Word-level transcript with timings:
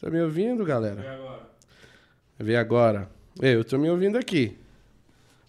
Tá 0.00 0.10
me 0.10 0.20
ouvindo, 0.22 0.64
Vê 0.64 0.68
galera? 0.68 1.14
agora. 1.14 1.50
Vê 2.38 2.56
agora. 2.56 3.10
Ei, 3.42 3.54
eu 3.54 3.64
tô 3.64 3.76
me 3.78 3.90
ouvindo 3.90 4.16
aqui. 4.16 4.56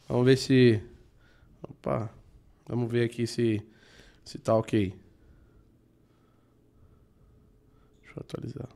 Vamos 0.08 0.26
ver 0.26 0.38
se. 0.38 0.82
Opa. 1.64 2.10
Vamos 2.68 2.92
ver 2.92 3.06
aqui 3.06 3.26
se, 3.26 3.62
se 4.24 4.38
tá 4.38 4.56
ok. 4.56 4.94
Deixa 8.02 8.18
eu 8.18 8.22
atualizar. 8.22 8.70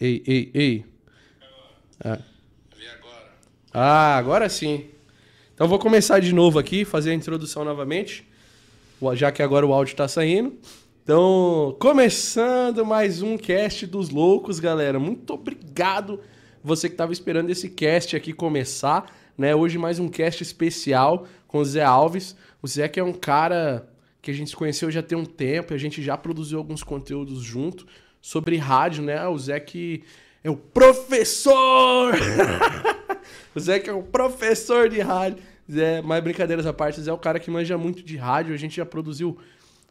Ei, 0.00 0.22
ei, 0.26 0.50
ei. 0.54 0.86
Ah. 2.02 2.18
Ah, 3.72 4.16
agora 4.16 4.48
sim. 4.48 4.90
Então 5.54 5.68
vou 5.68 5.78
começar 5.78 6.20
de 6.20 6.32
novo 6.32 6.58
aqui, 6.58 6.84
fazer 6.84 7.10
a 7.10 7.14
introdução 7.14 7.64
novamente, 7.64 8.26
já 9.14 9.30
que 9.30 9.42
agora 9.42 9.66
o 9.66 9.72
áudio 9.72 9.94
tá 9.94 10.08
saindo. 10.08 10.58
Então, 11.02 11.74
começando 11.80 12.84
mais 12.84 13.22
um 13.22 13.38
cast 13.38 13.86
dos 13.86 14.10
loucos, 14.10 14.60
galera. 14.60 14.98
Muito 14.98 15.32
obrigado 15.32 16.20
você 16.62 16.88
que 16.88 16.94
estava 16.94 17.10
esperando 17.10 17.48
esse 17.48 17.70
cast 17.70 18.14
aqui 18.14 18.34
começar, 18.34 19.10
né? 19.36 19.54
Hoje 19.54 19.78
mais 19.78 19.98
um 19.98 20.08
cast 20.08 20.42
especial 20.42 21.26
com 21.48 21.58
o 21.58 21.64
Zé 21.64 21.82
Alves. 21.82 22.36
O 22.62 22.68
Zé 22.68 22.86
que 22.86 23.00
é 23.00 23.02
um 23.02 23.14
cara 23.14 23.88
que 24.20 24.30
a 24.30 24.34
gente 24.34 24.50
se 24.50 24.56
conheceu 24.56 24.90
já 24.90 25.02
tem 25.02 25.16
um 25.16 25.24
tempo, 25.24 25.72
a 25.72 25.78
gente 25.78 26.02
já 26.02 26.18
produziu 26.18 26.58
alguns 26.58 26.82
conteúdos 26.82 27.40
junto 27.40 27.86
sobre 28.20 28.58
rádio, 28.58 29.02
né? 29.02 29.26
O 29.26 29.38
Zé 29.38 29.58
que 29.58 30.02
é 30.44 30.50
o 30.50 30.56
professor! 30.56 32.14
o 33.56 33.58
Zé 33.58 33.78
que 33.78 33.88
é 33.88 33.92
o 33.92 34.02
professor 34.02 34.90
de 34.90 35.00
rádio. 35.00 35.38
Zé, 35.68 36.02
mais 36.02 36.22
brincadeiras 36.22 36.66
à 36.66 36.74
parte, 36.74 37.00
o 37.00 37.02
Zé 37.02 37.10
é 37.10 37.14
o 37.14 37.18
cara 37.18 37.40
que 37.40 37.50
manja 37.50 37.78
muito 37.78 38.02
de 38.02 38.18
rádio. 38.18 38.52
A 38.52 38.58
gente 38.58 38.76
já 38.76 38.84
produziu 38.84 39.38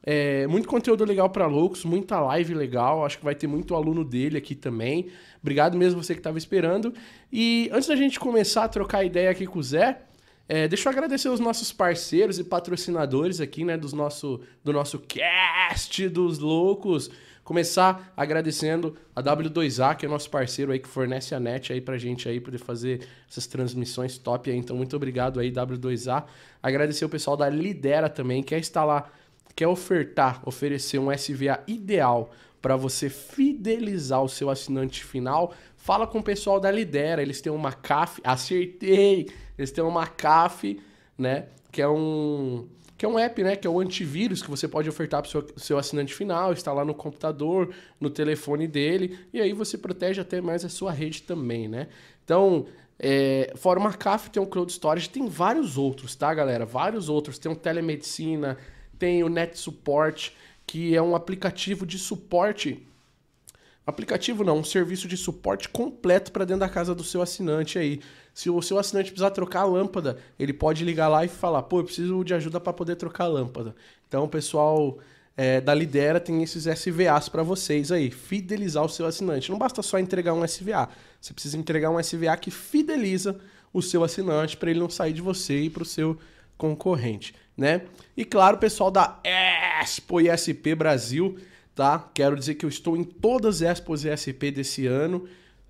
é, 0.03 0.47
muito 0.47 0.67
conteúdo 0.67 1.03
legal 1.03 1.29
para 1.29 1.45
loucos, 1.45 1.83
muita 1.83 2.19
live 2.19 2.53
legal. 2.53 3.05
Acho 3.05 3.17
que 3.17 3.23
vai 3.23 3.35
ter 3.35 3.47
muito 3.47 3.75
aluno 3.75 4.03
dele 4.03 4.37
aqui 4.37 4.55
também. 4.55 5.09
Obrigado 5.41 5.77
mesmo 5.77 6.01
você 6.01 6.13
que 6.13 6.19
estava 6.19 6.37
esperando. 6.37 6.93
E 7.31 7.69
antes 7.71 7.87
da 7.87 7.95
gente 7.95 8.19
começar 8.19 8.63
a 8.63 8.69
trocar 8.69 9.03
ideia 9.03 9.29
aqui 9.29 9.45
com 9.45 9.59
o 9.59 9.63
Zé, 9.63 10.01
é, 10.47 10.67
deixa 10.67 10.89
eu 10.89 10.91
agradecer 10.91 11.29
os 11.29 11.39
nossos 11.39 11.71
parceiros 11.71 12.39
e 12.39 12.43
patrocinadores 12.43 13.39
aqui, 13.39 13.63
né, 13.63 13.77
dos 13.77 13.93
nosso, 13.93 14.41
do 14.63 14.73
nosso 14.73 14.97
cast 14.99 16.09
dos 16.09 16.39
loucos. 16.39 17.11
Começar 17.43 18.13
agradecendo 18.15 18.95
a 19.15 19.23
W2A, 19.23 19.95
que 19.95 20.05
é 20.05 20.09
nosso 20.09 20.29
parceiro 20.29 20.71
aí 20.71 20.79
que 20.79 20.87
fornece 20.87 21.33
a 21.33 21.39
net 21.39 21.73
aí 21.73 21.81
pra 21.81 21.97
gente 21.97 22.29
aí 22.29 22.39
poder 22.39 22.59
fazer 22.59 23.07
essas 23.29 23.47
transmissões 23.47 24.17
top 24.17 24.49
aí. 24.49 24.57
Então, 24.57 24.75
muito 24.75 24.95
obrigado 24.95 25.39
aí, 25.39 25.51
W2A. 25.51 26.25
Agradecer 26.61 27.05
o 27.05 27.09
pessoal 27.09 27.35
da 27.35 27.49
Lidera 27.49 28.09
também, 28.09 28.43
quer 28.43 28.59
instalar, 28.59 29.11
quer 29.55 29.67
ofertar, 29.67 30.41
oferecer 30.45 30.99
um 30.99 31.11
SVA 31.11 31.63
ideal 31.67 32.31
para 32.61 32.75
você 32.75 33.09
fidelizar 33.09 34.23
o 34.23 34.29
seu 34.29 34.49
assinante 34.49 35.03
final. 35.03 35.53
Fala 35.77 36.05
com 36.05 36.19
o 36.19 36.23
pessoal 36.23 36.59
da 36.59 36.69
Lidera, 36.69 37.21
eles 37.21 37.41
têm 37.41 37.51
uma 37.51 37.71
CAF, 37.71 38.21
acertei! 38.23 39.29
Eles 39.57 39.71
têm 39.71 39.83
uma 39.83 40.07
CAF, 40.07 40.79
né, 41.17 41.47
que 41.71 41.81
é 41.81 41.87
um 41.87 42.67
que 42.99 43.05
é 43.05 43.07
um 43.07 43.17
app, 43.17 43.41
né? 43.41 43.55
Que 43.55 43.65
é 43.65 43.69
o 43.69 43.79
antivírus 43.79 44.41
que 44.41 44.49
você 44.49 44.67
pode 44.67 44.89
ofertar 44.89 45.21
para 45.23 45.39
o 45.39 45.59
seu, 45.59 45.77
assinante 45.77 46.13
final, 46.13 46.51
instalar 46.51 46.85
no 46.85 46.93
computador, 46.93 47.73
no 47.97 48.09
telefone 48.09 48.67
dele, 48.67 49.17
e 49.31 49.39
aí 49.39 49.53
você 49.53 49.77
protege 49.77 50.19
até 50.19 50.41
mais 50.41 50.65
a 50.65 50.69
sua 50.69 50.91
rede 50.91 51.21
também, 51.21 51.69
né? 51.69 51.87
Então, 52.25 52.65
é, 52.99 53.53
fora 53.55 53.79
o 53.79 53.83
McAfee, 53.83 54.29
tem 54.29 54.43
o 54.43 54.45
Cloud 54.45 54.69
Storage, 54.69 55.09
tem 55.09 55.29
vários 55.29 55.77
outros, 55.77 56.13
tá, 56.13 56.33
galera? 56.33 56.65
Vários 56.65 57.07
outros. 57.07 57.39
Tem 57.39 57.49
o 57.49 57.55
Telemedicina, 57.55 58.57
tem 58.99 59.23
o 59.23 59.29
Net 59.29 59.57
Support, 59.57 60.31
que 60.67 60.95
é 60.95 61.01
um 61.01 61.15
aplicativo 61.15 61.85
de 61.85 61.97
suporte 61.97 62.85
Aplicativo 63.89 64.43
não, 64.43 64.59
um 64.59 64.63
serviço 64.63 65.07
de 65.07 65.17
suporte 65.17 65.67
completo 65.67 66.31
para 66.31 66.45
dentro 66.45 66.59
da 66.59 66.69
casa 66.69 66.93
do 66.93 67.03
seu 67.03 67.23
assinante 67.23 67.79
aí. 67.79 67.99
Se 68.35 68.47
o 68.47 68.61
seu 68.61 68.77
assinante 68.77 69.09
precisar 69.09 69.31
trocar 69.31 69.61
a 69.61 69.65
lâmpada, 69.65 70.19
ele 70.37 70.53
pode 70.53 70.85
ligar 70.85 71.07
lá 71.07 71.25
e 71.25 71.27
falar: 71.27 71.63
pô, 71.63 71.79
eu 71.79 71.85
preciso 71.85 72.23
de 72.23 72.35
ajuda 72.35 72.59
para 72.59 72.71
poder 72.71 72.97
trocar 72.97 73.23
a 73.23 73.27
lâmpada. 73.27 73.75
Então, 74.07 74.25
o 74.25 74.27
pessoal 74.27 74.99
é, 75.35 75.59
da 75.59 75.73
Lidera 75.73 76.19
tem 76.19 76.43
esses 76.43 76.65
SVAs 76.65 77.29
para 77.29 77.41
vocês 77.41 77.91
aí, 77.91 78.11
fidelizar 78.11 78.85
o 78.85 78.89
seu 78.89 79.07
assinante. 79.07 79.49
Não 79.49 79.57
basta 79.57 79.81
só 79.81 79.97
entregar 79.97 80.33
um 80.33 80.47
SVA, 80.47 80.87
você 81.19 81.33
precisa 81.33 81.57
entregar 81.57 81.89
um 81.89 81.99
SVA 81.99 82.37
que 82.37 82.51
fideliza 82.51 83.39
o 83.73 83.81
seu 83.81 84.03
assinante 84.03 84.55
para 84.55 84.69
ele 84.69 84.79
não 84.79 84.89
sair 84.89 85.13
de 85.13 85.21
você 85.21 85.61
e 85.61 85.69
para 85.69 85.81
o 85.81 85.85
seu 85.85 86.15
concorrente, 86.59 87.33
né? 87.57 87.81
E 88.19 88.25
claro, 88.25 88.57
o 88.57 88.59
pessoal 88.59 88.91
da 88.91 89.17
Expo 89.23 90.19
ISP 90.19 90.75
Brasil 90.75 91.39
tá? 91.79 92.09
Quero 92.13 92.35
dizer 92.35 92.55
que 92.55 92.65
eu 92.65 92.69
estou 92.69 92.97
em 92.97 93.05
todas 93.05 93.61
as 93.61 93.79
Expos 93.79 94.03
ESP 94.03 94.51
desse 94.51 94.85
ano, 94.85 95.25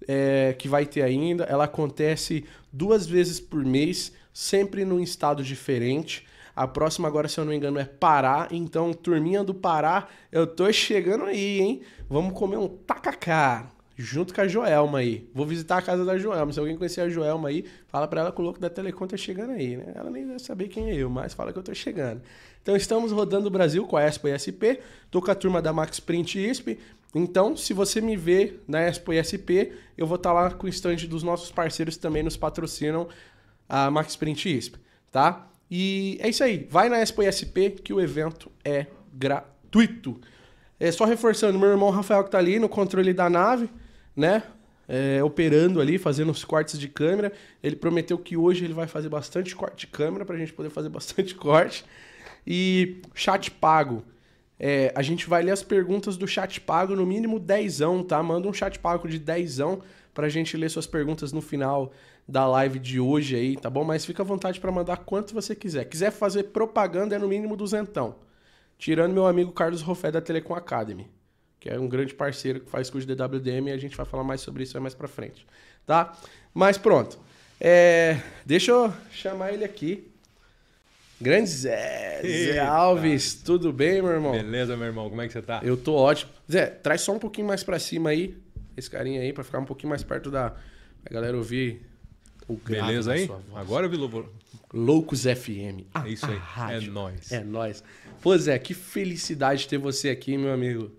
é, 0.07 0.55
que 0.57 0.67
vai 0.67 0.83
ter 0.83 1.03
ainda. 1.03 1.43
Ela 1.43 1.65
acontece 1.65 2.45
duas 2.73 3.05
vezes 3.05 3.39
por 3.39 3.63
mês, 3.63 4.11
sempre 4.33 4.83
num 4.83 4.99
estado 4.99 5.43
diferente. 5.43 6.25
A 6.55 6.67
próxima 6.67 7.07
agora, 7.07 7.27
se 7.27 7.39
eu 7.39 7.45
não 7.45 7.51
me 7.51 7.57
engano, 7.57 7.77
é 7.77 7.85
Pará. 7.85 8.47
Então, 8.49 8.91
turminha 8.91 9.43
do 9.43 9.53
Pará, 9.53 10.07
eu 10.31 10.47
tô 10.47 10.73
chegando 10.73 11.25
aí, 11.25 11.59
hein? 11.59 11.81
Vamos 12.09 12.33
comer 12.33 12.57
um 12.57 12.67
tacacá. 12.67 13.69
Junto 14.01 14.33
com 14.33 14.39
a 14.39 14.47
Joelma 14.47 14.99
aí. 14.99 15.29
Vou 15.33 15.45
visitar 15.45 15.77
a 15.77 15.81
casa 15.81 16.05
da 16.05 16.17
Joelma. 16.17 16.53
Se 16.53 16.59
alguém 16.59 16.77
conhecer 16.77 17.01
a 17.01 17.09
Joelma 17.09 17.49
aí, 17.49 17.65
fala 17.89 18.07
pra 18.07 18.21
ela 18.21 18.31
que 18.31 18.39
o 18.39 18.43
louco 18.45 18.57
da 18.57 18.69
Telecom 18.69 19.05
tá 19.05 19.17
chegando 19.17 19.51
aí, 19.51 19.75
né? 19.75 19.91
Ela 19.93 20.09
nem 20.09 20.25
deve 20.25 20.39
saber 20.39 20.69
quem 20.69 20.89
é 20.89 20.95
eu, 20.95 21.09
mas 21.09 21.33
fala 21.33 21.51
que 21.51 21.59
eu 21.59 21.63
tô 21.63 21.73
chegando. 21.73 22.21
Então 22.61 22.77
estamos 22.77 23.11
rodando 23.11 23.47
o 23.47 23.49
Brasil 23.49 23.85
com 23.85 23.97
a 23.97 24.03
Expo 24.03 24.29
ISP. 24.29 24.79
Tô 25.11 25.21
com 25.21 25.29
a 25.29 25.35
turma 25.35 25.61
da 25.61 25.73
Max 25.73 25.99
Print 25.99 26.39
ISP. 26.39 26.79
Então, 27.13 27.57
se 27.57 27.73
você 27.73 27.99
me 27.99 28.15
vê 28.15 28.53
na 28.65 28.79
Expo 28.83 29.11
ISP, 29.11 29.73
eu 29.97 30.07
vou 30.07 30.15
estar 30.15 30.31
lá 30.31 30.49
com 30.49 30.65
o 30.65 30.69
stand 30.69 31.05
dos 31.09 31.21
nossos 31.21 31.51
parceiros 31.51 31.97
que 31.97 32.01
também 32.01 32.23
nos 32.23 32.37
patrocinam 32.37 33.05
a 33.67 33.91
Max 33.91 34.15
Print 34.15 34.57
ISP, 34.57 34.77
tá? 35.11 35.45
E 35.69 36.17
é 36.21 36.29
isso 36.29 36.41
aí. 36.41 36.65
Vai 36.71 36.87
na 36.87 37.01
Expo 37.01 37.21
ISP 37.21 37.71
que 37.83 37.91
o 37.91 37.99
evento 37.99 38.49
é 38.63 38.85
gratuito. 39.13 40.21
É 40.79 40.89
só 40.89 41.03
reforçando, 41.03 41.59
meu 41.59 41.67
irmão 41.67 41.89
Rafael 41.89 42.23
que 42.23 42.31
tá 42.31 42.37
ali 42.37 42.59
no 42.59 42.69
controle 42.69 43.13
da 43.13 43.29
nave, 43.29 43.69
né? 44.19 44.43
É, 44.87 45.23
operando 45.23 45.79
ali, 45.79 45.97
fazendo 45.97 46.31
os 46.31 46.43
cortes 46.43 46.77
de 46.79 46.87
câmera. 46.87 47.31
Ele 47.63 47.75
prometeu 47.75 48.17
que 48.17 48.35
hoje 48.35 48.65
ele 48.65 48.73
vai 48.73 48.87
fazer 48.87 49.07
bastante 49.07 49.55
corte 49.55 49.81
de 49.81 49.87
câmera 49.87 50.25
pra 50.25 50.37
gente 50.37 50.51
poder 50.51 50.69
fazer 50.69 50.89
bastante 50.89 51.33
corte. 51.35 51.85
E 52.45 53.01
chat 53.13 53.49
pago. 53.51 54.03
É, 54.59 54.91
a 54.93 55.01
gente 55.01 55.29
vai 55.29 55.41
ler 55.41 55.51
as 55.51 55.63
perguntas 55.63 56.17
do 56.17 56.27
chat 56.27 56.59
pago 56.59 56.95
no 56.95 57.05
mínimo 57.05 57.39
dezão, 57.39 58.03
tá? 58.03 58.21
Manda 58.21 58.47
um 58.47 58.53
chat 58.53 58.77
pago 58.77 59.07
de 59.07 59.17
dezão 59.17 59.81
pra 60.13 60.27
gente 60.27 60.57
ler 60.57 60.69
suas 60.69 60.85
perguntas 60.85 61.31
no 61.31 61.41
final 61.41 61.93
da 62.27 62.45
live 62.45 62.77
de 62.77 62.99
hoje 62.99 63.35
aí, 63.35 63.55
tá 63.55 63.69
bom? 63.69 63.83
Mas 63.83 64.05
fica 64.05 64.21
à 64.21 64.25
vontade 64.25 64.59
para 64.59 64.71
mandar 64.71 64.97
quanto 64.97 65.33
você 65.33 65.55
quiser. 65.55 65.85
Quiser 65.85 66.11
fazer 66.11 66.43
propaganda 66.43 67.15
é 67.15 67.19
no 67.19 67.27
mínimo 67.27 67.55
duzentão. 67.55 68.15
Tirando 68.77 69.13
meu 69.13 69.25
amigo 69.25 69.51
Carlos 69.51 69.81
Rofé 69.81 70.11
da 70.11 70.21
Telecom 70.21 70.53
Academy, 70.53 71.09
que 71.59 71.69
é 71.69 71.79
um 71.79 71.87
grande 71.87 72.13
parceiro 72.13 72.59
que 72.61 72.69
faz 72.69 72.89
curso 72.89 73.05
de 73.05 73.15
DWDM 73.15 73.67
e 73.67 73.71
a 73.71 73.77
gente 73.77 73.95
vai 73.97 74.05
falar 74.05 74.23
mais 74.23 74.41
sobre 74.41 74.63
isso 74.63 74.77
aí 74.77 74.81
mais 74.81 74.93
pra 74.93 75.07
frente, 75.07 75.45
tá? 75.85 76.17
Mas 76.53 76.77
pronto. 76.77 77.19
É, 77.59 78.17
deixa 78.45 78.71
eu 78.71 78.93
chamar 79.11 79.53
ele 79.53 79.65
aqui. 79.65 80.07
Grande 81.21 81.49
Zé, 81.49 82.21
Zé. 82.23 82.59
Alves, 82.59 83.33
tudo 83.33 83.73
bem, 83.73 84.01
meu 84.01 84.11
irmão? 84.11 84.31
Beleza, 84.31 84.77
meu 84.77 84.87
irmão, 84.87 85.09
como 85.09 85.21
é 85.21 85.27
que 85.27 85.33
você 85.33 85.41
tá? 85.41 85.59
Eu 85.61 85.75
tô 85.75 85.93
ótimo. 85.93 86.31
Zé, 86.49 86.67
traz 86.67 87.01
só 87.01 87.11
um 87.13 87.19
pouquinho 87.19 87.45
mais 87.45 87.61
pra 87.61 87.77
cima 87.77 88.11
aí, 88.11 88.37
esse 88.77 88.89
carinha 88.89 89.19
aí, 89.21 89.33
pra 89.33 89.43
ficar 89.43 89.59
um 89.59 89.65
pouquinho 89.65 89.89
mais 89.89 90.01
perto 90.01 90.31
da 90.31 90.55
a 91.05 91.13
galera 91.13 91.35
ouvir 91.35 91.85
o 92.47 92.55
grave 92.55 92.87
Beleza 92.87 93.11
aí? 93.11 93.25
sua 93.25 93.37
voz. 93.37 93.57
Agora, 93.61 93.87
Vilu, 93.89 94.29
Loucos 94.73 95.23
FM. 95.23 95.83
é 96.05 96.09
isso 96.09 96.25
aí. 96.25 96.35
a 96.35 96.39
rádio. 96.39 96.89
É 96.89 96.91
nóis. 96.91 97.31
É 97.31 97.43
nóis. 97.43 97.83
Pô, 98.21 98.37
Zé, 98.37 98.57
que 98.57 98.73
felicidade 98.73 99.67
ter 99.67 99.77
você 99.77 100.09
aqui, 100.09 100.37
meu 100.37 100.53
amigo. 100.53 100.91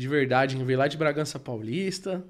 De 0.00 0.08
verdade, 0.08 0.56
veio 0.64 0.78
lá 0.78 0.88
de 0.88 0.96
Bragança 0.96 1.38
Paulista. 1.38 2.24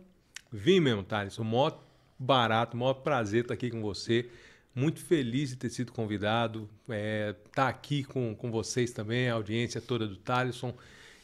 Vim 0.51 0.81
mesmo, 0.81 1.05
Thales. 1.05 1.39
O 1.39 1.45
maior 1.45 1.81
barato, 2.19 2.77
o 2.77 2.81
maior 2.81 2.95
prazer 2.95 3.43
estar 3.43 3.55
aqui 3.55 3.71
com 3.71 3.81
você. 3.81 4.29
Muito 4.75 4.99
feliz 4.99 5.51
de 5.51 5.57
ter 5.57 5.71
sido 5.71 5.93
convidado. 5.93 6.69
É, 6.89 7.33
tá 7.55 7.69
aqui 7.69 8.03
com, 8.03 8.35
com 8.35 8.51
vocês 8.51 8.91
também, 8.91 9.29
a 9.29 9.35
audiência 9.35 9.81
toda 9.81 10.05
do 10.09 10.17
Thaleson. 10.17 10.75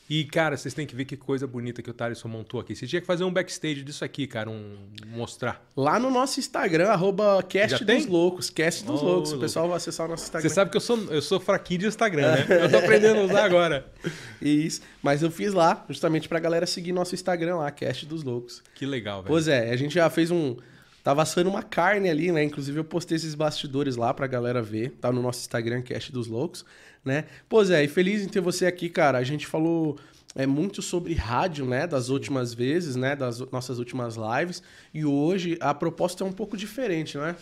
E, 0.09 0.25
cara, 0.25 0.57
vocês 0.57 0.73
têm 0.73 0.87
que 0.87 0.95
ver 0.95 1.05
que 1.05 1.17
coisa 1.17 1.47
bonita 1.47 1.83
que 1.83 1.91
o 1.91 1.93
Thaleson 1.93 2.29
montou 2.29 2.61
aqui. 2.61 2.77
Você 2.77 2.87
tinha 2.87 3.01
que 3.01 3.07
fazer 3.07 3.25
um 3.25 3.33
backstage 3.33 3.83
disso 3.83 4.05
aqui, 4.05 4.27
cara, 4.27 4.49
um 4.49 4.77
mostrar. 5.09 5.65
Lá 5.77 5.99
no 5.99 6.11
nosso 6.11 6.39
Instagram, 6.39 6.89
arroba 6.89 7.43
Cast 7.43 7.85
dos? 7.85 8.07
Loucos. 8.07 8.49
Cast 8.49 8.85
dos 8.85 9.03
Ô, 9.03 9.05
Loucos. 9.05 9.33
O 9.33 9.41
pessoal 9.41 9.67
vai 9.67 9.79
acessar 9.79 10.07
o 10.07 10.11
nosso 10.11 10.25
Instagram. 10.25 10.49
Você 10.49 10.55
sabe 10.55 10.71
que 10.71 10.77
eu 10.77 10.81
sou, 10.81 10.97
eu 11.11 11.21
sou 11.21 11.41
fraquinho 11.41 11.81
de 11.81 11.87
Instagram, 11.87 12.37
né? 12.37 12.47
Eu 12.67 12.71
tô 12.71 12.79
aprendendo 12.79 13.21
a 13.21 13.23
usar 13.25 13.45
agora. 13.45 13.87
Isso. 14.41 14.81
Mas 15.03 15.23
eu 15.23 15.31
fiz 15.31 15.53
lá, 15.53 15.85
justamente 15.89 16.29
pra 16.29 16.39
galera 16.39 16.67
seguir 16.67 16.93
nosso 16.93 17.15
Instagram 17.15 17.57
lá, 17.57 17.71
Cast 17.71 18.07
dos 18.07 18.23
Loucos. 18.23 18.63
Que 18.75 18.87
legal, 18.87 19.23
velho. 19.23 19.29
Pois 19.29 19.49
é, 19.49 19.71
a 19.71 19.77
gente 19.77 19.95
já 19.95 20.09
fez 20.09 20.31
um. 20.31 20.57
Tava 21.03 21.23
assando 21.23 21.51
uma 21.51 21.63
carne 21.63 22.09
ali, 22.09 22.33
né? 22.33 22.43
Inclusive 22.43 22.79
eu 22.79 22.85
postei 22.85 23.17
esses 23.17 23.35
bastidores 23.35 23.97
lá 23.97 24.13
pra 24.13 24.27
galera 24.27 24.63
ver. 24.63 24.91
Tá 25.01 25.13
no 25.13 25.23
nosso 25.23 25.41
Instagram, 25.41 25.83
Cast 25.83 26.13
dos 26.13 26.27
Loucos, 26.27 26.65
né? 27.07 27.25
Pois 27.49 27.71
é, 27.71 27.83
e 27.85 27.89
feliz 27.89 28.23
em 28.23 28.29
ter 28.29 28.41
você 28.41 28.67
aqui, 28.67 28.91
cara. 28.91 29.17
A 29.17 29.25
gente 29.25 29.47
falou 29.47 29.97
é 30.35 30.47
muito 30.47 30.83
sobre 30.83 31.15
rádio, 31.15 31.65
né? 31.65 31.87
Das 31.87 32.11
últimas 32.11 32.53
vezes, 32.53 32.95
né? 32.95 33.17
Das 33.17 33.41
nossas 33.51 33.79
últimas 33.79 34.17
lives. 34.17 34.63
E 34.93 35.05
hoje 35.05 35.57
a 35.61 35.73
proposta 35.73 36.23
é 36.23 36.27
um 36.27 36.33
pouco 36.33 36.57
diferente, 36.57 37.17
né? 37.17 37.35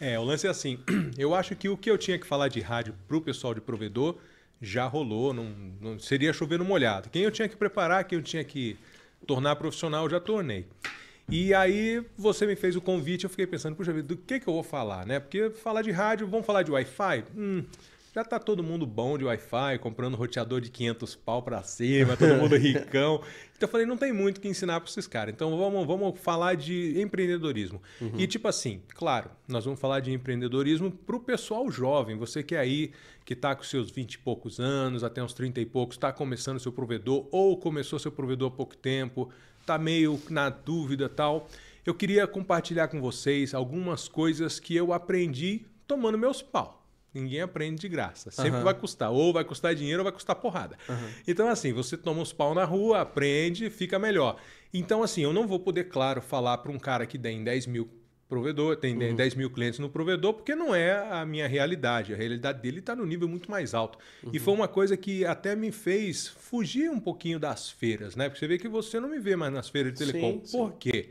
É, 0.00 0.18
o 0.18 0.24
lance 0.24 0.48
é 0.48 0.50
assim. 0.50 0.80
Eu 1.16 1.32
acho 1.32 1.54
que 1.54 1.68
o 1.68 1.76
que 1.76 1.88
eu 1.88 1.96
tinha 1.96 2.18
que 2.18 2.26
falar 2.26 2.48
de 2.48 2.60
rádio 2.60 2.94
pro 3.06 3.20
pessoal 3.20 3.54
de 3.54 3.60
provedor 3.60 4.16
já 4.60 4.86
rolou. 4.86 5.32
Não, 5.32 5.54
não 5.80 5.98
seria 6.00 6.32
chover 6.32 6.58
no 6.58 6.64
molhado. 6.64 7.08
Quem 7.10 7.22
eu 7.22 7.30
tinha 7.30 7.48
que 7.48 7.56
preparar, 7.56 8.02
quem 8.04 8.18
eu 8.18 8.22
tinha 8.22 8.42
que 8.42 8.76
tornar 9.24 9.54
profissional, 9.54 10.04
eu 10.04 10.10
já 10.10 10.18
tornei. 10.18 10.66
E 11.28 11.54
aí 11.54 12.04
você 12.16 12.44
me 12.46 12.56
fez 12.56 12.74
o 12.74 12.80
convite, 12.80 13.24
eu 13.24 13.30
fiquei 13.30 13.46
pensando, 13.46 13.76
puxa 13.76 13.92
vida, 13.92 14.08
do 14.08 14.16
que, 14.16 14.40
que 14.40 14.48
eu 14.48 14.54
vou 14.54 14.62
falar, 14.62 15.06
né? 15.06 15.20
Porque 15.20 15.50
falar 15.50 15.82
de 15.82 15.90
rádio, 15.90 16.26
vamos 16.26 16.44
falar 16.44 16.62
de 16.62 16.72
Wi-Fi? 16.72 17.24
Hum, 17.36 17.64
já 18.14 18.22
tá 18.22 18.38
todo 18.38 18.62
mundo 18.62 18.86
bom 18.86 19.16
de 19.16 19.24
Wi-Fi, 19.24 19.78
comprando 19.80 20.16
roteador 20.16 20.60
de 20.60 20.70
500 20.70 21.16
pau 21.16 21.42
para 21.42 21.62
cima, 21.62 22.14
todo 22.14 22.34
mundo 22.34 22.56
ricão. 22.58 23.22
Então 23.56 23.66
eu 23.66 23.68
falei, 23.68 23.86
não 23.86 23.96
tem 23.96 24.12
muito 24.12 24.38
que 24.38 24.48
ensinar 24.48 24.80
para 24.80 24.90
esses 24.90 25.06
caras. 25.06 25.32
Então 25.34 25.56
vamos, 25.56 25.86
vamos 25.86 26.20
falar 26.20 26.54
de 26.54 27.00
empreendedorismo. 27.00 27.80
Uhum. 28.00 28.12
E 28.18 28.26
tipo 28.26 28.46
assim, 28.48 28.82
claro, 28.88 29.30
nós 29.48 29.64
vamos 29.64 29.80
falar 29.80 30.00
de 30.00 30.12
empreendedorismo 30.12 30.90
para 30.90 31.16
o 31.16 31.20
pessoal 31.20 31.70
jovem. 31.70 32.16
Você 32.18 32.42
que 32.42 32.54
é 32.54 32.58
aí, 32.58 32.92
que 33.24 33.32
está 33.32 33.54
com 33.54 33.62
seus 33.62 33.90
20 33.90 34.14
e 34.14 34.18
poucos 34.18 34.60
anos, 34.60 35.02
até 35.02 35.22
uns 35.22 35.32
30 35.32 35.60
e 35.62 35.66
poucos, 35.66 35.96
está 35.96 36.12
começando 36.12 36.60
seu 36.60 36.72
provedor 36.72 37.26
ou 37.30 37.56
começou 37.56 37.98
seu 37.98 38.12
provedor 38.12 38.52
há 38.52 38.54
pouco 38.54 38.76
tempo, 38.76 39.30
está 39.58 39.78
meio 39.78 40.20
na 40.28 40.50
dúvida 40.50 41.08
tal. 41.08 41.48
Eu 41.86 41.94
queria 41.94 42.26
compartilhar 42.26 42.88
com 42.88 43.00
vocês 43.00 43.54
algumas 43.54 44.06
coisas 44.06 44.60
que 44.60 44.76
eu 44.76 44.92
aprendi 44.92 45.64
tomando 45.86 46.18
meus 46.18 46.42
pau. 46.42 46.81
Ninguém 47.14 47.42
aprende 47.42 47.80
de 47.80 47.88
graça. 47.88 48.30
Sempre 48.30 48.58
uhum. 48.58 48.64
vai 48.64 48.74
custar. 48.74 49.10
Ou 49.10 49.32
vai 49.32 49.44
custar 49.44 49.74
dinheiro 49.74 50.00
ou 50.00 50.04
vai 50.04 50.12
custar 50.12 50.34
porrada. 50.36 50.78
Uhum. 50.88 51.08
Então, 51.28 51.48
assim, 51.48 51.72
você 51.72 51.96
toma 51.96 52.22
uns 52.22 52.32
pau 52.32 52.54
na 52.54 52.64
rua, 52.64 53.02
aprende, 53.02 53.68
fica 53.68 53.98
melhor. 53.98 54.36
Então, 54.72 55.02
assim, 55.02 55.22
eu 55.22 55.32
não 55.32 55.46
vou 55.46 55.60
poder, 55.60 55.84
claro, 55.84 56.22
falar 56.22 56.58
para 56.58 56.72
um 56.72 56.78
cara 56.78 57.06
que 57.06 57.18
tem 57.18 57.44
10 57.44 57.66
mil 57.66 57.90
provedor, 58.32 58.76
tem 58.76 58.96
uhum. 58.96 59.14
10 59.14 59.34
mil 59.34 59.50
clientes 59.50 59.78
no 59.78 59.90
provedor, 59.90 60.32
porque 60.32 60.54
não 60.54 60.74
é 60.74 61.06
a 61.10 61.26
minha 61.26 61.46
realidade. 61.46 62.14
A 62.14 62.16
realidade 62.16 62.62
dele 62.62 62.78
está 62.78 62.96
no 62.96 63.04
nível 63.04 63.28
muito 63.28 63.50
mais 63.50 63.74
alto. 63.74 63.98
E 64.24 64.38
uhum. 64.38 64.42
foi 64.42 64.54
uma 64.54 64.68
coisa 64.68 64.96
que 64.96 65.22
até 65.26 65.54
me 65.54 65.70
fez 65.70 66.28
fugir 66.28 66.90
um 66.90 66.98
pouquinho 66.98 67.38
das 67.38 67.70
feiras, 67.70 68.16
né? 68.16 68.30
Porque 68.30 68.38
você 68.38 68.48
vê 68.48 68.56
que 68.56 68.68
você 68.68 68.98
não 68.98 69.10
me 69.10 69.18
vê 69.18 69.36
mais 69.36 69.52
nas 69.52 69.68
feiras 69.68 69.92
de 69.92 69.98
telecom. 69.98 70.40
Sim, 70.42 70.56
Por 70.56 70.70
sim. 70.70 70.76
quê? 70.80 71.10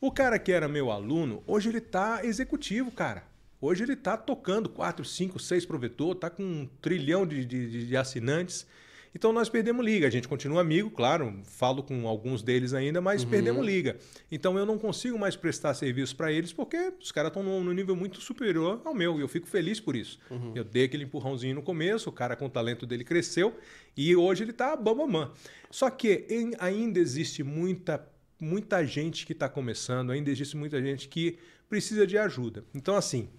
O 0.00 0.10
cara 0.10 0.40
que 0.40 0.50
era 0.50 0.66
meu 0.66 0.90
aluno, 0.90 1.40
hoje 1.46 1.68
ele 1.68 1.78
está 1.78 2.24
executivo, 2.24 2.90
cara. 2.90 3.22
Hoje 3.60 3.84
ele 3.84 3.94
está 3.94 4.16
tocando 4.16 4.68
4, 4.68 5.04
5, 5.04 5.38
6 5.38 5.64
provedor, 5.64 6.12
está 6.12 6.28
com 6.28 6.42
um 6.42 6.68
trilhão 6.80 7.26
de, 7.26 7.44
de, 7.44 7.86
de, 7.86 7.96
assinantes. 7.96 8.66
Então 9.14 9.32
nós 9.32 9.48
perdemos 9.48 9.82
liga. 9.82 10.06
A 10.06 10.10
gente 10.10 10.28
continua 10.28 10.60
amigo, 10.60 10.90
claro, 10.90 11.40
falo 11.42 11.82
com 11.82 12.06
alguns 12.06 12.42
deles 12.42 12.74
ainda, 12.74 13.00
mas 13.00 13.24
uhum. 13.24 13.30
perdemos 13.30 13.64
liga. 13.64 13.96
Então 14.30 14.58
eu 14.58 14.66
não 14.66 14.76
consigo 14.76 15.18
mais 15.18 15.34
prestar 15.34 15.72
serviço 15.72 16.14
para 16.14 16.30
eles 16.30 16.52
porque 16.52 16.92
os 17.00 17.10
caras 17.10 17.30
estão 17.30 17.42
num 17.42 17.72
nível 17.72 17.96
muito 17.96 18.20
superior 18.20 18.82
ao 18.84 18.94
meu 18.94 19.16
e 19.18 19.22
eu 19.22 19.28
fico 19.28 19.46
feliz 19.46 19.80
por 19.80 19.96
isso. 19.96 20.18
Uhum. 20.30 20.52
Eu 20.54 20.62
dei 20.62 20.84
aquele 20.84 21.04
empurrãozinho 21.04 21.54
no 21.54 21.62
começo, 21.62 22.10
o 22.10 22.12
cara 22.12 22.36
com 22.36 22.44
o 22.44 22.50
talento 22.50 22.84
dele 22.84 23.04
cresceu 23.04 23.56
e 23.96 24.14
hoje 24.14 24.44
ele 24.44 24.50
está 24.50 24.76
bambamã. 24.76 25.32
Só 25.70 25.88
que 25.88 26.26
em, 26.28 26.52
ainda 26.58 26.98
existe 26.98 27.42
muita, 27.42 28.06
muita 28.38 28.84
gente 28.84 29.24
que 29.24 29.32
está 29.32 29.48
começando, 29.48 30.12
ainda 30.12 30.30
existe 30.30 30.58
muita 30.58 30.78
gente 30.82 31.08
que 31.08 31.38
precisa 31.70 32.06
de 32.06 32.18
ajuda. 32.18 32.64
Então, 32.74 32.94
assim, 32.94 33.30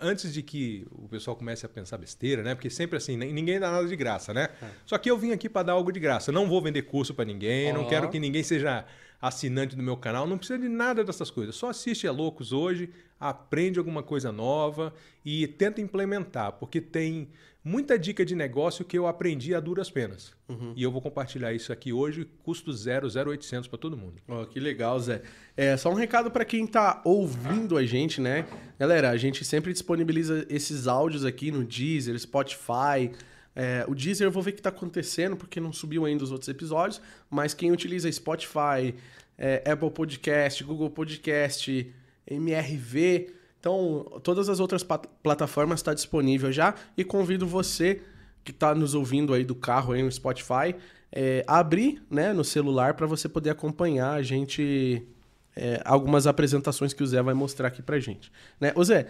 antes 0.00 0.32
de 0.32 0.42
que 0.42 0.86
o 0.90 1.08
pessoal 1.08 1.36
comece 1.36 1.64
a 1.64 1.68
pensar 1.68 1.98
besteira, 1.98 2.42
né? 2.42 2.54
Porque 2.54 2.70
sempre 2.70 2.96
assim, 2.96 3.16
ninguém 3.16 3.58
dá 3.58 3.70
nada 3.70 3.86
de 3.86 3.96
graça, 3.96 4.32
né? 4.34 4.48
É. 4.62 4.66
Só 4.86 4.98
que 4.98 5.10
eu 5.10 5.18
vim 5.18 5.32
aqui 5.32 5.48
para 5.48 5.64
dar 5.64 5.72
algo 5.72 5.92
de 5.92 6.00
graça. 6.00 6.32
Não 6.32 6.48
vou 6.48 6.60
vender 6.60 6.82
curso 6.82 7.14
para 7.14 7.24
ninguém, 7.24 7.72
oh. 7.72 7.74
não 7.74 7.88
quero 7.88 8.08
que 8.08 8.18
ninguém 8.18 8.42
seja 8.42 8.84
assinante 9.20 9.76
do 9.76 9.82
meu 9.82 9.96
canal, 9.96 10.26
não 10.26 10.38
precisa 10.38 10.58
de 10.58 10.68
nada 10.68 11.04
dessas 11.04 11.30
coisas. 11.30 11.54
Só 11.54 11.68
assiste 11.68 12.06
a 12.08 12.12
Loucos 12.12 12.52
hoje, 12.52 12.90
aprende 13.18 13.78
alguma 13.78 14.02
coisa 14.02 14.32
nova 14.32 14.94
e 15.24 15.46
tenta 15.46 15.80
implementar, 15.80 16.52
porque 16.52 16.80
tem 16.80 17.28
muita 17.62 17.98
dica 17.98 18.24
de 18.24 18.34
negócio 18.34 18.84
que 18.84 18.98
eu 18.98 19.06
aprendi 19.06 19.54
a 19.54 19.60
duras 19.60 19.90
penas. 19.90 20.32
Uhum. 20.48 20.72
E 20.74 20.82
eu 20.82 20.90
vou 20.90 21.00
compartilhar 21.00 21.52
isso 21.52 21.72
aqui 21.72 21.92
hoje, 21.92 22.26
custo 22.42 22.72
0, 22.72 23.08
0,800 23.08 23.68
para 23.68 23.78
todo 23.78 23.96
mundo. 23.96 24.14
Oh, 24.26 24.46
que 24.46 24.58
legal, 24.58 24.98
Zé. 24.98 25.22
É 25.56 25.76
só 25.76 25.90
um 25.90 25.94
recado 25.94 26.30
para 26.30 26.44
quem 26.44 26.64
está 26.64 27.02
ouvindo 27.04 27.76
a 27.76 27.84
gente, 27.84 28.20
né? 28.20 28.46
Galera, 28.78 29.10
a 29.10 29.16
gente 29.16 29.44
sempre 29.44 29.72
disponibiliza 29.72 30.46
esses 30.48 30.86
áudios 30.86 31.24
aqui 31.24 31.50
no 31.50 31.64
Deezer, 31.64 32.18
Spotify. 32.18 33.10
É, 33.54 33.84
o 33.86 33.94
Deezer 33.94 34.26
eu 34.26 34.32
vou 34.32 34.42
ver 34.42 34.50
o 34.50 34.54
que 34.54 34.60
está 34.60 34.70
acontecendo, 34.70 35.36
porque 35.36 35.60
não 35.60 35.72
subiu 35.72 36.06
ainda 36.06 36.24
os 36.24 36.32
outros 36.32 36.48
episódios, 36.48 37.00
mas 37.28 37.52
quem 37.52 37.70
utiliza 37.70 38.10
Spotify, 38.10 38.94
é, 39.36 39.70
Apple 39.70 39.90
Podcast, 39.90 40.64
Google 40.64 40.88
Podcast, 40.88 41.92
MRV, 42.26 43.39
então, 43.60 44.20
todas 44.22 44.48
as 44.48 44.58
outras 44.58 44.82
plataformas 45.22 45.80
está 45.80 45.92
disponível 45.92 46.50
já 46.50 46.74
e 46.96 47.04
convido 47.04 47.46
você 47.46 48.02
que 48.42 48.50
está 48.50 48.74
nos 48.74 48.94
ouvindo 48.94 49.34
aí 49.34 49.44
do 49.44 49.54
carro 49.54 49.92
aí 49.92 50.02
no 50.02 50.10
Spotify 50.10 50.74
é, 51.12 51.44
a 51.46 51.58
abrir 51.58 52.02
né, 52.10 52.32
no 52.32 52.42
celular 52.42 52.94
para 52.94 53.06
você 53.06 53.28
poder 53.28 53.50
acompanhar 53.50 54.12
a 54.12 54.22
gente 54.22 55.06
é, 55.54 55.80
algumas 55.84 56.26
apresentações 56.26 56.94
que 56.94 57.02
o 57.02 57.06
Zé 57.06 57.20
vai 57.22 57.34
mostrar 57.34 57.68
aqui 57.68 57.82
para 57.82 57.98
gente. 57.98 58.32
Né? 58.58 58.72
Ô 58.74 58.82
Zé, 58.82 59.08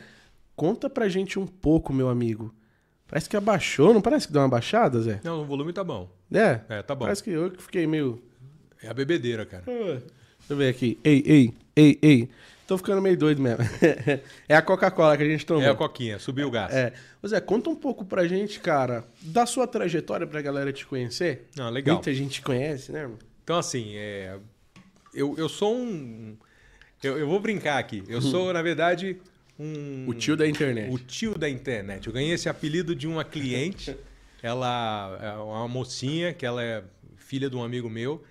conta 0.56 0.90
pra 0.90 1.08
gente 1.08 1.38
um 1.38 1.46
pouco, 1.46 1.92
meu 1.92 2.08
amigo. 2.08 2.52
Parece 3.06 3.28
que 3.28 3.36
abaixou, 3.36 3.94
não 3.94 4.00
parece 4.00 4.26
que 4.26 4.32
deu 4.32 4.42
uma 4.42 4.48
baixada, 4.48 5.00
Zé? 5.00 5.20
Não, 5.22 5.42
o 5.42 5.44
volume 5.44 5.72
tá 5.72 5.84
bom. 5.84 6.10
É? 6.32 6.60
É, 6.68 6.82
tá 6.82 6.94
bom. 6.94 7.04
Parece 7.04 7.22
que 7.22 7.30
eu 7.30 7.52
fiquei 7.58 7.86
meio... 7.86 8.20
É 8.82 8.88
a 8.88 8.94
bebedeira, 8.94 9.44
cara. 9.44 9.62
Deixa 9.66 10.02
eu 10.48 10.56
ver 10.56 10.68
aqui. 10.68 10.98
Ei, 11.04 11.22
ei, 11.26 11.54
ei, 11.76 11.98
ei. 12.02 12.30
Tô 12.70 12.78
ficando 12.78 13.02
meio 13.02 13.16
doido 13.16 13.42
mesmo. 13.42 13.64
é 14.48 14.54
a 14.54 14.62
Coca-Cola 14.62 15.16
que 15.16 15.24
a 15.24 15.26
gente 15.26 15.44
tomou. 15.44 15.64
É 15.64 15.70
a 15.70 15.74
coquinha, 15.74 16.20
subiu 16.20 16.46
o 16.46 16.52
gás. 16.52 16.72
É. 16.72 16.92
Zé, 17.26 17.40
conta 17.40 17.68
um 17.68 17.74
pouco 17.74 18.04
pra 18.04 18.28
gente, 18.28 18.60
cara, 18.60 19.04
da 19.22 19.44
sua 19.44 19.66
trajetória 19.66 20.24
pra 20.24 20.40
galera 20.40 20.72
te 20.72 20.86
conhecer. 20.86 21.48
Ah, 21.58 21.68
legal. 21.68 21.96
Muita 21.96 22.14
gente 22.14 22.40
conhece, 22.40 22.92
né? 22.92 23.10
Então, 23.42 23.58
assim, 23.58 23.96
é... 23.96 24.38
eu, 25.12 25.34
eu 25.36 25.48
sou 25.48 25.74
um... 25.74 26.36
Eu, 27.02 27.18
eu 27.18 27.26
vou 27.26 27.40
brincar 27.40 27.76
aqui. 27.76 28.04
Eu 28.06 28.22
sou, 28.22 28.52
na 28.52 28.62
verdade, 28.62 29.16
um... 29.58 30.04
O 30.06 30.14
tio 30.14 30.36
da 30.36 30.46
internet. 30.46 30.94
O 30.94 30.96
tio 30.96 31.36
da 31.36 31.50
internet. 31.50 32.06
Eu 32.06 32.12
ganhei 32.12 32.34
esse 32.34 32.48
apelido 32.48 32.94
de 32.94 33.08
uma 33.08 33.24
cliente. 33.24 33.96
ela 34.40 35.18
é 35.20 35.32
uma 35.42 35.66
mocinha, 35.66 36.32
que 36.32 36.46
ela 36.46 36.62
é 36.62 36.84
filha 37.16 37.50
de 37.50 37.56
um 37.56 37.64
amigo 37.64 37.90
meu. 37.90 38.22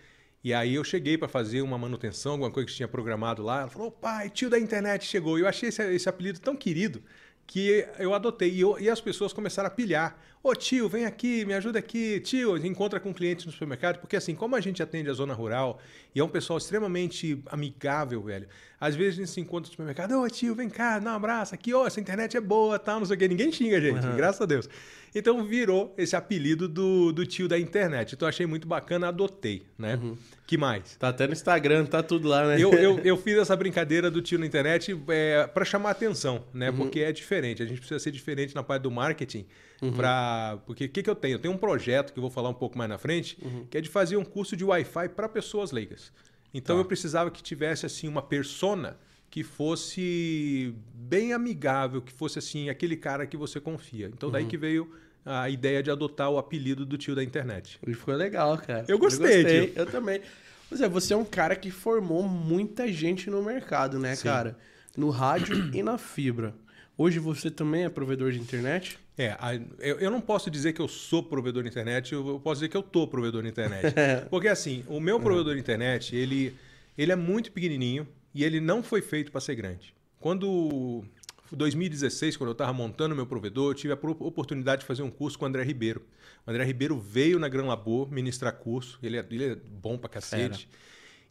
E 0.43 0.53
aí 0.53 0.75
eu 0.75 0.83
cheguei 0.83 1.17
para 1.17 1.27
fazer 1.27 1.61
uma 1.61 1.77
manutenção, 1.77 2.33
alguma 2.33 2.51
coisa 2.51 2.67
que 2.67 2.73
tinha 2.73 2.87
programado 2.87 3.43
lá. 3.43 3.61
Ela 3.61 3.69
falou, 3.69 3.91
pai, 3.91 4.29
tio 4.29 4.49
da 4.49 4.57
internet 4.57 5.05
chegou. 5.05 5.37
E 5.37 5.41
eu 5.41 5.47
achei 5.47 5.69
esse, 5.69 5.83
esse 5.93 6.07
apelido 6.07 6.39
tão 6.39 6.55
querido 6.55 7.03
que 7.45 7.85
eu 7.97 8.13
adotei. 8.13 8.51
E, 8.51 8.61
eu, 8.61 8.79
e, 8.79 8.89
as 8.89 9.01
pessoas 9.01 9.33
começaram 9.33 9.67
a 9.67 9.71
pilhar. 9.71 10.17
Ô 10.41 10.55
tio, 10.55 10.87
vem 10.87 11.05
aqui, 11.05 11.43
me 11.43 11.53
ajuda 11.53 11.79
aqui. 11.79 12.21
Tio, 12.21 12.55
encontra 12.65 12.99
com 12.99 13.13
clientes 13.13 13.45
no 13.45 13.51
supermercado. 13.51 13.99
Porque 13.99 14.15
assim, 14.15 14.33
como 14.33 14.55
a 14.55 14.61
gente 14.61 14.81
atende 14.81 15.09
a 15.09 15.13
zona 15.13 15.33
rural 15.33 15.81
e 16.15 16.19
é 16.19 16.23
um 16.23 16.29
pessoal 16.29 16.57
extremamente 16.57 17.43
amigável, 17.47 18.21
velho. 18.21 18.47
Às 18.79 18.95
vezes 18.95 19.15
a 19.15 19.17
gente 19.17 19.31
se 19.31 19.41
encontra 19.41 19.67
no 19.67 19.71
supermercado. 19.71 20.13
Ô 20.21 20.29
tio, 20.29 20.55
vem 20.55 20.69
cá, 20.69 20.99
dá 20.99 21.11
um 21.11 21.15
abraço. 21.15 21.53
Aqui, 21.53 21.73
ó, 21.73 21.85
essa 21.85 21.99
internet 21.99 22.37
é 22.37 22.41
boa, 22.41 22.79
tal, 22.79 22.99
não 22.99 23.05
sei 23.05 23.17
o 23.17 23.19
quê. 23.19 23.27
Ninguém 23.27 23.51
xinga 23.51 23.77
a 23.77 23.81
gente, 23.81 24.05
uhum. 24.05 24.15
graças 24.15 24.39
a 24.39 24.45
Deus. 24.45 24.69
Então 25.13 25.43
virou 25.43 25.93
esse 25.97 26.15
apelido 26.15 26.67
do, 26.67 27.11
do 27.11 27.25
tio 27.25 27.47
da 27.47 27.57
internet. 27.57 28.13
Então 28.13 28.27
achei 28.27 28.45
muito 28.45 28.67
bacana, 28.67 29.07
adotei, 29.07 29.63
né? 29.77 29.95
Uhum. 29.95 30.17
Que 30.45 30.57
mais? 30.57 30.95
Tá 30.95 31.09
até 31.09 31.27
no 31.27 31.33
Instagram, 31.33 31.85
tá 31.85 32.01
tudo 32.01 32.27
lá, 32.27 32.45
né? 32.47 32.55
Eu, 32.59 32.71
eu, 32.73 32.99
eu 32.99 33.17
fiz 33.21 33.37
essa 33.37 33.55
brincadeira 33.55 34.09
do 34.09 34.21
tio 34.21 34.39
na 34.39 34.45
internet 34.45 34.99
é, 35.07 35.47
para 35.47 35.65
chamar 35.65 35.91
atenção, 35.91 36.43
né? 36.53 36.69
Uhum. 36.69 36.77
Porque 36.77 36.99
é 37.01 37.11
diferente. 37.11 37.61
A 37.63 37.65
gente 37.65 37.79
precisa 37.79 37.99
ser 37.99 38.11
diferente 38.11 38.53
na 38.55 38.63
parte 38.63 38.83
do 38.83 38.91
marketing. 38.91 39.45
Uhum. 39.81 39.93
Pra... 39.93 40.59
Porque 40.65 40.85
o 40.85 40.89
que, 40.89 41.03
que 41.03 41.09
eu 41.09 41.15
tenho? 41.15 41.35
Eu 41.35 41.39
tenho 41.39 41.53
um 41.53 41.57
projeto 41.57 42.13
que 42.13 42.19
eu 42.19 42.21
vou 42.21 42.31
falar 42.31 42.49
um 42.49 42.53
pouco 42.53 42.77
mais 42.77 42.89
na 42.89 42.97
frente, 42.97 43.37
uhum. 43.41 43.65
que 43.69 43.77
é 43.77 43.81
de 43.81 43.89
fazer 43.89 44.17
um 44.17 44.25
curso 44.25 44.55
de 44.55 44.63
Wi-Fi 44.63 45.09
para 45.09 45.29
pessoas 45.29 45.71
leigas. 45.71 46.11
Então 46.53 46.75
tá. 46.75 46.81
eu 46.81 46.85
precisava 46.85 47.29
que 47.31 47.41
tivesse 47.41 47.85
assim 47.85 48.07
uma 48.07 48.21
persona 48.21 48.97
que 49.29 49.43
fosse 49.43 50.73
bem 50.93 51.33
amigável, 51.33 52.01
que 52.01 52.11
fosse 52.11 52.39
assim 52.39 52.69
aquele 52.69 52.97
cara 52.97 53.25
que 53.27 53.37
você 53.37 53.59
confia. 53.59 54.07
Então 54.07 54.31
daí 54.31 54.43
uhum. 54.43 54.49
que 54.49 54.57
veio 54.57 54.91
a 55.25 55.49
ideia 55.49 55.83
de 55.83 55.91
adotar 55.91 56.29
o 56.29 56.37
apelido 56.37 56.85
do 56.85 56.97
tio 56.97 57.15
da 57.15 57.23
internet. 57.23 57.79
E 57.85 57.93
foi 57.93 58.15
legal, 58.15 58.57
cara. 58.57 58.85
Eu 58.87 58.97
gostei, 58.97 59.39
eu, 59.39 59.43
gostei, 59.43 59.73
eu 59.75 59.85
também. 59.85 60.21
Pois 60.67 60.81
é, 60.81 60.89
você 60.89 61.13
é 61.13 61.17
um 61.17 61.25
cara 61.25 61.55
que 61.55 61.71
formou 61.71 62.23
muita 62.23 62.91
gente 62.91 63.29
no 63.29 63.41
mercado, 63.41 63.99
né, 63.99 64.15
Sim. 64.15 64.23
cara? 64.23 64.57
No 64.95 65.09
rádio 65.09 65.69
e 65.73 65.83
na 65.83 65.97
fibra. 65.97 66.53
Hoje 66.97 67.19
você 67.19 67.49
também 67.49 67.85
é 67.85 67.89
provedor 67.89 68.31
de 68.31 68.39
internet? 68.39 68.99
É, 69.17 69.37
eu 69.79 70.09
não 70.09 70.21
posso 70.21 70.49
dizer 70.49 70.73
que 70.73 70.81
eu 70.81 70.87
sou 70.87 71.21
provedor 71.21 71.63
de 71.63 71.69
internet, 71.69 72.13
eu 72.13 72.39
posso 72.41 72.61
dizer 72.61 72.69
que 72.69 72.77
eu 72.77 72.83
tô 72.83 73.05
provedor 73.05 73.43
de 73.43 73.49
internet. 73.49 73.93
Porque 74.29 74.47
assim, 74.47 74.83
o 74.87 74.99
meu 74.99 75.19
provedor 75.19 75.53
de 75.53 75.59
internet, 75.59 76.15
ele, 76.15 76.55
ele 76.97 77.11
é 77.11 77.15
muito 77.15 77.51
pequenininho 77.51 78.07
e 78.33 78.43
ele 78.43 78.59
não 78.59 78.83
foi 78.83 79.01
feito 79.01 79.31
para 79.31 79.41
ser 79.41 79.55
grande. 79.55 79.93
Quando 80.19 81.03
2016, 81.51 82.37
quando 82.37 82.49
eu 82.49 82.53
estava 82.53 82.73
montando 82.73 83.15
meu 83.15 83.25
provedor, 83.25 83.71
eu 83.71 83.75
tive 83.75 83.93
a 83.93 83.97
oportunidade 84.19 84.81
de 84.81 84.87
fazer 84.87 85.01
um 85.01 85.09
curso 85.09 85.37
com 85.37 85.45
o 85.45 85.47
André 85.47 85.63
Ribeiro. 85.63 86.05
O 86.45 86.51
André 86.51 86.63
Ribeiro 86.63 86.99
veio 86.99 87.39
na 87.39 87.47
Gran 87.47 87.65
Labor 87.65 88.11
ministrar 88.11 88.53
curso, 88.53 88.99
ele 89.01 89.17
é, 89.17 89.25
ele 89.29 89.45
é 89.45 89.55
bom 89.55 89.97
pra 89.97 90.09
cacete. 90.09 90.69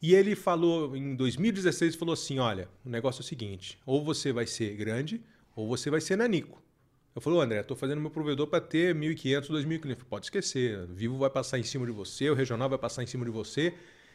E 0.00 0.14
ele 0.14 0.36
falou, 0.36 0.96
em 0.96 1.14
2016, 1.16 1.96
falou 1.96 2.12
assim: 2.12 2.38
olha, 2.38 2.68
o 2.84 2.88
negócio 2.88 3.20
é 3.20 3.24
o 3.24 3.26
seguinte: 3.26 3.78
ou 3.84 4.04
você 4.04 4.32
vai 4.32 4.46
ser 4.46 4.76
grande, 4.76 5.20
ou 5.54 5.68
você 5.68 5.90
vai 5.90 6.00
ser 6.00 6.16
nanico. 6.16 6.62
Eu 7.14 7.20
falei, 7.20 7.40
André, 7.40 7.60
estou 7.60 7.76
fazendo 7.76 8.00
meu 8.00 8.10
provedor 8.10 8.46
para 8.46 8.60
ter 8.60 8.94
1.500, 8.94 9.48
2.000 9.48 9.80
clientes. 9.80 10.04
Pode 10.08 10.26
esquecer, 10.26 10.86
Vivo 10.86 11.18
vai 11.18 11.28
passar 11.28 11.58
em 11.58 11.64
cima 11.64 11.84
de 11.84 11.90
você, 11.90 12.30
o 12.30 12.34
Regional 12.34 12.68
vai 12.68 12.78
passar 12.78 13.02
em 13.02 13.06
cima 13.06 13.24
de 13.24 13.30
você. 13.30 13.74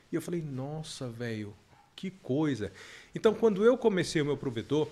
E 0.10 0.16
eu 0.16 0.22
falei, 0.22 0.42
nossa, 0.42 1.10
velho, 1.10 1.54
que 1.96 2.12
coisa. 2.12 2.72
Então, 3.14 3.34
quando 3.34 3.64
eu 3.64 3.78
comecei 3.78 4.22
o 4.22 4.26
meu 4.26 4.38
provedor, 4.38 4.88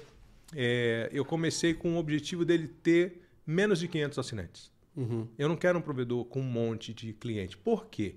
é, 0.55 1.10
eu 1.12 1.25
comecei 1.25 1.74
com 1.74 1.96
o 1.96 1.98
objetivo 1.98 2.43
dele 2.46 2.67
ter 2.67 3.22
menos 3.46 3.79
de 3.79 3.88
500 3.88 4.20
assinantes. 4.20 4.72
Uhum. 4.96 5.27
Eu 5.38 5.48
não 5.48 5.55
quero 5.55 5.79
um 5.79 5.81
provedor 5.81 6.25
com 6.25 6.39
um 6.39 6.43
monte 6.43 6.93
de 6.93 7.13
cliente. 7.13 7.58
Por 7.58 7.86
quê? 7.88 8.15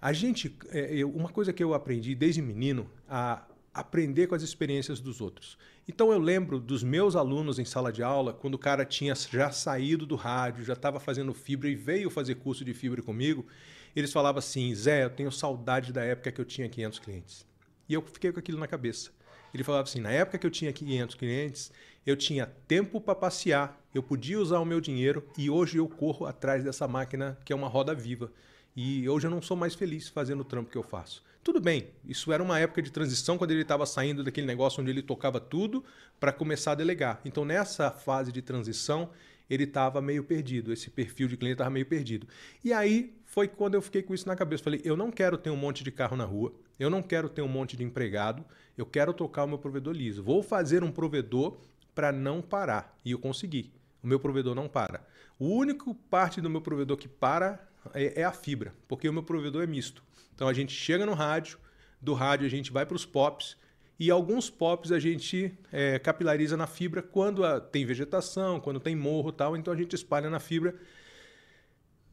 A 0.00 0.12
gente, 0.12 0.56
é, 0.70 0.94
eu, 0.94 1.10
uma 1.10 1.28
coisa 1.28 1.52
que 1.52 1.62
eu 1.62 1.74
aprendi 1.74 2.14
desde 2.14 2.40
menino, 2.40 2.88
a 3.08 3.44
aprender 3.76 4.26
com 4.26 4.34
as 4.34 4.42
experiências 4.42 5.00
dos 5.00 5.20
outros. 5.20 5.58
Então 5.86 6.10
eu 6.10 6.18
lembro 6.18 6.58
dos 6.58 6.82
meus 6.82 7.14
alunos 7.14 7.58
em 7.58 7.64
sala 7.64 7.92
de 7.92 8.02
aula, 8.02 8.32
quando 8.32 8.54
o 8.54 8.58
cara 8.58 8.84
tinha 8.84 9.14
já 9.14 9.50
saído 9.50 10.06
do 10.06 10.16
rádio, 10.16 10.64
já 10.64 10.72
estava 10.72 10.98
fazendo 10.98 11.34
fibra 11.34 11.68
e 11.68 11.74
veio 11.74 12.08
fazer 12.08 12.36
curso 12.36 12.64
de 12.64 12.72
fibra 12.72 13.02
comigo, 13.02 13.46
eles 13.94 14.12
falavam 14.12 14.38
assim: 14.38 14.74
Zé, 14.74 15.04
eu 15.04 15.10
tenho 15.10 15.30
saudade 15.30 15.92
da 15.92 16.02
época 16.02 16.32
que 16.32 16.40
eu 16.40 16.44
tinha 16.44 16.68
500 16.68 16.98
clientes. 16.98 17.46
E 17.88 17.94
eu 17.94 18.02
fiquei 18.02 18.32
com 18.32 18.38
aquilo 18.38 18.58
na 18.58 18.66
cabeça. 18.66 19.10
Ele 19.52 19.64
falava 19.64 19.84
assim: 19.84 20.00
na 20.00 20.10
época 20.10 20.38
que 20.38 20.46
eu 20.46 20.50
tinha 20.50 20.72
500 20.72 21.14
clientes, 21.14 21.72
eu 22.06 22.16
tinha 22.16 22.46
tempo 22.68 23.00
para 23.00 23.14
passear, 23.14 23.80
eu 23.94 24.02
podia 24.02 24.38
usar 24.38 24.60
o 24.60 24.64
meu 24.64 24.80
dinheiro 24.80 25.26
e 25.36 25.50
hoje 25.50 25.78
eu 25.78 25.88
corro 25.88 26.26
atrás 26.26 26.62
dessa 26.62 26.86
máquina 26.86 27.38
que 27.44 27.52
é 27.52 27.56
uma 27.56 27.68
roda 27.68 27.94
viva. 27.94 28.30
E 28.76 29.08
hoje 29.08 29.26
eu 29.26 29.30
não 29.30 29.40
sou 29.40 29.56
mais 29.56 29.74
feliz 29.74 30.08
fazendo 30.08 30.40
o 30.40 30.44
trampo 30.44 30.70
que 30.70 30.76
eu 30.76 30.82
faço. 30.82 31.24
Tudo 31.42 31.60
bem, 31.60 31.88
isso 32.04 32.30
era 32.32 32.42
uma 32.42 32.58
época 32.58 32.82
de 32.82 32.90
transição 32.90 33.38
quando 33.38 33.52
ele 33.52 33.62
estava 33.62 33.86
saindo 33.86 34.22
daquele 34.22 34.46
negócio 34.46 34.82
onde 34.82 34.90
ele 34.90 35.00
tocava 35.00 35.40
tudo 35.40 35.82
para 36.20 36.32
começar 36.32 36.72
a 36.72 36.74
delegar. 36.74 37.20
Então 37.24 37.44
nessa 37.44 37.90
fase 37.90 38.30
de 38.30 38.42
transição, 38.42 39.10
ele 39.48 39.64
estava 39.64 40.02
meio 40.02 40.24
perdido, 40.24 40.72
esse 40.72 40.90
perfil 40.90 41.28
de 41.28 41.36
cliente 41.36 41.54
estava 41.54 41.70
meio 41.70 41.86
perdido. 41.86 42.26
E 42.62 42.72
aí 42.72 43.15
foi 43.36 43.46
quando 43.46 43.74
eu 43.74 43.82
fiquei 43.82 44.02
com 44.02 44.14
isso 44.14 44.26
na 44.26 44.34
cabeça. 44.34 44.64
Falei, 44.64 44.80
eu 44.82 44.96
não 44.96 45.10
quero 45.10 45.36
ter 45.36 45.50
um 45.50 45.56
monte 45.56 45.84
de 45.84 45.92
carro 45.92 46.16
na 46.16 46.24
rua, 46.24 46.54
eu 46.80 46.88
não 46.88 47.02
quero 47.02 47.28
ter 47.28 47.42
um 47.42 47.48
monte 47.48 47.76
de 47.76 47.84
empregado, 47.84 48.42
eu 48.78 48.86
quero 48.86 49.12
tocar 49.12 49.44
o 49.44 49.46
meu 49.46 49.58
provedor 49.58 49.92
liso. 49.92 50.22
Vou 50.22 50.42
fazer 50.42 50.82
um 50.82 50.90
provedor 50.90 51.58
para 51.94 52.10
não 52.10 52.40
parar. 52.40 52.96
E 53.04 53.10
eu 53.10 53.18
consegui. 53.18 53.74
O 54.02 54.06
meu 54.06 54.18
provedor 54.18 54.54
não 54.54 54.66
para. 54.66 55.06
O 55.38 55.48
único 55.48 55.94
parte 55.94 56.40
do 56.40 56.48
meu 56.48 56.62
provedor 56.62 56.96
que 56.96 57.08
para 57.08 57.60
é, 57.92 58.22
é 58.22 58.24
a 58.24 58.32
fibra, 58.32 58.72
porque 58.88 59.06
o 59.06 59.12
meu 59.12 59.22
provedor 59.22 59.62
é 59.62 59.66
misto. 59.66 60.02
Então 60.34 60.48
a 60.48 60.54
gente 60.54 60.72
chega 60.72 61.04
no 61.04 61.12
rádio, 61.12 61.58
do 62.00 62.14
rádio 62.14 62.46
a 62.46 62.50
gente 62.50 62.72
vai 62.72 62.86
para 62.86 62.96
os 62.96 63.04
POPs, 63.04 63.58
e 64.00 64.10
alguns 64.10 64.48
POPs 64.48 64.92
a 64.92 64.98
gente 64.98 65.52
é, 65.70 65.98
capilariza 65.98 66.56
na 66.56 66.66
fibra 66.66 67.02
quando 67.02 67.44
a, 67.44 67.60
tem 67.60 67.84
vegetação, 67.84 68.60
quando 68.60 68.80
tem 68.80 68.96
morro 68.96 69.30
tal, 69.30 69.54
então 69.58 69.74
a 69.74 69.76
gente 69.76 69.94
espalha 69.94 70.30
na 70.30 70.40
fibra. 70.40 70.74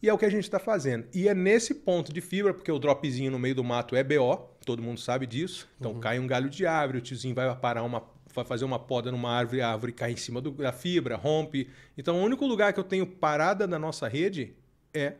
E 0.03 0.09
é 0.09 0.13
o 0.13 0.17
que 0.17 0.25
a 0.25 0.29
gente 0.29 0.43
está 0.43 0.59
fazendo. 0.59 1.07
E 1.13 1.29
é 1.29 1.33
nesse 1.33 1.73
ponto 1.73 2.11
de 2.11 2.19
fibra, 2.19 2.53
porque 2.53 2.69
o 2.69 2.77
dropzinho 2.77 3.31
no 3.31 3.39
meio 3.39 3.55
do 3.55 3.63
mato 3.63 3.95
é 3.95 4.03
BO, 4.03 4.35
todo 4.65 4.83
mundo 4.83 4.99
sabe 4.99 5.25
disso. 5.25 5.65
Então 5.79 5.93
uhum. 5.93 5.99
cai 6.01 6.19
um 6.19 6.27
galho 6.27 6.49
de 6.49 6.65
árvore, 6.65 6.97
o 6.97 7.01
tiozinho 7.01 7.33
vai 7.33 7.55
parar 7.55 7.83
uma. 7.83 8.03
Vai 8.35 8.43
fazer 8.43 8.65
uma 8.65 8.79
poda 8.79 9.11
numa 9.11 9.31
árvore, 9.31 9.61
a 9.61 9.71
árvore 9.71 9.93
cai 9.93 10.11
em 10.11 10.17
cima 10.17 10.41
do, 10.41 10.51
da 10.51 10.73
fibra, 10.73 11.15
rompe. 11.15 11.69
Então, 11.95 12.19
o 12.19 12.23
único 12.23 12.47
lugar 12.47 12.73
que 12.73 12.79
eu 12.79 12.83
tenho 12.83 13.05
parada 13.05 13.67
na 13.67 13.77
nossa 13.77 14.07
rede 14.07 14.55
é 14.91 15.13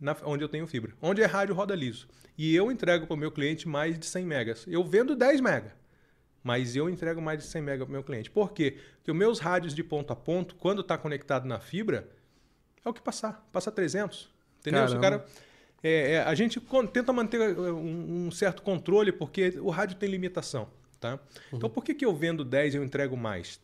na, 0.00 0.16
onde 0.24 0.44
eu 0.44 0.48
tenho 0.48 0.68
fibra. 0.68 0.92
Onde 1.02 1.20
é 1.20 1.26
rádio 1.26 1.52
roda 1.52 1.74
liso. 1.74 2.08
E 2.38 2.54
eu 2.54 2.70
entrego 2.70 3.08
para 3.08 3.14
o 3.14 3.18
meu 3.18 3.32
cliente 3.32 3.68
mais 3.68 3.98
de 3.98 4.06
100 4.06 4.24
megas. 4.24 4.66
Eu 4.68 4.84
vendo 4.84 5.16
10 5.16 5.40
megas, 5.40 5.72
mas 6.44 6.76
eu 6.76 6.88
entrego 6.88 7.20
mais 7.20 7.40
de 7.40 7.44
100 7.44 7.60
megas 7.60 7.84
para 7.86 7.90
o 7.90 7.92
meu 7.92 8.04
cliente. 8.04 8.30
Por 8.30 8.52
quê? 8.52 8.78
Porque 8.98 9.10
os 9.10 9.16
meus 9.16 9.40
rádios 9.40 9.74
de 9.74 9.82
ponto 9.82 10.12
a 10.12 10.16
ponto, 10.16 10.54
quando 10.54 10.80
está 10.80 10.96
conectado 10.96 11.46
na 11.46 11.58
fibra, 11.58 12.08
é 12.84 12.88
o 12.88 12.92
que 12.92 13.00
passar. 13.00 13.48
Passa 13.52 13.70
300. 13.70 14.28
Entendeu? 14.60 14.88
Se 14.88 14.96
o 14.96 15.00
cara... 15.00 15.24
É, 15.82 16.12
é, 16.12 16.22
a 16.22 16.34
gente 16.34 16.60
tenta 16.92 17.10
manter 17.10 17.40
é, 17.40 17.72
um, 17.72 18.26
um, 18.26 18.30
certo 18.30 18.60
controle 18.60 19.10
porque 19.12 19.54
o 19.60 19.70
rádio 19.70 19.96
tem 19.96 20.10
limitação. 20.10 20.68
Tá? 21.00 21.14
Uhum. 21.14 21.56
Então, 21.56 21.70
por 21.70 21.82
que, 21.82 21.94
que 21.94 22.04
eu 22.04 22.14
vendo 22.14 22.44
10 22.44 22.74
e 22.74 22.76
eu 22.76 22.84
entrego 22.84 23.16
mais? 23.16 23.58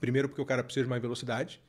Primeiro, 0.00 0.28
porque 0.28 0.42
o 0.42 0.46
cara 0.46 0.64
precisa 0.64 0.84
de 0.84 0.90
mais 0.90 1.00
velocidade. 1.00 1.60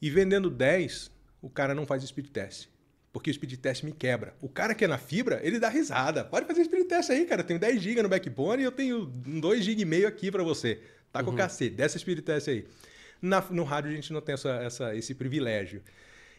E 0.00 0.08
vendendo 0.08 0.48
10, 0.48 1.10
o 1.42 1.50
cara 1.50 1.74
não 1.74 1.84
faz 1.84 2.04
speed 2.04 2.28
test 2.28 2.68
porque 3.12 3.30
o 3.30 3.34
speed 3.34 3.56
test 3.56 3.82
me 3.82 3.92
quebra. 3.92 4.34
O 4.40 4.48
cara 4.48 4.74
que 4.74 4.84
é 4.84 4.88
na 4.88 4.98
fibra, 4.98 5.40
ele 5.42 5.58
dá 5.58 5.68
risada. 5.68 6.24
Pode 6.24 6.46
fazer 6.46 6.64
speed 6.64 6.86
test 6.86 7.10
aí, 7.10 7.24
cara. 7.24 7.40
Eu 7.40 7.46
tenho 7.46 7.58
10 7.58 7.80
GB 7.80 8.02
no 8.02 8.08
backbone 8.08 8.62
e 8.62 8.64
eu 8.64 8.72
tenho 8.72 9.06
2 9.06 9.64
GB 9.64 9.82
e 9.82 9.84
meio 9.84 10.08
aqui 10.08 10.30
para 10.30 10.42
você. 10.42 10.80
Tá 11.10 11.22
com 11.24 11.30
uhum. 11.30 11.36
cacete. 11.36 11.74
Dessa 11.74 11.98
speed 11.98 12.20
test 12.20 12.48
aí. 12.48 12.66
Na, 13.20 13.40
no 13.50 13.64
rádio 13.64 13.90
a 13.90 13.94
gente 13.94 14.12
não 14.12 14.20
tem 14.20 14.34
essa, 14.34 14.50
essa, 14.62 14.94
esse 14.94 15.14
privilégio. 15.14 15.82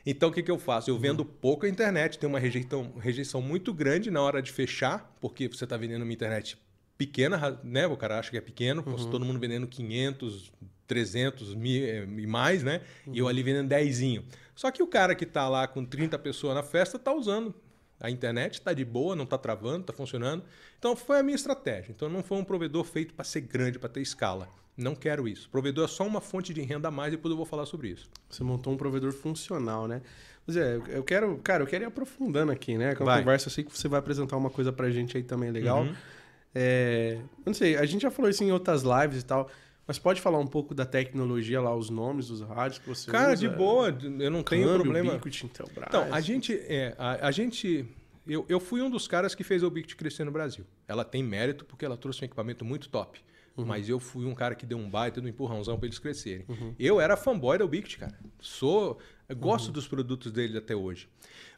Então 0.05 0.29
o 0.29 0.31
que, 0.31 0.41
que 0.41 0.51
eu 0.51 0.59
faço? 0.59 0.89
Eu 0.89 0.95
uhum. 0.95 1.01
vendo 1.01 1.25
pouco 1.25 1.65
a 1.65 1.69
internet, 1.69 2.17
tem 2.17 2.27
uma 2.27 2.39
rejeição, 2.39 2.93
rejeição 2.99 3.41
muito 3.41 3.73
grande 3.73 4.09
na 4.09 4.21
hora 4.21 4.41
de 4.41 4.51
fechar, 4.51 5.15
porque 5.19 5.47
você 5.47 5.63
está 5.63 5.77
vendendo 5.77 6.03
uma 6.03 6.13
internet 6.13 6.57
pequena, 6.97 7.59
né? 7.63 7.87
O 7.87 7.95
cara 7.95 8.19
acha 8.19 8.29
que 8.29 8.37
é 8.37 8.41
pequeno, 8.41 8.83
uhum. 8.85 9.09
todo 9.09 9.23
mundo 9.25 9.39
vendendo 9.39 9.67
500, 9.67 10.51
300 10.87 11.55
mil 11.55 11.81
e 12.19 12.27
mais, 12.27 12.63
né? 12.63 12.81
Uhum. 13.05 13.13
E 13.15 13.19
eu 13.19 13.27
ali 13.27 13.43
vendendo 13.43 13.69
10. 13.69 14.23
Só 14.55 14.69
que 14.71 14.83
o 14.83 14.87
cara 14.87 15.15
que 15.15 15.23
está 15.23 15.47
lá 15.47 15.67
com 15.67 15.85
30 15.85 16.19
pessoas 16.19 16.55
na 16.55 16.63
festa 16.63 16.97
está 16.97 17.13
usando 17.13 17.55
a 17.99 18.09
internet, 18.09 18.55
está 18.55 18.73
de 18.73 18.85
boa, 18.85 19.15
não 19.15 19.25
está 19.25 19.37
travando, 19.37 19.81
está 19.81 19.93
funcionando. 19.93 20.43
Então 20.77 20.95
foi 20.95 21.19
a 21.19 21.23
minha 21.23 21.35
estratégia. 21.35 21.91
Então 21.91 22.09
não 22.09 22.23
foi 22.23 22.37
um 22.37 22.43
provedor 22.43 22.83
feito 22.83 23.13
para 23.13 23.25
ser 23.25 23.41
grande, 23.41 23.77
para 23.77 23.89
ter 23.89 24.01
escala. 24.01 24.49
Não 24.79 24.95
quero 24.95 25.27
isso. 25.27 25.47
O 25.47 25.51
provedor 25.51 25.85
é 25.85 25.87
só 25.87 26.05
uma 26.05 26.21
fonte 26.21 26.53
de 26.53 26.61
renda 26.61 26.87
a 26.87 26.91
mais 26.91 27.13
e 27.13 27.17
depois 27.17 27.31
eu 27.31 27.37
vou 27.37 27.45
falar 27.45 27.65
sobre 27.65 27.89
isso. 27.89 28.09
Você 28.29 28.43
montou 28.43 28.73
um 28.73 28.77
provedor 28.77 29.11
funcional, 29.11 29.87
né? 29.87 30.01
Mas 30.47 30.55
é, 30.55 30.81
eu 30.89 31.03
quero, 31.03 31.37
cara, 31.39 31.63
eu 31.63 31.67
quero 31.67 31.83
ir 31.83 31.87
aprofundando 31.87 32.51
aqui, 32.51 32.77
né? 32.77 32.95
Com 32.95 33.07
a 33.07 33.19
conversa, 33.19 33.47
eu 33.47 33.51
sei 33.51 33.63
que 33.63 33.77
você 33.77 33.87
vai 33.87 33.99
apresentar 33.99 34.37
uma 34.37 34.49
coisa 34.49 34.71
pra 34.71 34.89
gente 34.89 35.17
aí 35.17 35.23
também 35.23 35.51
legal. 35.51 35.83
Uhum. 35.83 35.93
É, 36.55 37.19
não 37.45 37.53
sei, 37.53 37.77
a 37.77 37.85
gente 37.85 38.01
já 38.01 38.09
falou 38.09 38.29
isso 38.31 38.43
em 38.43 38.51
outras 38.51 38.83
lives 38.83 39.21
e 39.21 39.25
tal. 39.25 39.49
Mas 39.85 39.97
pode 39.97 40.21
falar 40.21 40.37
um 40.37 40.47
pouco 40.47 40.75
da 40.75 40.85
tecnologia 40.85 41.59
lá, 41.59 41.75
os 41.75 41.89
nomes 41.89 42.27
dos 42.27 42.41
rádios 42.41 42.77
que 42.77 42.87
você 42.87 43.09
Cara, 43.09 43.33
usa? 43.33 43.37
de 43.37 43.49
boa, 43.49 43.89
eu 43.89 44.29
não 44.29 44.43
Câmbio, 44.43 44.65
tenho 44.67 44.73
problema. 44.75 45.13
Ubiquiti, 45.13 45.47
Intelbras. 45.47 45.85
Então, 45.87 46.13
a 46.13 46.21
gente, 46.21 46.53
é, 46.53 46.93
a, 46.97 47.27
a 47.27 47.31
gente 47.31 47.87
eu, 48.27 48.45
eu 48.47 48.59
fui 48.59 48.81
um 48.81 48.89
dos 48.89 49.07
caras 49.07 49.33
que 49.33 49.43
fez 49.43 49.63
a 49.63 49.67
Ubiquiti 49.67 49.95
crescer 49.95 50.23
no 50.23 50.31
Brasil. 50.31 50.63
Ela 50.87 51.03
tem 51.03 51.23
mérito 51.23 51.65
porque 51.65 51.83
ela 51.83 51.97
trouxe 51.97 52.21
um 52.21 52.25
equipamento 52.25 52.63
muito 52.63 52.87
top. 52.87 53.19
Uhum. 53.61 53.67
Mas 53.67 53.89
eu 53.89 53.99
fui 53.99 54.25
um 54.25 54.35
cara 54.35 54.55
que 54.55 54.65
deu 54.65 54.77
um 54.77 54.89
baita 54.89 55.19
do 55.21 55.27
empurrãozão 55.27 55.77
para 55.77 55.87
eles 55.87 55.99
crescerem. 55.99 56.45
Uhum. 56.47 56.75
Eu 56.79 56.99
era 56.99 57.17
fanboy 57.17 57.57
da 57.57 57.65
Ubiquiti, 57.65 57.97
cara. 57.97 58.17
Sou, 58.39 58.99
gosto 59.37 59.67
uhum. 59.67 59.73
dos 59.73 59.87
produtos 59.87 60.31
deles 60.31 60.55
até 60.55 60.75
hoje. 60.75 61.07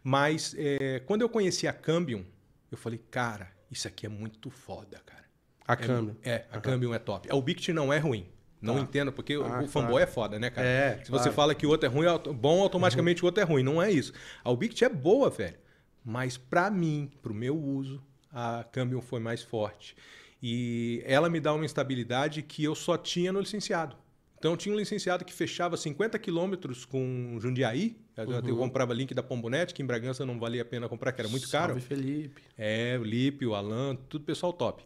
Mas 0.04 0.56
é, 0.58 1.00
quando 1.02 1.22
eu 1.22 1.30
conheci 1.30 1.68
a 1.68 1.74
Cambium, 1.74 2.26
eu 2.72 2.78
falei, 2.78 3.00
cara, 3.10 3.52
isso 3.70 3.88
aqui 3.88 4.06
é 4.06 4.10
muito 4.10 4.50
foda, 4.50 5.02
cara. 5.06 5.26
A 5.68 5.76
Cambium. 5.76 6.16
É, 6.24 6.32
é 6.32 6.48
a. 6.52 6.60
Cambium 6.60 6.94
é 6.94 7.00
top. 7.00 7.30
A 7.32 7.36
Ubiquiti 7.36 7.72
não 7.72 7.94
é 7.94 7.98
ruim. 7.98 8.28
Não 8.62 8.76
tá. 8.76 8.82
entendo, 8.82 9.12
porque 9.12 9.34
ah, 9.34 9.62
o 9.64 9.68
fanboy 9.68 9.94
claro. 9.94 10.04
é 10.04 10.08
foda, 10.08 10.40
né, 10.40 10.50
cara? 10.52 10.68
É, 10.68 10.98
Se 10.98 11.10
claro. 11.10 11.24
você 11.24 11.32
fala 11.32 11.56
que 11.56 11.66
o 11.66 11.70
outro 11.70 11.88
é 11.88 11.90
ruim, 11.90 12.06
bom, 12.36 12.62
automaticamente 12.62 13.24
o 13.24 13.26
outro 13.26 13.42
é 13.42 13.46
ruim. 13.46 13.64
Não 13.64 13.82
é 13.82 13.92
isso. 13.92 14.14
A 14.44 14.52
Ubiquiti 14.52 14.86
é 14.86 14.90
boa, 14.90 15.30
velho. 15.30 15.58
Mas 16.06 16.38
para 16.38 16.70
mim, 16.70 17.12
para 17.22 17.32
o 17.32 17.36
meu 17.36 17.58
uso, 17.58 18.02
a 18.32 18.64
Cambium 18.72 19.02
foi 19.02 19.20
mais 19.20 19.42
forte. 19.42 19.96
E 20.42 21.04
ela 21.06 21.30
me 21.30 21.40
dá 21.40 21.54
uma 21.54 21.66
estabilidade 21.66 22.42
que 22.42 22.64
eu 22.64 22.74
só 22.74 22.98
tinha 22.98 23.32
no 23.32 23.40
licenciado. 23.40 23.96
Então, 24.40 24.52
eu 24.52 24.58
tinha 24.58 24.74
um 24.74 24.78
licenciado 24.78 25.24
que 25.24 25.32
fechava 25.32 25.78
50 25.78 26.18
quilômetros 26.18 26.84
com 26.84 27.38
Jundiaí. 27.40 27.96
Uhum. 28.18 28.50
Eu 28.50 28.58
comprava 28.58 28.92
link 28.92 29.14
da 29.14 29.22
Pombonet, 29.22 29.72
que 29.72 29.84
em 29.84 29.86
Bragança 29.86 30.26
não 30.26 30.40
valia 30.40 30.64
a 30.64 30.66
pena 30.66 30.90
comprar, 30.90 31.12
que 31.12 31.22
era 31.22 31.30
muito 31.30 31.48
caro. 31.48 31.74
Salve, 31.74 31.82
Felipe. 31.82 32.42
É, 32.58 32.98
o 33.00 33.04
Lipe, 33.04 33.46
o 33.46 33.54
Alan, 33.54 33.96
tudo 34.10 34.26
pessoal 34.26 34.52
top. 34.52 34.84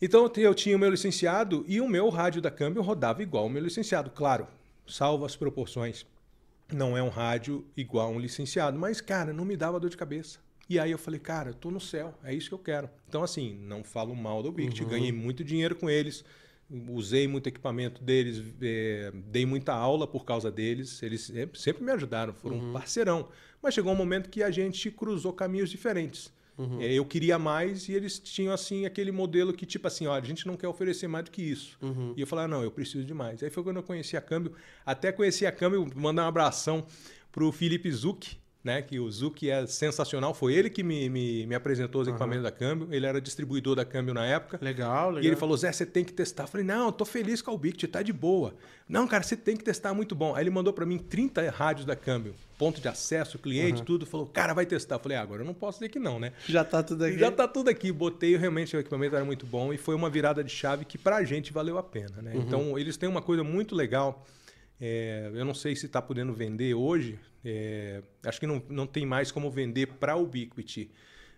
Então 0.00 0.30
eu 0.36 0.54
tinha 0.54 0.76
o 0.76 0.78
meu 0.78 0.90
licenciado 0.90 1.64
e 1.66 1.80
o 1.80 1.88
meu 1.88 2.08
rádio 2.08 2.40
da 2.40 2.50
câmbio 2.50 2.82
rodava 2.82 3.22
igual 3.22 3.46
o 3.46 3.50
meu 3.50 3.62
licenciado. 3.62 4.10
Claro, 4.10 4.46
salvo 4.86 5.24
as 5.24 5.34
proporções. 5.34 6.06
Não 6.72 6.96
é 6.96 7.02
um 7.02 7.08
rádio 7.08 7.64
igual 7.76 8.12
um 8.12 8.18
licenciado, 8.20 8.78
mas, 8.78 9.00
cara, 9.00 9.32
não 9.32 9.44
me 9.44 9.56
dava 9.56 9.80
dor 9.80 9.88
de 9.88 9.96
cabeça. 9.96 10.38
E 10.68 10.78
aí 10.78 10.90
eu 10.90 10.98
falei, 10.98 11.20
cara, 11.20 11.50
eu 11.50 11.54
tô 11.54 11.70
no 11.70 11.80
céu, 11.80 12.14
é 12.24 12.34
isso 12.34 12.48
que 12.48 12.54
eu 12.54 12.58
quero. 12.58 12.90
Então, 13.08 13.22
assim, 13.22 13.56
não 13.60 13.84
falo 13.84 14.14
mal 14.14 14.42
do 14.42 14.50
Bict, 14.50 14.82
uhum. 14.82 14.88
ganhei 14.88 15.12
muito 15.12 15.44
dinheiro 15.44 15.76
com 15.76 15.88
eles, 15.88 16.24
usei 16.88 17.28
muito 17.28 17.48
equipamento 17.48 18.02
deles, 18.02 18.42
é, 18.60 19.12
dei 19.14 19.46
muita 19.46 19.72
aula 19.72 20.06
por 20.06 20.24
causa 20.24 20.50
deles, 20.50 21.00
eles 21.02 21.32
sempre 21.54 21.84
me 21.84 21.92
ajudaram, 21.92 22.32
foram 22.34 22.56
uhum. 22.56 22.70
um 22.70 22.72
parceirão. 22.72 23.28
Mas 23.62 23.74
chegou 23.74 23.92
um 23.92 23.96
momento 23.96 24.28
que 24.28 24.42
a 24.42 24.50
gente 24.50 24.90
cruzou 24.90 25.32
caminhos 25.32 25.70
diferentes. 25.70 26.34
Uhum. 26.58 26.80
É, 26.80 26.92
eu 26.92 27.04
queria 27.04 27.38
mais 27.38 27.88
e 27.88 27.92
eles 27.92 28.18
tinham 28.18 28.52
assim 28.52 28.86
aquele 28.86 29.12
modelo 29.12 29.52
que 29.52 29.66
tipo 29.66 29.86
assim, 29.86 30.06
olha, 30.06 30.22
a 30.22 30.26
gente 30.26 30.46
não 30.46 30.56
quer 30.56 30.68
oferecer 30.68 31.06
mais 31.06 31.26
do 31.26 31.30
que 31.30 31.42
isso. 31.42 31.76
Uhum. 31.82 32.14
E 32.16 32.20
eu 32.20 32.26
falei, 32.26 32.46
ah, 32.46 32.48
não, 32.48 32.62
eu 32.62 32.70
preciso 32.70 33.04
de 33.04 33.14
mais. 33.14 33.42
Aí 33.42 33.50
foi 33.50 33.62
quando 33.62 33.76
eu 33.76 33.82
conheci 33.82 34.16
a 34.16 34.20
Câmbio, 34.20 34.52
até 34.84 35.12
conheci 35.12 35.46
a 35.46 35.52
Câmbio, 35.52 35.86
mandar 35.94 36.24
um 36.24 36.28
abração 36.28 36.86
pro 37.30 37.52
Felipe 37.52 37.90
Zucchi, 37.92 38.38
né? 38.66 38.82
Que 38.82 38.98
o 38.98 39.10
Zuki 39.10 39.48
é 39.48 39.64
sensacional. 39.66 40.34
Foi 40.34 40.52
ele 40.52 40.68
que 40.68 40.82
me, 40.82 41.08
me, 41.08 41.46
me 41.46 41.54
apresentou 41.54 42.02
os 42.02 42.08
uhum. 42.08 42.14
equipamentos 42.14 42.42
da 42.42 42.50
Câmbio. 42.50 42.88
Ele 42.90 43.06
era 43.06 43.20
distribuidor 43.20 43.76
da 43.76 43.84
Câmbio 43.84 44.12
na 44.12 44.26
época. 44.26 44.58
Legal, 44.60 45.10
legal. 45.10 45.22
E 45.22 45.26
ele 45.26 45.36
falou: 45.36 45.56
Zé, 45.56 45.70
você 45.70 45.86
tem 45.86 46.04
que 46.04 46.12
testar. 46.12 46.42
Eu 46.42 46.48
falei: 46.48 46.66
Não, 46.66 46.86
eu 46.86 46.92
tô 46.92 47.04
feliz 47.04 47.40
com 47.40 47.52
o 47.52 47.56
Bict, 47.56 47.86
tá 47.86 48.02
de 48.02 48.12
boa. 48.12 48.54
Não, 48.88 49.06
cara, 49.06 49.22
você 49.22 49.36
tem 49.36 49.56
que 49.56 49.64
testar, 49.64 49.94
muito 49.94 50.14
bom. 50.14 50.34
Aí 50.34 50.42
ele 50.42 50.50
mandou 50.50 50.72
para 50.72 50.84
mim 50.84 50.98
30 50.98 51.50
rádios 51.50 51.86
da 51.86 51.96
Câmbio, 51.96 52.34
ponto 52.58 52.80
de 52.80 52.88
acesso, 52.88 53.38
cliente, 53.38 53.78
uhum. 53.78 53.84
tudo. 53.84 54.04
Falou: 54.04 54.26
Cara, 54.26 54.52
vai 54.52 54.66
testar. 54.66 54.96
Eu 54.96 55.00
falei: 55.00 55.16
ah, 55.16 55.22
Agora 55.22 55.42
eu 55.42 55.46
não 55.46 55.54
posso 55.54 55.78
dizer 55.78 55.88
que 55.88 56.00
não, 56.00 56.18
né? 56.18 56.32
Já 56.46 56.64
tá 56.64 56.82
tudo 56.82 57.04
aqui. 57.04 57.18
Já 57.18 57.30
tá 57.30 57.46
tudo 57.46 57.70
aqui. 57.70 57.92
Botei, 57.92 58.36
realmente 58.36 58.76
o 58.76 58.80
equipamento 58.80 59.14
era 59.14 59.24
muito 59.24 59.46
bom 59.46 59.72
e 59.72 59.78
foi 59.78 59.94
uma 59.94 60.10
virada 60.10 60.42
de 60.42 60.50
chave 60.50 60.84
que 60.84 60.98
pra 60.98 61.22
gente 61.22 61.52
valeu 61.52 61.78
a 61.78 61.82
pena, 61.84 62.20
né? 62.20 62.32
Uhum. 62.34 62.40
Então 62.40 62.78
eles 62.78 62.96
têm 62.96 63.08
uma 63.08 63.22
coisa 63.22 63.44
muito 63.44 63.74
legal. 63.74 64.26
É, 64.80 65.30
eu 65.34 65.44
não 65.44 65.54
sei 65.54 65.74
se 65.74 65.86
está 65.86 66.02
podendo 66.02 66.32
vender 66.34 66.74
hoje, 66.74 67.18
é, 67.44 68.02
acho 68.24 68.38
que 68.38 68.46
não, 68.46 68.62
não 68.68 68.86
tem 68.86 69.06
mais 69.06 69.30
como 69.30 69.50
vender 69.50 69.86
para 69.86 70.16
Ubiquiti, 70.16 70.90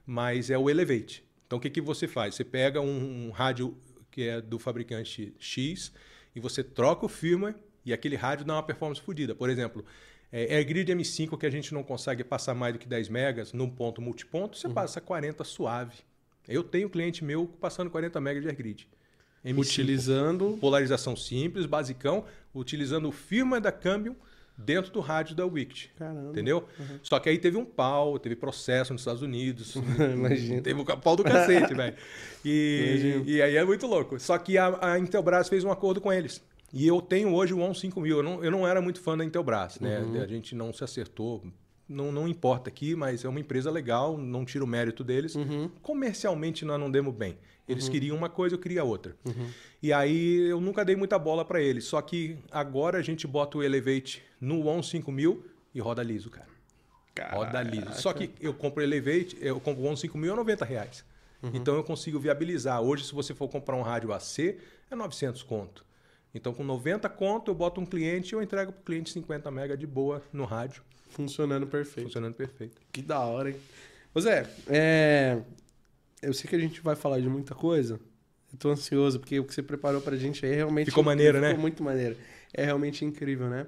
mas 0.05 0.51
é 0.51 0.59
o 0.59 0.69
Elevate. 0.69 1.25
Então 1.47 1.59
o 1.59 1.61
que, 1.61 1.71
que 1.71 1.81
você 1.81 2.09
faz? 2.09 2.35
Você 2.35 2.45
pega 2.45 2.81
um, 2.81 3.29
um 3.29 3.31
rádio 3.31 3.77
que 4.11 4.23
é 4.23 4.41
do 4.41 4.59
fabricante 4.59 5.35
X 5.39 5.93
e 6.35 6.41
você 6.41 6.65
troca 6.65 7.07
o 7.07 7.09
firmware 7.09 7.55
e 7.85 7.93
aquele 7.93 8.17
rádio 8.17 8.45
dá 8.45 8.55
uma 8.55 8.63
performance 8.63 9.01
fodida. 9.01 9.35
Por 9.35 9.49
exemplo, 9.49 9.85
é, 10.33 10.57
AirGrid 10.57 10.93
M5 10.93 11.39
que 11.39 11.47
a 11.47 11.51
gente 11.51 11.73
não 11.73 11.83
consegue 11.83 12.25
passar 12.25 12.55
mais 12.55 12.73
do 12.73 12.79
que 12.79 12.89
10 12.89 13.09
megas 13.09 13.53
num 13.53 13.71
ponto 13.71 14.03
multiponto, 14.03 14.59
você 14.59 14.67
uhum. 14.67 14.75
passa 14.75 15.01
40 15.01 15.45
suave. 15.45 15.99
Eu 16.47 16.65
tenho 16.65 16.91
cliente 16.91 17.25
meu 17.25 17.47
passando 17.47 17.91
40 17.91 18.21
megas 18.21 18.43
de 18.43 18.49
AirGrid. 18.49 18.89
M5, 19.49 19.59
utilizando 19.59 20.59
polarização 20.61 21.17
simples, 21.17 21.67
basicão, 21.67 22.25
utilizando 22.55 23.09
o 23.09 23.13
firmware 23.13 23.63
da 23.63 23.73
Cambium 23.73 24.15
dentro 24.59 24.91
do 24.91 25.01
rádio 25.01 25.37
da 25.37 25.47
Wicked. 25.47 25.93
Caramba. 25.97 26.31
Entendeu? 26.31 26.65
Uhum. 26.79 26.99
Só 27.03 27.21
que 27.21 27.29
aí 27.29 27.39
teve 27.39 27.57
um 27.57 27.65
pau, 27.65 28.19
teve 28.19 28.35
processo 28.35 28.93
nos 28.93 29.03
Estados 29.03 29.23
Unidos. 29.23 29.77
Imagina. 30.13 30.61
Teve 30.61 30.81
um 30.81 30.85
pau 30.85 31.15
do 31.15 31.23
cacete, 31.23 31.73
velho. 31.75 31.95
E, 32.45 33.23
e 33.25 33.43
aí 33.43 33.57
é 33.57 33.65
muito 33.65 33.87
louco. 33.87 34.19
Só 34.19 34.37
que 34.37 34.59
a, 34.59 34.77
a, 34.81 34.99
Intelbras 34.99 35.49
fez 35.49 35.63
um 35.63 35.71
acordo 35.71 36.01
com 36.01 36.13
eles. 36.13 36.43
E 36.73 36.87
eu 36.87 37.01
tenho 37.01 37.33
hoje 37.33 37.55
o 37.55 37.61
ON 37.61 37.73
5000. 37.73 38.17
Eu 38.17 38.23
não, 38.23 38.45
eu 38.45 38.51
não 38.51 38.67
era 38.67 38.83
muito 38.83 39.01
fã 39.01 39.17
da 39.17 39.25
Intelbras, 39.25 39.79
né? 39.79 40.01
Uhum. 40.01 40.21
A 40.21 40.27
gente 40.27 40.55
não 40.55 40.73
se 40.73 40.83
acertou. 40.83 41.45
Não, 41.89 42.13
não 42.13 42.29
importa 42.29 42.69
aqui, 42.69 42.95
mas 42.95 43.25
é 43.25 43.29
uma 43.29 43.41
empresa 43.41 43.71
legal, 43.71 44.19
não 44.19 44.45
tiro 44.45 44.67
o 44.67 44.69
mérito 44.69 45.03
deles. 45.03 45.35
Uhum. 45.37 45.71
Comercialmente 45.81 46.65
nós 46.65 46.79
não 46.79 46.91
demos 46.91 47.15
bem. 47.15 47.39
Eles 47.69 47.85
uhum. 47.85 47.93
queriam 47.93 48.17
uma 48.17 48.29
coisa, 48.29 48.55
eu 48.55 48.59
queria 48.59 48.83
outra. 48.83 49.15
Uhum. 49.25 49.51
E 49.83 49.93
aí 49.93 50.49
eu 50.49 50.61
nunca 50.61 50.85
dei 50.85 50.97
muita 50.97 51.19
bola 51.19 51.45
para 51.45 51.61
eles. 51.61 51.85
Só 51.85 52.01
que 52.01 52.39
agora 52.51 52.99
a 52.99 53.03
gente 53.03 53.27
bota 53.27 53.59
o 53.59 53.63
Elevate 53.63 54.23
no 54.41 54.67
ON 54.67 54.83
5000 54.83 55.45
e 55.75 55.81
roda 55.81 56.03
liso, 56.03 56.31
cara. 56.31 56.49
Caraca. 57.15 57.37
Roda 57.37 57.63
liso. 57.63 57.93
Só 58.01 58.13
que 58.13 58.31
eu 58.41 58.55
compro 58.55 58.83
o 58.83 58.85
Elevate, 58.87 59.37
eu 59.41 59.61
compro 59.61 59.83
o 59.83 59.87
ON 59.87 59.97
5000 59.97 60.33
a 60.33 60.37
90 60.37 60.65
reais. 60.65 61.05
Uhum. 61.43 61.51
Então 61.53 61.75
eu 61.75 61.85
consigo 61.85 62.19
viabilizar. 62.19 62.81
Hoje, 62.81 63.05
se 63.05 63.15
você 63.15 63.35
for 63.35 63.49
comprar 63.49 63.77
um 63.77 63.83
rádio 63.83 64.13
AC, 64.13 64.59
é 64.91 64.97
900 64.97 65.43
conto. 65.43 65.85
Então, 66.35 66.53
com 66.53 66.63
90 66.63 67.09
conto, 67.09 67.51
eu 67.51 67.55
boto 67.55 67.81
um 67.81 67.87
cliente 67.87 68.35
e 68.35 68.37
eu 68.37 68.43
entrego 68.43 68.73
para 68.73 68.81
o 68.81 68.85
cliente 68.85 69.11
50 69.11 69.51
mega 69.51 69.77
de 69.77 69.87
boa 69.87 70.23
no 70.33 70.45
rádio. 70.45 70.83
Funcionando 71.11 71.67
perfeito. 71.67 72.07
Funcionando 72.07 72.35
perfeito. 72.35 72.81
Que 72.93 73.03
da 73.03 73.21
hora, 73.21 73.51
hein? 73.51 73.57
Ô 74.15 74.21
Zé, 74.21 74.49
é 74.67 75.39
eu 76.23 76.33
sei 76.33 76.49
que 76.49 76.57
a 76.57 76.59
gente 76.59 76.81
vai 76.81 76.97
falar 76.97 77.21
de 77.21 77.29
muita 77.29 77.55
coisa. 77.55 78.01
Eu 78.53 78.59
tô 78.59 78.71
ansioso, 78.71 79.21
porque 79.21 79.39
o 79.39 79.45
que 79.45 79.55
você 79.55 79.63
preparou 79.63 80.01
pra 80.01 80.17
gente 80.17 80.45
aí 80.45 80.53
é 80.53 80.57
realmente. 80.57 80.87
Ficou 80.87 81.05
maneiro, 81.05 81.41
né? 81.41 81.49
Ficou 81.49 81.63
muito 81.63 81.83
maneiro. 81.83 82.17
É 82.53 82.65
realmente 82.65 83.05
incrível, 83.05 83.49
né? 83.49 83.67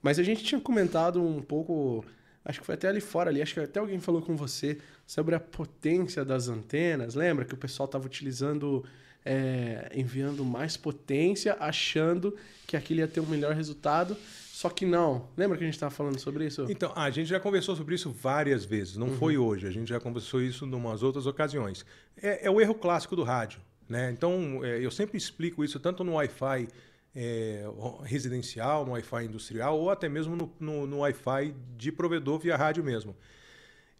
Mas 0.00 0.18
a 0.18 0.22
gente 0.22 0.42
tinha 0.42 0.60
comentado 0.60 1.22
um 1.22 1.40
pouco. 1.40 2.04
Acho 2.44 2.60
que 2.60 2.66
foi 2.66 2.74
até 2.74 2.88
ali 2.88 3.00
fora 3.00 3.30
ali, 3.30 3.40
acho 3.40 3.54
que 3.54 3.60
até 3.60 3.78
alguém 3.78 4.00
falou 4.00 4.20
com 4.20 4.34
você 4.36 4.78
sobre 5.06 5.34
a 5.34 5.40
potência 5.40 6.24
das 6.24 6.48
antenas. 6.48 7.14
Lembra 7.14 7.44
que 7.44 7.54
o 7.54 7.56
pessoal 7.56 7.84
estava 7.86 8.04
utilizando, 8.04 8.84
é, 9.24 9.88
enviando 9.94 10.44
mais 10.44 10.76
potência, 10.76 11.56
achando 11.60 12.36
que 12.66 12.76
aquilo 12.76 12.98
ia 12.98 13.06
ter 13.06 13.20
um 13.20 13.26
melhor 13.26 13.54
resultado. 13.54 14.16
Só 14.62 14.70
que 14.70 14.86
não. 14.86 15.26
Lembra 15.36 15.58
que 15.58 15.64
a 15.64 15.66
gente 15.66 15.74
estava 15.74 15.90
falando 15.90 16.20
sobre 16.20 16.46
isso? 16.46 16.66
Então, 16.70 16.92
a 16.94 17.10
gente 17.10 17.26
já 17.26 17.40
conversou 17.40 17.74
sobre 17.74 17.96
isso 17.96 18.12
várias 18.12 18.64
vezes. 18.64 18.96
Não 18.96 19.08
uhum. 19.08 19.16
foi 19.16 19.36
hoje. 19.36 19.66
A 19.66 19.72
gente 19.72 19.88
já 19.88 19.98
conversou 19.98 20.40
isso 20.40 20.64
em 20.64 20.72
umas 20.72 21.02
outras 21.02 21.26
ocasiões. 21.26 21.84
É, 22.16 22.46
é 22.46 22.48
o 22.50 22.60
erro 22.60 22.76
clássico 22.76 23.16
do 23.16 23.24
rádio. 23.24 23.60
Né? 23.88 24.12
Então, 24.12 24.64
é, 24.64 24.78
eu 24.78 24.92
sempre 24.92 25.18
explico 25.18 25.64
isso 25.64 25.80
tanto 25.80 26.04
no 26.04 26.12
Wi-Fi 26.12 26.68
é, 27.12 27.64
residencial, 28.04 28.86
no 28.86 28.92
Wi-Fi 28.92 29.24
industrial 29.24 29.76
ou 29.76 29.90
até 29.90 30.08
mesmo 30.08 30.36
no, 30.36 30.52
no, 30.60 30.86
no 30.86 30.98
Wi-Fi 30.98 31.56
de 31.76 31.90
provedor 31.90 32.38
via 32.38 32.56
rádio 32.56 32.84
mesmo. 32.84 33.16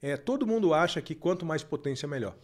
É, 0.01 0.17
todo 0.17 0.47
mundo 0.47 0.73
acha 0.73 1.03
que 1.03 1.17
quanto 1.17 1.45
mais 1.45 1.65
potência, 1.65 2.07
melhor. 2.07 2.37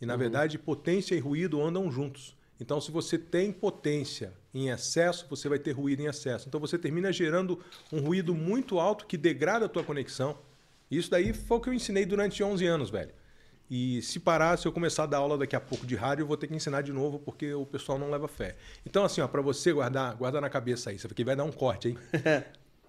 E, 0.00 0.04
na 0.04 0.14
uhum. 0.14 0.18
verdade, 0.18 0.58
potência 0.58 1.14
e 1.14 1.20
ruído 1.20 1.62
andam 1.62 1.88
juntos. 1.88 2.36
Então, 2.58 2.80
se 2.80 2.90
você 2.90 3.16
tem 3.16 3.52
potência 3.52 4.32
em 4.52 4.68
excesso, 4.68 5.26
você 5.28 5.48
vai 5.48 5.58
ter 5.58 5.72
ruído 5.72 6.00
em 6.00 6.06
excesso. 6.06 6.48
Então, 6.48 6.60
você 6.60 6.78
termina 6.78 7.12
gerando 7.12 7.60
um 7.92 8.00
ruído 8.00 8.34
muito 8.34 8.78
alto 8.78 9.06
que 9.06 9.16
degrada 9.16 9.66
a 9.66 9.68
tua 9.68 9.84
conexão. 9.84 10.38
Isso 10.90 11.10
daí 11.10 11.32
foi 11.32 11.58
o 11.58 11.60
que 11.60 11.68
eu 11.68 11.74
ensinei 11.74 12.04
durante 12.04 12.42
11 12.42 12.66
anos, 12.66 12.90
velho. 12.90 13.12
E 13.70 14.02
se 14.02 14.18
parar, 14.18 14.58
se 14.58 14.66
eu 14.66 14.72
começar 14.72 15.04
a 15.04 15.06
dar 15.06 15.18
aula 15.18 15.38
daqui 15.38 15.54
a 15.54 15.60
pouco 15.60 15.86
de 15.86 15.94
rádio, 15.94 16.24
eu 16.24 16.26
vou 16.26 16.36
ter 16.36 16.48
que 16.48 16.54
ensinar 16.54 16.82
de 16.82 16.92
novo, 16.92 17.20
porque 17.20 17.54
o 17.54 17.64
pessoal 17.64 17.96
não 17.96 18.10
leva 18.10 18.26
fé. 18.26 18.56
Então, 18.84 19.04
assim, 19.04 19.20
ó, 19.20 19.28
para 19.28 19.40
você 19.40 19.72
guardar, 19.72 20.16
guarda 20.16 20.40
na 20.40 20.50
cabeça 20.50 20.90
aí, 20.90 20.96
isso 20.96 21.06
aqui 21.06 21.22
vai 21.22 21.36
dar 21.36 21.44
um 21.44 21.52
corte, 21.52 21.88
hein? 21.88 21.98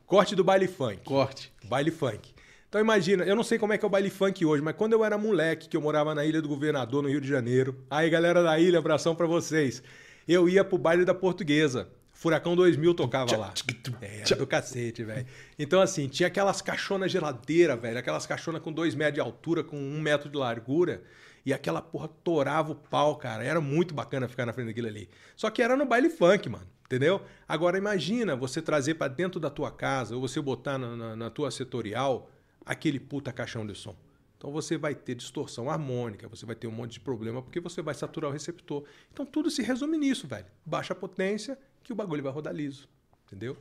corte 0.08 0.36
do 0.36 0.44
baile 0.44 0.68
funk. 0.68 1.04
Corte. 1.04 1.54
Baile 1.66 1.92
funk. 1.92 2.34
Então 2.68 2.80
imagina, 2.80 3.26
eu 3.26 3.36
não 3.36 3.44
sei 3.44 3.60
como 3.60 3.74
é 3.74 3.78
que 3.78 3.84
é 3.84 3.88
o 3.88 3.92
baile 3.92 4.10
funk 4.10 4.46
hoje, 4.46 4.64
mas 4.64 4.76
quando 4.78 4.94
eu 4.94 5.04
era 5.04 5.18
moleque, 5.18 5.68
que 5.68 5.76
eu 5.76 5.82
morava 5.82 6.16
na 6.16 6.26
Ilha 6.26 6.42
do 6.42 6.48
Governador, 6.48 7.04
no 7.04 7.10
Rio 7.10 7.20
de 7.20 7.28
Janeiro, 7.28 7.78
aí 7.90 8.10
galera 8.10 8.42
da 8.42 8.58
ilha, 8.58 8.80
abração 8.80 9.14
para 9.14 9.28
vocês. 9.28 9.84
Eu 10.28 10.48
ia 10.48 10.64
pro 10.64 10.78
baile 10.78 11.06
da 11.06 11.14
Portuguesa. 11.14 11.90
Furacão 12.14 12.56
2000 12.56 12.94
tocava 12.94 13.36
lá. 13.36 13.54
É, 14.02 14.36
do 14.36 14.46
cacete, 14.46 15.04
velho. 15.04 15.26
Então, 15.58 15.82
assim, 15.82 16.08
tinha 16.08 16.28
aquelas 16.28 16.62
caixonas 16.62 17.12
geladeira, 17.12 17.76
velho. 17.76 17.98
Aquelas 17.98 18.28
caixonas 18.28 18.62
com 18.62 18.72
dois 18.72 18.94
metros 18.94 19.16
de 19.16 19.22
altura, 19.22 19.64
com 19.64 19.76
um 19.76 20.00
metro 20.00 20.30
de 20.30 20.38
largura. 20.38 21.02
E 21.44 21.52
aquela 21.52 21.82
porra 21.82 22.08
torava 22.24 22.74
o 22.74 22.76
pau, 22.76 23.16
cara. 23.16 23.44
Era 23.44 23.60
muito 23.60 23.94
bacana 23.94 24.28
ficar 24.28 24.46
na 24.46 24.54
frente 24.54 24.68
daquilo 24.68 24.88
ali. 24.88 25.10
Só 25.36 25.50
que 25.50 25.64
era 25.64 25.76
no 25.76 25.86
baile 25.86 26.10
funk, 26.10 26.48
mano. 26.48 26.68
Entendeu? 26.86 27.22
Agora 27.48 27.78
imagina 27.78 28.36
você 28.36 28.62
trazer 28.62 28.96
para 28.96 29.08
dentro 29.08 29.40
da 29.40 29.50
tua 29.50 29.72
casa, 29.72 30.14
ou 30.14 30.22
você 30.22 30.42
botar 30.42 30.78
na, 30.78 30.96
na, 30.96 31.16
na 31.16 31.30
tua 31.30 31.50
setorial 31.50 32.30
aquele 32.66 33.00
puta 33.00 33.32
caixão 33.32 33.66
de 33.66 33.74
som. 33.74 33.96
Então 34.42 34.52
você 34.52 34.76
vai 34.76 34.96
ter 34.96 35.14
distorção 35.14 35.70
harmônica, 35.70 36.28
você 36.28 36.48
vai 36.48 36.56
ter 36.56 36.66
um 36.66 36.72
monte 36.72 36.94
de 36.94 37.00
problema 37.00 37.44
porque 37.44 37.60
você 37.60 37.80
vai 37.80 37.94
saturar 37.94 38.32
o 38.32 38.34
receptor. 38.34 38.84
Então 39.14 39.24
tudo 39.24 39.52
se 39.52 39.62
resume 39.62 40.00
nisso, 40.00 40.28
velho. 40.28 40.48
Baixa 40.66 40.94
a 40.94 40.96
potência 40.96 41.60
que 41.84 41.94
o 41.94 41.96
bagulho 41.96 42.24
vai 42.24 42.32
rodar 42.32 42.52
liso. 42.52 42.90
Entendeu? 43.28 43.56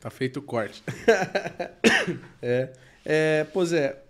Tá 0.00 0.10
feito 0.10 0.40
o 0.40 0.42
corte. 0.42 0.82
é. 2.42 2.72
é. 3.04 3.46
Pois 3.52 3.72
é. 3.72 4.02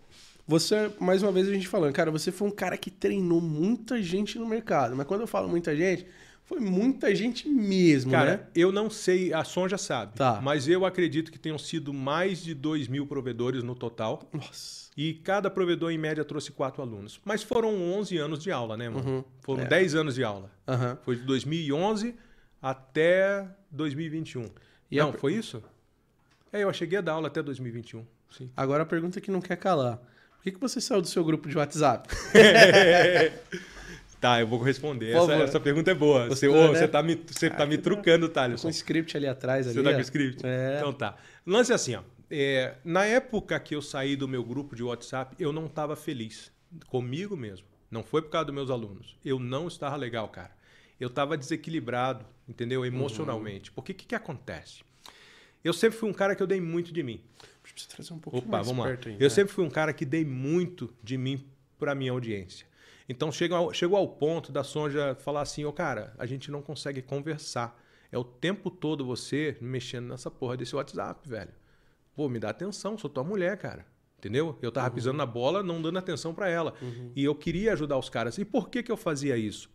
Você, 0.47 0.91
mais 0.99 1.23
uma 1.23 1.31
vez 1.31 1.47
a 1.47 1.53
gente 1.53 1.69
falando, 1.69 1.93
cara, 1.93 2.11
você 2.11 2.33
foi 2.33 2.49
um 2.49 2.53
cara 2.53 2.79
que 2.79 2.91
treinou 2.91 3.43
muita 3.43 4.03
gente 4.03 4.39
no 4.39 4.47
mercado. 4.47 4.97
Mas 4.97 5.07
quando 5.07 5.21
eu 5.21 5.27
falo 5.27 5.47
muita 5.47 5.77
gente, 5.77 6.07
foi 6.43 6.59
muita 6.59 7.15
gente 7.15 7.47
mesmo, 7.47 8.13
Cara, 8.13 8.31
né? 8.31 8.47
eu 8.55 8.73
não 8.73 8.89
sei, 8.89 9.35
a 9.35 9.45
Som 9.45 9.69
já 9.69 9.77
sabe. 9.77 10.15
Tá. 10.15 10.41
Mas 10.43 10.67
eu 10.67 10.87
acredito 10.87 11.31
que 11.31 11.39
tenham 11.39 11.59
sido 11.59 11.93
mais 11.93 12.43
de 12.43 12.55
2 12.55 12.89
mil 12.89 13.07
provedores 13.07 13.63
no 13.63 13.75
total. 13.75 14.27
Nossa. 14.33 14.88
E 14.99 15.15
cada 15.15 15.49
provedor, 15.49 15.93
em 15.93 15.97
média, 15.97 16.25
trouxe 16.25 16.51
quatro 16.51 16.83
alunos. 16.83 17.21
Mas 17.25 17.45
foram 17.45 17.71
11 17.93 18.19
anos 18.19 18.43
de 18.43 18.51
aula, 18.51 18.77
né, 18.77 18.89
mano? 18.89 19.09
Uhum. 19.09 19.25
Foram 19.43 19.63
é. 19.63 19.67
10 19.67 19.95
anos 19.95 20.17
de 20.17 20.25
aula. 20.25 20.51
Uhum. 20.67 20.97
Foi 21.05 21.15
de 21.15 21.23
2011 21.23 22.17
até 22.61 23.47
2021. 23.71 24.47
E 24.91 24.97
não, 24.97 25.11
a... 25.11 25.13
foi 25.13 25.35
isso? 25.35 25.63
É, 26.53 26.65
eu 26.65 26.73
cheguei 26.73 26.99
a 26.99 27.01
dar 27.01 27.13
aula 27.13 27.29
até 27.29 27.41
2021. 27.41 28.05
Sim. 28.37 28.51
Agora 28.57 28.83
a 28.83 28.87
pergunta 28.87 29.21
que 29.21 29.31
não 29.31 29.41
quer 29.41 29.55
calar. 29.55 29.99
Por 29.99 30.43
que, 30.43 30.51
que 30.51 30.61
você 30.61 30.81
saiu 30.81 31.01
do 31.01 31.07
seu 31.07 31.25
grupo 31.25 31.49
de 31.49 31.57
WhatsApp? 31.57 32.09
Tá, 34.21 34.41
eu 34.41 34.49
vou 34.49 34.61
responder. 34.61 35.13
Essa, 35.13 35.33
essa, 35.35 35.61
pergunta 35.61 35.93
é 35.93 35.95
boa. 35.95 36.27
Você, 36.27 36.49
oh, 36.49 36.73
né? 36.73 36.77
você 36.77 36.89
tá 36.89 37.01
me, 37.05 37.15
você 37.15 37.49
tá 37.49 37.65
me 37.65 37.79
trucando, 37.79 38.29
Thales. 38.29 38.63
Com 38.63 38.67
o 38.67 38.71
script 38.71 39.17
ali 39.17 39.29
atrás. 39.29 39.67
Você 39.67 39.81
tá 39.81 39.93
com 39.93 39.99
o 39.99 40.01
script? 40.01 40.45
É. 40.45 40.79
Então 40.79 40.93
tá. 40.93 41.15
Lance 41.47 41.73
assim, 41.73 41.95
ó. 41.95 42.03
É, 42.31 42.77
na 42.85 43.05
época 43.05 43.59
que 43.59 43.75
eu 43.75 43.81
saí 43.81 44.17
do 44.17 44.29
meu 44.29 44.45
grupo 44.45 44.77
de 44.77 44.83
WhatsApp, 44.83 45.35
eu 45.39 45.53
não 45.53 45.67
estava 45.67 45.97
feliz. 45.97 46.53
Comigo 46.89 47.37
mesmo. 47.37 47.67
Não 47.91 48.03
foi 48.03 48.21
por 48.21 48.31
causa 48.31 48.47
dos 48.47 48.55
meus 48.55 48.71
alunos. 48.71 49.17
Eu 49.25 49.39
não 49.39 49.67
estava 49.67 49.97
legal, 49.97 50.29
cara. 50.29 50.51
Eu 51.01 51.09
estava 51.09 51.37
desequilibrado, 51.37 52.27
entendeu? 52.47 52.85
Emocionalmente. 52.85 53.71
Uhum. 53.71 53.75
Porque 53.75 53.93
o 53.93 53.95
que, 53.95 54.07
que 54.07 54.15
acontece? 54.15 54.83
Eu 55.65 55.73
sempre 55.73 55.99
fui 55.99 56.09
um 56.09 56.13
cara 56.13 56.35
que 56.35 56.43
eu 56.43 56.47
dei 56.47 56.61
muito 56.61 56.93
de 56.93 57.03
mim. 57.03 57.21
Preciso 57.63 57.89
trazer 57.89 58.13
um 58.13 58.19
pouquinho 58.19 58.45
Opa, 58.45 58.57
mais 58.59 58.67
vamos 58.67 58.85
lá. 58.85 58.91
Aí, 58.91 59.13
eu 59.15 59.19
né? 59.21 59.29
sempre 59.29 59.53
fui 59.53 59.65
um 59.65 59.71
cara 59.71 59.93
que 59.93 60.05
dei 60.05 60.25
muito 60.25 60.93
de 61.03 61.17
mim 61.17 61.45
para 61.79 61.95
minha 61.95 62.13
audiência. 62.13 62.67
Então 63.09 63.33
chegou, 63.33 63.73
chegou 63.73 63.97
ao 63.97 64.09
ponto 64.09 64.53
da 64.53 64.63
Sonja 64.63 65.15
falar 65.15 65.43
assim, 65.43 65.65
ô 65.65 65.71
oh, 65.71 65.73
cara, 65.73 66.15
a 66.19 66.27
gente 66.27 66.51
não 66.51 66.61
consegue 66.61 67.01
conversar. 67.01 67.81
É 68.11 68.19
o 68.19 68.25
tempo 68.25 68.71
todo 68.71 69.05
você 69.05 69.57
mexendo 69.61 70.09
nessa 70.09 70.31
porra 70.31 70.57
desse 70.57 70.75
WhatsApp, 70.75 71.27
velho. 71.29 71.53
Pô, 72.19 72.29
me 72.29 72.41
dá 72.41 72.51
atenção, 72.51 72.99
sou 72.99 73.09
tua 73.09 73.23
mulher, 73.23 73.57
cara. 73.59 73.87
Entendeu? 74.19 74.59
Eu 74.61 74.73
tava 74.73 74.89
uhum. 74.89 74.95
pisando 74.97 75.17
na 75.17 75.25
bola, 75.25 75.63
não 75.63 75.81
dando 75.81 76.01
atenção 76.01 76.35
para 76.35 76.49
ela. 76.49 76.75
Uhum. 76.83 77.13
E 77.15 77.23
eu 77.23 77.33
queria 77.33 77.73
ajudar 77.75 77.97
os 77.97 78.09
caras. 78.09 78.39
E 78.39 78.45
por 78.45 78.69
que, 78.69 78.83
que 78.83 78.91
eu 78.91 78.97
fazia 78.97 79.37
isso? 79.37 79.71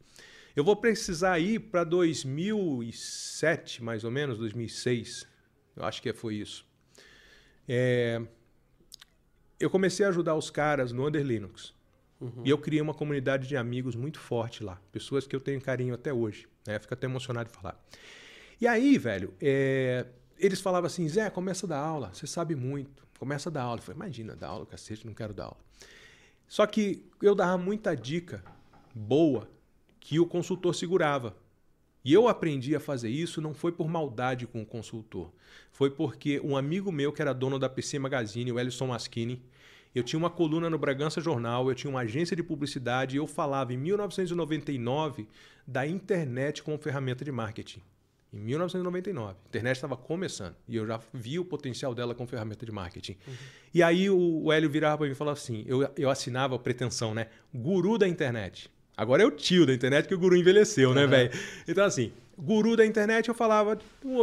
Eu 0.53 0.62
vou 0.62 0.75
precisar 0.75 1.39
ir 1.39 1.58
para 1.60 1.86
2007, 1.86 3.82
mais 3.82 4.03
ou 4.03 4.12
menos, 4.12 4.38
2006. 4.39 5.25
Eu 5.73 5.86
acho 5.86 6.01
que 6.01 6.12
foi 6.12 6.36
isso. 6.36 6.67
É... 7.65 8.21
Eu 9.58 9.69
comecei 9.69 10.06
a 10.06 10.10
ajudar 10.10 10.36
os 10.36 10.49
caras 10.49 10.91
no 10.91 11.08
Under 11.08 11.23
Linux. 11.23 11.73
Uhum. 12.19 12.41
E 12.43 12.49
eu 12.49 12.58
criei 12.58 12.82
uma 12.82 12.93
comunidade 12.93 13.47
de 13.47 13.56
amigos 13.56 13.95
muito 13.95 14.19
forte 14.19 14.65
lá. 14.65 14.82
Pessoas 14.91 15.25
que 15.25 15.34
eu 15.34 15.39
tenho 15.39 15.62
carinho 15.62 15.93
até 15.93 16.12
hoje. 16.12 16.45
Né? 16.67 16.77
Fico 16.77 16.93
até 16.93 17.08
emocionado 17.08 17.49
de 17.49 17.56
falar. 17.56 17.82
E 18.60 18.67
aí, 18.67 18.97
velho, 18.97 19.34
é... 19.39 20.06
eles 20.37 20.61
falavam 20.61 20.87
assim: 20.87 21.07
Zé, 21.07 21.29
começa 21.29 21.65
a 21.65 21.69
dar 21.69 21.79
aula. 21.79 22.11
Você 22.13 22.27
sabe 22.27 22.55
muito 22.55 23.03
começa 23.23 23.47
a 23.47 23.51
dar 23.51 23.63
aula. 23.63 23.79
Eu 23.79 23.83
falei, 23.83 24.01
imagina, 24.01 24.35
dar 24.35 24.49
aula, 24.49 24.65
cacete, 24.65 25.07
não 25.07 25.13
quero 25.13 25.33
dar 25.33 25.45
aula. 25.45 25.57
Só 26.45 26.65
que 26.67 27.05
eu 27.21 27.33
dava 27.33 27.57
muita 27.57 27.95
dica 27.95 28.43
boa 28.93 29.49
que 29.97 30.19
o 30.19 30.25
consultor 30.25 30.75
segurava. 30.75 31.33
E 32.03 32.11
eu 32.11 32.27
aprendi 32.27 32.75
a 32.75 32.81
fazer 32.81 33.09
isso 33.09 33.39
não 33.39 33.53
foi 33.53 33.71
por 33.71 33.87
maldade 33.87 34.45
com 34.45 34.61
o 34.61 34.65
consultor. 34.65 35.31
Foi 35.71 35.89
porque 35.89 36.41
um 36.41 36.57
amigo 36.57 36.91
meu, 36.91 37.13
que 37.13 37.21
era 37.21 37.31
dono 37.33 37.57
da 37.57 37.69
PC 37.69 37.97
Magazine, 37.97 38.51
o 38.51 38.59
Ellison 38.59 38.87
Maschini, 38.87 39.41
eu 39.95 40.03
tinha 40.03 40.19
uma 40.19 40.29
coluna 40.29 40.69
no 40.69 40.77
Bragança 40.77 41.21
Jornal, 41.21 41.69
eu 41.69 41.75
tinha 41.75 41.89
uma 41.89 42.01
agência 42.01 42.35
de 42.35 42.43
publicidade 42.43 43.15
e 43.15 43.19
eu 43.19 43.25
falava 43.25 43.73
em 43.73 43.77
1999 43.77 45.29
da 45.65 45.87
internet 45.87 46.61
como 46.61 46.77
ferramenta 46.77 47.23
de 47.23 47.31
marketing 47.31 47.81
em 48.33 48.39
1999. 48.39 49.31
A 49.31 49.47
internet 49.47 49.75
estava 49.75 49.95
começando 49.95 50.55
e 50.67 50.75
eu 50.75 50.87
já 50.87 50.99
vi 51.13 51.37
o 51.37 51.45
potencial 51.45 51.93
dela 51.93 52.15
como 52.15 52.27
ferramenta 52.27 52.65
de 52.65 52.71
marketing. 52.71 53.15
Uhum. 53.27 53.33
E 53.73 53.83
aí 53.83 54.09
o, 54.09 54.43
o 54.43 54.51
Hélio 54.51 54.69
virava 54.69 54.97
para 54.97 55.05
mim 55.05 55.13
e 55.13 55.15
falava 55.15 55.37
assim: 55.37 55.63
eu, 55.67 55.87
eu 55.95 56.09
assinava 56.09 56.55
a 56.55 56.59
pretensão, 56.59 57.13
né? 57.13 57.27
Guru 57.53 57.97
da 57.97 58.07
internet. 58.07 58.71
Agora 58.97 59.23
é 59.23 59.25
o 59.25 59.31
tio 59.31 59.65
da 59.65 59.73
internet 59.73 60.07
que 60.07 60.13
o 60.13 60.19
guru 60.19 60.35
envelheceu, 60.35 60.89
uhum. 60.89 60.95
né, 60.95 61.07
velho? 61.07 61.31
Então, 61.67 61.83
assim, 61.83 62.11
guru 62.37 62.75
da 62.75 62.85
internet, 62.85 63.27
eu 63.27 63.35
falava 63.35 63.77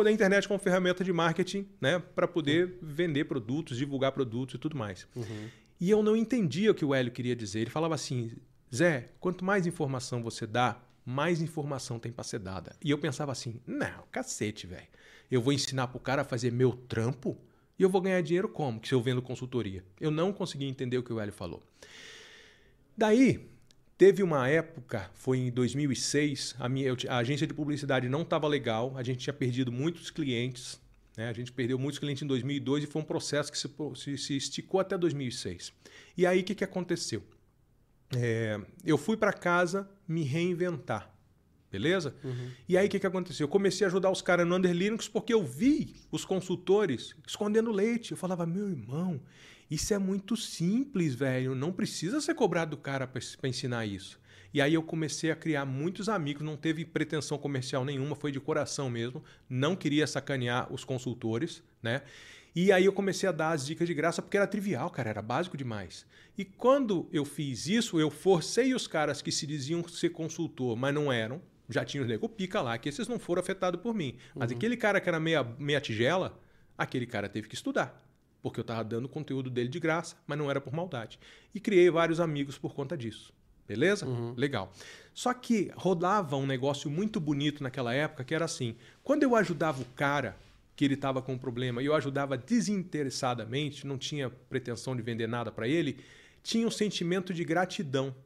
da 0.05 0.13
internet 0.13 0.47
como 0.47 0.61
ferramenta 0.61 1.03
de 1.03 1.13
marketing, 1.13 1.67
né? 1.81 2.01
Para 2.15 2.29
poder 2.29 2.67
uhum. 2.67 2.73
vender 2.83 3.25
produtos, 3.25 3.77
divulgar 3.77 4.13
produtos 4.13 4.57
e 4.57 4.59
tudo 4.59 4.77
mais. 4.77 5.07
Uhum. 5.15 5.49
E 5.81 5.91
eu 5.91 6.03
não 6.03 6.17
entendia 6.17 6.71
o 6.71 6.75
que 6.75 6.85
o 6.85 6.95
Hélio 6.95 7.11
queria 7.11 7.35
dizer. 7.35 7.61
Ele 7.61 7.71
falava 7.71 7.95
assim: 7.95 8.33
Zé, 8.75 9.09
quanto 9.19 9.45
mais 9.45 9.67
informação 9.67 10.23
você 10.23 10.47
dá, 10.47 10.81
mais 11.11 11.43
informação 11.43 11.99
tem 11.99 12.13
para 12.13 12.25
ser 12.25 12.39
dada. 12.39 12.75
E 12.83 12.91
eu 12.91 12.99
pensava 12.99 13.33
assim: 13.33 13.61
não, 13.67 14.05
cacete, 14.11 14.67
velho. 14.67 14.87
Eu 15.31 15.43
vou 15.43 15.53
ensinar 15.53 15.89
pro 15.89 16.01
cara 16.01 16.23
a 16.23 16.25
fazer 16.25 16.51
meu 16.51 16.73
trampo 16.73 17.37
e 17.79 17.83
eu 17.83 17.89
vou 17.89 18.01
ganhar 18.01 18.21
dinheiro 18.21 18.49
como? 18.49 18.81
Que 18.81 18.89
se 18.89 18.95
eu 18.95 19.01
vendo 19.01 19.23
consultoria. 19.23 19.85
Eu 20.01 20.11
não 20.11 20.33
consegui 20.33 20.67
entender 20.67 20.99
o 20.99 21.03
que 21.03 21.13
o 21.13 21.21
Hélio 21.21 21.33
falou. 21.33 21.63
Daí, 22.97 23.49
teve 23.97 24.23
uma 24.23 24.49
época, 24.49 25.11
foi 25.15 25.39
em 25.39 25.51
2006, 25.51 26.57
a, 26.59 26.69
minha, 26.69 26.95
a 27.09 27.17
agência 27.19 27.47
de 27.47 27.55
publicidade 27.55 28.09
não 28.09 28.23
estava 28.23 28.47
legal, 28.47 28.93
a 28.97 29.03
gente 29.03 29.21
tinha 29.21 29.33
perdido 29.33 29.73
muitos 29.73 30.11
clientes. 30.11 30.81
Né? 31.17 31.29
A 31.29 31.33
gente 31.33 31.53
perdeu 31.53 31.79
muitos 31.79 31.99
clientes 31.99 32.23
em 32.23 32.27
2002 32.27 32.85
e 32.85 32.87
foi 32.87 33.01
um 33.01 33.05
processo 33.05 33.51
que 33.51 33.59
se, 33.59 33.69
se, 33.97 34.19
se 34.19 34.37
esticou 34.37 34.81
até 34.81 34.99
2006. 34.99 35.73
E 36.17 36.27
aí, 36.27 36.41
o 36.41 36.45
que, 36.45 36.55
que 36.55 36.65
aconteceu? 36.65 37.23
É, 38.17 38.61
eu 38.85 38.99
fui 38.99 39.17
para 39.17 39.33
casa 39.33 39.89
me 40.07 40.23
reinventar. 40.23 41.11
Beleza? 41.71 42.17
Uhum. 42.25 42.51
E 42.69 42.77
aí 42.77 42.89
o 42.89 42.91
que, 42.91 42.99
que 42.99 43.07
aconteceu? 43.07 43.45
Eu 43.45 43.49
comecei 43.49 43.87
a 43.87 43.89
ajudar 43.89 44.11
os 44.11 44.21
caras 44.21 44.47
no 44.47 44.57
Under 44.57 44.73
Linux 44.73 45.07
porque 45.07 45.33
eu 45.33 45.45
vi 45.45 45.95
os 46.11 46.25
consultores 46.25 47.15
escondendo 47.25 47.71
leite. 47.71 48.11
Eu 48.11 48.17
falava, 48.17 48.45
meu 48.45 48.69
irmão, 48.69 49.21
isso 49.71 49.95
é 49.95 49.99
muito 49.99 50.37
simples, 50.37 51.15
velho. 51.15 51.55
Não 51.55 51.71
precisa 51.71 52.21
ser 52.21 52.35
cobrado 52.35 52.73
do 52.73 52.77
cara 52.77 53.07
para 53.07 53.49
ensinar 53.49 53.87
isso. 53.87 54.19
E 54.53 54.61
aí 54.61 54.75
eu 54.75 54.83
comecei 54.83 55.31
a 55.31 55.37
criar 55.37 55.65
muitos 55.65 56.09
amigos, 56.09 56.43
não 56.43 56.57
teve 56.57 56.85
pretensão 56.85 57.39
comercial 57.39 57.85
nenhuma, 57.85 58.17
foi 58.17 58.33
de 58.33 58.41
coração 58.41 58.91
mesmo. 58.91 59.23
Não 59.49 59.77
queria 59.77 60.09
sacanear 60.09 60.73
os 60.73 60.85
consultores, 60.85 61.63
né? 61.81 62.03
E 62.55 62.73
aí 62.73 62.85
eu 62.85 62.93
comecei 62.93 63.29
a 63.29 63.33
dar 63.33 63.53
as 63.53 63.65
dicas 63.65 63.87
de 63.87 63.95
graça 63.95 64.21
porque 64.21 64.37
era 64.37 64.47
trivial, 64.47 64.91
cara, 64.91 65.11
era 65.11 65.23
básico 65.23 65.57
demais. 65.57 66.05
E 66.37 66.45
quando 66.45 67.09
eu 67.13 67.25
fiz 67.25 67.67
isso, 67.67 68.01
eu 68.01 68.11
forcei 68.11 68.75
os 68.75 68.87
caras 68.87 69.23
que 69.23 69.31
se 69.31 69.47
diziam 69.47 69.87
ser 69.87 70.11
consultor, 70.11 70.77
mas 70.77 70.93
não 70.93 71.13
eram, 71.13 71.41
já 71.69 71.85
tinham 71.85 72.03
os 72.03 72.09
nego 72.09 72.29
pica 72.29 72.61
lá, 72.61 72.77
que 72.77 72.89
esses 72.89 73.07
não 73.07 73.19
foram 73.19 73.41
afetados 73.41 73.81
por 73.81 73.95
mim. 73.95 74.17
Mas 74.35 74.51
uhum. 74.51 74.57
aquele 74.57 74.77
cara 74.77 75.01
que 75.01 75.09
era 75.09 75.21
meia, 75.21 75.45
meia 75.59 75.81
tigela, 75.81 76.39
aquele 76.77 77.07
cara 77.07 77.29
teve 77.29 77.49
que 77.49 77.55
estudar. 77.55 78.05
Porque 78.43 78.59
eu 78.59 78.63
estava 78.63 78.83
dando 78.83 79.05
o 79.05 79.09
conteúdo 79.09 79.51
dele 79.51 79.69
de 79.69 79.79
graça, 79.79 80.17
mas 80.27 80.39
não 80.39 80.51
era 80.51 80.61
por 80.61 80.73
maldade. 80.73 81.19
E 81.55 81.61
criei 81.61 81.91
vários 81.91 82.21
amigos 82.21 82.59
por 82.59 82.75
conta 82.75 82.97
disso. 82.97 83.33
Beleza? 83.69 84.05
Uhum. 84.05 84.35
Legal. 84.37 84.73
Só 85.15 85.33
que 85.33 85.71
rodava 85.77 86.37
um 86.37 86.47
negócio 86.47 86.91
muito 86.91 87.21
bonito 87.21 87.63
naquela 87.63 87.95
época, 87.95 88.25
que 88.25 88.35
era 88.35 88.45
assim: 88.45 88.75
quando 89.05 89.23
eu 89.23 89.37
ajudava 89.37 89.81
o 89.83 89.85
cara 89.95 90.37
que 90.81 90.85
ele 90.87 90.95
estava 90.95 91.21
com 91.21 91.35
um 91.35 91.39
problema 91.39 91.83
e 91.83 91.85
eu 91.85 91.95
ajudava 91.95 92.39
desinteressadamente, 92.39 93.87
não 93.87 93.99
tinha 93.99 94.31
pretensão 94.31 94.97
de 94.97 95.03
vender 95.03 95.27
nada 95.27 95.53
para 95.53 95.69
ele, 95.69 95.99
tinha 96.43 96.67
um 96.67 96.71
sentimento 96.71 97.35
de 97.35 97.45
gratidão. 97.45 98.17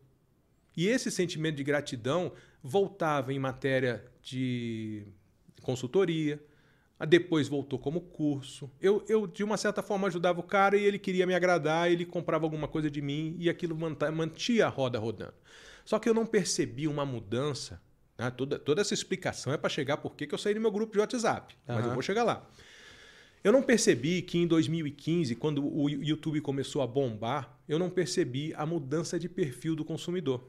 E 0.77 0.87
esse 0.87 1.11
sentimento 1.11 1.57
de 1.57 1.65
gratidão 1.65 2.31
voltava 2.63 3.33
em 3.33 3.41
matéria 3.41 4.05
de 4.23 5.03
consultoria, 5.63 6.41
depois 7.09 7.49
voltou 7.49 7.77
como 7.77 8.01
curso. 8.01 8.71
Eu, 8.81 9.05
eu, 9.09 9.27
de 9.27 9.43
uma 9.43 9.57
certa 9.57 9.83
forma, 9.83 10.07
ajudava 10.07 10.39
o 10.39 10.45
cara 10.45 10.77
e 10.77 10.85
ele 10.85 11.01
queria 11.01 11.27
me 11.27 11.35
agradar, 11.35 11.91
ele 11.91 12.07
comprava 12.07 12.47
alguma 12.47 12.69
coisa 12.69 12.89
de 12.89 13.03
mim 13.03 13.35
e 13.37 13.51
aquilo 13.51 13.77
mantia 13.77 14.67
a 14.67 14.69
roda 14.69 14.97
rodando. 14.97 15.35
Só 15.85 15.99
que 15.99 16.09
eu 16.09 16.15
não 16.15 16.25
percebi 16.25 16.87
uma 16.87 17.05
mudança 17.05 17.83
né? 18.19 18.31
Toda, 18.31 18.59
toda 18.59 18.81
essa 18.81 18.95
explicação 18.95 19.53
é 19.53 19.57
para 19.57 19.69
chegar 19.69 19.97
por 19.99 20.15
que 20.15 20.33
eu 20.33 20.39
saí 20.39 20.55
do 20.55 20.61
meu 20.61 20.71
grupo 20.71 20.93
de 20.93 20.99
WhatsApp. 20.99 21.55
Uhum. 21.69 21.75
Mas 21.75 21.85
eu 21.87 21.93
vou 21.93 22.03
chegar 22.03 22.23
lá. 22.25 22.49
Eu 23.43 23.53
não 23.53 23.63
percebi 23.63 24.23
que 24.23 24.39
em 24.39 24.47
2015, 24.47 25.35
quando 25.35 25.63
o 25.63 25.91
YouTube 25.91 26.41
começou 26.41 26.81
a 26.81 26.87
bombar, 26.87 27.59
eu 27.69 27.79
não 27.79 27.91
percebi 27.91 28.55
a 28.55 28.65
mudança 28.65 29.19
de 29.19 29.29
perfil 29.29 29.77
do 29.77 29.85
consumidor. 29.85 30.49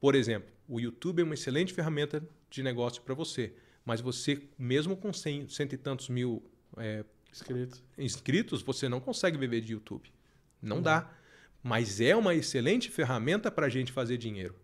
Por 0.00 0.14
exemplo, 0.14 0.48
o 0.66 0.80
YouTube 0.80 1.20
é 1.20 1.24
uma 1.24 1.34
excelente 1.34 1.74
ferramenta 1.74 2.26
de 2.48 2.62
negócio 2.62 3.02
para 3.02 3.14
você, 3.14 3.52
mas 3.84 4.00
você, 4.00 4.40
mesmo 4.58 4.96
com 4.96 5.12
cento 5.12 5.74
e 5.74 5.76
tantos 5.76 6.08
mil 6.08 6.42
é, 6.78 7.04
inscritos. 7.30 7.82
inscritos, 7.98 8.62
você 8.62 8.88
não 8.88 9.00
consegue 9.00 9.36
viver 9.36 9.60
de 9.60 9.74
YouTube. 9.74 10.10
Não 10.62 10.76
uhum. 10.76 10.82
dá. 10.82 11.12
Mas 11.62 12.00
é 12.00 12.16
uma 12.16 12.34
excelente 12.34 12.90
ferramenta 12.90 13.50
para 13.50 13.66
a 13.66 13.68
gente 13.68 13.92
fazer 13.92 14.16
dinheiro 14.16 14.54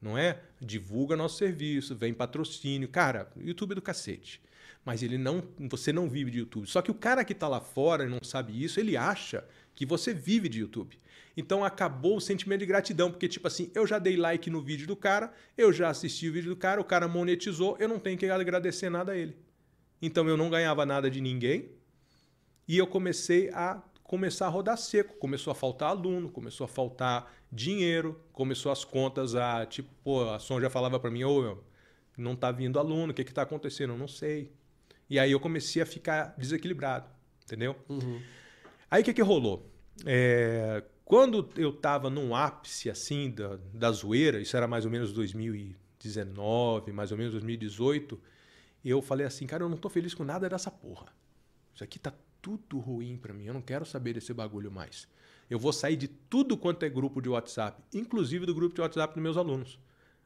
não 0.00 0.16
é? 0.16 0.40
Divulga 0.60 1.16
nosso 1.16 1.38
serviço, 1.38 1.94
vem 1.94 2.14
patrocínio. 2.14 2.88
Cara, 2.88 3.30
YouTube 3.36 3.72
é 3.72 3.74
do 3.76 3.82
cacete. 3.82 4.40
Mas 4.84 5.02
ele 5.02 5.18
não, 5.18 5.42
você 5.68 5.92
não 5.92 6.08
vive 6.08 6.30
de 6.30 6.38
YouTube. 6.38 6.66
Só 6.66 6.80
que 6.80 6.90
o 6.90 6.94
cara 6.94 7.24
que 7.24 7.32
está 7.32 7.48
lá 7.48 7.60
fora 7.60 8.04
e 8.04 8.08
não 8.08 8.22
sabe 8.22 8.62
isso, 8.62 8.78
ele 8.78 8.96
acha 8.96 9.44
que 9.74 9.84
você 9.84 10.14
vive 10.14 10.48
de 10.48 10.60
YouTube. 10.60 10.98
Então 11.36 11.64
acabou 11.64 12.16
o 12.16 12.20
sentimento 12.20 12.60
de 12.60 12.66
gratidão, 12.66 13.10
porque 13.10 13.28
tipo 13.28 13.46
assim, 13.46 13.70
eu 13.74 13.86
já 13.86 13.98
dei 13.98 14.16
like 14.16 14.48
no 14.48 14.62
vídeo 14.62 14.86
do 14.86 14.96
cara, 14.96 15.32
eu 15.56 15.72
já 15.72 15.90
assisti 15.90 16.28
o 16.28 16.32
vídeo 16.32 16.50
do 16.50 16.56
cara, 16.56 16.80
o 16.80 16.84
cara 16.84 17.06
monetizou, 17.06 17.76
eu 17.78 17.88
não 17.88 17.98
tenho 17.98 18.16
que 18.16 18.26
agradecer 18.26 18.88
nada 18.88 19.12
a 19.12 19.16
ele. 19.16 19.36
Então 20.00 20.28
eu 20.28 20.36
não 20.36 20.48
ganhava 20.48 20.86
nada 20.86 21.10
de 21.10 21.20
ninguém. 21.20 21.70
E 22.68 22.78
eu 22.78 22.86
comecei 22.86 23.50
a 23.50 23.82
começar 24.02 24.46
a 24.46 24.48
rodar 24.48 24.78
seco. 24.78 25.16
Começou 25.16 25.50
a 25.50 25.54
faltar 25.54 25.90
aluno, 25.90 26.30
começou 26.30 26.64
a 26.64 26.68
faltar 26.68 27.32
dinheiro, 27.56 28.20
começou 28.32 28.70
as 28.70 28.84
contas 28.84 29.34
a, 29.34 29.64
tipo, 29.66 29.88
pô, 30.04 30.30
a 30.30 30.38
Som 30.38 30.60
já 30.60 30.68
falava 30.68 31.00
para 31.00 31.10
mim, 31.10 31.24
ô, 31.24 31.40
meu, 31.40 31.64
não 32.16 32.36
tá 32.36 32.52
vindo 32.52 32.78
aluno, 32.78 33.12
o 33.12 33.14
que 33.14 33.24
que 33.24 33.32
tá 33.32 33.42
acontecendo? 33.42 33.94
Eu 33.94 33.98
não 33.98 34.06
sei. 34.06 34.52
E 35.08 35.18
aí 35.18 35.32
eu 35.32 35.40
comecei 35.40 35.82
a 35.82 35.86
ficar 35.86 36.34
desequilibrado, 36.36 37.08
entendeu? 37.44 37.74
Uhum. 37.88 38.20
Aí 38.90 39.02
o 39.02 39.04
que 39.04 39.14
que 39.14 39.22
rolou? 39.22 39.70
É, 40.04 40.82
quando 41.04 41.48
eu 41.56 41.72
tava 41.72 42.10
num 42.10 42.34
ápice, 42.34 42.90
assim, 42.90 43.30
da, 43.30 43.58
da 43.72 43.90
zoeira, 43.90 44.40
isso 44.40 44.56
era 44.56 44.66
mais 44.66 44.84
ou 44.84 44.90
menos 44.90 45.12
2019, 45.12 46.92
mais 46.92 47.10
ou 47.12 47.18
menos 47.18 47.32
2018, 47.32 48.20
eu 48.84 49.00
falei 49.00 49.26
assim, 49.26 49.46
cara, 49.46 49.64
eu 49.64 49.68
não 49.68 49.76
tô 49.76 49.88
feliz 49.88 50.14
com 50.14 50.24
nada 50.24 50.48
dessa 50.48 50.70
porra. 50.70 51.06
Isso 51.74 51.82
aqui 51.82 51.98
tá 51.98 52.12
tudo 52.42 52.78
ruim 52.78 53.16
para 53.16 53.34
mim. 53.34 53.46
Eu 53.46 53.54
não 53.54 53.62
quero 53.62 53.84
saber 53.84 54.14
desse 54.14 54.32
bagulho 54.32 54.70
mais. 54.70 55.08
Eu 55.48 55.58
vou 55.58 55.72
sair 55.72 55.96
de 55.96 56.08
tudo 56.08 56.56
quanto 56.56 56.84
é 56.84 56.88
grupo 56.88 57.20
de 57.20 57.28
WhatsApp, 57.28 57.82
inclusive 57.94 58.46
do 58.46 58.54
grupo 58.54 58.74
de 58.74 58.80
WhatsApp 58.80 59.14
dos 59.14 59.22
meus 59.22 59.36
alunos. 59.36 59.78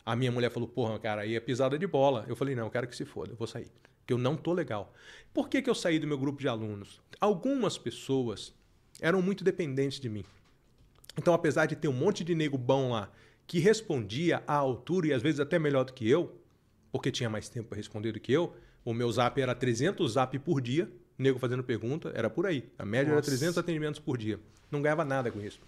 A 0.04 0.16
minha 0.16 0.32
mulher 0.32 0.50
falou: 0.50 0.68
porra, 0.68 0.98
cara, 0.98 1.22
aí 1.22 1.36
é 1.36 1.40
pisada 1.40 1.78
de 1.78 1.86
bola. 1.86 2.24
Eu 2.28 2.34
falei: 2.36 2.54
não, 2.54 2.64
eu 2.64 2.70
quero 2.70 2.88
que 2.88 2.96
se 2.96 3.04
foda, 3.04 3.32
eu 3.32 3.36
vou 3.36 3.46
sair. 3.46 3.70
Porque 4.00 4.12
eu 4.12 4.18
não 4.18 4.36
tô 4.36 4.52
legal. 4.52 4.92
Por 5.32 5.48
que, 5.48 5.60
que 5.60 5.68
eu 5.68 5.74
saí 5.74 5.98
do 5.98 6.06
meu 6.06 6.18
grupo 6.18 6.40
de 6.40 6.48
alunos? 6.48 7.00
Algumas 7.20 7.76
pessoas 7.76 8.54
eram 9.00 9.20
muito 9.20 9.44
dependentes 9.44 10.00
de 10.00 10.08
mim. 10.08 10.24
Então, 11.16 11.34
apesar 11.34 11.66
de 11.66 11.76
ter 11.76 11.88
um 11.88 11.92
monte 11.92 12.24
de 12.24 12.34
nego 12.34 12.56
bom 12.56 12.90
lá 12.92 13.10
que 13.46 13.58
respondia 13.58 14.42
à 14.46 14.54
altura 14.54 15.08
e 15.08 15.12
às 15.12 15.22
vezes 15.22 15.40
até 15.40 15.58
melhor 15.58 15.84
do 15.84 15.92
que 15.92 16.08
eu, 16.08 16.40
porque 16.92 17.10
tinha 17.10 17.28
mais 17.28 17.48
tempo 17.48 17.68
para 17.68 17.76
responder 17.76 18.12
do 18.12 18.20
que 18.20 18.32
eu. 18.32 18.54
O 18.84 18.94
meu 18.94 19.10
zap 19.10 19.40
era 19.40 19.54
300 19.54 20.12
zap 20.12 20.38
por 20.38 20.60
dia, 20.60 20.90
nego 21.20 21.38
fazendo 21.38 21.62
pergunta, 21.62 22.10
era 22.14 22.30
por 22.30 22.46
aí. 22.46 22.64
A 22.78 22.84
média 22.84 23.14
Nossa. 23.14 23.28
era 23.30 23.36
300 23.38 23.58
atendimentos 23.58 24.00
por 24.00 24.16
dia. 24.16 24.40
Não 24.70 24.80
ganhava 24.80 25.04
nada 25.04 25.30
com 25.30 25.40
isso. 25.40 25.60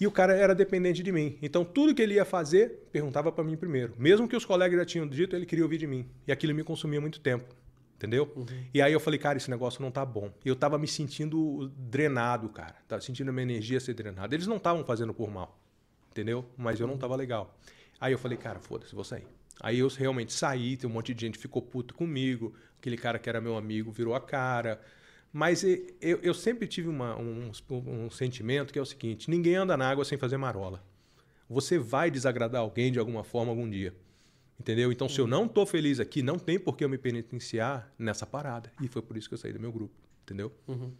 E 0.00 0.06
o 0.06 0.12
cara 0.12 0.34
era 0.34 0.54
dependente 0.54 1.02
de 1.02 1.10
mim. 1.10 1.36
Então, 1.42 1.64
tudo 1.64 1.94
que 1.94 2.00
ele 2.00 2.14
ia 2.14 2.24
fazer, 2.24 2.88
perguntava 2.92 3.32
para 3.32 3.42
mim 3.42 3.56
primeiro. 3.56 3.94
Mesmo 3.98 4.28
que 4.28 4.36
os 4.36 4.44
colegas 4.44 4.78
já 4.78 4.84
tinham 4.84 5.08
dito, 5.08 5.34
ele 5.34 5.44
queria 5.44 5.64
ouvir 5.64 5.78
de 5.78 5.86
mim. 5.86 6.08
E 6.26 6.30
aquilo 6.30 6.54
me 6.54 6.62
consumia 6.62 7.00
muito 7.00 7.20
tempo. 7.20 7.52
Entendeu? 7.96 8.32
Uhum. 8.36 8.46
E 8.72 8.80
aí 8.80 8.92
eu 8.92 9.00
falei, 9.00 9.18
cara, 9.18 9.38
esse 9.38 9.50
negócio 9.50 9.82
não 9.82 9.90
tá 9.90 10.06
bom. 10.06 10.32
E 10.44 10.48
eu 10.48 10.54
tava 10.54 10.78
me 10.78 10.86
sentindo 10.86 11.68
drenado, 11.76 12.48
cara. 12.48 12.76
Tava 12.86 13.02
sentindo 13.02 13.30
a 13.30 13.32
minha 13.32 13.42
energia 13.42 13.80
ser 13.80 13.92
drenada. 13.94 14.32
Eles 14.34 14.46
não 14.46 14.56
estavam 14.56 14.84
fazendo 14.84 15.12
por 15.12 15.28
mal. 15.30 15.58
Entendeu? 16.12 16.44
Mas 16.56 16.78
eu 16.78 16.86
não 16.86 16.96
tava 16.96 17.16
legal. 17.16 17.58
Aí 18.00 18.12
eu 18.12 18.18
falei, 18.18 18.38
cara, 18.38 18.60
foda-se, 18.60 18.94
vou 18.94 19.02
sair. 19.02 19.26
Aí 19.60 19.80
eu 19.80 19.88
realmente 19.88 20.32
saí, 20.32 20.76
tem 20.76 20.88
um 20.88 20.92
monte 20.92 21.12
de 21.12 21.26
gente 21.26 21.38
ficou 21.38 21.60
puto 21.60 21.94
comigo. 21.94 22.54
Aquele 22.78 22.96
cara 22.96 23.18
que 23.18 23.28
era 23.28 23.40
meu 23.40 23.56
amigo 23.56 23.90
virou 23.90 24.14
a 24.14 24.20
cara. 24.20 24.80
Mas 25.32 25.62
eu, 25.62 26.18
eu 26.22 26.32
sempre 26.32 26.66
tive 26.66 26.88
uma, 26.88 27.16
um, 27.16 27.50
um 27.70 28.10
sentimento 28.10 28.72
que 28.72 28.78
é 28.78 28.82
o 28.82 28.86
seguinte: 28.86 29.28
ninguém 29.28 29.56
anda 29.56 29.76
na 29.76 29.88
água 29.88 30.04
sem 30.04 30.16
fazer 30.16 30.36
marola. 30.36 30.82
Você 31.48 31.78
vai 31.78 32.10
desagradar 32.10 32.60
alguém 32.60 32.92
de 32.92 32.98
alguma 32.98 33.24
forma 33.24 33.50
algum 33.50 33.68
dia. 33.68 33.94
Entendeu? 34.60 34.90
Então, 34.90 35.08
se 35.08 35.20
eu 35.20 35.26
não 35.26 35.46
estou 35.46 35.64
feliz 35.64 36.00
aqui, 36.00 36.20
não 36.20 36.38
tem 36.38 36.58
por 36.58 36.76
que 36.76 36.84
eu 36.84 36.88
me 36.88 36.98
penitenciar 36.98 37.90
nessa 37.98 38.26
parada. 38.26 38.72
E 38.82 38.88
foi 38.88 39.00
por 39.00 39.16
isso 39.16 39.28
que 39.28 39.34
eu 39.34 39.38
saí 39.38 39.52
do 39.52 39.60
meu 39.60 39.70
grupo. 39.70 39.94
Entendeu? 40.24 40.52
Uhum. 40.66 40.92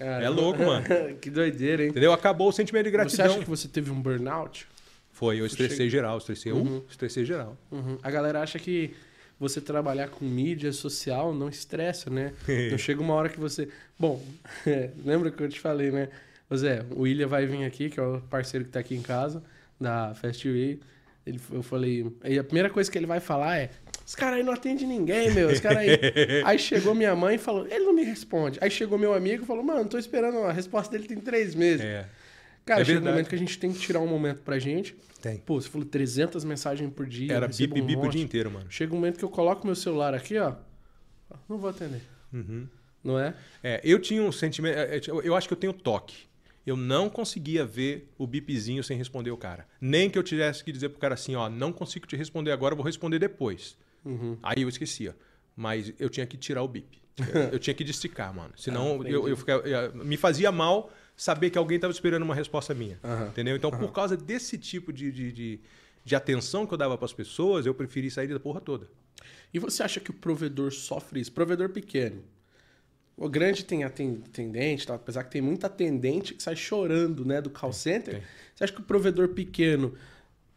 é 0.00 0.28
louco, 0.28 0.60
mano. 0.64 0.86
que 1.20 1.30
doideira, 1.30 1.84
hein? 1.84 1.90
Entendeu? 1.90 2.12
Acabou 2.12 2.48
o 2.48 2.52
sentimento 2.52 2.84
de 2.84 2.90
gratidão. 2.90 3.26
Você 3.26 3.32
acha 3.32 3.44
que 3.44 3.50
você 3.50 3.68
teve 3.68 3.90
um 3.90 4.00
burnout? 4.00 4.66
Foi, 5.18 5.40
eu 5.40 5.46
estressei 5.46 5.90
geral, 5.90 6.16
estressei 6.18 6.52
uhum. 6.52 6.76
um, 6.76 6.82
estressei 6.88 7.24
geral. 7.24 7.56
Uhum. 7.72 7.98
A 8.00 8.08
galera 8.08 8.40
acha 8.40 8.56
que 8.56 8.94
você 9.38 9.60
trabalhar 9.60 10.06
com 10.10 10.24
mídia 10.24 10.72
social 10.72 11.34
não 11.34 11.48
estressa, 11.48 12.08
né? 12.08 12.32
não 12.70 12.78
chega 12.78 13.02
uma 13.02 13.14
hora 13.14 13.28
que 13.28 13.40
você. 13.40 13.68
Bom, 13.98 14.24
lembra 15.04 15.32
que 15.32 15.42
eu 15.42 15.48
te 15.48 15.58
falei, 15.58 15.90
né? 15.90 16.08
Zé, 16.54 16.84
o 16.92 17.00
William 17.00 17.26
vai 17.26 17.46
vir 17.46 17.64
aqui, 17.64 17.90
que 17.90 17.98
é 17.98 18.02
o 18.02 18.20
parceiro 18.30 18.64
que 18.64 18.70
está 18.70 18.78
aqui 18.78 18.94
em 18.94 19.02
casa, 19.02 19.42
da 19.80 20.14
Festival. 20.14 20.78
Ele, 21.26 21.40
eu 21.50 21.64
falei. 21.64 22.06
Aí 22.22 22.38
a 22.38 22.44
primeira 22.44 22.70
coisa 22.70 22.88
que 22.88 22.96
ele 22.96 23.06
vai 23.06 23.18
falar 23.18 23.58
é: 23.58 23.70
os 24.06 24.14
caras 24.14 24.38
aí 24.38 24.44
não 24.44 24.52
atendem 24.52 24.86
ninguém, 24.86 25.32
meu. 25.34 25.48
Os 25.48 25.58
caras 25.58 25.78
aí. 25.78 25.98
aí 26.46 26.60
chegou 26.60 26.94
minha 26.94 27.16
mãe 27.16 27.34
e 27.34 27.38
falou: 27.38 27.66
ele 27.66 27.84
não 27.84 27.92
me 27.92 28.04
responde. 28.04 28.56
Aí 28.62 28.70
chegou 28.70 28.96
meu 28.96 29.12
amigo 29.12 29.42
e 29.42 29.46
falou: 29.48 29.64
mano, 29.64 29.88
tô 29.88 29.98
esperando, 29.98 30.38
a 30.44 30.52
resposta 30.52 30.92
dele 30.92 31.08
tem 31.08 31.18
três 31.18 31.56
meses. 31.56 31.84
É. 31.84 32.06
Cara, 32.68 32.82
é 32.82 32.84
chega 32.84 33.00
um 33.00 33.04
momento 33.04 33.28
que 33.30 33.34
a 33.34 33.38
gente 33.38 33.58
tem 33.58 33.72
que 33.72 33.78
tirar 33.78 33.98
um 34.00 34.06
momento 34.06 34.42
pra 34.42 34.58
gente. 34.58 34.94
Tem. 35.22 35.38
Pô, 35.38 35.58
você 35.58 35.70
falou 35.70 35.86
300 35.86 36.44
mensagens 36.44 36.92
por 36.92 37.06
dia. 37.06 37.32
Era 37.32 37.48
bip, 37.48 37.80
um 37.80 37.86
bip 37.86 38.06
o 38.06 38.08
dia 38.10 38.22
inteiro, 38.22 38.50
mano. 38.50 38.66
Chega 38.68 38.92
um 38.92 38.96
momento 38.96 39.16
que 39.16 39.24
eu 39.24 39.30
coloco 39.30 39.64
meu 39.64 39.74
celular 39.74 40.12
aqui, 40.12 40.36
ó. 40.36 40.52
Não 41.48 41.56
vou 41.56 41.70
atender. 41.70 42.02
Uhum. 42.30 42.68
Não 43.02 43.18
é? 43.18 43.34
É, 43.62 43.80
eu 43.82 43.98
tinha 43.98 44.22
um 44.22 44.30
sentimento. 44.30 44.76
É, 44.76 44.98
é, 44.98 45.00
eu 45.08 45.34
acho 45.34 45.48
que 45.48 45.54
eu 45.54 45.58
tenho 45.58 45.72
toque. 45.72 46.28
Eu 46.66 46.76
não 46.76 47.08
conseguia 47.08 47.64
ver 47.64 48.12
o 48.18 48.26
bipzinho 48.26 48.84
sem 48.84 48.98
responder 48.98 49.30
o 49.30 49.36
cara. 49.38 49.66
Nem 49.80 50.10
que 50.10 50.18
eu 50.18 50.22
tivesse 50.22 50.62
que 50.62 50.70
dizer 50.70 50.90
pro 50.90 50.98
cara 50.98 51.14
assim, 51.14 51.34
ó, 51.34 51.48
não 51.48 51.72
consigo 51.72 52.06
te 52.06 52.16
responder 52.16 52.52
agora, 52.52 52.74
vou 52.74 52.84
responder 52.84 53.18
depois. 53.18 53.78
Uhum. 54.04 54.36
Aí 54.42 54.60
eu 54.60 54.68
esquecia. 54.68 55.16
Mas 55.56 55.94
eu 55.98 56.10
tinha 56.10 56.26
que 56.26 56.36
tirar 56.36 56.62
o 56.62 56.68
bip. 56.68 57.00
eu 57.50 57.58
tinha 57.58 57.72
que 57.72 57.82
desticar, 57.82 58.34
mano. 58.34 58.52
Senão 58.58 59.00
ah, 59.02 59.08
eu, 59.08 59.26
eu 59.26 59.36
ficava, 59.38 59.62
me 59.94 60.18
fazia 60.18 60.52
mal 60.52 60.92
saber 61.18 61.50
que 61.50 61.58
alguém 61.58 61.76
estava 61.76 61.92
esperando 61.92 62.22
uma 62.22 62.34
resposta 62.34 62.72
minha. 62.72 62.98
Uhum. 63.02 63.26
Entendeu? 63.26 63.56
Então, 63.56 63.70
uhum. 63.70 63.78
por 63.78 63.92
causa 63.92 64.16
desse 64.16 64.56
tipo 64.56 64.92
de, 64.92 65.10
de, 65.10 65.32
de, 65.32 65.60
de 66.04 66.16
atenção 66.16 66.64
que 66.64 66.72
eu 66.72 66.78
dava 66.78 66.96
para 66.96 67.04
as 67.04 67.12
pessoas, 67.12 67.66
eu 67.66 67.74
preferi 67.74 68.08
sair 68.08 68.28
da 68.28 68.38
porra 68.38 68.60
toda. 68.60 68.88
E 69.52 69.58
você 69.58 69.82
acha 69.82 69.98
que 69.98 70.10
o 70.10 70.14
provedor 70.14 70.72
sofre 70.72 71.20
isso? 71.20 71.32
Provedor 71.32 71.70
pequeno. 71.70 72.22
O 73.16 73.28
grande 73.28 73.64
tem 73.64 73.82
atendente, 73.82 74.86
tá? 74.86 74.94
apesar 74.94 75.24
que 75.24 75.32
tem 75.32 75.42
muita 75.42 75.66
atendente 75.66 76.34
que 76.34 76.42
sai 76.42 76.54
chorando 76.54 77.24
né, 77.24 77.40
do 77.40 77.50
call 77.50 77.72
center. 77.72 78.14
Tem. 78.14 78.22
Você 78.54 78.64
acha 78.64 78.72
que 78.72 78.80
o 78.80 78.84
provedor 78.84 79.28
pequeno 79.30 79.96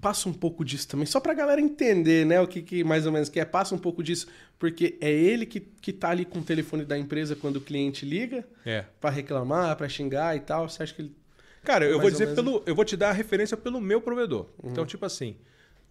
passa 0.02 0.28
um 0.28 0.34
pouco 0.34 0.66
disso 0.66 0.88
também, 0.88 1.06
só 1.06 1.20
pra 1.20 1.34
galera 1.34 1.62
entender, 1.62 2.26
né, 2.26 2.42
o 2.42 2.48
que, 2.48 2.62
que 2.62 2.84
mais 2.84 3.06
ou 3.06 3.12
menos 3.12 3.30
que 3.30 3.40
é, 3.40 3.46
passa 3.46 3.76
um 3.76 3.78
pouco 3.78 4.02
disso, 4.02 4.28
porque 4.58 4.98
é 5.00 5.12
ele 5.12 5.46
que, 5.46 5.60
que 5.60 5.94
tá 5.94 6.10
ali 6.10 6.26
com 6.26 6.40
o 6.40 6.44
telefone 6.44 6.84
da 6.84 6.98
empresa 6.98 7.36
quando 7.36 7.58
o 7.58 7.62
cliente 7.62 8.06
liga 8.06 8.44
é. 8.66 8.86
para 9.00 9.12
reclamar, 9.12 9.76
para 9.76 9.88
xingar 9.88 10.36
e 10.36 10.40
tal. 10.40 10.68
Você 10.68 10.84
acha 10.84 10.94
que 10.94 11.04
ele 11.04 11.16
Cara, 11.64 11.86
eu 11.86 12.00
vou 12.00 12.10
dizer 12.10 12.34
pelo 12.34 12.64
eu 12.66 12.74
vou 12.74 12.84
te 12.84 12.98
dar 12.98 13.10
a 13.10 13.14
referência 13.14 13.56
pelo 13.56 13.80
meu 13.80 14.02
provedor. 14.02 14.48
Uhum. 14.62 14.72
Então, 14.72 14.86
tipo 14.86 15.06
assim, 15.06 15.38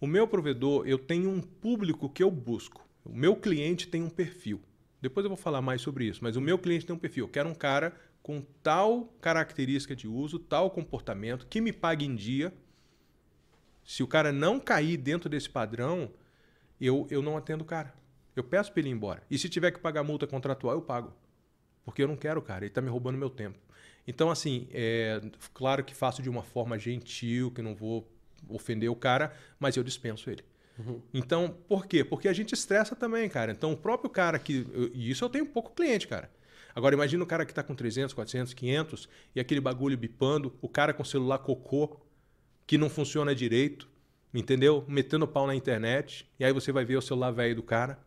o 0.01 0.07
meu 0.07 0.27
provedor, 0.27 0.85
eu 0.85 0.97
tenho 0.97 1.29
um 1.29 1.41
público 1.41 2.09
que 2.09 2.21
eu 2.21 2.29
busco. 2.29 2.85
O 3.05 3.15
meu 3.15 3.35
cliente 3.35 3.87
tem 3.87 4.03
um 4.03 4.09
perfil. 4.09 4.59
Depois 5.01 5.23
eu 5.23 5.29
vou 5.29 5.37
falar 5.37 5.61
mais 5.61 5.81
sobre 5.81 6.05
isso, 6.05 6.19
mas 6.21 6.35
o 6.35 6.41
meu 6.41 6.59
cliente 6.59 6.85
tem 6.85 6.95
um 6.95 6.99
perfil. 6.99 7.25
Eu 7.25 7.29
quero 7.29 7.49
um 7.49 7.55
cara 7.55 7.93
com 8.21 8.41
tal 8.61 9.13
característica 9.19 9.95
de 9.95 10.07
uso, 10.07 10.37
tal 10.37 10.69
comportamento, 10.69 11.47
que 11.47 11.59
me 11.59 11.71
pague 11.71 12.05
em 12.05 12.15
dia, 12.15 12.53
se 13.91 14.01
o 14.01 14.07
cara 14.07 14.31
não 14.31 14.57
cair 14.57 14.95
dentro 14.95 15.29
desse 15.29 15.49
padrão, 15.49 16.09
eu, 16.79 17.05
eu 17.11 17.21
não 17.21 17.35
atendo 17.35 17.65
o 17.65 17.67
cara. 17.67 17.93
Eu 18.33 18.41
peço 18.41 18.71
para 18.71 18.79
ele 18.79 18.87
ir 18.87 18.93
embora. 18.93 19.21
E 19.29 19.37
se 19.37 19.49
tiver 19.49 19.69
que 19.69 19.81
pagar 19.81 20.01
multa 20.01 20.25
contratual, 20.25 20.75
eu 20.75 20.81
pago. 20.81 21.13
Porque 21.83 22.01
eu 22.01 22.07
não 22.07 22.15
quero, 22.15 22.41
cara. 22.41 22.63
Ele 22.63 22.71
está 22.71 22.79
me 22.79 22.87
roubando 22.87 23.17
meu 23.17 23.29
tempo. 23.29 23.59
Então, 24.07 24.31
assim, 24.31 24.69
é, 24.71 25.19
claro 25.53 25.83
que 25.83 25.93
faço 25.93 26.21
de 26.21 26.29
uma 26.29 26.41
forma 26.41 26.79
gentil, 26.79 27.51
que 27.51 27.61
não 27.61 27.75
vou 27.75 28.09
ofender 28.47 28.89
o 28.89 28.95
cara, 28.95 29.35
mas 29.59 29.75
eu 29.75 29.83
dispenso 29.83 30.29
ele. 30.29 30.45
Uhum. 30.79 31.01
Então, 31.13 31.57
por 31.67 31.85
quê? 31.85 32.01
Porque 32.01 32.29
a 32.29 32.33
gente 32.33 32.53
estressa 32.53 32.95
também, 32.95 33.27
cara. 33.27 33.51
Então, 33.51 33.73
o 33.73 33.77
próprio 33.77 34.09
cara 34.09 34.39
que. 34.39 34.65
E 34.93 35.11
isso 35.11 35.25
eu 35.25 35.29
tenho 35.29 35.45
pouco 35.45 35.75
cliente, 35.75 36.07
cara. 36.07 36.31
Agora, 36.73 36.95
imagina 36.95 37.21
o 37.25 37.27
cara 37.27 37.45
que 37.45 37.51
está 37.51 37.61
com 37.61 37.75
300, 37.75 38.13
400, 38.13 38.53
500 38.53 39.09
e 39.35 39.41
aquele 39.41 39.59
bagulho 39.59 39.97
bipando, 39.97 40.57
o 40.61 40.69
cara 40.69 40.93
com 40.93 41.03
celular 41.03 41.39
cocô, 41.39 41.99
que 42.71 42.77
não 42.77 42.89
funciona 42.89 43.35
direito, 43.35 43.89
entendeu? 44.33 44.85
Metendo 44.87 45.27
pau 45.27 45.45
na 45.45 45.53
internet, 45.53 46.25
e 46.39 46.45
aí 46.45 46.53
você 46.53 46.71
vai 46.71 46.85
ver 46.85 46.95
o 46.95 47.01
celular 47.01 47.29
velho 47.29 47.53
do 47.53 47.61
cara. 47.61 47.99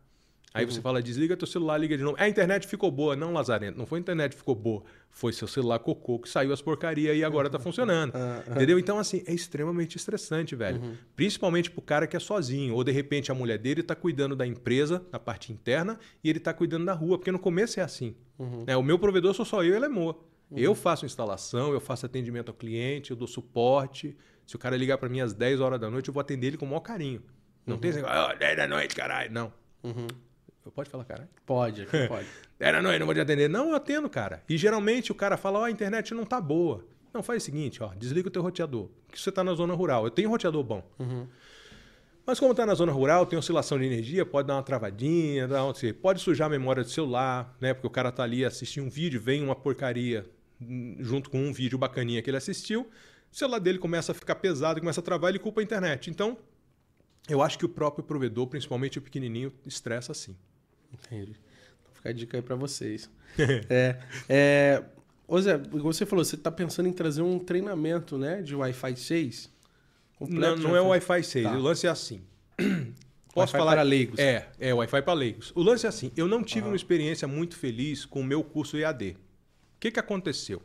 Aí 0.54 0.64
uhum. 0.64 0.70
você 0.70 0.80
fala, 0.80 1.02
desliga 1.02 1.36
teu 1.36 1.46
celular, 1.46 1.76
liga 1.76 1.98
de 1.98 2.02
novo. 2.02 2.16
É, 2.18 2.24
a 2.24 2.28
internet 2.30 2.66
ficou 2.66 2.90
boa. 2.90 3.14
Não, 3.14 3.30
Lazarento, 3.34 3.76
não 3.76 3.84
foi 3.84 3.98
a 3.98 4.00
internet 4.00 4.32
que 4.32 4.38
ficou 4.38 4.54
boa. 4.54 4.82
Foi 5.10 5.34
seu 5.34 5.46
celular 5.46 5.80
cocô 5.80 6.18
que 6.18 6.30
saiu 6.30 6.50
as 6.50 6.62
porcarias 6.62 7.14
e 7.14 7.22
agora 7.22 7.50
tá 7.50 7.58
funcionando. 7.58 8.14
Uhum. 8.14 8.54
Entendeu? 8.54 8.78
Então, 8.78 8.98
assim, 8.98 9.22
é 9.26 9.34
extremamente 9.34 9.98
estressante, 9.98 10.56
velho. 10.56 10.80
Uhum. 10.80 10.94
Principalmente 11.14 11.70
pro 11.70 11.82
cara 11.82 12.06
que 12.06 12.16
é 12.16 12.20
sozinho. 12.20 12.74
Ou, 12.74 12.82
de 12.82 12.90
repente, 12.90 13.30
a 13.30 13.34
mulher 13.34 13.58
dele 13.58 13.82
tá 13.82 13.94
cuidando 13.94 14.34
da 14.34 14.46
empresa, 14.46 15.04
da 15.12 15.18
parte 15.18 15.52
interna, 15.52 15.98
e 16.22 16.30
ele 16.30 16.40
tá 16.40 16.54
cuidando 16.54 16.86
da 16.86 16.94
rua. 16.94 17.18
Porque 17.18 17.30
no 17.30 17.38
começo 17.38 17.78
é 17.80 17.82
assim. 17.82 18.14
Uhum. 18.38 18.64
É, 18.66 18.74
o 18.74 18.82
meu 18.82 18.98
provedor 18.98 19.34
sou 19.34 19.44
só 19.44 19.62
eu 19.62 19.74
e 19.74 19.76
ele 19.76 19.84
é. 19.84 19.88
Uhum. 20.54 20.58
Eu 20.58 20.74
faço 20.74 21.04
instalação, 21.04 21.72
eu 21.72 21.80
faço 21.80 22.06
atendimento 22.06 22.48
ao 22.48 22.54
cliente, 22.54 23.10
eu 23.10 23.16
dou 23.16 23.28
suporte. 23.28 24.16
Se 24.46 24.56
o 24.56 24.58
cara 24.58 24.76
ligar 24.76 24.98
para 24.98 25.08
mim 25.08 25.20
às 25.20 25.32
10 25.32 25.60
horas 25.60 25.80
da 25.80 25.90
noite, 25.90 26.08
eu 26.08 26.14
vou 26.14 26.20
atender 26.20 26.48
ele 26.48 26.56
com 26.56 26.66
o 26.66 26.68
maior 26.68 26.80
carinho. 26.80 27.22
Não 27.66 27.76
uhum. 27.76 27.80
tem 27.80 27.90
esse 27.90 28.00
negócio, 28.00 28.34
oh, 28.34 28.38
10 28.38 28.56
da 28.56 28.66
noite, 28.66 28.94
caralho. 28.94 29.32
Não. 29.32 29.52
Uhum. 29.82 30.06
Eu 30.64 30.72
pode 30.72 30.88
falar, 30.88 31.04
caralho? 31.04 31.28
Pode, 31.44 31.86
pode. 32.08 32.26
10 32.58 32.72
da 32.72 32.82
noite, 32.82 32.98
não 32.98 33.06
vou 33.06 33.14
te 33.14 33.20
atender. 33.20 33.48
Não, 33.48 33.70
eu 33.70 33.74
atendo, 33.74 34.08
cara. 34.08 34.42
E 34.48 34.56
geralmente 34.56 35.12
o 35.12 35.14
cara 35.14 35.36
fala, 35.36 35.60
ó, 35.60 35.62
oh, 35.62 35.64
a 35.64 35.70
internet 35.70 36.14
não 36.14 36.24
tá 36.24 36.40
boa. 36.40 36.84
Não, 37.12 37.22
faz 37.22 37.42
o 37.42 37.46
seguinte, 37.46 37.82
ó, 37.82 37.94
desliga 37.94 38.28
o 38.28 38.30
teu 38.30 38.42
roteador. 38.42 38.88
Que 39.08 39.20
você 39.20 39.30
tá 39.30 39.44
na 39.44 39.54
zona 39.54 39.72
rural. 39.72 40.04
Eu 40.04 40.10
tenho 40.10 40.28
roteador 40.28 40.64
bom. 40.64 40.82
Uhum. 40.98 41.26
Mas 42.26 42.40
como 42.40 42.52
está 42.52 42.64
na 42.64 42.74
zona 42.74 42.90
rural, 42.90 43.26
tem 43.26 43.38
oscilação 43.38 43.78
de 43.78 43.84
energia, 43.84 44.24
pode 44.24 44.48
dar 44.48 44.54
uma 44.54 44.62
travadinha, 44.62 45.46
dá 45.46 45.62
uma, 45.62 45.74
pode 46.00 46.20
sujar 46.20 46.46
a 46.46 46.50
memória 46.50 46.82
do 46.82 46.88
celular, 46.88 47.54
né? 47.60 47.74
Porque 47.74 47.86
o 47.86 47.90
cara 47.90 48.10
tá 48.10 48.22
ali 48.22 48.44
assistindo 48.44 48.86
um 48.86 48.90
vídeo, 48.90 49.20
vem 49.20 49.42
uma 49.42 49.54
porcaria 49.54 50.24
hum, 50.60 50.96
junto 51.00 51.28
com 51.28 51.38
um 51.38 51.52
vídeo 51.52 51.76
bacaninha 51.76 52.22
que 52.22 52.30
ele 52.30 52.38
assistiu, 52.38 52.88
o 53.34 53.36
celular 53.36 53.58
dele 53.58 53.78
começa 53.80 54.12
a 54.12 54.14
ficar 54.14 54.36
pesado, 54.36 54.78
começa 54.78 55.00
a 55.00 55.02
travar, 55.02 55.28
ele 55.28 55.40
culpa 55.40 55.60
a 55.60 55.64
internet. 55.64 56.08
Então, 56.08 56.38
eu 57.28 57.42
acho 57.42 57.58
que 57.58 57.64
o 57.64 57.68
próprio 57.68 58.04
provedor, 58.04 58.46
principalmente 58.46 58.96
o 58.96 59.02
pequenininho, 59.02 59.52
estressa 59.66 60.12
assim. 60.12 60.36
Entendi. 60.92 61.32
Vou 61.84 61.94
ficar 61.94 62.10
a 62.10 62.12
dica 62.12 62.38
aí 62.38 62.42
para 62.42 62.54
vocês. 62.54 63.10
é, 63.68 63.98
é, 64.28 64.84
ô 65.26 65.40
Zé, 65.40 65.58
você 65.58 66.06
falou, 66.06 66.24
você 66.24 66.36
está 66.36 66.52
pensando 66.52 66.88
em 66.88 66.92
trazer 66.92 67.22
um 67.22 67.40
treinamento 67.40 68.16
né, 68.16 68.40
de 68.40 68.54
Wi-Fi 68.54 68.96
6? 68.96 69.50
Não, 70.20 70.54
não 70.54 70.76
é 70.76 70.80
o 70.80 70.86
Wi-Fi 70.86 71.24
6. 71.24 71.44
Tá. 71.44 71.56
O 71.56 71.60
lance 71.60 71.88
é 71.88 71.90
assim. 71.90 72.22
Posso 73.34 73.50
falar 73.50 73.72
para 73.72 73.82
leigos? 73.82 74.16
É, 74.16 74.48
é 74.60 74.72
Wi-Fi 74.72 75.02
para 75.02 75.12
leigos. 75.12 75.50
O 75.56 75.62
lance 75.62 75.86
é 75.86 75.88
assim, 75.88 76.12
eu 76.16 76.28
não 76.28 76.44
tive 76.44 76.68
uma 76.68 76.76
experiência 76.76 77.26
muito 77.26 77.56
feliz 77.56 78.04
com 78.04 78.20
o 78.20 78.24
meu 78.24 78.44
curso 78.44 78.76
EAD. 78.76 79.16
O 79.76 79.80
que, 79.80 79.90
que 79.90 79.98
aconteceu? 79.98 80.62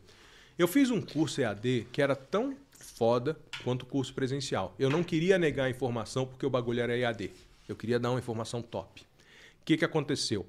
Eu 0.60 0.68
fiz 0.68 0.92
um 0.92 1.00
curso 1.00 1.40
EAD 1.40 1.88
que 1.90 2.02
era 2.02 2.18
tão 2.18 2.54
foda 2.70 3.40
quanto 3.64 3.84
o 3.84 3.86
curso 3.86 4.14
presencial. 4.14 4.76
Eu 4.78 4.90
não 4.90 5.02
queria 5.02 5.38
negar 5.38 5.64
a 5.64 5.70
informação 5.70 6.26
porque 6.26 6.46
o 6.46 6.50
bagulho 6.50 6.82
era 6.82 6.98
EAD. 6.98 7.32
Eu 7.66 7.78
queria 7.78 7.98
dar 7.98 8.10
uma 8.10 8.20
informação 8.20 8.62
top. 8.62 9.02
O 9.02 9.06
que, 9.64 9.78
que 9.78 9.86
aconteceu? 9.86 10.46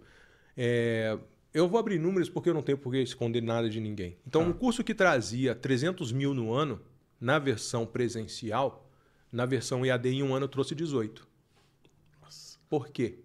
É, 0.57 1.17
eu 1.55 1.69
vou 1.69 1.79
abrir 1.79 2.01
números 2.01 2.29
porque 2.29 2.51
eu 2.51 2.55
não 2.55 2.61
tenho 2.61 2.77
por 2.77 2.91
que 2.91 3.01
esconder 3.01 3.41
nada 3.41 3.71
de 3.71 3.79
ninguém. 3.79 4.17
Então, 4.27 4.43
ah. 4.43 4.47
um 4.47 4.53
curso 4.53 4.83
que 4.83 4.97
trazia 4.97 5.55
300 5.55 6.11
mil 6.11 6.35
no 6.35 6.53
ano, 6.53 6.81
na 7.21 7.39
versão 7.39 7.87
presencial, 7.87 8.91
na 9.31 9.47
versão 9.47 9.87
EAD 9.87 10.09
em 10.09 10.23
um 10.25 10.35
ano 10.35 10.47
eu 10.47 10.49
trouxe 10.49 10.75
18. 10.75 11.25
Por 12.69 12.89
quê? 12.89 13.21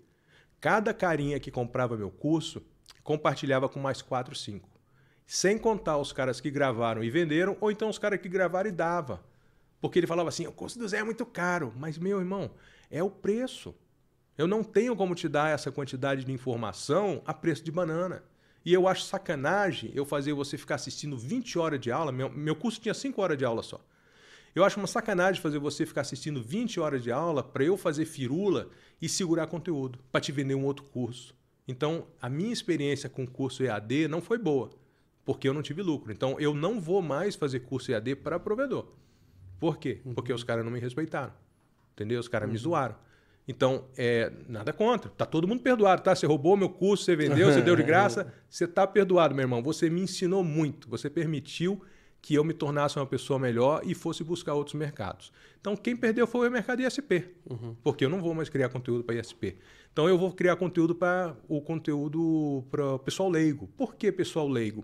Cada 0.61 0.93
carinha 0.93 1.39
que 1.39 1.49
comprava 1.49 1.97
meu 1.97 2.11
curso 2.11 2.61
compartilhava 3.03 3.67
com 3.67 3.79
mais 3.79 4.03
4, 4.03 4.35
5. 4.35 4.74
Sem 5.25 5.57
contar 5.57 5.97
os 5.97 6.11
caras 6.11 6.39
que 6.39 6.51
gravaram 6.51 7.03
e 7.03 7.09
venderam, 7.09 7.57
ou 7.59 7.71
então 7.71 7.89
os 7.89 7.97
caras 7.97 8.19
que 8.19 8.29
gravaram 8.29 8.69
e 8.69 8.71
dava. 8.71 9.23
Porque 9.81 9.99
ele 9.99 10.07
falava 10.07 10.29
assim: 10.29 10.45
o 10.47 10.51
curso 10.51 10.77
do 10.77 10.87
Zé 10.87 10.97
é 10.97 11.03
muito 11.03 11.25
caro. 11.25 11.73
Mas, 11.75 11.97
meu 11.97 12.19
irmão, 12.19 12.51
é 12.89 13.01
o 13.03 13.09
preço. 13.09 13.75
Eu 14.37 14.47
não 14.47 14.63
tenho 14.63 14.95
como 14.95 15.15
te 15.15 15.27
dar 15.27 15.49
essa 15.49 15.71
quantidade 15.71 16.25
de 16.25 16.31
informação 16.31 17.21
a 17.25 17.33
preço 17.33 17.63
de 17.63 17.71
banana. 17.71 18.23
E 18.65 18.73
eu 18.73 18.87
acho 18.87 19.03
sacanagem 19.03 19.91
eu 19.93 20.05
fazer 20.05 20.33
você 20.33 20.57
ficar 20.57 20.75
assistindo 20.75 21.17
20 21.17 21.57
horas 21.59 21.79
de 21.79 21.91
aula. 21.91 22.11
Meu, 22.11 22.29
meu 22.29 22.55
curso 22.55 22.81
tinha 22.81 22.93
5 22.93 23.21
horas 23.21 23.37
de 23.37 23.45
aula 23.45 23.61
só. 23.61 23.79
Eu 24.55 24.63
acho 24.63 24.79
uma 24.79 24.87
sacanagem 24.87 25.41
fazer 25.41 25.59
você 25.59 25.85
ficar 25.85 26.01
assistindo 26.01 26.41
20 26.41 26.79
horas 26.79 27.03
de 27.03 27.11
aula 27.11 27.43
para 27.43 27.63
eu 27.63 27.77
fazer 27.77 28.05
firula 28.05 28.69
e 29.01 29.09
segurar 29.09 29.47
conteúdo, 29.47 29.99
para 30.11 30.21
te 30.21 30.31
vender 30.31 30.55
um 30.55 30.65
outro 30.65 30.85
curso. 30.85 31.35
Então, 31.67 32.07
a 32.21 32.29
minha 32.29 32.53
experiência 32.53 33.09
com 33.09 33.23
o 33.23 33.29
curso 33.29 33.63
EAD 33.63 34.07
não 34.07 34.21
foi 34.21 34.37
boa, 34.37 34.69
porque 35.25 35.49
eu 35.49 35.53
não 35.53 35.63
tive 35.63 35.81
lucro. 35.81 36.11
Então, 36.11 36.39
eu 36.39 36.53
não 36.53 36.79
vou 36.79 37.01
mais 37.01 37.35
fazer 37.35 37.61
curso 37.61 37.91
EAD 37.91 38.15
para 38.17 38.39
provedor. 38.39 38.85
Por 39.59 39.77
quê? 39.77 39.99
Uhum. 40.05 40.13
Porque 40.13 40.31
os 40.31 40.43
caras 40.43 40.63
não 40.63 40.71
me 40.71 40.79
respeitaram. 40.79 41.33
Entendeu? 41.93 42.19
Os 42.19 42.27
caras 42.27 42.47
uhum. 42.47 42.53
me 42.53 42.59
zoaram. 42.59 42.95
Então, 43.47 43.85
é, 43.97 44.31
nada 44.47 44.71
contra. 44.71 45.09
Tá 45.09 45.25
todo 45.25 45.47
mundo 45.47 45.61
perdoado, 45.61 46.01
tá? 46.01 46.15
Você 46.15 46.25
roubou 46.25 46.55
meu 46.57 46.69
curso, 46.69 47.03
você 47.03 47.15
vendeu, 47.15 47.51
você 47.51 47.61
deu 47.61 47.75
de 47.75 47.83
graça, 47.83 48.31
você 48.49 48.67
tá 48.67 48.85
perdoado, 48.87 49.35
meu 49.35 49.43
irmão. 49.43 49.61
Você 49.63 49.89
me 49.89 50.01
ensinou 50.01 50.43
muito, 50.43 50.89
você 50.89 51.09
permitiu 51.09 51.81
que 52.21 52.33
eu 52.33 52.43
me 52.43 52.55
tornasse 52.55 52.97
uma 52.97 53.05
pessoa 53.05 53.37
melhor 53.37 53.81
e 53.85 53.93
fosse 53.93 54.23
buscar 54.23 54.55
outros 54.55 54.73
mercados. 54.73 55.31
Então, 55.61 55.75
quem 55.75 55.95
perdeu 55.95 56.25
foi 56.25 56.49
o 56.49 56.51
mercado 56.51 56.81
ISP, 56.81 57.23
uhum. 57.47 57.75
porque 57.83 58.03
eu 58.03 58.09
não 58.09 58.19
vou 58.19 58.33
mais 58.33 58.49
criar 58.49 58.69
conteúdo 58.69 59.03
para 59.03 59.15
ISP. 59.15 59.55
Então, 59.93 60.09
eu 60.09 60.17
vou 60.17 60.31
criar 60.31 60.55
conteúdo 60.55 60.95
para 60.95 61.35
o 61.47 61.61
conteúdo 61.61 62.63
para 62.71 62.95
o 62.95 62.99
pessoal 62.99 63.29
leigo. 63.29 63.67
Por 63.77 63.95
que 63.95 64.11
pessoal 64.11 64.47
leigo? 64.47 64.83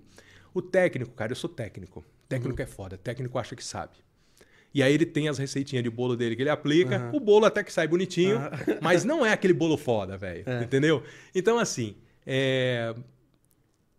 O 0.53 0.61
técnico, 0.61 1.11
cara, 1.11 1.31
eu 1.31 1.35
sou 1.35 1.49
técnico. 1.49 2.03
técnico 2.27 2.57
uhum. 2.57 2.63
é 2.63 2.67
foda, 2.67 2.97
técnico 2.97 3.37
acha 3.37 3.55
que 3.55 3.63
sabe. 3.63 3.93
E 4.73 4.81
aí 4.81 4.93
ele 4.93 5.05
tem 5.05 5.27
as 5.27 5.37
receitinhas 5.37 5.83
de 5.83 5.89
bolo 5.89 6.15
dele 6.15 6.35
que 6.35 6.41
ele 6.41 6.49
aplica. 6.49 6.99
Uhum. 7.11 7.17
O 7.17 7.19
bolo 7.19 7.45
até 7.45 7.63
que 7.63 7.71
sai 7.71 7.87
bonitinho, 7.87 8.37
uhum. 8.37 8.77
mas 8.81 9.03
não 9.03 9.25
é 9.25 9.31
aquele 9.33 9.53
bolo 9.53 9.77
foda, 9.77 10.17
velho. 10.17 10.43
É. 10.45 10.63
Entendeu? 10.63 11.03
Então, 11.35 11.59
assim, 11.59 11.95
é... 12.25 12.95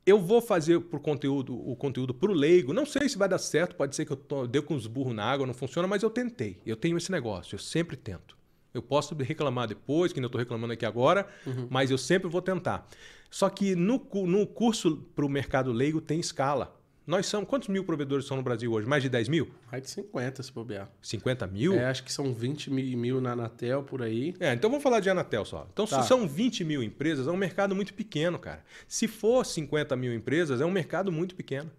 eu 0.06 0.18
vou 0.18 0.40
fazer 0.40 0.80
pro 0.80 0.98
conteúdo, 0.98 1.54
o 1.54 1.76
conteúdo 1.76 2.14
pro 2.14 2.32
leigo. 2.32 2.72
Não 2.72 2.86
sei 2.86 3.08
se 3.08 3.18
vai 3.18 3.28
dar 3.28 3.38
certo, 3.38 3.76
pode 3.76 3.94
ser 3.94 4.06
que 4.06 4.12
eu 4.12 4.16
tô, 4.16 4.46
deu 4.46 4.62
com 4.62 4.74
os 4.74 4.86
burros 4.86 5.14
na 5.14 5.24
água, 5.24 5.46
não 5.46 5.54
funciona, 5.54 5.86
mas 5.86 6.02
eu 6.02 6.10
tentei. 6.10 6.58
Eu 6.64 6.76
tenho 6.76 6.96
esse 6.96 7.12
negócio, 7.12 7.54
eu 7.54 7.58
sempre 7.58 7.96
tento. 7.96 8.41
Eu 8.72 8.82
posso 8.82 9.14
reclamar 9.14 9.68
depois, 9.68 10.12
que 10.12 10.20
eu 10.20 10.26
estou 10.26 10.38
reclamando 10.38 10.72
aqui 10.72 10.86
agora, 10.86 11.26
uhum. 11.46 11.66
mas 11.70 11.90
eu 11.90 11.98
sempre 11.98 12.28
vou 12.28 12.40
tentar. 12.40 12.88
Só 13.30 13.48
que 13.48 13.74
no, 13.74 14.06
no 14.26 14.46
curso 14.46 14.96
para 15.14 15.24
o 15.24 15.28
mercado 15.28 15.72
leigo 15.72 16.00
tem 16.00 16.20
escala. 16.20 16.78
Nós 17.06 17.26
somos. 17.26 17.48
Quantos 17.48 17.68
mil 17.68 17.84
provedores 17.84 18.26
são 18.26 18.36
no 18.36 18.42
Brasil 18.42 18.72
hoje? 18.72 18.86
Mais 18.86 19.02
de 19.02 19.08
10 19.08 19.28
mil? 19.28 19.50
Mais 19.70 19.82
de 19.82 19.90
50, 19.90 20.42
se 20.42 20.52
bobear. 20.52 20.90
50 21.02 21.46
mil? 21.48 21.74
É, 21.74 21.86
acho 21.86 22.04
que 22.04 22.12
são 22.12 22.32
20 22.32 22.70
mil 22.70 23.20
na 23.20 23.32
Anatel 23.32 23.82
por 23.82 24.02
aí. 24.02 24.34
É, 24.38 24.52
então 24.52 24.70
vamos 24.70 24.82
falar 24.82 25.00
de 25.00 25.10
Anatel 25.10 25.44
só. 25.44 25.66
Então, 25.72 25.86
tá. 25.86 26.00
se 26.00 26.08
são 26.08 26.28
20 26.28 26.64
mil 26.64 26.82
empresas, 26.82 27.26
é 27.26 27.30
um 27.30 27.36
mercado 27.36 27.74
muito 27.74 27.92
pequeno, 27.92 28.38
cara. 28.38 28.64
Se 28.86 29.08
for 29.08 29.44
50 29.44 29.96
mil 29.96 30.14
empresas, 30.14 30.60
é 30.60 30.64
um 30.64 30.70
mercado 30.70 31.10
muito 31.10 31.34
pequeno. 31.34 31.70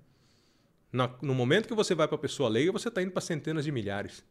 no 1.22 1.34
momento 1.34 1.68
que 1.68 1.74
você 1.74 1.96
vai 1.96 2.08
para 2.08 2.16
a 2.16 2.20
pessoa 2.20 2.50
leiga, 2.50 2.72
você 2.72 2.90
está 2.90 3.02
indo 3.02 3.12
para 3.12 3.22
centenas 3.22 3.64
de 3.64 3.72
milhares. 3.72 4.26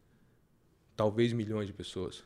Talvez 0.94 1.32
milhões 1.32 1.66
de 1.66 1.72
pessoas. 1.72 2.22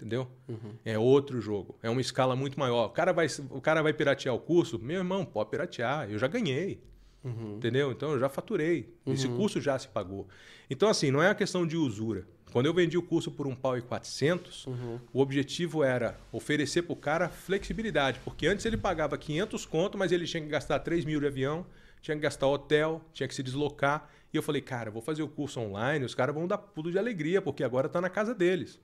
Entendeu? 0.00 0.26
Uhum. 0.48 0.72
É 0.82 0.98
outro 0.98 1.42
jogo. 1.42 1.76
É 1.82 1.90
uma 1.90 2.00
escala 2.00 2.34
muito 2.34 2.58
maior. 2.58 2.86
O 2.86 2.90
cara, 2.90 3.12
vai, 3.12 3.26
o 3.50 3.60
cara 3.60 3.82
vai 3.82 3.92
piratear 3.92 4.34
o 4.34 4.38
curso? 4.38 4.78
Meu 4.78 4.96
irmão, 4.96 5.26
pode 5.26 5.50
piratear. 5.50 6.10
Eu 6.10 6.18
já 6.18 6.26
ganhei. 6.26 6.82
Uhum. 7.22 7.56
Entendeu? 7.56 7.92
Então 7.92 8.12
eu 8.12 8.18
já 8.18 8.30
faturei. 8.30 8.94
Uhum. 9.04 9.12
Esse 9.12 9.28
curso 9.28 9.60
já 9.60 9.78
se 9.78 9.88
pagou. 9.88 10.26
Então, 10.70 10.88
assim, 10.88 11.10
não 11.10 11.22
é 11.22 11.28
uma 11.28 11.34
questão 11.34 11.66
de 11.66 11.76
usura. 11.76 12.26
Quando 12.50 12.66
eu 12.66 12.74
vendi 12.74 12.96
o 12.96 13.02
curso 13.02 13.30
por 13.30 13.46
um 13.46 13.54
pau 13.54 13.76
e 13.76 13.82
400, 13.82 14.66
uhum. 14.66 14.98
o 15.12 15.20
objetivo 15.20 15.84
era 15.84 16.18
oferecer 16.32 16.82
para 16.82 16.92
o 16.94 16.96
cara 16.96 17.28
flexibilidade. 17.28 18.20
Porque 18.24 18.46
antes 18.46 18.64
ele 18.64 18.78
pagava 18.78 19.18
500 19.18 19.66
conto, 19.66 19.98
mas 19.98 20.12
ele 20.12 20.24
tinha 20.26 20.42
que 20.42 20.48
gastar 20.48 20.78
3 20.78 21.04
mil 21.04 21.20
de 21.20 21.26
avião, 21.26 21.66
tinha 22.00 22.16
que 22.16 22.22
gastar 22.22 22.48
hotel, 22.48 23.02
tinha 23.12 23.28
que 23.28 23.34
se 23.34 23.42
deslocar. 23.42 24.08
E 24.32 24.36
eu 24.36 24.42
falei, 24.42 24.62
cara, 24.62 24.90
vou 24.90 25.02
fazer 25.02 25.22
o 25.22 25.28
curso 25.28 25.60
online, 25.60 26.04
os 26.04 26.14
caras 26.14 26.34
vão 26.34 26.46
dar 26.46 26.58
pulo 26.58 26.90
de 26.90 26.98
alegria, 26.98 27.42
porque 27.42 27.62
agora 27.62 27.86
está 27.86 28.00
na 28.00 28.08
casa 28.08 28.34
deles. 28.34 28.80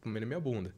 Comendo 0.00 0.26
minha 0.26 0.40
bunda. 0.40 0.74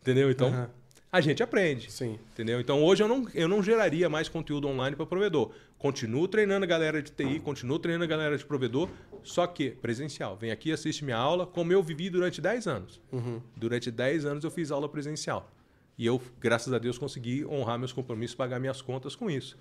Entendeu? 0.00 0.30
Então, 0.30 0.68
a 1.14 1.20
gente 1.20 1.42
aprende. 1.44 1.92
Sim. 1.92 2.18
Entendeu? 2.32 2.60
Então 2.60 2.82
hoje 2.82 3.02
eu 3.02 3.06
não, 3.06 3.24
eu 3.32 3.46
não 3.46 3.62
geraria 3.62 4.08
mais 4.08 4.28
conteúdo 4.28 4.66
online 4.66 4.96
para 4.96 5.06
provedor. 5.06 5.52
Continuo 5.78 6.26
treinando 6.26 6.64
a 6.64 6.66
galera 6.66 7.00
de 7.00 7.12
TI, 7.12 7.38
continuo 7.38 7.78
treinando 7.78 8.04
a 8.04 8.08
galera 8.08 8.36
de 8.36 8.44
provedor, 8.44 8.88
só 9.22 9.46
que 9.46 9.70
presencial. 9.70 10.36
Vem 10.36 10.50
aqui, 10.50 10.72
assiste 10.72 11.04
minha 11.04 11.16
aula, 11.16 11.46
como 11.46 11.72
eu 11.72 11.80
vivi 11.84 12.10
durante 12.10 12.40
10 12.40 12.66
anos. 12.66 13.00
Uhum. 13.12 13.40
Durante 13.56 13.92
10 13.92 14.24
anos 14.24 14.42
eu 14.42 14.50
fiz 14.50 14.72
aula 14.72 14.88
presencial. 14.88 15.48
E 15.96 16.04
eu, 16.04 16.20
graças 16.40 16.72
a 16.72 16.80
Deus, 16.80 16.98
consegui 16.98 17.46
honrar 17.46 17.78
meus 17.78 17.92
compromissos, 17.92 18.34
pagar 18.34 18.58
minhas 18.58 18.82
contas 18.82 19.14
com 19.14 19.30
isso. 19.30 19.56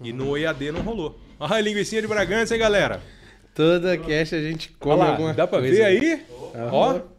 E 0.00 0.10
uhum. 0.10 0.16
no 0.16 0.38
EAD 0.38 0.72
não 0.72 0.80
rolou. 0.80 1.20
Olha 1.38 1.56
a 1.56 1.60
linguiça 1.60 2.00
de 2.00 2.06
Bragança, 2.06 2.54
hein, 2.54 2.60
galera? 2.60 3.02
Toda 3.54 3.98
cast 3.98 4.34
a 4.34 4.42
gente 4.42 4.70
come 4.78 4.96
lá, 5.00 5.10
alguma 5.10 5.34
dá 5.34 5.46
pra 5.46 5.58
coisa. 5.58 5.76
ver 5.76 5.84
aí? 5.84 6.24
Uhum. 6.30 6.68
Ó. 6.72 7.13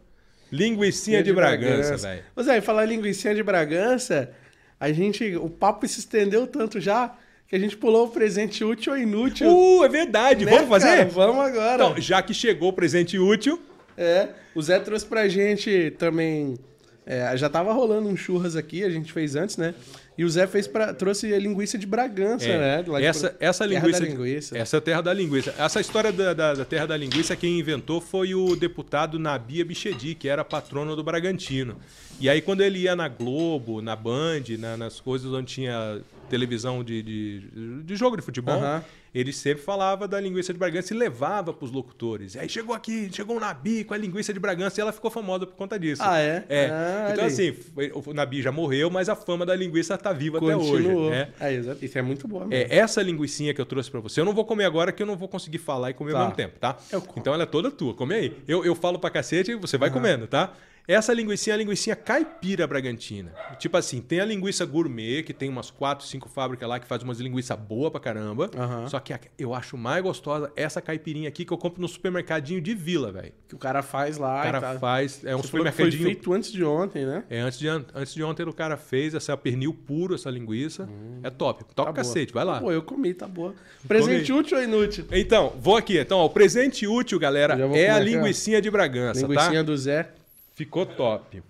Linguicinha 0.50 1.18
de, 1.18 1.30
de 1.30 1.32
Bragança, 1.32 1.96
velho. 1.96 2.22
Mas 2.34 2.48
aí, 2.48 2.60
falar 2.60 2.84
linguicinha 2.84 3.34
de 3.34 3.42
Bragança, 3.42 4.30
a 4.78 4.92
gente. 4.92 5.36
O 5.36 5.48
papo 5.48 5.86
se 5.86 6.00
estendeu 6.00 6.46
tanto 6.46 6.80
já 6.80 7.16
que 7.48 7.54
a 7.54 7.58
gente 7.58 7.76
pulou 7.76 8.06
o 8.06 8.10
presente 8.10 8.64
útil 8.64 8.92
ou 8.92 8.98
inútil. 8.98 9.48
Uh, 9.48 9.84
é 9.84 9.88
verdade. 9.88 10.44
Né, 10.44 10.50
Vamos 10.50 10.68
fazer? 10.68 10.96
Cara? 10.96 11.04
Vamos 11.06 11.44
agora. 11.44 11.84
Então, 11.84 12.00
já 12.00 12.22
que 12.22 12.34
chegou 12.34 12.70
o 12.70 12.72
presente 12.72 13.18
útil. 13.18 13.60
É. 13.96 14.28
O 14.54 14.60
Zé 14.60 14.78
trouxe 14.78 15.06
pra 15.06 15.28
gente 15.28 15.92
também. 15.98 16.56
É, 17.04 17.36
já 17.36 17.48
tava 17.48 17.72
rolando 17.72 18.08
um 18.08 18.16
churras 18.16 18.56
aqui, 18.56 18.82
a 18.82 18.90
gente 18.90 19.12
fez 19.12 19.36
antes, 19.36 19.56
né? 19.56 19.74
E 20.18 20.24
o 20.24 20.30
Zé 20.30 20.46
fez 20.46 20.66
pra, 20.66 20.94
trouxe 20.94 21.32
a 21.34 21.38
linguiça 21.38 21.76
de 21.76 21.86
Bragança, 21.86 22.46
é, 22.46 22.58
né? 22.58 22.84
essa, 23.02 23.30
de, 23.30 23.36
essa 23.38 23.66
linguiça, 23.66 24.04
linguiça. 24.04 24.56
Essa 24.58 24.76
é 24.76 24.78
a 24.78 24.80
terra 24.80 25.00
da 25.02 25.12
linguiça. 25.12 25.54
Essa 25.58 25.80
história 25.80 26.10
da, 26.10 26.32
da, 26.32 26.54
da, 26.54 26.64
terra 26.64 26.86
da 26.86 26.96
linguiça, 26.96 27.36
quem 27.36 27.58
inventou 27.58 28.00
foi 28.00 28.34
o 28.34 28.56
deputado 28.56 29.18
Nabia 29.18 29.64
Bichedi, 29.64 30.14
que 30.14 30.26
era 30.28 30.42
patrono 30.42 30.96
do 30.96 31.04
Bragantino. 31.04 31.76
E 32.18 32.30
aí, 32.30 32.40
quando 32.40 32.62
ele 32.62 32.78
ia 32.78 32.96
na 32.96 33.08
Globo, 33.08 33.82
na 33.82 33.94
Band, 33.94 34.44
na, 34.58 34.76
nas 34.76 35.00
coisas 35.00 35.30
onde 35.30 35.52
tinha 35.52 36.00
televisão 36.30 36.82
de, 36.82 37.02
de, 37.02 37.82
de 37.84 37.96
jogo 37.96 38.16
de 38.16 38.22
futebol, 38.22 38.58
uhum. 38.58 38.80
Ele 39.16 39.32
sempre 39.32 39.62
falava 39.62 40.06
da 40.06 40.20
linguiça 40.20 40.52
de 40.52 40.58
Bragança 40.58 40.92
e 40.92 40.96
levava 40.96 41.50
para 41.50 41.64
os 41.64 41.72
locutores. 41.72 42.36
Aí 42.36 42.50
chegou 42.50 42.74
aqui, 42.74 43.08
chegou 43.10 43.38
o 43.38 43.40
Nabi 43.40 43.82
com 43.82 43.94
a 43.94 43.96
linguiça 43.96 44.30
de 44.30 44.38
Bragança 44.38 44.78
e 44.78 44.82
ela 44.82 44.92
ficou 44.92 45.10
famosa 45.10 45.46
por 45.46 45.56
conta 45.56 45.78
disso. 45.78 46.02
Ah, 46.04 46.18
é? 46.18 46.44
É. 46.50 46.66
Ah, 46.70 47.08
então, 47.12 47.24
ali. 47.24 47.32
assim, 47.32 47.56
o 47.94 48.12
Nabi 48.12 48.42
já 48.42 48.52
morreu, 48.52 48.90
mas 48.90 49.08
a 49.08 49.16
fama 49.16 49.46
da 49.46 49.56
linguiça 49.56 49.94
está 49.94 50.12
viva 50.12 50.38
Continuou. 50.38 50.76
até 50.76 50.88
hoje. 50.88 51.10
Né? 51.10 51.28
É, 51.40 51.84
isso 51.86 51.98
é 51.98 52.02
muito 52.02 52.28
bom. 52.28 52.46
É, 52.50 52.76
essa 52.76 53.00
linguiçinha 53.00 53.54
que 53.54 53.60
eu 53.60 53.64
trouxe 53.64 53.90
para 53.90 54.00
você, 54.00 54.20
eu 54.20 54.26
não 54.26 54.34
vou 54.34 54.44
comer 54.44 54.66
agora, 54.66 54.92
que 54.92 55.02
eu 55.02 55.06
não 55.06 55.16
vou 55.16 55.28
conseguir 55.28 55.58
falar 55.58 55.88
e 55.88 55.94
comer 55.94 56.12
tá. 56.12 56.18
ao 56.18 56.24
mesmo 56.24 56.36
tempo, 56.36 56.58
tá? 56.58 56.76
Então 57.16 57.32
ela 57.32 57.44
é 57.44 57.46
toda 57.46 57.70
tua. 57.70 57.94
Come 57.94 58.14
aí. 58.14 58.36
Eu, 58.46 58.66
eu 58.66 58.74
falo 58.74 58.98
pra 58.98 59.08
cacete 59.08 59.52
e 59.52 59.54
você 59.54 59.78
vai 59.78 59.88
uhum. 59.88 59.94
comendo, 59.94 60.26
tá? 60.26 60.52
Essa 60.88 61.12
linguiça 61.12 61.50
é 61.50 61.54
a 61.54 61.56
linguiça 61.56 61.96
caipira 61.96 62.66
bragantina. 62.66 63.32
Tipo 63.58 63.76
assim, 63.76 64.00
tem 64.00 64.20
a 64.20 64.24
linguiça 64.24 64.64
gourmet, 64.64 65.22
que 65.22 65.32
tem 65.32 65.48
umas 65.48 65.70
4, 65.70 66.06
5 66.06 66.28
fábricas 66.28 66.68
lá 66.68 66.78
que 66.78 66.86
faz 66.86 67.02
umas 67.02 67.18
linguiça 67.18 67.56
boa 67.56 67.90
pra 67.90 68.00
caramba. 68.00 68.50
Uhum. 68.54 68.88
Só 68.88 69.00
que 69.00 69.14
eu 69.38 69.52
acho 69.52 69.76
mais 69.76 70.02
gostosa 70.02 70.52
essa 70.54 70.80
caipirinha 70.80 71.28
aqui 71.28 71.44
que 71.44 71.52
eu 71.52 71.58
compro 71.58 71.80
no 71.80 71.88
supermercadinho 71.88 72.60
de 72.60 72.74
vila, 72.74 73.10
velho. 73.10 73.32
Que 73.48 73.54
o 73.54 73.58
cara 73.58 73.82
faz 73.82 74.16
lá. 74.16 74.40
O 74.40 74.42
cara 74.44 74.60
tá... 74.60 74.78
faz. 74.78 75.24
É 75.24 75.34
um 75.34 75.38
Você 75.38 75.48
supermercadinho. 75.48 76.02
Foi 76.02 76.12
feito 76.12 76.32
antes 76.32 76.52
de 76.52 76.62
ontem, 76.62 77.04
né? 77.04 77.24
É, 77.28 77.40
antes 77.40 77.58
de, 77.58 77.68
antes 77.68 78.14
de 78.14 78.22
ontem 78.22 78.44
o 78.44 78.52
cara 78.52 78.76
fez 78.76 79.14
essa 79.14 79.36
pernil 79.36 79.74
puro, 79.74 80.14
essa 80.14 80.30
linguiça. 80.30 80.84
Hum. 80.84 81.20
É 81.22 81.30
top. 81.30 81.64
Toca 81.74 81.92
tá 81.92 81.96
cacete, 81.96 82.32
boa. 82.32 82.44
vai 82.44 82.54
lá. 82.54 82.60
Pô, 82.60 82.70
eu 82.70 82.82
comi, 82.82 83.12
tá 83.12 83.26
boa. 83.26 83.54
Presente 83.88 84.30
comi. 84.30 84.40
útil 84.40 84.58
ou 84.58 84.64
inútil? 84.64 85.06
Então, 85.10 85.52
vou 85.58 85.76
aqui. 85.76 85.98
Então, 85.98 86.18
ó, 86.18 86.26
o 86.26 86.30
presente 86.30 86.86
útil, 86.86 87.18
galera, 87.18 87.58
é 87.74 87.90
a 87.90 87.98
linguiça 87.98 88.60
de 88.60 88.70
Bragança, 88.70 89.20
linguicinha 89.22 89.44
tá? 89.44 89.48
Linguiça 89.48 89.64
do 89.64 89.76
Zé. 89.76 90.10
Ficou 90.56 90.86
top. 90.86 91.42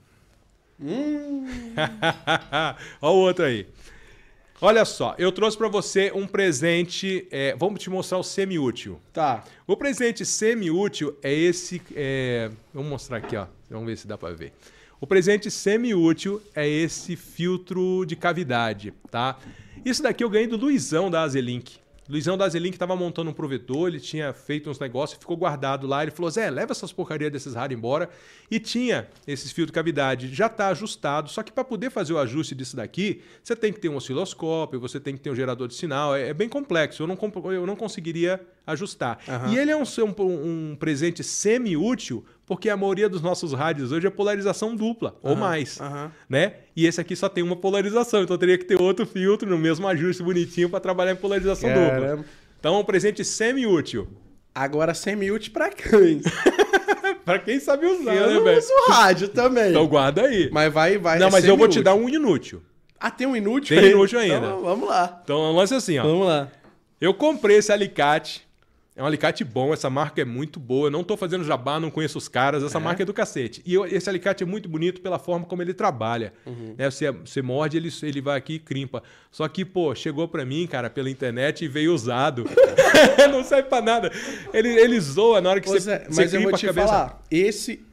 Hum. 0.80 1.46
Olha 3.00 3.12
o 3.12 3.18
outro 3.18 3.44
aí. 3.44 3.64
Olha 4.60 4.84
só, 4.84 5.14
eu 5.16 5.30
trouxe 5.30 5.56
para 5.56 5.68
você 5.68 6.10
um 6.12 6.26
presente. 6.26 7.28
É, 7.30 7.54
vamos 7.54 7.80
te 7.80 7.88
mostrar 7.88 8.18
o 8.18 8.24
semi-útil. 8.24 9.00
Tá. 9.12 9.44
O 9.64 9.76
presente 9.76 10.26
semi-útil 10.26 11.16
é 11.22 11.32
esse. 11.32 11.80
É, 11.94 12.50
vamos 12.74 12.90
mostrar 12.90 13.18
aqui, 13.18 13.36
ó. 13.36 13.46
Vamos 13.70 13.86
ver 13.86 13.96
se 13.96 14.08
dá 14.08 14.18
para 14.18 14.34
ver. 14.34 14.52
O 15.00 15.06
presente 15.06 15.52
semi-útil 15.52 16.42
é 16.52 16.68
esse 16.68 17.14
filtro 17.14 18.04
de 18.04 18.16
cavidade, 18.16 18.92
tá? 19.08 19.38
Isso 19.84 20.02
daqui 20.02 20.24
eu 20.24 20.30
ganhei 20.30 20.48
do 20.48 20.56
Luizão 20.56 21.08
da 21.08 21.22
Azelink. 21.22 21.78
Luizão 22.08 22.36
da 22.36 22.48
Zelin 22.48 22.70
que 22.70 22.78
tava 22.78 22.94
montando 22.94 23.30
um 23.30 23.34
provedor, 23.34 23.88
ele 23.88 24.00
tinha 24.00 24.32
feito 24.32 24.70
uns 24.70 24.78
negócios, 24.78 25.18
ficou 25.18 25.36
guardado 25.36 25.86
lá. 25.86 26.02
Ele 26.02 26.10
falou: 26.10 26.30
Zé, 26.30 26.50
leva 26.50 26.72
essas 26.72 26.92
porcarias 26.92 27.32
desses 27.32 27.54
rádios 27.54 27.78
embora. 27.78 28.08
E 28.50 28.60
tinha 28.60 29.08
esses 29.26 29.52
fios 29.52 29.66
de 29.66 29.72
cavidade, 29.72 30.32
já 30.34 30.48
tá 30.48 30.68
ajustado. 30.68 31.28
Só 31.28 31.42
que 31.42 31.52
para 31.52 31.64
poder 31.64 31.90
fazer 31.90 32.12
o 32.12 32.18
ajuste 32.18 32.54
disso 32.54 32.76
daqui, 32.76 33.22
você 33.42 33.56
tem 33.56 33.72
que 33.72 33.80
ter 33.80 33.88
um 33.88 33.96
osciloscópio, 33.96 34.78
você 34.78 35.00
tem 35.00 35.16
que 35.16 35.22
ter 35.22 35.30
um 35.30 35.34
gerador 35.34 35.68
de 35.68 35.74
sinal. 35.74 36.14
É, 36.14 36.28
é 36.28 36.34
bem 36.34 36.48
complexo. 36.48 37.02
Eu 37.02 37.06
não, 37.06 37.18
eu 37.52 37.66
não 37.66 37.76
conseguiria 37.76 38.40
ajustar. 38.66 39.18
Uhum. 39.28 39.52
E 39.52 39.58
ele 39.58 39.70
é 39.70 39.76
um, 39.76 39.84
um, 39.84 40.70
um 40.72 40.76
presente 40.76 41.22
semi-útil, 41.22 42.24
porque 42.46 42.70
a 42.70 42.76
maioria 42.76 43.08
dos 43.08 43.20
nossos 43.20 43.52
rádios 43.52 43.90
hoje 43.90 44.06
é 44.06 44.10
polarização 44.10 44.76
dupla 44.76 45.16
uhum. 45.22 45.30
ou 45.30 45.36
mais, 45.36 45.80
uhum. 45.80 46.08
né? 46.28 46.54
E 46.76 46.86
esse 46.86 47.00
aqui 47.00 47.16
só 47.16 47.28
tem 47.28 47.42
uma 47.42 47.56
polarização, 47.56 48.22
então 48.22 48.38
teria 48.38 48.56
que 48.56 48.64
ter 48.64 48.80
outro 48.80 49.04
filtro 49.04 49.50
no 49.50 49.58
mesmo 49.58 49.86
ajuste 49.88 50.22
bonitinho 50.22 50.70
para 50.70 50.78
trabalhar 50.78 51.12
em 51.12 51.16
polarização 51.16 51.68
Caramba. 51.68 52.16
dupla. 52.16 52.24
Então 52.60 52.76
é 52.76 52.78
um 52.78 52.84
presente 52.84 53.24
semi-útil. 53.24 54.06
Agora 54.54 54.94
semi-útil 54.94 55.52
para 55.52 55.70
quem? 55.70 56.22
para 57.24 57.40
quem 57.40 57.58
sabe 57.58 57.84
usar, 57.84 58.14
eu 58.14 58.44
né, 58.44 58.56
uso 58.56 58.72
rádio 58.88 59.28
também. 59.28 59.70
Então 59.70 59.86
guarda 59.88 60.22
aí. 60.22 60.48
Mas 60.52 60.72
vai, 60.72 60.98
vai. 60.98 61.18
Não, 61.18 61.30
mas 61.30 61.44
eu 61.44 61.56
vou 61.56 61.66
te 61.66 61.82
dar 61.82 61.94
um 61.94 62.08
inútil. 62.08 62.62
Ah, 62.98 63.10
tem 63.10 63.26
um 63.26 63.36
inútil? 63.36 63.78
Tem 63.78 63.90
inútil 63.90 64.18
ainda. 64.18 64.36
Então, 64.36 64.62
vamos 64.62 64.88
lá. 64.88 65.20
Então, 65.22 65.52
lance 65.52 65.74
assim, 65.74 65.98
ó. 65.98 66.02
Vamos 66.04 66.26
lá. 66.26 66.48
Eu 66.98 67.12
comprei 67.12 67.58
esse 67.58 67.70
alicate 67.70 68.45
é 68.96 69.02
um 69.02 69.06
alicate 69.06 69.44
bom, 69.44 69.74
essa 69.74 69.90
marca 69.90 70.22
é 70.22 70.24
muito 70.24 70.58
boa. 70.58 70.86
Eu 70.86 70.90
não 70.90 71.02
estou 71.02 71.18
fazendo 71.18 71.44
jabá, 71.44 71.78
não 71.78 71.90
conheço 71.90 72.16
os 72.16 72.28
caras, 72.28 72.64
essa 72.64 72.78
é. 72.78 72.80
marca 72.80 73.02
é 73.02 73.06
do 73.06 73.12
cacete. 73.12 73.60
E 73.66 73.74
eu, 73.74 73.84
esse 73.84 74.08
alicate 74.08 74.42
é 74.42 74.46
muito 74.46 74.70
bonito 74.70 75.02
pela 75.02 75.18
forma 75.18 75.44
como 75.44 75.60
ele 75.60 75.74
trabalha. 75.74 76.32
Uhum. 76.46 76.74
Né? 76.78 76.90
Você, 76.90 77.12
você 77.12 77.42
morde, 77.42 77.76
ele, 77.76 77.90
ele 78.02 78.22
vai 78.22 78.38
aqui 78.38 78.54
e 78.54 78.58
crimpa. 78.58 79.02
Só 79.30 79.46
que, 79.48 79.66
pô, 79.66 79.94
chegou 79.94 80.26
para 80.26 80.46
mim, 80.46 80.66
cara, 80.66 80.88
pela 80.88 81.10
internet 81.10 81.62
e 81.62 81.68
veio 81.68 81.92
usado. 81.92 82.46
não 83.30 83.44
serve 83.44 83.68
para 83.68 83.84
nada. 83.84 84.10
Ele, 84.50 84.70
ele 84.70 84.98
zoa 84.98 85.42
na 85.42 85.50
hora 85.50 85.60
que 85.60 85.68
você, 85.68 85.90
é, 85.90 85.98
você 86.08 86.22
mas 86.22 86.32
eu 86.32 86.40
vou 86.40 86.52
te 86.54 86.72
falar, 86.72 87.22
esse 87.30 87.84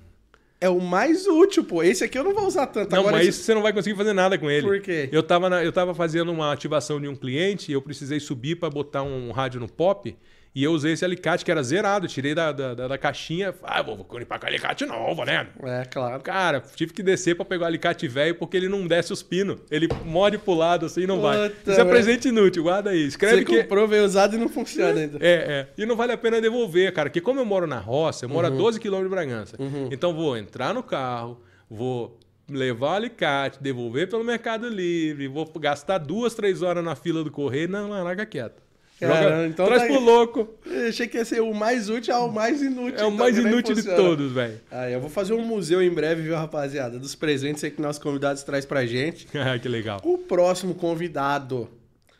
é 0.61 0.69
o 0.69 0.79
mais 0.79 1.27
útil, 1.27 1.65
pô. 1.65 1.83
Esse 1.83 2.05
aqui 2.05 2.17
eu 2.17 2.23
não 2.23 2.33
vou 2.33 2.47
usar 2.47 2.67
tanto. 2.67 2.89
Não, 2.93 3.01
Agora 3.01 3.17
mas 3.17 3.27
esse... 3.27 3.43
você 3.43 3.53
não 3.53 3.61
vai 3.61 3.73
conseguir 3.73 3.97
fazer 3.97 4.13
nada 4.13 4.37
com 4.37 4.49
ele. 4.49 4.65
Por 4.65 4.79
quê? 4.79 5.09
Eu 5.11 5.21
tava, 5.21 5.49
na, 5.49 5.61
eu 5.61 5.73
tava 5.73 5.93
fazendo 5.93 6.31
uma 6.31 6.53
ativação 6.53 7.01
de 7.01 7.09
um 7.09 7.15
cliente 7.15 7.69
e 7.69 7.73
eu 7.73 7.81
precisei 7.81 8.21
subir 8.21 8.55
para 8.55 8.69
botar 8.69 9.03
um 9.03 9.31
rádio 9.31 9.59
no 9.59 9.67
pop. 9.67 10.15
E 10.55 10.63
eu 10.63 10.71
usei 10.71 10.93
esse 10.93 11.03
alicate 11.03 11.43
que 11.43 11.49
era 11.49 11.63
zerado, 11.63 12.07
tirei 12.07 12.35
da, 12.35 12.51
da, 12.51 12.87
da 12.87 12.97
caixinha. 12.97 13.55
Ah, 13.63 13.81
vou, 13.81 13.97
vou 13.97 14.19
limpar 14.19 14.39
com 14.39 14.45
alicate 14.45 14.85
novo, 14.85 15.25
né? 15.25 15.47
É, 15.63 15.83
claro. 15.85 16.21
Cara, 16.21 16.61
tive 16.75 16.93
que 16.93 17.01
descer 17.01 17.35
para 17.35 17.43
pegar 17.43 17.63
o 17.63 17.67
alicate 17.67 18.07
velho 18.07 18.35
porque 18.35 18.55
ele 18.55 18.69
não 18.69 18.85
desce 18.85 19.11
os 19.11 19.23
pinos. 19.23 19.57
Ele 19.71 19.87
morde 20.05 20.37
pro 20.37 20.53
lado 20.53 20.85
assim 20.85 21.01
e 21.01 21.07
não 21.07 21.15
Puta 21.15 21.27
vai. 21.27 21.47
Isso 21.47 21.81
é 21.81 21.85
presente 21.85 22.27
inútil, 22.27 22.63
guarda 22.63 22.91
aí. 22.91 23.03
Escreve 23.07 23.37
Você 23.37 23.45
que... 23.45 23.63
comprou, 23.63 23.87
veio 23.87 24.05
usado 24.05 24.35
e 24.35 24.37
não 24.37 24.47
funciona 24.47 24.99
ainda. 24.99 25.17
É, 25.19 25.31
é. 25.31 25.67
E 25.75 25.87
não 25.87 25.95
vale 25.95 26.11
a 26.11 26.17
pena 26.17 26.39
devolver, 26.39 26.93
cara. 26.93 27.09
Porque 27.09 27.21
como 27.21 27.39
eu 27.39 27.45
moro 27.45 27.65
na 27.65 27.79
roça, 27.79 28.25
eu 28.25 28.29
moro 28.29 28.47
uhum. 28.47 28.53
a 28.53 28.57
12 28.57 28.79
km 28.79 29.01
de 29.01 29.09
Bragança. 29.09 29.57
Uhum. 29.59 29.89
Então 29.91 30.13
vou 30.13 30.37
entrar 30.37 30.71
no 30.71 30.83
carro, 30.83 31.41
vou 31.67 32.19
levar 32.47 32.91
o 32.91 32.95
alicate, 32.95 33.57
devolver 33.59 34.07
pelo 34.07 34.23
Mercado 34.23 34.69
Livre, 34.69 35.27
vou 35.27 35.51
gastar 35.59 35.97
duas, 35.97 36.35
três 36.35 36.61
horas 36.61 36.83
na 36.83 36.95
fila 36.95 37.23
do 37.23 37.31
correio. 37.31 37.67
Não, 37.67 37.89
larga 37.89 38.23
quieto. 38.23 38.61
Cara, 39.07 39.47
então 39.47 39.65
traz 39.65 39.81
tá... 39.81 39.87
pro 39.87 39.99
louco. 39.99 40.49
Eu 40.65 40.89
achei 40.89 41.07
que 41.07 41.17
ia 41.17 41.25
ser 41.25 41.41
o 41.41 41.53
mais 41.53 41.89
útil 41.89 42.13
ao 42.13 42.31
mais 42.31 42.61
inútil. 42.61 42.99
É 42.99 43.05
o 43.05 43.11
mais 43.11 43.37
inútil 43.37 43.75
de 43.75 43.83
todos, 43.83 44.31
velho. 44.31 44.59
Ah, 44.71 44.89
eu 44.89 44.99
vou 44.99 45.09
fazer 45.09 45.33
um 45.33 45.43
museu 45.45 45.81
em 45.81 45.89
breve, 45.89 46.21
viu, 46.21 46.35
rapaziada? 46.35 46.97
Dos 46.99 47.15
presentes 47.15 47.63
aí 47.63 47.71
que 47.71 47.81
nossos 47.81 48.01
convidados 48.01 48.43
traz 48.43 48.65
pra 48.65 48.85
gente. 48.85 49.27
ah, 49.37 49.57
que 49.57 49.67
legal. 49.67 49.99
O 50.03 50.17
próximo 50.17 50.75
convidado. 50.75 51.69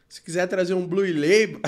Se 0.08 0.22
quiser 0.22 0.48
trazer 0.48 0.74
um 0.74 0.86
Blue 0.86 1.02
Label. 1.02 1.60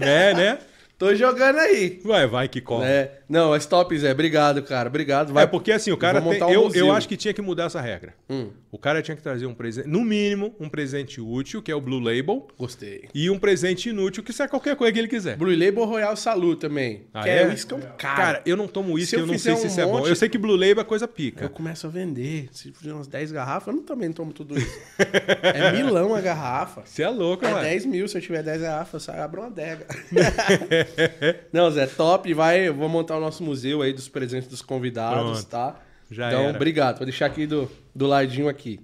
é, 0.00 0.34
né? 0.34 0.58
Tô 0.98 1.14
jogando 1.14 1.60
aí. 1.60 2.00
Vai, 2.04 2.26
vai 2.26 2.48
que 2.48 2.60
corre. 2.60 2.84
É. 2.84 3.20
Não, 3.28 3.54
é 3.54 3.58
stop, 3.58 3.96
Zé. 3.96 4.10
Obrigado, 4.10 4.62
cara. 4.64 4.88
Obrigado. 4.88 5.32
Vai. 5.32 5.44
É 5.44 5.46
porque 5.46 5.70
assim, 5.70 5.92
o 5.92 5.96
cara 5.96 6.20
tem, 6.20 6.42
um 6.42 6.50
eu, 6.50 6.74
eu 6.74 6.92
acho 6.92 7.06
que 7.06 7.16
tinha 7.16 7.32
que 7.32 7.40
mudar 7.40 7.64
essa 7.66 7.80
regra. 7.80 8.14
Hum. 8.28 8.48
O 8.72 8.78
cara 8.78 9.00
tinha 9.00 9.16
que 9.16 9.22
trazer 9.22 9.46
um 9.46 9.54
presente, 9.54 9.86
no 9.86 10.04
mínimo, 10.04 10.54
um 10.58 10.68
presente 10.68 11.20
útil, 11.20 11.62
que 11.62 11.70
é 11.70 11.74
o 11.74 11.80
Blue 11.80 12.00
Label. 12.00 12.48
Gostei. 12.58 13.08
E 13.14 13.30
um 13.30 13.38
presente 13.38 13.90
inútil, 13.90 14.24
que 14.24 14.42
é 14.42 14.48
qualquer 14.48 14.74
coisa 14.74 14.92
que 14.92 14.98
ele 14.98 15.08
quiser. 15.08 15.36
Blue 15.36 15.52
Label 15.52 15.84
Royal 15.84 16.16
Salute 16.16 16.60
também. 16.60 17.02
Ah, 17.14 17.22
que 17.22 17.28
é? 17.28 17.42
é 17.42 17.46
uísque 17.46 17.72
é 17.72 17.76
um 17.76 17.80
cara. 17.80 18.16
Cara, 18.16 18.42
eu 18.44 18.56
não 18.56 18.66
tomo 18.66 18.94
uísque, 18.94 19.14
eu, 19.14 19.20
eu 19.20 19.26
não 19.26 19.38
sei 19.38 19.54
se 19.56 19.68
isso 19.68 19.80
é 19.80 19.86
bom. 19.86 20.04
Eu 20.06 20.16
sei 20.16 20.28
que 20.28 20.36
Blue 20.36 20.56
Label 20.56 20.80
é 20.80 20.84
coisa 20.84 21.06
pica. 21.06 21.44
Eu 21.44 21.50
começo 21.50 21.86
a 21.86 21.90
vender. 21.90 22.48
Se 22.50 22.72
fizer 22.72 22.92
umas 22.92 23.06
10 23.06 23.30
garrafas, 23.30 23.68
eu 23.68 23.74
não, 23.74 23.82
também 23.82 24.08
não 24.08 24.14
tomo 24.14 24.32
tudo 24.32 24.58
isso. 24.58 24.78
é 25.42 25.72
milão 25.72 26.14
a 26.14 26.20
garrafa. 26.20 26.82
Você 26.84 27.02
é 27.02 27.08
louco, 27.08 27.44
É 27.44 27.50
mano. 27.50 27.62
10 27.62 27.86
mil. 27.86 28.08
Se 28.08 28.18
eu 28.18 28.22
tiver 28.22 28.42
10 28.42 28.62
garrafas, 28.62 29.06
eu 29.06 29.14
abro 29.14 29.42
uma 29.42 29.46
adega. 29.46 29.86
não, 31.52 31.70
Zé, 31.70 31.86
top. 31.86 32.32
Vai, 32.34 32.70
vou 32.70 32.88
montar 32.88 33.16
o 33.16 33.20
nosso 33.20 33.42
museu 33.42 33.82
aí 33.82 33.92
dos 33.92 34.08
presentes 34.08 34.48
dos 34.48 34.62
convidados, 34.62 35.40
Pronto. 35.42 35.46
tá? 35.46 35.80
Já 36.10 36.28
então, 36.28 36.44
era. 36.44 36.56
obrigado. 36.56 36.98
Vou 36.98 37.06
deixar 37.06 37.26
aqui 37.26 37.46
do, 37.46 37.70
do 37.94 38.06
ladinho 38.06 38.48
aqui. 38.48 38.80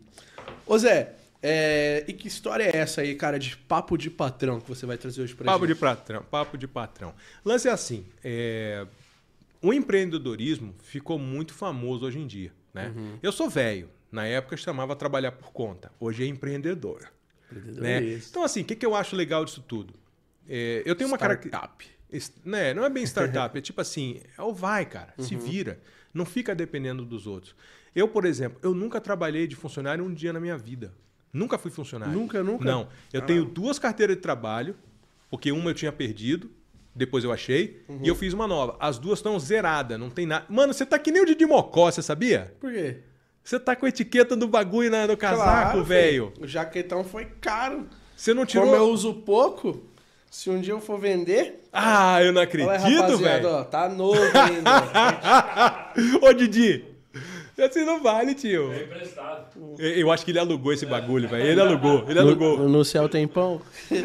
Ô 0.67 0.79
Zé, 0.79 1.15
é... 1.43 2.05
e 2.07 2.13
que 2.13 2.29
história 2.29 2.65
é 2.65 2.77
essa 2.77 3.01
aí, 3.01 3.15
cara, 3.15 3.39
de 3.39 3.57
papo 3.57 3.97
de 3.97 4.11
patrão 4.11 4.61
que 4.61 4.69
você 4.69 4.87
vai 4.87 4.97
trazer 4.97 5.23
hoje 5.23 5.35
pra 5.35 5.47
papo 5.47 5.67
gente? 5.67 5.75
de 5.75 5.81
patrão, 5.81 6.23
papo 6.23 6.59
de 6.59 6.67
patrão. 6.67 7.15
Lance 7.45 7.69
é 7.69 7.71
assim, 7.71 8.07
é... 8.23 8.87
o 9.61 9.73
empreendedorismo 9.73 10.75
ficou 10.83 11.19
muito 11.19 11.55
famoso 11.55 12.07
hoje 12.07 12.19
em 12.19 12.27
dia, 12.27 12.53
né? 12.73 12.93
Uhum. 12.95 13.19
Eu 13.23 13.33
sou 13.33 13.49
velho, 13.49 13.89
na 14.11 14.27
época 14.27 14.57
chamava 14.57 14.95
trabalhar 14.97 15.33
por 15.33 15.53
conta, 15.53 15.91
hoje 15.99 16.25
é 16.25 16.27
empreendedor. 16.27 17.09
Né? 17.51 18.15
Então 18.15 18.43
assim, 18.43 18.63
o 18.63 18.65
que, 18.65 18.75
que 18.75 18.85
eu 18.85 18.95
acho 18.95 19.15
legal 19.15 19.45
disso 19.45 19.63
tudo? 19.67 19.95
É... 20.49 20.83
eu 20.85 20.95
tenho 20.95 21.09
uma 21.09 21.19
característica 21.19 21.94
né? 22.45 22.73
Não 22.75 22.85
é 22.85 22.91
bem 22.91 23.05
startup, 23.05 23.57
é 23.59 23.61
tipo 23.61 23.81
assim, 23.81 24.21
é 24.37 24.43
o 24.43 24.53
vai, 24.53 24.85
cara, 24.85 25.15
uhum. 25.19 25.25
se 25.25 25.37
vira. 25.37 25.81
Não 26.13 26.25
fica 26.25 26.55
dependendo 26.55 27.05
dos 27.05 27.27
outros. 27.27 27.55
Eu, 27.95 28.09
por 28.09 28.25
exemplo, 28.25 28.59
eu 28.63 28.75
nunca 28.75 29.01
trabalhei 29.01 29.47
de 29.47 29.57
funcionário 29.57 30.05
um 30.05 30.13
dia 30.13 30.33
na 30.33 30.41
minha 30.41 30.57
vida. 30.57 30.93
Nunca 31.33 31.59
fui 31.59 31.71
funcionário. 31.71 32.15
Nunca, 32.15 32.43
nunca? 32.43 32.65
Não. 32.65 32.89
Eu 33.13 33.21
ah. 33.21 33.25
tenho 33.25 33.45
duas 33.45 33.79
carteiras 33.79 34.15
de 34.15 34.23
trabalho, 34.23 34.77
porque 35.29 35.51
uma 35.51 35.71
eu 35.71 35.75
tinha 35.75 35.91
perdido, 35.91 36.49
depois 36.95 37.25
eu 37.25 37.33
achei, 37.33 37.83
uhum. 37.89 38.01
e 38.03 38.09
eu 38.09 38.15
fiz 38.15 38.33
uma 38.33 38.47
nova. 38.47 38.77
As 38.79 38.99
duas 38.99 39.19
estão 39.19 39.39
zeradas, 39.39 39.99
não 39.99 40.11
tem 40.11 40.27
nada. 40.27 40.47
Mano, 40.49 40.73
você 40.73 40.87
tá 40.87 40.99
que 40.99 41.11
nem 41.11 41.23
o 41.23 41.27
Didi 41.27 41.45
Mocó, 41.45 41.91
você 41.91 42.03
sabia? 42.03 42.55
Por 42.61 42.73
quê? 42.73 42.99
Você 43.43 43.59
tá 43.59 43.77
com 43.77 43.85
a 43.85 43.89
etiqueta 43.89 44.37
do 44.37 44.49
bagulho 44.49 44.91
no 45.07 45.17
casaco, 45.17 45.43
claro, 45.43 45.85
velho. 45.85 46.33
O 46.41 46.47
jaquetão 46.47 47.05
foi 47.05 47.27
caro. 47.41 47.87
Você 48.17 48.33
não 48.33 48.47
tirou. 48.47 48.65
Como 48.65 48.77
eu 48.77 48.89
uso 48.89 49.13
pouco, 49.13 49.85
se 50.35 50.51
um 50.51 50.61
dia 50.61 50.73
eu 50.73 50.81
for 50.81 50.99
vender. 50.99 51.61
Ah, 51.73 52.21
eu 52.21 52.33
não 52.33 52.43
acredito, 52.43 53.19
velho. 53.19 53.65
Tá 53.67 53.89
novo 53.89 54.21
ainda. 54.21 55.91
Ô, 56.27 56.33
Didi. 56.33 56.85
Assim 57.57 57.85
não 57.85 58.03
vale, 58.03 58.35
tio. 58.35 58.73
É 58.73 58.83
emprestado. 58.83 59.47
Eu 59.79 60.11
acho 60.11 60.25
que 60.25 60.33
ele 60.33 60.41
alugou 60.41 60.73
esse 60.73 60.85
bagulho, 60.85 61.29
velho. 61.29 61.47
Ele 61.47 61.61
alugou, 61.61 62.05
ele 62.09 62.19
alugou. 62.19 62.59
No, 62.59 62.69
no 62.69 62.85
céu 62.85 63.09
tem 63.09 63.29
pão. 63.29 63.63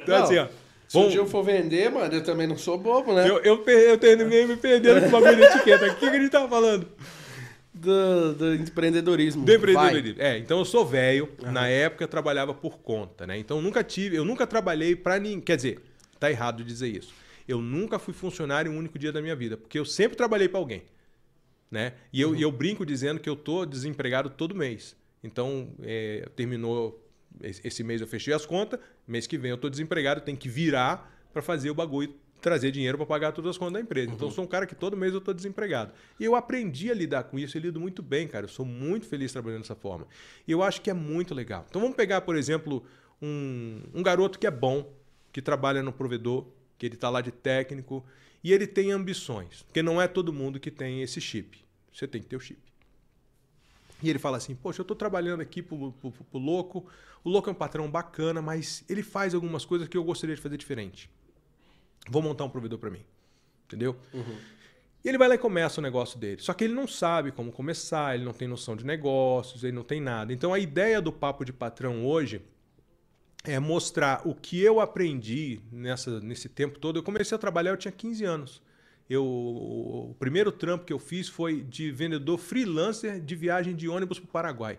Então, 0.00 0.20
não, 0.20 0.24
assim, 0.24 0.38
ó. 0.38 0.46
Se 0.88 0.96
Bom, 0.96 1.04
um 1.04 1.08
dia 1.10 1.18
eu 1.18 1.26
for 1.26 1.42
vender, 1.42 1.90
mano, 1.90 2.14
eu 2.14 2.24
também 2.24 2.46
não 2.46 2.56
sou 2.56 2.78
bobo, 2.78 3.12
né? 3.12 3.28
Eu, 3.28 3.40
eu, 3.40 3.62
eu 3.62 3.98
terminei 3.98 4.46
me 4.46 4.56
perdendo 4.56 5.02
com 5.02 5.08
o 5.08 5.10
bagulho 5.10 5.36
de 5.36 5.42
etiqueta. 5.42 5.84
O 5.84 5.94
que, 5.96 6.08
que 6.08 6.16
a 6.16 6.18
gente 6.18 6.30
tava 6.30 6.48
falando? 6.48 6.88
Do, 7.78 8.34
do 8.34 8.54
empreendedorismo. 8.54 9.44
Do 9.44 9.52
empreendedorismo. 9.52 10.20
É, 10.20 10.38
então 10.38 10.58
eu 10.58 10.64
sou 10.64 10.84
velho. 10.84 11.28
Uhum. 11.42 11.52
Na 11.52 11.68
época 11.68 12.04
eu 12.04 12.08
trabalhava 12.08 12.52
por 12.52 12.78
conta, 12.78 13.26
né? 13.26 13.38
Então 13.38 13.62
nunca 13.62 13.82
tive, 13.84 14.16
eu 14.16 14.24
nunca 14.24 14.46
trabalhei 14.46 14.96
para 14.96 15.18
ninguém. 15.18 15.40
Quer 15.40 15.56
dizer, 15.56 15.80
tá 16.18 16.30
errado 16.30 16.64
dizer 16.64 16.88
isso. 16.88 17.14
Eu 17.46 17.60
nunca 17.60 17.98
fui 17.98 18.12
funcionário 18.12 18.70
um 18.70 18.76
único 18.76 18.98
dia 18.98 19.10
da 19.10 19.22
minha 19.22 19.34
vida, 19.34 19.56
porque 19.56 19.78
eu 19.78 19.84
sempre 19.84 20.16
trabalhei 20.16 20.48
para 20.48 20.58
alguém, 20.58 20.82
né? 21.70 21.94
E 22.12 22.20
eu, 22.20 22.30
uhum. 22.30 22.36
e 22.36 22.42
eu 22.42 22.52
brinco 22.52 22.84
dizendo 22.84 23.20
que 23.20 23.28
eu 23.28 23.36
tô 23.36 23.64
desempregado 23.64 24.28
todo 24.28 24.54
mês. 24.54 24.96
Então 25.22 25.70
é, 25.82 26.28
terminou 26.36 27.04
esse 27.40 27.84
mês 27.84 28.00
eu 28.00 28.06
fechei 28.06 28.34
as 28.34 28.44
contas, 28.44 28.80
mês 29.06 29.26
que 29.26 29.38
vem 29.38 29.50
eu 29.50 29.58
tô 29.58 29.68
desempregado, 29.68 30.20
tenho 30.20 30.36
que 30.36 30.48
virar 30.48 31.14
para 31.32 31.40
fazer 31.40 31.70
o 31.70 31.74
bagulho 31.74 32.14
trazer 32.40 32.70
dinheiro 32.70 32.96
para 32.96 33.06
pagar 33.06 33.32
todas 33.32 33.50
as 33.50 33.58
contas 33.58 33.74
da 33.74 33.80
empresa. 33.80 34.06
Então, 34.06 34.12
uhum. 34.12 34.16
Então, 34.16 34.28
eu 34.28 34.32
sou 34.32 34.44
um 34.44 34.46
cara 34.46 34.66
que 34.66 34.74
todo 34.74 34.96
mês 34.96 35.12
eu 35.12 35.18
estou 35.18 35.34
desempregado. 35.34 35.92
E 36.18 36.24
eu 36.24 36.34
aprendi 36.34 36.90
a 36.90 36.94
lidar 36.94 37.24
com 37.24 37.38
isso 37.38 37.56
e 37.56 37.60
lido 37.60 37.80
muito 37.80 38.02
bem, 38.02 38.28
cara. 38.28 38.44
Eu 38.44 38.48
sou 38.48 38.64
muito 38.64 39.06
feliz 39.06 39.32
trabalhando 39.32 39.62
dessa 39.62 39.74
forma. 39.74 40.06
E 40.46 40.52
eu 40.52 40.62
acho 40.62 40.80
que 40.80 40.90
é 40.90 40.94
muito 40.94 41.34
legal. 41.34 41.66
Então, 41.68 41.80
vamos 41.80 41.96
pegar, 41.96 42.20
por 42.20 42.36
exemplo, 42.36 42.84
um, 43.20 43.82
um 43.94 44.02
garoto 44.02 44.38
que 44.38 44.46
é 44.46 44.50
bom, 44.50 44.92
que 45.32 45.42
trabalha 45.42 45.82
no 45.82 45.92
provedor, 45.92 46.46
que 46.78 46.86
ele 46.86 46.94
está 46.94 47.10
lá 47.10 47.20
de 47.20 47.32
técnico 47.32 48.04
e 48.42 48.52
ele 48.52 48.66
tem 48.66 48.92
ambições. 48.92 49.62
Porque 49.64 49.82
não 49.82 50.00
é 50.00 50.06
todo 50.06 50.32
mundo 50.32 50.60
que 50.60 50.70
tem 50.70 51.02
esse 51.02 51.20
chip. 51.20 51.64
Você 51.92 52.06
tem 52.06 52.22
que 52.22 52.28
ter 52.28 52.36
o 52.36 52.40
chip. 52.40 52.60
E 54.02 54.08
ele 54.08 54.18
fala 54.18 54.36
assim: 54.36 54.54
Poxa, 54.54 54.80
eu 54.80 54.84
estou 54.84 54.96
trabalhando 54.96 55.40
aqui 55.40 55.60
pro, 55.60 55.92
pro, 55.92 56.12
pro 56.12 56.38
louco. 56.38 56.86
O 57.24 57.28
louco 57.28 57.50
é 57.50 57.52
um 57.52 57.56
patrão 57.56 57.90
bacana, 57.90 58.40
mas 58.40 58.84
ele 58.88 59.02
faz 59.02 59.34
algumas 59.34 59.64
coisas 59.64 59.88
que 59.88 59.96
eu 59.96 60.04
gostaria 60.04 60.36
de 60.36 60.40
fazer 60.40 60.56
diferente. 60.56 61.10
Vou 62.08 62.22
montar 62.22 62.44
um 62.44 62.50
provedor 62.50 62.78
para 62.78 62.90
mim. 62.90 63.04
Entendeu? 63.66 63.96
Uhum. 64.12 64.36
E 65.04 65.08
ele 65.08 65.18
vai 65.18 65.28
lá 65.28 65.34
e 65.34 65.38
começa 65.38 65.80
o 65.80 65.82
negócio 65.82 66.18
dele. 66.18 66.40
Só 66.40 66.52
que 66.52 66.64
ele 66.64 66.74
não 66.74 66.86
sabe 66.86 67.30
como 67.30 67.52
começar, 67.52 68.14
ele 68.14 68.24
não 68.24 68.32
tem 68.32 68.48
noção 68.48 68.74
de 68.76 68.84
negócios, 68.84 69.62
ele 69.62 69.72
não 69.72 69.84
tem 69.84 70.00
nada. 70.00 70.32
Então 70.32 70.52
a 70.52 70.58
ideia 70.58 71.00
do 71.00 71.12
papo 71.12 71.44
de 71.44 71.52
patrão 71.52 72.04
hoje 72.04 72.42
é 73.44 73.58
mostrar 73.58 74.26
o 74.26 74.34
que 74.34 74.60
eu 74.60 74.80
aprendi 74.80 75.60
nessa, 75.70 76.20
nesse 76.20 76.48
tempo 76.48 76.78
todo. 76.78 76.98
Eu 76.98 77.02
comecei 77.02 77.34
a 77.34 77.38
trabalhar, 77.38 77.70
eu 77.70 77.76
tinha 77.76 77.92
15 77.92 78.24
anos. 78.24 78.62
Eu, 79.08 79.24
o 79.24 80.16
primeiro 80.18 80.52
trampo 80.52 80.84
que 80.84 80.92
eu 80.92 80.98
fiz 80.98 81.28
foi 81.28 81.62
de 81.62 81.90
vendedor 81.90 82.36
freelancer 82.36 83.20
de 83.20 83.34
viagem 83.34 83.74
de 83.74 83.88
ônibus 83.88 84.18
para 84.18 84.28
o 84.28 84.30
Paraguai. 84.30 84.78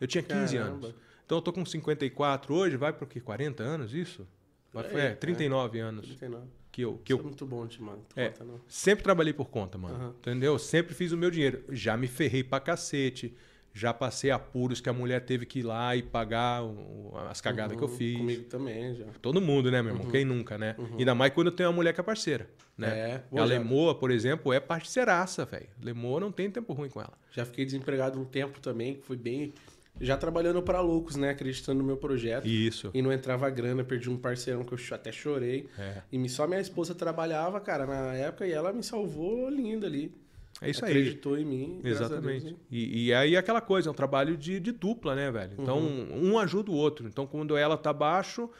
Eu 0.00 0.06
tinha 0.06 0.22
15 0.22 0.56
Caramba. 0.56 0.86
anos. 0.86 0.94
Então 1.24 1.38
eu 1.38 1.42
tô 1.42 1.52
com 1.52 1.64
54 1.64 2.54
hoje, 2.54 2.76
vai 2.76 2.92
para 2.92 3.04
o 3.04 3.06
quê? 3.06 3.20
40 3.20 3.62
anos 3.62 3.94
isso? 3.94 4.26
Aí, 4.74 5.00
é, 5.00 5.14
39 5.14 5.78
anos 5.78 6.06
39. 6.06 6.46
Que 6.70 6.82
eu, 6.82 7.00
que 7.04 7.12
eu 7.12 7.18
é 7.18 7.22
muito 7.22 7.44
bom, 7.46 7.66
mano. 7.80 8.02
É. 8.14 8.28
Conta. 8.28 8.46
Sempre 8.68 9.02
trabalhei 9.04 9.32
por 9.32 9.48
conta, 9.48 9.76
mano. 9.78 9.94
Aham. 9.96 10.14
Entendeu? 10.18 10.58
Sempre 10.58 10.94
fiz 10.94 11.12
o 11.12 11.16
meu 11.16 11.30
dinheiro. 11.30 11.64
Já 11.70 11.96
me 11.96 12.06
ferrei 12.06 12.42
pra 12.44 12.60
cacete. 12.60 13.34
Já 13.74 13.92
passei 13.94 14.30
apuros 14.30 14.80
que 14.80 14.88
a 14.88 14.92
mulher 14.92 15.24
teve 15.24 15.46
que 15.46 15.60
ir 15.60 15.62
lá 15.62 15.94
e 15.94 16.02
pagar 16.02 16.64
o- 16.64 17.12
as 17.28 17.40
cagadas 17.40 17.76
que 17.76 17.82
eu 17.84 17.86
Uhum, 17.88 17.94
fiz. 17.96 18.16
Comigo 18.16 18.44
também, 18.44 18.94
já. 18.94 19.04
Todo 19.22 19.40
mundo, 19.40 19.70
né, 19.70 19.80
meu 19.82 19.94
irmão? 19.94 20.10
Quem 20.10 20.24
nunca, 20.24 20.58
né? 20.58 20.74
Ainda 20.98 21.14
mais 21.14 21.32
quando 21.32 21.48
eu 21.48 21.52
tenho 21.52 21.68
uma 21.68 21.76
mulher 21.76 21.92
que 21.92 22.00
é 22.00 22.02
parceira. 22.02 22.48
Né? 22.76 22.88
É. 23.32 23.38
A 23.40 23.44
Lemoa, 23.44 23.94
por 23.94 24.10
exemplo, 24.10 24.52
é 24.52 24.58
parceiraça, 24.58 25.44
velho. 25.44 25.68
Lemoa 25.82 26.18
não 26.18 26.32
tem 26.32 26.50
tempo 26.50 26.72
ruim 26.72 26.88
com 26.88 27.00
ela. 27.00 27.12
Já 27.32 27.44
fiquei 27.44 27.64
desempregado 27.64 28.18
um 28.20 28.24
tempo 28.24 28.58
também, 28.60 28.94
que 28.94 29.02
foi 29.02 29.16
bem. 29.16 29.52
Já 30.00 30.16
trabalhando 30.16 30.62
pra 30.62 30.80
loucos, 30.80 31.16
né? 31.16 31.30
Acreditando 31.30 31.78
no 31.80 31.84
meu 31.84 31.96
projeto. 31.96 32.46
Isso. 32.46 32.90
E 32.94 33.02
não 33.02 33.12
entrava 33.12 33.48
grana, 33.50 33.82
perdi 33.84 34.08
um 34.08 34.16
parceirão 34.16 34.64
que 34.64 34.72
eu 34.72 34.78
até 34.92 35.10
chorei. 35.12 35.68
É. 35.78 36.02
E 36.12 36.28
só 36.28 36.46
minha 36.46 36.60
esposa 36.60 36.94
trabalhava, 36.94 37.60
cara, 37.60 37.86
na 37.86 38.14
época, 38.14 38.46
e 38.46 38.52
ela 38.52 38.72
me 38.72 38.82
salvou 38.82 39.48
linda 39.48 39.86
ali. 39.86 40.12
É 40.60 40.70
isso 40.70 40.84
aí. 40.84 40.90
Acreditou 40.90 41.38
em 41.38 41.44
mim. 41.44 41.80
Exatamente. 41.84 42.44
Deus, 42.44 42.52
hein? 42.52 42.58
e, 42.70 43.06
e 43.06 43.14
aí 43.14 43.36
aquela 43.36 43.60
coisa, 43.60 43.88
é 43.88 43.92
um 43.92 43.94
trabalho 43.94 44.36
de, 44.36 44.58
de 44.58 44.72
dupla, 44.72 45.14
né, 45.14 45.30
velho? 45.30 45.52
Então, 45.58 45.78
Uhum. 45.78 46.32
um 46.32 46.38
ajuda 46.38 46.70
o 46.70 46.74
outro. 46.74 47.06
Então, 47.06 47.26
quando 47.26 47.56
ela 47.56 47.76
tá 47.76 47.92
baixo, 47.92 48.50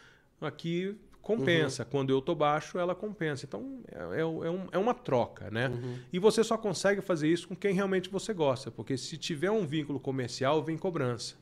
aqui 0.41 0.95
compensa. 1.37 1.83
Uhum. 1.83 1.89
Quando 1.91 2.11
eu 2.11 2.20
tô 2.22 2.35
baixo, 2.35 2.79
ela 2.79 2.95
compensa. 2.95 3.45
Então, 3.45 3.81
é, 3.91 4.20
é, 4.20 4.24
um- 4.24 4.68
é 4.72 4.79
uma 4.79 4.95
troca, 4.95 5.51
né? 5.51 5.68
Uhum. 5.68 5.99
E 6.12 6.18
você 6.18 6.43
só 6.43 6.57
consegue 6.57 7.01
fazer 7.01 7.29
isso 7.29 7.47
com 7.49 7.55
quem 7.57 7.74
realmente 7.74 8.09
você 8.09 8.33
gosta. 8.33 8.70
Porque 8.70 8.97
se 8.97 9.16
tiver 9.16 9.51
um 9.51 9.66
vínculo 9.66 10.01
comercial, 10.01 10.62
vem 10.62 10.76
cobrança, 10.79 11.35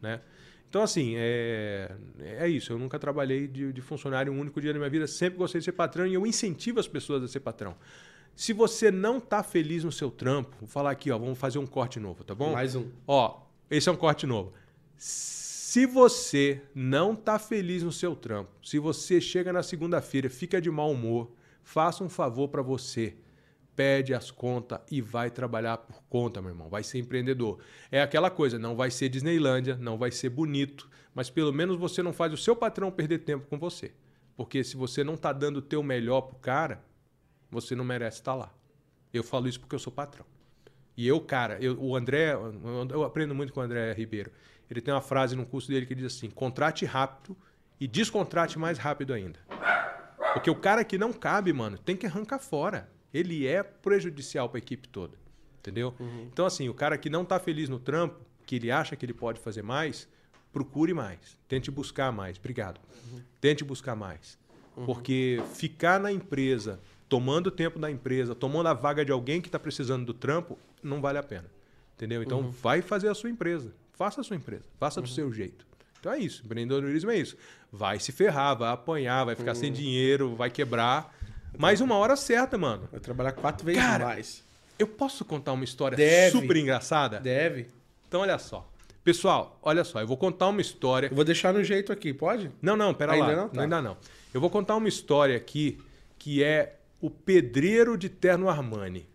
né? 0.00 0.20
Então, 0.68 0.82
assim, 0.82 1.14
é, 1.16 1.92
é 2.18 2.48
isso. 2.48 2.72
Eu 2.72 2.78
nunca 2.78 2.98
trabalhei 2.98 3.46
de, 3.46 3.72
de 3.72 3.80
funcionário 3.80 4.32
um 4.32 4.40
único 4.40 4.60
dia 4.60 4.72
na 4.72 4.78
minha 4.78 4.90
vida. 4.90 5.06
Sempre 5.06 5.38
gostei 5.38 5.60
de 5.60 5.64
ser 5.66 5.72
patrão 5.72 6.06
e 6.06 6.14
eu 6.14 6.26
incentivo 6.26 6.80
as 6.80 6.88
pessoas 6.88 7.22
a 7.22 7.28
ser 7.28 7.40
patrão. 7.40 7.76
Se 8.34 8.52
você 8.52 8.90
não 8.90 9.20
tá 9.20 9.44
feliz 9.44 9.84
no 9.84 9.92
seu 9.92 10.10
trampo, 10.10 10.56
vou 10.58 10.68
falar 10.68 10.90
aqui, 10.90 11.10
ó, 11.12 11.18
vamos 11.18 11.38
fazer 11.38 11.58
um 11.60 11.66
corte 11.66 12.00
novo, 12.00 12.24
tá 12.24 12.34
bom? 12.34 12.52
Mais 12.52 12.74
um. 12.74 12.86
Ó, 13.06 13.40
esse 13.70 13.88
é 13.88 13.92
um 13.92 13.96
corte 13.96 14.26
novo. 14.26 14.52
Se 15.74 15.86
você 15.86 16.62
não 16.72 17.16
tá 17.16 17.36
feliz 17.36 17.82
no 17.82 17.90
seu 17.90 18.14
trampo, 18.14 18.52
se 18.62 18.78
você 18.78 19.20
chega 19.20 19.52
na 19.52 19.60
segunda-feira, 19.60 20.30
fica 20.30 20.60
de 20.60 20.70
mau 20.70 20.92
humor, 20.92 21.32
faça 21.64 22.04
um 22.04 22.08
favor 22.08 22.46
para 22.46 22.62
você. 22.62 23.16
Pede 23.74 24.14
as 24.14 24.30
contas 24.30 24.78
e 24.88 25.00
vai 25.00 25.32
trabalhar 25.32 25.78
por 25.78 26.00
conta, 26.08 26.40
meu 26.40 26.52
irmão. 26.52 26.68
Vai 26.68 26.84
ser 26.84 27.00
empreendedor. 27.00 27.58
É 27.90 28.00
aquela 28.00 28.30
coisa, 28.30 28.56
não 28.56 28.76
vai 28.76 28.88
ser 28.88 29.08
Disneylândia, 29.08 29.74
não 29.74 29.98
vai 29.98 30.12
ser 30.12 30.28
bonito, 30.28 30.88
mas 31.12 31.28
pelo 31.28 31.52
menos 31.52 31.76
você 31.76 32.04
não 32.04 32.12
faz 32.12 32.32
o 32.32 32.36
seu 32.36 32.54
patrão 32.54 32.92
perder 32.92 33.24
tempo 33.24 33.48
com 33.48 33.58
você. 33.58 33.90
Porque 34.36 34.62
se 34.62 34.76
você 34.76 35.02
não 35.02 35.16
tá 35.16 35.32
dando 35.32 35.56
o 35.56 35.62
teu 35.62 35.82
melhor 35.82 36.20
pro 36.20 36.36
cara, 36.36 36.84
você 37.50 37.74
não 37.74 37.84
merece 37.84 38.18
estar 38.18 38.36
lá. 38.36 38.54
Eu 39.12 39.24
falo 39.24 39.48
isso 39.48 39.58
porque 39.58 39.74
eu 39.74 39.80
sou 39.80 39.92
patrão. 39.92 40.24
E 40.96 41.08
eu, 41.08 41.20
cara, 41.20 41.58
eu- 41.60 41.76
o 41.82 41.96
André, 41.96 42.34
eu 42.92 43.02
aprendo 43.02 43.34
muito 43.34 43.52
com 43.52 43.58
o 43.58 43.62
André 43.64 43.92
Ribeiro. 43.92 44.30
Ele 44.70 44.80
tem 44.80 44.92
uma 44.92 45.00
frase 45.00 45.36
no 45.36 45.46
curso 45.46 45.68
dele 45.68 45.86
que 45.86 45.94
diz 45.94 46.06
assim: 46.06 46.30
contrate 46.30 46.84
rápido 46.84 47.36
e 47.80 47.86
descontrate 47.86 48.58
mais 48.58 48.78
rápido 48.78 49.12
ainda. 49.12 49.38
Porque 50.32 50.50
o 50.50 50.54
cara 50.54 50.84
que 50.84 50.98
não 50.98 51.12
cabe, 51.12 51.52
mano, 51.52 51.78
tem 51.78 51.96
que 51.96 52.06
arrancar 52.06 52.38
fora. 52.38 52.90
Ele 53.12 53.46
é 53.46 53.62
prejudicial 53.62 54.48
para 54.48 54.58
a 54.58 54.62
equipe 54.62 54.88
toda. 54.88 55.16
Entendeu? 55.58 55.94
Então, 56.30 56.44
assim, 56.44 56.68
o 56.68 56.74
cara 56.74 56.98
que 56.98 57.08
não 57.08 57.24
tá 57.24 57.38
feliz 57.38 57.68
no 57.68 57.78
trampo, 57.78 58.20
que 58.44 58.56
ele 58.56 58.70
acha 58.70 58.96
que 58.96 59.06
ele 59.06 59.14
pode 59.14 59.40
fazer 59.40 59.62
mais, 59.62 60.08
procure 60.52 60.92
mais. 60.92 61.38
Tente 61.48 61.70
buscar 61.70 62.12
mais. 62.12 62.36
Obrigado. 62.36 62.80
Tente 63.40 63.64
buscar 63.64 63.94
mais. 63.94 64.38
Porque 64.84 65.42
ficar 65.54 66.00
na 66.00 66.10
empresa, 66.12 66.80
tomando 67.08 67.46
o 67.46 67.50
tempo 67.50 67.78
da 67.78 67.90
empresa, 67.90 68.34
tomando 68.34 68.66
a 68.66 68.74
vaga 68.74 69.04
de 69.04 69.12
alguém 69.12 69.40
que 69.40 69.48
está 69.48 69.58
precisando 69.58 70.04
do 70.04 70.12
trampo, 70.12 70.58
não 70.82 71.00
vale 71.00 71.16
a 71.16 71.22
pena. 71.22 71.50
Entendeu? 71.94 72.22
Então, 72.22 72.50
vai 72.50 72.82
fazer 72.82 73.08
a 73.08 73.14
sua 73.14 73.30
empresa. 73.30 73.72
Faça 73.94 74.20
a 74.20 74.24
sua 74.24 74.36
empresa. 74.36 74.64
Faça 74.78 75.00
do 75.00 75.08
seu 75.08 75.32
jeito. 75.32 75.66
Então 76.00 76.12
é 76.12 76.18
isso. 76.18 76.42
Empreendedorismo 76.44 77.10
é 77.10 77.16
isso. 77.16 77.36
Vai 77.72 77.98
se 77.98 78.12
ferrar, 78.12 78.56
vai 78.56 78.70
apanhar, 78.72 79.24
vai 79.24 79.34
ficar 79.34 79.54
sem 79.54 79.72
dinheiro, 79.72 80.34
vai 80.34 80.50
quebrar. 80.50 81.14
Mas 81.56 81.80
uma 81.80 81.96
hora 81.96 82.16
certa, 82.16 82.58
mano. 82.58 82.88
Vai 82.90 83.00
trabalhar 83.00 83.32
quatro 83.32 83.64
vezes 83.64 83.80
Cara, 83.80 84.06
mais. 84.06 84.44
Eu 84.78 84.86
posso 84.88 85.24
contar 85.24 85.52
uma 85.52 85.64
história 85.64 85.96
Deve. 85.96 86.32
super 86.38 86.56
engraçada? 86.56 87.20
Deve. 87.20 87.68
Então, 88.08 88.20
olha 88.22 88.38
só. 88.38 88.68
Pessoal, 89.04 89.58
olha 89.62 89.84
só. 89.84 90.00
Eu 90.00 90.06
vou 90.06 90.16
contar 90.16 90.48
uma 90.48 90.60
história. 90.60 91.08
Eu 91.08 91.14
vou 91.14 91.24
deixar 91.24 91.52
no 91.54 91.62
jeito 91.62 91.92
aqui, 91.92 92.12
pode? 92.12 92.50
Não, 92.60 92.76
não, 92.76 92.92
pera 92.92 93.12
Ainda 93.12 93.26
lá. 93.26 93.36
não? 93.36 93.48
Tá. 93.48 93.62
Ainda 93.62 93.82
não. 93.82 93.96
Eu 94.32 94.40
vou 94.40 94.50
contar 94.50 94.74
uma 94.76 94.88
história 94.88 95.36
aqui 95.36 95.78
que 96.18 96.42
é 96.42 96.76
o 97.00 97.10
pedreiro 97.10 97.96
de 97.96 98.08
terno 98.08 98.48
Armani. 98.48 99.06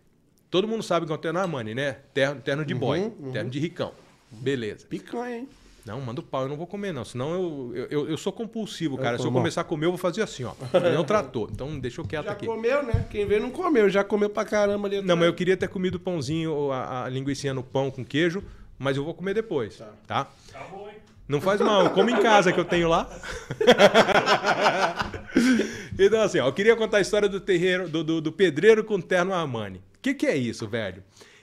Todo 0.48 0.66
mundo 0.66 0.82
sabe 0.82 1.06
que 1.06 1.12
é 1.12 1.14
o 1.14 1.18
terno 1.18 1.38
Armani, 1.40 1.74
né? 1.74 1.98
Terno, 2.14 2.40
terno 2.40 2.64
de 2.64 2.74
boy, 2.74 3.00
Uhum, 3.00 3.32
terno 3.32 3.50
de 3.50 3.58
ricão. 3.58 3.92
Beleza. 4.30 4.86
Picanha, 4.86 5.38
hein? 5.38 5.48
Não, 5.84 6.00
manda 6.00 6.20
o 6.20 6.22
pau, 6.22 6.42
eu 6.42 6.48
não 6.48 6.56
vou 6.56 6.66
comer, 6.66 6.92
não. 6.92 7.04
Senão 7.04 7.32
eu, 7.32 7.72
eu, 7.74 7.86
eu, 7.90 8.08
eu 8.10 8.16
sou 8.18 8.32
compulsivo, 8.32 8.98
cara. 8.98 9.18
Se 9.18 9.24
eu 9.24 9.32
começar 9.32 9.62
a 9.62 9.64
comer, 9.64 9.86
eu 9.86 9.90
vou 9.90 9.98
fazer 9.98 10.22
assim, 10.22 10.44
ó. 10.44 10.52
Eu 10.74 10.92
não 10.94 11.04
trator. 11.04 11.48
Então 11.50 11.78
deixa 11.78 12.00
eu 12.00 12.04
quieto 12.04 12.26
Já 12.26 12.32
aqui. 12.32 12.46
comeu, 12.46 12.82
né? 12.82 13.06
Quem 13.10 13.26
vê 13.26 13.40
não 13.40 13.50
comeu. 13.50 13.88
Já 13.88 14.04
comeu 14.04 14.28
pra 14.28 14.44
caramba 14.44 14.86
ali. 14.86 15.00
Não, 15.00 15.16
mas 15.16 15.26
eu 15.26 15.34
queria 15.34 15.56
ter 15.56 15.68
comido 15.68 15.94
o 15.94 16.00
pãozinho, 16.00 16.52
ou 16.52 16.72
a, 16.72 17.04
a 17.04 17.08
linguiça 17.08 17.52
no 17.54 17.62
pão 17.62 17.90
com 17.90 18.04
queijo, 18.04 18.44
mas 18.78 18.96
eu 18.96 19.04
vou 19.04 19.14
comer 19.14 19.34
depois, 19.34 19.76
Tá. 19.78 19.88
tá? 20.06 20.30
Não 21.26 21.40
faz 21.40 21.60
mal, 21.60 21.84
eu 21.84 21.90
como 21.90 22.10
em 22.10 22.20
casa 22.20 22.52
que 22.52 22.58
eu 22.60 22.64
tenho 22.64 22.88
lá. 22.88 23.08
então, 25.98 26.20
assim, 26.20 26.38
ó, 26.40 26.46
eu 26.48 26.52
queria 26.52 26.76
contar 26.76 26.98
a 26.98 27.00
história 27.00 27.28
do 27.28 27.40
terreiro, 27.40 27.88
do, 27.88 28.02
do, 28.02 28.20
do 28.20 28.32
pedreiro 28.32 28.82
com 28.84 29.00
terno 29.00 29.32
Armani. 29.32 29.78
O 29.78 29.82
que, 30.02 30.14
que 30.14 30.26
é 30.26 30.36
isso, 30.36 30.66
velho? 30.66 31.02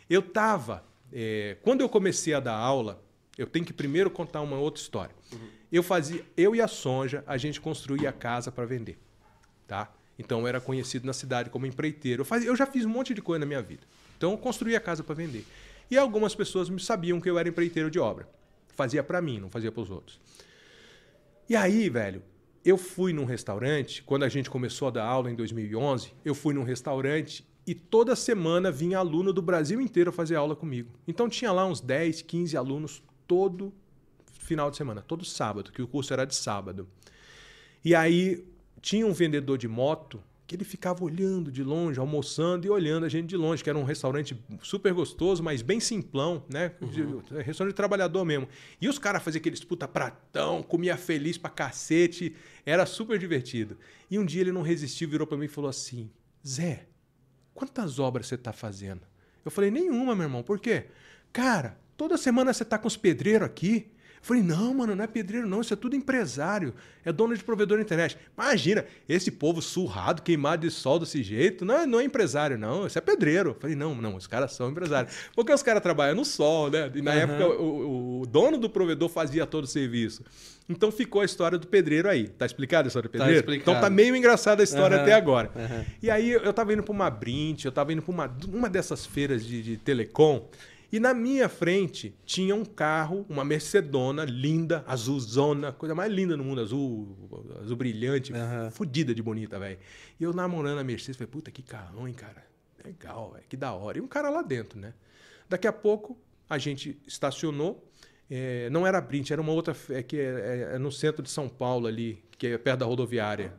Eu 0.10 0.22
tava. 0.22 0.84
É, 1.12 1.58
quando 1.62 1.82
eu 1.82 1.90
comecei 1.90 2.34
a 2.34 2.40
dar 2.40 2.56
aula, 2.56 3.04
eu 3.38 3.48
tenho 3.48 3.66
que 3.66 3.74
primeiro 3.74 4.10
contar 4.10 4.42
uma 4.42 4.58
outra 4.58 4.82
história. 4.82 5.16
Eu 5.72 5.84
fazia, 5.84 6.26
eu 6.36 6.56
e 6.56 6.62
a 6.62 6.68
Sonja, 6.68 7.24
a 7.28 7.38
gente 7.38 7.62
construía 7.62 8.12
casa 8.12 8.52
para 8.52 8.66
vender, 8.66 8.98
tá? 9.68 9.94
Então 10.18 10.42
eu 10.42 10.48
era 10.48 10.60
conhecido 10.60 11.06
na 11.06 11.14
cidade 11.14 11.50
como 11.50 11.66
empreiteiro. 11.66 12.22
Eu, 12.22 12.26
fazia, 12.26 12.50
eu 12.50 12.56
já 12.56 12.66
fiz 12.66 12.86
um 12.86 12.90
monte 12.90 13.14
de 13.14 13.22
coisa 13.22 13.40
na 13.40 13.46
minha 13.46 13.62
vida. 13.62 13.84
Então 14.18 14.32
eu 14.32 14.38
construía 14.38 14.80
casa 14.80 15.04
para 15.04 15.14
vender. 15.14 15.46
E 15.92 15.98
algumas 15.98 16.34
pessoas 16.34 16.70
me 16.70 16.80
sabiam 16.80 17.22
que 17.22 17.30
eu 17.30 17.38
era 17.38 17.48
empreiteiro 17.48 17.92
de 17.92 18.00
obra. 18.00 18.28
Fazia 18.76 19.04
para 19.04 19.22
mim, 19.22 19.40
não 19.40 19.50
fazia 19.50 19.72
para 19.72 19.82
os 19.82 19.92
outros. 19.92 20.20
E 21.48 21.56
aí, 21.56 21.90
velho, 21.90 22.24
eu 22.66 22.78
fui 22.78 23.14
num 23.14 23.26
restaurante, 23.26 24.04
quando 24.04 24.24
a 24.24 24.30
gente 24.30 24.50
começou 24.50 24.90
a 24.90 24.92
dar 24.92 25.06
aula 25.06 25.32
em 25.32 25.36
2011, 25.36 26.12
eu 26.26 26.36
fui 26.36 26.54
num 26.54 26.64
restaurante 26.64 27.48
e 27.68 27.76
toda 27.76 28.16
semana 28.16 28.72
vinha 28.72 28.98
aluno 28.98 29.32
do 29.34 29.42
Brasil 29.42 29.80
inteiro 29.82 30.12
fazer 30.12 30.36
aula 30.36 30.56
comigo. 30.56 30.90
Então 31.08 31.28
tinha 31.30 31.52
lá 31.52 31.66
uns 31.66 31.82
10, 31.82 32.22
15 32.24 32.56
alunos 32.58 33.04
todo 33.28 33.74
final 34.40 34.72
de 34.72 34.78
semana, 34.78 35.02
todo 35.02 35.26
sábado, 35.26 35.72
que 35.72 35.82
o 35.82 35.88
curso 35.88 36.14
era 36.14 36.24
de 36.26 36.34
sábado. 36.34 36.88
E 37.84 37.94
aí 37.94 38.46
tinha 38.82 39.06
um 39.06 39.12
vendedor 39.14 39.58
de 39.58 39.68
moto 39.68 40.24
que 40.48 40.56
ele 40.56 40.64
ficava 40.64 41.04
olhando 41.04 41.52
de 41.52 41.62
longe, 41.62 42.00
almoçando 42.00 42.66
e 42.66 42.70
olhando 42.70 43.06
a 43.06 43.10
gente 43.10 43.28
de 43.28 43.36
longe, 43.36 43.62
que 43.62 43.70
era 43.70 43.78
um 43.78 43.84
restaurante 43.84 44.42
super 44.64 44.94
gostoso, 44.94 45.44
mas 45.44 45.62
bem 45.62 45.82
simplão, 45.82 46.42
né? 46.50 46.72
De- 46.80 47.44
restaurante 47.44 47.74
de 47.74 47.76
trabalhador 47.76 48.24
mesmo. 48.24 48.48
E 48.80 48.88
os 48.88 48.98
caras 48.98 49.22
faziam 49.22 49.42
aqueles 49.42 49.62
puta 49.62 49.90
pratão, 49.90 50.64
comia 50.64 50.96
feliz 50.96 51.38
pra 51.38 51.50
cacete, 51.50 52.34
era 52.66 52.86
super 52.86 53.20
divertido. 53.20 53.78
E 54.10 54.18
um 54.18 54.24
dia 54.26 54.40
ele 54.40 54.54
não 54.54 54.62
resistiu, 54.62 55.10
virou 55.10 55.28
pra 55.28 55.38
mim 55.38 55.46
e 55.46 55.50
falou 55.50 55.70
assim: 55.70 56.10
Zé, 56.48 56.88
quantas 57.58 57.98
obras 57.98 58.28
você 58.28 58.38
tá 58.38 58.54
fazendo? 58.54 59.02
Eu 59.44 59.50
falei, 59.50 59.72
nenhuma, 59.72 60.16
meu 60.16 60.26
irmão. 60.26 60.44
Por 60.44 60.60
quê? 60.60 60.86
Cara, 61.34 61.76
toda 61.98 62.16
semana 62.16 62.54
você 62.54 62.64
tá 62.64 62.78
com 62.78 62.88
os 62.88 62.96
pedreiros 62.96 63.48
aqui. 63.48 63.92
Falei, 64.22 64.42
não, 64.44 64.74
mano, 64.74 64.96
não 64.96 65.04
é 65.04 65.08
pedreiro, 65.08 65.48
não. 65.48 65.62
Isso 65.62 65.74
é 65.74 65.78
tudo 65.78 65.96
empresário. 65.96 66.74
É 67.06 67.12
dono 67.14 67.36
de 67.36 67.44
provedor 67.44 67.78
de 67.78 67.84
internet. 67.84 68.18
Imagina, 68.38 68.84
esse 69.08 69.32
povo 69.32 69.62
surrado, 69.62 70.22
queimado 70.22 70.68
de 70.68 70.72
sol 70.74 71.00
desse 71.00 71.24
jeito. 71.24 71.64
Não, 71.64 71.76
é- 71.80 71.86
não 71.86 72.00
é 72.00 72.04
empresário, 72.04 72.58
não. 72.58 72.86
Isso 72.86 72.98
é 72.98 73.02
pedreiro. 73.02 73.56
Falei, 73.60 73.76
não, 73.76 73.96
não, 73.96 74.16
os 74.16 74.28
caras 74.28 74.52
são 74.54 74.70
empresários. 74.70 75.14
Porque 75.36 75.54
os 75.54 75.64
caras 75.64 75.82
trabalham 75.82 76.16
no 76.16 76.26
sol, 76.26 76.70
né? 76.70 76.92
E 76.94 77.02
na 77.02 77.12
Aham. 77.12 77.20
época 77.22 77.48
o, 77.62 78.22
o- 78.22 78.26
dono 78.26 78.58
do 78.58 78.70
provedor 78.70 79.08
fazia 79.10 79.46
todo 79.46 79.64
o 79.64 79.68
serviço. 79.68 80.24
Então 80.70 80.92
ficou 80.92 81.22
a 81.22 81.26
história 81.26 81.58
do 81.58 81.66
pedreiro 81.66 82.10
aí. 82.10 82.28
Tá 82.28 82.46
explicado 82.46 82.88
a 82.88 82.90
história 82.90 83.08
do 83.08 83.12
Tá 83.12 83.20
pedreiro? 83.20 83.40
explicado. 83.40 83.72
Então 83.72 83.82
tá 83.82 83.90
meio 83.90 84.14
engraçada 84.16 84.62
a 84.62 84.66
história 84.66 84.96
Aham, 84.98 85.04
até 85.04 85.14
agora. 85.14 85.50
aham. 85.56 85.86
E 86.04 86.10
aí 86.12 86.32
eu 86.32 86.52
tava 86.52 86.74
indo 86.74 86.84
pra 86.84 86.92
uma 86.92 87.10
Brint, 87.10 87.64
eu 87.64 87.72
tava 87.72 87.94
indo 87.94 88.02
pra 88.02 88.12
uma, 88.12 88.38
uma 88.54 88.70
dessas 88.70 89.06
feiras 89.06 89.46
de, 89.46 89.62
de 89.64 89.78
telecom, 89.78 90.46
E 90.92 91.00
na 91.00 91.14
minha 91.14 91.50
frente 91.50 92.16
tinha 92.26 92.56
um 92.56 92.64
carro, 92.64 93.26
uma 93.28 93.44
Mercedona 93.44 94.24
linda, 94.24 94.84
azulzona, 94.88 95.72
coisa 95.74 95.94
mais 95.94 96.12
linda 96.12 96.38
no 96.38 96.44
mundo, 96.44 96.62
azul, 96.62 97.18
azul 97.62 97.76
brilhante, 97.76 98.34
Aham. 98.34 98.72
fodida 98.72 99.14
de 99.14 99.22
bonita, 99.22 99.60
velho. 99.60 99.78
E 100.20 100.24
eu 100.24 100.34
namorando 100.34 100.80
a 100.80 100.84
Mercedes, 100.84 101.18
falei, 101.18 101.30
puta, 101.30 101.52
que 101.52 101.62
carrão, 101.62 102.08
hein, 102.08 102.14
cara? 102.14 102.46
Legal, 102.86 103.32
velho, 103.34 103.44
que 103.50 103.58
da 103.58 103.74
hora. 103.74 103.98
E 103.98 104.02
um 104.02 104.08
cara 104.08 104.30
lá 104.30 104.42
dentro, 104.42 104.80
né? 104.80 104.94
Daqui 105.50 105.68
a 105.68 105.74
pouco 105.74 106.18
a 106.50 106.58
gente 106.58 106.98
estacionou. 107.06 107.84
é, 108.30 108.70
não 108.70 108.86
era 108.88 109.00
Brint, 109.02 109.32
era 109.32 109.42
uma 109.42 109.52
outra 109.54 109.76
é, 109.90 110.02
que 110.04 110.18
é, 110.18 110.70
é- 110.72 110.76
é 110.76 110.78
no 110.80 110.92
centro 110.92 111.22
de 111.24 111.30
São 111.30 111.48
Paulo 111.50 111.88
ali, 111.88 112.24
que 112.38 112.48
é 112.48 112.58
perto 112.58 112.80
da 112.80 112.86
rodoviária. 112.86 113.54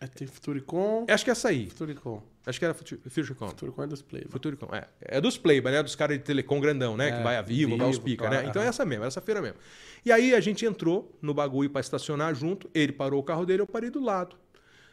É, 0.00 0.06
tem 0.06 0.26
Futuricom. 0.28 1.06
Acho 1.08 1.24
que 1.24 1.30
é 1.30 1.32
essa 1.32 1.48
aí. 1.48 1.68
Futuricom. 1.70 2.22
Acho 2.48 2.58
que 2.58 2.64
era 2.64 2.72
Futu- 2.72 2.98
Futuricom. 3.10 3.48
Futuricom 3.48 3.82
é 3.82 3.86
dos 3.86 4.00
Play. 4.02 4.24
Futuricom, 4.28 4.74
é. 4.74 4.84
É 5.00 5.20
dos 5.20 5.36
Playboy, 5.36 5.70
né? 5.70 5.82
Dos 5.82 5.94
caras 5.94 6.16
de 6.16 6.24
telecom 6.24 6.58
grandão, 6.60 6.96
né? 6.96 7.08
É, 7.10 7.16
que 7.18 7.22
vai 7.22 7.36
a 7.36 7.42
Vivo, 7.42 7.76
vai 7.76 7.86
aos 7.86 7.98
pica, 7.98 8.26
claro, 8.26 8.42
né? 8.42 8.48
Então 8.48 8.62
é 8.62 8.66
essa 8.66 8.84
mesmo, 8.86 9.04
essa 9.04 9.20
feira 9.20 9.42
mesmo. 9.42 9.58
E 10.04 10.10
aí 10.10 10.34
a 10.34 10.40
gente 10.40 10.64
entrou 10.64 11.14
no 11.20 11.34
bagulho 11.34 11.68
pra 11.68 11.80
estacionar 11.80 12.34
junto, 12.34 12.70
ele 12.74 12.92
parou 12.92 13.20
o 13.20 13.22
carro 13.22 13.44
dele, 13.44 13.60
eu 13.62 13.66
parei 13.66 13.90
do 13.90 14.02
lado. 14.02 14.36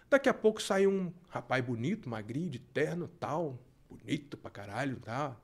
Daqui 0.10 0.28
a 0.28 0.34
pouco 0.34 0.62
saiu 0.62 0.92
um 0.92 1.12
rapaz 1.30 1.64
bonito, 1.64 2.10
magrinho, 2.10 2.50
de 2.50 2.60
terno, 2.60 3.08
tal, 3.20 3.58
bonito 3.90 4.36
pra 4.38 4.52
caralho, 4.52 4.98
tá? 4.98 5.36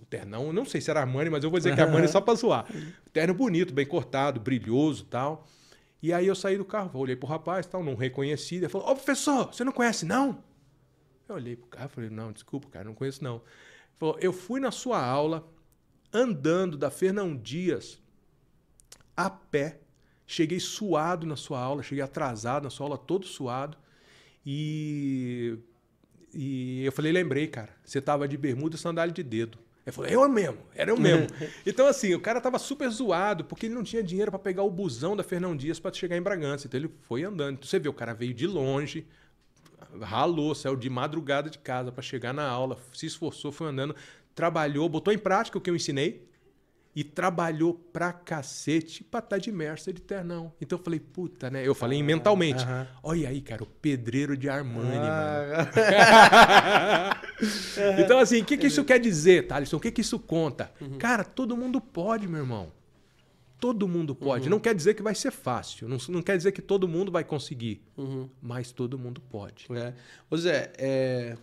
O 0.00 0.04
ternão, 0.04 0.52
não 0.52 0.64
sei 0.66 0.80
se 0.80 0.90
era 0.90 1.00
Armani, 1.00 1.30
mas 1.30 1.42
eu 1.42 1.50
vou 1.50 1.58
dizer 1.58 1.74
que 1.74 1.80
é 1.80 1.84
Armani 1.84 2.06
só 2.08 2.20
pra 2.20 2.34
zoar. 2.34 2.66
Terno 3.12 3.32
bonito, 3.32 3.72
bem 3.72 3.86
cortado, 3.86 4.38
brilhoso, 4.38 5.04
tal. 5.06 5.46
E 6.02 6.12
aí 6.12 6.26
eu 6.26 6.34
saí 6.34 6.56
do 6.56 6.64
carro, 6.64 6.98
olhei 7.00 7.16
pro 7.16 7.26
rapaz, 7.28 7.66
tal, 7.66 7.82
não 7.82 7.94
reconheci, 7.94 8.56
ele 8.56 8.68
falou: 8.68 8.88
"Ô, 8.90 8.94
professor, 8.94 9.46
você 9.52 9.64
não 9.64 9.72
conhece 9.72 10.04
não?" 10.06 10.42
Eu 11.30 11.36
olhei 11.36 11.56
pro 11.56 11.68
cara 11.68 11.86
e 11.86 11.88
falei, 11.88 12.10
não, 12.10 12.32
desculpa, 12.32 12.68
cara, 12.68 12.84
não 12.84 12.94
conheço 12.94 13.22
não. 13.22 13.36
Ele 13.36 13.98
falou, 13.98 14.18
eu 14.20 14.32
fui 14.32 14.60
na 14.60 14.70
sua 14.70 15.04
aula, 15.04 15.48
andando 16.12 16.76
da 16.76 16.90
Fernão 16.90 17.36
Dias, 17.36 18.00
a 19.16 19.30
pé, 19.30 19.80
cheguei 20.26 20.58
suado 20.58 21.26
na 21.26 21.36
sua 21.36 21.60
aula, 21.60 21.82
cheguei 21.82 22.02
atrasado 22.02 22.64
na 22.64 22.70
sua 22.70 22.86
aula, 22.86 22.98
todo 22.98 23.26
suado, 23.26 23.76
e, 24.44 25.58
e 26.34 26.84
eu 26.84 26.92
falei, 26.92 27.12
lembrei, 27.12 27.46
cara, 27.46 27.74
você 27.84 28.00
tava 28.00 28.26
de 28.26 28.36
bermuda 28.36 28.76
e 28.76 28.78
sandália 28.78 29.12
de 29.12 29.22
dedo. 29.22 29.58
Ele 29.86 29.92
falou, 29.92 30.10
eu 30.10 30.28
mesmo, 30.28 30.58
era 30.74 30.90
eu 30.90 30.96
mesmo. 30.96 31.26
então, 31.64 31.86
assim, 31.86 32.14
o 32.14 32.20
cara 32.20 32.40
tava 32.40 32.58
super 32.58 32.88
zoado, 32.90 33.44
porque 33.44 33.66
ele 33.66 33.74
não 33.74 33.82
tinha 33.82 34.02
dinheiro 34.02 34.30
para 34.30 34.38
pegar 34.38 34.62
o 34.62 34.70
busão 34.70 35.16
da 35.16 35.22
Fernão 35.22 35.56
Dias 35.56 35.80
para 35.80 35.92
chegar 35.92 36.16
em 36.16 36.22
Bragança. 36.22 36.66
Então 36.66 36.78
ele 36.78 36.90
foi 37.02 37.24
andando. 37.24 37.54
Então, 37.54 37.68
você 37.68 37.78
vê, 37.78 37.88
o 37.88 37.92
cara 37.92 38.12
veio 38.12 38.34
de 38.34 38.46
longe, 38.46 39.06
ralou, 40.00 40.54
saiu 40.54 40.76
de 40.76 40.88
madrugada 40.90 41.48
de 41.50 41.58
casa 41.58 41.90
para 41.92 42.02
chegar 42.02 42.32
na 42.32 42.46
aula, 42.48 42.76
se 42.92 43.06
esforçou, 43.06 43.50
foi 43.52 43.68
andando, 43.68 43.94
trabalhou, 44.34 44.88
botou 44.88 45.12
em 45.12 45.18
prática 45.18 45.58
o 45.58 45.60
que 45.60 45.68
eu 45.70 45.76
ensinei 45.76 46.28
e 46.94 47.04
trabalhou 47.04 47.72
pra 47.74 48.12
cacete 48.12 49.04
pra 49.04 49.20
estar 49.20 49.38
de 49.38 49.52
Mercer 49.52 49.94
de 49.94 50.02
ternão. 50.02 50.52
Então 50.60 50.76
eu 50.76 50.82
falei, 50.82 50.98
puta, 50.98 51.48
né? 51.48 51.66
Eu 51.66 51.74
falei 51.74 52.02
mentalmente, 52.02 52.64
aham. 52.64 52.86
olha 53.02 53.28
aí, 53.28 53.40
cara, 53.40 53.62
o 53.62 53.66
pedreiro 53.66 54.36
de 54.36 54.48
Armani, 54.48 55.06
mano. 55.08 55.70
Ah, 56.00 57.20
Então, 57.98 58.18
assim, 58.18 58.40
o 58.42 58.44
que, 58.44 58.56
que 58.56 58.66
isso 58.66 58.84
quer 58.84 58.98
dizer, 58.98 59.46
Thaleson? 59.46 59.76
O 59.76 59.80
que, 59.80 59.90
que 59.90 60.00
isso 60.00 60.18
conta? 60.18 60.70
Cara, 60.98 61.24
todo 61.24 61.56
mundo 61.56 61.80
pode, 61.80 62.26
meu 62.28 62.40
irmão. 62.40 62.72
Todo 63.60 63.86
mundo 63.86 64.14
pode. 64.14 64.48
Não 64.48 64.58
quer 64.58 64.74
dizer 64.74 64.94
que 64.94 65.02
vai 65.02 65.14
ser 65.14 65.30
fácil. 65.30 65.86
Não, 65.86 65.98
não 66.08 66.22
quer 66.22 66.36
dizer 66.36 66.50
que 66.52 66.62
todo 66.62 66.88
mundo 66.88 67.12
vai 67.12 67.22
conseguir. 67.22 67.82
Mas 68.40 68.72
todo 68.72 68.98
mundo 68.98 69.20
pode. 69.20 69.66
É. 69.70 69.92
Ô 70.30 70.36
Zé, 70.36 70.72
é, 70.78 71.36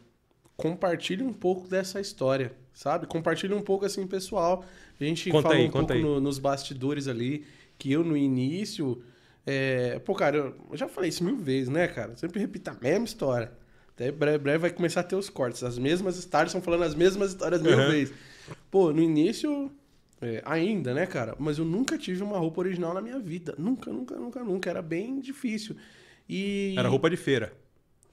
compartilhe 0.55 1.23
um 1.23 1.33
pouco 1.33 1.67
dessa 1.67 1.99
história, 2.01 2.53
sabe? 2.73 3.05
Compartilhe 3.05 3.53
um 3.53 3.61
pouco 3.61 3.85
assim, 3.85 4.05
pessoal. 4.07 4.65
A 4.99 5.03
gente 5.03 5.29
Conta 5.29 5.49
falou 5.49 5.57
aí, 5.57 5.67
um 5.67 5.71
pouco 5.71 5.93
no- 5.93 6.19
nos 6.19 6.39
bastidores 6.39 7.07
ali, 7.07 7.45
que 7.77 7.91
eu 7.91 8.03
no 8.03 8.17
início. 8.17 9.01
é, 9.45 9.99
Pô, 9.99 10.13
cara, 10.15 10.37
eu 10.71 10.75
já 10.75 10.87
falei 10.87 11.09
isso 11.09 11.23
mil 11.23 11.37
vezes, 11.37 11.69
né, 11.69 11.87
cara? 11.87 12.15
Sempre 12.17 12.39
repito 12.39 12.69
a 12.69 12.77
mesma 12.81 13.05
história. 13.05 13.51
Até 13.89 14.11
breve, 14.11 14.37
breve 14.39 14.57
vai 14.59 14.69
começar 14.71 15.01
a 15.01 15.03
ter 15.03 15.15
os 15.15 15.29
cortes. 15.29 15.63
As 15.63 15.77
mesmas 15.77 16.17
histórias 16.17 16.49
estão 16.49 16.61
falando 16.61 16.83
as 16.83 16.93
mesmas 16.95 17.29
histórias 17.31 17.61
mil 17.61 17.77
Uhum. 17.77 17.89
vezes. 17.91 18.13
Pô, 18.71 18.91
no 18.91 19.01
início. 19.01 19.71
É, 20.21 20.41
ainda, 20.45 20.93
né, 20.93 21.05
cara? 21.05 21.35
Mas 21.37 21.57
eu 21.57 21.65
nunca 21.65 21.97
tive 21.97 22.23
uma 22.23 22.37
roupa 22.37 22.61
original 22.61 22.93
na 22.93 23.01
minha 23.01 23.19
vida. 23.19 23.53
Nunca, 23.57 23.91
nunca, 23.91 24.15
nunca, 24.15 24.43
nunca. 24.43 24.69
Era 24.69 24.81
bem 24.81 25.19
difícil. 25.19 25.75
E. 26.27 26.75
Era 26.77 26.89
roupa 26.89 27.09
de 27.09 27.17
feira. 27.17 27.53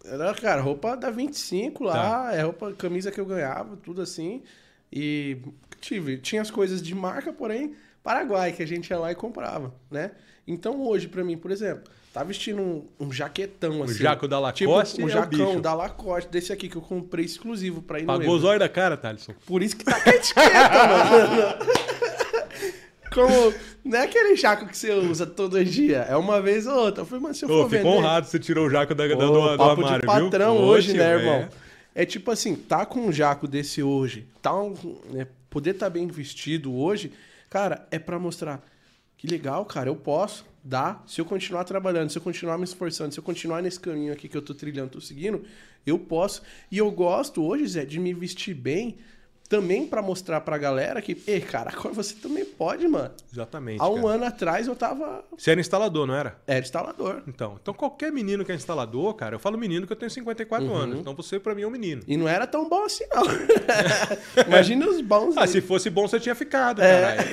Era, 0.04 0.34
cara, 0.34 0.60
roupa 0.60 0.96
da 0.96 1.10
25 1.10 1.82
lá, 1.82 2.34
é 2.34 2.42
roupa, 2.42 2.72
camisa 2.74 3.10
que 3.10 3.18
eu 3.18 3.24
ganhava, 3.24 3.76
tudo 3.76 4.02
assim. 4.02 4.42
E 4.92 5.38
tive, 5.80 6.18
tinha 6.18 6.42
as 6.42 6.50
coisas 6.50 6.82
de 6.82 6.94
marca, 6.94 7.32
porém, 7.32 7.74
Paraguai, 8.02 8.52
que 8.52 8.62
a 8.62 8.66
gente 8.66 8.90
ia 8.90 8.98
lá 8.98 9.10
e 9.10 9.14
comprava, 9.14 9.74
né? 9.90 10.10
Então 10.46 10.82
hoje, 10.82 11.08
pra 11.08 11.24
mim, 11.24 11.38
por 11.38 11.50
exemplo, 11.50 11.90
tá 12.14 12.22
vestindo 12.22 12.62
um, 12.62 12.84
um 13.00 13.12
jaquetão 13.12 13.80
O 13.80 13.82
assim. 13.82 13.94
jaco 13.94 14.28
da 14.28 14.52
Tipo, 14.52 14.70
Lacoste 14.70 15.00
um 15.00 15.02
é 15.02 15.06
o 15.06 15.08
jacão 15.08 15.60
da 15.60 15.74
Lacoste, 15.74 16.30
desse 16.30 16.52
aqui 16.52 16.68
que 16.68 16.76
eu 16.76 16.80
comprei 16.80 17.24
exclusivo 17.24 17.82
pra 17.82 17.98
ir 17.98 18.02
no 18.02 18.06
Pagou 18.06 18.36
os 18.36 18.44
olhos 18.44 18.60
da 18.60 18.68
cara, 18.68 18.96
Thaleson. 18.96 19.34
Por 19.44 19.64
isso 19.64 19.76
que 19.76 19.84
tá 19.84 19.98
etiqueta, 20.06 20.86
mano. 21.10 21.74
Como, 23.12 23.54
não 23.84 23.98
é 23.98 24.04
aquele 24.04 24.36
jaco 24.36 24.66
que 24.66 24.76
você 24.78 24.92
usa 24.92 25.26
todo 25.26 25.62
dia, 25.64 25.98
é 26.08 26.16
uma 26.16 26.40
vez 26.40 26.66
ou 26.68 26.74
outra. 26.76 27.02
Eu 27.02 27.06
falei, 27.06 27.22
mas 27.22 27.36
se 27.36 27.44
eu 27.44 27.48
Ô, 27.48 27.62
for 27.62 27.70
ficou 27.70 27.92
vender... 27.92 27.98
honrado 27.98 28.26
você 28.28 28.38
tirou 28.38 28.66
o 28.66 28.70
jaco 28.70 28.94
da, 28.94 29.04
Ô, 29.04 29.08
do, 29.08 29.16
do 29.16 29.58
papo 29.58 29.84
armário, 29.84 30.00
de 30.00 30.06
patrão 30.06 30.56
viu? 30.56 30.66
hoje, 30.66 30.90
Oxe, 30.90 30.98
né, 30.98 31.16
velho. 31.16 31.28
irmão? 31.28 31.48
É 31.96 32.04
tipo 32.06 32.30
assim, 32.30 32.54
tá 32.54 32.86
com 32.86 33.00
um 33.00 33.12
jaco 33.12 33.46
desse 33.48 33.82
hoje, 33.82 34.26
tá 34.40 34.54
um, 34.54 34.74
né, 35.10 35.26
poder 35.50 35.70
estar 35.70 35.90
bem 35.90 36.06
vestido 36.08 36.74
hoje, 36.76 37.12
cara, 37.50 37.86
é 37.90 37.98
pra 37.98 38.18
mostrar 38.20 38.64
que 39.16 39.26
legal, 39.28 39.64
cara, 39.64 39.88
eu 39.88 39.96
posso, 39.96 40.44
dá. 40.64 41.02
Se 41.06 41.20
eu 41.20 41.24
continuar 41.26 41.64
trabalhando, 41.64 42.10
se 42.10 42.16
eu 42.16 42.22
continuar 42.22 42.56
me 42.56 42.64
esforçando, 42.64 43.12
se 43.12 43.20
eu 43.20 43.24
continuar 43.24 43.62
nesse 43.62 43.78
caminho 43.78 44.12
aqui 44.12 44.26
que 44.28 44.36
eu 44.36 44.42
tô 44.42 44.54
trilhando, 44.54 44.92
tô 44.92 45.00
seguindo, 45.00 45.44
eu 45.86 45.98
posso. 45.98 46.42
E 46.70 46.78
eu 46.78 46.90
gosto 46.90 47.44
hoje, 47.44 47.66
Zé, 47.66 47.84
de 47.84 48.00
me 48.00 48.14
vestir 48.14 48.54
bem 48.54 48.96
também 49.48 49.86
pra 49.86 50.00
mostrar 50.02 50.40
pra 50.40 50.56
galera 50.58 51.00
que, 51.02 51.16
ei, 51.26 51.40
cara, 51.40 51.70
agora 51.70 51.94
você 51.94 52.14
também 52.14 52.44
pode, 52.44 52.86
mano. 52.88 53.10
Exatamente. 53.32 53.80
Há 53.80 53.88
um 53.88 53.96
cara. 54.02 54.08
ano 54.14 54.24
atrás 54.24 54.66
eu 54.66 54.74
tava. 54.74 55.24
Você 55.36 55.50
era 55.50 55.60
instalador, 55.60 56.06
não 56.06 56.14
era? 56.14 56.36
Era 56.46 56.60
instalador. 56.60 57.22
Então, 57.28 57.58
então 57.60 57.74
qualquer 57.74 58.10
menino 58.12 58.44
que 58.44 58.52
é 58.52 58.54
instalador, 58.54 59.14
cara, 59.14 59.34
eu 59.34 59.38
falo 59.38 59.56
menino 59.58 59.86
que 59.86 59.92
eu 59.92 59.96
tenho 59.96 60.10
54 60.10 60.66
Uhum. 60.66 60.74
anos. 60.74 60.98
Então 61.00 61.14
você 61.14 61.38
pra 61.38 61.54
mim 61.54 61.62
é 61.62 61.66
um 61.66 61.70
menino. 61.70 62.02
E 62.06 62.16
não 62.16 62.26
era 62.28 62.46
tão 62.46 62.68
bom 62.68 62.84
assim, 62.84 63.04
não. 63.14 63.24
Imagina 64.46 64.88
os 64.88 65.00
bons. 65.00 65.36
Ah, 65.36 65.42
aí. 65.42 65.48
se 65.48 65.60
fosse 65.60 65.90
bom 65.90 66.06
você 66.08 66.18
tinha 66.20 66.34
ficado, 66.34 66.82
É. 66.82 67.00
caralho. 67.16 67.28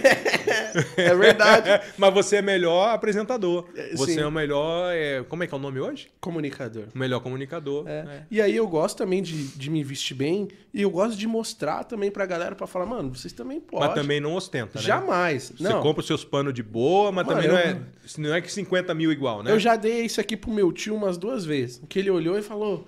É 0.96 1.14
verdade. 1.16 1.70
Mas 1.98 2.14
você 2.14 2.38
é 2.38 2.42
melhor 2.42 2.94
apresentador. 2.94 3.68
É, 3.76 3.92
Você 3.96 4.14
sim. 4.14 4.20
é 4.22 4.26
o 4.26 4.32
melhor. 4.32 4.92
é, 4.94 5.22
Como 5.28 5.44
é 5.44 5.48
que 5.48 5.54
é 5.54 5.58
o 5.58 5.60
nome 5.60 5.80
hoje? 5.82 6.08
Comunicador. 6.22 6.86
O 6.96 6.98
melhor 6.98 7.20
comunicador. 7.20 7.88
É. 7.88 7.92
É. 7.92 8.24
E 8.32 8.42
aí 8.42 8.56
eu 8.56 8.66
gosto 8.68 8.98
também 8.98 9.22
de, 9.22 9.48
de 9.50 9.70
me 9.70 9.84
vestir 9.84 10.14
bem 10.16 10.48
e 10.74 10.82
eu 10.82 10.90
gosto 10.90 11.18
de 11.18 11.28
mostrar 11.28 11.84
também 11.84 12.01
pra 12.10 12.26
galera 12.26 12.56
pra 12.56 12.66
falar, 12.66 12.86
mano, 12.86 13.14
vocês 13.14 13.34
também 13.34 13.60
podem. 13.60 13.88
Mas 13.90 13.96
também 13.96 14.20
não 14.20 14.34
ostenta, 14.34 14.80
né? 14.80 14.86
Jamais. 14.86 15.52
Você 15.56 15.62
Não. 15.64 15.82
compra 15.82 16.00
os 16.00 16.08
seus 16.08 16.24
panos 16.24 16.54
de 16.54 16.64
boa, 16.64 17.12
mas 17.12 17.26
Mano, 17.28 17.42
também 17.42 17.52
não 17.52 17.60
eu- 17.60 17.68
é, 17.78 17.82
não 18.18 18.34
é 18.34 18.42
que 18.42 18.52
50 18.52 18.94
mil 18.96 19.12
igual, 19.12 19.44
né? 19.44 19.52
Eu 19.52 19.60
já 19.60 19.76
dei 19.76 20.06
isso 20.06 20.20
aqui 20.22 20.36
pro 20.38 20.50
meu 20.50 20.72
tio 20.72 20.96
umas 20.96 21.18
duas 21.18 21.46
vezes. 21.46 21.82
Que 21.90 22.00
ele 22.00 22.10
olhou 22.10 22.38
e 22.40 22.42
falou: 22.42 22.88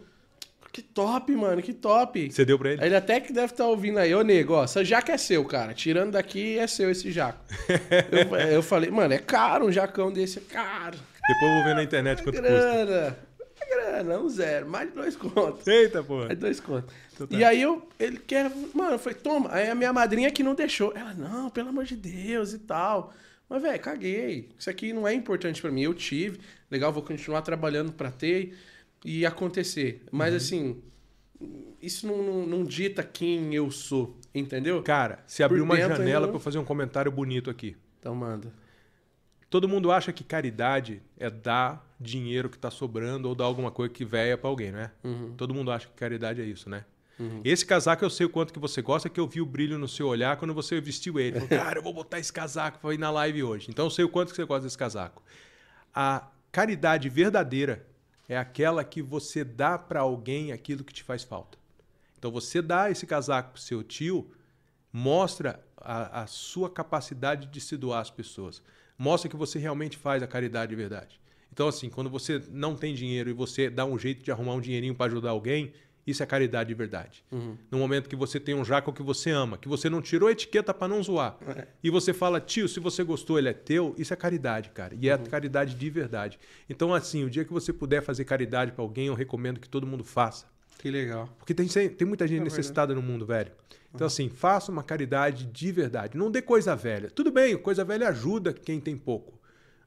Que 0.71 0.81
top, 0.81 1.31
mano, 1.35 1.61
que 1.61 1.71
top. 1.73 2.31
Você 2.31 2.43
deu 2.43 2.57
pra 2.57 2.71
ele? 2.71 2.83
Ele 2.83 2.95
até 2.95 3.19
que 3.19 3.31
deve 3.31 3.53
estar 3.53 3.67
ouvindo 3.67 3.99
aí, 3.99 4.15
ô 4.15 4.23
nego, 4.23 4.53
ó, 4.53 4.63
essa 4.63 4.83
jaca 4.83 5.11
é 5.13 5.17
seu, 5.19 5.45
cara. 5.45 5.71
Tirando 5.73 6.13
daqui, 6.13 6.57
é 6.57 6.65
seu 6.65 6.89
esse 6.89 7.11
jaco. 7.11 7.37
eu, 8.11 8.35
eu 8.37 8.63
falei, 8.63 8.89
mano, 8.89 9.13
é 9.13 9.19
caro 9.19 9.67
um 9.67 9.71
jacão 9.71 10.11
desse, 10.11 10.39
é 10.39 10.41
caro. 10.41 10.97
Depois 11.27 11.51
eu 11.51 11.55
vou 11.57 11.63
ver 11.65 11.75
na 11.75 11.83
internet 11.83 12.23
quanto 12.23 12.37
custa. 12.41 13.17
É 13.65 13.75
grana, 13.75 14.19
um 14.19 14.29
zero, 14.29 14.67
mais 14.69 14.89
de 14.89 14.95
dois 14.95 15.15
contos. 15.15 15.65
Eita, 15.67 16.03
porra. 16.03 16.27
Mais 16.27 16.37
dois 16.39 16.59
contos. 16.59 16.93
Então 17.13 17.27
tá. 17.27 17.35
E 17.37 17.43
aí 17.43 17.61
eu, 17.61 17.87
ele 17.99 18.17
quer, 18.17 18.51
mano, 18.73 18.91
eu 18.93 18.99
falei, 18.99 19.17
toma. 19.19 19.51
Aí 19.53 19.69
a 19.69 19.75
minha 19.75 19.93
madrinha 19.93 20.31
que 20.31 20.43
não 20.43 20.55
deixou. 20.55 20.91
Ela, 20.95 21.13
não, 21.13 21.49
pelo 21.49 21.69
amor 21.69 21.85
de 21.85 21.95
Deus 21.95 22.53
e 22.53 22.59
tal. 22.59 23.13
Mas, 23.49 23.61
velho, 23.61 23.79
caguei. 23.79 24.49
Isso 24.57 24.69
aqui 24.69 24.91
não 24.93 25.07
é 25.07 25.13
importante 25.13 25.61
pra 25.61 25.71
mim. 25.71 25.81
Eu 25.83 25.93
tive, 25.93 26.39
legal, 26.71 26.91
vou 26.91 27.03
continuar 27.03 27.41
trabalhando 27.43 27.91
pra 27.91 28.09
ter 28.11 28.57
e 29.05 29.25
acontecer. 29.25 30.03
Mas 30.11 30.31
Uhum. 30.31 30.37
assim, 30.37 30.83
isso 31.81 32.07
não, 32.07 32.23
não, 32.23 32.45
não 32.47 32.63
dita 32.63 33.03
quem 33.03 33.53
eu 33.53 33.69
sou, 33.69 34.17
entendeu? 34.33 34.81
Cara, 34.81 35.19
se 35.27 35.43
abrir 35.43 35.61
uma 35.61 35.75
janela 35.77 36.27
pra 36.27 36.37
eu 36.37 36.39
fazer 36.39 36.57
um 36.57 36.65
comentário 36.65 37.11
bonito 37.11 37.49
aqui. 37.49 37.75
Então 37.99 38.15
manda. 38.15 38.51
Todo 39.49 39.69
mundo 39.69 39.91
acha 39.91 40.11
que 40.11 40.23
caridade 40.23 41.01
é 41.19 41.29
dar 41.29 41.85
dinheiro 42.03 42.49
que 42.49 42.57
tá 42.57 42.69
sobrando 42.69 43.27
ou 43.27 43.35
dar 43.35 43.45
alguma 43.45 43.71
coisa 43.71 43.93
que 43.93 44.03
véia 44.05 44.37
pra 44.37 44.49
alguém, 44.49 44.71
né? 44.71 44.91
Uhum. 45.03 45.33
Todo 45.35 45.53
mundo 45.53 45.71
acha 45.71 45.87
que 45.87 45.93
caridade 45.93 46.41
é 46.41 46.45
isso, 46.45 46.69
né? 46.69 46.85
Esse 47.43 47.65
casaco 47.65 48.03
eu 48.03 48.09
sei 48.09 48.25
o 48.25 48.29
quanto 48.29 48.51
que 48.51 48.59
você 48.59 48.81
gosta, 48.81 49.07
que 49.07 49.19
eu 49.19 49.27
vi 49.27 49.39
o 49.39 49.45
brilho 49.45 49.77
no 49.77 49.87
seu 49.87 50.07
olhar 50.07 50.35
quando 50.35 50.53
você 50.53 50.81
vestiu 50.81 51.19
ele. 51.19 51.39
Falou, 51.39 51.47
Cara, 51.63 51.79
eu 51.79 51.83
vou 51.83 51.93
botar 51.93 52.19
esse 52.19 52.33
casaco 52.33 52.79
pra 52.79 52.93
ir 52.93 52.97
na 52.97 53.09
live 53.11 53.43
hoje. 53.43 53.67
Então 53.69 53.85
eu 53.85 53.89
sei 53.89 54.03
o 54.03 54.09
quanto 54.09 54.31
que 54.31 54.35
você 54.35 54.45
gosta 54.45 54.63
desse 54.63 54.77
casaco. 54.77 55.23
A 55.93 56.27
caridade 56.51 57.07
verdadeira 57.07 57.85
é 58.27 58.37
aquela 58.37 58.83
que 58.83 59.01
você 59.01 59.43
dá 59.43 59.77
pra 59.77 60.01
alguém 60.01 60.51
aquilo 60.51 60.83
que 60.83 60.93
te 60.93 61.03
faz 61.03 61.23
falta. 61.23 61.57
Então 62.17 62.31
você 62.31 62.61
dá 62.61 62.89
esse 62.89 63.05
casaco 63.05 63.53
pro 63.53 63.61
seu 63.61 63.83
tio 63.83 64.29
mostra 64.93 65.59
a, 65.75 66.21
a 66.21 66.27
sua 66.27 66.69
capacidade 66.69 67.47
de 67.47 67.59
se 67.59 67.75
doar 67.75 68.01
às 68.01 68.11
pessoas. 68.11 68.61
Mostra 68.95 69.27
que 69.27 69.35
você 69.35 69.57
realmente 69.57 69.97
faz 69.97 70.21
a 70.21 70.27
caridade 70.27 70.69
de 70.69 70.75
verdade. 70.75 71.19
Então, 71.53 71.67
assim, 71.67 71.87
quando 71.87 72.09
você 72.09 72.41
não 72.49 72.75
tem 72.75 72.95
dinheiro 72.95 73.29
e 73.29 73.33
você 73.33 73.69
dá 73.69 73.85
um 73.85 73.97
jeito 73.99 74.23
de 74.23 74.31
arrumar 74.31 74.55
um 74.55 74.59
dinheirinho 74.59 74.95
para 74.95 75.05
ajudar 75.05 75.29
alguém, 75.29 75.71
isso 76.05 76.23
é 76.23 76.25
caridade 76.25 76.69
de 76.69 76.73
verdade. 76.73 77.23
Uhum. 77.31 77.55
No 77.69 77.77
momento 77.77 78.09
que 78.09 78.15
você 78.15 78.39
tem 78.39 78.55
um 78.55 78.65
jaco 78.65 78.91
que 78.91 79.03
você 79.03 79.29
ama, 79.29 79.55
que 79.55 79.67
você 79.67 79.87
não 79.87 80.01
tirou 80.01 80.27
a 80.27 80.31
etiqueta 80.31 80.73
para 80.73 80.87
não 80.87 81.01
zoar, 81.03 81.37
É. 81.55 81.67
e 81.83 81.91
você 81.91 82.11
fala, 82.11 82.41
tio, 82.41 82.67
se 82.67 82.79
você 82.79 83.03
gostou, 83.03 83.37
ele 83.37 83.49
é 83.49 83.53
teu, 83.53 83.93
isso 83.99 84.11
é 84.11 84.15
caridade, 84.17 84.71
cara. 84.71 84.95
E 84.99 85.07
é 85.07 85.15
Uhum. 85.15 85.25
caridade 85.25 85.75
de 85.75 85.89
verdade. 85.91 86.39
Então, 86.67 86.91
assim, 86.91 87.23
o 87.23 87.29
dia 87.29 87.45
que 87.45 87.53
você 87.53 87.71
puder 87.71 88.01
fazer 88.01 88.25
caridade 88.25 88.71
para 88.71 88.83
alguém, 88.83 89.05
eu 89.05 89.13
recomendo 89.13 89.59
que 89.59 89.69
todo 89.69 89.85
mundo 89.85 90.03
faça. 90.03 90.47
Que 90.79 90.89
legal. 90.89 91.29
Porque 91.37 91.53
tem, 91.53 91.67
tem 91.67 92.07
muita 92.07 92.27
gente 92.27 92.41
É 92.41 92.43
necessitada 92.43 92.95
no 92.95 93.01
mundo, 93.01 93.27
velho. 93.27 93.51
Então, 93.93 94.07
assim, 94.07 94.27
faça 94.27 94.71
uma 94.71 94.81
caridade 94.83 95.45
de 95.45 95.71
verdade. 95.71 96.17
Não 96.17 96.31
dê 96.31 96.41
coisa 96.41 96.75
velha. 96.75 97.11
Tudo 97.11 97.31
bem, 97.31 97.55
coisa 97.55 97.85
velha 97.85 98.09
ajuda 98.09 98.51
quem 98.51 98.79
tem 98.81 98.97
pouco. 98.97 99.39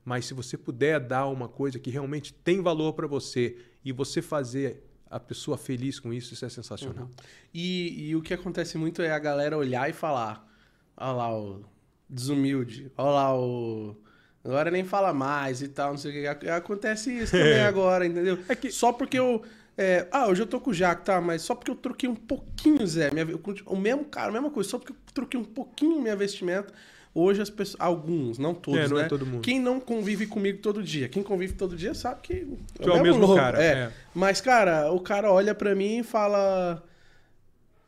Mas 0.07 0.25
se 0.25 0.33
você 0.33 0.57
puder 0.57 1.01
dar 1.01 1.27
uma 1.27 1.49
coisa 1.49 1.79
que 1.81 1.91
realmente 1.91 2.33
tem 2.33 2.63
valor 2.63 2.93
para 2.95 3.07
você 3.09 3.59
e 3.85 3.91
você 3.93 4.23
fazer 4.23 4.83
a 5.11 5.19
pessoa 5.21 5.59
feliz 5.59 5.99
com 6.01 6.13
isso, 6.13 6.33
isso 6.33 6.45
é 6.45 6.49
sensacional. 6.49 7.11
E, 7.53 8.09
e 8.11 8.15
o 8.17 8.23
que 8.23 8.33
acontece 8.33 8.79
muito 8.79 9.03
é 9.03 9.11
a 9.11 9.19
galera 9.19 9.59
olhar 9.59 9.91
e 9.91 9.93
falar: 9.93 10.49
olha 10.97 11.13
lá 11.13 11.37
o 11.39 11.65
desumilde, 12.09 12.91
olha 12.97 13.11
lá 13.11 13.39
o. 13.39 13.97
Agora 14.45 14.71
nem 14.71 14.85
fala 14.85 15.13
mais 15.13 15.61
e 15.61 15.67
tal, 15.69 15.91
não 15.91 15.99
sei 15.99 16.11
o 16.13 16.15
que. 16.15 16.27
Ac- 16.29 16.49
Acontece 16.51 17.11
isso 17.13 17.33
também 17.37 17.63
agora, 17.63 18.07
entendeu? 18.07 18.39
É 18.49 18.55
que- 18.55 18.71
Só 18.71 18.93
porque 18.93 19.19
eu. 19.19 19.43
é, 19.77 20.07
ah, 20.13 20.29
hoje 20.29 20.41
eu 20.43 20.47
tô 20.47 20.61
com 20.61 20.71
o 20.71 20.75
Jaco, 20.75 21.05
tá? 21.05 21.21
Mas 21.21 21.43
só 21.43 21.53
porque 21.57 21.71
eu 21.71 21.75
troquei 21.75 22.09
um 22.09 22.15
pouquinho, 22.15 22.87
Zé. 22.87 23.11
Minha, 23.11 23.27
o 23.67 23.77
mesmo 23.77 24.05
cara, 24.05 24.29
a 24.29 24.33
mesma 24.33 24.51
coisa, 24.51 24.71
só 24.71 24.79
porque 24.79 24.93
eu 24.93 24.97
troquei 25.13 25.39
um 25.41 25.45
pouquinho 25.45 26.01
minha 26.01 26.15
vestimenta. 26.15 26.73
Hoje 27.19 27.41
as 27.41 27.49
pessoas. 27.49 27.81
Alguns, 27.81 28.37
não 28.39 28.53
todos, 28.53 28.79
É, 28.79 28.89
não 28.89 28.99
é 28.99 29.03
né? 29.05 29.09
todo 29.09 29.25
mundo. 29.25 29.41
Quem 29.41 29.59
não 29.59 29.81
convive 29.81 30.27
comigo 30.27 30.59
todo 30.61 30.83
dia? 30.83 31.09
Quem 31.09 31.23
convive 31.23 31.55
todo 31.55 31.75
dia 31.75 31.95
sabe 31.95 32.21
que. 32.21 32.47
Tu 32.83 32.91
é 32.91 32.93
o 32.93 33.03
mesmo 33.03 33.35
cara, 33.35 33.63
É. 33.63 33.67
é. 33.67 33.93
Mas, 34.15 34.43
cara, 34.43 34.93
o 34.93 35.01
cara 35.01 35.33
olha 35.33 35.55
pra 35.55 35.75
mim 35.75 36.01
e 36.01 36.03
fala. 36.03 36.83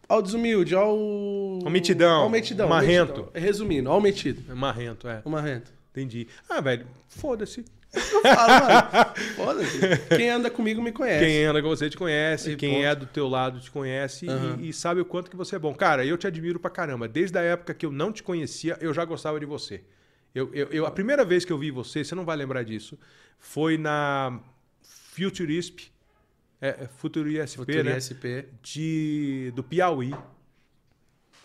Ó 0.09 0.17
o 0.17 0.23
desumilde, 0.23 0.75
ó 0.75 0.91
o. 0.95 1.61
Metidão, 1.69 2.23
Ó 2.23 2.27
o 2.27 2.31
metidão. 2.31 2.67
o 2.67 2.71
marrento. 2.71 3.21
metidão. 3.21 3.31
Resumindo, 3.35 3.91
ó 3.91 3.99
o 3.99 4.01
metido. 4.01 4.43
É 4.51 4.55
marrento, 4.55 5.07
é. 5.07 5.21
O 5.27 5.29
marrento. 5.29 5.71
Entendi. 5.93 6.27
Ah, 6.49 6.63
velho, 6.63 6.87
foda-se. 7.07 7.67
Eu 7.95 8.21
falo, 8.23 8.67
mano, 8.67 9.15
foda-se. 9.35 9.79
Quem 10.17 10.29
anda 10.29 10.51
comigo 10.51 10.83
me 10.83 10.93
conhece. 10.93 11.25
Quem 11.25 11.45
anda 11.45 11.63
com 11.63 11.69
você 11.69 11.89
te 11.89 11.97
conhece, 11.97 12.53
E 12.53 12.57
quem 12.57 12.75
ponto. 12.75 12.85
é 12.85 12.95
do 12.95 13.07
teu 13.07 13.27
lado 13.29 13.61
te 13.61 13.71
conhece 13.71 14.27
e- 14.27 14.29
Aham. 14.29 14.59
e, 14.61 14.73
sabe 14.73 15.01
o 15.01 15.05
quanto 15.05 15.31
que 15.31 15.37
você 15.37 15.57
é 15.57 15.59
bom. 15.59 15.75
Cara, 15.75 16.05
eu 16.05 16.19
te 16.19 16.27
admiro 16.27 16.61
pra 16.61 16.71
caramba. 16.71 17.09
Desde 17.09 17.39
a 17.39 17.43
época 17.43 17.73
que 17.73 17.87
eu 17.87 17.91
não 17.93 18.13
te 18.13 18.23
conhecia, 18.23 18.77
eu 18.81 18.93
já 18.93 19.05
gostava 19.05 19.41
de 19.41 19.47
você. 19.47 19.83
Eu, 20.35 20.51
eu- 20.53 20.69
eu- 20.71 20.87
a 20.87 20.91
primeira 20.91 21.25
vez 21.25 21.45
que 21.45 21.53
eu 21.53 21.59
vi 21.59 21.71
você, 21.71 22.05
você 22.05 22.15
não 22.15 22.25
vai 22.27 22.37
lembrar 22.37 22.63
disso, 22.63 22.99
foi 23.39 23.79
na 23.79 24.39
Futurisp, 24.83 25.91
é, 26.61 26.69
é 26.69 26.89
Futuro 26.99 27.29
ISP, 27.31 27.57
Futuro 27.57 27.85
né? 27.85 27.97
ISP. 27.97 28.45
De, 28.63 29.53
do 29.55 29.63
Piauí. 29.63 30.15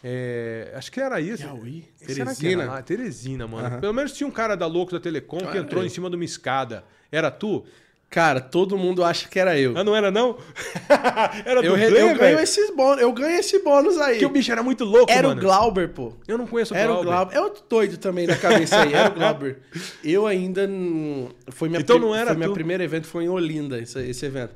É, 0.03 0.73
acho 0.75 0.91
que 0.91 0.99
era 0.99 1.21
isso. 1.21 1.43
Piauí? 1.43 1.85
Que 1.97 2.11
era 2.11 2.15
Teresina? 2.35 2.65
lá? 2.65 2.81
Teresina, 2.81 3.47
mano. 3.47 3.67
Aham. 3.67 3.79
Pelo 3.79 3.93
menos 3.93 4.11
tinha 4.11 4.27
um 4.27 4.31
cara 4.31 4.55
da 4.55 4.67
Louco 4.67 4.91
da 4.91 4.99
Telecom 4.99 5.37
que 5.37 5.57
Ah, 5.57 5.61
entrou 5.61 5.81
eu. 5.81 5.87
em 5.87 5.89
cima 5.89 6.09
de 6.09 6.15
uma 6.17 6.25
escada. 6.25 6.83
Era 7.11 7.31
tu? 7.31 7.63
Cara, 8.09 8.39
todo 8.39 8.77
mundo 8.77 9.03
acha 9.03 9.27
que 9.27 9.39
era 9.39 9.57
eu. 9.57 9.75
Ah, 9.75 9.83
não 9.83 9.95
era 9.95 10.11
não? 10.11 10.37
era 11.45 11.61
Eu, 11.65 11.71
dublê, 11.71 11.85
eu 11.87 11.91
ganho 12.07 12.17
velho? 12.17 12.39
esses 12.39 12.69
bônus, 12.75 13.01
eu 13.01 13.11
ganho 13.11 13.39
esse 13.39 13.57
bônus 13.63 13.97
aí. 13.97 14.13
Porque 14.15 14.25
o 14.25 14.29
bicho 14.29 14.51
era 14.51 14.61
muito 14.61 14.83
louco, 14.83 15.11
Era 15.11 15.29
mano. 15.29 15.39
o 15.41 15.43
Glauber, 15.43 15.89
pô. 15.89 16.13
Eu 16.27 16.37
não 16.37 16.45
conheço 16.45 16.73
o 16.75 16.77
Era 16.77 16.91
o 16.91 16.95
Glauber. 17.01 17.09
Glauber. 17.11 17.35
É 17.35 17.41
outro 17.41 17.63
doido 17.67 17.97
também 17.97 18.27
na 18.27 18.35
cabeça 18.35 18.79
aí. 18.83 18.93
Era 18.93 19.09
o 19.09 19.13
Glauber. 19.15 19.59
Eu 20.03 20.27
ainda. 20.27 20.67
não- 20.67 21.29
Foi 21.49 21.69
minha 21.69 21.81
Então 21.81 21.97
não 21.97 22.13
era 22.13 22.27
Foi 22.31 22.37
meu 22.37 22.49
tu? 22.49 22.53
primeiro 22.53 22.83
evento, 22.83 23.07
foi 23.07 23.23
em 23.23 23.29
Olinda, 23.29 23.79
esse, 23.79 23.99
esse 24.07 24.25
evento. 24.25 24.53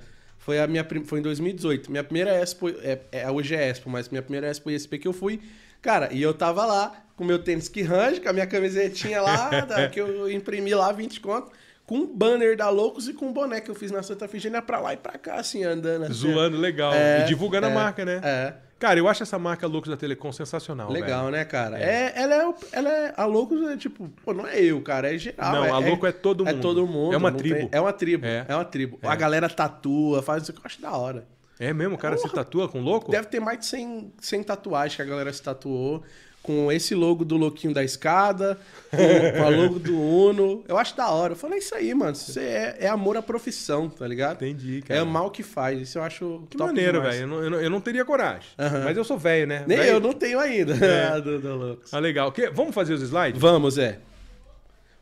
Foi, 0.48 0.60
a 0.62 0.66
minha, 0.66 0.88
foi 1.04 1.20
em 1.20 1.22
2018. 1.22 1.92
Minha 1.92 2.06
primeira 2.06 2.32
Expo. 2.42 2.70
É, 2.70 3.00
é, 3.12 3.30
hoje 3.30 3.54
é 3.54 3.68
Expo, 3.68 3.90
mas 3.90 4.08
minha 4.08 4.22
primeira 4.22 4.48
Expo 4.48 4.70
ISP 4.72 4.98
que 4.98 5.06
eu 5.06 5.12
fui. 5.12 5.42
Cara, 5.82 6.08
e 6.14 6.22
eu 6.22 6.34
tava 6.34 6.66
lá 6.66 7.04
com 7.18 7.26
meu 7.26 7.38
tênis 7.38 7.68
que 7.68 7.82
range, 7.82 8.22
com 8.22 8.30
a 8.30 8.32
minha 8.34 8.48
camisetinha 8.48 9.22
lá, 9.22 9.50
da- 9.68 9.90
que 9.90 10.00
eu 10.00 10.32
imprimi 10.32 10.74
lá 10.74 10.94
20 10.94 11.20
conto, 11.20 11.52
com 11.86 11.98
um 11.98 12.08
banner 12.08 12.56
da 12.56 12.70
Loucos 12.70 13.10
e 13.10 13.14
com 13.14 13.26
um 13.28 13.34
boné 13.34 13.60
que 13.60 13.70
eu 13.70 13.76
fiz 13.76 13.92
na 13.92 14.02
Santa 14.02 14.26
Figênia 14.26 14.62
pra 14.62 14.80
lá 14.80 14.94
e 14.94 14.98
pra 14.98 15.18
cá, 15.18 15.36
assim, 15.36 15.66
andando. 15.66 16.04
assim. 16.06 16.14
Zoando 16.14 16.56
legal. 16.56 16.94
É, 16.94 17.24
e 17.24 17.26
divulgando 17.26 17.68
é, 17.68 17.70
a 17.70 17.74
marca, 17.74 18.06
né? 18.06 18.22
É. 18.24 18.54
Cara, 18.80 19.00
eu 19.00 19.08
acho 19.08 19.24
essa 19.24 19.40
marca 19.40 19.66
Loucos 19.66 19.90
da 19.90 19.98
Telecom 19.98 20.32
sensacional, 20.32 20.92
Legal, 20.92 21.22
velho. 21.26 21.32
né, 21.32 21.44
cara? 21.46 21.80
É. 21.80 22.14
ela, 22.16 22.36
é, 22.36 22.54
ela 22.72 22.90
é. 22.90 23.14
A 23.18 23.26
Loucos 23.26 23.68
é 23.70 23.76
tipo, 23.76 24.08
pô, 24.24 24.34
não 24.34 24.46
é 24.46 24.62
eu, 24.62 24.80
cara, 24.82 25.14
é 25.14 25.18
geral. 25.18 25.52
Não, 25.52 25.66
é, 25.66 25.70
a 25.72 25.78
Louco 25.80 26.06
é 26.06 26.12
todo 26.12 26.48
É 26.48 26.52
mundo. 26.54 26.62
todo 26.62 26.86
mundo. 26.86 27.14
É 27.14 27.18
uma 27.18 27.32
tribo. 27.32 27.56
tem- 27.56 27.70
é 27.72 27.82
uma 27.82 27.92
tribo. 27.94 28.26
É. 28.26 28.46
É, 28.48 28.56
uma 28.56 28.66
tribo. 28.66 29.00
É. 29.02 29.08
A 29.08 29.16
galera 29.16 29.50
tatua, 29.50 30.22
faz 30.22 30.44
isso 30.44 30.54
que 30.54 30.60
eu 30.60 30.64
acho 30.66 30.80
da 30.82 30.92
hora. 30.96 31.28
É 31.60 31.74
mesmo? 31.74 31.96
O 31.96 31.98
cara 31.98 32.16
se 32.18 32.22
Porra. 32.24 32.36
tatua 32.36 32.70
com 32.70 32.80
louco? 32.80 33.10
Deve 33.10 33.28
ter 33.30 33.40
mais 33.40 33.58
de 33.60 33.66
100, 33.66 34.14
100 34.22 34.44
tatuagens 34.44 34.96
que 34.96 35.02
a 35.02 35.06
galera 35.06 35.34
se 35.34 35.42
tatuou. 35.42 36.04
Com 36.48 36.72
esse 36.72 36.96
logo 36.96 37.26
do 37.26 37.36
louquinho 37.36 37.74
da 37.74 37.84
escada, 37.84 38.58
com, 38.90 38.98
com 39.38 39.44
a 39.46 39.50
logo 39.50 39.78
do 39.80 40.00
Uno. 40.00 40.64
Eu 40.66 40.78
acho 40.78 40.96
da 40.96 41.10
hora. 41.10 41.34
Eu 41.34 41.38
falei, 41.38 41.58
é 41.58 41.60
isso 41.60 41.76
aí, 41.76 41.94
mano. 41.94 42.14
Isso 42.14 42.40
é, 42.40 42.78
é 42.80 42.88
amor 42.88 43.18
à 43.18 43.22
profissão, 43.22 43.90
tá 43.90 44.08
ligado? 44.08 44.38
Entendi, 44.46 44.78
É 44.80 44.82
cara. 44.88 45.04
o 45.04 45.08
mal 45.08 45.30
que 45.30 45.44
faz. 45.44 45.78
Isso 45.82 45.98
eu 45.98 46.04
acho. 46.04 46.44
Que 46.50 46.56
top 46.56 46.70
maneiro, 46.72 47.02
velho. 47.02 47.20
Eu, 47.24 47.28
não- 47.28 47.44
eu 47.44 47.50
não- 47.50 47.60
eu 47.60 47.70
não 47.70 47.82
teria 47.82 48.06
coragem. 48.06 48.48
Mas 48.86 48.96
eu 48.96 49.04
sou 49.04 49.18
velho, 49.18 49.46
né? 49.46 49.66
Nem 49.68 49.78
Velho- 49.78 49.90
eu 49.92 50.00
não 50.00 50.14
tenho 50.14 50.40
ainda. 50.40 50.74
É. 50.74 51.20
do, 51.22 51.38
do 51.38 51.56
Loucos. 51.56 51.94
Ah, 51.94 52.00
legal. 52.00 52.32
Que- 52.32 52.50
Vamos 52.50 52.74
fazer 52.74 52.94
os 52.94 53.02
slides? 53.02 53.42
Vamos, 53.42 53.78
é. 53.78 54.00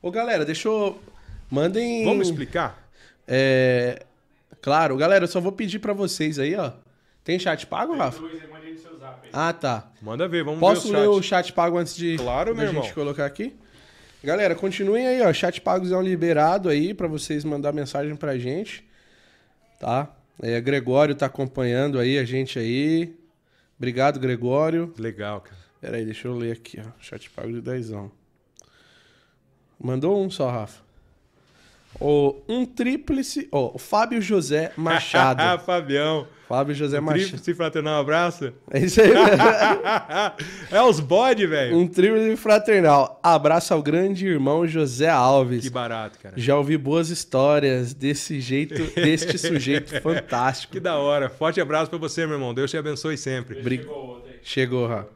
Ô, 0.01 0.09
galera, 0.09 0.43
deixa 0.43 0.67
eu. 0.67 0.97
Mandem. 1.51 2.03
Vamos 2.05 2.27
explicar? 2.27 2.89
É. 3.27 4.01
Claro, 4.61 4.97
galera, 4.97 5.25
eu 5.25 5.27
só 5.27 5.39
vou 5.39 5.51
pedir 5.51 5.77
pra 5.77 5.93
vocês 5.93 6.39
aí, 6.39 6.55
ó. 6.55 6.71
Tem 7.23 7.37
chat 7.37 7.65
pago, 7.67 7.95
Rafa? 7.95 8.19
Ah, 9.37 9.51
tá. 9.51 9.91
Manda 10.01 10.27
ver, 10.29 10.43
vamos 10.45 10.59
Posso 10.61 10.89
ver 10.91 10.99
ler 10.99 11.07
o 11.09 11.21
chat. 11.21 11.51
pago 11.51 11.77
antes 11.77 11.93
de 11.95 12.15
Claro, 12.17 12.55
meu 12.55 12.65
gente 12.67 12.75
irmão. 12.77 12.93
colocar 12.93 13.25
aqui? 13.25 13.53
Galera, 14.23 14.55
continuem 14.55 15.05
aí, 15.05 15.21
ó. 15.21 15.33
Chat 15.33 15.59
pagos 15.59 15.91
é 15.91 15.97
um 15.97 16.01
liberado 16.01 16.69
aí 16.69 16.93
pra 16.93 17.07
vocês 17.07 17.43
mandar 17.43 17.73
mensagem 17.73 18.15
pra 18.15 18.37
gente. 18.39 18.83
Tá? 19.79 20.07
É, 20.41 20.59
Gregório 20.61 21.13
tá 21.15 21.25
acompanhando 21.25 21.99
aí 21.99 22.17
a 22.17 22.23
gente 22.23 22.57
aí. 22.57 23.13
Obrigado, 23.77 24.19
Gregório. 24.19 24.93
Legal, 24.97 25.41
cara. 25.41 25.57
Pera 25.81 25.97
aí, 25.97 26.05
deixa 26.05 26.27
eu 26.29 26.33
ler 26.35 26.53
aqui, 26.53 26.79
ó. 26.79 26.89
Chat 26.99 27.29
pago 27.29 27.51
de 27.51 27.59
dezão. 27.61 28.09
Mandou 29.79 30.23
um 30.23 30.29
só, 30.29 30.49
Rafa. 30.49 30.81
O, 31.99 32.41
um 32.47 32.65
tríplice. 32.65 33.47
Ó, 33.51 33.71
o 33.75 33.77
Fábio 33.77 34.21
José 34.21 34.71
Machado. 34.77 35.41
Ah, 35.41 35.57
Fabião. 35.59 36.25
Fábio 36.47 36.75
José 36.75 36.99
Machado. 36.99 37.23
Tríplice 37.29 37.53
fraternal, 37.55 37.99
abraço. 38.01 38.53
É 38.69 38.79
isso 38.79 39.01
aí, 39.01 39.09
é 40.71 40.81
os 40.81 40.99
bode, 40.99 41.45
velho. 41.47 41.75
Um 41.77 41.87
tríplice 41.87 42.35
fraternal. 42.35 43.19
Abraço 43.23 43.73
ao 43.73 43.81
grande 43.81 44.27
irmão 44.27 44.67
José 44.67 45.09
Alves. 45.09 45.63
Que 45.63 45.69
barato, 45.69 46.19
cara. 46.21 46.35
Já 46.37 46.55
ouvi 46.57 46.77
boas 46.77 47.09
histórias 47.09 47.93
desse 47.93 48.39
jeito, 48.39 48.75
deste 48.95 49.37
sujeito 49.37 49.89
fantástico. 50.01 50.73
Que 50.73 50.79
da 50.79 50.97
hora. 50.97 51.29
Forte 51.29 51.59
abraço 51.59 51.89
pra 51.89 51.97
você, 51.99 52.25
meu 52.25 52.35
irmão. 52.35 52.53
Deus 52.53 52.69
te 52.69 52.77
abençoe 52.77 53.17
sempre. 53.17 53.61
Bri- 53.61 53.87
Chegou, 54.43 54.87
Rafa. 54.87 55.09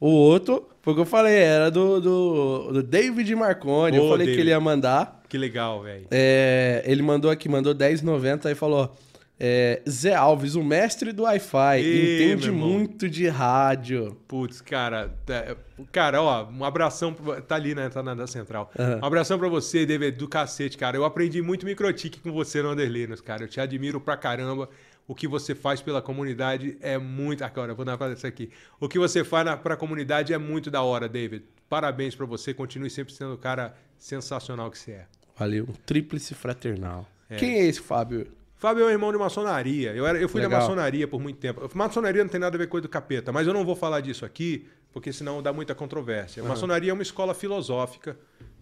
O 0.00 0.08
outro, 0.08 0.66
foi 0.80 0.94
o 0.94 0.96
que 0.96 1.02
eu 1.02 1.06
falei, 1.06 1.34
era 1.40 1.70
do, 1.70 2.00
do, 2.00 2.72
do 2.72 2.82
David 2.82 3.34
Marconi. 3.34 3.98
eu 3.98 4.04
Ô, 4.04 4.08
falei 4.08 4.24
David. 4.26 4.34
que 4.36 4.40
ele 4.42 4.50
ia 4.50 4.58
mandar. 4.60 5.20
Que 5.28 5.36
legal, 5.36 5.82
velho. 5.82 6.06
É, 6.10 6.82
ele 6.86 7.02
mandou 7.02 7.30
aqui, 7.30 7.50
mandou 7.50 7.74
10,90 7.74 8.50
e 8.50 8.54
falou: 8.54 8.96
é, 9.42 9.80
Zé 9.88 10.14
Alves, 10.14 10.54
o 10.54 10.62
mestre 10.62 11.12
do 11.12 11.22
Wi-Fi, 11.22 11.80
entende 11.80 12.50
muito 12.50 13.08
de 13.08 13.26
rádio. 13.26 14.14
Putz, 14.28 14.60
cara, 14.60 15.08
tá- 15.24 15.56
cara, 15.90 16.20
ó, 16.22 16.46
um 16.46 16.62
abração, 16.62 17.14
pro- 17.14 17.40
tá 17.40 17.54
ali, 17.54 17.74
né, 17.74 17.88
tá 17.88 18.02
na 18.02 18.14
da 18.14 18.26
central. 18.26 18.70
Aham. 18.78 19.00
Um 19.02 19.04
abração 19.06 19.38
pra 19.38 19.48
você, 19.48 19.86
David, 19.86 20.18
do 20.18 20.28
cacete, 20.28 20.76
cara. 20.76 20.96
Eu 20.96 21.04
aprendi 21.06 21.40
muito 21.40 21.64
microtique 21.64 22.20
com 22.20 22.30
você 22.30 22.60
no 22.62 22.70
Underliners, 22.72 23.22
cara. 23.22 23.44
Eu 23.44 23.48
te 23.48 23.58
admiro 23.60 23.98
pra 24.00 24.16
caramba. 24.16 24.68
O 25.08 25.14
que 25.14 25.26
você 25.26 25.54
faz 25.56 25.80
pela 25.80 26.00
comunidade 26.00 26.76
é 26.80 26.96
muito. 26.98 27.42
Agora, 27.42 27.72
eu 27.72 27.76
vou 27.76 27.84
dar 27.84 27.96
pra 27.98 28.12
isso 28.12 28.26
aqui. 28.26 28.50
O 28.78 28.88
que 28.88 28.96
você 28.98 29.24
faz 29.24 29.44
na, 29.44 29.56
pra 29.56 29.74
comunidade 29.76 30.32
é 30.32 30.38
muito 30.38 30.70
da 30.70 30.82
hora, 30.82 31.08
David. 31.08 31.44
Parabéns 31.68 32.14
pra 32.14 32.26
você. 32.26 32.54
Continue 32.54 32.90
sempre 32.90 33.12
sendo 33.12 33.32
o 33.34 33.38
cara 33.38 33.74
sensacional 33.98 34.70
que 34.70 34.78
você 34.78 34.92
é. 34.92 35.06
Valeu, 35.36 35.64
um 35.64 35.72
tríplice 35.84 36.34
fraternal. 36.34 37.08
É. 37.28 37.36
Quem 37.36 37.54
é 37.60 37.64
esse, 37.66 37.80
Fábio? 37.80 38.26
Fábio 38.60 38.84
é 38.84 38.88
um 38.88 38.90
irmão 38.90 39.10
de 39.10 39.16
maçonaria. 39.16 39.94
Eu, 39.94 40.06
era, 40.06 40.18
eu 40.18 40.28
fui 40.28 40.38
da 40.38 40.46
Legal. 40.46 40.60
maçonaria 40.60 41.08
por 41.08 41.18
muito 41.18 41.38
tempo. 41.38 41.66
Maçonaria 41.74 42.22
não 42.22 42.30
tem 42.30 42.38
nada 42.38 42.54
a 42.54 42.58
ver 42.58 42.66
com 42.66 42.72
coisa 42.72 42.86
do 42.86 42.90
capeta, 42.90 43.32
mas 43.32 43.46
eu 43.46 43.54
não 43.54 43.64
vou 43.64 43.74
falar 43.74 44.02
disso 44.02 44.22
aqui, 44.22 44.68
porque 44.92 45.14
senão 45.14 45.42
dá 45.42 45.50
muita 45.50 45.74
controvérsia. 45.74 46.42
Maçonaria 46.42 46.90
é 46.90 46.92
uma 46.92 47.02
escola 47.02 47.32
filosófica. 47.32 48.18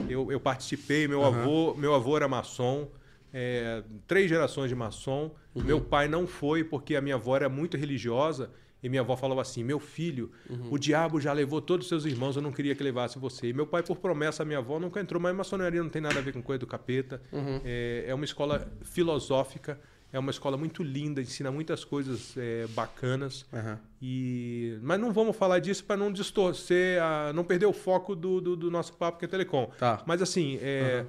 Eu, 0.08 0.30
eu 0.30 0.38
participei, 0.38 1.08
meu, 1.08 1.24
avô, 1.24 1.74
meu 1.74 1.92
avô 1.96 2.16
era 2.16 2.28
maçom, 2.28 2.88
é, 3.34 3.82
três 4.06 4.28
gerações 4.28 4.68
de 4.68 4.76
maçom. 4.76 5.32
Uhum. 5.52 5.64
Meu 5.64 5.80
pai 5.80 6.06
não 6.06 6.28
foi, 6.28 6.62
porque 6.62 6.94
a 6.94 7.00
minha 7.00 7.16
avó 7.16 7.34
era 7.34 7.48
muito 7.48 7.76
religiosa 7.76 8.52
E 8.82 8.88
minha 8.88 9.02
avó 9.02 9.16
falava 9.16 9.42
assim: 9.42 9.64
Meu 9.64 9.80
filho, 9.80 10.30
Uhum. 10.48 10.68
o 10.72 10.78
diabo 10.78 11.20
já 11.20 11.32
levou 11.32 11.60
todos 11.60 11.86
os 11.86 11.88
seus 11.88 12.04
irmãos, 12.04 12.36
eu 12.36 12.42
não 12.42 12.52
queria 12.52 12.74
que 12.74 12.82
levasse 12.82 13.18
você. 13.18 13.48
E 13.48 13.52
meu 13.52 13.66
pai, 13.66 13.82
por 13.82 13.96
promessa, 13.98 14.42
a 14.42 14.46
minha 14.46 14.58
avó 14.58 14.78
nunca 14.78 15.00
entrou, 15.00 15.20
mas 15.20 15.34
maçonaria 15.34 15.82
não 15.82 15.90
tem 15.90 16.00
nada 16.00 16.18
a 16.18 16.22
ver 16.22 16.32
com 16.32 16.40
coisa 16.42 16.60
do 16.60 16.66
capeta. 16.66 17.20
Uhum. 17.32 17.60
É, 17.64 18.04
é 18.06 18.14
uma 18.14 18.24
escola 18.24 18.70
filosófica, 18.82 19.80
é 20.12 20.18
uma 20.18 20.30
escola 20.30 20.56
muito 20.56 20.82
linda, 20.82 21.20
ensina 21.20 21.50
muitas 21.50 21.84
coisas 21.84 22.34
é, 22.36 22.66
bacanas. 22.68 23.44
Aham. 23.52 23.78
E... 24.00 24.78
Mas 24.82 25.00
não 25.00 25.12
vamos 25.12 25.36
falar 25.36 25.58
disso 25.58 25.84
para 25.84 25.96
não 25.96 26.12
distorcer, 26.12 27.02
a... 27.02 27.32
não 27.32 27.44
perder 27.44 27.66
o 27.66 27.72
foco 27.72 28.14
do, 28.14 28.40
do, 28.40 28.56
do 28.56 28.70
nosso 28.70 28.92
papo 28.94 29.18
que 29.18 29.24
é 29.24 29.28
Telecom. 29.28 29.70
Tá. 29.78 30.02
Mas 30.06 30.22
assim, 30.22 30.58
é, 30.62 31.04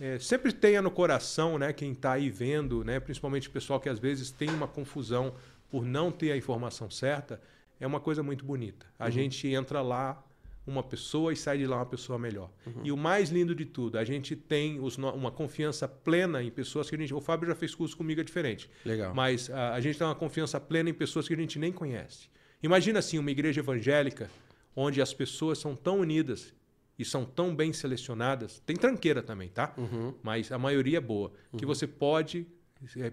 é, 0.00 0.18
sempre 0.18 0.52
tenha 0.52 0.80
no 0.80 0.90
coração, 0.90 1.58
né, 1.58 1.72
quem 1.72 1.92
está 1.92 2.12
aí 2.12 2.30
vendo, 2.30 2.82
né, 2.82 2.98
principalmente 2.98 3.48
o 3.48 3.50
pessoal 3.50 3.78
que 3.78 3.88
às 3.88 3.98
vezes 3.98 4.30
tem 4.30 4.48
uma 4.48 4.66
confusão 4.66 5.34
por 5.70 5.84
não 5.84 6.10
ter 6.10 6.32
a 6.32 6.36
informação 6.36 6.90
certa, 6.90 7.40
é 7.78 7.86
uma 7.86 8.00
coisa 8.00 8.22
muito 8.22 8.44
bonita. 8.44 8.86
A 8.98 9.08
gente 9.08 9.48
entra 9.48 9.80
lá 9.80 10.22
uma 10.66 10.82
pessoa 10.82 11.32
e 11.32 11.36
sai 11.36 11.58
de 11.58 11.66
lá 11.66 11.76
uma 11.76 11.86
pessoa 11.86 12.18
melhor. 12.18 12.50
E 12.84 12.92
o 12.92 12.96
mais 12.96 13.30
lindo 13.30 13.54
de 13.54 13.64
tudo, 13.64 13.98
a 13.98 14.04
gente 14.04 14.36
tem 14.36 14.78
os 14.78 14.96
uma 14.98 15.30
confiança 15.30 15.88
plena 15.88 16.42
em 16.42 16.50
pessoas 16.50 16.88
que 16.88 16.96
a 16.96 16.98
gente. 16.98 17.14
O 17.14 17.20
Fábio 17.20 17.48
já 17.48 17.54
fez 17.54 17.74
curso 17.74 17.96
comigo, 17.96 18.20
é 18.20 18.24
diferente. 18.24 18.70
Legal. 18.84 19.14
Mas 19.14 19.50
a, 19.50 19.74
a 19.74 19.80
gente 19.80 19.98
tem 19.98 20.06
uma 20.06 20.14
confiança 20.14 20.60
plena 20.60 20.90
em 20.90 20.94
pessoas 20.94 21.26
que 21.26 21.34
a 21.34 21.36
gente 21.36 21.58
nem 21.58 21.72
conhece. 21.72 22.28
Imagina 22.62 22.98
assim, 22.98 23.18
uma 23.18 23.30
igreja 23.30 23.60
evangélica 23.60 24.30
onde 24.76 25.00
as 25.00 25.12
pessoas 25.12 25.58
são 25.58 25.74
tão 25.74 26.00
unidas 26.00 26.54
e 26.98 27.04
são 27.04 27.24
tão 27.24 27.54
bem 27.56 27.72
selecionadas. 27.72 28.60
Tem 28.66 28.76
tranqueira 28.76 29.22
também, 29.22 29.48
tá? 29.48 29.72
Uhum. 29.76 30.14
Mas 30.22 30.52
a 30.52 30.58
maioria 30.58 30.98
é 30.98 31.00
boa. 31.00 31.32
Que 31.56 31.64
você 31.64 31.86
pode 31.86 32.46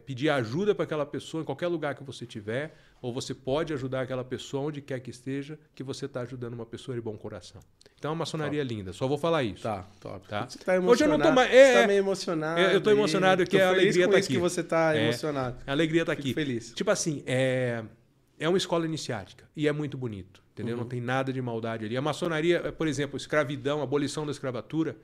pedir 0.05 0.30
ajuda 0.30 0.74
para 0.74 0.84
aquela 0.86 1.05
pessoa 1.05 1.41
em 1.41 1.45
qualquer 1.45 1.68
lugar 1.68 1.93
que 1.95 2.03
você 2.03 2.26
tiver, 2.26 2.76
ou 3.01 3.13
você 3.13 3.34
pode 3.34 3.74
ajudar 3.74 4.01
aquela 4.01 4.24
pessoa 4.24 4.63
onde 4.63 4.82
quer 4.82 4.99
que 4.99 5.09
esteja, 5.09 5.59
que 5.76 5.84
você 5.84 6.05
está 6.05 6.22
ajudando 6.22 6.53
uma 6.53 6.65
pessoa 6.65 6.95
de 6.95 7.01
bom 7.01 7.18
coração. 7.18 7.61
Então 7.97 8.09
é 8.09 8.11
uma 8.13 8.20
maçonaria 8.20 8.63
linda. 8.63 8.93
Só 8.93 9.07
vou 9.07 9.18
falar 9.18 9.43
isso. 9.43 9.63
Tá, 9.63 9.86
top. 9.99 10.28
Tá. 10.28 10.47
Você 10.47 10.59
tá 10.59 10.74
Hoje 10.74 11.03
eu 11.03 11.07
não 11.09 11.15
emocionado. 11.15 11.24
tô 11.24 11.32
mais- 11.36 11.49
Você 11.51 11.55
é, 11.57 11.74
tá 11.74 11.80
é. 11.80 11.88
meio 11.88 11.99
emocionado. 11.99 12.61
Eu- 12.61 12.70
eu 12.70 12.82
tô 12.82 12.89
aí. 12.91 12.95
emocionado 12.95 13.43
que 13.45 13.57
Tô 13.57 13.63
a 13.63 13.70
alegria 13.70 14.07
tá 14.07 14.20
isso 14.20 14.26
aqui. 14.28 14.34
que 14.36 14.39
você 14.39 14.63
tá 14.63 14.95
É. 14.95 15.03
emocionado. 15.03 15.57
A 15.65 15.72
alegria 15.72 16.01
está 16.01 16.15
Fico 16.15 16.28
aqui. 16.28 16.34
feliz. 16.34 16.74
Tipo 16.74 16.91
assim, 16.91 17.24
é, 17.26 17.84
é 18.39 18.47
uma 18.47 18.57
escola 18.57 18.86
iniciática 18.86 19.45
e 19.55 19.68
é 19.68 19.72
muito 19.72 19.97
bonito, 19.97 20.43
entendeu? 20.53 20.76
Uhum. 20.76 20.82
Não 20.82 20.88
tem 20.88 21.01
nada 21.01 21.34
de 21.34 21.41
maldade 21.41 21.86
ali. 21.86 21.97
A 21.97 22.01
maçonaria, 22.01 22.61
é, 22.65 22.72
por 22.72 22.88
exemplo, 22.88 23.18
escravidão, 23.18 23.82
abolição 23.82 24.26
da 24.26 24.32
escravatura 24.32 24.95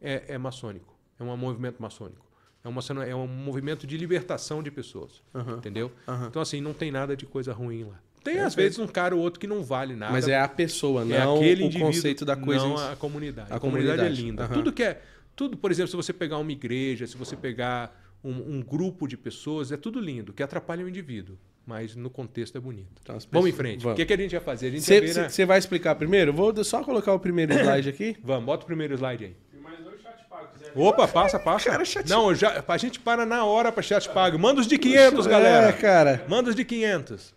é, 0.00 0.34
é 0.34 0.38
maçônico, 0.38 0.94
é 1.18 1.22
um 1.24 1.36
movimento 1.36 1.80
maçônico. 1.82 2.24
É, 2.64 2.68
uma, 2.68 2.80
é 3.04 3.14
um 3.14 3.26
movimento 3.26 3.86
de 3.86 3.96
libertação 3.96 4.62
de 4.62 4.70
pessoas, 4.70 5.20
Aham. 5.34 5.56
entendeu? 5.56 5.90
Aham. 6.06 6.26
Então, 6.28 6.40
assim, 6.40 6.60
não 6.60 6.72
tem 6.72 6.90
nada 6.92 7.16
de 7.16 7.26
coisa 7.26 7.52
ruim 7.52 7.84
lá. 7.84 8.00
Tem, 8.22 8.34
às 8.34 8.54
Perfeito. 8.54 8.56
vezes, 8.56 8.78
um 8.78 8.86
cara 8.86 9.16
ou 9.16 9.20
outro 9.20 9.40
que 9.40 9.48
não 9.48 9.64
vale 9.64 9.96
nada. 9.96 10.12
Mas 10.12 10.28
é 10.28 10.38
a 10.38 10.46
pessoa, 10.46 11.02
É 11.02 11.04
não 11.24 11.36
aquele 11.36 11.62
o 11.62 11.66
indivíduo, 11.66 11.88
conceito 11.92 12.24
da 12.24 12.36
coisa. 12.36 12.64
não 12.64 12.76
a 12.76 12.94
comunidade. 12.94 13.52
A 13.52 13.56
A, 13.56 13.60
comunidade, 13.60 13.96
comunidade. 13.98 14.20
é 14.22 14.24
linda. 14.24 14.44
Aham. 14.44 14.54
Tudo 14.54 14.72
que 14.72 14.82
é, 14.84 15.02
tudo, 15.34 15.56
por 15.56 15.72
exemplo, 15.72 15.90
se 15.90 15.96
você 15.96 16.12
pegar 16.12 16.38
uma 16.38 16.52
igreja, 16.52 17.04
se 17.06 17.16
você 17.16 17.34
pegar 17.34 18.00
um, 18.22 18.30
um 18.58 18.62
grupo 18.62 19.08
de 19.08 19.16
pessoas, 19.16 19.72
é 19.72 19.76
tudo 19.76 19.98
lindo, 19.98 20.32
que 20.32 20.40
atrapalha 20.40 20.84
o 20.84 20.88
indivíduo, 20.88 21.36
mas 21.66 21.96
no 21.96 22.08
contexto 22.08 22.56
é 22.56 22.60
bonito. 22.60 22.92
Então, 23.02 23.16
as 23.16 23.24
Vamos 23.24 23.48
em 23.48 23.50
pessoas- 23.50 23.56
frente. 23.56 23.82
Vamos. 23.82 23.94
O 23.94 23.96
que, 23.96 24.06
que 24.06 24.12
a 24.12 24.16
gente 24.16 24.30
vai 24.30 24.40
fazer? 24.40 24.70
Ver, 24.70 25.14
né? 25.16 25.28
Você 25.28 25.44
vai 25.44 25.58
explicar 25.58 25.96
primeiro? 25.96 26.32
Vou 26.32 26.62
só 26.62 26.84
colocar 26.84 27.12
o 27.12 27.18
primeiro 27.18 27.52
slide 27.52 27.88
aqui. 27.88 28.16
Vamos, 28.22 28.44
bota 28.44 28.62
o 28.62 28.66
primeiro 28.66 28.94
slide 28.94 29.24
aí. 29.24 29.36
Opa, 30.74 31.06
passa, 31.08 31.38
passa. 31.38 31.70
Cara, 31.70 31.84
chat- 31.84 32.08
Não, 32.08 32.34
já, 32.34 32.62
a 32.66 32.76
gente 32.78 32.98
para 33.00 33.24
na 33.26 33.44
hora 33.44 33.70
para 33.72 33.82
chat 33.82 34.08
pago. 34.08 34.38
Manda 34.38 34.60
os 34.60 34.66
de 34.66 34.78
500, 34.78 35.26
galera. 35.26 35.68
É, 35.68 35.72
cara. 35.72 36.24
Manda 36.28 36.50
os 36.50 36.56
de 36.56 36.64
500. 36.64 37.34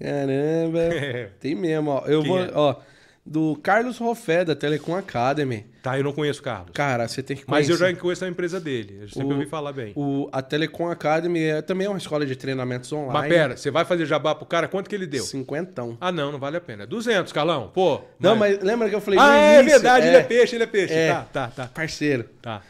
Caramba. 0.00 0.80
Tem 1.40 1.54
mesmo, 1.54 1.90
ó. 1.90 2.02
Eu 2.06 2.22
Quem 2.22 2.30
vou, 2.30 2.40
é? 2.40 2.50
ó. 2.54 2.76
Do 3.24 3.56
Carlos 3.62 3.98
Rofé, 3.98 4.44
da 4.44 4.54
Telecom 4.56 4.94
Academy. 4.96 5.66
Tá, 5.88 5.96
eu 5.98 6.04
não 6.04 6.12
conheço 6.12 6.40
o 6.40 6.42
Carlos. 6.42 6.70
Cara, 6.74 7.08
você 7.08 7.22
tem 7.22 7.36
que 7.36 7.44
Mas 7.46 7.66
conhecer. 7.66 7.72
eu 7.84 7.88
já 7.92 7.96
conheço 7.98 8.24
a 8.24 8.28
empresa 8.28 8.60
dele. 8.60 8.98
Eu 9.02 9.08
sempre 9.08 9.28
O- 9.28 9.32
ouvi 9.36 9.46
falar 9.46 9.72
bem. 9.72 9.92
O, 9.96 10.28
a 10.30 10.42
Telecom 10.42 10.90
Academy 10.90 11.40
é, 11.42 11.62
também 11.62 11.86
é 11.86 11.90
uma 11.90 11.96
escola 11.98 12.26
de 12.26 12.36
treinamentos 12.36 12.92
online. 12.92 13.12
Mas 13.12 13.28
pera, 13.28 13.56
você 13.56 13.70
vai 13.70 13.84
fazer 13.86 14.04
jabá 14.04 14.34
pro 14.34 14.44
cara? 14.44 14.68
Quanto 14.68 14.90
que 14.90 14.94
ele 14.94 15.06
deu? 15.06 15.24
Cinquentão. 15.24 15.96
Ah, 16.00 16.12
não, 16.12 16.30
não 16.32 16.38
vale 16.38 16.56
a 16.58 16.60
pena. 16.60 16.86
200, 16.86 17.32
Carlão. 17.32 17.70
Pô. 17.72 18.02
Não, 18.20 18.36
mas 18.36 18.62
lembra 18.62 18.88
que 18.88 18.94
eu 18.94 19.00
falei 19.00 19.18
Ah, 19.18 19.34
é 19.54 19.54
início? 19.60 19.70
verdade, 19.80 20.06
ele 20.08 20.16
é 20.16 20.22
peixe, 20.22 20.56
ele 20.56 20.64
é 20.64 20.66
peixe. 20.66 20.92
É. 20.92 21.12
Tá, 21.12 21.22
tá, 21.32 21.48
tá. 21.48 21.66
Parceiro. 21.68 22.24
Tá. 22.42 22.60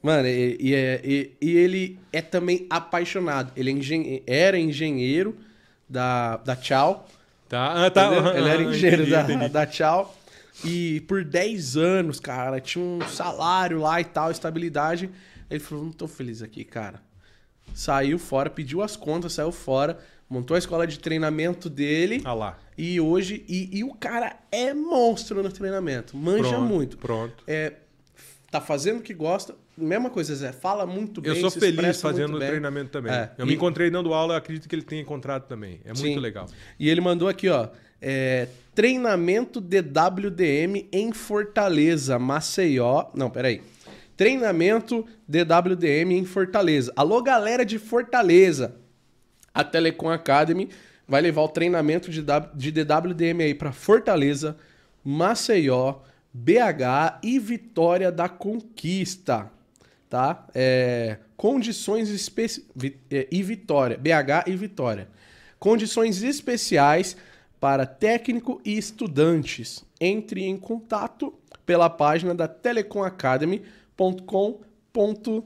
Mano, 0.00 0.28
e, 0.28 0.56
e, 0.60 0.74
é- 0.76 1.00
e- 1.02 1.32
ele 1.40 1.98
é 2.12 2.22
também 2.22 2.64
apaixonado. 2.70 3.50
Ele 3.56 3.70
é 3.70 3.72
engen- 3.72 4.22
era 4.26 4.56
engenheiro 4.56 5.36
da, 5.88 6.36
da 6.36 6.54
Tchau. 6.54 7.08
Tá, 7.48 7.86
ah, 7.86 7.90
tá. 7.90 8.04
Entendeu? 8.06 8.20
aham, 8.20 8.36
ele 8.38 8.48
era 8.48 8.60
aham, 8.62 8.70
engenheiro 8.70 9.02
entendi, 9.02 9.10
da, 9.16 9.22
entendi. 9.22 9.48
da 9.48 9.66
Tchau. 9.66 10.14
E 10.64 11.00
por 11.02 11.24
10 11.24 11.76
anos, 11.76 12.18
cara, 12.18 12.60
tinha 12.60 12.84
um 12.84 13.00
salário 13.08 13.80
lá 13.80 14.00
e 14.00 14.04
tal, 14.04 14.30
estabilidade. 14.30 15.10
Ele 15.50 15.60
falou: 15.60 15.84
não 15.84 15.92
tô 15.92 16.06
feliz 16.08 16.42
aqui, 16.42 16.64
cara. 16.64 17.00
Saiu 17.74 18.18
fora, 18.18 18.50
pediu 18.50 18.82
as 18.82 18.96
contas, 18.96 19.34
saiu 19.34 19.52
fora, 19.52 19.98
montou 20.28 20.54
a 20.54 20.58
escola 20.58 20.86
de 20.86 20.98
treinamento 20.98 21.68
dele. 21.70 22.22
Ah 22.24 22.34
lá. 22.34 22.58
E 22.76 23.00
hoje. 23.00 23.44
E, 23.48 23.78
e 23.78 23.84
o 23.84 23.94
cara 23.94 24.36
é 24.50 24.74
monstro 24.74 25.42
no 25.42 25.50
treinamento. 25.52 26.16
Manja 26.16 26.48
Pronto, 26.48 26.64
muito. 26.64 26.98
Pronto. 26.98 27.44
É, 27.46 27.74
tá 28.50 28.60
fazendo 28.60 28.98
o 28.98 29.02
que 29.02 29.14
gosta. 29.14 29.54
Mesma 29.76 30.10
coisa, 30.10 30.34
Zé. 30.34 30.50
Fala 30.50 30.84
muito 30.86 31.20
bem. 31.20 31.30
Eu 31.30 31.36
sou 31.40 31.50
feliz 31.52 32.00
fazendo 32.00 32.36
o 32.36 32.40
treinamento 32.40 32.90
também. 32.90 33.12
É, 33.12 33.30
Eu 33.38 33.44
e- 33.44 33.48
me 33.48 33.54
encontrei 33.54 33.90
dando 33.90 34.12
aula, 34.12 34.34
eu 34.34 34.38
acredito 34.38 34.68
que 34.68 34.74
ele 34.74 34.82
tenha 34.82 35.00
encontrado 35.00 35.46
também. 35.46 35.80
É 35.84 35.88
muito 35.88 36.00
Sim. 36.00 36.18
legal. 36.18 36.46
E 36.80 36.88
ele 36.88 37.00
mandou 37.00 37.28
aqui, 37.28 37.48
ó. 37.48 37.68
É, 38.00 38.48
treinamento 38.74 39.60
DWDM 39.60 40.88
em 40.92 41.12
Fortaleza, 41.12 42.18
Maceió. 42.18 43.06
Não, 43.14 43.28
peraí. 43.30 43.60
Treinamento 44.16 45.06
DWDM 45.26 46.12
em 46.12 46.24
Fortaleza. 46.24 46.92
Alô, 46.96 47.22
galera 47.22 47.64
de 47.64 47.78
Fortaleza. 47.78 48.76
A 49.54 49.64
Telecom 49.64 50.10
Academy 50.10 50.68
vai 51.06 51.20
levar 51.20 51.42
o 51.42 51.48
treinamento 51.48 52.10
de, 52.10 52.24
de 52.54 52.72
DWDM 52.72 53.42
aí 53.42 53.54
para 53.54 53.72
Fortaleza, 53.72 54.56
Maceió, 55.02 56.00
BH 56.32 57.20
e 57.22 57.38
Vitória 57.38 58.12
da 58.12 58.28
Conquista. 58.28 59.50
Tá? 60.10 60.46
É, 60.54 61.18
condições 61.36 62.10
especiais. 62.10 62.68
E 63.30 63.42
Vitória. 63.42 63.96
BH 63.96 64.48
e 64.48 64.56
Vitória. 64.56 65.08
Condições 65.58 66.22
especiais 66.22 67.16
para 67.60 67.86
técnico 67.86 68.60
e 68.64 68.76
estudantes. 68.76 69.84
Entre 70.00 70.44
em 70.44 70.56
contato 70.56 71.32
pela 71.66 71.90
página 71.90 72.34
da 72.34 72.48
telecomacademy.com.br. 72.48 75.44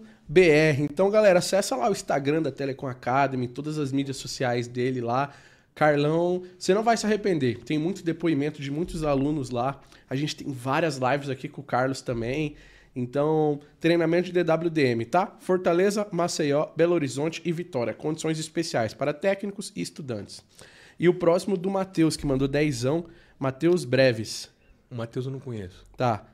Então, 0.79 1.11
galera, 1.11 1.41
acessa 1.41 1.77
lá 1.77 1.89
o 1.89 1.93
Instagram 1.93 2.43
da 2.43 2.53
Telecom 2.53 2.87
Academy, 2.87 3.49
todas 3.49 3.79
as 3.79 3.91
mídias 3.93 4.19
sociais 4.19 4.69
dele 4.69 5.01
lá. 5.01 5.33
Carlão, 5.75 6.43
você 6.59 6.75
não 6.75 6.83
vai 6.83 6.97
se 6.97 7.07
arrepender. 7.07 7.61
Tem 7.65 7.79
muito 7.79 8.05
depoimento 8.05 8.61
de 8.61 8.71
muitos 8.71 9.03
alunos 9.03 9.51
lá. 9.51 9.81
A 10.09 10.15
gente 10.15 10.37
tem 10.37 10.53
várias 10.53 10.99
lives 10.99 11.31
aqui 11.31 11.49
com 11.49 11.63
o 11.63 11.65
Carlos 11.65 12.03
também. 12.03 12.55
Então, 12.95 13.59
treinamento 13.81 14.31
de 14.31 14.45
DWDM, 14.45 15.07
tá? 15.11 15.35
Fortaleza, 15.41 16.07
Maceió, 16.13 16.69
Belo 16.77 16.95
Horizonte 16.95 17.41
e 17.43 17.51
Vitória. 17.51 17.95
Condições 17.95 18.39
especiais 18.39 18.93
para 18.93 19.15
técnicos 19.15 19.73
e 19.75 19.81
estudantes. 19.81 20.45
E 21.03 21.09
o 21.09 21.13
próximo 21.15 21.57
do 21.57 21.69
Matheus, 21.69 22.17
que 22.17 22.25
mandou 22.25 22.47
dezão. 22.49 23.05
Matheus 23.39 23.85
Breves. 23.85 24.49
O 24.91 24.95
Matheus 24.95 25.27
eu 25.27 25.33
não 25.33 25.41
conheço. 25.41 25.83
Tá. 25.97 26.25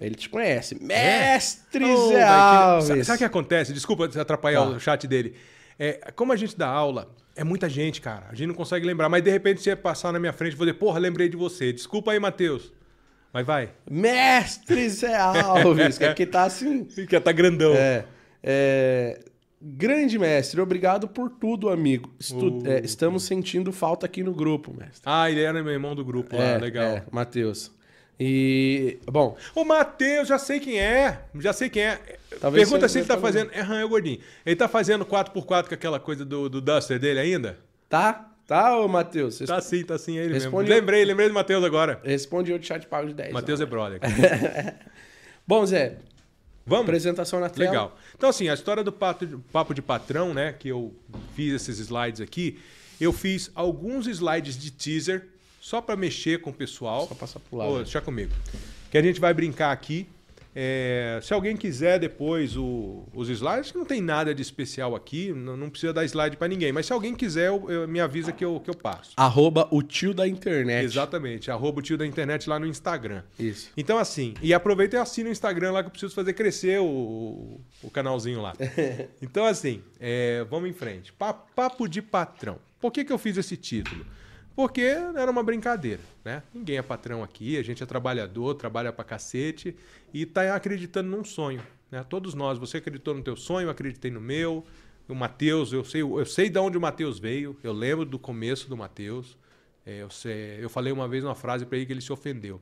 Ele 0.00 0.16
te 0.16 0.28
conhece. 0.28 0.74
Mestre 0.82 1.84
Ô, 1.84 2.08
Zé 2.08 2.16
que- 2.16 2.22
Alves. 2.22 2.86
Sabe 2.88 3.04
sabe 3.04 3.14
o 3.16 3.18
que 3.18 3.24
acontece? 3.24 3.72
Desculpa 3.72 4.06
atrapalhar 4.20 4.62
Tá. 4.62 4.68
o 4.70 4.80
chat 4.80 5.06
dele. 5.06 5.36
É, 5.78 6.10
como 6.16 6.32
a 6.32 6.36
gente 6.36 6.58
dá 6.58 6.66
aula, 6.66 7.08
é 7.36 7.44
muita 7.44 7.68
gente, 7.68 8.00
cara. 8.00 8.26
A 8.28 8.34
gente 8.34 8.48
não 8.48 8.54
consegue 8.54 8.84
lembrar. 8.84 9.08
Mas 9.08 9.22
de 9.22 9.30
repente 9.30 9.60
você 9.62 9.76
passar 9.76 10.12
na 10.12 10.18
minha 10.18 10.32
frente 10.32 10.54
e 10.54 10.56
vou 10.56 10.66
dizer, 10.66 10.76
porra, 10.78 10.98
lembrei 10.98 11.28
de 11.28 11.36
você. 11.36 11.72
Desculpa 11.72 12.10
aí, 12.10 12.18
Matheus. 12.18 12.72
Mas 13.32 13.46
vai. 13.46 13.70
Mestre 13.88 14.88
Zé 14.88 15.14
Alves. 15.20 15.98
que 15.98 16.04
aqui 16.04 16.26
tá 16.26 16.42
assim. 16.44 16.82
Que 16.84 17.20
tá 17.20 17.30
grandão. 17.30 17.74
É, 17.74 18.04
é, 18.42 19.20
grande 19.76 20.18
mestre, 20.18 20.60
obrigado 20.60 21.08
por 21.08 21.30
tudo, 21.30 21.68
amigo. 21.68 22.10
Estu- 22.20 22.58
Uh. 22.58 22.66
é, 22.66 22.80
estamos 22.84 23.24
sentindo 23.24 23.72
falta 23.72 24.06
aqui 24.06 24.22
no 24.22 24.32
grupo, 24.32 24.72
mestre. 24.72 25.00
Ah, 25.04 25.30
ele 25.30 25.42
era 25.42 25.62
meu 25.62 25.72
irmão 25.72 25.94
do 25.94 26.04
grupo 26.04 26.36
lá. 26.36 26.42
é, 26.44 26.58
Legal. 26.58 26.84
é, 26.84 27.02
Matheus. 27.10 27.70
E, 28.18 28.98
bom, 29.04 29.36
O 29.54 29.62
Matheus, 29.64 30.26
já 30.28 30.38
sei 30.38 30.58
quem 30.58 30.78
é. 30.80 31.20
Já 31.38 31.52
sei 31.52 31.68
quem 31.68 31.82
é. 31.82 32.00
Talvez 32.40 32.66
Pergunta 32.66 32.88
se 32.88 32.98
ele 33.00 33.06
tá 33.06 33.18
fazendo. 33.18 33.50
É, 33.52 33.60
é 33.80 33.84
o 33.84 33.88
gordinho. 33.90 34.18
Ele 34.46 34.56
tá 34.56 34.66
fazendo 34.68 35.04
4x4 35.04 35.68
com 35.68 35.74
aquela 35.74 36.00
coisa 36.00 36.24
do, 36.24 36.48
do 36.48 36.60
Duster 36.62 36.98
dele 36.98 37.20
ainda? 37.20 37.58
tá? 37.88 38.32
Tá, 38.46 38.78
ô 38.78 38.86
Matheus? 38.86 39.40
Tá 39.40 39.60
sim, 39.60 39.82
tá 39.84 39.98
sim, 39.98 40.18
é 40.18 40.22
ele 40.24 40.34
Responde- 40.34 40.68
mesmo. 40.68 40.80
Lembrei, 40.80 41.04
lembrei 41.04 41.26
do 41.28 41.34
Matheus 41.34 41.64
agora. 41.64 42.00
Responde 42.04 42.56
de 42.56 42.64
chat 42.64 42.86
pago 42.86 43.08
de 43.08 43.14
10. 43.14 43.32
Matheus 43.32 43.60
é 43.60 43.66
brother. 43.66 43.98
Bom, 45.46 45.66
Zé, 45.66 45.96
Vamos? 46.66 46.86
apresentação 46.86 47.38
na 47.38 47.48
tela. 47.48 47.70
Legal. 47.70 47.98
Então, 48.16 48.28
assim, 48.28 48.48
a 48.48 48.54
história 48.54 48.82
do 48.82 48.92
papo 48.92 49.72
de, 49.72 49.80
patrão, 49.80 50.34
né? 50.34 50.52
Que 50.52 50.68
eu 50.68 50.92
fiz 51.34 51.54
esses 51.54 51.78
slides 51.78 52.20
aqui. 52.20 52.58
Eu 53.00 53.12
fiz 53.12 53.50
alguns 53.54 54.06
slides 54.06 54.58
de 54.58 54.70
teaser 54.72 55.28
só 55.60 55.80
para 55.80 55.96
mexer 55.96 56.40
com 56.40 56.50
o 56.50 56.52
pessoal. 56.52 57.06
Só 57.06 57.14
passar 57.14 57.40
pro 57.40 57.58
lado. 57.58 57.70
Ô, 57.70 57.76
deixa 57.76 58.00
comigo. 58.00 58.32
Que 58.90 58.98
a 58.98 59.02
gente 59.02 59.20
vai 59.20 59.32
brincar 59.32 59.70
aqui. 59.70 60.08
É, 60.58 61.20
se 61.22 61.34
alguém 61.34 61.54
quiser 61.54 61.98
depois 61.98 62.56
o- 62.56 63.04
os 63.14 63.28
slides, 63.28 63.70
que 63.72 63.76
não 63.76 63.84
tem 63.84 64.00
nada 64.00 64.34
de 64.34 64.40
especial 64.40 64.96
aqui, 64.96 65.30
não, 65.34 65.54
não 65.54 65.68
precisa 65.68 65.92
dar 65.92 66.02
slide 66.06 66.38
para 66.38 66.48
ninguém. 66.48 66.72
Mas 66.72 66.86
se 66.86 66.94
alguém 66.94 67.14
quiser, 67.14 67.48
eu- 67.48 67.70
eu- 67.70 67.86
me 67.86 68.00
avisa 68.00 68.32
que 68.32 68.42
eu, 68.42 68.58
que 68.58 68.70
eu 68.70 68.74
passo. 68.74 69.12
Arroba 69.18 69.68
o 69.70 69.82
tio 69.82 70.14
da 70.14 70.26
internet. 70.26 70.82
Exatamente. 70.86 71.50
Arroba 71.50 71.80
o 71.80 71.82
tio 71.82 71.98
da 71.98 72.06
internet 72.06 72.48
lá 72.48 72.58
no 72.58 72.66
Instagram. 72.66 73.22
Isso. 73.38 73.70
Então, 73.76 73.98
assim, 73.98 74.32
e 74.40 74.54
aproveita 74.54 74.96
e 74.96 74.98
assina 74.98 75.28
o 75.28 75.32
Instagram 75.32 75.72
lá 75.72 75.82
que 75.82 75.88
eu 75.88 75.90
preciso 75.90 76.14
fazer 76.14 76.32
crescer 76.32 76.80
o, 76.80 77.60
o 77.82 77.90
canalzinho 77.90 78.40
lá. 78.40 78.54
Então, 79.20 79.44
assim, 79.44 79.82
é, 80.00 80.42
vamos 80.48 80.70
em 80.70 80.72
frente. 80.72 81.12
Pa- 81.12 81.34
Papo 81.34 81.86
de 81.86 82.00
patrão. 82.00 82.58
Por 82.80 82.90
que, 82.90 83.04
que 83.04 83.12
eu 83.12 83.18
fiz 83.18 83.36
esse 83.36 83.56
título? 83.56 84.06
Porque 84.56 84.80
era 84.80 85.30
uma 85.30 85.42
brincadeira, 85.42 86.00
né? 86.24 86.42
Ninguém 86.54 86.78
é 86.78 86.82
patrão 86.82 87.22
aqui, 87.22 87.58
a 87.58 87.62
gente 87.62 87.82
é 87.82 87.86
trabalhador, 87.86 88.54
trabalha 88.54 88.90
pra 88.90 89.04
cacete 89.04 89.76
e 90.14 90.24
tá 90.24 90.56
acreditando 90.56 91.10
num 91.10 91.22
sonho, 91.22 91.62
né? 91.90 92.02
Todos 92.08 92.32
nós, 92.32 92.56
você 92.56 92.78
acreditou 92.78 93.12
no 93.12 93.22
teu 93.22 93.36
sonho, 93.36 93.66
eu 93.66 93.70
acreditei 93.70 94.10
no 94.10 94.20
meu. 94.20 94.64
O 95.06 95.14
Matheus, 95.14 95.74
eu 95.74 95.84
sei, 95.84 96.00
eu 96.00 96.24
sei 96.24 96.48
de 96.48 96.58
onde 96.58 96.78
o 96.78 96.80
Matheus 96.80 97.18
veio, 97.18 97.54
eu 97.62 97.72
lembro 97.72 98.06
do 98.06 98.18
começo 98.18 98.66
do 98.66 98.76
Matheus. 98.78 99.36
É, 99.84 100.00
eu, 100.00 100.08
eu 100.58 100.70
falei 100.70 100.90
uma 100.90 101.06
vez 101.06 101.22
uma 101.22 101.34
frase 101.34 101.66
pra 101.66 101.76
ele 101.76 101.84
que 101.84 101.92
ele 101.92 102.00
se 102.00 102.10
ofendeu. 102.10 102.58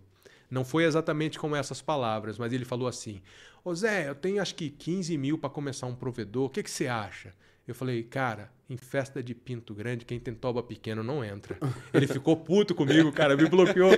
Não 0.51 0.65
foi 0.65 0.85
exatamente 0.85 1.39
como 1.39 1.55
essas 1.55 1.81
palavras, 1.81 2.39
mas 2.39 2.53
ele 2.53 2.65
falou 2.65 2.89
assim: 2.89 3.23
Ô 3.65 3.73
Zé, 3.73 4.09
eu 4.09 4.17
tenho 4.17 4.43
acho 4.43 4.57
que 4.57 4.69
15 4.69 5.17
mil 5.17 5.39
para 5.39 5.49
começar 5.49 5.87
um 5.87 5.95
provedor, 5.95 6.47
o 6.47 6.51
que, 6.51 6.63
que 6.63 6.71
você 6.71 6.89
acha? 6.89 7.33
Eu 7.67 7.75
falei, 7.75 8.03
cara, 8.03 8.53
em 8.69 8.77
festa 8.77 9.23
de 9.23 9.35
pinto 9.35 9.75
grande, 9.75 10.05
quem 10.05 10.19
tem 10.19 10.35
toba 10.35 10.63
pequeno 10.63 11.03
não 11.03 11.25
entra. 11.25 11.59
Ele 11.93 12.07
ficou 12.07 12.37
puto 12.37 12.75
comigo, 12.75 13.13
cara, 13.13 13.37
me 13.37 13.49
bloqueou. 13.49 13.93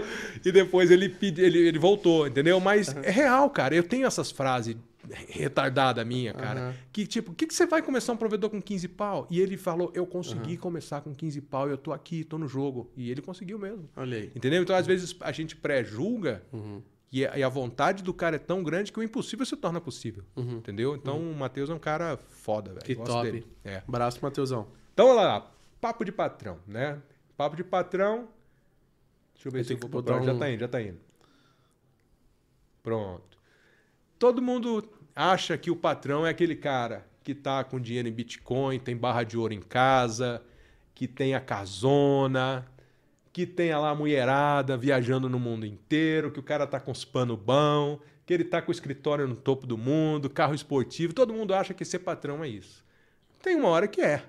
E 0.44 0.52
depois 0.52 0.90
ele, 0.90 1.08
pedi, 1.08 1.40
ele, 1.40 1.58
ele 1.58 1.78
voltou, 1.78 2.26
entendeu? 2.26 2.58
Mas 2.60 2.94
é 2.96 3.10
real, 3.10 3.48
cara. 3.50 3.74
Eu 3.74 3.82
tenho 3.82 4.06
essas 4.06 4.30
frases 4.30 4.76
retardada 5.28 6.04
minha, 6.04 6.32
cara. 6.34 6.60
Aham. 6.60 6.74
Que 6.92 7.06
tipo, 7.06 7.32
o 7.32 7.34
que, 7.34 7.46
que 7.46 7.54
você 7.54 7.66
vai 7.66 7.82
começar 7.82 8.12
um 8.12 8.16
provedor 8.16 8.50
com 8.50 8.60
15 8.60 8.88
pau? 8.88 9.26
E 9.30 9.40
ele 9.40 9.56
falou, 9.56 9.90
eu 9.94 10.06
consegui 10.06 10.56
começar 10.56 11.00
com 11.00 11.14
15 11.14 11.40
pau, 11.42 11.68
eu 11.68 11.78
tô 11.78 11.92
aqui, 11.92 12.24
tô 12.24 12.38
no 12.38 12.48
jogo. 12.48 12.90
E 12.96 13.10
ele 13.10 13.22
conseguiu 13.22 13.58
mesmo. 13.58 13.88
Olha 13.96 14.18
aí. 14.18 14.32
Entendeu? 14.34 14.62
Então, 14.62 14.74
às 14.74 14.86
vezes, 14.86 15.14
a 15.20 15.32
gente 15.32 15.54
pré-julga 15.56 16.42
e, 17.12 17.24
a, 17.26 17.38
e 17.38 17.42
a 17.42 17.48
vontade 17.48 18.02
do 18.02 18.12
cara 18.12 18.36
é 18.36 18.38
tão 18.38 18.62
grande 18.62 18.92
que 18.92 18.98
o 18.98 19.02
impossível 19.02 19.46
se 19.46 19.56
torna 19.56 19.80
possível. 19.80 20.24
Entendeu? 20.36 20.94
Então, 20.96 21.18
o 21.20 21.34
Matheus 21.34 21.70
é 21.70 21.74
um 21.74 21.78
cara 21.78 22.16
foda, 22.16 22.70
velho. 22.72 22.84
Que 22.84 22.94
Gosto 22.94 23.12
top. 23.12 23.30
dele. 23.30 23.46
É. 23.64 23.82
Abraço, 23.86 24.18
Matheusão. 24.22 24.68
Então, 24.92 25.08
olha 25.08 25.22
lá. 25.26 25.50
Papo 25.80 26.04
de 26.04 26.10
patrão, 26.12 26.58
né? 26.66 27.00
Papo 27.36 27.54
de 27.54 27.62
patrão. 27.62 28.28
Deixa 29.34 29.48
eu 29.48 29.52
ver 29.52 29.60
Eu 29.60 29.64
se 29.64 29.72
eu 29.74 29.78
vou 29.78 29.88
botar 29.90 30.14
botar. 30.14 30.24
Já 30.26 30.32
um- 30.32 30.38
tá 30.38 30.50
indo, 30.50 30.60
já 30.60 30.68
tá 30.68 30.82
indo. 30.82 30.98
Pronto. 32.82 33.38
Todo 34.18 34.40
mundo 34.40 34.88
acha 35.14 35.56
que 35.58 35.70
o 35.70 35.76
patrão 35.76 36.26
é 36.26 36.30
aquele 36.30 36.56
cara 36.56 37.06
que 37.22 37.34
tá 37.34 37.62
com 37.64 37.80
dinheiro 37.80 38.08
em 38.08 38.12
Bitcoin, 38.12 38.78
tem 38.78 38.96
barra 38.96 39.24
de 39.24 39.36
ouro 39.36 39.52
em 39.52 39.60
casa, 39.60 40.42
que 40.94 41.06
tem 41.08 41.34
a 41.34 41.40
casona, 41.40 42.66
que 43.36 43.44
tem 43.44 43.70
lá 43.74 43.90
a 43.90 43.94
mulherada 43.94 44.78
viajando 44.78 45.28
no 45.28 45.38
mundo 45.38 45.66
inteiro, 45.66 46.30
que 46.30 46.40
o 46.40 46.42
cara 46.42 46.66
tá 46.66 46.80
com 46.80 46.90
os 46.90 47.04
pano 47.04 47.36
bom, 47.36 48.00
que 48.24 48.32
ele 48.32 48.44
tá 48.44 48.62
com 48.62 48.70
o 48.70 48.72
escritório 48.72 49.28
no 49.28 49.36
topo 49.36 49.66
do 49.66 49.76
mundo, 49.76 50.30
carro 50.30 50.54
esportivo. 50.54 51.12
Todo 51.12 51.34
mundo 51.34 51.52
acha 51.52 51.74
que 51.74 51.84
ser 51.84 51.98
patrão 51.98 52.42
é 52.42 52.48
isso. 52.48 52.82
Tem 53.42 53.54
uma 53.54 53.68
hora 53.68 53.86
que 53.86 54.00
é. 54.00 54.24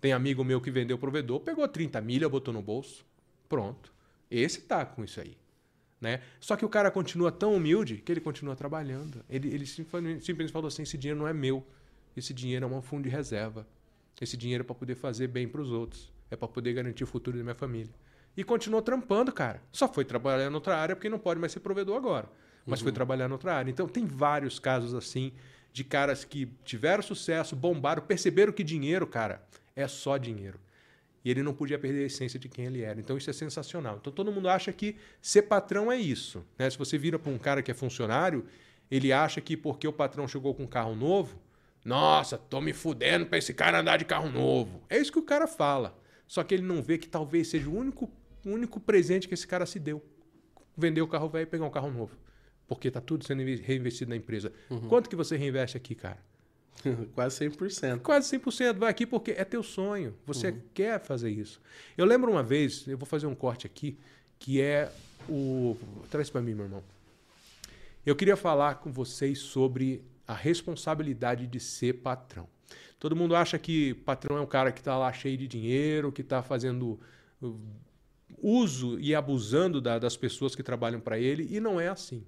Tem 0.00 0.14
amigo 0.14 0.42
meu 0.42 0.58
que 0.58 0.70
vendeu 0.70 0.96
provedor, 0.96 1.40
pegou 1.40 1.68
30 1.68 2.00
milha, 2.00 2.30
botou 2.30 2.54
no 2.54 2.62
bolso. 2.62 3.04
Pronto. 3.46 3.92
Esse 4.30 4.62
tá 4.62 4.86
com 4.86 5.04
isso 5.04 5.20
aí. 5.20 5.36
Né? 6.00 6.22
Só 6.40 6.56
que 6.56 6.64
o 6.64 6.68
cara 6.70 6.90
continua 6.90 7.30
tão 7.30 7.54
humilde 7.54 7.98
que 7.98 8.10
ele 8.10 8.22
continua 8.22 8.56
trabalhando. 8.56 9.22
Ele, 9.28 9.52
ele 9.52 9.66
simplesmente 9.66 10.50
falou 10.50 10.68
assim: 10.68 10.84
esse 10.84 10.96
dinheiro 10.96 11.20
não 11.20 11.28
é 11.28 11.34
meu. 11.34 11.62
Esse 12.16 12.32
dinheiro 12.32 12.64
é 12.64 12.68
um 12.70 12.80
fundo 12.80 13.02
de 13.02 13.10
reserva. 13.10 13.66
Esse 14.18 14.34
dinheiro 14.34 14.62
é 14.62 14.64
para 14.64 14.74
poder 14.74 14.94
fazer 14.94 15.26
bem 15.26 15.46
para 15.46 15.60
os 15.60 15.70
outros. 15.70 16.10
É 16.30 16.36
para 16.36 16.48
poder 16.48 16.72
garantir 16.72 17.04
o 17.04 17.06
futuro 17.06 17.36
da 17.36 17.42
minha 17.42 17.54
família. 17.54 17.92
E 18.36 18.44
continuou 18.44 18.80
trampando, 18.80 19.32
cara. 19.32 19.62
Só 19.72 19.88
foi 19.88 20.04
trabalhar 20.04 20.50
em 20.50 20.54
outra 20.54 20.76
área 20.76 20.94
porque 20.94 21.08
não 21.08 21.18
pode 21.18 21.40
mais 21.40 21.52
ser 21.52 21.60
provedor 21.60 21.96
agora. 21.96 22.28
Mas 22.64 22.80
foi 22.80 22.92
trabalhar 22.92 23.28
em 23.28 23.32
outra 23.32 23.54
área. 23.54 23.70
Então 23.70 23.88
tem 23.88 24.06
vários 24.06 24.58
casos 24.58 24.94
assim 24.94 25.32
de 25.72 25.84
caras 25.84 26.24
que 26.24 26.46
tiveram 26.64 27.02
sucesso, 27.02 27.54
bombaram, 27.54 28.02
perceberam 28.02 28.52
que 28.52 28.62
dinheiro, 28.62 29.06
cara, 29.06 29.42
é 29.74 29.86
só 29.86 30.16
dinheiro. 30.16 30.58
E 31.24 31.30
ele 31.30 31.42
não 31.42 31.52
podia 31.52 31.78
perder 31.78 32.04
a 32.04 32.06
essência 32.06 32.38
de 32.38 32.48
quem 32.48 32.66
ele 32.66 32.82
era. 32.82 32.98
Então 32.98 33.16
isso 33.16 33.28
é 33.28 33.32
sensacional. 33.32 33.98
Então 34.00 34.12
todo 34.12 34.32
mundo 34.32 34.48
acha 34.48 34.72
que 34.72 34.96
ser 35.20 35.42
patrão 35.42 35.92
é 35.92 35.96
isso. 35.96 36.44
Né? 36.58 36.68
Se 36.70 36.78
você 36.78 36.96
vira 36.96 37.18
para 37.18 37.30
um 37.30 37.38
cara 37.38 37.62
que 37.62 37.70
é 37.70 37.74
funcionário, 37.74 38.46
ele 38.90 39.12
acha 39.12 39.40
que 39.40 39.56
porque 39.56 39.86
o 39.86 39.92
patrão 39.92 40.26
chegou 40.26 40.54
com 40.54 40.64
um 40.64 40.68
carro 40.68 40.94
novo, 40.94 41.38
nossa, 41.84 42.36
tô 42.36 42.60
me 42.60 42.72
fudendo 42.72 43.26
para 43.26 43.38
esse 43.38 43.54
cara 43.54 43.80
andar 43.80 43.98
de 43.98 44.04
carro 44.04 44.30
novo. 44.30 44.82
É 44.88 44.98
isso 44.98 45.12
que 45.12 45.18
o 45.18 45.22
cara 45.22 45.46
fala. 45.46 45.96
Só 46.26 46.42
que 46.42 46.54
ele 46.54 46.62
não 46.62 46.82
vê 46.82 46.96
que 46.96 47.08
talvez 47.08 47.48
seja 47.48 47.68
o 47.68 47.76
único, 47.76 48.10
o 48.44 48.50
único 48.50 48.80
presente 48.80 49.28
que 49.28 49.34
esse 49.34 49.46
cara 49.46 49.66
se 49.66 49.78
deu. 49.78 50.02
Vender 50.76 51.02
o 51.02 51.08
carro 51.08 51.28
velho 51.28 51.44
e 51.44 51.46
pegar 51.46 51.64
um 51.64 51.70
carro 51.70 51.90
novo. 51.90 52.16
Porque 52.66 52.90
tá 52.90 53.00
tudo 53.00 53.24
sendo 53.24 53.42
reinvestido 53.42 54.10
na 54.10 54.16
empresa. 54.16 54.52
Quanto 54.88 55.10
que 55.10 55.16
você 55.16 55.36
reinveste 55.36 55.76
aqui, 55.76 55.94
cara? 55.94 56.18
Quase 57.14 57.48
100%. 57.48 58.00
Quase 58.00 58.38
100% 58.38 58.78
vai 58.78 58.90
aqui 58.90 59.06
porque 59.06 59.32
é 59.32 59.44
teu 59.44 59.62
sonho. 59.62 60.14
Você 60.26 60.54
quer 60.72 61.00
fazer 61.00 61.30
isso. 61.30 61.60
Eu 61.96 62.06
lembro 62.06 62.30
uma 62.30 62.42
vez, 62.42 62.86
eu 62.86 62.96
vou 62.96 63.06
fazer 63.06 63.26
um 63.26 63.34
corte 63.34 63.66
aqui, 63.66 63.98
que 64.38 64.60
é 64.60 64.90
o. 65.28 65.76
Traz 66.10 66.30
para 66.30 66.40
mim, 66.40 66.54
meu 66.54 66.64
irmão. 66.64 66.82
Eu 68.04 68.16
queria 68.16 68.36
falar 68.36 68.76
com 68.76 68.90
vocês 68.90 69.38
sobre 69.38 70.02
a 70.26 70.34
responsabilidade 70.34 71.46
de 71.46 71.60
ser 71.60 71.94
patrão. 71.94 72.48
Todo 72.98 73.16
mundo 73.16 73.34
acha 73.34 73.58
que 73.58 73.94
patrão 73.94 74.36
é 74.38 74.40
um 74.40 74.46
cara 74.46 74.70
que 74.72 74.80
está 74.80 74.96
lá 74.96 75.12
cheio 75.12 75.36
de 75.36 75.48
dinheiro, 75.48 76.12
que 76.12 76.22
está 76.22 76.42
fazendo 76.42 77.00
uh, 77.42 77.58
uso 78.42 78.98
e 78.98 79.14
abusando 79.14 79.80
da- 79.80 79.98
das 79.98 80.16
pessoas 80.16 80.54
que 80.54 80.62
trabalham 80.62 81.00
para 81.00 81.18
ele, 81.18 81.46
e 81.50 81.60
não 81.60 81.80
é 81.80 81.88
assim. 81.88 82.24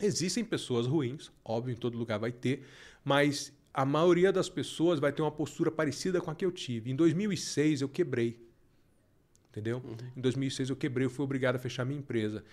Existem 0.00 0.44
pessoas 0.44 0.86
ruins, 0.86 1.30
óbvio, 1.44 1.72
em 1.72 1.76
todo 1.76 1.96
lugar 1.96 2.18
vai 2.18 2.32
ter, 2.32 2.64
mas 3.04 3.52
a 3.72 3.84
maioria 3.84 4.32
das 4.32 4.48
pessoas 4.48 4.98
vai 5.00 5.12
ter 5.12 5.22
uma 5.22 5.30
postura 5.30 5.70
parecida 5.70 6.20
com 6.20 6.30
a 6.30 6.34
que 6.34 6.44
eu 6.44 6.52
tive. 6.52 6.90
Em 6.90 6.96
2006 6.96 7.80
eu 7.80 7.88
quebrei. 7.88 8.38
Entendeu? 9.50 9.82
Em 10.14 10.20
2006 10.20 10.68
eu 10.70 10.76
quebrei, 10.76 11.06
eu 11.06 11.10
fui 11.10 11.24
obrigado 11.24 11.56
a 11.56 11.58
fechar 11.58 11.84
minha 11.84 11.98
empresa. 11.98 12.44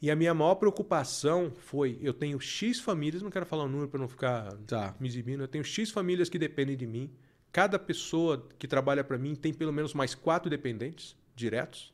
E 0.00 0.10
a 0.10 0.16
minha 0.16 0.32
maior 0.32 0.54
preocupação 0.54 1.52
foi, 1.58 1.98
eu 2.00 2.14
tenho 2.14 2.40
X 2.40 2.80
famílias, 2.80 3.20
não 3.20 3.30
quero 3.30 3.44
falar 3.44 3.64
o 3.64 3.68
número 3.68 3.88
para 3.88 4.00
não 4.00 4.08
ficar 4.08 4.52
Tá. 4.66 4.94
me 5.00 5.08
exibindo, 5.08 5.40
eu 5.42 5.48
tenho 5.48 5.64
X 5.64 5.90
famílias 5.90 6.28
que 6.28 6.38
dependem 6.38 6.76
de 6.76 6.86
mim. 6.86 7.10
Cada 7.52 7.78
pessoa 7.78 8.46
que 8.58 8.68
trabalha 8.68 9.02
para 9.02 9.18
mim 9.18 9.34
tem 9.34 9.52
pelo 9.52 9.72
menos 9.72 9.92
mais 9.94 10.14
quatro 10.14 10.48
dependentes 10.48 11.16
diretos. 11.34 11.92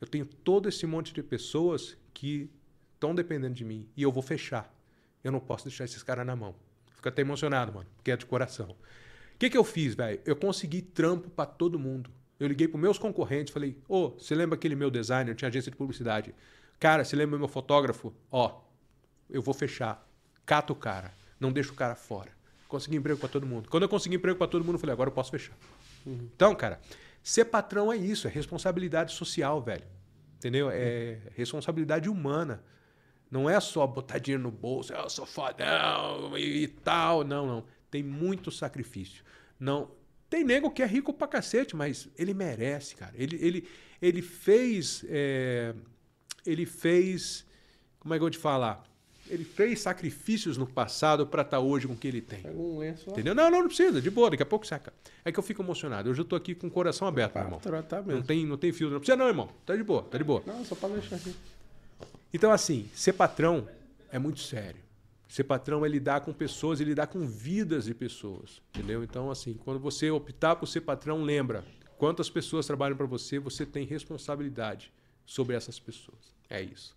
Eu 0.00 0.06
tenho 0.06 0.26
todo 0.26 0.68
esse 0.68 0.86
monte 0.86 1.12
de 1.12 1.22
pessoas 1.22 1.96
que 2.12 2.50
estão 2.94 3.14
dependendo 3.14 3.54
de 3.54 3.64
mim 3.64 3.88
e 3.96 4.02
eu 4.02 4.12
vou 4.12 4.22
fechar. 4.22 4.72
Eu 5.22 5.32
não 5.32 5.40
posso 5.40 5.64
deixar 5.64 5.84
esses 5.84 6.02
caras 6.02 6.26
na 6.26 6.36
mão. 6.36 6.54
Fico 6.94 7.08
até 7.08 7.22
emocionado, 7.22 7.72
mano, 7.72 7.86
porque 7.96 8.10
é 8.10 8.16
de 8.16 8.26
coração. 8.26 8.70
O 8.70 9.38
que, 9.38 9.50
que 9.50 9.56
eu 9.56 9.64
fiz, 9.64 9.94
velho? 9.94 10.20
Eu 10.24 10.34
consegui 10.36 10.80
trampo 10.80 11.28
para 11.28 11.46
todo 11.46 11.78
mundo. 11.78 12.10
Eu 12.38 12.48
liguei 12.48 12.68
para 12.68 12.78
meus 12.80 12.98
concorrentes, 12.98 13.52
falei: 13.52 13.76
Ô, 13.88 14.10
você 14.10 14.34
lembra 14.34 14.56
aquele 14.56 14.74
meu 14.74 14.90
designer? 14.90 15.32
Eu 15.32 15.34
tinha 15.34 15.48
agência 15.48 15.70
de 15.70 15.76
publicidade. 15.76 16.34
Cara, 16.78 17.04
você 17.04 17.16
lembra 17.16 17.38
meu 17.38 17.48
fotógrafo? 17.48 18.14
Ó, 18.30 18.60
eu 19.28 19.42
vou 19.42 19.54
fechar. 19.54 20.06
Cata 20.44 20.72
o 20.72 20.76
cara. 20.76 21.12
Não 21.40 21.52
deixa 21.52 21.72
o 21.72 21.74
cara 21.74 21.94
fora. 21.94 22.30
Consegui 22.68 22.96
emprego 22.96 23.18
para 23.18 23.28
todo 23.28 23.46
mundo. 23.46 23.68
Quando 23.68 23.84
eu 23.84 23.88
consegui 23.88 24.16
emprego 24.16 24.38
para 24.38 24.46
todo 24.46 24.64
mundo, 24.64 24.74
eu 24.74 24.78
falei: 24.78 24.92
agora 24.92 25.08
eu 25.08 25.14
posso 25.14 25.30
fechar. 25.30 25.56
Então, 26.06 26.54
cara, 26.54 26.80
ser 27.28 27.46
patrão 27.46 27.92
é 27.92 27.96
isso, 27.96 28.28
é 28.28 28.30
responsabilidade 28.30 29.12
social, 29.12 29.60
velho. 29.60 29.82
Entendeu? 30.36 30.70
É 30.70 31.18
responsabilidade 31.34 32.08
humana. 32.08 32.62
Não 33.28 33.50
é 33.50 33.58
só 33.58 33.84
botar 33.84 34.18
dinheiro 34.18 34.44
no 34.44 34.50
bolso, 34.52 34.94
"Ah, 34.94 35.00
eu 35.02 35.10
sou 35.10 35.26
fodão 35.26 36.38
e, 36.38 36.68
tal. 36.68 37.24
Não, 37.24 37.44
não. 37.44 37.64
Tem 37.90 38.00
muito 38.00 38.52
sacrifício. 38.52 39.24
Não. 39.58 39.90
Tem 40.30 40.44
nego 40.44 40.70
que 40.70 40.82
é 40.82 40.86
rico 40.86 41.12
pra 41.12 41.26
cacete, 41.26 41.74
mas 41.74 42.08
ele 42.16 42.32
merece, 42.32 42.94
cara. 42.94 43.12
Ele, 43.16 43.36
ele, 43.44 43.68
ele 44.00 44.22
fez. 44.22 45.04
é, 45.08 45.74
ele 46.46 46.64
fez. 46.64 47.44
Como 47.98 48.14
é 48.14 48.18
que 48.18 48.20
eu 48.20 48.26
vou 48.26 48.30
te 48.30 48.38
falar? 48.38 48.84
Ele 49.28 49.44
fez 49.44 49.80
sacrifícios 49.80 50.56
no 50.56 50.66
passado 50.66 51.26
pra 51.26 51.42
estar 51.42 51.58
hoje 51.60 51.86
com 51.86 51.94
o 51.94 51.96
que 51.96 52.06
ele 52.06 52.20
tem. 52.20 52.42
Pega 52.42 52.56
um 52.56 52.78
lenço 52.78 53.04
lá. 53.06 53.12
Entendeu? 53.12 53.34
Não, 53.34 53.50
não, 53.50 53.60
não 53.60 53.66
precisa. 53.66 54.00
De 54.00 54.10
boa, 54.10 54.30
daqui 54.30 54.42
a 54.42 54.46
pouco 54.46 54.66
saca. 54.66 54.92
É 55.24 55.32
que 55.32 55.38
eu 55.38 55.42
fico 55.42 55.62
emocionado. 55.62 56.10
Hoje 56.10 56.20
eu 56.20 56.24
tô 56.24 56.36
aqui 56.36 56.54
com 56.54 56.66
o 56.68 56.70
coração 56.70 57.08
aberto, 57.08 57.34
meu 57.34 57.44
irmão. 57.44 57.60
Tá, 57.60 57.82
tá 57.82 57.96
Não 57.98 58.06
mesmo. 58.06 58.22
tem, 58.22 58.46
não 58.46 58.56
tem 58.56 58.72
filtro. 58.72 58.94
Não 58.94 59.00
precisa 59.00 59.16
não, 59.16 59.26
irmão. 59.26 59.48
Tá 59.64 59.74
de 59.74 59.82
boa, 59.82 60.02
tá 60.02 60.16
de 60.18 60.24
boa. 60.24 60.42
Não, 60.46 60.64
só 60.64 60.74
pra 60.74 60.88
deixar 60.90 61.16
aqui. 61.16 61.34
Então, 62.32 62.50
assim, 62.52 62.88
ser 62.94 63.14
patrão 63.14 63.68
é 64.10 64.18
muito 64.18 64.40
sério. 64.40 64.80
Ser 65.28 65.44
patrão 65.44 65.84
é 65.84 65.88
lidar 65.88 66.20
com 66.20 66.32
pessoas 66.32 66.80
e 66.80 66.84
lidar 66.84 67.08
com 67.08 67.26
vidas 67.26 67.86
de 67.86 67.94
pessoas. 67.94 68.62
Entendeu? 68.74 69.02
Então, 69.02 69.30
assim, 69.30 69.54
quando 69.54 69.80
você 69.80 70.10
optar 70.10 70.56
por 70.56 70.66
ser 70.66 70.82
patrão, 70.82 71.22
lembra. 71.22 71.64
Quantas 71.98 72.28
pessoas 72.30 72.66
trabalham 72.66 72.96
para 72.96 73.06
você, 73.06 73.38
você 73.38 73.64
tem 73.66 73.84
responsabilidade 73.86 74.92
sobre 75.24 75.56
essas 75.56 75.78
pessoas. 75.80 76.34
É 76.48 76.62
isso. 76.62 76.94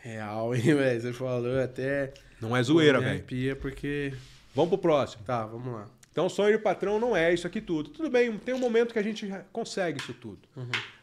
Real, 0.00 0.54
hein, 0.54 0.62
velho? 0.74 1.00
Você 1.00 1.12
falou 1.12 1.60
até. 1.60 2.12
Não 2.40 2.56
é 2.56 2.62
zoeira, 2.62 2.98
velho. 2.98 3.10
arrepia 3.12 3.56
porque. 3.56 4.12
Vamos 4.54 4.70
pro 4.70 4.78
próximo. 4.78 5.22
Tá, 5.24 5.46
vamos 5.46 5.72
lá. 5.72 5.88
Então, 6.18 6.28
sonho 6.28 6.56
de 6.56 6.62
patrão 6.62 6.98
não 6.98 7.16
é 7.16 7.32
isso 7.32 7.46
aqui 7.46 7.60
tudo. 7.60 7.90
Tudo 7.90 8.10
bem, 8.10 8.36
tem 8.38 8.52
um 8.52 8.58
momento 8.58 8.92
que 8.92 8.98
a 8.98 9.02
gente 9.02 9.32
consegue 9.52 10.00
isso 10.00 10.12
tudo. 10.12 10.40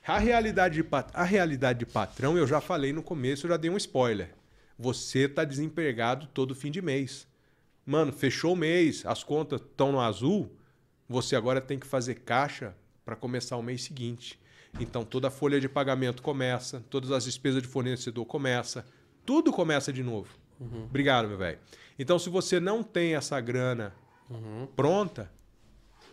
A, 0.05 0.17
realidade 0.17 0.75
de 0.75 0.83
pat... 0.83 1.09
a 1.13 1.23
realidade 1.23 1.79
de 1.79 1.85
patrão, 1.85 2.37
eu 2.37 2.45
já 2.45 2.59
falei 2.59 2.91
no 2.91 3.01
começo, 3.01 3.45
eu 3.45 3.51
já 3.51 3.55
dei 3.55 3.71
um 3.71 3.77
spoiler. 3.77 4.31
Você 4.77 5.29
tá 5.29 5.45
desempregado 5.45 6.27
todo 6.33 6.53
fim 6.53 6.69
de 6.69 6.81
mês. 6.81 7.25
Mano, 7.85 8.11
fechou 8.11 8.51
o 8.51 8.57
mês, 8.57 9.05
as 9.05 9.23
contas 9.23 9.61
estão 9.61 9.93
no 9.93 10.01
azul, 10.01 10.51
você 11.07 11.35
agora 11.35 11.61
tem 11.61 11.79
que 11.79 11.87
fazer 11.87 12.15
caixa 12.15 12.75
para 13.05 13.15
começar 13.15 13.55
o 13.55 13.63
mês 13.63 13.83
seguinte. 13.83 14.37
Então, 14.79 15.05
toda 15.05 15.29
a 15.29 15.31
folha 15.31 15.59
de 15.59 15.69
pagamento 15.69 16.21
começa, 16.21 16.83
todas 16.89 17.11
as 17.11 17.23
despesas 17.23 17.61
de 17.61 17.67
fornecedor 17.67 18.25
começa, 18.25 18.85
tudo 19.25 19.51
começa 19.51 19.91
de 19.91 20.03
novo. 20.03 20.29
Obrigado, 20.85 21.27
meu 21.27 21.37
velho. 21.37 21.59
Então, 21.97 22.19
se 22.19 22.29
você 22.29 22.59
não 22.59 22.83
tem 22.83 23.15
essa 23.15 23.39
grana 23.39 23.93
pronta, 24.75 25.31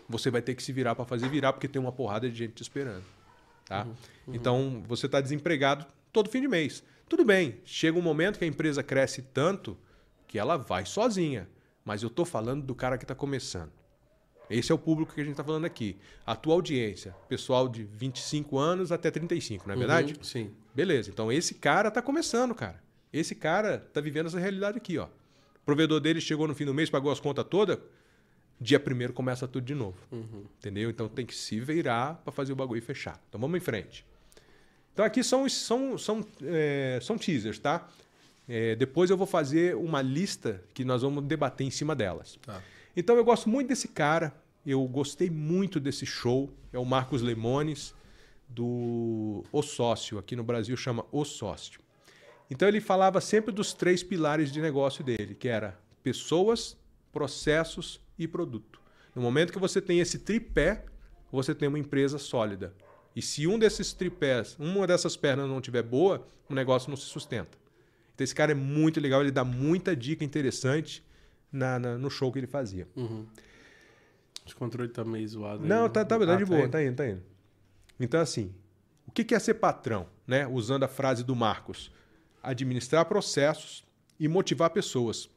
você 0.09 0.31
vai 0.31 0.43
ter 0.43 0.55
que 0.55 0.63
se 0.63 0.73
virar 0.73 0.95
para 0.95 1.05
fazer 1.05 1.29
virar, 1.29 1.53
porque 1.53 1.69
tem 1.69 1.81
uma 1.81 1.93
porrada 1.93 2.29
de 2.29 2.37
gente 2.37 2.53
te 2.55 2.63
esperando. 2.63 3.05
Tá? 3.65 3.87
Então, 4.29 4.83
você 4.87 5.07
está 5.07 5.21
desempregado 5.21 5.87
todo 6.13 6.29
fim 6.29 6.41
de 6.41 6.49
mês. 6.49 6.85
Tudo 7.09 7.25
bem, 7.25 7.61
chega 7.65 7.99
um 7.99 8.03
momento 8.03 8.39
que 8.39 8.45
a 8.45 8.49
empresa 8.49 8.83
cresce 8.83 9.23
tanto 9.23 9.77
que 10.27 10.39
ela 10.39 10.57
vai 10.57 10.87
sozinha. 10.87 11.49
Mas 11.85 12.03
eu 12.03 12.09
estou 12.09 12.25
falando 12.25 12.65
do 12.65 12.75
cara 12.75 12.97
que 12.97 13.05
está 13.05 13.15
começando. 13.15 13.73
Esse 14.55 14.73
é 14.73 14.75
o 14.75 14.79
público 14.79 15.15
que 15.15 15.21
a 15.21 15.25
gente 15.25 15.33
está 15.33 15.45
falando 15.45 15.65
aqui. 15.65 15.97
A 16.27 16.37
tua 16.37 16.55
audiência, 16.55 17.15
pessoal 17.29 17.69
de 17.69 17.85
25 17.85 18.59
anos 18.59 18.93
até 18.93 19.11
35, 19.11 19.67
não 19.67 19.75
é 19.75 19.79
verdade? 19.79 20.15
Uhum, 20.15 20.23
sim. 20.23 20.51
Beleza, 20.75 21.11
então 21.11 21.31
esse 21.31 21.55
cara 21.55 21.89
está 21.89 22.03
começando, 22.03 22.55
cara. 22.55 22.81
Esse 23.13 23.35
cara 23.35 23.85
está 23.87 24.01
vivendo 24.01 24.27
essa 24.27 24.39
realidade 24.39 24.79
aqui, 24.79 24.99
ó. 24.99 25.05
O 25.05 25.65
provedor 25.65 26.01
dele 26.01 26.21
chegou 26.21 26.49
no 26.49 26.55
fim 26.55 26.65
do 26.65 26.75
mês, 26.75 26.91
pagou 26.91 27.13
as 27.13 27.21
contas 27.21 27.45
todas, 27.49 27.79
dia 28.61 28.81
primeiro 28.81 29.13
começa 29.13 29.47
tudo 29.47 29.65
de 29.65 29.75
novo. 29.75 29.99
Entendeu? 30.59 30.91
Então 30.91 31.09
tem 31.09 31.27
que 31.27 31.35
se 31.35 31.61
virar 31.61 32.15
para 32.25 32.33
fazer 32.33 32.53
o 32.53 32.57
bagulho 32.57 32.83
fechar. 32.83 33.21
Então 33.29 33.41
vamos 33.41 33.57
em 33.57 33.61
frente. 33.61 34.05
Então 34.93 35.05
aqui 35.05 35.23
são, 35.23 35.49
são, 35.49 35.97
são, 35.97 36.25
é, 36.43 36.99
são 37.03 37.17
teasers, 37.17 37.59
tá? 37.59 37.89
É, 38.49 38.75
depois 38.75 39.09
eu 39.11 39.17
vou 39.17 39.27
fazer 39.27 39.77
uma 39.77 40.03
lista 40.03 40.63
que 40.75 40.85
nós 40.85 41.03
vamos 41.03 41.25
debater 41.25 41.67
em 41.67 41.71
cima 41.71 41.95
delas. 41.95 42.39
Tá. 42.45 42.63
Então 42.97 43.17
eu 43.17 43.25
gosto 43.25 43.49
muito 43.49 43.69
desse 43.69 43.89
cara, 43.89 44.35
eu 44.65 44.87
gostei 44.87 45.29
muito 45.31 45.79
desse 45.81 46.07
show. 46.07 46.53
É 46.73 46.79
o 46.79 46.85
Marcos 46.85 47.21
Lemones, 47.23 47.95
do 48.49 49.45
O 49.51 49.63
Sócio, 49.63 50.19
aqui 50.19 50.37
no 50.37 50.45
Brasil 50.45 50.77
chama 50.77 51.05
O 51.11 51.25
Sócio. 51.25 51.81
Então 52.51 52.69
ele 52.69 52.81
falava 52.81 53.21
sempre 53.21 53.53
dos 53.53 53.73
três 53.73 54.03
pilares 54.03 54.53
de 54.53 54.61
negócio 54.61 55.03
dele, 55.03 55.35
que 55.35 55.49
era 55.49 55.79
pessoas, 56.03 56.77
processos 57.13 58.01
e 58.19 58.29
produto. 58.29 58.81
No 59.15 59.23
momento 59.23 59.53
que 59.53 59.59
você 59.59 59.81
tem 59.81 60.01
esse 60.01 60.19
tripé, 60.19 60.85
você 61.31 61.55
tem 61.55 61.69
uma 61.69 61.79
empresa 61.79 62.19
sólida. 62.19 62.75
E 63.17 63.23
se 63.23 63.47
um 63.47 63.59
desses 63.59 63.93
tripés, 63.93 64.57
uma 64.59 64.87
dessas 64.87 65.17
pernas 65.17 65.49
não 65.49 65.61
tiver 65.61 65.83
boa, 65.83 66.27
o 66.49 66.55
negócio 66.55 66.89
não 66.91 66.97
se 66.97 67.05
sustenta. 67.07 67.57
Então 68.15 68.25
esse 68.25 68.35
cara 68.35 68.53
é 68.53 68.55
muito 68.55 69.01
legal, 69.01 69.21
ele 69.23 69.31
dá 69.31 69.45
muita 69.45 69.95
dica 69.97 70.25
interessante 70.25 71.03
na- 71.51 71.79
na- 71.79 71.99
no 71.99 72.11
show 72.11 72.31
que 72.33 72.39
ele 72.39 72.47
fazia. 72.47 72.87
Os 74.45 74.55
controles 74.55 74.93
tá 74.93 75.05
meio 75.05 75.27
zoado. 75.29 75.63
aí, 75.63 75.69
Não, 75.69 75.85
né? 75.85 75.89
tá, 75.89 76.05
tá, 76.05 76.19
tá 76.19 76.35
Ah, 76.35 76.37
de 76.37 76.45
boa, 76.45 76.69
tá 76.69 76.83
indo, 76.83 76.97
tá 76.97 77.09
indo. 77.09 77.23
Então, 77.99 78.21
assim, 78.21 78.53
o 79.07 79.13
que 79.13 79.25
que 79.25 79.35
é 79.35 79.39
ser 79.39 79.55
patrão? 79.55 80.07
Né? 80.27 80.47
Usando 80.47 80.83
a 80.85 80.89
frase 80.89 81.23
do 81.23 81.35
Marcos: 81.37 81.93
administrar 82.43 83.05
processos 83.05 83.85
e 84.19 84.27
motivar 84.29 84.71
pessoas. 84.71 85.31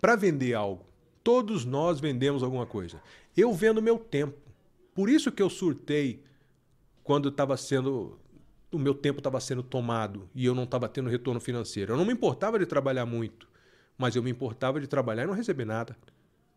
Para 0.00 0.16
vender 0.16 0.54
algo, 0.54 0.84
todos 1.22 1.64
nós 1.64 2.00
vendemos 2.00 2.42
alguma 2.42 2.66
coisa. 2.66 3.00
Eu 3.36 3.52
vendo 3.52 3.80
meu 3.80 3.98
tempo. 3.98 4.38
Por 4.94 5.08
isso 5.08 5.30
que 5.32 5.42
eu 5.42 5.48
surtei 5.48 6.22
quando 7.02 7.28
estava 7.28 7.56
sendo. 7.56 8.18
O 8.70 8.78
meu 8.78 8.94
tempo 8.94 9.20
estava 9.20 9.38
sendo 9.38 9.62
tomado 9.62 10.28
e 10.34 10.46
eu 10.46 10.54
não 10.54 10.64
estava 10.64 10.88
tendo 10.88 11.10
retorno 11.10 11.38
financeiro. 11.38 11.92
Eu 11.92 11.96
não 11.96 12.06
me 12.06 12.12
importava 12.12 12.58
de 12.58 12.64
trabalhar 12.64 13.04
muito, 13.04 13.46
mas 13.98 14.16
eu 14.16 14.22
me 14.22 14.30
importava 14.30 14.80
de 14.80 14.86
trabalhar 14.86 15.24
e 15.24 15.26
não 15.26 15.34
receber 15.34 15.66
nada. 15.66 15.94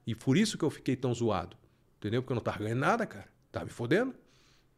E 0.05 0.13
por 0.13 0.37
isso 0.37 0.57
que 0.57 0.63
eu 0.63 0.69
fiquei 0.69 0.95
tão 0.95 1.13
zoado. 1.13 1.57
Entendeu? 1.97 2.21
Porque 2.21 2.33
eu 2.33 2.35
não 2.35 2.43
tava 2.43 2.59
ganhando 2.59 2.79
nada, 2.79 3.05
cara. 3.05 3.27
Tava 3.51 3.65
me 3.65 3.71
fodendo. 3.71 4.13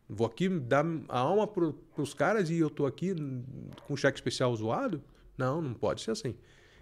Vou 0.10 0.26
aqui 0.26 0.48
dar 0.48 0.86
a 1.10 1.20
alma 1.20 1.45
pro, 1.45 1.74
pros 1.94 2.14
caras 2.14 2.49
e 2.49 2.58
eu 2.58 2.70
tô 2.70 2.86
aqui 2.86 3.14
com 3.86 3.98
cheque 3.98 4.18
especial 4.18 4.56
zoado? 4.56 5.04
Não, 5.38 5.62
não 5.62 5.74
pode 5.74 6.02
ser 6.02 6.12
assim. 6.12 6.36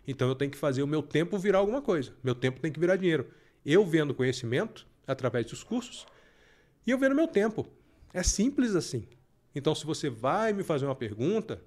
Então 0.08 0.28
eu 0.28 0.36
tenho 0.36 0.52
que 0.52 0.58
fazer 0.58 0.84
o 0.84 0.88
meu 0.88 1.02
tempo 1.02 1.38
virar 1.40 1.58
alguma 1.60 1.82
coisa. 1.82 2.14
Meu 2.24 2.36
tempo 2.36 2.60
tem 2.60 2.72
que 2.72 2.80
virar 2.80 2.98
dinheiro. 2.98 3.28
Eu 3.66 3.84
vendo 3.84 4.14
conhecimento 4.14 4.86
através 5.08 5.48
dos 5.48 5.64
cursos 5.64 6.06
e 6.86 6.92
eu 6.92 7.00
vendo 7.00 7.16
meu 7.16 7.28
tempo. 7.28 7.68
É 8.14 8.22
simples 8.22 8.76
assim. 8.76 9.08
Então 9.56 9.74
se 9.74 9.86
você 9.86 10.08
vai 10.08 10.54
me 10.54 10.64
fazer 10.64 10.86
uma 10.86 10.96
pergunta, 10.96 11.60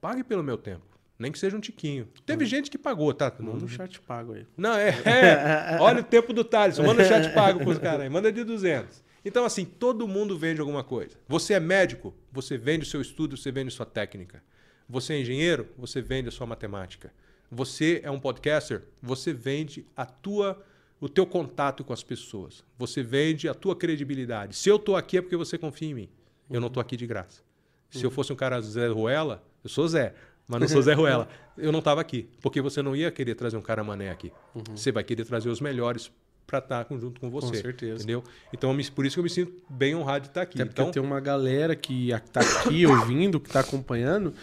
pague 0.00 0.22
pelo 0.22 0.44
meu 0.44 0.56
tempo. 0.56 0.93
Nem 1.18 1.30
que 1.30 1.38
seja 1.38 1.56
um 1.56 1.60
tiquinho. 1.60 2.08
Teve 2.26 2.44
gente 2.44 2.70
que 2.70 2.76
pagou, 2.76 3.14
tá? 3.14 3.32
Manda 3.38 3.64
um 3.64 3.68
chat 3.68 4.00
pago 4.00 4.32
aí. 4.32 4.46
não, 4.56 4.76
é, 4.76 4.88
é. 5.04 5.78
Olha 5.80 6.00
o 6.00 6.04
tempo 6.04 6.32
do 6.32 6.42
Thales. 6.42 6.78
Manda 6.78 7.02
o 7.02 7.06
chat 7.06 7.32
pago 7.32 7.60
pros 7.60 7.78
caras 7.78 8.00
aí. 8.00 8.08
Manda 8.08 8.32
de 8.32 8.42
200. 8.42 9.02
Então, 9.24 9.44
assim, 9.44 9.64
todo 9.64 10.06
mundo 10.06 10.36
vende 10.36 10.60
alguma 10.60 10.84
coisa. 10.84 11.16
Você 11.26 11.54
é 11.54 11.60
médico, 11.60 12.14
você 12.30 12.58
vende 12.58 12.84
o 12.84 12.88
seu 12.88 13.00
estudo, 13.00 13.36
você 13.36 13.50
vende 13.50 13.70
sua 13.70 13.86
técnica. 13.86 14.42
Você 14.88 15.14
é 15.14 15.20
engenheiro, 15.20 15.68
você 15.78 16.02
vende 16.02 16.28
a 16.28 16.32
sua 16.32 16.46
matemática. 16.46 17.10
Você 17.50 18.00
é 18.02 18.10
um 18.10 18.18
podcaster, 18.18 18.82
você 19.00 19.32
vende 19.32 19.86
a 19.96 20.04
tua, 20.04 20.62
o 21.00 21.08
teu 21.08 21.24
contato 21.24 21.84
com 21.84 21.92
as 21.92 22.02
pessoas. 22.02 22.64
Você 22.76 23.02
vende 23.02 23.48
a 23.48 23.54
tua 23.54 23.74
credibilidade. 23.74 24.56
Se 24.56 24.68
eu 24.68 24.78
tô 24.78 24.94
aqui 24.94 25.18
é 25.18 25.22
porque 25.22 25.36
você 25.36 25.56
confia 25.56 25.88
em 25.88 25.94
mim. 25.94 26.08
Eu 26.50 26.60
não 26.60 26.68
tô 26.68 26.80
aqui 26.80 26.96
de 26.96 27.06
graça. 27.06 27.42
Se 27.88 28.04
eu 28.04 28.10
fosse 28.10 28.32
um 28.32 28.36
cara 28.36 28.60
Zé 28.60 28.88
Ruela, 28.88 29.42
eu 29.62 29.70
sou 29.70 29.86
Zé, 29.86 30.14
mas 30.48 30.60
não 30.60 30.68
sou 30.68 30.82
Zé 30.82 30.92
Ruela. 30.94 31.28
Eu 31.56 31.70
não 31.72 31.78
estava 31.78 32.00
aqui, 32.00 32.28
porque 32.42 32.60
você 32.60 32.82
não 32.82 32.94
ia 32.96 33.10
querer 33.10 33.34
trazer 33.34 33.56
um 33.56 33.62
cara 33.62 33.82
mané 33.84 34.10
aqui. 34.10 34.32
Você 34.74 34.90
vai 34.92 35.04
querer 35.04 35.24
trazer 35.24 35.48
os 35.48 35.60
melhores 35.60 36.10
para 36.46 36.58
estar 36.58 36.86
junto 36.98 37.20
com 37.20 37.30
você. 37.30 37.56
certeza. 37.56 37.96
Entendeu? 38.02 38.22
Então, 38.52 38.76
por 38.94 39.06
isso 39.06 39.14
que 39.16 39.20
eu 39.20 39.24
me 39.24 39.30
sinto 39.30 39.52
bem 39.68 39.94
honrado 39.94 40.22
de 40.24 40.28
estar 40.28 40.42
aqui. 40.42 40.58
Até 40.60 40.64
porque 40.66 40.80
Então, 40.82 40.92
tem 40.92 41.02
uma 41.02 41.20
galera 41.20 41.74
que 41.74 42.12
a- 42.12 42.18
tá 42.20 42.40
aqui 42.40 42.86
ouvindo, 42.86 43.40
que 43.40 43.48
tá 43.50 43.60
acompanhando, 43.60 44.34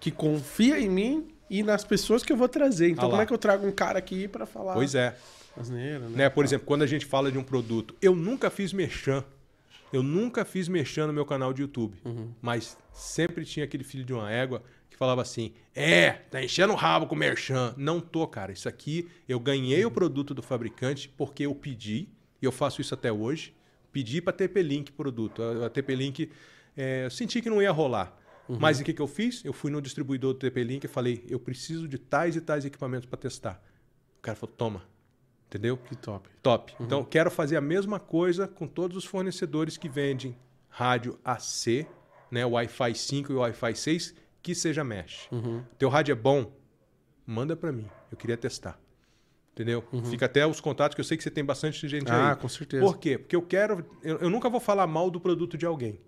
que 0.00 0.10
confia 0.10 0.78
em 0.78 0.88
mim 0.90 1.28
e 1.48 1.62
nas 1.62 1.84
pessoas 1.84 2.22
que 2.22 2.30
eu 2.32 2.36
vou 2.36 2.48
trazer. 2.48 2.90
Então, 2.90 3.06
Ah 3.06 3.10
como 3.10 3.22
é 3.22 3.26
que 3.26 3.32
eu 3.32 3.38
trago 3.38 3.66
um 3.66 3.72
cara 3.72 3.98
aqui 3.98 4.28
pra 4.28 4.44
falar? 4.44 4.74
pois 4.74 4.94
é. 4.94 5.16
Asneira, 5.58 6.00
né? 6.00 6.08
Né? 6.24 6.28
Por 6.28 6.44
exemplo, 6.44 6.66
quando 6.66 6.82
a 6.82 6.86
gente 6.86 7.06
fala 7.06 7.32
de 7.32 7.38
um 7.38 7.42
produto, 7.42 7.94
eu 8.02 8.14
nunca 8.14 8.50
fiz 8.50 8.72
merchan. 8.74 9.24
Eu 9.90 10.02
nunca 10.02 10.44
fiz 10.44 10.68
merchan 10.68 11.06
no 11.06 11.12
meu 11.12 11.24
canal 11.24 11.52
de 11.54 11.62
YouTube. 11.62 11.96
Mas 12.42 12.76
sempre 12.92 13.44
tinha 13.46 13.64
aquele 13.64 13.84
filho 13.84 14.04
de 14.04 14.12
uma 14.12 14.30
égua 14.30 14.62
que 14.96 14.98
falava 14.98 15.20
assim: 15.20 15.52
É, 15.74 16.10
tá 16.10 16.42
enchendo 16.42 16.72
o 16.72 16.76
rabo 16.76 17.06
com 17.06 17.14
merchan. 17.14 17.74
Não 17.76 18.00
tô, 18.00 18.26
cara. 18.26 18.50
Isso 18.50 18.68
aqui, 18.68 19.08
eu 19.28 19.38
ganhei 19.38 19.84
o 19.84 19.90
produto 19.90 20.32
do 20.34 20.42
fabricante 20.42 21.08
porque 21.08 21.44
eu 21.44 21.54
pedi, 21.54 22.08
e 22.40 22.44
eu 22.44 22.50
faço 22.50 22.80
isso 22.80 22.94
até 22.94 23.12
hoje. 23.12 23.54
Pedi 23.92 24.20
para 24.20 24.32
TP 24.32 24.62
Link 24.62 24.90
produto. 24.92 25.42
A, 25.42 25.66
a 25.66 25.70
TP 25.70 25.94
Link, 25.94 26.30
é, 26.76 27.04
eu 27.04 27.10
senti 27.10 27.40
que 27.42 27.50
não 27.50 27.62
ia 27.62 27.70
rolar. 27.70 28.16
Mas 28.48 28.80
o 28.80 28.84
que, 28.84 28.92
que 28.92 29.02
eu 29.02 29.08
fiz? 29.08 29.44
Eu 29.44 29.52
fui 29.52 29.72
no 29.72 29.82
distribuidor 29.82 30.32
do 30.32 30.38
TP 30.38 30.62
Link 30.64 30.84
e 30.84 30.88
falei: 30.88 31.24
Eu 31.28 31.38
preciso 31.38 31.86
de 31.86 31.98
tais 31.98 32.34
e 32.36 32.40
tais 32.40 32.64
equipamentos 32.64 33.06
para 33.06 33.18
testar. 33.18 33.62
O 34.18 34.22
cara 34.22 34.36
falou: 34.36 34.54
Toma. 34.56 34.82
Entendeu? 35.46 35.76
Que 35.76 35.94
top. 35.94 36.28
Top. 36.42 36.74
Então, 36.80 37.04
quero 37.04 37.30
fazer 37.30 37.56
a 37.56 37.60
mesma 37.60 38.00
coisa 38.00 38.48
com 38.48 38.66
todos 38.66 38.96
os 38.96 39.04
fornecedores 39.04 39.76
que 39.76 39.88
vendem 39.88 40.36
rádio 40.68 41.18
AC, 41.24 41.86
né, 42.30 42.44
Wi-Fi 42.44 42.94
5 42.94 43.32
e 43.32 43.34
Wi-Fi 43.36 43.74
6, 43.74 44.14
que 44.46 44.54
seja 44.54 44.84
mesh. 44.84 45.28
Teu 45.76 45.88
rádio 45.88 46.12
é 46.12 46.14
bom? 46.14 46.52
Manda 47.26 47.56
para 47.56 47.72
mim. 47.72 47.86
Eu 48.12 48.16
queria 48.16 48.36
testar. 48.36 48.78
Entendeu? 49.52 49.82
Fica 50.08 50.26
até 50.26 50.46
os 50.46 50.60
contatos, 50.60 50.94
que 50.94 51.00
eu 51.00 51.04
sei 51.04 51.16
que 51.16 51.22
você 51.22 51.30
tem 51.30 51.44
bastante 51.44 51.88
gente 51.88 52.08
Ah, 52.10 52.30
aí. 52.30 52.36
com 52.36 52.48
certeza. 52.48 52.84
Por 52.84 52.98
quê? 52.98 53.18
Porque 53.18 53.34
eu 53.34 53.42
quero... 53.42 53.84
Eu, 54.04 54.18
eu 54.18 54.30
nunca 54.30 54.48
vou 54.48 54.60
falar 54.60 54.86
mal 54.86 55.10
do 55.10 55.18
produto 55.18 55.56
de 55.58 55.66
alguém. 55.66 55.98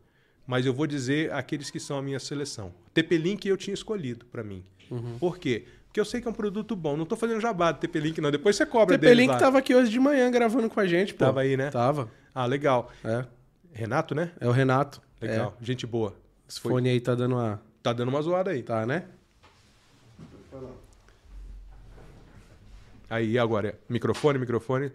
Mas 0.47 0.65
eu 0.66 0.73
vou 0.73 0.86
dizer 0.86 1.32
aqueles 1.32 1.69
que 1.70 1.81
são 1.81 1.98
a 1.98 2.02
minha 2.02 2.20
seleção. 2.20 2.73
TP-Link 2.94 3.47
eu 3.48 3.56
tinha 3.56 3.74
escolhido 3.74 4.24
para 4.27 4.44
mim. 4.44 4.62
Uhum. 4.90 5.19
Por 5.19 5.39
quê? 5.39 5.65
Porque 5.86 5.98
eu 5.98 6.05
sei 6.05 6.20
que 6.20 6.28
é 6.28 6.31
um 6.31 6.35
produto 6.35 6.77
bom. 6.77 6.97
Não 6.97 7.05
tô 7.06 7.16
fazendo 7.16 7.40
jabá 7.40 7.73
do 7.73 7.81
TP-Link, 7.81 8.20
não. 8.20 8.31
Depois 8.31 8.55
você 8.55 8.65
cobra 8.65 8.94
O 8.94 8.98
deles 8.98 9.16
TP-Link 9.16 9.31
lá. 9.32 9.39
tava 9.39 9.59
aqui 9.59 9.74
hoje 9.74 9.90
de 9.90 9.98
manhã 9.98 10.31
gravando 10.31 10.69
com 10.70 10.78
a 10.78 10.86
gente, 10.86 11.12
pô. 11.15 11.24
Tava 11.24 11.40
aí, 11.40 11.56
né? 11.56 11.70
Tava. 11.70 12.10
Ah, 12.35 12.47
legal. 12.47 12.90
É. 13.02 13.24
Renato, 13.73 14.15
né? 14.15 14.31
É 14.39 14.47
o 14.47 14.52
Renato. 14.52 15.01
Legal. 15.20 15.56
É. 15.60 15.65
Gente 15.65 15.86
boa. 15.86 16.15
Esse 16.48 16.60
fone 16.60 16.89
aí 16.89 17.01
tá 17.01 17.15
dando 17.15 17.35
uma. 17.35 17.60
Tá 17.83 17.93
dando 17.93 18.09
uma 18.09 18.21
zoada 18.23 18.51
aí. 18.51 18.63
Tá, 18.63 18.85
né? 18.87 19.05
Aí, 23.11 23.39
agora? 23.39 23.79
Microfone, 23.89 24.39
microfone. 24.39 24.93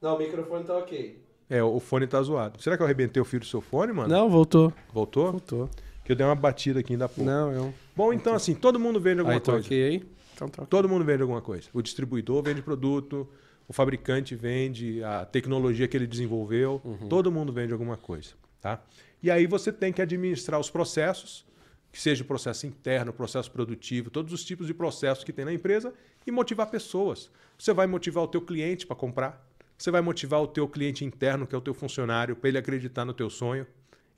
Não, 0.00 0.16
o 0.16 0.18
microfone 0.18 0.64
tá 0.64 0.76
ok. 0.78 1.22
É, 1.48 1.62
o 1.62 1.78
fone 1.80 2.06
tá 2.06 2.22
zoado. 2.22 2.62
Será 2.62 2.76
que 2.76 2.82
eu 2.82 2.86
arrebentei 2.86 3.20
o 3.20 3.24
fio 3.24 3.40
do 3.40 3.44
seu 3.46 3.60
fone, 3.60 3.92
mano? 3.92 4.08
Não, 4.08 4.30
voltou. 4.30 4.72
Voltou? 4.92 5.32
Voltou. 5.32 5.70
Que 6.04 6.12
eu 6.12 6.16
dei 6.16 6.24
uma 6.24 6.34
batida 6.34 6.80
aqui 6.80 6.92
ainda 6.92 7.04
há 7.06 7.08
pouco. 7.08 7.28
Não, 7.28 7.52
eu. 7.52 7.74
Bom, 7.94 8.12
então 8.12 8.34
assim, 8.34 8.54
todo 8.54 8.78
mundo 8.78 9.00
vende 9.00 9.18
alguma 9.20 9.36
Aí, 9.36 9.40
coisa. 9.40 9.60
troquei 9.60 9.84
aí. 9.84 10.08
Então, 10.34 10.48
troca. 10.48 10.70
Todo 10.70 10.88
mundo 10.88 11.04
vende 11.04 11.22
alguma 11.22 11.42
coisa. 11.42 11.68
O 11.74 11.82
distribuidor 11.82 12.42
vende 12.42 12.62
produto, 12.62 13.28
o 13.68 13.72
fabricante 13.72 14.34
vende 14.34 15.02
a 15.04 15.24
tecnologia 15.26 15.86
que 15.86 15.96
ele 15.96 16.06
desenvolveu, 16.06 16.80
todo 17.08 17.30
mundo 17.30 17.52
vende 17.52 17.72
alguma 17.72 17.96
coisa, 17.96 18.30
tá? 18.60 18.80
E 19.22 19.30
aí 19.30 19.46
você 19.46 19.70
tem 19.70 19.92
que 19.92 20.00
administrar 20.00 20.58
os 20.58 20.70
processos, 20.70 21.44
que 21.92 22.00
seja 22.00 22.22
o 22.22 22.26
processo 22.26 22.66
interno, 22.66 23.12
processo 23.12 23.50
produtivo, 23.50 24.10
todos 24.10 24.32
os 24.32 24.44
tipos 24.44 24.66
de 24.66 24.74
processos 24.74 25.24
que 25.24 25.32
tem 25.32 25.44
na 25.44 25.52
empresa 25.52 25.92
e 26.26 26.30
motivar 26.30 26.70
pessoas. 26.70 27.30
Você 27.58 27.72
vai 27.72 27.86
motivar 27.86 28.24
o 28.24 28.28
teu 28.28 28.40
cliente 28.40 28.86
para 28.86 28.96
comprar, 28.96 29.46
você 29.76 29.90
vai 29.90 30.00
motivar 30.00 30.40
o 30.40 30.46
teu 30.46 30.68
cliente 30.68 31.04
interno, 31.04 31.46
que 31.46 31.54
é 31.54 31.58
o 31.58 31.60
teu 31.60 31.74
funcionário, 31.74 32.36
para 32.36 32.48
ele 32.48 32.58
acreditar 32.58 33.04
no 33.04 33.12
teu 33.12 33.28
sonho. 33.28 33.66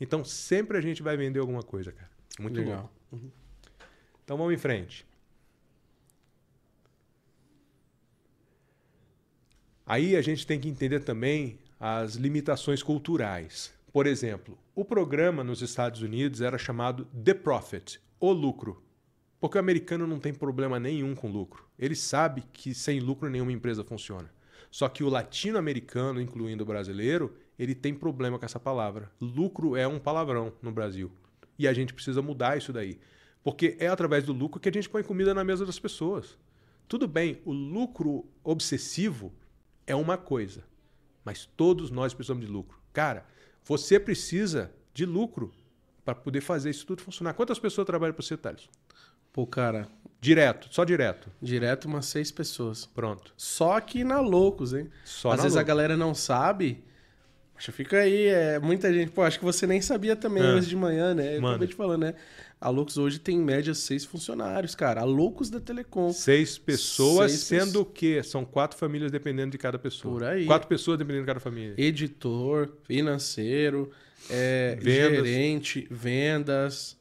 Então 0.00 0.24
sempre 0.24 0.76
a 0.76 0.80
gente 0.80 1.02
vai 1.02 1.16
vender 1.16 1.40
alguma 1.40 1.62
coisa, 1.62 1.92
cara. 1.92 2.10
Muito 2.38 2.60
Legal. 2.60 2.92
bom. 3.10 3.18
Então 4.24 4.36
vamos 4.36 4.52
em 4.52 4.58
frente. 4.58 5.06
Aí 9.86 10.16
a 10.16 10.22
gente 10.22 10.46
tem 10.46 10.58
que 10.60 10.68
entender 10.68 11.00
também 11.00 11.58
as 11.78 12.14
limitações 12.14 12.82
culturais. 12.82 13.72
Por 13.92 14.06
exemplo, 14.06 14.58
o 14.74 14.86
programa 14.86 15.44
nos 15.44 15.60
Estados 15.60 16.00
Unidos 16.00 16.40
era 16.40 16.56
chamado 16.56 17.04
The 17.06 17.34
Profit, 17.34 18.00
o 18.18 18.32
lucro. 18.32 18.82
Porque 19.38 19.58
o 19.58 19.60
americano 19.60 20.06
não 20.06 20.18
tem 20.18 20.32
problema 20.32 20.80
nenhum 20.80 21.14
com 21.14 21.30
lucro. 21.30 21.68
Ele 21.78 21.94
sabe 21.94 22.42
que 22.54 22.74
sem 22.74 23.00
lucro 23.00 23.28
nenhuma 23.28 23.52
empresa 23.52 23.84
funciona. 23.84 24.32
Só 24.70 24.88
que 24.88 25.04
o 25.04 25.10
latino-americano, 25.10 26.22
incluindo 26.22 26.62
o 26.62 26.66
brasileiro, 26.66 27.36
ele 27.58 27.74
tem 27.74 27.92
problema 27.92 28.38
com 28.38 28.46
essa 28.46 28.58
palavra. 28.58 29.12
Lucro 29.20 29.76
é 29.76 29.86
um 29.86 29.98
palavrão 29.98 30.54
no 30.62 30.72
Brasil. 30.72 31.12
E 31.58 31.68
a 31.68 31.74
gente 31.74 31.92
precisa 31.92 32.22
mudar 32.22 32.56
isso 32.56 32.72
daí. 32.72 32.98
Porque 33.44 33.76
é 33.78 33.88
através 33.88 34.24
do 34.24 34.32
lucro 34.32 34.58
que 34.58 34.70
a 34.70 34.72
gente 34.72 34.88
põe 34.88 35.02
comida 35.02 35.34
na 35.34 35.44
mesa 35.44 35.66
das 35.66 35.78
pessoas. 35.78 36.38
Tudo 36.88 37.06
bem, 37.06 37.42
o 37.44 37.52
lucro 37.52 38.24
obsessivo 38.42 39.34
é 39.86 39.94
uma 39.94 40.16
coisa, 40.16 40.64
mas 41.22 41.44
todos 41.44 41.90
nós 41.90 42.14
precisamos 42.14 42.46
de 42.46 42.50
lucro. 42.50 42.80
Cara, 42.92 43.26
você 43.64 43.98
precisa 44.00 44.70
de 44.94 45.04
lucro 45.06 45.52
para 46.04 46.14
poder 46.14 46.40
fazer 46.40 46.70
isso 46.70 46.84
tudo 46.86 47.02
funcionar. 47.02 47.34
Quantas 47.34 47.58
pessoas 47.58 47.86
trabalham 47.86 48.14
para 48.14 48.22
você, 48.24 48.36
Thales? 48.36 48.68
Pô, 49.32 49.46
cara, 49.46 49.88
Direto, 50.20 50.68
só 50.70 50.84
direto. 50.84 51.28
direto 51.40 51.86
umas 51.86 52.06
seis 52.06 52.30
pessoas. 52.30 52.86
Pronto. 52.86 53.32
Só 53.36 53.76
aqui 53.76 54.04
na 54.04 54.20
Loucos, 54.20 54.72
hein? 54.72 54.88
Só 55.04 55.32
Às 55.32 55.42
vezes 55.42 55.56
a 55.56 55.62
galera 55.64 55.96
não 55.96 56.14
sabe. 56.14 56.84
Acho 57.56 57.72
fica 57.72 57.98
aí, 57.98 58.26
é 58.26 58.58
muita 58.60 58.92
gente. 58.92 59.10
Pô, 59.10 59.22
acho 59.22 59.38
que 59.38 59.44
você 59.44 59.66
nem 59.66 59.80
sabia 59.80 60.14
também 60.14 60.42
Ah. 60.44 60.54
hoje 60.54 60.68
de 60.68 60.76
manhã, 60.76 61.12
né? 61.14 61.36
Eu 61.38 61.46
acabei 61.48 61.66
te 61.68 61.74
falando, 61.74 62.02
né? 62.02 62.14
A 62.62 62.68
Loucos 62.68 62.96
hoje 62.96 63.18
tem 63.18 63.38
em 63.38 63.42
média 63.42 63.74
seis 63.74 64.04
funcionários, 64.04 64.76
cara. 64.76 65.00
A 65.00 65.04
Loucos 65.04 65.50
da 65.50 65.58
Telecom. 65.58 66.12
Seis 66.12 66.56
pessoas, 66.56 67.32
Seis 67.32 67.42
sendo 67.42 67.80
o 67.80 67.84
quê? 67.84 68.22
São 68.22 68.44
quatro 68.44 68.78
famílias 68.78 69.10
dependendo 69.10 69.50
de 69.50 69.58
cada 69.58 69.80
pessoa. 69.80 70.14
Por 70.14 70.24
aí. 70.24 70.46
Quatro 70.46 70.68
pessoas 70.68 70.96
dependendo 70.96 71.24
de 71.24 71.26
cada 71.26 71.40
família. 71.40 71.74
Editor, 71.76 72.68
financeiro, 72.84 73.90
é, 74.30 74.76
Vendas. 74.80 75.26
gerente, 75.26 75.88
vendas, 75.90 76.96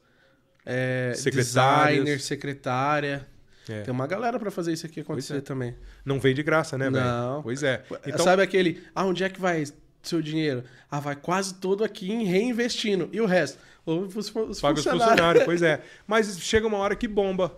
é, 0.66 1.12
designer, 1.12 2.20
secretária. 2.20 3.24
É. 3.68 3.82
Tem 3.82 3.94
uma 3.94 4.08
galera 4.08 4.40
pra 4.40 4.50
fazer 4.50 4.72
isso 4.72 4.84
aqui 4.84 4.98
acontecer 4.98 5.36
é. 5.36 5.40
também. 5.40 5.76
Não 6.04 6.18
vem 6.18 6.34
de 6.34 6.42
graça, 6.42 6.76
né, 6.76 6.90
velho? 6.90 7.04
Não. 7.04 7.40
Pois 7.40 7.62
é. 7.62 7.84
Então, 8.04 8.24
Sabe 8.24 8.42
aquele, 8.42 8.82
ah, 8.92 9.06
onde 9.06 9.22
é 9.22 9.28
que 9.28 9.40
vai 9.40 9.64
seu 10.02 10.20
dinheiro? 10.20 10.64
Ah, 10.90 10.98
vai 10.98 11.14
quase 11.14 11.54
todo 11.54 11.84
aqui 11.84 12.10
em 12.10 12.24
reinvestindo. 12.24 13.08
E 13.12 13.20
o 13.20 13.26
resto? 13.26 13.58
Ou 13.84 14.04
os, 14.04 14.16
os 14.16 14.60
paga 14.60 14.78
os 14.78 14.84
funcionários. 14.84 15.44
pois 15.44 15.62
é. 15.62 15.82
Mas 16.06 16.38
chega 16.40 16.66
uma 16.66 16.78
hora 16.78 16.94
que 16.94 17.08
bomba. 17.08 17.54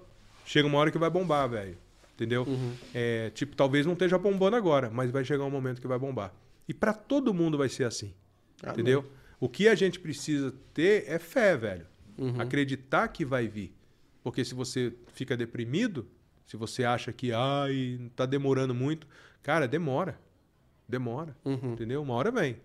Chega 0.47 0.67
uma 0.67 0.79
hora 0.79 0.91
que 0.91 0.99
vai 0.99 1.11
bombar, 1.11 1.49
velho. 1.49 1.77
Entendeu? 2.15 2.45
Uhum. 2.45 2.75
É, 2.95 3.31
tipo, 3.31 3.57
talvez 3.57 3.85
não 3.85 3.95
esteja 3.95 4.17
bombando 4.17 4.55
agora, 4.55 4.89
mas 4.89 5.11
vai 5.11 5.25
chegar 5.25 5.43
um 5.43 5.51
momento 5.51 5.81
que 5.81 5.89
vai 5.89 5.99
bombar. 5.99 6.33
E 6.69 6.73
para 6.73 6.93
todo 6.93 7.35
mundo 7.35 7.59
vai 7.59 7.69
ser 7.69 7.85
assim. 7.85 8.15
Ah, 8.63 8.71
entendeu? 8.71 9.05
O 9.41 9.49
que 9.49 9.67
a 9.67 9.75
gente 9.75 9.99
precisa 9.99 10.55
ter 10.73 11.05
é 11.09 11.19
fé, 11.19 11.57
velho. 11.57 11.87
Uhum. 12.17 12.41
Acreditar 12.41 13.09
que 13.09 13.25
vai 13.25 13.49
vir. 13.49 13.75
Porque 14.23 14.45
se 14.45 14.55
você 14.55 14.93
fica 15.13 15.37
deprimido, 15.37 16.07
se 16.47 16.57
você 16.57 16.85
acha 16.85 17.13
que 17.13 17.33
ai, 17.33 18.01
tá 18.15 18.25
demorando 18.25 18.75
muito, 18.75 19.09
cara, 19.43 19.67
demora. 19.67 20.19
Demora. 20.89 21.37
Uhum. 21.45 21.73
Entendeu? 21.73 22.01
Uma 22.01 22.15
hora 22.15 22.31
vem. 22.31 22.57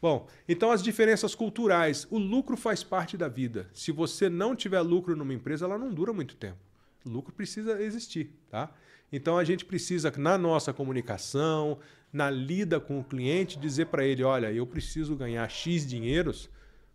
Bom, 0.00 0.26
então 0.48 0.70
as 0.70 0.82
diferenças 0.82 1.34
culturais. 1.34 2.06
O 2.10 2.18
lucro 2.18 2.56
faz 2.56 2.82
parte 2.82 3.16
da 3.16 3.28
vida. 3.28 3.68
Se 3.74 3.92
você 3.92 4.30
não 4.30 4.56
tiver 4.56 4.80
lucro 4.80 5.14
numa 5.14 5.34
empresa, 5.34 5.66
ela 5.66 5.76
não 5.76 5.92
dura 5.92 6.12
muito 6.12 6.36
tempo. 6.36 6.58
O 7.04 7.10
lucro 7.10 7.34
precisa 7.34 7.82
existir, 7.82 8.34
tá? 8.48 8.72
Então 9.12 9.36
a 9.36 9.44
gente 9.44 9.64
precisa, 9.64 10.12
na 10.16 10.38
nossa 10.38 10.72
comunicação, 10.72 11.78
na 12.12 12.30
lida 12.30 12.80
com 12.80 12.98
o 12.98 13.04
cliente, 13.04 13.58
dizer 13.58 13.86
para 13.86 14.04
ele: 14.04 14.22
olha, 14.22 14.52
eu 14.52 14.66
preciso 14.66 15.16
ganhar 15.16 15.48
X 15.50 15.86
dinheiros, 15.86 16.48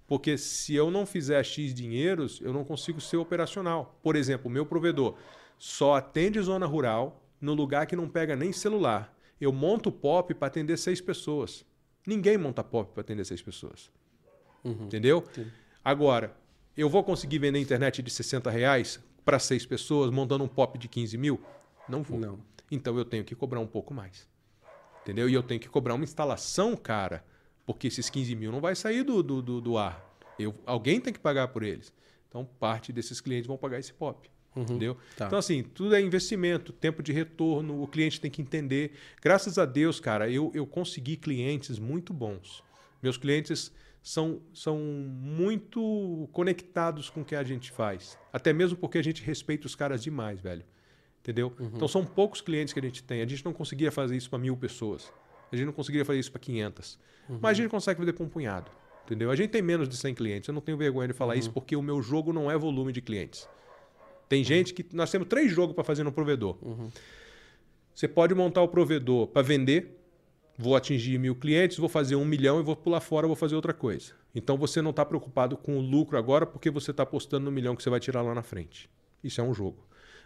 porque 0.08 0.38
se 0.38 0.74
eu 0.74 0.90
não 0.90 1.06
fizer 1.06 1.44
X 1.44 1.74
dinheiros, 1.74 2.40
eu 2.42 2.54
não 2.54 2.64
consigo 2.64 3.00
ser 3.00 3.18
operacional. 3.18 4.00
Por 4.02 4.16
exemplo, 4.16 4.48
o 4.48 4.54
meu 4.54 4.66
provedor 4.66 5.16
só 5.60 5.96
atende 5.96 6.40
zona 6.42 6.66
rural 6.66 7.24
no 7.40 7.54
lugar 7.54 7.86
que 7.86 7.96
não 7.96 8.10
pega 8.10 8.36
nem 8.36 8.52
celular. 8.52 9.14
Eu 9.40 9.52
monto 9.52 9.92
POP 9.92 10.34
para 10.34 10.48
atender 10.48 10.78
seis 10.78 11.02
pessoas. 11.02 11.66
Ninguém 12.06 12.38
monta 12.38 12.64
POP 12.64 12.94
para 12.94 13.02
atender 13.02 13.26
seis 13.26 13.42
pessoas. 13.42 13.92
Entendeu? 14.64 15.24
Sim. 15.34 15.48
Agora, 15.84 16.36
eu 16.76 16.90
vou 16.90 17.04
conseguir 17.04 17.40
vender 17.40 17.60
internet 17.60 18.02
de 18.02 18.10
60 18.10 18.50
reais 18.50 19.00
para 19.24 19.40
seis 19.40 19.66
pessoas 19.66 20.12
montando 20.12 20.44
um 20.44 20.48
POP 20.48 20.78
de 20.78 20.88
15 20.88 21.18
mil? 21.18 21.40
Não 21.88 22.04
vou. 22.04 22.20
Não. 22.20 22.40
Então 22.72 22.98
eu 22.98 23.06
tenho 23.06 23.24
que 23.24 23.36
cobrar 23.36 23.60
um 23.60 23.68
pouco 23.68 23.94
mais. 23.94 24.28
Entendeu? 25.02 25.30
E 25.30 25.34
eu 25.34 25.44
tenho 25.44 25.60
que 25.60 25.70
cobrar 25.70 25.94
uma 25.94 26.04
instalação 26.04 26.76
cara, 26.76 27.24
porque 27.66 27.88
esses 27.88 28.10
15 28.10 28.36
mil 28.36 28.52
não 28.52 28.60
vai 28.60 28.76
sair 28.76 29.04
do, 29.04 29.22
do, 29.22 29.42
do, 29.42 29.62
do 29.62 29.78
ar. 29.78 30.04
Eu, 30.38 30.54
alguém 30.66 31.00
tem 31.00 31.14
que 31.14 31.20
pagar 31.20 31.50
por 31.50 31.64
eles. 31.64 31.94
Então, 32.28 32.44
parte 32.60 32.92
desses 32.92 33.22
clientes 33.22 33.48
vão 33.48 33.56
pagar 33.56 33.80
esse 33.80 33.94
POP. 33.94 34.30
Entendeu? 34.56 34.98
Tá. 35.18 35.28
Então, 35.28 35.38
assim, 35.38 35.64
tudo 35.64 35.96
é 35.96 36.02
investimento, 36.02 36.72
tempo 36.72 37.04
de 37.04 37.12
retorno, 37.12 37.82
o 37.82 37.88
cliente 37.88 38.22
tem 38.22 38.32
que 38.32 38.42
entender. 38.42 38.94
Graças 39.22 39.58
a 39.58 39.66
Deus, 39.66 40.00
cara, 40.00 40.30
eu, 40.30 40.52
eu 40.54 40.66
consegui 40.66 41.18
clientes 41.18 41.78
muito 41.78 42.14
bons. 42.14 42.64
Meus 43.04 43.18
clientes 43.18 43.72
são, 44.02 44.40
são 44.54 44.78
muito 44.78 46.30
conectados 46.32 47.10
com 47.10 47.22
o 47.22 47.26
que 47.26 47.36
a 47.36 47.44
gente 47.44 47.72
faz. 47.72 48.18
Até 48.32 48.54
mesmo 48.54 48.78
porque 48.78 48.98
a 48.98 49.04
gente 49.04 49.22
respeita 49.22 49.68
os 49.68 49.76
caras 49.76 50.02
demais, 50.02 50.40
velho. 50.40 50.64
Entendeu? 51.20 51.52
Então 51.60 51.88
são 51.88 52.06
poucos 52.06 52.40
clientes 52.40 52.72
que 52.72 52.80
a 52.80 52.84
gente 52.84 53.04
tem. 53.04 53.22
A 53.22 53.28
gente 53.28 53.44
não 53.44 53.52
conseguia 53.52 53.92
fazer 53.92 54.16
isso 54.16 54.30
para 54.30 54.38
mil 54.38 54.56
pessoas. 54.56 55.12
A 55.52 55.56
gente 55.56 55.66
não 55.66 55.74
conseguiria 55.74 56.06
fazer 56.06 56.20
isso 56.20 56.32
para 56.32 56.40
500. 56.40 57.00
Mas 57.42 57.52
a 57.52 57.54
gente 57.56 57.70
consegue 57.70 58.00
fazer 58.00 58.14
para 58.14 58.24
um 58.24 58.30
punhado. 58.30 58.70
Entendeu? 59.06 59.32
A 59.32 59.36
gente 59.36 59.50
tem 59.50 59.62
menos 59.62 59.90
de 59.90 59.98
100 59.98 60.14
clientes. 60.14 60.48
Eu 60.48 60.54
não 60.54 60.62
tenho 60.62 60.78
vergonha 60.78 61.08
de 61.08 61.14
falar 61.14 61.36
isso 61.36 61.52
porque 61.52 61.76
o 61.76 61.82
meu 61.82 62.02
jogo 62.02 62.32
não 62.32 62.50
é 62.50 62.58
volume 62.58 62.92
de 62.92 63.02
clientes. 63.02 63.50
Tem 64.28 64.44
gente 64.44 64.74
que. 64.74 64.86
Nós 64.94 65.12
temos 65.12 65.28
três 65.28 65.52
jogos 65.52 65.76
para 65.76 65.84
fazer 65.84 66.04
no 66.04 66.12
provedor. 66.12 66.58
Você 67.94 68.08
pode 68.08 68.34
montar 68.36 68.62
o 68.62 68.68
provedor 68.68 69.28
para 69.28 69.42
vender. 69.42 70.02
Vou 70.58 70.76
atingir 70.76 71.18
mil 71.18 71.36
clientes, 71.36 71.78
vou 71.78 71.90
fazer 71.90 72.16
um 72.16 72.24
milhão 72.24 72.62
e 72.62 72.64
vou 72.64 72.78
pular 72.78 73.02
fora, 73.02 73.28
vou 73.28 73.36
fazer 73.36 73.56
outra 73.56 73.74
coisa. 73.74 74.14
Então 74.34 74.58
você 74.58 74.82
não 74.82 74.92
está 74.92 75.06
preocupado 75.06 75.58
com 75.58 75.78
o 75.78 75.82
lucro 75.82 76.18
agora 76.18 76.46
porque 76.46 76.70
você 76.70 76.92
está 76.92 77.04
apostando 77.04 77.46
no 77.46 77.52
milhão 77.52 77.76
que 77.76 77.84
você 77.84 77.90
vai 77.90 78.00
tirar 78.00 78.22
lá 78.22 78.34
na 78.34 78.42
frente. 78.42 78.90
Isso 79.22 79.42
é 79.42 79.44
um 79.44 79.54
jogo. 79.54 79.86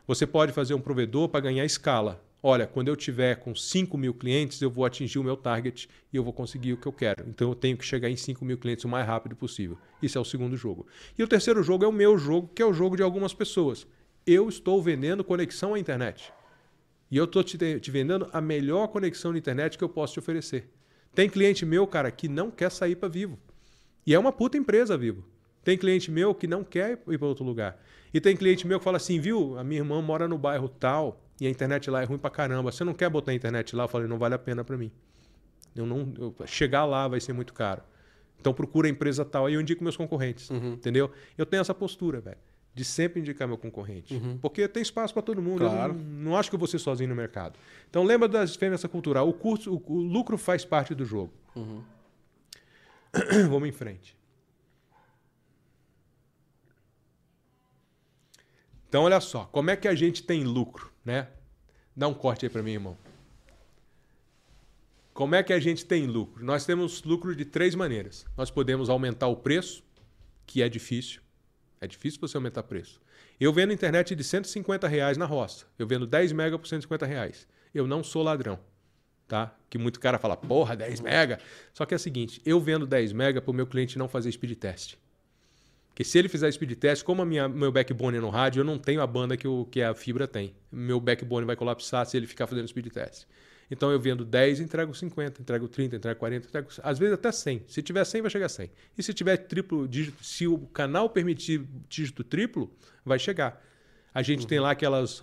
Você 0.09 0.25
pode 0.25 0.51
fazer 0.51 0.73
um 0.73 0.81
provedor 0.81 1.29
para 1.29 1.39
ganhar 1.39 1.63
escala. 1.63 2.19
Olha, 2.41 2.65
quando 2.65 2.87
eu 2.87 2.95
tiver 2.95 3.35
com 3.35 3.53
5 3.53 3.95
mil 3.95 4.11
clientes, 4.11 4.59
eu 4.59 4.67
vou 4.67 4.83
atingir 4.83 5.19
o 5.19 5.23
meu 5.23 5.37
target 5.37 5.87
e 6.11 6.17
eu 6.17 6.23
vou 6.23 6.33
conseguir 6.33 6.73
o 6.73 6.77
que 6.77 6.87
eu 6.87 6.91
quero. 6.91 7.25
Então 7.29 7.49
eu 7.49 7.53
tenho 7.53 7.77
que 7.77 7.85
chegar 7.85 8.09
em 8.09 8.15
5 8.15 8.43
mil 8.43 8.57
clientes 8.57 8.83
o 8.83 8.89
mais 8.89 9.05
rápido 9.05 9.35
possível. 9.35 9.77
Isso 10.01 10.17
é 10.17 10.21
o 10.21 10.25
segundo 10.25 10.57
jogo. 10.57 10.87
E 11.15 11.21
o 11.21 11.27
terceiro 11.27 11.61
jogo 11.61 11.85
é 11.85 11.87
o 11.87 11.91
meu 11.91 12.17
jogo, 12.17 12.49
que 12.55 12.59
é 12.59 12.65
o 12.65 12.73
jogo 12.73 12.97
de 12.97 13.03
algumas 13.03 13.35
pessoas. 13.35 13.85
Eu 14.25 14.49
estou 14.49 14.81
vendendo 14.81 15.23
conexão 15.23 15.75
à 15.75 15.79
internet. 15.79 16.33
E 17.11 17.15
eu 17.15 17.25
estou 17.25 17.43
te, 17.43 17.55
te 17.79 17.91
vendendo 17.91 18.27
a 18.33 18.41
melhor 18.41 18.87
conexão 18.87 19.31
na 19.31 19.37
internet 19.37 19.77
que 19.77 19.83
eu 19.83 19.89
posso 19.89 20.13
te 20.13 20.19
oferecer. 20.19 20.71
Tem 21.13 21.29
cliente 21.29 21.67
meu, 21.67 21.85
cara, 21.85 22.09
que 22.09 22.27
não 22.27 22.49
quer 22.49 22.71
sair 22.71 22.95
para 22.95 23.09
Vivo. 23.09 23.37
E 24.07 24.15
é 24.15 24.17
uma 24.17 24.31
puta 24.31 24.57
empresa, 24.57 24.97
Vivo. 24.97 25.23
Tem 25.63 25.77
cliente 25.77 26.09
meu 26.09 26.33
que 26.33 26.47
não 26.47 26.63
quer 26.63 26.99
ir 27.07 27.19
para 27.19 27.27
outro 27.27 27.45
lugar. 27.45 27.79
E 28.13 28.19
tem 28.19 28.35
cliente 28.35 28.65
meu 28.65 28.79
que 28.79 28.83
fala 28.83 28.97
assim, 28.97 29.19
viu, 29.19 29.57
a 29.57 29.63
minha 29.63 29.81
irmã 29.81 30.01
mora 30.01 30.27
no 30.27 30.37
bairro 30.37 30.67
tal 30.67 31.21
e 31.39 31.45
a 31.47 31.49
internet 31.49 31.89
lá 31.89 32.01
é 32.01 32.05
ruim 32.05 32.17
pra 32.17 32.29
caramba. 32.29 32.71
Você 32.71 32.83
não 32.83 32.93
quer 32.93 33.09
botar 33.09 33.31
a 33.31 33.35
internet 33.35 33.75
lá? 33.75 33.83
Eu 33.83 33.87
falei, 33.87 34.07
não 34.07 34.17
vale 34.17 34.33
a 34.35 34.39
pena 34.39 34.63
para 34.63 34.77
mim. 34.77 34.91
Eu 35.75 35.85
não, 35.85 36.11
eu- 36.17 36.35
chegar 36.47 36.85
lá 36.85 37.07
vai 37.07 37.19
ser 37.19 37.33
muito 37.33 37.53
caro. 37.53 37.81
Então 38.39 38.53
procura 38.53 38.87
a 38.87 38.91
empresa 38.91 39.23
tal. 39.23 39.45
Aí 39.45 39.53
eu 39.53 39.61
indico 39.61 39.83
meus 39.83 39.95
concorrentes, 39.97 40.49
entendeu? 40.73 41.11
Eu 41.37 41.45
tenho 41.45 41.61
essa 41.61 41.73
postura, 41.73 42.19
velho, 42.21 42.37
de 42.73 42.83
sempre 42.85 43.19
indicar 43.19 43.47
meu 43.47 43.57
concorrente. 43.57 44.19
Porque 44.41 44.67
tem 44.67 44.81
espaço 44.81 45.13
para 45.13 45.21
todo 45.21 45.41
mundo. 45.41 45.59
Claro. 45.59 45.93
não, 45.93 46.01
não 46.31 46.37
acho 46.37 46.49
que 46.49 46.55
eu 46.55 46.59
vou 46.59 46.67
ser 46.67 46.79
sozinho 46.79 47.09
no 47.09 47.15
mercado. 47.15 47.59
Então 47.89 48.03
lembra 48.03 48.27
das 48.27 48.51
diferenças 48.53 48.89
culturais. 48.89 49.27
O, 49.27 49.33
curso, 49.33 49.73
o, 49.73 49.83
o 49.93 49.97
lucro 50.01 50.37
faz 50.37 50.63
parte 50.65 50.95
do 50.95 51.05
jogo. 51.05 51.31
Vamos 53.49 53.67
em 53.69 53.71
frente. 53.71 54.15
Então, 58.89 59.03
olha 59.03 59.21
só, 59.21 59.45
como 59.45 59.69
é 59.69 59.75
que 59.75 59.87
a 59.87 59.93
gente 59.93 60.23
tem 60.23 60.43
lucro, 60.43 60.91
né? 61.05 61.27
Dá 61.95 62.07
um 62.07 62.13
corte 62.13 62.45
aí 62.45 62.49
para 62.49 62.63
mim, 62.63 62.71
irmão. 62.71 62.97
Como 65.13 65.35
é 65.35 65.43
que 65.43 65.53
a 65.53 65.59
gente 65.59 65.85
tem 65.85 66.07
lucro? 66.07 66.43
Nós 66.43 66.65
temos 66.65 67.03
lucro 67.03 67.35
de 67.35 67.45
três 67.45 67.75
maneiras. 67.75 68.25
Nós 68.35 68.49
podemos 68.49 68.89
aumentar 68.89 69.27
o 69.27 69.35
preço, 69.35 69.83
que 70.47 70.63
é 70.63 70.69
difícil. 70.69 71.21
É 71.79 71.85
difícil 71.85 72.19
você 72.19 72.35
aumentar 72.35 72.61
o 72.61 72.63
preço. 72.63 72.99
Eu 73.39 73.53
vendo 73.53 73.71
internet 73.71 74.15
de 74.15 74.23
150 74.23 74.87
reais 74.87 75.17
na 75.17 75.25
roça. 75.25 75.67
Eu 75.77 75.85
vendo 75.85 76.07
10 76.07 76.31
mega 76.31 76.57
por 76.57 76.67
150 76.67 77.05
reais. 77.05 77.47
Eu 77.73 77.85
não 77.85 78.03
sou 78.03 78.23
ladrão. 78.23 78.59
Tá? 79.27 79.55
Que 79.69 79.77
muito 79.77 79.99
cara 79.99 80.17
fala, 80.17 80.35
porra, 80.35 80.75
10 80.75 81.01
mega. 81.01 81.39
Só 81.73 81.85
que 81.85 81.93
é 81.93 81.97
o 81.97 81.99
seguinte, 81.99 82.41
eu 82.43 82.59
vendo 82.59 82.87
10 82.87 83.13
mega 83.13 83.39
para 83.39 83.51
o 83.51 83.53
meu 83.53 83.67
cliente 83.67 83.99
não 83.99 84.07
fazer 84.07 84.31
speed 84.31 84.57
test. 84.57 84.95
Porque 85.99 86.07
se 86.07 86.17
ele 86.17 86.29
fizer 86.29 86.49
speed 86.49 86.77
test, 86.77 87.03
como 87.03 87.21
a 87.21 87.25
minha, 87.25 87.49
meu 87.49 87.73
backbone 87.73 88.19
é 88.19 88.21
no 88.21 88.29
rádio, 88.29 88.61
eu 88.61 88.63
não 88.63 88.79
tenho 88.79 89.01
a 89.01 89.05
banda 89.05 89.35
que, 89.35 89.45
o, 89.45 89.65
que 89.65 89.81
a 89.81 89.93
fibra 89.93 90.25
tem. 90.29 90.55
Meu 90.71 90.97
backbone 90.97 91.45
vai 91.45 91.57
colapsar 91.57 92.05
se 92.05 92.15
ele 92.15 92.25
ficar 92.25 92.47
fazendo 92.47 92.65
speed 92.69 92.87
test. 92.87 93.25
Então 93.69 93.91
eu 93.91 93.99
vendo 93.99 94.23
10, 94.23 94.61
entrego 94.61 94.95
50, 94.95 95.41
entrego 95.41 95.67
30, 95.67 95.97
entrego 95.97 96.17
40, 96.17 96.47
entrego, 96.47 96.69
às 96.81 96.97
vezes 96.97 97.15
até 97.15 97.33
100. 97.33 97.65
Se 97.67 97.81
tiver 97.81 98.05
100, 98.05 98.21
vai 98.21 98.31
chegar 98.31 98.45
a 98.45 98.49
100. 98.49 98.71
E 98.97 99.03
se 99.03 99.13
tiver 99.13 99.35
triplo 99.39 99.89
dígito, 99.89 100.23
se 100.23 100.47
o 100.47 100.59
canal 100.67 101.09
permitir 101.09 101.67
dígito 101.89 102.23
triplo, 102.23 102.71
vai 103.03 103.19
chegar. 103.19 103.61
A 104.13 104.21
gente 104.21 104.43
uhum. 104.43 104.47
tem 104.47 104.59
lá 104.61 104.71
aquelas 104.71 105.21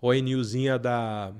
ONUzinha 0.00 0.78
da 0.78 1.34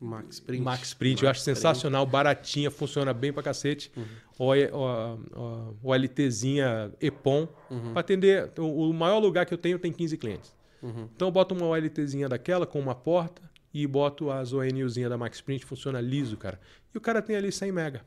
Max 0.00 0.40
Print. 0.40 0.62
Max 0.62 0.94
Print, 0.94 1.14
Max 1.16 1.22
eu 1.22 1.30
acho 1.30 1.44
Print. 1.44 1.56
sensacional, 1.56 2.06
baratinha, 2.06 2.70
funciona 2.70 3.12
bem 3.12 3.32
pra 3.32 3.42
cacete. 3.42 3.92
Uhum 3.96 4.04
o, 4.40 5.74
o, 5.82 5.94
LTzinha 5.94 6.90
EPOM 7.00 7.46
uhum. 7.70 7.92
para 7.92 8.00
atender. 8.00 8.50
O, 8.58 8.88
o, 8.88 8.94
maior 8.94 9.18
lugar 9.18 9.44
que 9.44 9.52
eu 9.52 9.58
tenho 9.58 9.78
tem 9.78 9.92
15 9.92 10.16
clientes. 10.16 10.56
Uhum. 10.82 11.08
Então 11.14 11.28
eu 11.28 11.32
boto 11.32 11.54
uma 11.54 11.66
OLTzinha 11.66 12.26
daquela 12.26 12.66
com 12.66 12.80
uma 12.80 12.94
porta 12.94 13.42
e 13.72 13.86
boto 13.86 14.30
as 14.30 14.54
ONUzinha 14.54 15.10
da 15.10 15.18
Max 15.18 15.42
Print, 15.42 15.66
funciona 15.66 16.00
liso, 16.00 16.38
cara. 16.38 16.58
E 16.94 16.96
o 16.96 17.00
cara 17.00 17.20
tem 17.20 17.36
ali 17.36 17.52
100 17.52 17.70
mega. 17.70 18.00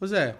Ô 0.00 0.06
Zé, 0.06 0.36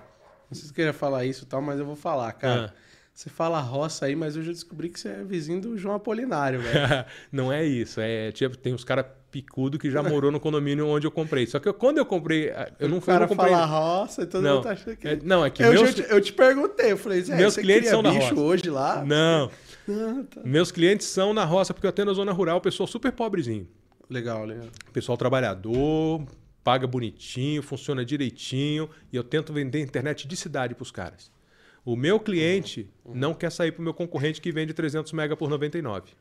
não 0.48 0.54
sei 0.54 0.68
se 0.68 0.72
queria 0.72 0.92
falar 0.92 1.24
isso 1.24 1.42
e 1.42 1.46
tal, 1.46 1.60
mas 1.60 1.78
eu 1.80 1.84
vou 1.84 1.96
falar, 1.96 2.32
cara. 2.34 2.72
Ah. 2.72 2.91
Você 3.14 3.28
fala 3.28 3.60
roça 3.60 4.06
aí, 4.06 4.16
mas 4.16 4.36
eu 4.36 4.42
já 4.42 4.52
descobri 4.52 4.88
que 4.88 4.98
você 4.98 5.08
é 5.08 5.22
vizinho 5.22 5.60
do 5.60 5.76
João 5.76 5.94
Apolinário, 5.94 6.60
velho. 6.60 7.04
não 7.30 7.52
é 7.52 7.64
isso. 7.64 8.00
É, 8.00 8.32
tipo, 8.32 8.56
tem 8.56 8.72
uns 8.72 8.84
caras 8.84 9.04
picudo 9.30 9.78
que 9.78 9.90
já 9.90 10.02
morou 10.02 10.30
no 10.30 10.40
condomínio 10.40 10.86
onde 10.86 11.06
eu 11.06 11.10
comprei. 11.10 11.46
Só 11.46 11.58
que 11.58 11.68
eu, 11.68 11.74
quando 11.74 11.98
eu 11.98 12.06
comprei, 12.06 12.50
eu 12.80 12.88
não 12.88 13.00
fui. 13.00 13.12
O 13.12 13.16
cara 13.16 13.28
comprei... 13.28 13.50
fala 13.50 13.64
roça 13.66 14.22
e 14.22 14.26
todo 14.26 14.42
não, 14.42 14.54
mundo 14.56 14.62
tá 14.64 14.70
achando 14.70 14.96
que. 14.96 15.08
É, 15.08 15.18
não, 15.22 15.44
é 15.44 15.50
que 15.50 15.62
eu, 15.62 15.72
meus... 15.72 15.98
eu 15.98 16.20
te 16.20 16.32
perguntei, 16.32 16.92
eu 16.92 16.96
falei, 16.96 17.22
Zé, 17.22 17.36
meus 17.36 17.56
clientes 17.56 17.90
são 17.90 18.02
na 18.02 18.10
roça. 18.10 18.34
hoje 18.34 18.70
lá? 18.70 19.04
Não. 19.04 19.50
Ah, 19.84 20.22
tá. 20.30 20.40
Meus 20.44 20.70
clientes 20.70 21.08
são 21.08 21.34
na 21.34 21.44
roça, 21.44 21.74
porque 21.74 21.84
eu 21.88 21.92
tenho 21.92 22.06
na 22.06 22.14
zona 22.14 22.30
rural, 22.30 22.60
pessoal 22.60 22.86
super 22.86 23.10
pobrezinho. 23.10 23.66
Legal, 24.08 24.44
legal. 24.44 24.68
Pessoal 24.92 25.18
trabalhador, 25.18 26.24
paga 26.62 26.86
bonitinho, 26.86 27.60
funciona 27.64 28.04
direitinho, 28.04 28.88
e 29.12 29.16
eu 29.16 29.24
tento 29.24 29.52
vender 29.52 29.80
internet 29.80 30.28
de 30.28 30.36
cidade 30.36 30.76
para 30.76 30.84
os 30.84 30.92
caras. 30.92 31.32
O 31.84 31.96
meu 31.96 32.20
cliente 32.20 32.88
uhum. 33.04 33.14
não 33.14 33.34
quer 33.34 33.50
sair 33.50 33.72
para 33.72 33.80
o 33.80 33.84
meu 33.84 33.94
concorrente 33.94 34.40
que 34.40 34.52
vende 34.52 34.72
300 34.72 35.12
mega 35.12 35.36
por 35.36 35.48
99. 35.50 36.12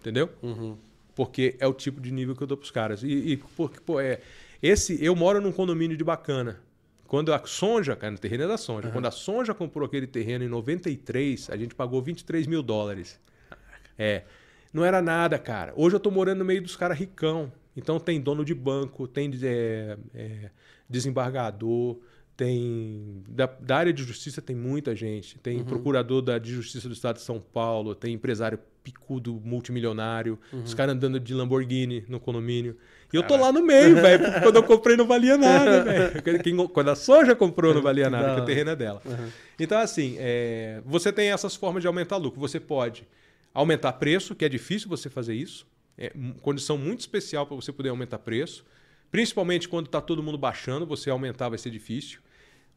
Entendeu? 0.00 0.30
Uhum 0.42 0.76
porque 1.16 1.56
é 1.58 1.66
o 1.66 1.72
tipo 1.72 1.98
de 1.98 2.12
nível 2.12 2.36
que 2.36 2.42
eu 2.42 2.46
dou 2.46 2.58
para 2.58 2.64
os 2.64 2.70
caras. 2.70 3.02
E, 3.02 3.08
e 3.08 3.36
porque, 3.38 3.80
pô, 3.80 3.98
é, 3.98 4.20
esse, 4.62 5.02
eu 5.02 5.16
moro 5.16 5.40
num 5.40 5.50
condomínio 5.50 5.96
de 5.96 6.04
bacana. 6.04 6.60
Quando 7.08 7.32
a 7.32 7.44
Sonja, 7.46 7.96
cara, 7.96 8.10
no 8.10 8.18
terreno 8.18 8.44
é 8.44 8.48
da 8.48 8.58
Sonja, 8.58 8.88
uhum. 8.88 8.92
quando 8.92 9.06
a 9.06 9.10
Sonja 9.10 9.54
comprou 9.54 9.86
aquele 9.86 10.06
terreno 10.06 10.44
em 10.44 10.48
93, 10.48 11.48
a 11.50 11.56
gente 11.56 11.74
pagou 11.74 12.02
23 12.02 12.46
mil 12.46 12.62
dólares. 12.62 13.18
É. 13.98 14.24
Não 14.74 14.84
era 14.84 15.00
nada, 15.00 15.38
cara. 15.38 15.72
Hoje 15.74 15.96
eu 15.96 16.00
tô 16.00 16.10
morando 16.10 16.40
no 16.40 16.44
meio 16.44 16.60
dos 16.60 16.76
caras 16.76 16.98
ricão. 16.98 17.50
Então 17.74 17.98
tem 17.98 18.20
dono 18.20 18.44
de 18.44 18.54
banco, 18.54 19.08
tem 19.08 19.30
é, 19.42 19.96
é, 20.14 20.50
desembargador, 20.86 21.96
tem. 22.36 23.22
Da, 23.28 23.46
da, 23.46 23.76
área 23.76 23.92
de 23.92 24.02
justiça 24.04 24.42
tem 24.42 24.54
muita 24.54 24.94
gente. 24.94 25.38
Tem 25.38 25.58
uhum. 25.58 25.64
procurador 25.64 26.20
da, 26.20 26.38
de 26.38 26.52
justiça 26.52 26.88
do 26.88 26.92
estado 26.92 27.16
de 27.16 27.22
São 27.22 27.40
Paulo, 27.40 27.94
tem 27.94 28.14
empresário 28.14 28.58
picudo 28.84 29.40
multimilionário, 29.44 30.38
uhum. 30.52 30.62
os 30.62 30.72
caras 30.72 30.94
andando 30.94 31.18
de 31.18 31.34
Lamborghini 31.34 32.04
no 32.08 32.20
condomínio. 32.20 32.76
E 33.12 33.16
eu 33.16 33.22
tô 33.22 33.36
lá 33.36 33.50
no 33.50 33.64
meio, 33.64 33.96
velho, 34.00 34.24
porque 34.24 34.40
quando 34.40 34.56
eu 34.56 34.62
comprei 34.62 34.96
não 34.96 35.06
valia 35.06 35.36
nada, 35.36 35.82
velho. 36.22 36.68
Quando 36.68 36.90
a 36.90 36.94
soja 36.94 37.34
comprou 37.34 37.74
não 37.74 37.82
valia 37.82 38.10
nada, 38.10 38.28
porque 38.28 38.42
o 38.42 38.44
terreno 38.44 38.70
é 38.70 38.76
dela. 38.76 39.02
Uhum. 39.04 39.28
Então, 39.58 39.78
assim, 39.78 40.16
é, 40.18 40.82
você 40.84 41.12
tem 41.12 41.30
essas 41.32 41.56
formas 41.56 41.82
de 41.82 41.86
aumentar 41.86 42.16
lucro. 42.16 42.38
Você 42.40 42.60
pode 42.60 43.06
aumentar 43.52 43.94
preço, 43.94 44.34
que 44.34 44.44
é 44.44 44.48
difícil 44.48 44.88
você 44.88 45.08
fazer 45.08 45.34
isso. 45.34 45.66
É 45.98 46.12
condição 46.42 46.76
muito 46.76 47.00
especial 47.00 47.46
para 47.46 47.56
você 47.56 47.72
poder 47.72 47.88
aumentar 47.88 48.18
preço. 48.18 48.64
Principalmente 49.10 49.68
quando 49.68 49.86
está 49.86 50.00
todo 50.00 50.22
mundo 50.22 50.36
baixando, 50.36 50.84
você 50.84 51.08
aumentar 51.08 51.48
vai 51.48 51.58
ser 51.58 51.70
difícil. 51.70 52.20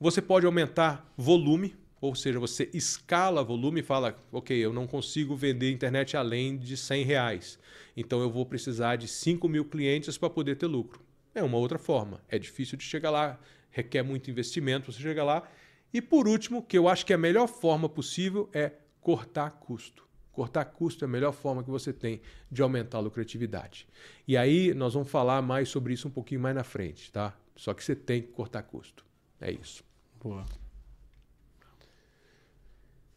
Você 0.01 0.21
pode 0.21 0.45
aumentar 0.45 1.11
volume, 1.17 1.75
ou 1.99 2.15
seja, 2.15 2.39
você 2.39 2.69
escala 2.73 3.43
volume 3.43 3.81
e 3.81 3.83
fala, 3.83 4.17
ok, 4.31 4.57
eu 4.57 4.71
não 4.71 4.87
consigo 4.87 5.35
vender 5.35 5.73
internet 5.73 6.15
além 6.15 6.57
de 6.57 6.77
100 6.77 7.03
reais. 7.03 7.59
Então 7.97 8.21
eu 8.21 8.29
vou 8.29 8.45
precisar 8.45 8.95
de 8.95 9.09
5 9.09 9.49
mil 9.49 9.65
clientes 9.65 10.17
para 10.17 10.29
poder 10.29 10.55
ter 10.55 10.67
lucro. 10.67 11.01
É 11.35 11.43
uma 11.43 11.57
outra 11.57 11.77
forma. 11.77 12.21
É 12.29 12.39
difícil 12.39 12.77
de 12.77 12.85
chegar 12.85 13.09
lá, 13.09 13.37
requer 13.71 14.01
muito 14.01 14.31
investimento 14.31 14.89
você 14.89 15.01
chegar 15.01 15.25
lá. 15.25 15.45
E 15.93 16.01
por 16.01 16.29
último, 16.29 16.63
que 16.63 16.77
eu 16.77 16.87
acho 16.87 17.05
que 17.05 17.11
é 17.11 17.17
a 17.17 17.19
melhor 17.19 17.47
forma 17.47 17.89
possível 17.89 18.49
é 18.53 18.71
cortar 19.01 19.51
custo. 19.51 20.07
Cortar 20.31 20.63
custo 20.63 21.03
é 21.03 21.07
a 21.07 21.11
melhor 21.11 21.33
forma 21.33 21.61
que 21.61 21.69
você 21.69 21.91
tem 21.91 22.21
de 22.49 22.61
aumentar 22.61 22.99
a 22.99 23.01
lucratividade. 23.01 23.85
E 24.25 24.37
aí 24.37 24.73
nós 24.73 24.93
vamos 24.93 25.11
falar 25.11 25.41
mais 25.41 25.67
sobre 25.67 25.93
isso 25.93 26.07
um 26.07 26.11
pouquinho 26.11 26.39
mais 26.39 26.55
na 26.55 26.63
frente, 26.63 27.11
tá? 27.11 27.37
Só 27.53 27.73
que 27.73 27.83
você 27.83 27.97
tem 27.97 28.21
que 28.21 28.29
cortar 28.29 28.63
custo. 28.63 29.03
É 29.41 29.51
isso. 29.51 29.88
Boa. 30.21 30.45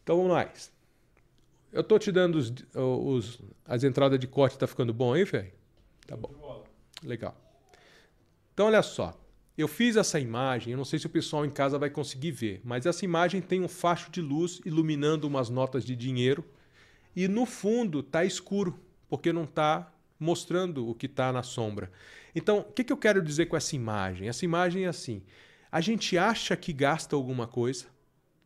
Então 0.03 0.17
vamos 0.17 0.31
lá. 0.31 0.51
Eu 1.71 1.83
tô 1.83 1.97
te 1.97 2.11
dando 2.11 2.35
os, 2.35 2.53
os, 2.75 3.41
as 3.65 3.83
entradas 3.83 4.19
de 4.19 4.27
corte, 4.27 4.57
tá 4.57 4.67
ficando 4.67 4.93
bom 4.93 5.13
aí, 5.13 5.25
Fê? 5.25 5.53
Tá 6.05 6.15
bom. 6.15 6.63
Legal. 7.03 7.35
Então 8.53 8.67
olha 8.67 8.81
só. 8.81 9.19
Eu 9.57 9.67
fiz 9.67 9.95
essa 9.95 10.19
imagem, 10.19 10.71
eu 10.71 10.77
não 10.77 10.85
sei 10.85 10.97
se 10.97 11.05
o 11.05 11.09
pessoal 11.09 11.45
em 11.45 11.49
casa 11.49 11.77
vai 11.77 11.89
conseguir 11.89 12.31
ver, 12.31 12.59
mas 12.63 12.87
essa 12.87 13.05
imagem 13.05 13.39
tem 13.39 13.61
um 13.61 13.67
facho 13.67 14.09
de 14.09 14.19
luz 14.19 14.59
iluminando 14.65 15.27
umas 15.27 15.47
notas 15.47 15.85
de 15.85 15.95
dinheiro 15.95 16.43
e 17.15 17.27
no 17.27 17.45
fundo 17.45 18.01
tá 18.01 18.25
escuro, 18.25 18.79
porque 19.07 19.31
não 19.31 19.43
está 19.43 19.93
mostrando 20.19 20.89
o 20.89 20.95
que 20.95 21.05
está 21.05 21.31
na 21.31 21.43
sombra. 21.43 21.91
Então, 22.33 22.59
o 22.59 22.63
que, 22.63 22.83
que 22.83 22.91
eu 22.91 22.97
quero 22.97 23.21
dizer 23.21 23.45
com 23.45 23.55
essa 23.55 23.75
imagem? 23.75 24.27
Essa 24.27 24.43
imagem 24.43 24.85
é 24.85 24.87
assim: 24.87 25.21
a 25.73 25.81
gente 25.81 26.19
acha 26.19 26.55
que 26.55 26.71
gasta 26.71 27.15
alguma 27.15 27.47
coisa, 27.47 27.85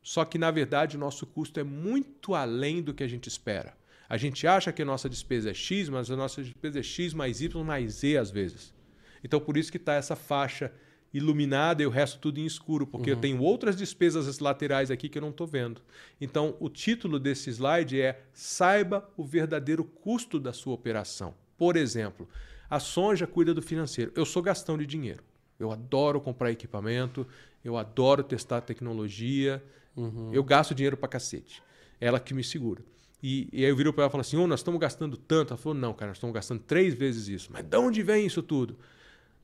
só 0.01 0.23
que, 0.23 0.37
na 0.37 0.49
verdade, 0.49 0.95
o 0.95 0.99
nosso 0.99 1.25
custo 1.25 1.59
é 1.59 1.63
muito 1.63 2.33
além 2.33 2.81
do 2.81 2.93
que 2.93 3.03
a 3.03 3.07
gente 3.07 3.27
espera. 3.27 3.75
A 4.07 4.15
gente 4.15 4.47
acha 4.47 4.71
que 4.71 4.81
a 4.81 4.85
nossa 4.85 5.09
despesa 5.09 5.49
é 5.49 5.53
X, 5.53 5.89
mas 5.89 6.09
a 6.09 6.15
nossa 6.15 6.41
despesa 6.41 6.79
é 6.79 6.83
X 6.83 7.13
mais 7.13 7.41
Y 7.41 7.61
mais 7.65 7.95
Z 7.95 8.17
às 8.17 8.31
vezes. 8.31 8.73
Então, 9.21 9.41
por 9.41 9.57
isso 9.57 9.69
que 9.69 9.75
está 9.75 9.95
essa 9.95 10.15
faixa 10.15 10.71
iluminada 11.13 11.83
e 11.83 11.85
o 11.85 11.89
resto 11.89 12.17
tudo 12.17 12.39
em 12.39 12.45
escuro, 12.45 12.87
porque 12.87 13.11
uhum. 13.11 13.17
eu 13.17 13.21
tenho 13.21 13.41
outras 13.41 13.75
despesas 13.75 14.39
laterais 14.39 14.89
aqui 14.89 15.09
que 15.09 15.17
eu 15.17 15.21
não 15.21 15.31
estou 15.31 15.45
vendo. 15.45 15.81
Então, 16.21 16.55
o 16.61 16.69
título 16.69 17.19
desse 17.19 17.49
slide 17.49 17.99
é 17.99 18.21
Saiba 18.31 19.05
o 19.17 19.25
verdadeiro 19.25 19.83
custo 19.83 20.39
da 20.39 20.53
sua 20.53 20.75
operação. 20.75 21.33
Por 21.57 21.75
exemplo, 21.75 22.25
a 22.69 22.79
Sonja 22.79 23.27
cuida 23.27 23.53
do 23.53 23.61
financeiro. 23.61 24.13
Eu 24.15 24.25
sou 24.25 24.41
gastão 24.41 24.77
de 24.77 24.85
dinheiro. 24.85 25.26
Eu 25.59 25.71
adoro 25.71 26.21
comprar 26.21 26.51
equipamento, 26.51 27.25
eu 27.63 27.77
adoro 27.77 28.23
testar 28.23 28.61
tecnologia, 28.61 29.61
Uhum. 29.97 30.29
Eu 30.31 30.43
gasto 30.43 30.75
dinheiro 30.75 30.95
pra 30.95 31.09
cacete. 31.09 31.61
Ela 31.99 32.19
que 32.19 32.33
me 32.33 32.43
segura. 32.43 32.81
E, 33.21 33.49
e 33.51 33.65
aí 33.65 33.71
eu 33.71 33.75
viro 33.75 33.91
para 33.91 34.03
ela 34.03 34.09
e 34.09 34.11
falo 34.11 34.21
assim: 34.21 34.37
oh, 34.37 34.45
nós 34.45 34.59
estamos 34.59 34.79
gastando 34.79 35.17
tanto. 35.17 35.51
Ela 35.51 35.57
falou: 35.57 35.77
não, 35.77 35.91
cara, 35.93 36.09
nós 36.09 36.17
estamos 36.17 36.33
gastando 36.33 36.61
três 36.61 36.93
vezes 36.93 37.27
isso. 37.27 37.49
Mas 37.51 37.65
de 37.65 37.75
onde 37.75 38.03
vem 38.03 38.25
isso 38.25 38.43
tudo? 38.43 38.77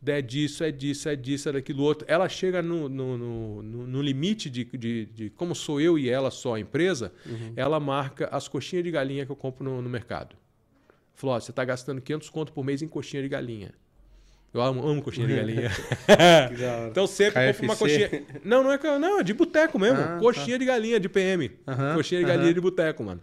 É 0.06 0.22
disso, 0.22 0.66
é 0.66 0.72
disso, 0.72 1.08
é 1.08 1.16
disso, 1.16 1.50
é 1.50 1.54
daquilo 1.54 1.82
outro. 1.82 2.06
Ela 2.10 2.28
chega 2.28 2.62
no, 2.62 2.90
no, 2.90 3.18
no, 3.18 3.64
no 3.64 4.02
limite 4.02 4.50
de, 4.50 4.66
de, 4.66 5.06
de, 5.06 5.30
como 5.30 5.56
sou 5.56 5.80
eu 5.80 5.98
e 5.98 6.10
ela 6.10 6.30
só 6.30 6.56
a 6.56 6.60
empresa, 6.60 7.14
uhum. 7.26 7.54
ela 7.56 7.80
marca 7.80 8.28
as 8.28 8.50
coxinhas 8.50 8.84
de 8.84 8.92
galinha 8.92 9.26
que 9.26 9.32
eu 9.32 9.36
compro 9.36 9.64
no, 9.64 9.82
no 9.82 9.90
mercado. 9.90 10.36
Falou: 11.16 11.36
oh, 11.36 11.42
você 11.42 11.52
está 11.52 11.66
gastando 11.66 12.02
500 12.02 12.30
conto 12.30 12.54
por 12.54 12.64
mês 12.64 12.82
em 12.82 12.88
coxinha 12.88 13.24
de 13.24 13.30
galinha. 13.30 13.74
Eu 14.54 14.62
amo, 14.62 14.88
amo 14.88 15.02
coxinha 15.02 15.26
de 15.26 15.36
galinha. 15.36 15.72
então 16.92 17.08
sempre 17.08 17.34
KFC. 17.34 17.54
compro 17.54 17.66
uma 17.66 17.76
coxinha. 17.76 18.24
Não, 18.44 18.64
não 18.64 18.72
é, 18.72 19.00
não, 19.00 19.20
é 19.20 19.24
de 19.24 19.34
boteco 19.34 19.80
mesmo. 19.80 20.00
Ah, 20.00 20.20
coxinha 20.20 20.52
tá. 20.52 20.58
de 20.60 20.66
galinha 20.66 21.00
de 21.00 21.10
PM. 21.10 21.50
coxinha 21.96 22.22
de 22.22 22.28
galinha 22.28 22.54
de 22.54 22.62
boteco, 22.62 23.04
mano. 23.04 23.20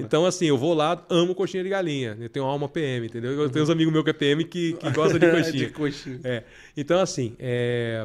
Então, 0.00 0.26
assim, 0.26 0.46
eu 0.46 0.58
vou 0.58 0.74
lá, 0.74 1.00
amo 1.08 1.36
coxinha 1.36 1.62
de 1.62 1.68
galinha. 1.68 2.16
Eu 2.20 2.28
tenho 2.28 2.44
alma 2.44 2.68
PM, 2.68 3.06
entendeu? 3.06 3.30
Eu 3.30 3.48
tenho 3.48 3.64
uns 3.64 3.70
amigos 3.70 3.92
meus 3.92 4.02
que 4.02 4.10
é 4.10 4.12
PM 4.12 4.44
que, 4.44 4.72
que 4.72 4.90
gosta 4.90 5.20
de 5.20 5.30
coxinha. 5.30 5.66
de 5.66 5.70
coxinha. 5.70 6.20
É. 6.24 6.42
Então, 6.76 7.00
assim, 7.00 7.36
é... 7.38 8.04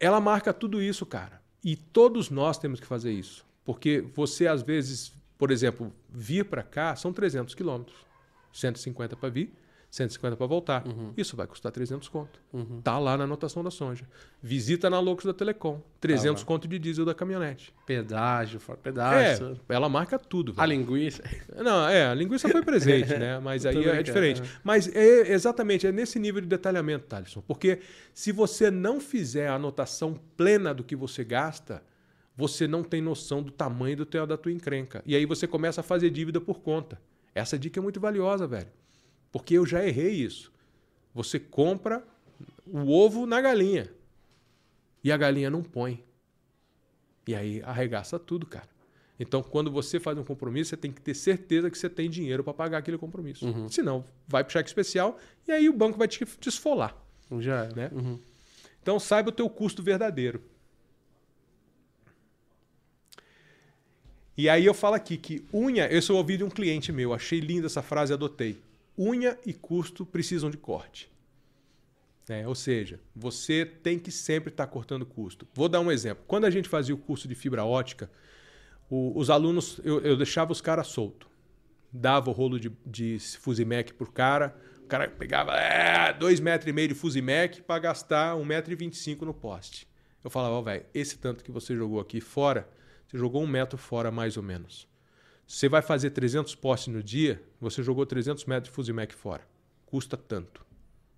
ela 0.00 0.18
marca 0.18 0.54
tudo 0.54 0.80
isso, 0.80 1.04
cara. 1.04 1.42
E 1.62 1.76
todos 1.76 2.30
nós 2.30 2.58
temos 2.58 2.80
que 2.80 2.86
fazer 2.86 3.12
isso. 3.12 3.44
Porque 3.66 4.02
você, 4.14 4.46
às 4.46 4.62
vezes, 4.62 5.12
por 5.36 5.50
exemplo, 5.50 5.92
vir 6.08 6.46
para 6.46 6.62
cá 6.62 6.96
são 6.96 7.12
300 7.12 7.54
quilômetros. 7.54 8.06
150 8.50 9.16
para 9.16 9.28
vir, 9.28 9.52
150 9.96 10.36
para 10.36 10.46
voltar. 10.46 10.86
Uhum. 10.86 11.12
Isso 11.16 11.34
vai 11.36 11.46
custar 11.46 11.72
300 11.72 12.06
conto. 12.08 12.38
Uhum. 12.52 12.82
Tá 12.82 12.98
lá 12.98 13.16
na 13.16 13.24
anotação 13.24 13.64
da 13.64 13.70
Sonja. 13.70 14.04
Visita 14.42 14.90
na 14.90 15.00
Locos 15.00 15.24
da 15.24 15.32
Telecom. 15.32 15.80
300 16.00 16.42
lá. 16.42 16.46
conto 16.46 16.68
de 16.68 16.78
diesel 16.78 17.06
da 17.06 17.14
caminhonete. 17.14 17.72
Pedágio, 17.86 18.60
fora 18.60 18.78
pedágio. 18.78 19.58
É, 19.68 19.74
ela 19.74 19.88
marca 19.88 20.18
tudo. 20.18 20.52
A 20.56 20.66
velho. 20.66 20.78
linguiça. 20.78 21.22
Não, 21.56 21.88
é, 21.88 22.08
a 22.08 22.14
linguiça 22.14 22.46
foi 22.46 22.62
presente, 22.62 23.16
né? 23.16 23.38
Mas 23.38 23.64
aí 23.64 23.74
é 23.74 23.80
brincando, 23.80 24.02
diferente. 24.02 24.42
é. 24.42 24.44
Mas 24.62 24.94
é 24.94 25.32
exatamente, 25.32 25.86
é 25.86 25.92
nesse 25.92 26.18
nível 26.18 26.42
de 26.42 26.46
detalhamento, 26.46 27.06
Thaleson. 27.06 27.40
Porque 27.40 27.80
se 28.12 28.32
você 28.32 28.70
não 28.70 29.00
fizer 29.00 29.48
a 29.48 29.54
anotação 29.54 30.20
plena 30.36 30.74
do 30.74 30.84
que 30.84 30.94
você 30.94 31.24
gasta, 31.24 31.82
você 32.36 32.68
não 32.68 32.82
tem 32.82 33.00
noção 33.00 33.42
do 33.42 33.50
tamanho 33.50 33.96
do 33.96 34.04
teu, 34.04 34.26
da 34.26 34.36
tua 34.36 34.52
encrenca. 34.52 35.02
E 35.06 35.16
aí 35.16 35.24
você 35.24 35.46
começa 35.46 35.80
a 35.80 35.84
fazer 35.84 36.10
dívida 36.10 36.38
por 36.38 36.60
conta. 36.60 37.00
Essa 37.34 37.58
dica 37.58 37.80
é 37.80 37.82
muito 37.82 37.98
valiosa, 37.98 38.46
velho. 38.46 38.68
Porque 39.36 39.52
eu 39.54 39.66
já 39.66 39.86
errei 39.86 40.12
isso. 40.14 40.50
Você 41.14 41.38
compra 41.38 42.02
o 42.66 42.90
ovo 42.90 43.26
na 43.26 43.38
galinha. 43.38 43.90
E 45.04 45.12
a 45.12 45.16
galinha 45.16 45.50
não 45.50 45.62
põe. 45.62 46.02
E 47.26 47.34
aí 47.34 47.62
arregaça 47.62 48.18
tudo, 48.18 48.46
cara. 48.46 48.66
Então, 49.20 49.42
quando 49.42 49.70
você 49.70 50.00
faz 50.00 50.16
um 50.16 50.24
compromisso, 50.24 50.70
você 50.70 50.76
tem 50.76 50.90
que 50.90 51.02
ter 51.02 51.12
certeza 51.12 51.70
que 51.70 51.76
você 51.76 51.90
tem 51.90 52.08
dinheiro 52.08 52.42
para 52.42 52.54
pagar 52.54 52.78
aquele 52.78 52.96
compromisso. 52.96 53.46
Uhum. 53.46 53.68
Senão, 53.68 54.04
vai 54.26 54.42
para 54.42 54.54
cheque 54.54 54.70
especial 54.70 55.18
e 55.46 55.52
aí 55.52 55.68
o 55.68 55.72
banco 55.74 55.98
vai 55.98 56.08
te 56.08 56.26
desfolar. 56.40 56.96
Já 57.38 57.64
é. 57.64 57.74
Né? 57.74 57.90
Uhum. 57.92 58.18
Então, 58.82 58.98
saiba 58.98 59.28
o 59.28 59.32
teu 59.32 59.50
custo 59.50 59.82
verdadeiro. 59.82 60.42
E 64.34 64.48
aí 64.48 64.64
eu 64.64 64.72
falo 64.72 64.94
aqui 64.94 65.18
que 65.18 65.44
unha, 65.52 65.86
eu 65.88 66.00
sou 66.00 66.16
ouvi 66.16 66.38
de 66.38 66.44
um 66.44 66.50
cliente 66.50 66.90
meu, 66.90 67.12
achei 67.12 67.40
linda 67.40 67.66
essa 67.66 67.82
frase, 67.82 68.14
adotei. 68.14 68.64
Unha 68.98 69.38
e 69.44 69.52
custo 69.52 70.04
precisam 70.06 70.50
de 70.50 70.56
corte. 70.56 71.10
É, 72.28 72.46
ou 72.46 72.54
seja, 72.54 72.98
você 73.14 73.64
tem 73.64 73.98
que 73.98 74.10
sempre 74.10 74.50
estar 74.50 74.66
cortando 74.66 75.06
custo. 75.06 75.46
Vou 75.54 75.68
dar 75.68 75.80
um 75.80 75.92
exemplo. 75.92 76.24
Quando 76.26 76.44
a 76.44 76.50
gente 76.50 76.68
fazia 76.68 76.94
o 76.94 76.98
curso 76.98 77.28
de 77.28 77.34
fibra 77.36 77.64
ótica, 77.64 78.10
o- 78.90 79.16
os 79.16 79.30
alunos, 79.30 79.80
eu, 79.84 80.00
eu 80.00 80.16
deixava 80.16 80.50
os 80.50 80.60
caras 80.60 80.88
soltos. 80.88 81.28
Dava 81.92 82.28
o 82.30 82.32
rolo 82.32 82.58
de, 82.58 82.72
de 82.84 83.18
Fusimec 83.40 83.94
pro 83.94 84.10
cara, 84.10 84.56
o 84.82 84.86
cara 84.86 85.08
pegava 85.08 85.52
é, 85.56 86.12
dois 86.12 86.40
metros 86.40 86.68
e 86.68 86.72
meio 86.72 86.88
de 86.88 86.94
Fusimec 86.94 87.62
para 87.62 87.78
gastar 87.80 88.34
1,25m 88.36 89.22
no 89.22 89.32
poste. 89.34 89.86
Eu 90.22 90.30
falava, 90.30 90.54
ó, 90.56 90.62
velho, 90.62 90.84
esse 90.92 91.18
tanto 91.18 91.44
que 91.44 91.52
você 91.52 91.76
jogou 91.76 92.00
aqui 92.00 92.20
fora, 92.20 92.68
você 93.06 93.16
jogou 93.16 93.42
um 93.42 93.46
metro 93.46 93.78
fora 93.78 94.10
mais 94.10 94.36
ou 94.36 94.42
menos. 94.42 94.88
Você 95.46 95.68
vai 95.68 95.80
fazer 95.80 96.10
300 96.10 96.54
postes 96.54 96.92
no 96.92 97.02
dia, 97.02 97.42
você 97.60 97.82
jogou 97.82 98.04
300 98.04 98.44
metros 98.46 98.68
de 98.68 98.74
Fusimec 98.74 99.14
fora. 99.14 99.46
Custa 99.84 100.16
tanto. 100.16 100.66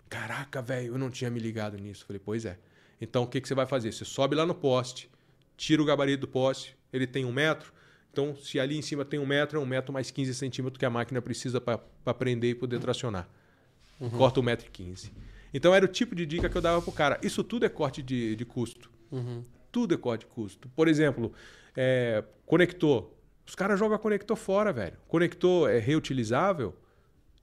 Caraca, 0.07 0.61
velho, 0.61 0.93
eu 0.93 0.97
não 0.97 1.09
tinha 1.09 1.29
me 1.29 1.39
ligado 1.39 1.77
nisso. 1.77 2.05
Falei, 2.05 2.21
pois 2.23 2.45
é. 2.45 2.57
Então 3.01 3.23
o 3.23 3.27
que, 3.27 3.41
que 3.41 3.47
você 3.47 3.55
vai 3.55 3.65
fazer? 3.65 3.91
Você 3.91 4.05
sobe 4.05 4.35
lá 4.35 4.45
no 4.45 4.53
poste, 4.53 5.09
tira 5.57 5.81
o 5.81 5.85
gabarito 5.85 6.21
do 6.21 6.27
poste, 6.27 6.77
ele 6.91 7.07
tem 7.07 7.25
um 7.25 7.31
metro. 7.31 7.73
Então, 8.11 8.35
se 8.35 8.59
ali 8.59 8.77
em 8.77 8.81
cima 8.81 9.05
tem 9.05 9.19
um 9.19 9.25
metro, 9.25 9.59
é 9.59 9.61
um 9.61 9.65
metro 9.65 9.93
mais 9.93 10.09
15 10.09 10.33
centímetros 10.33 10.79
que 10.79 10.85
a 10.85 10.89
máquina 10.89 11.21
precisa 11.21 11.61
para 11.61 12.13
prender 12.13 12.51
e 12.51 12.55
poder 12.55 12.79
tracionar. 12.79 13.29
Corta 14.17 14.39
um 14.39 14.43
metro 14.43 14.67
e 14.67 14.69
15. 14.69 15.11
Então 15.53 15.73
era 15.73 15.83
o 15.83 15.87
tipo 15.87 16.15
de 16.15 16.25
dica 16.25 16.49
que 16.49 16.57
eu 16.57 16.61
dava 16.61 16.81
pro 16.81 16.91
cara. 16.91 17.19
Isso 17.21 17.43
tudo 17.43 17.65
é 17.65 17.69
corte 17.69 18.01
de, 18.01 18.35
de 18.35 18.45
custo. 18.45 18.89
Uhum. 19.11 19.43
Tudo 19.71 19.93
é 19.93 19.97
corte 19.97 20.21
de 20.21 20.27
custo. 20.27 20.69
Por 20.69 20.87
exemplo, 20.87 21.33
é, 21.75 22.23
conector. 22.45 23.11
Os 23.49 23.55
caras 23.55 23.79
jogam 23.79 23.97
conector 23.97 24.37
fora, 24.37 24.71
velho. 24.71 24.93
Conector 25.07 25.71
é 25.71 25.79
reutilizável. 25.79 26.75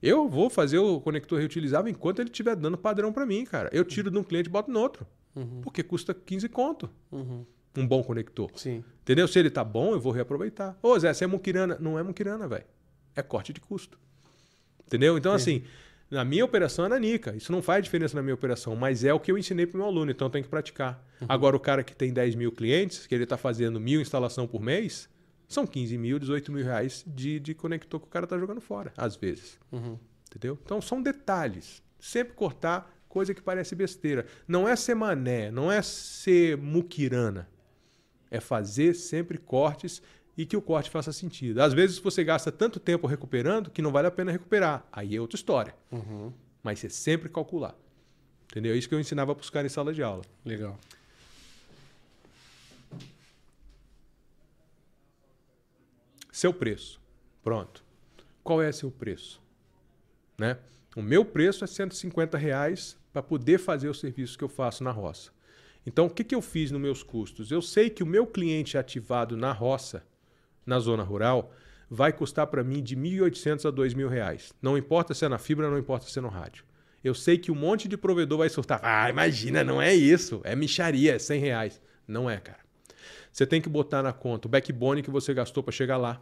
Eu 0.01 0.29
vou 0.29 0.49
fazer 0.49 0.77
o 0.77 1.01
conector 1.01 1.37
reutilizável 1.37 1.91
enquanto 1.91 2.19
ele 2.19 2.29
estiver 2.29 2.55
dando 2.55 2.77
padrão 2.77 3.11
para 3.11 3.25
mim, 3.25 3.43
cara. 3.43 3.69
Eu 3.73 3.83
tiro 3.83 4.09
de 4.09 4.17
um 4.17 4.23
cliente 4.23 4.47
e 4.47 4.51
boto 4.51 4.71
no 4.71 4.79
outro. 4.79 5.05
Uhum. 5.35 5.59
Porque 5.61 5.83
custa 5.83 6.13
15 6.13 6.47
conto 6.47 6.89
Uhum. 7.11 7.45
um 7.75 7.85
bom 7.85 8.01
conector. 8.01 8.49
Sim. 8.55 8.85
Entendeu? 9.01 9.27
Se 9.27 9.37
ele 9.37 9.49
tá 9.49 9.65
bom, 9.65 9.91
eu 9.91 9.99
vou 9.99 10.13
reaproveitar. 10.13 10.77
Ô, 10.81 10.97
Zé, 10.97 11.13
você 11.13 11.25
é 11.25 11.27
muquirana. 11.27 11.77
Não 11.77 11.99
é 11.99 12.03
muquirana, 12.03 12.47
velho. 12.47 12.63
É 13.13 13.21
corte 13.21 13.51
de 13.51 13.59
custo. 13.59 13.99
Entendeu? 14.85 15.17
Então, 15.17 15.33
assim, 15.33 15.63
na 16.09 16.23
minha 16.23 16.45
operação 16.45 16.85
é 16.85 16.87
nanica. 16.87 17.35
Isso 17.35 17.51
não 17.51 17.61
faz 17.61 17.83
diferença 17.83 18.15
na 18.15 18.21
minha 18.23 18.33
operação, 18.33 18.77
mas 18.77 19.03
é 19.03 19.13
o 19.13 19.19
que 19.19 19.29
eu 19.29 19.37
ensinei 19.37 19.67
pro 19.67 19.77
meu 19.79 19.87
aluno, 19.87 20.09
então 20.09 20.29
tem 20.29 20.41
que 20.41 20.47
praticar. 20.47 21.03
Agora, 21.27 21.53
o 21.57 21.59
cara 21.59 21.83
que 21.83 21.93
tem 21.93 22.13
10 22.13 22.33
mil 22.35 22.53
clientes, 22.53 23.05
que 23.05 23.13
ele 23.13 23.25
tá 23.25 23.35
fazendo 23.35 23.77
mil 23.77 23.99
instalação 23.99 24.47
por 24.47 24.61
mês, 24.61 25.09
são 25.47 25.65
15 25.65 25.97
mil, 25.97 26.19
18 26.19 26.51
mil 26.51 26.63
reais 26.63 27.03
de, 27.07 27.39
de 27.39 27.53
conector 27.53 27.99
que 27.99 28.07
o 28.07 28.09
cara 28.09 28.27
tá 28.27 28.37
jogando 28.37 28.59
fora, 28.59 28.91
às 28.97 29.15
vezes. 29.15 29.57
Uhum. 29.71 29.97
Entendeu? 30.29 30.59
Então 30.63 30.81
são 30.81 31.01
detalhes. 31.01 31.81
Sempre 31.99 32.33
cortar 32.33 32.93
coisa 33.07 33.33
que 33.33 33.41
parece 33.41 33.73
besteira. 33.73 34.25
Não 34.47 34.67
é 34.67 34.75
ser 34.75 34.93
mané, 34.93 35.49
não 35.49 35.71
é 35.71 35.81
ser 35.81 36.57
muquirana. 36.57 37.47
É 38.29 38.41
fazer 38.41 38.93
sempre 38.93 39.37
cortes 39.37 40.01
e 40.37 40.45
que 40.45 40.57
o 40.57 40.61
corte 40.61 40.89
faça 40.89 41.13
sentido. 41.13 41.61
Às 41.61 41.73
vezes 41.73 41.97
você 41.97 42.23
gasta 42.23 42.51
tanto 42.51 42.79
tempo 42.79 43.07
recuperando 43.07 43.71
que 43.71 43.81
não 43.81 43.91
vale 43.91 44.07
a 44.07 44.11
pena 44.11 44.31
recuperar. 44.31 44.85
Aí 44.91 45.15
é 45.15 45.21
outra 45.21 45.37
história. 45.37 45.73
Uhum. 45.91 46.31
Mas 46.61 46.79
você 46.79 46.89
sempre 46.89 47.29
calcular. 47.29 47.75
Entendeu? 48.51 48.73
É 48.73 48.77
isso 48.77 48.87
que 48.87 48.95
eu 48.95 48.99
ensinava 48.99 49.33
para 49.33 49.43
os 49.43 49.49
caras 49.49 49.71
em 49.71 49.73
sala 49.73 49.93
de 49.93 50.03
aula. 50.03 50.23
Legal. 50.45 50.77
Seu 56.37 56.53
preço. 56.53 57.01
Pronto. 57.43 57.83
Qual 58.43 58.61
é 58.61 58.71
seu 58.71 58.91
preço? 58.91 59.41
Né? 60.37 60.59
O 60.95 61.01
meu 61.01 61.25
preço 61.25 61.63
é 61.63 61.67
150 61.67 62.37
reais 62.37 62.95
para 63.11 63.23
poder 63.23 63.57
fazer 63.57 63.89
o 63.89 63.93
serviço 63.95 64.37
que 64.37 64.43
eu 64.43 64.47
faço 64.47 64.83
na 64.83 64.91
roça. 64.91 65.31
Então, 65.83 66.05
o 66.05 66.09
que, 66.11 66.23
que 66.23 66.35
eu 66.35 66.41
fiz 66.43 66.69
nos 66.69 66.79
meus 66.79 67.01
custos? 67.01 67.49
Eu 67.49 67.59
sei 67.59 67.89
que 67.89 68.03
o 68.03 68.05
meu 68.05 68.27
cliente 68.27 68.77
ativado 68.77 69.35
na 69.35 69.51
roça, 69.51 70.03
na 70.63 70.77
zona 70.77 71.01
rural, 71.01 71.51
vai 71.89 72.13
custar 72.13 72.45
para 72.45 72.63
mim 72.63 72.83
de 72.83 72.95
1.800 72.95 73.67
a 73.67 73.73
2.000 73.73 74.07
reais. 74.07 74.53
Não 74.61 74.77
importa 74.77 75.15
se 75.15 75.25
é 75.25 75.29
na 75.29 75.39
fibra, 75.39 75.71
não 75.71 75.79
importa 75.79 76.05
se 76.05 76.19
é 76.19 76.21
no 76.21 76.29
rádio. 76.29 76.63
Eu 77.03 77.15
sei 77.15 77.39
que 77.39 77.51
um 77.51 77.55
monte 77.55 77.87
de 77.87 77.97
provedor 77.97 78.37
vai 78.37 78.49
soltar. 78.49 78.79
Ah, 78.83 79.09
imagina, 79.09 79.63
não 79.63 79.81
é 79.81 79.95
isso. 79.95 80.39
É 80.43 80.55
micharia, 80.55 81.15
é 81.15 81.19
100 81.19 81.39
reais. 81.41 81.81
Não 82.07 82.29
é, 82.29 82.37
cara. 82.37 82.66
Você 83.37 83.45
tem 83.45 83.61
que 83.61 83.69
botar 83.69 84.01
na 84.01 84.11
conta 84.11 84.47
o 84.47 84.49
backbone 84.49 85.03
que 85.03 85.11
você 85.11 85.31
gastou 85.31 85.61
para 85.61 85.71
chegar 85.71 85.95
lá. 85.95 86.19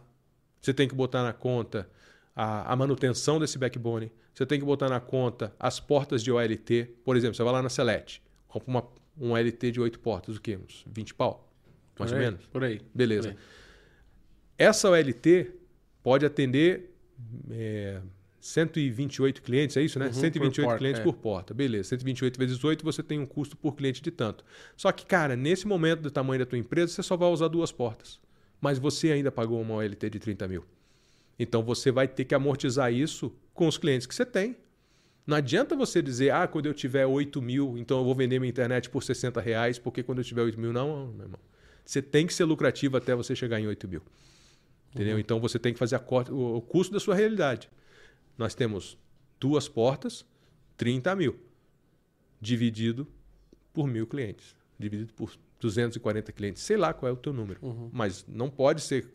Você 0.60 0.74
tem 0.74 0.86
que 0.86 0.94
botar 0.94 1.22
na 1.22 1.32
conta 1.32 1.88
a, 2.34 2.70
a 2.70 2.76
manutenção 2.76 3.40
desse 3.40 3.56
backbone. 3.56 4.12
Você 4.34 4.44
tem 4.44 4.60
que 4.60 4.66
botar 4.66 4.90
na 4.90 5.00
conta 5.00 5.50
as 5.58 5.80
portas 5.80 6.22
de 6.22 6.30
OLT. 6.30 6.90
Por 7.02 7.16
exemplo, 7.16 7.34
você 7.34 7.42
vai 7.42 7.54
lá 7.54 7.62
na 7.62 7.70
Select, 7.70 8.22
compra 8.46 8.68
uma, 8.68 8.88
um 9.18 9.32
OLT 9.32 9.72
de 9.72 9.80
8 9.80 9.98
portas, 9.98 10.36
o 10.36 10.40
quê? 10.42 10.58
Uns 10.62 10.84
20 10.88 11.14
pau? 11.14 11.50
Mais 11.98 12.10
Por 12.10 12.16
ou 12.18 12.22
aí, 12.22 12.26
menos? 12.26 12.46
Por 12.48 12.64
aí. 12.64 12.82
Beleza. 12.94 13.30
Por 13.30 13.38
aí. 13.38 13.44
Essa 14.58 14.90
OLT 14.90 15.54
pode 16.02 16.26
atender 16.26 16.94
é, 17.50 17.98
128 18.46 19.42
clientes, 19.42 19.76
é 19.76 19.82
isso, 19.82 19.98
né? 19.98 20.06
Uhum, 20.06 20.12
128 20.12 20.54
por 20.54 20.64
porta, 20.64 20.78
clientes 20.78 21.00
é. 21.00 21.02
por 21.02 21.14
porta. 21.14 21.52
Beleza. 21.52 21.88
128 21.88 22.38
vezes 22.38 22.62
8, 22.62 22.84
você 22.84 23.02
tem 23.02 23.18
um 23.18 23.26
custo 23.26 23.56
por 23.56 23.74
cliente 23.74 24.00
de 24.00 24.10
tanto. 24.12 24.44
Só 24.76 24.92
que, 24.92 25.04
cara, 25.04 25.34
nesse 25.34 25.66
momento 25.66 26.02
do 26.02 26.10
tamanho 26.12 26.38
da 26.38 26.46
tua 26.46 26.56
empresa, 26.56 26.92
você 26.92 27.02
só 27.02 27.16
vai 27.16 27.28
usar 27.28 27.48
duas 27.48 27.72
portas. 27.72 28.20
Mas 28.60 28.78
você 28.78 29.10
ainda 29.10 29.32
pagou 29.32 29.60
uma 29.60 29.74
OLT 29.74 30.08
de 30.08 30.20
30 30.20 30.46
mil. 30.46 30.64
Então 31.36 31.62
você 31.62 31.90
vai 31.90 32.06
ter 32.06 32.24
que 32.24 32.36
amortizar 32.36 32.92
isso 32.92 33.34
com 33.52 33.66
os 33.66 33.76
clientes 33.76 34.06
que 34.06 34.14
você 34.14 34.24
tem. 34.24 34.56
Não 35.26 35.36
adianta 35.36 35.74
você 35.74 36.00
dizer, 36.00 36.30
ah, 36.30 36.46
quando 36.46 36.66
eu 36.66 36.72
tiver 36.72 37.04
8 37.04 37.42
mil, 37.42 37.76
então 37.76 37.98
eu 37.98 38.04
vou 38.04 38.14
vender 38.14 38.38
minha 38.38 38.48
internet 38.48 38.88
por 38.88 39.02
60 39.02 39.40
reais, 39.40 39.76
porque 39.76 40.04
quando 40.04 40.18
eu 40.18 40.24
tiver 40.24 40.42
8 40.42 40.58
mil, 40.58 40.72
não, 40.72 41.08
meu 41.08 41.24
irmão. 41.24 41.40
Você 41.84 42.00
tem 42.00 42.26
que 42.26 42.32
ser 42.32 42.44
lucrativo 42.44 42.96
até 42.96 43.12
você 43.12 43.34
chegar 43.34 43.58
em 43.58 43.66
8 43.66 43.88
mil. 43.88 44.02
Entendeu? 44.94 45.18
Então 45.18 45.40
você 45.40 45.58
tem 45.58 45.72
que 45.72 45.78
fazer 45.80 45.96
a 45.96 45.98
corte- 45.98 46.30
o, 46.30 46.56
o 46.56 46.62
custo 46.62 46.92
da 46.92 47.00
sua 47.00 47.16
realidade. 47.16 47.68
Nós 48.38 48.54
temos 48.54 48.98
duas 49.40 49.68
portas, 49.68 50.24
30 50.76 51.14
mil, 51.16 51.38
dividido 52.40 53.06
por 53.72 53.86
mil 53.86 54.06
clientes, 54.06 54.54
dividido 54.78 55.12
por 55.14 55.32
240 55.60 56.32
clientes. 56.32 56.62
Sei 56.62 56.76
lá 56.76 56.92
qual 56.92 57.10
é 57.10 57.12
o 57.12 57.16
teu 57.16 57.32
número, 57.32 57.58
Uhum. 57.62 57.90
mas 57.92 58.24
não 58.28 58.50
pode 58.50 58.80
ser 58.82 59.08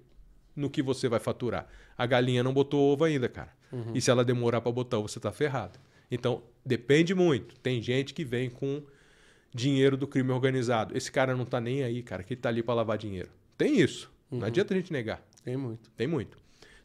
no 0.56 0.70
que 0.70 0.82
você 0.82 1.08
vai 1.08 1.20
faturar. 1.20 1.68
A 1.98 2.06
galinha 2.06 2.44
não 2.44 2.54
botou 2.54 2.92
ovo 2.94 3.04
ainda, 3.04 3.30
cara. 3.30 3.54
Uhum. 3.72 3.94
E 3.96 4.02
se 4.02 4.10
ela 4.12 4.24
demorar 4.26 4.60
para 4.62 4.72
botar 4.72 4.98
ovo, 4.98 5.08
você 5.08 5.20
está 5.20 5.32
ferrado. 5.32 5.80
Então, 6.10 6.44
depende 6.66 7.16
muito. 7.16 7.56
Tem 7.60 7.82
gente 7.82 8.14
que 8.14 8.26
vem 8.26 8.50
com 8.50 8.84
dinheiro 9.54 9.96
do 9.96 10.08
crime 10.08 10.32
organizado. 10.32 10.96
Esse 10.98 11.12
cara 11.12 11.36
não 11.36 11.46
tá 11.46 11.62
nem 11.62 11.84
aí, 11.84 12.04
cara, 12.04 12.24
que 12.24 12.34
ele 12.34 12.42
tá 12.42 12.50
ali 12.50 12.62
para 12.62 12.74
lavar 12.74 12.98
dinheiro. 12.98 13.30
Tem 13.58 13.80
isso. 13.80 14.12
Uhum. 14.30 14.40
Não 14.40 14.48
adianta 14.48 14.74
a 14.74 14.78
gente 14.78 14.92
negar. 14.92 15.26
Tem 15.44 15.56
muito. 15.56 15.90
Tem 15.92 16.08
muito. 16.08 16.38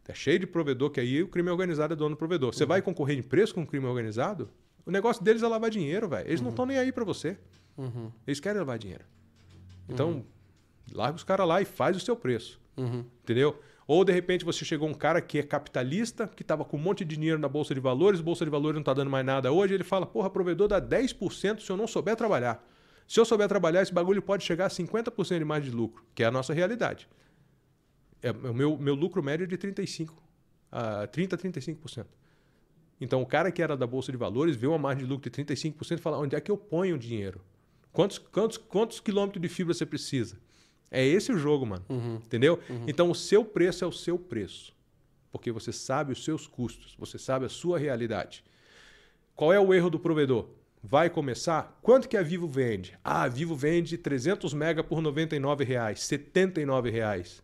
Tá 0.06 0.14
cheio 0.14 0.38
de 0.38 0.46
provedor 0.46 0.90
que 0.90 1.00
aí 1.00 1.20
o 1.20 1.26
crime 1.26 1.50
organizado 1.50 1.92
é 1.92 1.96
dono 1.96 2.14
do 2.14 2.16
provedor. 2.16 2.54
Você 2.54 2.64
vai 2.64 2.80
concorrer 2.80 3.18
em 3.18 3.22
preço 3.22 3.52
com 3.52 3.62
o 3.62 3.66
crime 3.66 3.86
organizado? 3.86 4.48
O 4.86 4.90
negócio 4.92 5.22
deles 5.22 5.42
é 5.42 5.48
lavar 5.48 5.68
dinheiro, 5.68 6.08
velho. 6.08 6.28
Eles 6.28 6.40
não 6.40 6.50
estão 6.50 6.64
nem 6.64 6.78
aí 6.78 6.92
para 6.92 7.04
você. 7.04 7.36
Uhum. 7.76 8.12
Eles 8.24 8.38
querem 8.38 8.60
levar 8.60 8.78
dinheiro. 8.78 9.04
Então, 9.88 10.24
larga 10.92 11.16
os 11.16 11.24
caras 11.24 11.48
lá 11.48 11.60
e 11.60 11.64
faz 11.64 11.96
o 11.96 12.00
seu 12.00 12.14
preço. 12.14 12.60
Uhum. 12.76 13.04
Entendeu? 13.24 13.58
Ou 13.84 14.04
de 14.04 14.12
repente 14.12 14.44
você 14.44 14.64
chegou 14.64 14.88
um 14.88 14.94
cara 14.94 15.20
que 15.20 15.40
é 15.40 15.42
capitalista, 15.42 16.28
que 16.28 16.42
estava 16.42 16.64
com 16.64 16.76
um 16.76 16.80
monte 16.80 17.04
de 17.04 17.16
dinheiro 17.16 17.40
na 17.40 17.48
Bolsa 17.48 17.74
de 17.74 17.80
Valores, 17.80 18.20
Bolsa 18.20 18.44
de 18.44 18.50
Valores 18.50 18.74
não 18.74 18.82
está 18.82 18.94
dando 18.94 19.10
mais 19.10 19.26
nada 19.26 19.50
hoje, 19.50 19.74
ele 19.74 19.82
fala, 19.82 20.06
porra, 20.06 20.30
provedor 20.30 20.68
dá 20.68 20.80
10% 20.80 21.60
se 21.60 21.70
eu 21.70 21.76
não 21.76 21.88
souber 21.88 22.14
trabalhar. 22.14 22.64
Se 23.08 23.18
eu 23.18 23.24
souber 23.24 23.48
trabalhar, 23.48 23.82
esse 23.82 23.92
bagulho 23.92 24.22
pode 24.22 24.44
chegar 24.44 24.66
a 24.66 24.70
50% 24.70 25.38
de 25.38 25.44
mais 25.44 25.64
de 25.64 25.70
lucro, 25.72 26.04
que 26.14 26.22
é 26.22 26.26
a 26.26 26.30
nossa 26.30 26.54
realidade. 26.54 27.08
É, 28.22 28.30
o 28.30 28.54
meu, 28.54 28.76
meu 28.76 28.94
lucro 28.94 29.22
médio 29.22 29.44
é 29.44 29.46
de 29.46 29.56
35, 29.56 30.22
a 30.70 31.06
30 31.06 31.36
a 31.36 31.38
35%. 31.38 32.06
Então 33.00 33.20
o 33.20 33.26
cara 33.26 33.50
que 33.50 33.62
era 33.62 33.76
da 33.76 33.86
Bolsa 33.86 34.10
de 34.10 34.18
Valores 34.18 34.56
vê 34.56 34.66
uma 34.66 34.78
margem 34.78 35.04
de 35.04 35.10
lucro 35.10 35.30
de 35.30 35.44
35% 35.44 35.98
e 35.98 36.00
fala, 36.00 36.18
onde 36.18 36.34
é 36.34 36.40
que 36.40 36.50
eu 36.50 36.56
ponho 36.56 36.96
o 36.96 36.98
dinheiro? 36.98 37.40
Quantos, 37.92 38.18
quantos, 38.18 38.56
quantos 38.56 39.00
quilômetros 39.00 39.40
de 39.40 39.48
fibra 39.48 39.74
você 39.74 39.86
precisa? 39.86 40.38
É 40.90 41.04
esse 41.04 41.32
o 41.32 41.38
jogo, 41.38 41.66
mano. 41.66 41.84
Uhum. 41.88 42.16
Entendeu? 42.16 42.60
Então 42.86 43.10
o 43.10 43.14
seu 43.14 43.44
preço 43.44 43.84
é 43.84 43.86
o 43.86 43.92
seu 43.92 44.18
preço. 44.18 44.74
Porque 45.30 45.50
você 45.50 45.72
sabe 45.72 46.12
os 46.12 46.24
seus 46.24 46.46
custos, 46.46 46.94
você 46.98 47.18
sabe 47.18 47.44
a 47.44 47.48
sua 47.48 47.78
realidade. 47.78 48.42
Qual 49.34 49.52
é 49.52 49.60
o 49.60 49.74
erro 49.74 49.90
do 49.90 49.98
provedor? 49.98 50.48
Vai 50.82 51.10
começar? 51.10 51.78
Quanto 51.82 52.08
que 52.08 52.16
a 52.16 52.22
Vivo 52.22 52.46
vende? 52.46 52.98
Ah, 53.02 53.22
a 53.22 53.28
Vivo 53.28 53.54
vende 53.56 53.98
300 53.98 54.54
mega 54.54 54.84
por 54.84 55.02
99 55.02 55.64
reais, 55.64 56.00
79 56.00 56.90
reais. 56.90 57.42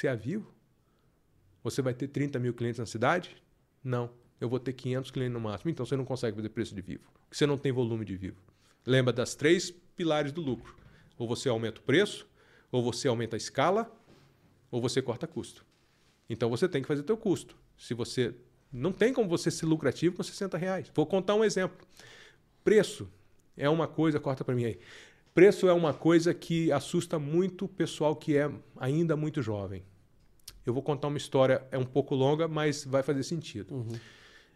Se 0.00 0.06
é 0.06 0.16
Vivo, 0.16 0.50
você 1.62 1.82
vai 1.82 1.92
ter 1.92 2.08
30 2.08 2.38
mil 2.38 2.54
clientes 2.54 2.78
na 2.78 2.86
cidade? 2.86 3.36
Não. 3.84 4.10
Eu 4.40 4.48
vou 4.48 4.58
ter 4.58 4.72
500 4.72 5.10
clientes 5.10 5.34
no 5.34 5.40
máximo. 5.40 5.70
Então 5.70 5.84
você 5.84 5.94
não 5.94 6.06
consegue 6.06 6.34
fazer 6.34 6.48
preço 6.48 6.74
de 6.74 6.80
Vivo. 6.80 7.10
Porque 7.24 7.36
você 7.36 7.44
não 7.44 7.58
tem 7.58 7.70
volume 7.70 8.02
de 8.06 8.16
Vivo. 8.16 8.40
Lembra 8.86 9.12
das 9.12 9.34
três 9.34 9.70
pilares 9.70 10.32
do 10.32 10.40
lucro. 10.40 10.74
Ou 11.18 11.28
você 11.28 11.50
aumenta 11.50 11.82
o 11.82 11.82
preço, 11.82 12.26
ou 12.72 12.82
você 12.82 13.08
aumenta 13.08 13.36
a 13.36 13.38
escala, 13.38 13.94
ou 14.70 14.80
você 14.80 15.02
corta 15.02 15.26
custo. 15.26 15.66
Então 16.30 16.48
você 16.48 16.66
tem 16.66 16.80
que 16.80 16.88
fazer 16.88 17.02
teu 17.02 17.18
custo. 17.18 17.54
Se 17.76 17.92
você 17.92 18.34
não 18.72 18.92
tem 18.92 19.12
como 19.12 19.28
você 19.28 19.50
ser 19.50 19.66
lucrativo 19.66 20.16
com 20.16 20.22
60 20.22 20.56
reais. 20.56 20.90
Vou 20.94 21.04
contar 21.04 21.34
um 21.34 21.44
exemplo. 21.44 21.86
Preço 22.64 23.06
é 23.54 23.68
uma 23.68 23.86
coisa, 23.86 24.18
corta 24.18 24.46
para 24.46 24.54
mim 24.54 24.64
aí. 24.64 24.80
Preço 25.34 25.68
é 25.68 25.74
uma 25.74 25.92
coisa 25.92 26.32
que 26.32 26.72
assusta 26.72 27.18
muito 27.18 27.66
o 27.66 27.68
pessoal 27.68 28.16
que 28.16 28.34
é 28.38 28.50
ainda 28.78 29.14
muito 29.14 29.42
jovem. 29.42 29.84
Eu 30.64 30.74
vou 30.74 30.82
contar 30.82 31.08
uma 31.08 31.16
história, 31.16 31.66
é 31.70 31.78
um 31.78 31.84
pouco 31.84 32.14
longa, 32.14 32.46
mas 32.46 32.84
vai 32.84 33.02
fazer 33.02 33.22
sentido. 33.22 33.86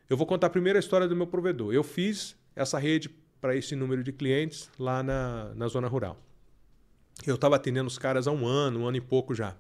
Eu 0.09 0.17
vou 0.17 0.27
contar 0.27 0.51
primeiro 0.51 0.79
a 0.79 0.81
história 0.81 1.09
do 1.09 1.17
meu 1.17 1.27
provedor. 1.27 1.73
Eu 1.73 1.83
fiz 1.83 2.37
essa 2.55 2.79
rede 2.79 3.09
para 3.41 3.57
esse 3.57 3.75
número 3.75 4.03
de 4.03 4.13
clientes 4.13 4.71
lá 4.79 5.03
na, 5.03 5.55
na 5.55 5.69
zona 5.69 5.89
rural. 5.89 6.19
Eu 7.27 7.37
estava 7.37 7.57
atendendo 7.57 7.89
os 7.89 7.99
caras 7.99 8.27
há 8.27 8.33
um 8.33 8.47
ano, 8.47 8.81
um 8.81 8.87
ano 8.87 8.97
e 8.97 9.01
pouco 9.01 9.35
já. 9.35 9.57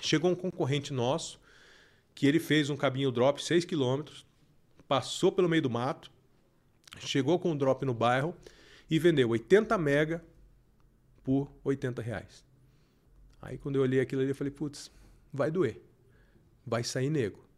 Chegou 0.00 0.30
um 0.30 0.34
concorrente 0.34 0.92
nosso 0.92 1.40
que 2.14 2.26
ele 2.26 2.40
fez 2.40 2.70
um 2.70 2.76
cabinho 2.76 3.12
drop 3.12 3.42
6 3.42 3.64
km, 3.64 4.02
passou 4.86 5.30
pelo 5.30 5.48
meio 5.48 5.62
do 5.62 5.70
mato, 5.70 6.10
chegou 6.98 7.38
com 7.38 7.52
o 7.52 7.56
drop 7.56 7.84
no 7.84 7.94
bairro 7.94 8.34
e 8.90 8.98
vendeu 8.98 9.28
80 9.28 9.76
mega 9.78 10.24
por 11.22 11.50
80 11.62 12.02
reais. 12.02 12.44
Aí 13.40 13.58
quando 13.58 13.76
eu 13.76 13.82
olhei 13.82 14.00
aquilo 14.00 14.22
ali, 14.22 14.30
eu 14.30 14.34
falei, 14.34 14.50
putz, 14.50 14.90
vai 15.38 15.50
doer. 15.50 15.80
Vai 16.66 16.84
sair 16.84 17.08
nego. 17.08 17.48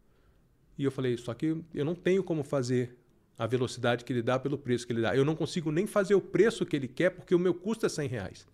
E 0.77 0.83
eu 0.85 0.91
falei, 0.91 1.17
só 1.17 1.33
que 1.33 1.61
eu 1.73 1.85
não 1.85 1.93
tenho 1.93 2.23
como 2.23 2.43
fazer 2.43 2.97
a 3.37 3.45
velocidade 3.45 4.05
que 4.05 4.13
ele 4.13 4.21
dá 4.21 4.39
pelo 4.39 4.57
preço 4.57 4.85
que 4.85 4.93
ele 4.93 5.01
dá. 5.01 5.15
Eu 5.15 5.25
não 5.25 5.35
consigo 5.35 5.71
nem 5.71 5.87
fazer 5.87 6.15
o 6.15 6.21
preço 6.21 6.65
que 6.65 6.75
ele 6.75 6.87
quer 6.87 7.09
porque 7.09 7.35
o 7.35 7.39
meu 7.39 7.53
custo 7.53 7.85
é 7.85 7.89
100 7.89 8.07
reais. 8.07 8.47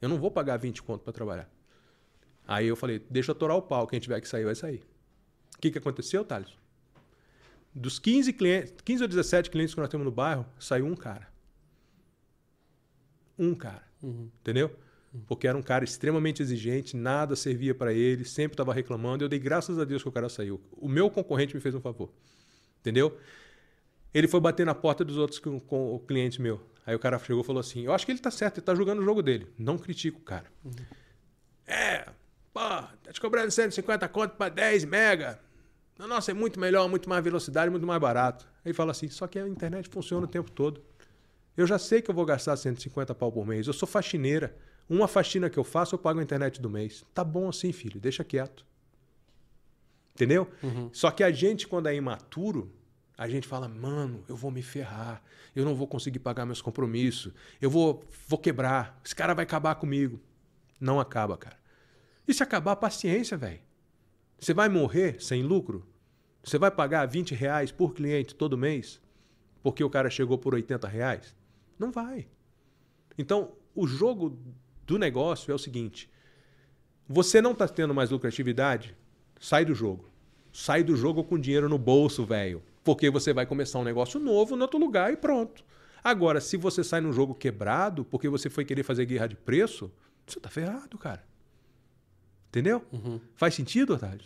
Eu 0.00 0.08
não 0.08 0.18
vou 0.18 0.30
pagar 0.30 0.56
20 0.56 0.82
conto 0.82 1.02
para 1.02 1.12
trabalhar. 1.12 1.50
Aí 2.46 2.66
eu 2.66 2.76
falei, 2.76 3.04
deixa 3.10 3.30
eu 3.30 3.34
torar 3.34 3.56
o 3.56 3.62
pau, 3.62 3.86
quem 3.86 4.00
tiver 4.00 4.20
que 4.20 4.28
sair 4.28 4.44
vai 4.44 4.54
sair. 4.54 4.82
O 5.56 5.60
que, 5.60 5.70
que 5.70 5.78
aconteceu, 5.78 6.24
Thales? 6.24 6.50
Dos 7.74 7.98
15, 7.98 8.32
clientes, 8.32 8.74
15 8.84 9.02
ou 9.02 9.08
17 9.08 9.50
clientes 9.50 9.74
que 9.74 9.80
nós 9.80 9.88
temos 9.88 10.04
no 10.04 10.10
bairro, 10.10 10.44
saiu 10.58 10.86
um 10.86 10.94
cara. 10.94 11.28
Um 13.38 13.54
cara. 13.54 13.82
Entendeu? 14.02 14.76
Porque 15.26 15.46
era 15.46 15.56
um 15.56 15.62
cara 15.62 15.84
extremamente 15.84 16.42
exigente, 16.42 16.96
nada 16.96 17.36
servia 17.36 17.74
para 17.74 17.92
ele, 17.92 18.24
sempre 18.24 18.54
estava 18.54 18.72
reclamando. 18.72 19.24
Eu 19.24 19.28
dei 19.28 19.38
graças 19.38 19.78
a 19.78 19.84
Deus 19.84 20.02
que 20.02 20.08
o 20.08 20.12
cara 20.12 20.28
saiu. 20.28 20.60
O 20.72 20.88
meu 20.88 21.10
concorrente 21.10 21.54
me 21.54 21.60
fez 21.60 21.74
um 21.74 21.80
favor. 21.80 22.10
Entendeu? 22.80 23.18
Ele 24.14 24.26
foi 24.26 24.40
bater 24.40 24.64
na 24.64 24.74
porta 24.74 25.04
dos 25.04 25.16
outros 25.16 25.38
com, 25.38 25.60
com 25.60 25.94
o 25.94 25.98
cliente 25.98 26.40
meu. 26.40 26.60
Aí 26.86 26.94
o 26.94 26.98
cara 26.98 27.18
chegou 27.18 27.42
e 27.42 27.46
falou 27.46 27.60
assim: 27.60 27.82
Eu 27.84 27.92
acho 27.92 28.04
que 28.04 28.12
ele 28.12 28.18
tá 28.18 28.30
certo, 28.30 28.58
ele 28.58 28.66
tá 28.66 28.74
jogando 28.74 29.00
o 29.00 29.04
jogo 29.04 29.22
dele. 29.22 29.46
Não 29.58 29.78
critico 29.78 30.18
o 30.18 30.22
cara. 30.22 30.46
É, 31.66 32.06
pô, 32.52 32.60
tá 32.60 33.12
te 33.12 33.20
cobrando 33.20 33.50
150 33.50 34.08
conto 34.08 34.36
para 34.36 34.48
10 34.52 34.84
mega. 34.84 35.38
Nossa, 35.98 36.32
é 36.32 36.34
muito 36.34 36.58
melhor, 36.58 36.88
muito 36.88 37.08
mais 37.08 37.22
velocidade, 37.22 37.70
muito 37.70 37.86
mais 37.86 38.00
barato. 38.00 38.46
Aí 38.64 38.72
fala 38.72 38.90
assim: 38.90 39.08
Só 39.08 39.26
que 39.26 39.38
a 39.38 39.46
internet 39.46 39.88
funciona 39.88 40.24
o 40.24 40.28
tempo 40.28 40.50
todo. 40.50 40.82
Eu 41.56 41.66
já 41.66 41.78
sei 41.78 42.00
que 42.02 42.10
eu 42.10 42.14
vou 42.14 42.24
gastar 42.24 42.56
150 42.56 43.14
pau 43.14 43.30
por 43.30 43.46
mês. 43.46 43.66
Eu 43.66 43.72
sou 43.72 43.86
faxineira. 43.86 44.56
Uma 44.88 45.08
faxina 45.08 45.48
que 45.48 45.58
eu 45.58 45.64
faço, 45.64 45.94
eu 45.94 45.98
pago 45.98 46.20
a 46.20 46.22
internet 46.22 46.60
do 46.60 46.68
mês. 46.68 47.04
Tá 47.14 47.24
bom 47.24 47.48
assim, 47.48 47.72
filho, 47.72 48.00
deixa 48.00 48.22
quieto. 48.22 48.66
Entendeu? 50.14 50.48
Só 50.92 51.10
que 51.10 51.24
a 51.24 51.30
gente, 51.30 51.66
quando 51.66 51.86
é 51.88 51.94
imaturo, 51.94 52.70
a 53.16 53.28
gente 53.28 53.46
fala, 53.46 53.68
mano, 53.68 54.24
eu 54.28 54.36
vou 54.36 54.50
me 54.50 54.62
ferrar, 54.62 55.22
eu 55.54 55.64
não 55.64 55.74
vou 55.74 55.86
conseguir 55.86 56.18
pagar 56.18 56.44
meus 56.44 56.60
compromissos, 56.60 57.32
eu 57.60 57.70
vou, 57.70 58.04
vou 58.26 58.38
quebrar, 58.38 59.00
esse 59.04 59.14
cara 59.14 59.34
vai 59.34 59.44
acabar 59.44 59.74
comigo. 59.76 60.20
Não 60.80 60.98
acaba, 60.98 61.36
cara. 61.36 61.56
E 62.26 62.34
se 62.34 62.42
acabar, 62.42 62.76
paciência, 62.76 63.36
velho. 63.36 63.60
Você 64.38 64.52
vai 64.52 64.68
morrer 64.68 65.22
sem 65.22 65.42
lucro? 65.42 65.86
Você 66.42 66.58
vai 66.58 66.70
pagar 66.70 67.06
20 67.06 67.34
reais 67.34 67.70
por 67.70 67.94
cliente 67.94 68.34
todo 68.34 68.58
mês? 68.58 69.00
Porque 69.62 69.84
o 69.84 69.90
cara 69.90 70.10
chegou 70.10 70.36
por 70.36 70.54
80 70.54 70.88
reais? 70.88 71.36
Não 71.78 71.92
vai. 71.92 72.26
Então, 73.16 73.52
o 73.74 73.86
jogo 73.86 74.36
do 74.92 74.98
negócio 74.98 75.50
é 75.50 75.54
o 75.54 75.58
seguinte: 75.58 76.08
você 77.08 77.40
não 77.40 77.52
está 77.52 77.66
tendo 77.66 77.94
mais 77.94 78.10
lucratividade? 78.10 78.94
Sai 79.40 79.64
do 79.64 79.74
jogo. 79.74 80.08
Sai 80.52 80.82
do 80.82 80.94
jogo 80.94 81.24
com 81.24 81.38
dinheiro 81.38 81.68
no 81.68 81.78
bolso, 81.78 82.24
velho. 82.24 82.62
Porque 82.84 83.08
você 83.10 83.32
vai 83.32 83.46
começar 83.46 83.78
um 83.78 83.84
negócio 83.84 84.20
novo 84.20 84.54
em 84.54 84.60
outro 84.60 84.78
lugar 84.78 85.12
e 85.12 85.16
pronto. 85.16 85.64
Agora, 86.04 86.40
se 86.40 86.56
você 86.56 86.84
sai 86.84 87.00
num 87.00 87.12
jogo 87.12 87.34
quebrado 87.34 88.04
porque 88.04 88.28
você 88.28 88.50
foi 88.50 88.64
querer 88.64 88.82
fazer 88.82 89.06
guerra 89.06 89.28
de 89.28 89.36
preço, 89.36 89.90
você 90.26 90.38
tá 90.38 90.50
ferrado, 90.50 90.98
cara. 90.98 91.24
Entendeu? 92.48 92.84
Faz 93.34 93.54
sentido, 93.54 93.94
Otávio? 93.94 94.20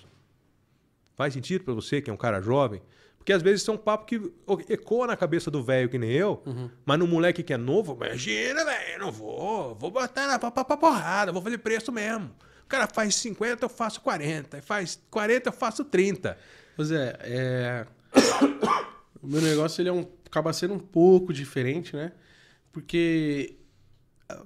Faz 1.15 1.33
sentido 1.33 1.65
para 1.65 1.75
você, 1.75 2.03
que 2.03 2.11
é 2.11 2.13
um 2.13 2.17
cara 2.17 2.41
jovem? 2.41 2.83
Porque 3.27 3.33
às 3.33 3.43
vezes 3.43 3.69
um 3.69 3.77
papo 3.77 4.07
que 4.07 4.33
ecoa 4.73 5.09
na 5.09 5.17
cabeça 5.17 5.51
do 5.51 5.61
velho 5.61 5.89
que 5.89 5.99
nem 5.99 6.13
eu, 6.13 6.45
mas 6.85 6.97
no 6.97 7.09
moleque 7.09 7.43
que 7.43 7.53
é 7.53 7.57
novo, 7.57 7.93
imagina, 7.95 8.65
velho, 8.65 8.93
eu 8.93 8.99
não 9.01 9.11
vou, 9.11 9.75
vou 9.75 9.91
botar 9.91 10.29
na 10.29 10.39
pra, 10.39 10.49
pra, 10.49 10.65
pra 10.65 10.77
porrada, 10.77 11.33
vou 11.33 11.43
fazer 11.43 11.59
preço 11.59 11.91
mesmo. 11.91 12.31
O 12.63 12.69
cara 12.69 12.87
faz 12.87 13.17
50, 13.17 13.65
eu 13.65 13.69
faço 13.69 14.01
40. 14.01 14.63
Faz 14.63 15.03
40, 15.11 15.49
eu 15.49 15.53
faço 15.53 15.85
30. 15.85 16.39
Pois 16.77 16.93
é, 16.93 17.19
é... 17.23 17.87
o 19.21 19.27
meu 19.27 19.43
negócio 19.43 19.83
ele 19.83 19.89
é 19.89 19.93
um... 19.93 20.07
acaba 20.25 20.53
sendo 20.53 20.75
um 20.75 20.79
pouco 20.79 21.33
diferente, 21.33 21.97
né? 21.97 22.13
Porque 22.71 23.57
ah, 24.29 24.45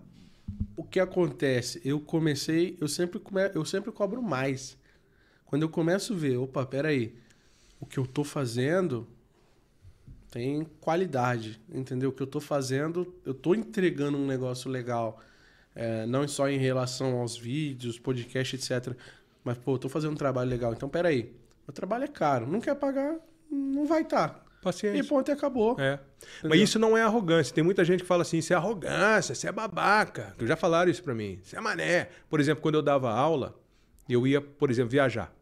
o 0.75 0.85
que 0.85 0.99
acontece? 0.99 1.83
Eu 1.85 2.01
comecei, 2.01 2.79
eu 2.81 2.89
sempre, 2.89 3.21
come... 3.21 3.43
eu 3.55 3.63
sempre 3.67 3.93
cobro 3.93 4.23
mais. 4.23 4.79
Quando 5.45 5.65
eu 5.65 5.69
começo 5.69 6.15
a 6.15 6.17
ver, 6.17 6.39
opa, 6.39 6.65
peraí, 6.65 7.15
o 7.81 7.87
que 7.87 7.99
eu 7.99 8.07
tô 8.07 8.23
fazendo 8.23 9.09
tem 10.31 10.65
qualidade, 10.81 11.61
entendeu? 11.73 12.11
O 12.11 12.13
que 12.13 12.23
eu 12.23 12.27
tô 12.27 12.39
fazendo, 12.39 13.13
eu 13.25 13.35
tô 13.35 13.55
entregando 13.55 14.17
um 14.17 14.27
negócio 14.27 14.71
legal. 14.71 15.21
É, 15.75 16.07
não 16.07 16.27
só 16.29 16.49
em 16.49 16.59
relação 16.59 17.19
aos 17.19 17.37
vídeos, 17.37 17.99
podcast, 17.99 18.55
etc. 18.55 18.95
Mas, 19.43 19.59
pô, 19.59 19.75
eu 19.75 19.79
tô 19.79 19.89
fazendo 19.89 20.13
um 20.13 20.17
trabalho 20.17 20.49
legal. 20.49 20.73
Então, 20.73 20.89
peraí. 20.89 21.35
Meu 21.67 21.75
trabalho 21.75 22.05
é 22.05 22.09
caro. 22.09 22.47
Não 22.47 22.61
quer 22.61 22.75
pagar, 22.75 23.17
não 23.51 23.87
vai 23.87 24.03
estar. 24.03 24.29
Tá. 24.29 24.51
Paciência. 24.63 25.01
E 25.01 25.03
ponto, 25.03 25.29
e 25.31 25.33
acabou. 25.33 25.81
É. 25.81 25.99
Mas 26.45 26.61
isso 26.61 26.79
não 26.79 26.97
é 26.97 27.03
arrogância. 27.03 27.55
Tem 27.55 27.65
muita 27.65 27.83
gente 27.83 28.03
que 28.03 28.07
fala 28.07 28.23
assim: 28.23 28.39
isso 28.39 28.53
é 28.53 28.57
arrogância, 28.57 29.33
isso 29.33 29.49
é 29.49 29.53
babaca. 29.53 30.35
Já 30.43 30.55
falaram 30.55 30.91
isso 30.91 31.03
pra 31.03 31.15
mim. 31.15 31.41
Isso 31.43 31.57
é 31.57 31.61
mané. 31.61 32.11
Por 32.29 32.41
exemplo, 32.41 32.61
quando 32.61 32.75
eu 32.75 32.83
dava 32.83 33.11
aula, 33.11 33.59
eu 34.07 34.27
ia, 34.27 34.41
por 34.41 34.71
exemplo, 34.71 34.91
viajar. 34.91 35.33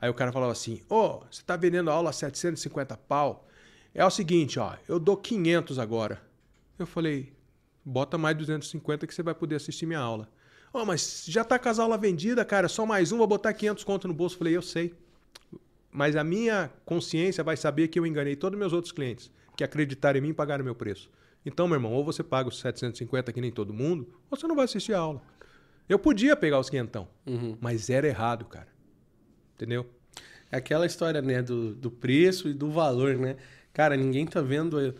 Aí 0.00 0.08
o 0.08 0.14
cara 0.14 0.32
falava 0.32 0.52
assim: 0.52 0.82
Ô, 0.88 0.94
oh, 0.94 1.20
você 1.30 1.42
tá 1.42 1.56
vendendo 1.56 1.90
aula 1.90 2.10
a 2.10 2.12
750 2.12 2.96
pau? 2.96 3.46
É 3.94 4.04
o 4.04 4.10
seguinte, 4.10 4.58
ó, 4.58 4.74
eu 4.88 4.98
dou 4.98 5.16
500 5.16 5.78
agora. 5.78 6.20
Eu 6.78 6.86
falei: 6.86 7.32
bota 7.84 8.16
mais 8.16 8.36
250 8.36 9.06
que 9.06 9.14
você 9.14 9.22
vai 9.22 9.34
poder 9.34 9.56
assistir 9.56 9.86
minha 9.86 9.98
aula. 9.98 10.28
Ô, 10.72 10.80
oh, 10.80 10.84
mas 10.84 11.24
já 11.26 11.42
tá 11.44 11.58
com 11.58 11.68
as 11.68 11.78
aulas 11.78 12.00
vendidas, 12.00 12.44
cara, 12.46 12.68
só 12.68 12.84
mais 12.86 13.10
um, 13.10 13.18
vou 13.18 13.26
botar 13.26 13.52
500 13.52 13.82
conto 13.84 14.06
no 14.06 14.14
bolso. 14.14 14.34
Eu 14.36 14.38
falei: 14.38 14.56
eu 14.56 14.62
sei. 14.62 14.94
Mas 15.90 16.14
a 16.16 16.22
minha 16.22 16.70
consciência 16.84 17.42
vai 17.42 17.56
saber 17.56 17.88
que 17.88 17.98
eu 17.98 18.06
enganei 18.06 18.36
todos 18.36 18.56
os 18.56 18.60
meus 18.60 18.72
outros 18.72 18.92
clientes 18.92 19.30
que 19.56 19.64
acreditaram 19.64 20.18
em 20.18 20.20
mim 20.20 20.28
e 20.28 20.34
pagaram 20.34 20.64
meu 20.64 20.74
preço. 20.74 21.10
Então, 21.44 21.66
meu 21.66 21.76
irmão, 21.76 21.92
ou 21.92 22.04
você 22.04 22.22
paga 22.22 22.48
os 22.48 22.60
750 22.60 23.32
que 23.32 23.40
nem 23.40 23.50
todo 23.50 23.72
mundo, 23.72 24.06
ou 24.30 24.36
você 24.36 24.46
não 24.46 24.54
vai 24.54 24.66
assistir 24.66 24.92
a 24.92 24.98
aula. 24.98 25.22
Eu 25.88 25.98
podia 25.98 26.36
pegar 26.36 26.60
os 26.60 26.68
quinhentão, 26.68 27.08
Uhum. 27.26 27.56
mas 27.60 27.88
era 27.88 28.06
errado, 28.06 28.44
cara. 28.44 28.68
Entendeu? 29.58 29.84
É 30.52 30.56
aquela 30.56 30.86
história, 30.86 31.20
né, 31.20 31.42
do, 31.42 31.74
do 31.74 31.90
preço 31.90 32.48
e 32.48 32.54
do 32.54 32.70
valor, 32.70 33.16
né? 33.18 33.34
Cara, 33.72 33.96
ninguém 33.96 34.24
tá 34.24 34.40
vendo. 34.40 34.80
eh, 34.80 34.94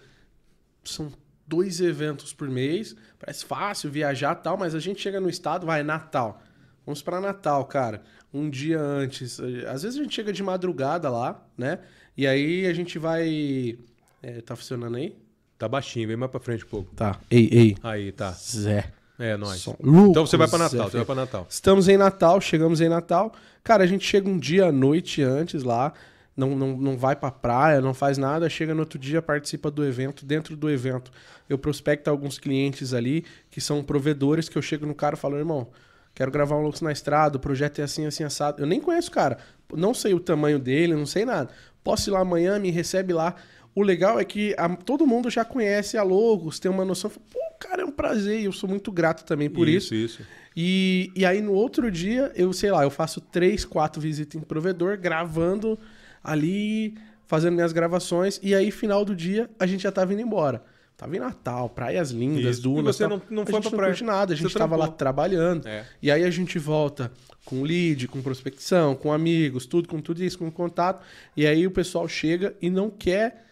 São 0.85 1.13
dois 1.47 1.81
eventos 1.81 2.33
por 2.35 2.49
mês. 2.51 2.97
Parece 3.19 3.45
fácil 3.45 3.89
viajar 3.91 4.37
e 4.37 4.43
tal, 4.43 4.57
mas 4.59 4.75
a 4.75 4.81
gente 4.81 5.01
chega 5.01 5.21
no 5.21 5.31
estado, 5.31 5.65
vai, 5.65 5.83
Natal. 5.85 6.43
Vamos 6.85 7.01
pra 7.03 7.21
Natal, 7.21 7.65
cara. 7.67 8.03
Um 8.35 8.51
dia 8.51 8.81
antes. 8.81 9.39
eh, 9.39 9.65
Às 9.71 9.85
vezes 9.85 9.99
a 9.99 10.03
gente 10.03 10.15
chega 10.15 10.33
de 10.33 10.43
madrugada 10.43 11.09
lá, 11.09 11.47
né? 11.57 11.79
E 12.17 12.27
aí 12.27 12.67
a 12.67 12.73
gente 12.75 12.99
vai. 12.99 13.79
eh, 14.23 14.41
tá 14.43 14.57
funcionando 14.57 14.97
aí? 14.97 15.17
Tá 15.57 15.69
baixinho, 15.69 16.07
vem 16.09 16.17
mais 16.17 16.31
pra 16.31 16.41
frente 16.41 16.65
um 16.65 16.69
pouco. 16.69 16.95
Tá. 16.95 17.19
Ei, 17.31 17.49
ei. 17.53 17.77
Aí, 17.83 18.13
tá. 18.13 18.33
Zé. 18.33 18.93
É. 19.19 19.37
Som 19.57 19.77
louco, 19.83 20.11
Então 20.11 20.27
você 20.27 20.37
vai 20.37 20.47
Zé 20.47 20.59
Natal, 20.59 20.91
você 20.91 20.97
vai 20.97 21.07
pra 21.07 21.15
Natal. 21.15 21.47
Estamos 21.49 21.89
em 21.89 21.97
Natal, 21.97 22.41
chegamos 22.41 22.81
em 22.81 22.89
Natal. 22.89 23.33
Cara, 23.65 23.83
a 23.83 23.87
gente 23.87 24.07
chega 24.07 24.29
um 24.29 24.39
dia 24.39 24.67
à 24.67 24.73
noite 24.73 25.23
antes 25.23 25.65
lá, 25.65 25.93
não, 26.37 26.55
não, 26.55 26.77
não 26.77 26.97
vai 26.97 27.17
pra 27.17 27.31
praia, 27.31 27.81
não 27.81 27.93
faz 27.93 28.17
nada, 28.17 28.49
chega 28.49 28.73
no 28.73 28.81
outro 28.81 28.99
dia, 28.99 29.21
participa 29.21 29.71
do 29.71 29.85
evento. 29.85 30.25
Dentro 30.25 30.57
do 30.57 30.71
evento, 30.71 31.11
eu 31.49 31.59
prospecto 31.59 32.09
alguns 32.09 32.39
clientes 32.39 32.95
ali, 32.95 33.25
que 33.51 33.61
são 33.61 33.83
provedores, 33.83 34.49
que 34.49 34.57
eu 34.57 34.63
chego 34.63 34.87
no 34.87 34.95
cara 34.95 35.17
e 35.17 35.19
falo, 35.19 35.37
irmão, 35.37 35.67
quero 36.15 36.31
gravar 36.31 36.57
um 36.57 36.63
Lux 36.63 36.81
na 36.81 36.93
estrada, 36.93 37.37
o 37.37 37.41
projeto 37.41 37.81
é 37.81 37.83
assim, 37.83 38.07
assim, 38.07 38.23
assado. 38.23 38.63
Eu 38.63 38.67
nem 38.67 38.81
conheço 38.81 39.09
o 39.09 39.13
cara, 39.13 39.39
não 39.75 39.93
sei 39.93 40.15
o 40.15 40.21
tamanho 40.21 40.61
dele, 40.61 40.95
não 40.95 41.07
sei 41.07 41.25
nada. 41.25 41.51
Posso 41.83 42.09
ir 42.09 42.13
lá 42.13 42.21
amanhã, 42.21 42.59
me 42.59 42.71
recebe 42.71 43.13
lá. 43.13 43.35
O 43.79 43.83
legal 43.83 44.19
é 44.19 44.25
que 44.25 44.55
a- 44.59 44.75
todo 44.77 45.07
mundo 45.07 45.31
já 45.31 45.45
conhece 45.45 45.97
a 45.97 46.03
Logos, 46.03 46.59
tem 46.59 46.71
uma 46.71 46.85
noção. 46.85 47.11
Pô, 47.11 47.39
cara, 47.61 47.83
é 47.83 47.85
um 47.85 47.91
prazer 47.93 48.41
e 48.41 48.45
eu 48.47 48.53
sou 48.53 48.69
muito 48.69 48.91
grato 48.91 49.25
também 49.25 49.49
por 49.49 49.69
isso. 49.69 49.95
Isso, 49.95 50.21
isso. 50.21 50.29
E, 50.57 51.13
e 51.15 51.25
aí 51.25 51.41
no 51.41 51.53
outro 51.53 51.91
dia, 51.91 52.33
eu 52.35 52.53
sei 52.53 52.71
lá, 52.73 52.83
eu 52.83 52.91
faço 52.91 53.21
três, 53.21 53.65
quatro 53.65 54.01
visitas 54.01 54.41
em 54.41 54.45
provedor, 54.45 54.99
gravando 54.99 55.79
ali, 56.25 56.95
fazendo 57.27 57.55
minhas 57.55 57.73
gravações, 57.73 58.41
e 58.43 58.55
aí 58.55 58.71
final 58.71 59.05
do 59.05 59.15
dia 59.15 59.49
a 59.59 59.67
gente 59.67 59.83
já 59.83 59.93
tava 59.93 60.13
indo 60.13 60.23
embora. 60.23 60.63
Tava 60.97 61.15
em 61.15 61.21
Natal, 61.21 61.69
praias 61.69 62.11
lindas, 62.11 62.57
Isso. 62.57 62.63
dunas. 62.63 62.97
E 62.97 62.99
você 62.99 63.07
não- 63.07 63.23
não 63.31 63.45
a 63.45 63.47
foi 63.47 63.55
gente 63.55 63.63
pra 63.63 63.71
não 63.71 63.77
praia. 63.79 63.93
curte 63.93 64.03
nada, 64.05 64.33
a 64.33 64.37
Você 64.37 64.43
gente 64.43 64.55
tava 64.55 64.75
lá 64.75 64.87
trampou. 64.87 64.99
trabalhando. 64.99 65.69
É. 65.69 65.85
E 66.03 66.11
aí 66.11 66.25
a 66.25 66.31
gente 66.31 66.59
volta 66.59 67.13
com 67.45 67.63
lead, 67.63 68.09
com 68.09 68.21
prospecção, 68.21 68.97
com 68.97 69.13
amigos, 69.13 69.65
tudo, 69.65 69.87
com 69.89 70.01
tudo 70.01 70.25
isso, 70.25 70.37
com 70.37 70.51
contato. 70.51 71.05
E 71.37 71.47
aí 71.47 71.65
o 71.65 71.71
pessoal 71.71 72.09
chega 72.09 72.57
e 72.61 72.69
não 72.69 72.91
quer. 72.91 73.45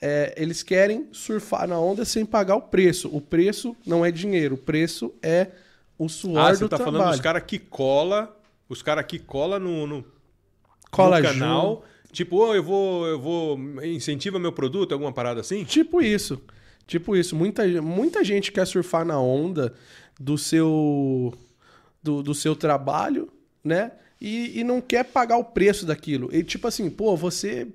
É, 0.00 0.34
eles 0.36 0.62
querem 0.62 1.08
surfar 1.12 1.66
na 1.66 1.78
onda 1.78 2.04
sem 2.04 2.24
pagar 2.24 2.56
o 2.56 2.62
preço. 2.62 3.08
O 3.12 3.20
preço 3.20 3.76
não 3.86 4.04
é 4.04 4.10
dinheiro, 4.10 4.54
o 4.54 4.58
preço 4.58 5.14
é 5.22 5.48
o 5.98 6.08
suor 6.08 6.38
Ah, 6.38 6.52
do 6.52 6.58
você 6.58 6.68
tá 6.68 6.76
trabalho. 6.76 6.96
falando 6.98 7.10
dos 7.12 7.20
caras 7.20 7.42
que 7.46 7.58
cola, 7.58 8.36
os 8.68 8.82
caras 8.82 9.04
que 9.06 9.18
cola 9.18 9.58
no, 9.58 9.86
no, 9.86 10.04
Cola 10.90 11.20
no 11.20 11.26
canal. 11.26 11.84
Tipo, 12.12 12.36
ô, 12.36 12.54
eu 12.54 12.62
vou, 12.62 13.06
eu 13.06 13.20
vou 13.20 13.58
incentiva 13.84 14.38
meu 14.38 14.52
produto, 14.52 14.92
alguma 14.92 15.12
parada 15.12 15.40
assim? 15.40 15.64
Tipo 15.64 16.00
isso. 16.00 16.40
Tipo 16.86 17.16
isso. 17.16 17.34
Muita, 17.36 17.66
muita 17.82 18.22
gente 18.24 18.52
quer 18.52 18.66
surfar 18.66 19.04
na 19.04 19.20
onda 19.20 19.74
do 20.18 20.38
seu 20.38 21.34
do, 22.02 22.22
do 22.22 22.34
seu 22.34 22.54
trabalho, 22.56 23.28
né? 23.62 23.92
E, 24.20 24.60
e 24.60 24.64
não 24.64 24.80
quer 24.80 25.04
pagar 25.04 25.36
o 25.36 25.44
preço 25.44 25.84
daquilo. 25.84 26.30
E 26.34 26.42
tipo 26.42 26.66
assim, 26.68 26.88
pô, 26.88 27.14
você. 27.16 27.66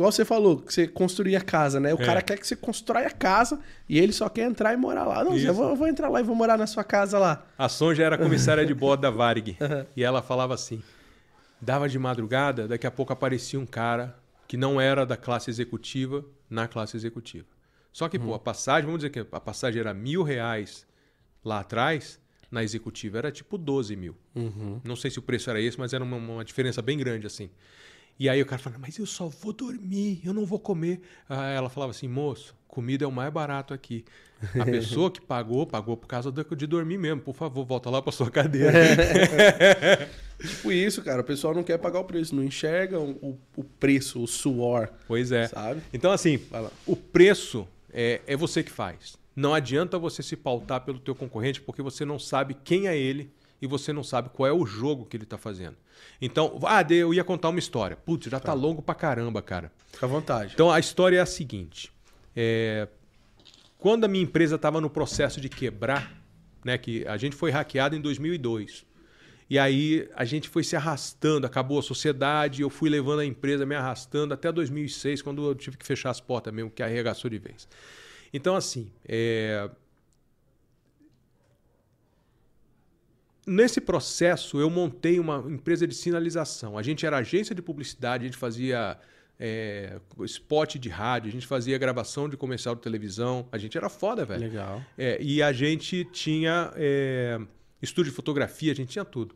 Igual 0.00 0.10
você 0.10 0.24
falou, 0.24 0.56
que 0.62 0.72
você 0.72 0.88
construía 0.88 1.36
a 1.36 1.42
casa, 1.42 1.78
né? 1.78 1.92
O 1.92 2.00
É. 2.00 2.04
cara 2.06 2.22
quer 2.22 2.38
que 2.38 2.46
você 2.46 2.56
constrói 2.56 3.04
a 3.04 3.10
casa 3.10 3.60
e 3.86 3.98
ele 3.98 4.14
só 4.14 4.30
quer 4.30 4.44
entrar 4.48 4.72
e 4.72 4.76
morar 4.78 5.04
lá. 5.04 5.22
Não, 5.22 5.36
eu 5.36 5.52
vou, 5.52 5.68
eu 5.68 5.76
vou 5.76 5.86
entrar 5.86 6.08
lá 6.08 6.20
e 6.20 6.22
vou 6.24 6.34
morar 6.34 6.56
na 6.56 6.66
sua 6.66 6.82
casa 6.82 7.18
lá. 7.18 7.46
A 7.58 7.68
Sonja 7.68 8.02
era 8.04 8.16
comissária 8.16 8.64
de 8.64 8.72
bordo 8.74 9.02
da 9.02 9.10
Varig. 9.10 9.58
e 9.94 10.02
ela 10.02 10.22
falava 10.22 10.54
assim: 10.54 10.82
dava 11.60 11.86
de 11.86 11.98
madrugada, 11.98 12.66
daqui 12.66 12.86
a 12.86 12.90
pouco 12.90 13.12
aparecia 13.12 13.60
um 13.60 13.66
cara 13.66 14.16
que 14.48 14.56
não 14.56 14.80
era 14.80 15.04
da 15.04 15.18
classe 15.18 15.50
executiva 15.50 16.24
na 16.48 16.66
classe 16.66 16.96
executiva. 16.96 17.46
Só 17.92 18.08
que, 18.08 18.18
pô, 18.18 18.32
a 18.32 18.38
passagem, 18.38 18.86
vamos 18.86 19.00
dizer 19.00 19.10
que 19.10 19.20
a 19.20 19.40
passagem 19.40 19.80
era 19.80 19.92
mil 19.92 20.22
reais 20.22 20.86
lá 21.44 21.60
atrás, 21.60 22.18
na 22.50 22.64
executiva 22.64 23.18
era 23.18 23.30
tipo 23.30 23.58
12 23.58 23.94
mil. 23.96 24.16
Não 24.82 24.96
sei 24.96 25.10
se 25.10 25.18
o 25.18 25.22
preço 25.22 25.50
era 25.50 25.60
esse, 25.60 25.78
mas 25.78 25.92
era 25.92 26.02
uma, 26.02 26.16
uma 26.16 26.42
diferença 26.44 26.80
bem 26.80 26.96
grande 26.96 27.26
assim. 27.26 27.50
E 28.20 28.28
aí 28.28 28.42
o 28.42 28.44
cara 28.44 28.60
falava, 28.60 28.82
mas 28.82 28.98
eu 28.98 29.06
só 29.06 29.28
vou 29.28 29.50
dormir, 29.50 30.20
eu 30.22 30.34
não 30.34 30.44
vou 30.44 30.58
comer. 30.58 31.00
Aí 31.26 31.56
ela 31.56 31.70
falava 31.70 31.92
assim, 31.92 32.06
moço, 32.06 32.54
comida 32.68 33.02
é 33.02 33.08
o 33.08 33.10
mais 33.10 33.32
barato 33.32 33.72
aqui. 33.72 34.04
A 34.60 34.64
pessoa 34.66 35.10
que 35.10 35.22
pagou, 35.22 35.66
pagou 35.66 35.96
por 35.96 36.06
causa 36.06 36.30
de 36.30 36.66
dormir 36.66 36.98
mesmo. 36.98 37.22
Por 37.22 37.34
favor, 37.34 37.64
volta 37.64 37.88
lá 37.88 38.02
para 38.02 38.12
sua 38.12 38.30
cadeira. 38.30 38.72
Tipo 40.38 40.70
isso, 40.70 41.00
cara. 41.02 41.22
O 41.22 41.24
pessoal 41.24 41.54
não 41.54 41.62
quer 41.62 41.78
pagar 41.78 42.00
o 42.00 42.04
preço, 42.04 42.36
não 42.36 42.44
enxerga 42.44 43.00
o, 43.00 43.38
o 43.56 43.64
preço, 43.64 44.22
o 44.22 44.26
suor, 44.26 44.90
pois 45.08 45.32
é. 45.32 45.48
sabe? 45.48 45.80
Então, 45.90 46.12
assim, 46.12 46.38
o 46.86 46.94
preço 46.94 47.66
é, 47.90 48.20
é 48.26 48.36
você 48.36 48.62
que 48.62 48.70
faz. 48.70 49.16
Não 49.34 49.54
adianta 49.54 49.98
você 49.98 50.22
se 50.22 50.36
pautar 50.36 50.82
pelo 50.82 50.98
teu 50.98 51.14
concorrente 51.14 51.58
porque 51.58 51.80
você 51.80 52.04
não 52.04 52.18
sabe 52.18 52.52
quem 52.52 52.86
é 52.86 52.98
ele 52.98 53.32
e 53.60 53.66
você 53.66 53.92
não 53.92 54.02
sabe 54.02 54.30
qual 54.30 54.46
é 54.46 54.52
o 54.52 54.64
jogo 54.64 55.04
que 55.04 55.16
ele 55.16 55.24
está 55.24 55.36
fazendo. 55.36 55.76
Então, 56.20 56.58
ah, 56.64 56.82
eu 56.90 57.12
ia 57.12 57.22
contar 57.22 57.50
uma 57.50 57.58
história. 57.58 57.96
Putz, 57.96 58.30
já 58.30 58.40
tá 58.40 58.52
longo 58.52 58.80
pra 58.80 58.94
caramba, 58.94 59.42
cara. 59.42 59.70
Fica 59.92 60.06
à 60.06 60.08
vontade. 60.08 60.54
Então, 60.54 60.70
a 60.70 60.78
história 60.78 61.18
é 61.18 61.20
a 61.20 61.26
seguinte. 61.26 61.92
É, 62.34 62.88
Quando 63.78 64.04
a 64.04 64.08
minha 64.08 64.24
empresa 64.24 64.56
estava 64.56 64.80
no 64.80 64.88
processo 64.88 65.40
de 65.40 65.48
quebrar, 65.48 66.20
né, 66.64 66.78
que 66.78 67.06
a 67.06 67.16
gente 67.16 67.36
foi 67.36 67.50
hackeado 67.50 67.94
em 67.94 68.00
2002. 68.00 68.86
E 69.48 69.58
aí 69.58 70.08
a 70.14 70.24
gente 70.24 70.48
foi 70.48 70.62
se 70.62 70.76
arrastando, 70.76 71.44
acabou 71.44 71.80
a 71.80 71.82
sociedade, 71.82 72.62
eu 72.62 72.70
fui 72.70 72.88
levando 72.88 73.18
a 73.18 73.26
empresa 73.26 73.66
me 73.66 73.74
arrastando 73.74 74.32
até 74.32 74.52
2006, 74.52 75.22
quando 75.22 75.44
eu 75.44 75.54
tive 75.56 75.76
que 75.76 75.84
fechar 75.84 76.10
as 76.10 76.20
portas 76.20 76.54
mesmo, 76.54 76.70
que 76.70 76.82
arregaçou 76.82 77.28
de 77.28 77.38
vez. 77.38 77.68
Então, 78.32 78.54
assim, 78.54 78.92
é, 79.04 79.68
nesse 83.46 83.80
processo 83.80 84.60
eu 84.60 84.70
montei 84.70 85.18
uma 85.18 85.44
empresa 85.48 85.86
de 85.86 85.94
sinalização. 85.94 86.76
A 86.76 86.82
gente 86.82 87.04
era 87.04 87.18
agência 87.18 87.54
de 87.54 87.62
publicidade, 87.62 88.24
a 88.24 88.26
gente 88.26 88.38
fazia 88.38 88.98
é, 89.38 89.98
spot 90.24 90.76
de 90.76 90.88
rádio, 90.88 91.28
a 91.28 91.32
gente 91.32 91.46
fazia 91.46 91.78
gravação 91.78 92.28
de 92.28 92.36
comercial 92.36 92.74
de 92.74 92.82
televisão. 92.82 93.48
A 93.50 93.58
gente 93.58 93.76
era 93.76 93.88
foda, 93.88 94.24
velho. 94.24 94.42
Legal. 94.42 94.82
É, 94.98 95.18
e 95.20 95.42
a 95.42 95.52
gente 95.52 96.04
tinha 96.04 96.72
é, 96.76 97.40
estúdio 97.80 98.10
de 98.10 98.16
fotografia, 98.16 98.72
a 98.72 98.74
gente 98.74 98.90
tinha 98.90 99.04
tudo. 99.04 99.34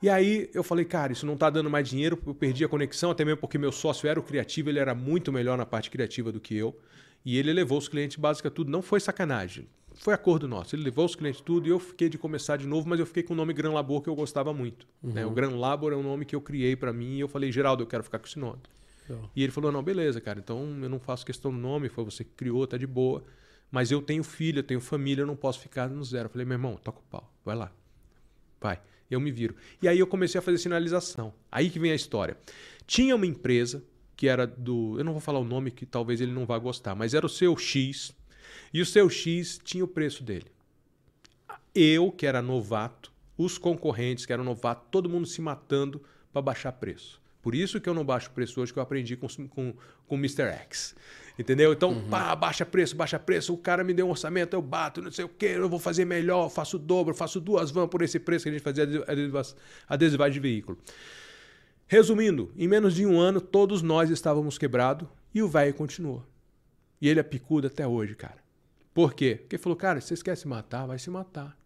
E 0.00 0.08
aí 0.08 0.48
eu 0.54 0.62
falei, 0.62 0.84
cara, 0.84 1.12
isso 1.12 1.26
não 1.26 1.36
tá 1.36 1.50
dando 1.50 1.68
mais 1.68 1.88
dinheiro, 1.88 2.18
eu 2.24 2.34
perdi 2.34 2.64
a 2.64 2.68
conexão, 2.68 3.10
até 3.10 3.24
mesmo 3.24 3.38
porque 3.38 3.58
meu 3.58 3.72
sócio 3.72 4.08
era 4.08 4.18
o 4.18 4.22
criativo, 4.22 4.70
ele 4.70 4.78
era 4.78 4.94
muito 4.94 5.32
melhor 5.32 5.58
na 5.58 5.66
parte 5.66 5.90
criativa 5.90 6.30
do 6.30 6.40
que 6.40 6.56
eu. 6.56 6.78
E 7.24 7.36
ele 7.36 7.52
levou 7.52 7.76
os 7.76 7.88
clientes 7.88 8.16
básica 8.16 8.50
tudo, 8.50 8.70
não 8.70 8.80
foi 8.80 9.00
sacanagem. 9.00 9.68
Foi 9.98 10.14
acordo 10.14 10.46
nosso. 10.46 10.74
Ele 10.74 10.84
levou 10.84 11.04
os 11.04 11.14
clientes 11.16 11.40
tudo 11.40 11.66
e 11.66 11.70
eu 11.70 11.78
fiquei 11.78 12.08
de 12.08 12.16
começar 12.16 12.56
de 12.56 12.66
novo, 12.66 12.88
mas 12.88 13.00
eu 13.00 13.06
fiquei 13.06 13.22
com 13.22 13.34
o 13.34 13.36
nome 13.36 13.52
Gran 13.52 13.72
Labor 13.72 14.00
que 14.00 14.08
eu 14.08 14.14
gostava 14.14 14.52
muito. 14.54 14.86
né? 15.02 15.26
O 15.26 15.30
Gran 15.30 15.50
Labor 15.50 15.92
é 15.92 15.96
um 15.96 16.02
nome 16.02 16.24
que 16.24 16.34
eu 16.36 16.40
criei 16.40 16.76
para 16.76 16.92
mim 16.92 17.16
e 17.16 17.20
eu 17.20 17.28
falei, 17.28 17.50
Geraldo, 17.50 17.82
eu 17.82 17.86
quero 17.86 18.04
ficar 18.04 18.18
com 18.18 18.26
esse 18.26 18.38
nome. 18.38 18.60
Legal. 19.08 19.30
E 19.34 19.42
ele 19.42 19.52
falou: 19.52 19.72
não, 19.72 19.82
beleza, 19.82 20.20
cara, 20.20 20.38
então 20.38 20.60
eu 20.82 20.88
não 20.88 21.00
faço 21.00 21.24
questão 21.26 21.50
do 21.50 21.58
nome, 21.58 21.88
foi 21.88 22.04
você 22.04 22.22
que 22.22 22.30
criou, 22.30 22.66
tá 22.66 22.76
de 22.76 22.86
boa. 22.86 23.24
Mas 23.70 23.90
eu 23.90 24.00
tenho 24.00 24.22
filho, 24.22 24.60
eu 24.60 24.62
tenho 24.62 24.80
família, 24.80 25.22
eu 25.22 25.26
não 25.26 25.36
posso 25.36 25.60
ficar 25.60 25.88
no 25.88 26.02
zero. 26.04 26.26
Eu 26.26 26.30
falei, 26.30 26.46
meu 26.46 26.54
irmão, 26.54 26.76
toca 26.76 27.00
o 27.00 27.02
pau, 27.02 27.30
vai 27.44 27.54
lá. 27.56 27.70
Vai, 28.60 28.80
eu 29.10 29.20
me 29.20 29.30
viro. 29.30 29.54
E 29.82 29.88
aí 29.88 29.98
eu 29.98 30.06
comecei 30.06 30.38
a 30.38 30.42
fazer 30.42 30.58
sinalização. 30.58 31.34
Aí 31.50 31.68
que 31.70 31.78
vem 31.78 31.92
a 31.92 31.94
história. 31.94 32.36
Tinha 32.86 33.14
uma 33.14 33.26
empresa 33.26 33.84
que 34.16 34.26
era 34.26 34.46
do. 34.46 34.98
Eu 34.98 35.04
não 35.04 35.12
vou 35.12 35.20
falar 35.20 35.38
o 35.38 35.44
nome 35.44 35.70
que 35.70 35.84
talvez 35.86 36.20
ele 36.20 36.32
não 36.32 36.46
vá 36.46 36.58
gostar, 36.58 36.94
mas 36.94 37.14
era 37.14 37.26
o 37.26 37.28
seu 37.28 37.56
X. 37.56 38.14
E 38.72 38.80
o 38.80 38.86
seu 38.86 39.08
X 39.08 39.58
tinha 39.62 39.84
o 39.84 39.88
preço 39.88 40.22
dele. 40.22 40.46
Eu, 41.74 42.10
que 42.10 42.26
era 42.26 42.42
novato, 42.42 43.12
os 43.36 43.56
concorrentes, 43.56 44.26
que 44.26 44.32
eram 44.32 44.44
novatos, 44.44 44.88
todo 44.90 45.08
mundo 45.08 45.26
se 45.26 45.40
matando 45.40 46.02
para 46.32 46.42
baixar 46.42 46.72
preço. 46.72 47.20
Por 47.40 47.54
isso 47.54 47.80
que 47.80 47.88
eu 47.88 47.94
não 47.94 48.04
baixo 48.04 48.30
preço 48.32 48.60
hoje, 48.60 48.72
que 48.72 48.78
eu 48.78 48.82
aprendi 48.82 49.16
com, 49.16 49.28
com, 49.48 49.72
com 50.06 50.14
o 50.14 50.18
Mr. 50.18 50.42
X. 50.42 50.94
Entendeu? 51.38 51.72
Então, 51.72 52.02
pá, 52.10 52.34
baixa 52.34 52.66
preço, 52.66 52.96
baixa 52.96 53.16
preço. 53.18 53.54
O 53.54 53.58
cara 53.58 53.84
me 53.84 53.94
deu 53.94 54.06
um 54.06 54.10
orçamento, 54.10 54.54
eu 54.54 54.60
bato, 54.60 55.00
não 55.00 55.12
sei 55.12 55.24
o 55.24 55.28
quê, 55.28 55.52
eu 55.56 55.68
vou 55.68 55.78
fazer 55.78 56.04
melhor, 56.04 56.46
eu 56.46 56.50
faço 56.50 56.76
o 56.76 56.80
dobro, 56.80 57.12
eu 57.12 57.16
faço 57.16 57.40
duas 57.40 57.70
vans 57.70 57.88
por 57.88 58.02
esse 58.02 58.18
preço 58.18 58.42
que 58.42 58.48
a 58.48 58.52
gente 58.52 58.62
fazia 58.62 58.82
adesiva- 59.06 59.42
adesivagem 59.88 60.32
de 60.34 60.40
veículo. 60.40 60.76
Resumindo, 61.86 62.52
em 62.56 62.66
menos 62.66 62.94
de 62.94 63.06
um 63.06 63.18
ano, 63.20 63.40
todos 63.40 63.82
nós 63.82 64.10
estávamos 64.10 64.58
quebrados 64.58 65.08
e 65.32 65.40
o 65.40 65.48
velho 65.48 65.72
continuou. 65.72 66.26
E 67.00 67.08
ele 67.08 67.20
é 67.20 67.22
picudo 67.22 67.68
até 67.68 67.86
hoje, 67.86 68.14
cara. 68.16 68.36
Por 68.98 69.14
quê? 69.14 69.36
Porque 69.36 69.54
ele 69.54 69.62
falou, 69.62 69.76
cara, 69.76 70.00
se 70.00 70.08
vocês 70.08 70.24
querem 70.24 70.40
se 70.40 70.48
matar, 70.48 70.84
vai 70.84 70.98
se 70.98 71.08
matar. 71.08 71.56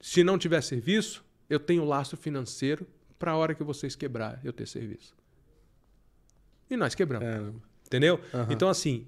Se 0.00 0.24
não 0.24 0.38
tiver 0.38 0.62
serviço, 0.62 1.22
eu 1.46 1.60
tenho 1.60 1.84
laço 1.84 2.16
financeiro 2.16 2.86
para 3.18 3.32
a 3.32 3.36
hora 3.36 3.54
que 3.54 3.62
vocês 3.62 3.94
quebrar 3.94 4.40
eu 4.42 4.50
ter 4.50 4.66
serviço. 4.66 5.14
E 6.70 6.78
nós 6.78 6.94
quebramos. 6.94 7.28
É, 7.28 7.52
Entendeu? 7.84 8.18
Aham. 8.32 8.46
Então, 8.50 8.66
assim, 8.66 9.06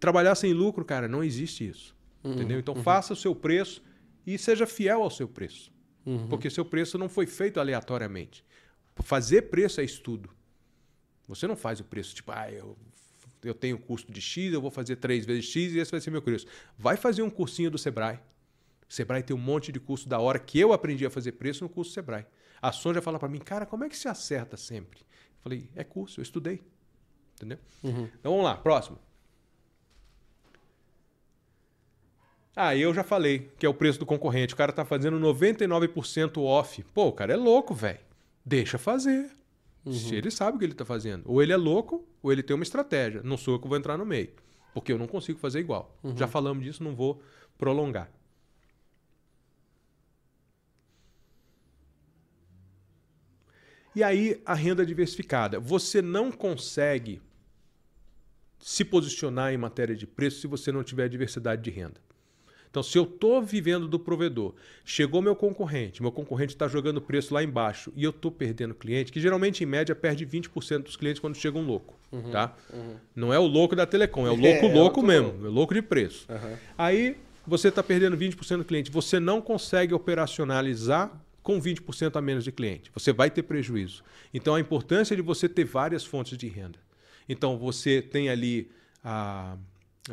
trabalhar 0.00 0.34
sem 0.34 0.54
lucro, 0.54 0.86
cara, 0.86 1.06
não 1.06 1.22
existe 1.22 1.68
isso. 1.68 1.94
Uhum, 2.24 2.32
entendeu? 2.32 2.58
Então 2.58 2.74
uhum. 2.74 2.82
faça 2.82 3.12
o 3.12 3.16
seu 3.16 3.34
preço 3.34 3.82
e 4.26 4.38
seja 4.38 4.66
fiel 4.66 5.02
ao 5.02 5.10
seu 5.10 5.28
preço. 5.28 5.70
Uhum. 6.06 6.28
Porque 6.28 6.48
seu 6.48 6.64
preço 6.64 6.96
não 6.96 7.10
foi 7.10 7.26
feito 7.26 7.60
aleatoriamente. 7.60 8.42
Fazer 8.96 9.50
preço 9.50 9.82
é 9.82 9.84
estudo. 9.84 10.30
Você 11.28 11.46
não 11.46 11.56
faz 11.56 11.78
o 11.78 11.84
preço 11.84 12.14
tipo, 12.14 12.32
ah, 12.32 12.50
eu, 12.50 12.74
eu 13.42 13.54
tenho 13.54 13.78
custo 13.78 14.12
de 14.12 14.20
X, 14.20 14.52
eu 14.52 14.60
vou 14.60 14.70
fazer 14.70 14.96
três 14.96 15.24
vezes 15.24 15.46
X 15.46 15.72
e 15.72 15.78
esse 15.78 15.90
vai 15.90 16.00
ser 16.00 16.10
meu 16.10 16.22
preço. 16.22 16.46
Vai 16.78 16.96
fazer 16.96 17.22
um 17.22 17.30
cursinho 17.30 17.70
do 17.70 17.78
Sebrae. 17.78 18.18
O 18.88 18.92
Sebrae 18.92 19.22
tem 19.22 19.34
um 19.34 19.40
monte 19.40 19.72
de 19.72 19.80
curso 19.80 20.08
da 20.08 20.18
hora 20.18 20.38
que 20.38 20.58
eu 20.58 20.72
aprendi 20.72 21.04
a 21.04 21.10
fazer 21.10 21.32
preço 21.32 21.64
no 21.64 21.68
curso 21.68 21.92
Sebrae. 21.92 22.26
A 22.60 22.70
Sonja 22.70 23.02
fala 23.02 23.18
para 23.18 23.28
mim, 23.28 23.38
cara, 23.38 23.66
como 23.66 23.84
é 23.84 23.88
que 23.88 23.96
se 23.96 24.08
acerta 24.08 24.56
sempre? 24.56 25.00
Eu 25.00 25.42
falei, 25.42 25.68
é 25.74 25.82
curso, 25.82 26.20
eu 26.20 26.22
estudei. 26.22 26.62
Entendeu? 27.34 27.58
Uhum. 27.82 28.08
Então 28.20 28.32
vamos 28.32 28.44
lá, 28.44 28.56
próximo. 28.56 28.98
Ah, 32.54 32.76
eu 32.76 32.92
já 32.92 33.02
falei 33.02 33.50
que 33.58 33.64
é 33.64 33.68
o 33.68 33.74
preço 33.74 33.98
do 33.98 34.06
concorrente. 34.06 34.54
O 34.54 34.56
cara 34.56 34.72
tá 34.72 34.84
fazendo 34.84 35.18
99% 35.18 36.42
off. 36.42 36.82
Pô, 36.94 37.08
o 37.08 37.12
cara 37.12 37.32
é 37.32 37.36
louco, 37.36 37.74
velho. 37.74 37.98
Deixa 38.44 38.76
fazer. 38.76 39.30
Uhum. 39.84 39.92
Se 39.92 40.14
ele 40.14 40.30
sabe 40.30 40.56
o 40.56 40.58
que 40.58 40.64
ele 40.64 40.74
tá 40.74 40.84
fazendo. 40.84 41.24
Ou 41.26 41.42
ele 41.42 41.52
é 41.52 41.56
louco, 41.56 42.06
ou 42.22 42.32
ele 42.32 42.42
tem 42.42 42.54
uma 42.54 42.62
estratégia. 42.62 43.22
Não 43.22 43.36
sou 43.36 43.54
eu 43.54 43.60
que 43.60 43.68
vou 43.68 43.76
entrar 43.76 43.98
no 43.98 44.06
meio. 44.06 44.30
Porque 44.72 44.92
eu 44.92 44.98
não 44.98 45.06
consigo 45.06 45.38
fazer 45.38 45.60
igual. 45.60 45.98
Uhum. 46.02 46.16
Já 46.16 46.26
falamos 46.26 46.64
disso, 46.64 46.82
não 46.82 46.94
vou 46.94 47.20
prolongar. 47.58 48.10
E 53.94 54.02
aí, 54.02 54.40
a 54.46 54.54
renda 54.54 54.86
diversificada. 54.86 55.60
Você 55.60 56.00
não 56.00 56.32
consegue 56.32 57.20
se 58.58 58.84
posicionar 58.84 59.52
em 59.52 59.58
matéria 59.58 59.94
de 59.94 60.06
preço 60.06 60.40
se 60.40 60.46
você 60.46 60.72
não 60.72 60.82
tiver 60.82 61.08
diversidade 61.08 61.62
de 61.62 61.70
renda. 61.70 62.00
Então, 62.72 62.82
se 62.82 62.96
eu 62.96 63.02
estou 63.02 63.42
vivendo 63.42 63.86
do 63.86 63.98
provedor, 63.98 64.54
chegou 64.82 65.20
meu 65.20 65.36
concorrente, 65.36 66.00
meu 66.00 66.10
concorrente 66.10 66.54
está 66.54 66.66
jogando 66.66 67.02
preço 67.02 67.34
lá 67.34 67.44
embaixo 67.44 67.92
e 67.94 68.02
eu 68.02 68.08
estou 68.08 68.30
perdendo 68.30 68.74
cliente, 68.74 69.12
que 69.12 69.20
geralmente 69.20 69.62
em 69.62 69.66
média 69.66 69.94
perde 69.94 70.24
20% 70.24 70.84
dos 70.84 70.96
clientes 70.96 71.20
quando 71.20 71.36
chega 71.36 71.58
um 71.58 71.66
louco. 71.66 71.94
Uhum, 72.10 72.30
tá? 72.30 72.56
Uhum. 72.72 72.96
Não 73.14 73.30
é 73.30 73.38
o 73.38 73.46
louco 73.46 73.76
da 73.76 73.84
Telecom, 73.84 74.26
é 74.26 74.30
o 74.30 74.34
louco 74.34 74.64
é, 74.64 74.72
louco 74.72 75.00
é 75.00 75.02
mesmo, 75.02 75.44
é 75.44 75.48
o 75.48 75.52
louco 75.52 75.74
de 75.74 75.82
preço. 75.82 76.26
Uhum. 76.30 76.56
Aí 76.78 77.18
você 77.46 77.68
está 77.68 77.82
perdendo 77.82 78.16
20% 78.16 78.56
do 78.56 78.64
cliente, 78.64 78.90
você 78.90 79.20
não 79.20 79.42
consegue 79.42 79.92
operacionalizar 79.92 81.12
com 81.42 81.60
20% 81.60 82.16
a 82.16 82.22
menos 82.22 82.42
de 82.42 82.52
cliente. 82.52 82.90
Você 82.94 83.12
vai 83.12 83.30
ter 83.30 83.42
prejuízo. 83.42 84.02
Então 84.32 84.54
a 84.54 84.60
importância 84.60 85.14
de 85.14 85.20
você 85.20 85.46
ter 85.46 85.64
várias 85.64 86.06
fontes 86.06 86.38
de 86.38 86.48
renda. 86.48 86.78
Então 87.28 87.58
você 87.58 88.00
tem 88.00 88.30
ali 88.30 88.70
a 89.04 89.58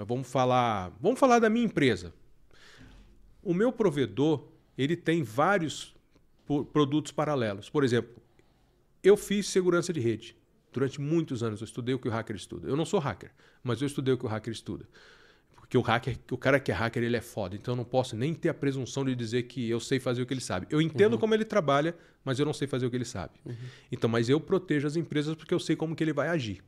vamos 0.06 0.30
falar, 0.30 0.92
vamos 1.00 1.20
falar 1.20 1.40
da 1.40 1.50
minha 1.50 1.66
empresa. 1.66 2.14
O 3.42 3.54
meu 3.54 3.72
provedor, 3.72 4.48
ele 4.78 4.96
tem 4.96 5.24
vários 5.24 5.96
produtos 6.72 7.12
paralelos. 7.12 7.70
Por 7.70 7.84
exemplo, 7.84 8.22
eu 9.04 9.16
fiz 9.16 9.48
segurança 9.48 9.94
de 9.94 10.00
rede. 10.00 10.36
Durante 10.72 11.02
muitos 11.02 11.42
anos 11.42 11.62
eu 11.62 11.66
estudei 11.66 11.96
o 11.96 12.00
que 12.00 12.08
o 12.08 12.12
hacker 12.12 12.36
estuda. 12.36 12.68
Eu 12.68 12.76
não 12.76 12.86
sou 12.86 13.00
hacker, 13.00 13.32
mas 13.64 13.82
eu 13.82 13.88
estudei 13.88 14.14
o 14.14 14.18
que 14.18 14.26
o 14.26 14.30
hacker 14.30 14.54
estuda. 14.54 14.88
Porque 15.56 15.78
o 15.78 15.82
hacker, 15.82 16.18
o 16.32 16.38
cara 16.38 16.60
que 16.60 16.72
é 16.72 16.76
hacker, 16.76 17.04
ele 17.04 17.16
é 17.16 17.22
foda. 17.22 17.56
Então 17.56 17.74
eu 17.74 17.76
não 17.76 17.84
posso 17.84 18.16
nem 18.16 18.34
ter 18.34 18.50
a 18.50 18.54
presunção 18.54 19.06
de 19.06 19.16
dizer 19.16 19.44
que 19.44 19.70
eu 19.70 19.80
sei 19.80 20.00
fazer 20.00 20.22
o 20.22 20.26
que 20.26 20.34
ele 20.34 20.42
sabe. 20.42 20.68
Eu 20.70 20.82
entendo 20.82 21.14
uhum. 21.14 21.20
como 21.20 21.34
ele 21.34 21.46
trabalha, 21.46 21.96
mas 22.24 22.40
eu 22.40 22.46
não 22.46 22.54
sei 22.54 22.68
fazer 22.68 22.86
o 22.86 22.90
que 22.90 22.98
ele 22.98 23.06
sabe. 23.06 23.34
Uhum. 23.46 23.56
Então, 23.92 24.10
mas 24.10 24.30
eu 24.30 24.40
protejo 24.40 24.88
as 24.88 24.96
empresas 24.96 25.36
porque 25.36 25.54
eu 25.54 25.60
sei 25.60 25.76
como 25.76 25.96
que 25.96 26.04
ele 26.04 26.14
vai 26.14 26.28
agir. 26.28 26.64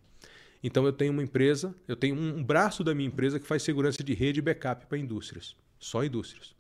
Então 0.64 0.86
eu 0.86 0.94
tenho 0.94 1.12
uma 1.12 1.24
empresa, 1.24 1.74
eu 1.88 1.96
tenho 1.96 2.16
um 2.16 2.44
braço 2.44 2.84
da 2.84 2.94
minha 2.94 3.08
empresa 3.08 3.40
que 3.40 3.48
faz 3.48 3.64
segurança 3.64 4.04
de 4.04 4.14
rede 4.14 4.40
e 4.40 4.42
backup 4.42 4.86
para 4.86 4.98
indústrias. 4.98 5.56
Só 5.80 6.04
indústrias. 6.04 6.56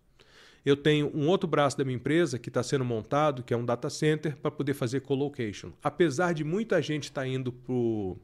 Eu 0.64 0.78
tenho 0.78 1.12
um 1.16 1.28
outro 1.28 1.48
braço 1.48 1.76
da 1.76 1.84
minha 1.84 1.96
empresa 1.96 2.38
que 2.38 2.50
está 2.50 2.62
sendo 2.62 2.86
montado, 2.86 3.42
que 3.42 3.54
é 3.54 3.58
um 3.58 3.66
data 3.66 3.90
center, 3.90 4.38
para 4.38 4.52
poder 4.52 4.76
fazer 4.76 5.02
colocation. 5.02 5.72
Apesar 5.82 6.34
de 6.34 6.44
muita 6.44 6.80
gente 6.82 7.06
estar 7.06 7.22
tá 7.22 7.28
indo 7.28 7.52
para 7.52 8.16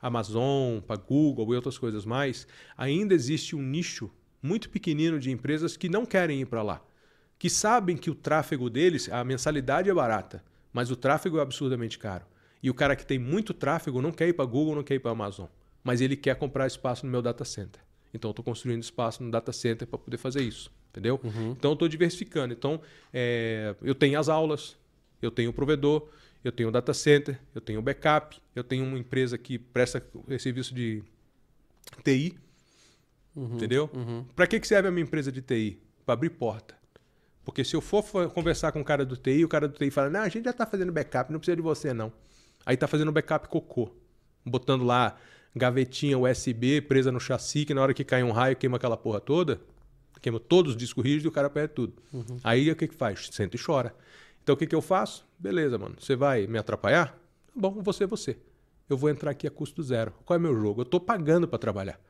Amazon, 0.00 0.80
para 0.80 0.96
Google 0.96 1.52
e 1.52 1.56
outras 1.56 1.76
coisas 1.76 2.04
mais, 2.04 2.46
ainda 2.76 3.12
existe 3.12 3.56
um 3.56 3.62
nicho 3.62 4.10
muito 4.40 4.70
pequenino 4.70 5.18
de 5.18 5.30
empresas 5.32 5.76
que 5.76 5.88
não 5.88 6.06
querem 6.06 6.40
ir 6.40 6.46
para 6.46 6.62
lá. 6.62 6.80
Que 7.36 7.50
sabem 7.50 7.96
que 7.96 8.10
o 8.10 8.14
tráfego 8.14 8.70
deles, 8.70 9.08
a 9.08 9.24
mensalidade 9.24 9.90
é 9.90 9.94
barata, 9.94 10.44
mas 10.72 10.90
o 10.92 10.96
tráfego 10.96 11.38
é 11.38 11.42
absurdamente 11.42 11.98
caro. 11.98 12.24
E 12.62 12.70
o 12.70 12.74
cara 12.74 12.94
que 12.94 13.06
tem 13.06 13.18
muito 13.18 13.52
tráfego 13.52 14.00
não 14.00 14.12
quer 14.12 14.28
ir 14.28 14.34
para 14.34 14.44
Google, 14.44 14.76
não 14.76 14.84
quer 14.84 14.94
ir 14.94 15.00
para 15.00 15.10
Amazon, 15.10 15.46
mas 15.82 16.00
ele 16.00 16.16
quer 16.16 16.36
comprar 16.36 16.66
espaço 16.66 17.04
no 17.04 17.10
meu 17.10 17.22
data 17.22 17.44
center. 17.44 17.82
Então 18.12 18.28
eu 18.28 18.32
estou 18.32 18.44
construindo 18.44 18.82
espaço 18.82 19.22
no 19.24 19.30
data 19.30 19.52
center 19.52 19.88
para 19.88 19.98
poder 19.98 20.18
fazer 20.18 20.42
isso. 20.42 20.70
Entendeu? 20.90 21.20
Uhum. 21.22 21.52
Então 21.52 21.70
eu 21.70 21.74
estou 21.74 21.88
diversificando. 21.88 22.52
Então 22.52 22.80
é, 23.12 23.74
eu 23.80 23.94
tenho 23.94 24.18
as 24.18 24.28
aulas, 24.28 24.76
eu 25.22 25.30
tenho 25.30 25.50
o 25.50 25.52
provedor, 25.52 26.08
eu 26.42 26.50
tenho 26.50 26.68
o 26.68 26.72
data 26.72 26.92
center, 26.92 27.38
eu 27.54 27.60
tenho 27.60 27.78
o 27.78 27.82
backup, 27.82 28.40
eu 28.54 28.64
tenho 28.64 28.84
uma 28.84 28.98
empresa 28.98 29.38
que 29.38 29.58
presta 29.58 30.04
serviço 30.38 30.74
de 30.74 31.02
TI. 32.02 32.36
Uhum. 33.36 33.54
Entendeu? 33.54 33.88
Uhum. 33.94 34.24
Para 34.34 34.46
que 34.46 34.66
serve 34.66 34.88
a 34.88 34.90
minha 34.90 35.04
empresa 35.04 35.30
de 35.30 35.40
TI? 35.40 35.80
Para 36.04 36.14
abrir 36.14 36.30
porta. 36.30 36.74
Porque 37.44 37.64
se 37.64 37.74
eu 37.74 37.80
for 37.80 38.02
conversar 38.32 38.72
com 38.72 38.80
o 38.80 38.84
cara 38.84 39.04
do 39.04 39.16
TI, 39.16 39.44
o 39.44 39.48
cara 39.48 39.68
do 39.68 39.78
TI 39.78 39.90
fala: 39.90 40.10
Não, 40.10 40.20
a 40.20 40.28
gente 40.28 40.44
já 40.44 40.50
está 40.50 40.66
fazendo 40.66 40.90
backup, 40.92 41.32
não 41.32 41.38
precisa 41.38 41.56
de 41.56 41.62
você 41.62 41.94
não. 41.94 42.12
Aí 42.66 42.74
está 42.74 42.88
fazendo 42.88 43.12
backup 43.12 43.48
cocô. 43.48 43.90
Botando 44.44 44.84
lá 44.84 45.16
gavetinha 45.54 46.18
USB 46.18 46.80
presa 46.80 47.12
no 47.12 47.20
chassi, 47.20 47.64
que 47.64 47.74
na 47.74 47.82
hora 47.82 47.94
que 47.94 48.04
cai 48.04 48.22
um 48.22 48.32
raio 48.32 48.56
queima 48.56 48.76
aquela 48.76 48.96
porra 48.96 49.20
toda 49.20 49.60
queima 50.20 50.38
todos 50.38 50.72
os 50.72 50.76
discos 50.76 51.04
rígidos 51.04 51.24
e 51.24 51.28
o 51.28 51.32
cara 51.32 51.48
perde 51.48 51.74
tudo. 51.74 51.94
Uhum. 52.12 52.38
Aí 52.42 52.70
o 52.70 52.76
que 52.76 52.88
que 52.88 52.94
faz? 52.94 53.28
Senta 53.32 53.56
e 53.56 53.60
chora. 53.62 53.94
Então 54.42 54.54
o 54.54 54.58
que 54.58 54.66
que 54.66 54.74
eu 54.74 54.82
faço? 54.82 55.26
Beleza, 55.38 55.78
mano. 55.78 55.96
Você 55.98 56.16
vai 56.16 56.46
me 56.46 56.58
atrapalhar? 56.58 57.08
Tá 57.08 57.52
bom, 57.54 57.82
você 57.82 58.04
é 58.04 58.06
você. 58.06 58.36
Eu 58.88 58.96
vou 58.96 59.08
entrar 59.08 59.30
aqui 59.30 59.46
a 59.46 59.50
custo 59.50 59.82
zero. 59.82 60.12
Qual 60.24 60.36
é 60.36 60.40
meu 60.40 60.58
jogo? 60.58 60.80
Eu 60.80 60.84
estou 60.84 61.00
pagando 61.00 61.46
para 61.46 61.58
trabalhar. 61.58 62.00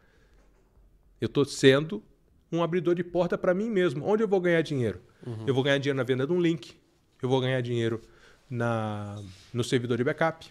Eu 1.21 1.27
estou 1.27 1.45
sendo 1.45 2.03
um 2.51 2.63
abridor 2.63 2.95
de 2.95 3.05
porta 3.05 3.37
para 3.37 3.53
mim 3.53 3.69
mesmo. 3.69 4.05
Onde 4.05 4.23
eu 4.23 4.29
vou 4.29 4.41
ganhar 4.41 4.63
dinheiro? 4.63 5.01
Uhum. 5.27 5.45
Eu 5.47 5.55
vou 5.55 5.63
ganhar 5.63 5.79
dinheiro 5.79 5.97
na 5.97 6.03
venda 6.03 6.27
de 6.27 6.33
um 6.33 6.41
link. 6.41 6.75
Eu 7.23 7.29
vou 7.29 7.41
ganhar 7.41 7.61
dinheiro 7.61 8.01
na, 8.49 9.23
no 9.53 9.63
servidor 9.63 9.99
de 9.99 10.05
backup. 10.05 10.51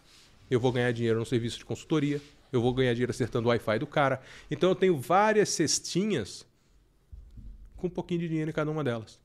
Eu 0.49 0.59
vou 0.59 0.71
ganhar 0.71 0.91
dinheiro 0.91 1.19
no 1.19 1.25
serviço 1.25 1.57
de 1.57 1.65
consultoria. 1.65 2.21
Eu 2.51 2.61
vou 2.61 2.73
ganhar 2.73 2.93
dinheiro 2.93 3.11
acertando 3.11 3.47
o 3.47 3.49
Wi-Fi 3.49 3.79
do 3.79 3.87
cara. 3.87 4.21
Então 4.49 4.69
eu 4.69 4.75
tenho 4.75 4.97
várias 4.97 5.49
cestinhas 5.49 6.45
com 7.79 7.87
um 7.87 7.89
pouquinho 7.89 8.21
de 8.21 8.27
dinheiro 8.27 8.49
em 8.49 8.53
cada 8.53 8.69
uma 8.69 8.83
delas. 8.83 9.19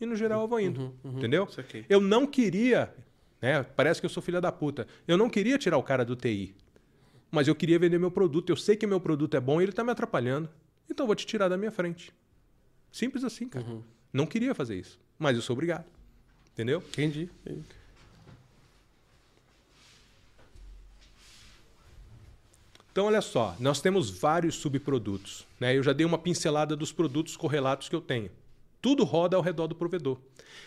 E 0.00 0.06
no 0.06 0.16
geral 0.16 0.42
eu 0.42 0.48
vou 0.48 0.58
indo. 0.58 0.80
Uhum, 0.80 0.92
uhum, 1.04 1.18
entendeu? 1.18 1.46
Eu 1.88 2.00
não 2.00 2.26
queria, 2.26 2.94
né? 3.40 3.62
Parece 3.62 4.00
que 4.00 4.06
eu 4.06 4.10
sou 4.10 4.22
filha 4.22 4.40
da 4.40 4.50
puta. 4.50 4.86
Eu 5.06 5.16
não 5.16 5.28
queria 5.28 5.58
tirar 5.58 5.76
o 5.76 5.82
cara 5.82 6.04
do 6.04 6.16
TI. 6.16 6.54
Mas 7.30 7.46
eu 7.46 7.54
queria 7.54 7.78
vender 7.78 7.98
meu 7.98 8.10
produto. 8.10 8.50
Eu 8.50 8.56
sei 8.56 8.76
que 8.76 8.86
meu 8.86 9.00
produto 9.00 9.36
é 9.36 9.40
bom 9.40 9.60
e 9.60 9.64
ele 9.64 9.72
está 9.72 9.84
me 9.84 9.90
atrapalhando. 9.90 10.48
Então 10.88 11.04
eu 11.04 11.06
vou 11.06 11.14
te 11.14 11.26
tirar 11.26 11.48
da 11.48 11.56
minha 11.56 11.70
frente. 11.70 12.12
Simples 12.90 13.22
assim, 13.22 13.48
cara. 13.48 13.64
Uhum. 13.66 13.82
Não 14.12 14.26
queria 14.26 14.54
fazer 14.54 14.76
isso. 14.76 14.98
Mas 15.18 15.36
eu 15.36 15.42
sou 15.42 15.54
obrigado. 15.54 15.84
Entendeu? 16.52 16.78
Entendi. 16.78 17.28
Entendi. 17.44 17.64
Então, 23.00 23.08
olha 23.08 23.22
só, 23.22 23.56
nós 23.58 23.80
temos 23.80 24.10
vários 24.10 24.56
subprodutos. 24.56 25.46
Né? 25.58 25.74
Eu 25.74 25.82
já 25.82 25.94
dei 25.94 26.04
uma 26.04 26.18
pincelada 26.18 26.76
dos 26.76 26.92
produtos 26.92 27.34
correlatos 27.34 27.88
que 27.88 27.96
eu 27.96 28.00
tenho. 28.02 28.30
Tudo 28.78 29.04
roda 29.04 29.38
ao 29.38 29.42
redor 29.42 29.66
do 29.68 29.74
provedor. 29.74 30.18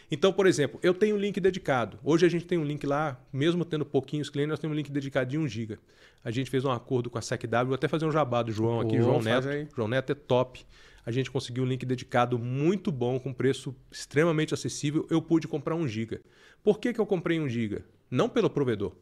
Então, 0.10 0.34
por 0.34 0.48
exemplo, 0.48 0.80
eu 0.82 0.96
tenho 0.96 1.16
um 1.16 1.20
link 1.20 1.40
dedicado. 1.40 2.00
Hoje 2.04 2.26
a 2.26 2.30
gente 2.30 2.46
tem 2.46 2.58
um 2.58 2.64
link 2.64 2.88
lá, 2.88 3.22
mesmo 3.32 3.64
tendo 3.64 3.86
pouquinhos 3.86 4.32
clientes, 4.32 4.50
nós 4.50 4.60
temos 4.60 4.74
um 4.74 4.78
link 4.80 4.90
dedicado 4.90 5.30
de 5.30 5.38
1 5.38 5.48
GB. 5.48 5.78
A 6.24 6.32
gente 6.32 6.50
fez 6.50 6.66
um 6.66 6.72
acordo 6.72 7.08
com 7.08 7.20
a 7.20 7.22
SecW, 7.22 7.68
vou 7.68 7.76
até 7.76 7.88
fazer 7.88 8.08
um 8.08 8.12
jabá 8.12 8.42
do 8.42 8.52
João 8.52 8.82
aqui, 8.82 8.98
oh, 8.98 9.04
João 9.04 9.22
Neto. 9.22 9.50
Aí. 9.50 9.68
João 9.76 9.88
Neto 9.88 10.12
é 10.12 10.16
top. 10.16 10.66
A 11.06 11.12
gente 11.12 11.30
conseguiu 11.30 11.64
um 11.64 11.68
link 11.68 11.86
dedicado 11.86 12.40
muito 12.40 12.92
bom, 12.92 13.20
com 13.20 13.32
preço 13.32 13.76
extremamente 13.92 14.56
acessível. 14.56 15.06
Eu 15.08 15.22
pude 15.22 15.48
comprar 15.48 15.76
1 15.76 15.88
GB. 15.88 16.20
Por 16.64 16.80
que, 16.80 16.94
que 16.94 17.00
eu 17.00 17.06
comprei 17.06 17.40
1 17.40 17.48
GB? 17.48 17.84
Não 18.10 18.28
pelo 18.28 18.50
provedor. 18.50 18.94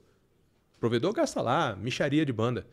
O 0.75 0.79
provedor 0.81 1.13
gasta 1.13 1.41
lá, 1.41 1.77
micharia 1.77 2.25
de 2.25 2.33
banda. 2.33 2.67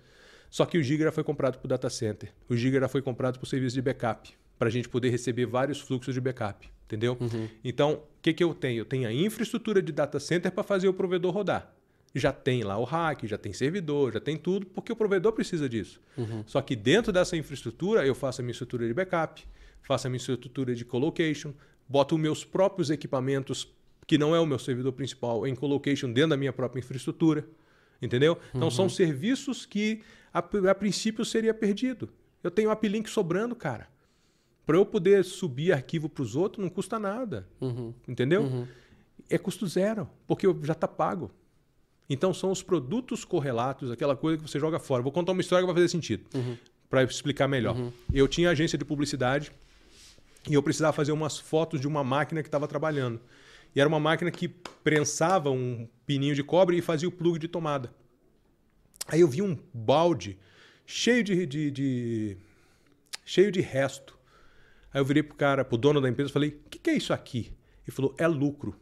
Só 0.51 0.65
que 0.65 0.79
o 0.79 0.83
Giga 0.83 1.12
foi 1.12 1.25
comprado 1.25 1.59
para 1.59 1.66
o 1.66 1.69
data 1.69 1.91
center. 1.91 2.33
O 2.49 2.57
Giga 2.57 2.89
foi 2.89 3.03
comprado 3.03 3.39
para 3.39 3.45
o 3.45 3.49
serviço 3.49 3.75
de 3.75 3.83
backup, 3.83 4.33
para 4.59 4.69
a 4.69 4.70
gente 4.70 4.89
poder 4.89 5.11
receber 5.11 5.47
vários 5.47 5.81
fluxos 5.81 6.15
de 6.15 6.20
backup. 6.20 6.69
Entendeu? 6.87 7.19
Uhum. 7.20 7.49
Então, 7.62 7.93
o 7.93 8.23
que, 8.23 8.33
que 8.33 8.43
eu 8.43 8.55
tenho? 8.55 8.79
Eu 8.79 8.85
tenho 8.87 9.07
a 9.07 9.12
infraestrutura 9.12 9.83
de 9.83 9.93
data 9.93 10.19
center 10.19 10.51
para 10.51 10.62
fazer 10.62 10.89
o 10.89 10.95
provedor 10.95 11.33
rodar. 11.35 11.70
Já 12.15 12.33
tem 12.33 12.62
lá 12.62 12.79
o 12.79 12.85
hack, 12.85 13.27
já 13.27 13.37
tem 13.37 13.53
servidor, 13.53 14.15
já 14.15 14.20
tem 14.20 14.39
tudo, 14.39 14.65
porque 14.66 14.91
o 14.91 14.97
provedor 14.97 15.33
precisa 15.33 15.69
disso. 15.69 16.01
Uhum. 16.16 16.43
Só 16.47 16.62
que 16.62 16.75
dentro 16.75 17.12
dessa 17.12 17.37
infraestrutura, 17.37 18.07
eu 18.07 18.15
faço 18.15 18.41
a 18.41 18.43
minha 18.43 18.53
estrutura 18.53 18.87
de 18.87 18.95
backup, 18.95 19.47
faço 19.83 20.07
a 20.07 20.11
minha 20.11 20.16
estrutura 20.16 20.75
de 20.75 20.85
colocation, 20.87 21.53
boto 21.87 22.16
meus 22.16 22.43
próprios 22.43 22.89
equipamentos, 22.89 23.70
que 24.07 24.16
não 24.16 24.35
é 24.35 24.41
o 24.41 24.47
meu 24.47 24.59
servidor 24.59 24.93
principal, 24.93 25.47
em 25.47 25.55
colocation 25.55 26.11
dentro 26.11 26.31
da 26.31 26.37
minha 26.39 26.53
própria 26.55 26.81
infraestrutura. 26.81 27.45
Entendeu? 28.01 28.39
Então, 28.51 28.69
uhum. 28.69 28.70
são 28.70 28.89
serviços 28.89 29.66
que 29.66 30.03
a, 30.33 30.39
a 30.39 30.75
princípio 30.75 31.25
seria 31.25 31.53
perdido. 31.53 32.09
Eu 32.43 32.51
tenho 32.51 32.70
uplink 32.70 33.11
sobrando, 33.11 33.55
cara. 33.57 33.89
Para 34.65 34.77
eu 34.77 34.87
poder 34.87 35.25
subir 35.25 35.73
arquivo 35.73 36.09
para 36.09 36.23
os 36.23 36.37
outros, 36.37 36.62
não 36.62 36.70
custa 36.70 36.99
nada. 36.99 37.49
Uhum. 37.61 37.93
Entendeu? 38.07 38.43
Uhum. 38.43 38.66
É 39.29 39.37
custo 39.39 39.66
zero, 39.66 40.09
porque 40.27 40.47
já 40.62 40.75
está 40.75 40.87
pago. 40.87 41.31
Então 42.09 42.33
são 42.33 42.51
os 42.51 42.62
produtos 42.62 43.25
correlatos, 43.25 43.91
aquela 43.91 44.16
coisa 44.16 44.39
que 44.39 44.49
você 44.49 44.59
joga 44.59 44.79
fora. 44.79 45.03
Vou 45.03 45.12
contar 45.12 45.33
uma 45.33 45.41
história 45.41 45.62
que 45.62 45.66
vai 45.66 45.75
fazer 45.75 45.89
sentido, 45.89 46.25
Uhum. 46.35 46.57
para 46.89 47.03
explicar 47.03 47.49
melhor. 47.49 47.77
Eu 48.12 48.27
tinha 48.27 48.51
agência 48.51 48.79
de 48.79 48.85
publicidade 48.85 49.53
e 50.49 50.55
eu 50.55 50.62
precisava 50.62 50.93
fazer 50.93 51.12
umas 51.12 51.39
fotos 51.39 51.81
de 51.81 51.87
uma 51.87 52.03
máquina 52.03 52.43
que 52.43 52.49
estava 52.49 52.66
trabalhando. 52.66 53.20
E 53.79 53.81
era 53.81 53.89
uma 53.89 54.01
máquina 54.01 54.29
que 54.29 54.49
prensava 54.49 55.53
um 55.53 55.87
pininho 56.05 56.35
de 56.35 56.43
cobre 56.43 56.77
e 56.77 56.83
fazia 56.83 57.09
o 57.09 57.13
plug 57.13 57.39
de 57.39 57.47
tomada. 57.47 57.95
Aí 59.07 59.21
eu 59.21 59.29
vi 59.29 59.41
um 59.41 59.57
balde 59.73 60.37
cheio 60.85 61.23
de, 61.23 61.47
de- 61.47 61.71
de- 61.71 62.37
cheio 63.25 63.53
de 63.53 63.61
resto. 63.61 64.19
Aí 64.93 65.01
eu 65.01 65.05
virei 65.05 65.23
pro 65.23 65.37
cara, 65.37 65.65
pro 65.65 65.79
dono 65.79 66.01
da 66.01 66.09
empresa, 66.09 66.29
falei: 66.33 66.49
"O 66.67 66.69
que, 66.69 66.77
que 66.81 66.91
é 66.91 66.95
isso 66.95 67.13
aqui?" 67.13 67.53
Ele 67.87 67.95
falou: 67.95 68.13
"É 68.19 68.27
lucro". 68.27 68.75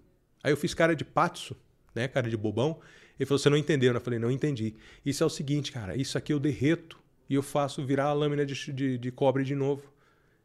Aí 0.42 0.50
eu 0.50 0.56
fiz 0.56 0.72
cara 0.72 0.96
de 0.96 1.04
patso, 1.04 1.54
né, 1.94 2.08
cara 2.08 2.30
de 2.30 2.36
bobão. 2.38 2.80
Ele 3.20 3.26
falou: 3.26 3.38
"Você 3.38 3.50
não 3.50 3.56
entendeu?" 3.58 3.92
Eu 3.92 4.00
falei: 4.00 4.18
"Não 4.18 4.30
entendi". 4.30 4.76
Isso 5.04 5.22
é 5.22 5.26
o 5.26 5.28
seguinte, 5.30 5.72
cara, 5.72 5.94
isso 5.94 6.16
aqui 6.16 6.32
eu 6.32 6.40
derreto 6.40 6.98
e 7.28 7.34
eu 7.34 7.42
faço 7.42 7.84
virar 7.84 8.04
a 8.06 8.12
lâmina 8.14 8.46
de, 8.46 8.72
de, 8.72 8.96
de 8.96 9.12
cobre 9.12 9.44
de 9.44 9.54
novo. 9.54 9.82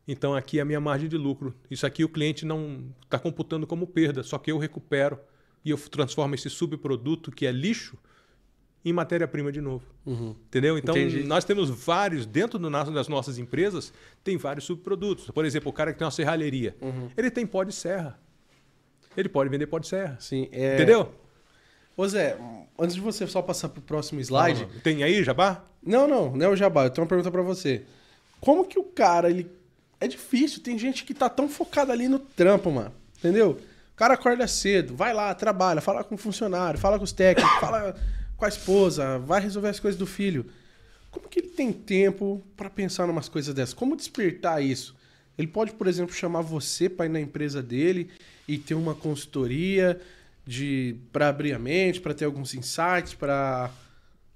Então 0.08 0.36
aqui 0.36 0.60
é 0.60 0.62
a 0.62 0.66
minha 0.66 0.80
margem 0.80 1.08
de 1.08 1.18
lucro. 1.18 1.54
Isso 1.70 1.86
aqui 1.86 2.04
o 2.04 2.10
cliente 2.10 2.46
não 2.46 2.94
está 3.04 3.20
computando 3.20 3.68
como 3.68 3.88
perda, 3.88 4.24
só 4.24 4.38
que 4.38 4.52
eu 4.52 4.58
recupero 4.58 5.20
e 5.64 5.70
eu 5.70 5.78
transformo 5.78 6.36
esse 6.36 6.50
subproduto 6.50 7.32
que 7.32 7.46
é 7.46 7.52
lixo 7.52 7.98
em 8.84 8.92
matéria-prima 8.92 9.52
de 9.52 9.62
novo. 9.62 9.86
Uhum. 10.06 10.36
Entendeu? 10.48 10.78
Então, 10.78 10.98
Entendi. 10.98 11.24
nós 11.24 11.46
temos 11.46 11.70
vários, 11.70 12.26
dentro 12.26 12.58
do 12.58 12.70
das 12.70 13.08
nossas 13.08 13.38
empresas, 13.38 13.94
tem 14.24 14.38
vários 14.38 14.66
subprodutos. 14.66 15.30
Por 15.30 15.46
exemplo, 15.46 15.70
o 15.70 15.74
cara 15.74 15.94
que 15.94 16.00
tem 16.00 16.06
uma 16.06 16.12
serralheria, 16.12 16.76
ele 17.16 17.30
tem 17.30 17.46
pó 17.46 17.64
de 17.64 17.74
serra. 17.74 18.20
Ele 19.16 19.30
pode 19.30 19.50
vender 19.50 19.68
pó 19.68 19.78
de 19.78 19.88
serra. 19.88 20.18
Sim, 20.20 20.50
é... 20.52 20.76
Entendeu? 20.76 21.14
Ô 21.96 22.08
Zé, 22.08 22.38
antes 22.80 22.96
de 22.96 23.02
você 23.02 23.28
só 23.28 23.42
passar 23.42 23.70
pro 23.70 23.82
próximo 23.82 24.20
slide... 24.22 24.66
Tem 24.82 25.04
aí, 25.04 25.24
Jabá? 25.24 25.64
Não, 25.84 26.08
não, 26.08 26.36
não 26.36 26.46
é 26.46 26.50
o 26.50 26.56
Jabá. 26.56 26.86
Eu 26.86 26.90
tenho 26.90 27.04
uma 27.04 27.10
pergunta 27.10 27.30
pra 27.30 27.42
você. 27.42 27.84
Como 28.40 28.66
que 28.66 28.80
o 28.80 28.84
cara, 28.84 29.30
ele. 29.30 29.50
É 30.02 30.08
difícil, 30.08 30.62
tem 30.64 30.80
gente 30.80 31.06
que 31.06 31.14
tá 31.14 31.30
tão 31.30 31.48
focada 31.48 31.94
ali 31.94 32.08
no 32.08 32.18
trampo, 32.18 32.72
mano. 32.72 32.92
Entendeu? 33.20 33.52
O 33.94 33.96
cara 33.96 34.16
acorda 34.16 34.48
cedo, 34.48 34.96
vai 34.96 35.14
lá, 35.14 35.34
trabalha, 35.36 35.80
fala 35.80 36.04
com 36.04 36.16
o 36.16 36.18
funcionário, 36.18 36.80
fala 36.80 36.98
com 36.98 37.04
os 37.04 37.12
técnicos, 37.12 37.60
fala 37.60 37.96
com 38.36 38.44
a 38.44 38.50
esposa, 38.50 39.20
vai 39.20 39.40
resolver 39.40 39.70
as 39.70 39.80
coisas 39.80 40.00
do 40.00 40.08
filho. 40.08 40.48
Como 41.12 41.30
que 41.30 41.40
ele 41.40 41.50
tem 41.50 41.72
tempo 41.72 42.44
pra 42.58 42.68
pensar 42.68 43.06
numas 43.06 43.30
coisas 43.30 43.54
dessas? 43.54 43.76
Como 43.76 43.96
despertar 43.96 44.64
isso? 44.64 44.96
Ele 45.38 45.48
pode, 45.48 45.74
por 45.74 45.86
exemplo, 45.88 46.16
chamar 46.16 46.42
você 46.42 46.90
pra 46.90 47.06
ir 47.06 47.10
na 47.10 47.22
empresa 47.22 47.62
dele 47.62 48.10
e 48.48 48.58
ter 48.58 48.74
uma 48.74 48.96
consultoria 48.96 50.02
de 50.48 50.96
para 51.14 51.30
abrir 51.30 51.54
a 51.54 51.60
mente, 51.60 52.02
pra 52.02 52.14
ter 52.14 52.26
alguns 52.26 52.56
insights, 52.56 53.14
pra 53.14 53.70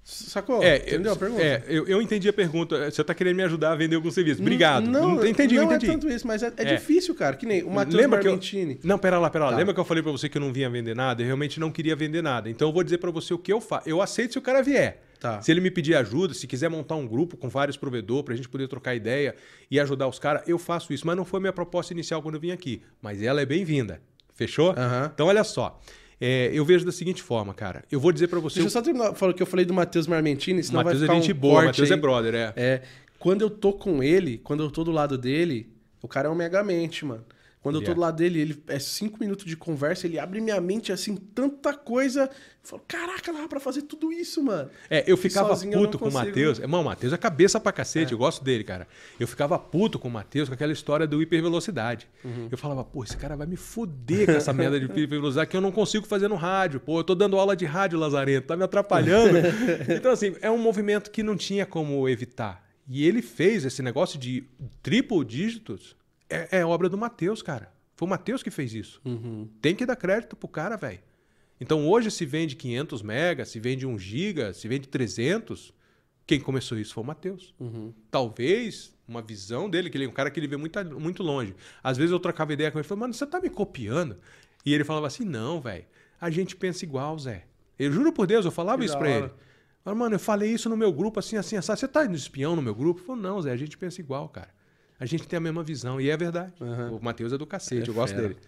Sacou? 0.08 0.62
Entendeu 0.64 1.10
eu, 1.10 1.12
a 1.14 1.16
pergunta? 1.16 1.42
É, 1.42 1.64
eu, 1.66 1.84
eu 1.88 2.00
entendi 2.00 2.28
a 2.28 2.32
pergunta. 2.32 2.88
Você 2.88 3.00
está 3.00 3.12
querendo 3.12 3.34
me 3.34 3.42
ajudar 3.42 3.72
a 3.72 3.74
vender 3.74 3.96
algum 3.96 4.08
serviço. 4.08 4.40
Obrigado. 4.40 4.86
Não, 4.88 5.14
entendi, 5.26 5.56
não 5.56 5.64
entendi. 5.64 5.86
é 5.86 5.88
tanto 5.90 6.08
isso, 6.08 6.24
mas 6.24 6.44
é, 6.44 6.52
é 6.56 6.62
É. 6.62 6.74
difícil, 6.76 7.12
cara. 7.12 7.34
Que 7.34 7.44
nem 7.44 7.64
o 7.64 7.70
Matheus 7.72 8.00
Lembra 8.00 8.20
que 8.20 8.28
eu... 8.28 8.30
Marmentini. 8.30 8.78
Não, 8.84 8.98
pera 9.00 9.18
lá, 9.18 9.28
pera 9.28 9.46
lá. 9.46 9.50
Tá. 9.50 9.56
Lembra 9.56 9.74
que 9.74 9.80
eu 9.80 9.84
falei 9.84 10.04
pra 10.04 10.12
você 10.12 10.28
que 10.28 10.38
eu 10.38 10.40
não 10.40 10.52
vinha 10.52 10.70
vender 10.70 10.94
nada? 10.94 11.22
Eu 11.22 11.26
realmente 11.26 11.58
não 11.58 11.72
queria 11.72 11.96
vender 11.96 12.22
nada. 12.22 12.48
Então 12.48 12.68
eu 12.68 12.72
vou 12.72 12.84
dizer 12.84 12.98
pra 12.98 13.10
você 13.10 13.34
o 13.34 13.38
que 13.38 13.52
eu 13.52 13.60
faço. 13.60 13.88
Eu 13.88 14.00
aceito 14.00 14.34
se 14.34 14.38
o 14.38 14.42
cara 14.42 14.62
vier. 14.62 15.02
Tá. 15.18 15.42
Se 15.42 15.50
ele 15.50 15.60
me 15.60 15.72
pedir 15.72 15.96
ajuda, 15.96 16.34
se 16.34 16.46
quiser 16.46 16.68
montar 16.68 16.94
um 16.94 17.08
grupo 17.08 17.36
com 17.36 17.48
vários 17.48 17.76
provedores 17.76 18.24
pra 18.24 18.36
gente 18.36 18.48
poder 18.48 18.68
trocar 18.68 18.94
ideia 18.94 19.34
e 19.68 19.80
ajudar 19.80 20.06
os 20.06 20.20
caras, 20.20 20.42
eu 20.46 20.56
faço 20.56 20.92
isso. 20.92 21.04
Mas 21.04 21.16
não 21.16 21.24
foi 21.24 21.40
minha 21.40 21.52
proposta 21.52 21.92
inicial 21.92 22.22
quando 22.22 22.36
eu 22.36 22.40
vim 22.40 22.52
aqui. 22.52 22.80
Mas 23.02 23.20
ela 23.20 23.40
é 23.40 23.46
bem-vinda. 23.46 24.00
Fechou? 24.36 24.70
Aham. 24.70 25.10
Então 25.12 25.26
olha 25.26 25.42
só. 25.42 25.80
É, 26.20 26.50
eu 26.52 26.64
vejo 26.64 26.84
da 26.84 26.92
seguinte 26.92 27.22
forma, 27.22 27.52
cara. 27.52 27.84
Eu 27.90 28.00
vou 28.00 28.10
dizer 28.10 28.28
pra 28.28 28.40
você. 28.40 28.60
Deixa 28.60 28.66
eu 28.66 28.70
só 28.70 28.82
terminar. 28.82 29.14
Falou 29.14 29.34
que 29.34 29.42
eu 29.42 29.46
falei 29.46 29.66
do 29.66 29.74
Matheus 29.74 30.06
Marmentini, 30.06 30.62
senão 30.62 30.82
Matheus 30.82 31.00
vai 31.00 31.08
é 31.08 31.12
ficar 31.12 31.20
gente 31.20 31.36
um 31.36 31.40
boa, 31.40 31.64
Matheus 31.64 31.90
é 31.90 31.96
brother, 31.96 32.34
é. 32.34 32.52
É, 32.56 32.82
quando 33.18 33.42
eu 33.42 33.50
tô 33.50 33.72
com 33.72 34.02
ele, 34.02 34.38
quando 34.38 34.62
eu 34.62 34.70
tô 34.70 34.82
do 34.82 34.90
lado 34.90 35.18
dele, 35.18 35.70
o 36.00 36.08
cara 36.08 36.28
é 36.28 36.30
um 36.30 36.34
megamente, 36.34 37.04
mano. 37.04 37.24
Quando 37.66 37.80
eu 37.80 37.82
tô 37.82 37.90
é. 37.90 37.94
do 37.94 38.00
lado 38.00 38.16
dele, 38.16 38.40
ele 38.40 38.62
é 38.68 38.78
cinco 38.78 39.18
minutos 39.18 39.44
de 39.44 39.56
conversa, 39.56 40.06
ele 40.06 40.20
abre 40.20 40.40
minha 40.40 40.60
mente 40.60 40.92
assim, 40.92 41.16
tanta 41.16 41.74
coisa. 41.74 42.30
Eu 42.30 42.30
falo, 42.62 42.82
caraca, 42.86 43.32
dava 43.32 43.48
pra 43.48 43.58
fazer 43.58 43.82
tudo 43.82 44.12
isso, 44.12 44.40
mano. 44.40 44.70
É, 44.88 45.02
eu 45.04 45.16
ficava 45.16 45.48
sozinho 45.48 45.72
eu 45.72 45.80
puto 45.80 45.98
com 45.98 46.08
o. 46.08 46.12
Matheus. 46.12 46.60
Irmão, 46.60 46.82
o 46.82 46.84
Matheus 46.84 47.12
é 47.12 47.16
cabeça 47.16 47.58
pra 47.58 47.72
cacete, 47.72 48.12
eu 48.12 48.18
gosto 48.18 48.44
dele, 48.44 48.62
cara. 48.62 48.86
Eu 49.18 49.26
ficava 49.26 49.58
puto 49.58 49.98
com 49.98 50.06
o 50.06 50.10
Matheus 50.12 50.48
com 50.48 50.54
aquela 50.54 50.72
história 50.72 51.08
do 51.08 51.20
hipervelocidade. 51.20 52.06
Uhum. 52.24 52.46
Eu 52.52 52.56
falava, 52.56 52.84
pô, 52.84 53.02
esse 53.02 53.16
cara 53.16 53.34
vai 53.34 53.48
me 53.48 53.56
foder 53.56 54.26
com 54.26 54.32
essa 54.34 54.52
merda 54.52 54.78
de 54.78 54.86
hipervelocidade 54.86 55.50
que 55.50 55.56
eu 55.56 55.60
não 55.60 55.72
consigo 55.72 56.06
fazer 56.06 56.28
no 56.28 56.36
rádio. 56.36 56.78
Pô, 56.78 57.00
eu 57.00 57.04
tô 57.04 57.16
dando 57.16 57.36
aula 57.36 57.56
de 57.56 57.64
rádio, 57.64 57.98
Lazarento, 57.98 58.46
tá 58.46 58.56
me 58.56 58.62
atrapalhando. 58.62 59.38
então, 59.92 60.12
assim, 60.12 60.36
é 60.40 60.48
um 60.48 60.58
movimento 60.58 61.10
que 61.10 61.20
não 61.20 61.36
tinha 61.36 61.66
como 61.66 62.08
evitar. 62.08 62.64
E 62.88 63.04
ele 63.04 63.22
fez 63.22 63.64
esse 63.64 63.82
negócio 63.82 64.20
de 64.20 64.44
triple 64.84 65.24
dígitos, 65.24 65.96
é, 66.28 66.58
é 66.58 66.66
obra 66.66 66.88
do 66.88 66.98
Matheus, 66.98 67.42
cara. 67.42 67.72
Foi 67.96 68.06
o 68.06 68.10
Matheus 68.10 68.42
que 68.42 68.50
fez 68.50 68.74
isso. 68.74 69.00
Uhum. 69.04 69.48
Tem 69.60 69.74
que 69.74 69.86
dar 69.86 69.96
crédito 69.96 70.36
pro 70.36 70.48
cara, 70.48 70.76
velho. 70.76 71.00
Então 71.60 71.88
hoje 71.88 72.10
se 72.10 72.26
vende 72.26 72.54
500 72.54 73.02
megas, 73.02 73.48
se 73.48 73.58
vende 73.58 73.86
1 73.86 73.98
giga, 73.98 74.52
se 74.52 74.68
vende 74.68 74.88
300. 74.88 75.72
Quem 76.26 76.38
começou 76.38 76.78
isso 76.78 76.92
foi 76.92 77.02
o 77.02 77.06
Matheus. 77.06 77.54
Uhum. 77.58 77.94
Talvez 78.10 78.94
uma 79.08 79.22
visão 79.22 79.70
dele, 79.70 79.88
que 79.88 79.96
ele 79.96 80.04
é 80.04 80.08
um 80.08 80.12
cara 80.12 80.30
que 80.30 80.38
ele 80.38 80.48
vê 80.48 80.56
muito, 80.56 80.78
muito 81.00 81.22
longe. 81.22 81.54
Às 81.82 81.96
vezes 81.96 82.12
eu 82.12 82.18
trocava 82.18 82.52
ideia 82.52 82.70
com 82.70 82.78
ele 82.78 82.84
e 82.84 82.88
falava, 82.88 83.02
mano, 83.02 83.14
você 83.14 83.24
tá 83.24 83.40
me 83.40 83.48
copiando? 83.48 84.18
E 84.64 84.74
ele 84.74 84.84
falava 84.84 85.06
assim, 85.06 85.24
não, 85.24 85.60
velho, 85.60 85.84
a 86.20 86.28
gente 86.28 86.56
pensa 86.56 86.84
igual, 86.84 87.18
Zé. 87.18 87.44
Eu 87.78 87.92
juro 87.92 88.12
por 88.12 88.26
Deus, 88.26 88.44
eu 88.44 88.50
falava 88.50 88.78
Que 88.78 88.86
isso 88.86 88.98
pra 88.98 89.10
ele. 89.10 89.30
Mano, 89.84 90.16
eu 90.16 90.18
falei 90.18 90.50
isso 90.50 90.68
no 90.68 90.76
meu 90.76 90.92
grupo, 90.92 91.20
assim, 91.20 91.36
assim, 91.36 91.56
assim. 91.56 91.76
Você 91.76 91.86
tá 91.86 92.04
indo 92.04 92.16
espião 92.16 92.56
no 92.56 92.62
meu 92.62 92.74
grupo? 92.74 93.00
Falou, 93.00 93.22
não, 93.22 93.40
Zé, 93.40 93.52
a 93.52 93.56
gente 93.56 93.78
pensa 93.78 94.00
igual, 94.00 94.28
cara. 94.28 94.50
A 94.98 95.04
gente 95.06 95.26
tem 95.28 95.36
a 95.36 95.40
mesma 95.40 95.62
visão. 95.62 96.00
E 96.00 96.08
é 96.10 96.16
verdade. 96.16 96.52
Uhum. 96.60 96.96
O 96.96 97.04
Matheus 97.04 97.32
é 97.32 97.38
do 97.38 97.46
cacete, 97.46 97.88
É 97.88 97.90
eu 97.90 97.94
gosto 97.94 98.14
fera. 98.14 98.28
dele. 98.28 98.40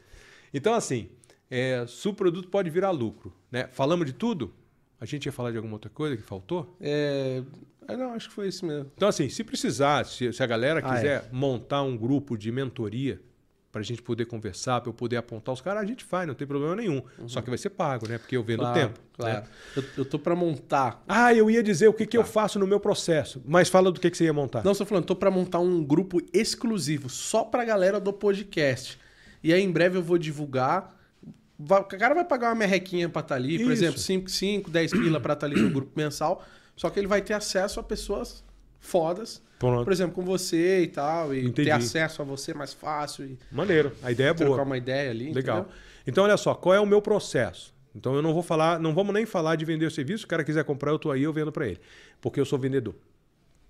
Então, 0.53 0.73
assim, 0.75 1.09
é, 1.51 1.85
subproduto 1.87 2.49
pode 2.49 2.71
virar 2.71 2.91
lucro. 2.91 3.35
Né? 3.51 3.69
Falamos 3.73 4.07
de 4.07 4.13
tudo? 4.13 4.53
A 5.01 5.07
gente 5.07 5.27
ia 5.27 5.33
falar 5.33 5.51
de 5.51 5.57
alguma 5.59 5.75
outra 5.75 5.91
coisa 5.91 6.17
que 6.17 6.23
faltou? 6.23 6.77
É... 6.81 7.43
ah, 7.87 7.97
não, 7.97 8.15
acho 8.15 8.29
que 8.29 8.35
foi 8.35 8.49
isso 8.49 8.67
mesmo. 8.67 8.91
Então, 8.97 9.09
assim, 9.09 9.29
se 9.29 9.45
precisar, 9.45 10.05
se, 10.07 10.33
se 10.33 10.43
a 10.43 10.47
galera 10.47 10.81
Ah, 10.83 10.95
quiser 10.95 11.29
montar 11.31 11.83
um 11.83 11.97
grupo 11.97 12.37
de 12.37 12.51
mentoria 12.51 13.21
para 13.71 13.83
a 13.83 13.85
gente 13.85 14.01
poder 14.03 14.25
conversar, 14.25 14.81
para 14.81 14.89
eu 14.89 14.95
poder 14.95 15.17
apontar 15.19 15.53
os 15.53 15.61
caras, 15.61 15.83
a 15.83 15.87
gente 15.87 16.03
faz, 16.03 16.27
não 16.27 16.35
tem 16.35 16.47
problema 16.47 16.75
nenhum. 16.75 17.03
Só 17.27 17.43
que 17.43 17.51
vai 17.51 17.59
ser 17.59 17.71
pago, 17.71 18.09
né? 18.09 18.17
Porque 18.19 18.37
eu 18.37 18.43
vendo 18.43 18.61
Uhum. 18.65 18.73
Claro, 18.73 18.81
tempo. 18.89 19.01
Claro. 19.13 19.41
né? 19.43 19.47
Eu, 19.77 19.85
eu 19.99 20.05
tô 20.05 20.19
pra 20.19 20.35
montar. 20.35 21.03
Ah, 21.07 21.35
eu 21.35 21.51
ia 21.51 21.63
dizer 21.63 21.87
o 21.89 21.93
que, 21.93 22.07
que 22.07 22.17
eu 22.17 22.25
faço 22.25 22.59
no 22.59 22.67
meu 22.67 22.81
processo. 22.81 23.43
Mas 23.47 23.69
fala 23.69 23.93
do 23.93 24.01
que, 24.01 24.11
que 24.11 24.17
você 24.17 24.25
ia 24.25 24.33
montar. 24.33 24.65
Não, 24.65 24.73
estou 24.73 24.87
falando, 24.87 25.05
tô 25.05 25.15
pra 25.15 25.31
montar 25.31 25.59
um 25.59 25.85
grupo 25.85 26.19
exclusivo 26.33 27.11
só 27.11 27.45
pra 27.45 27.65
galera 27.65 28.01
do 28.01 28.13
podcast. 28.13 28.99
E 29.43 29.53
aí 29.53 29.63
em 29.63 29.71
breve 29.71 29.99
eu 29.99 30.03
vou 30.03 30.17
divulgar. 30.17 30.97
O 31.59 31.85
cara 31.85 32.15
vai 32.15 32.25
pagar 32.25 32.49
uma 32.51 32.55
merrequinha 32.55 33.09
pra 33.09 33.21
estar 33.21 33.35
ali, 33.35 33.59
por 33.59 33.65
Isso. 33.65 33.85
exemplo, 33.85 33.99
5, 33.99 34.31
5, 34.31 34.71
10 34.71 34.91
pila 34.93 35.21
pra 35.21 35.35
estar 35.35 35.47
ali 35.47 35.61
no 35.61 35.71
grupo 35.71 35.93
mensal. 35.95 36.45
Só 36.77 36.89
que 36.89 36.99
ele 37.01 37.09
vai 37.09 37.21
ter 37.21 37.35
acesso 37.35 37.81
a 37.81 37.83
pessoas 37.83 38.45
fodas. 38.81 39.43
Pronto. 39.59 39.85
Por 39.85 39.93
exemplo, 39.93 40.15
com 40.15 40.23
você 40.23 40.83
e 40.83 40.87
tal. 40.87 41.35
E 41.35 41.41
Entendi. 41.41 41.65
ter 41.65 41.71
acesso 41.73 42.23
a 42.23 42.25
você 42.25 42.55
mais 42.55 42.73
fácil. 42.73 43.27
E 43.27 43.39
Maneiro. 43.51 43.93
A 44.03 44.13
ideia 44.13 44.31
é 44.31 44.35
trocar 44.35 44.53
boa. 44.55 44.63
uma 44.65 44.79
ideia 44.79 45.11
ali. 45.11 45.33
Legal. 45.33 45.61
entendeu? 45.61 45.77
Então, 46.07 46.25
olha 46.25 46.37
só, 46.37 46.55
qual 46.55 46.75
é 46.75 46.81
o 46.81 46.87
meu 46.87 47.03
processo? 47.03 47.75
Então, 47.95 48.15
eu 48.15 48.23
não 48.23 48.33
vou 48.33 48.43
falar, 48.43 48.79
não 48.79 48.95
vamos 48.95 49.13
nem 49.13 49.27
falar 49.27 49.57
de 49.57 49.65
vender 49.65 49.87
o 49.87 49.91
serviço. 49.91 50.21
Se 50.21 50.25
o 50.27 50.29
cara 50.29 50.45
quiser 50.45 50.65
comprar, 50.65 50.93
eu 50.93 50.99
tô 50.99 51.11
aí, 51.11 51.25
eu 51.25 51.33
vendo 51.33 51.51
para 51.51 51.67
ele. 51.67 51.81
Porque 52.21 52.39
eu 52.39 52.45
sou 52.45 52.59
vendedor. 52.59 52.95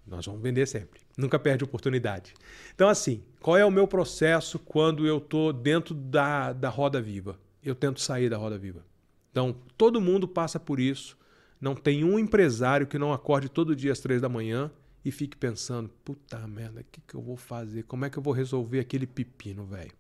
Nós 0.07 0.25
vamos 0.25 0.43
vender 0.43 0.67
sempre. 0.67 1.01
Nunca 1.17 1.39
perde 1.39 1.65
oportunidade. 1.65 2.35
Então, 2.75 2.89
assim, 2.89 3.23
qual 3.41 3.57
é 3.57 3.65
o 3.65 3.71
meu 3.71 3.87
processo 3.87 4.59
quando 4.59 5.07
eu 5.07 5.21
tô 5.21 5.53
dentro 5.53 5.95
da, 5.95 6.53
da 6.53 6.69
roda 6.69 7.01
viva? 7.01 7.39
Eu 7.65 7.75
tento 7.75 8.01
sair 8.01 8.29
da 8.29 8.37
roda 8.37 8.59
viva. 8.59 8.85
Então, 9.31 9.55
todo 9.77 10.01
mundo 10.01 10.27
passa 10.27 10.59
por 10.59 10.81
isso. 10.81 11.17
Não 11.61 11.75
tem 11.75 12.05
um 12.05 12.19
empresário 12.19 12.87
que 12.87 12.99
não 12.99 13.13
acorde 13.13 13.49
todo 13.49 13.75
dia 13.75 13.93
às 13.93 14.01
três 14.01 14.21
da 14.21 14.29
manhã 14.29 14.71
e 15.09 15.13
fique 15.13 15.37
pensando: 15.37 15.91
puta 16.05 16.39
merda, 16.47 16.81
o 16.81 16.85
que, 16.85 17.01
que 17.07 17.15
eu 17.15 17.21
vou 17.21 17.37
fazer? 17.37 17.83
Como 17.85 18.05
é 18.05 18.11
que 18.11 18.19
eu 18.19 18.23
vou 18.23 18.33
resolver 18.33 18.81
aquele 18.81 19.07
pepino, 19.07 19.65
velho? 19.65 19.93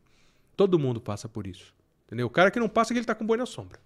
Todo 0.57 0.79
mundo 0.79 1.01
passa 1.01 1.29
por 1.29 1.47
isso. 1.47 1.75
Entendeu? 2.07 2.27
O 2.27 2.31
cara 2.31 2.51
que 2.51 2.59
não 2.59 2.69
passa 2.69 2.93
é 2.93 2.95
que 2.95 2.99
ele 3.01 3.07
tá 3.07 3.15
com 3.15 3.27
boi 3.27 3.37
na 3.37 3.47
sombra. 3.47 3.79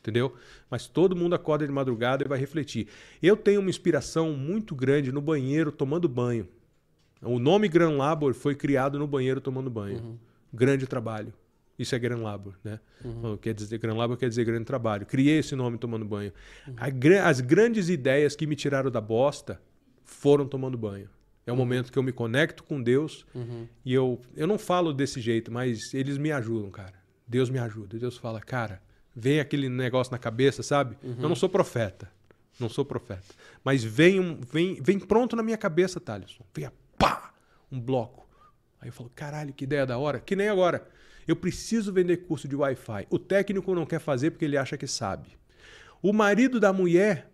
Entendeu? 0.00 0.34
Mas 0.70 0.86
todo 0.86 1.14
mundo 1.16 1.34
acorda 1.34 1.66
de 1.66 1.72
madrugada 1.72 2.24
e 2.24 2.28
vai 2.28 2.38
refletir. 2.38 2.86
Eu 3.22 3.36
tenho 3.36 3.60
uma 3.60 3.68
inspiração 3.68 4.32
muito 4.32 4.74
grande 4.74 5.10
no 5.12 5.20
banheiro 5.20 5.70
tomando 5.72 6.08
banho. 6.08 6.48
O 7.20 7.38
nome 7.38 7.68
Gran 7.68 7.90
Labor 7.96 8.32
foi 8.32 8.54
criado 8.54 8.98
no 8.98 9.06
banheiro 9.06 9.40
tomando 9.40 9.68
banho. 9.68 10.18
Grande 10.54 10.86
trabalho. 10.86 11.32
Isso 11.76 11.94
é 11.94 11.98
Gran 11.98 12.16
Labor, 12.18 12.54
né? 12.64 12.80
Quer 13.40 13.54
dizer, 13.54 13.76
Gran 13.78 13.94
Labor 13.94 14.16
quer 14.16 14.28
dizer 14.28 14.44
grande 14.44 14.64
trabalho. 14.64 15.04
Criei 15.04 15.38
esse 15.40 15.54
nome 15.56 15.78
tomando 15.78 16.04
banho. 16.04 16.32
A 16.76 16.88
gra- 16.90 17.28
As 17.28 17.40
grandes 17.40 17.88
ideias 17.88 18.34
que 18.36 18.46
me 18.46 18.56
tiraram 18.56 18.90
da 18.90 19.00
bosta 19.00 19.60
foram 20.08 20.46
tomando 20.46 20.76
banho. 20.76 21.08
É 21.46 21.52
o 21.52 21.56
momento 21.56 21.90
que 21.92 21.98
eu 21.98 22.02
me 22.02 22.12
conecto 22.12 22.62
com 22.64 22.82
Deus 22.82 23.24
Uhum. 23.34 23.66
e 23.84 23.94
eu, 23.94 24.20
eu 24.36 24.46
não 24.46 24.58
falo 24.58 24.92
desse 24.92 25.20
jeito, 25.20 25.50
mas 25.50 25.94
eles 25.94 26.18
me 26.18 26.30
ajudam, 26.32 26.70
cara. 26.70 26.94
Deus 27.26 27.48
me 27.48 27.58
ajuda. 27.58 27.98
Deus 27.98 28.16
fala, 28.16 28.40
cara, 28.40 28.82
vem 29.14 29.40
aquele 29.40 29.68
negócio 29.68 30.10
na 30.10 30.18
cabeça, 30.18 30.62
sabe? 30.62 30.96
Eu 31.02 31.28
não 31.28 31.34
sou 31.36 31.48
profeta. 31.48 32.10
Não 32.60 32.68
sou 32.68 32.84
profeta. 32.84 33.22
Mas 33.64 33.84
vem, 33.84 34.18
um, 34.18 34.40
vem, 34.40 34.74
vem 34.82 34.98
pronto 34.98 35.36
na 35.36 35.42
minha 35.42 35.56
cabeça, 35.56 36.00
Thaleson. 36.00 36.42
Vem, 36.54 36.68
pá! 36.98 37.32
Um 37.70 37.80
bloco. 37.80 38.26
Aí 38.80 38.88
eu 38.88 38.92
falo, 38.92 39.10
caralho, 39.14 39.52
que 39.52 39.64
ideia 39.64 39.86
da 39.86 39.96
hora. 39.98 40.20
Que 40.20 40.34
nem 40.36 40.48
agora. 40.48 40.86
Eu 41.26 41.36
preciso 41.36 41.92
vender 41.92 42.18
curso 42.18 42.48
de 42.48 42.56
Wi-Fi. 42.56 43.06
O 43.10 43.18
técnico 43.18 43.74
não 43.74 43.84
quer 43.86 44.00
fazer 44.00 44.30
porque 44.32 44.44
ele 44.44 44.56
acha 44.56 44.76
que 44.76 44.86
sabe. 44.86 45.36
O 46.02 46.12
marido 46.12 46.58
da 46.58 46.72
mulher 46.72 47.27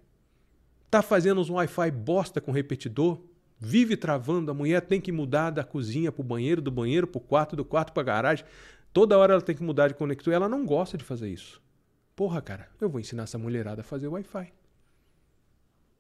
tá 0.95 1.03
fazendo 1.03 1.41
uns 1.41 1.51
Wi-Fi 1.51 1.91
bosta 1.91 2.41
com 2.41 2.53
repetidor, 2.53 3.19
vive 3.59 3.97
travando, 3.97 4.51
a 4.51 4.55
mulher 4.55 4.81
tem 4.81 5.01
que 5.01 5.11
mudar 5.11 5.51
da 5.51 5.65
cozinha 5.65 6.13
pro 6.13 6.23
banheiro, 6.23 6.63
do 6.63 6.71
banheiro 6.71 7.05
pro 7.07 7.21
quarto, 7.21 7.57
do 7.57 7.65
quarto 7.65 7.93
pra 7.93 8.03
garagem. 8.05 8.45
Toda 8.93 9.19
hora 9.19 9.33
ela 9.33 9.43
tem 9.43 9.57
que 9.57 9.63
mudar 9.65 9.89
de 9.89 9.95
conector 9.95 10.33
ela 10.33 10.49
não 10.49 10.65
gosta 10.65 10.97
de 10.97 11.03
fazer 11.03 11.29
isso. 11.29 11.61
Porra, 12.15 12.41
cara, 12.41 12.69
eu 12.81 12.89
vou 12.89 13.01
ensinar 13.01 13.25
essa 13.25 13.37
mulherada 13.37 13.81
a 13.81 13.85
fazer 13.85 14.07
Wi-Fi. 14.07 14.53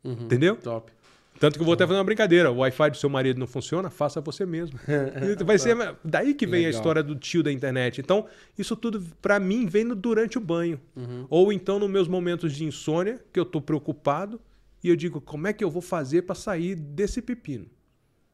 Uhum. 0.04 0.12
Entendeu? 0.12 0.54
Top. 0.56 0.92
Tanto 1.40 1.54
que 1.54 1.60
eu 1.62 1.64
vou 1.64 1.74
até 1.74 1.84
fazer 1.84 1.98
uma 1.98 2.04
brincadeira. 2.04 2.52
O 2.52 2.58
Wi-Fi 2.58 2.90
do 2.90 2.96
seu 2.96 3.10
marido 3.10 3.40
não 3.40 3.48
funciona, 3.48 3.90
faça 3.90 4.20
você 4.20 4.46
mesmo. 4.46 4.78
Vai 5.44 5.58
ser 5.58 5.76
daí 6.04 6.34
que 6.34 6.46
vem 6.46 6.60
a 6.60 6.66
Legal. 6.68 6.78
história 6.78 7.02
do 7.02 7.16
tio 7.16 7.42
da 7.42 7.50
internet. 7.50 8.00
Então, 8.00 8.26
isso 8.56 8.76
tudo 8.76 9.02
pra 9.20 9.40
mim 9.40 9.66
vem 9.66 9.82
no- 9.82 9.96
durante 9.96 10.38
o 10.38 10.40
banho. 10.40 10.80
Uhum. 10.94 11.26
Ou 11.28 11.52
então 11.52 11.80
nos 11.80 11.90
meus 11.90 12.06
momentos 12.06 12.52
de 12.54 12.64
insônia, 12.64 13.20
que 13.32 13.40
eu 13.40 13.44
tô 13.44 13.60
preocupado 13.60 14.40
e 14.84 14.88
eu 14.90 14.94
digo, 14.96 15.20
como 15.20 15.46
é 15.48 15.52
que 15.52 15.64
eu 15.64 15.70
vou 15.70 15.82
fazer 15.82 16.22
pra 16.22 16.34
sair 16.34 16.74
desse 16.76 17.20
pepino? 17.22 17.66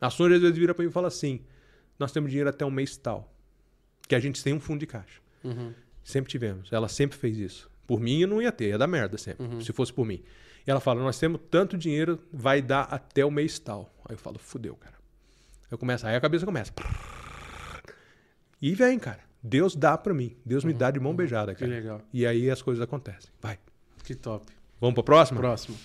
A 0.01 0.11
Sônia 0.11 0.37
às 0.37 0.43
vezes 0.43 0.59
vira 0.59 0.75
pra 0.75 0.83
mim 0.85 0.91
e 0.91 0.93
fala 0.93 1.09
assim: 1.09 1.41
"Nós 1.99 2.11
temos 2.13 2.31
dinheiro 2.31 2.51
até 2.51 2.65
um 2.67 2.71
mês 2.71 2.97
tal, 2.97 3.33
que 4.09 4.15
a 4.15 4.21
gente 4.21 4.43
tem 4.43 4.53
um 4.53 4.61
fundo 4.61 4.81
de 4.81 4.87
caixa". 4.87 5.21
Uhum. 5.45 5.73
Sempre 6.03 6.31
tivemos. 6.31 6.73
Ela 6.73 6.89
sempre 6.89 7.17
fez 7.17 7.39
isso. 7.39 7.71
Por 7.87 8.01
mim, 8.01 8.21
eu 8.23 8.29
não 8.29 8.41
ia 8.43 8.51
ter, 8.53 8.69
ia 8.71 8.79
dar 8.79 8.87
merda 8.87 9.17
sempre, 9.19 9.47
Uhum. 9.47 9.61
se 9.61 9.73
fosse 9.73 9.93
por 9.93 10.05
mim. 10.07 10.23
E 10.67 10.71
ela 10.71 10.81
fala: 10.81 11.01
Nós 11.03 11.19
temos 11.19 11.41
tanto 11.51 11.77
dinheiro, 11.79 12.19
vai 12.33 12.61
dar 12.63 12.83
até 12.83 13.25
o 13.25 13.31
mês 13.31 13.59
tal. 13.59 13.93
Aí 14.09 14.15
eu 14.15 14.19
falo: 14.19 14.39
Fudeu, 14.39 14.75
cara. 14.77 14.95
Eu 15.71 15.79
começo, 15.79 16.07
aí 16.07 16.17
a 16.17 16.21
cabeça 16.21 16.45
começa. 16.45 16.73
E 18.61 18.75
vem, 18.75 18.99
cara. 18.99 19.21
Deus 19.43 19.75
dá 19.75 19.97
pra 19.97 20.13
mim. 20.13 20.37
Deus 20.45 20.65
me 20.65 20.73
dá 20.75 20.91
de 20.91 21.01
mão 21.01 21.15
beijada, 21.15 21.53
Uhum. 21.53 21.57
Que 21.57 21.65
cara. 21.65 21.75
legal. 21.77 22.03
E 22.13 22.27
aí 22.27 22.51
as 22.51 22.61
coisas 22.61 22.83
acontecem. 22.83 23.31
Vai. 23.41 23.59
Que 24.05 24.15
top. 24.15 24.47
Vamos 24.81 24.95
pra 24.95 25.03
próxima? 25.03 25.41
Próximo. 25.41 25.77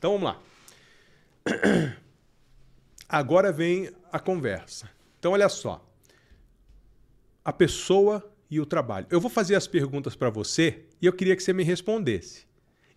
Então 0.00 0.12
vamos 0.12 0.24
lá. 0.24 0.42
Agora 3.06 3.52
vem 3.52 3.90
a 4.10 4.18
conversa. 4.18 4.88
Então 5.18 5.32
olha 5.32 5.48
só. 5.50 5.86
A 7.44 7.52
pessoa 7.52 8.26
e 8.50 8.58
o 8.58 8.64
trabalho. 8.64 9.06
Eu 9.10 9.20
vou 9.20 9.30
fazer 9.30 9.56
as 9.56 9.66
perguntas 9.66 10.16
para 10.16 10.30
você 10.30 10.86
e 11.02 11.06
eu 11.06 11.12
queria 11.12 11.36
que 11.36 11.42
você 11.42 11.52
me 11.52 11.62
respondesse. 11.62 12.46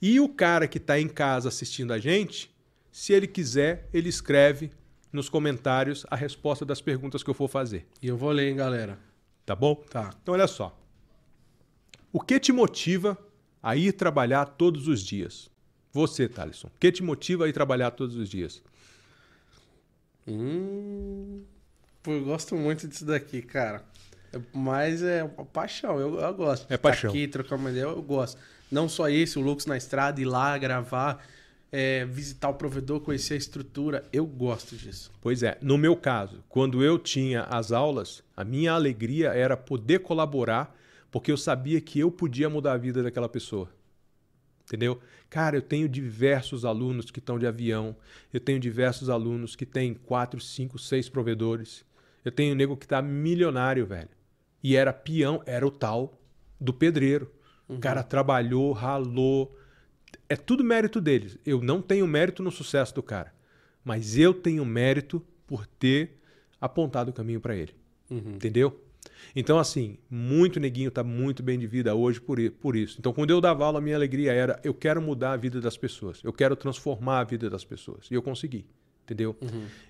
E 0.02 0.18
o 0.22 0.30
cara 0.30 0.66
que 0.66 0.78
está 0.78 0.98
em 0.98 1.10
casa 1.10 1.50
assistindo 1.50 1.92
a 1.92 2.00
gente, 2.00 2.56
se 2.90 3.12
ele 3.12 3.28
quiser, 3.28 3.90
ele 3.94 4.08
escreve 4.08 4.72
nos 5.12 5.28
comentários 5.28 6.06
a 6.10 6.16
resposta 6.16 6.66
das 6.66 6.80
perguntas 6.80 7.22
que 7.22 7.30
eu 7.30 7.34
for 7.34 7.50
fazer. 7.50 7.86
E 8.02 8.08
eu 8.08 8.16
vou 8.16 8.32
ler, 8.32 8.50
hein, 8.50 8.56
galera. 8.56 8.98
Tá 9.46 9.54
bom? 9.54 9.76
Tá. 9.76 10.14
Então 10.22 10.36
olha 10.36 10.48
só. 10.48 10.74
O 12.14 12.22
que 12.22 12.40
te 12.40 12.54
motiva 12.54 13.18
a 13.62 13.76
ir 13.76 13.92
trabalhar 13.92 14.46
todos 14.46 14.88
os 14.88 15.04
dias? 15.04 15.52
Você, 15.94 16.28
Thaleson. 16.28 16.68
O 16.68 16.80
que 16.80 16.92
te 16.92 17.04
motiva 17.04 17.46
a 17.46 17.48
ir 17.48 17.54
trabalhar 17.54 17.92
todos 17.92 18.16
os 18.16 18.28
dias? 18.28 18.62
Hum, 20.28 21.44
eu 22.08 22.24
gosto 22.26 22.56
muito 22.56 22.88
disso 22.88 23.06
daqui, 23.06 23.42
cara. 23.42 23.84
É- 24.34 24.40
Mas 24.54 25.04
é 25.04 25.24
paixão, 25.54 26.00
eu, 26.00 26.20
eu 26.20 26.34
gosto. 26.34 26.66
É 26.72 26.78
paixão. 26.78 27.12
Aqui, 27.12 27.28
trocar 27.28 27.56
uma 27.58 27.70
ideia, 27.70 27.84
eu 27.84 28.02
gosto. 28.02 28.40
Não 28.72 28.90
só 28.90 29.08
esse, 29.08 29.38
o 29.38 29.42
Lux 29.42 29.66
na 29.68 29.78
estrada, 29.78 30.20
ir 30.20 30.26
lá, 30.26 30.58
gravar, 30.58 31.24
é, 31.72 32.06
visitar 32.06 32.50
o 32.50 32.56
provedor, 32.56 33.00
conhecer 33.02 33.36
a 33.36 33.38
estrutura. 33.38 34.04
Eu 34.12 34.26
gosto 34.26 34.76
disso. 34.76 35.12
Pois 35.22 35.44
é, 35.44 35.58
no 35.62 35.78
meu 35.78 35.96
caso, 35.96 36.44
quando 36.50 36.84
eu 36.84 36.98
tinha 36.98 37.44
as 37.44 37.72
aulas, 37.72 38.24
a 38.36 38.44
minha 38.44 38.72
alegria 38.74 39.30
era 39.30 39.56
poder 39.56 40.00
colaborar, 40.00 40.76
porque 41.12 41.32
eu 41.32 41.38
sabia 41.38 41.80
que 41.80 42.00
eu 42.00 42.10
podia 42.10 42.50
mudar 42.50 42.74
a 42.74 42.78
vida 42.78 43.04
daquela 43.04 43.30
pessoa. 43.30 43.70
Entendeu? 44.66 45.00
Cara, 45.30 45.58
eu 45.58 45.62
tenho 45.62 45.90
diversos 45.90 46.64
alunos 46.64 47.12
que 47.12 47.20
estão 47.20 47.38
de 47.38 47.46
avião, 47.46 47.96
eu 48.34 48.40
tenho 48.40 48.60
diversos 48.60 49.10
alunos 49.10 49.56
que 49.56 49.66
têm 49.66 49.94
quatro, 49.94 50.40
cinco, 50.40 50.80
seis 50.80 51.10
provedores. 51.10 51.86
Eu 52.24 52.32
tenho 52.32 52.54
um 52.54 52.58
nego 52.58 52.78
que 52.78 52.88
tá 52.88 53.02
milionário, 53.02 53.86
velho. 53.86 54.10
E 54.64 54.76
era 54.76 54.94
peão, 54.94 55.42
era 55.46 55.68
o 55.68 55.72
tal 55.72 56.22
do 56.60 56.74
pedreiro. 56.74 57.32
O 57.68 57.80
cara 57.80 58.04
trabalhou, 58.04 58.72
ralou. 58.72 59.58
É 60.30 60.36
tudo 60.36 60.64
mérito 60.64 61.02
deles. 61.02 61.38
Eu 61.46 61.62
não 61.62 61.82
tenho 61.82 62.08
mérito 62.08 62.44
no 62.44 62.52
sucesso 62.52 62.94
do 62.94 63.04
cara. 63.04 63.34
Mas 63.84 64.18
eu 64.18 64.34
tenho 64.34 64.66
mérito 64.66 65.26
por 65.46 65.66
ter 65.66 66.20
apontado 66.62 67.12
o 67.12 67.14
caminho 67.14 67.42
para 67.42 67.56
ele. 67.56 67.76
Uhum. 68.10 68.36
Entendeu? 68.36 68.83
Então, 69.36 69.58
assim, 69.60 69.98
muito 70.10 70.60
neguinho 70.60 70.92
tá 70.92 71.04
muito 71.04 71.42
bem 71.42 71.58
de 71.58 71.68
vida 71.68 71.94
hoje 71.96 72.20
por, 72.22 72.40
isso. 72.76 72.98
Então, 73.00 73.14
quando 73.14 73.30
eu 73.30 73.42
dava 73.42 73.66
aula, 73.66 73.80
a 73.80 73.82
minha 73.82 73.96
alegria 73.96 74.32
era 74.32 74.60
eu 74.64 74.74
quero 74.74 75.02
mudar 75.02 75.34
a 75.34 75.38
vida 75.38 75.60
das 75.60 75.78
pessoas. 75.78 76.22
Eu 76.24 76.34
quero 76.34 76.56
transformar 76.56 77.20
a 77.20 77.24
vida 77.24 77.50
das 77.50 77.66
pessoas. 77.66 78.08
E 78.12 78.14
eu 78.14 78.22
consegui. 78.22 78.66
Entendeu? 79.04 79.36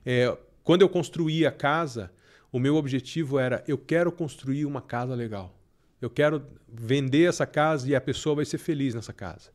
É, 0.06 0.36
quando 0.64 0.82
eu 0.82 0.90
construí 0.90 1.46
a 1.46 1.52
casa, 1.52 2.12
o 2.52 2.60
meu 2.60 2.76
objetivo 2.76 3.38
era 3.38 3.64
eu 3.68 3.78
quero 3.78 4.12
construir 4.12 4.66
uma 4.66 4.82
casa 4.82 5.14
legal. 5.14 5.56
Eu 6.02 6.10
quero 6.10 6.44
vender 6.68 7.30
essa 7.30 7.46
casa 7.46 7.90
e 7.90 7.96
a 7.96 8.02
pessoa 8.02 8.36
vai 8.36 8.46
ser 8.46 8.58
feliz 8.58 8.94
nessa 8.94 9.14
casa. 9.14 9.52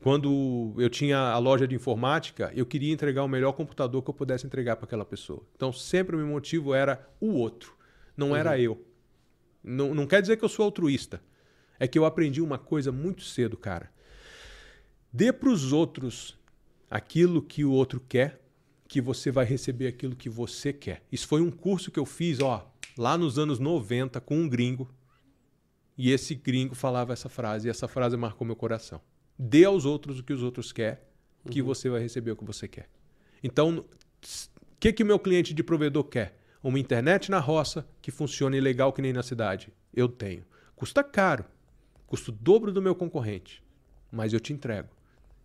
Quando 0.00 0.74
eu 0.78 0.88
tinha 0.88 1.18
a 1.18 1.38
loja 1.38 1.66
de 1.66 1.74
informática, 1.74 2.52
eu 2.54 2.64
queria 2.64 2.92
entregar 2.92 3.24
o 3.24 3.28
melhor 3.28 3.52
computador 3.52 4.00
que 4.00 4.08
eu 4.08 4.14
pudesse 4.14 4.46
entregar 4.46 4.76
para 4.76 4.84
aquela 4.84 5.04
pessoa. 5.04 5.42
Então, 5.56 5.72
sempre 5.72 6.14
o 6.14 6.18
meu 6.18 6.28
motivo 6.28 6.72
era 6.72 7.04
o 7.20 7.32
outro, 7.32 7.74
não 8.16 8.36
era 8.36 8.58
eu. 8.58 8.80
Não, 9.62 9.94
não 9.94 10.06
quer 10.06 10.20
dizer 10.20 10.36
que 10.36 10.44
eu 10.44 10.48
sou 10.48 10.64
altruísta. 10.64 11.22
É 11.78 11.86
que 11.86 11.98
eu 11.98 12.04
aprendi 12.04 12.40
uma 12.40 12.58
coisa 12.58 12.90
muito 12.90 13.22
cedo, 13.22 13.56
cara. 13.56 13.90
Dê 15.12 15.32
para 15.32 15.48
os 15.48 15.72
outros 15.72 16.36
aquilo 16.90 17.42
que 17.42 17.64
o 17.64 17.70
outro 17.70 18.00
quer, 18.00 18.40
que 18.86 19.00
você 19.00 19.30
vai 19.30 19.44
receber 19.44 19.86
aquilo 19.86 20.16
que 20.16 20.28
você 20.28 20.72
quer. 20.72 21.02
Isso 21.12 21.28
foi 21.28 21.40
um 21.40 21.50
curso 21.50 21.90
que 21.90 21.98
eu 21.98 22.06
fiz, 22.06 22.40
ó, 22.40 22.70
lá 22.96 23.16
nos 23.16 23.38
anos 23.38 23.58
90 23.58 24.20
com 24.20 24.38
um 24.38 24.48
gringo. 24.48 24.92
E 25.96 26.10
esse 26.10 26.34
gringo 26.34 26.74
falava 26.74 27.12
essa 27.12 27.28
frase, 27.28 27.68
e 27.68 27.70
essa 27.70 27.86
frase 27.88 28.16
marcou 28.16 28.46
meu 28.46 28.56
coração. 28.56 29.00
Dê 29.38 29.64
aos 29.64 29.84
outros 29.84 30.18
o 30.18 30.22
que 30.22 30.32
os 30.32 30.42
outros 30.42 30.72
querem, 30.72 30.98
que 31.50 31.62
você 31.62 31.88
vai 31.88 32.00
receber 32.00 32.32
o 32.32 32.36
que 32.36 32.44
você 32.44 32.66
quer. 32.66 32.88
Então, 33.42 33.78
o 33.78 33.84
que, 34.80 34.92
que 34.92 35.02
o 35.02 35.06
meu 35.06 35.18
cliente 35.18 35.52
de 35.52 35.62
provedor 35.62 36.04
quer? 36.04 36.38
Uma 36.62 36.78
internet 36.78 37.30
na 37.30 37.38
roça 37.38 37.86
que 38.02 38.10
funcione 38.10 38.60
legal 38.60 38.92
que 38.92 39.02
nem 39.02 39.12
na 39.12 39.22
cidade. 39.22 39.72
Eu 39.94 40.08
tenho. 40.08 40.44
Custa 40.74 41.04
caro. 41.04 41.44
Custa 42.06 42.30
o 42.30 42.34
dobro 42.34 42.72
do 42.72 42.82
meu 42.82 42.94
concorrente. 42.94 43.62
Mas 44.10 44.32
eu 44.32 44.40
te 44.40 44.52
entrego. 44.52 44.88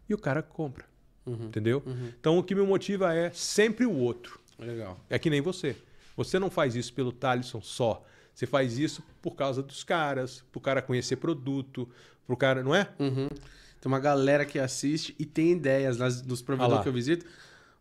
E 0.08 0.14
o 0.14 0.18
cara 0.18 0.42
compra. 0.42 0.86
Entendeu? 1.26 1.82
Então 2.20 2.38
o 2.38 2.44
que 2.44 2.54
me 2.54 2.62
motiva 2.62 3.14
é 3.14 3.32
sempre 3.32 3.86
o 3.86 3.94
outro. 3.94 4.40
Legal. 4.60 5.00
É 5.10 5.18
que 5.18 5.30
nem 5.30 5.42
você. 5.42 5.76
Você 6.16 6.38
não 6.38 6.50
faz 6.50 6.76
isso 6.76 6.94
pelo 6.94 7.12
Talisson 7.12 7.62
só. 7.62 8.04
Você 8.34 8.46
faz 8.46 8.78
isso 8.78 9.04
por 9.22 9.36
causa 9.36 9.62
dos 9.62 9.84
caras, 9.84 10.44
pro 10.52 10.60
cara 10.60 10.82
conhecer 10.82 11.18
produto, 11.18 11.88
pro 12.26 12.36
cara, 12.36 12.64
não 12.64 12.74
é? 12.74 12.90
Uhum. 13.00 13.28
Tem 13.28 13.92
uma 13.92 14.00
galera 14.00 14.46
que 14.46 14.60
assiste 14.60 15.16
e 15.20 15.26
tem 15.26 15.52
ideias 15.52 15.98
nas, 15.98 16.22
Ah 16.22 16.42
provedores 16.42 16.78
lá. 16.78 16.84
que 16.84 16.90
eu 16.90 16.94
visito. 16.94 17.26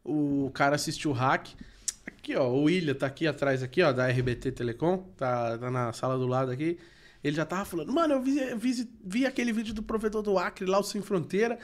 O 0.05 0.51
cara 0.53 0.75
assistiu 0.75 1.11
o 1.11 1.15
hack. 1.15 1.49
Aqui, 2.23 2.37
ó, 2.37 2.49
o 2.49 2.63
William 2.65 2.95
tá 2.95 3.07
aqui 3.07 3.27
atrás, 3.27 3.65
aqui, 3.65 3.83
ó, 3.83 3.91
da 3.93 4.07
RBT 4.07 4.53
Telecom, 4.53 4.99
tá, 5.17 5.59
tá 5.59 5.69
na 5.73 5.93
sala 5.93 6.17
do 6.17 6.25
lado 6.27 6.53
aqui. 6.53 6.79
Ele 7.23 7.35
já 7.35 7.45
tava 7.45 7.65
falando, 7.65 7.93
mano, 7.93 8.15
eu 8.15 8.23
vi, 8.23 8.39
eu 8.39 8.57
vi, 8.57 8.89
vi 9.05 9.27
aquele 9.27 9.53
vídeo 9.53 9.75
do 9.75 9.83
provedor 9.83 10.23
do 10.23 10.39
Acre, 10.39 10.65
lá 10.65 10.79
o 10.79 10.85
Sem 10.85 11.03
Fronteira, 11.03 11.59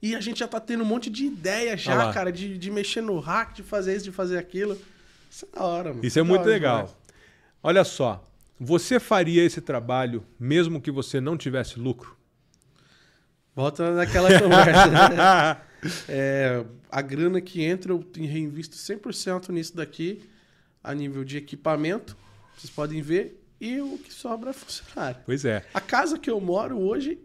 e 0.00 0.14
a 0.14 0.20
gente 0.20 0.38
já 0.38 0.48
tá 0.48 0.58
tendo 0.60 0.82
um 0.82 0.86
monte 0.86 1.10
de 1.10 1.26
ideia 1.26 1.74
Ah 1.74 1.76
já, 1.76 1.94
lá. 2.06 2.12
cara, 2.12 2.32
de, 2.32 2.56
de 2.56 2.70
mexer 2.70 3.02
no 3.02 3.18
hack, 3.20 3.54
de 3.54 3.62
fazer 3.62 3.96
isso, 3.96 4.04
de 4.06 4.12
fazer 4.12 4.38
aquilo. 4.38 4.78
Isso 5.30 5.46
é 5.52 5.58
da 5.58 5.64
hora, 5.64 5.88
mano. 5.90 6.00
Isso 6.04 6.18
é 6.18 6.22
Da 6.22 6.28
muito 6.28 6.40
hora 6.42 6.50
legal. 6.50 6.76
demais. 6.78 6.96
Olha 7.62 7.84
só, 7.84 8.24
você 8.58 8.98
faria 8.98 9.44
esse 9.44 9.60
trabalho 9.60 10.24
mesmo 10.40 10.80
que 10.80 10.90
você 10.90 11.20
não 11.20 11.36
tivesse 11.36 11.78
lucro? 11.78 12.16
Volta 13.54 13.90
naquela 13.92 14.28
conversa. 14.40 15.60
É, 16.08 16.64
a 16.90 17.00
grana 17.00 17.40
que 17.40 17.62
entra, 17.62 17.92
eu 17.92 18.04
reinvisto 18.14 18.76
100% 18.76 19.50
nisso 19.50 19.76
daqui, 19.76 20.22
a 20.82 20.94
nível 20.94 21.24
de 21.24 21.36
equipamento, 21.36 22.16
vocês 22.56 22.70
podem 22.70 23.00
ver, 23.00 23.40
e 23.60 23.80
o 23.80 23.98
que 23.98 24.12
sobra 24.12 24.50
é 24.50 24.52
funcionário. 24.52 25.20
Pois 25.24 25.44
é. 25.44 25.64
A 25.74 25.80
casa 25.80 26.18
que 26.18 26.30
eu 26.30 26.40
moro 26.40 26.78
hoje 26.78 27.18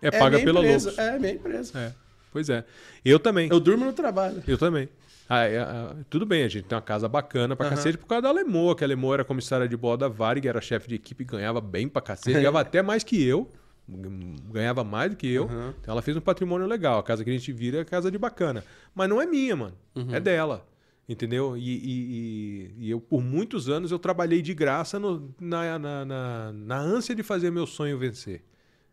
É 0.00 0.10
paga 0.10 0.36
minha 0.36 0.44
pela 0.44 0.60
empresa. 0.60 0.90
Lux. 0.90 0.98
É 0.98 1.18
minha 1.18 1.32
empresa. 1.32 1.78
É. 1.78 1.92
Pois 2.32 2.48
é. 2.48 2.64
Eu 3.04 3.18
também. 3.18 3.48
Eu 3.50 3.60
durmo 3.60 3.84
no 3.84 3.92
trabalho. 3.92 4.42
Eu 4.46 4.58
também. 4.58 4.88
Ah, 5.28 5.44
é, 5.44 5.58
ah, 5.58 5.96
tudo 6.08 6.24
bem, 6.24 6.44
a 6.44 6.48
gente 6.48 6.64
tem 6.64 6.76
uma 6.76 6.82
casa 6.82 7.08
bacana 7.08 7.56
pra 7.56 7.68
cacete 7.68 7.98
por 7.98 8.06
causa 8.06 8.22
da 8.22 8.30
Lemoa, 8.30 8.76
que 8.76 8.84
a 8.84 8.86
Lemoa 8.86 9.14
era 9.14 9.24
comissária 9.24 9.66
de 9.68 9.76
bola 9.76 9.98
da 9.98 10.08
Varig, 10.08 10.46
era 10.46 10.60
chefe 10.60 10.88
de 10.88 10.94
equipe, 10.94 11.24
ganhava 11.24 11.60
bem 11.60 11.88
pra 11.88 12.00
cacete, 12.00 12.32
ganhava 12.32 12.60
até 12.62 12.80
mais 12.80 13.02
que 13.02 13.20
eu. 13.20 13.50
Ganhava 13.88 14.82
mais 14.82 15.10
do 15.10 15.16
que 15.16 15.26
eu. 15.28 15.44
Uhum. 15.44 15.70
Então 15.80 15.92
ela 15.92 16.02
fez 16.02 16.16
um 16.16 16.20
patrimônio 16.20 16.66
legal. 16.66 16.98
A 16.98 17.02
casa 17.02 17.22
que 17.22 17.30
a 17.30 17.32
gente 17.32 17.52
vira 17.52 17.78
é 17.80 17.84
casa 17.84 18.10
de 18.10 18.18
bacana. 18.18 18.64
Mas 18.94 19.08
não 19.08 19.20
é 19.22 19.26
minha, 19.26 19.54
mano. 19.54 19.76
É 20.12 20.20
dela. 20.20 20.66
Entendeu? 21.08 21.56
E, 21.56 21.60
e- 21.62 22.72
e- 22.80 22.90
eu, 22.90 23.00
por 23.00 23.22
muitos 23.22 23.68
anos, 23.68 23.92
eu 23.92 23.98
trabalhei 23.98 24.42
de 24.42 24.52
graça 24.52 24.98
no- 24.98 25.32
na, 25.40 25.78
na, 25.78 26.04
na, 26.04 26.52
na 26.52 26.78
ânsia 26.78 27.14
de 27.14 27.22
fazer 27.22 27.50
meu 27.52 27.64
sonho 27.66 27.96
vencer. 27.96 28.42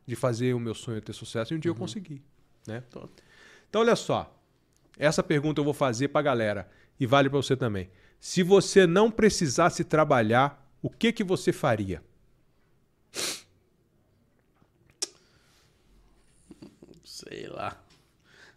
De 0.05 0.15
fazer 0.15 0.53
o 0.53 0.59
meu 0.59 0.75
sonho 0.75 1.01
ter 1.01 1.13
sucesso. 1.13 1.53
E 1.53 1.57
um 1.57 1.59
dia 1.59 1.71
eu 1.71 1.75
consegui. 1.75 2.21
Né? 2.67 2.83
Então, 3.67 3.81
olha 3.81 3.95
só. 3.95 4.39
Essa 4.99 5.23
pergunta 5.23 5.59
eu 5.59 5.65
vou 5.65 5.73
fazer 5.73 6.09
pra 6.09 6.21
galera. 6.21 6.69
E 6.99 7.07
vale 7.07 7.29
pra 7.31 7.37
você 7.41 7.57
também. 7.57 7.89
Se 8.19 8.43
você 8.43 8.85
não 8.85 9.09
precisasse 9.09 9.83
trabalhar, 9.83 10.69
o 10.83 10.89
que, 10.91 11.11
que 11.11 11.23
você 11.23 11.51
faria? 11.51 12.03
Sei 17.13 17.45
lá. 17.47 17.79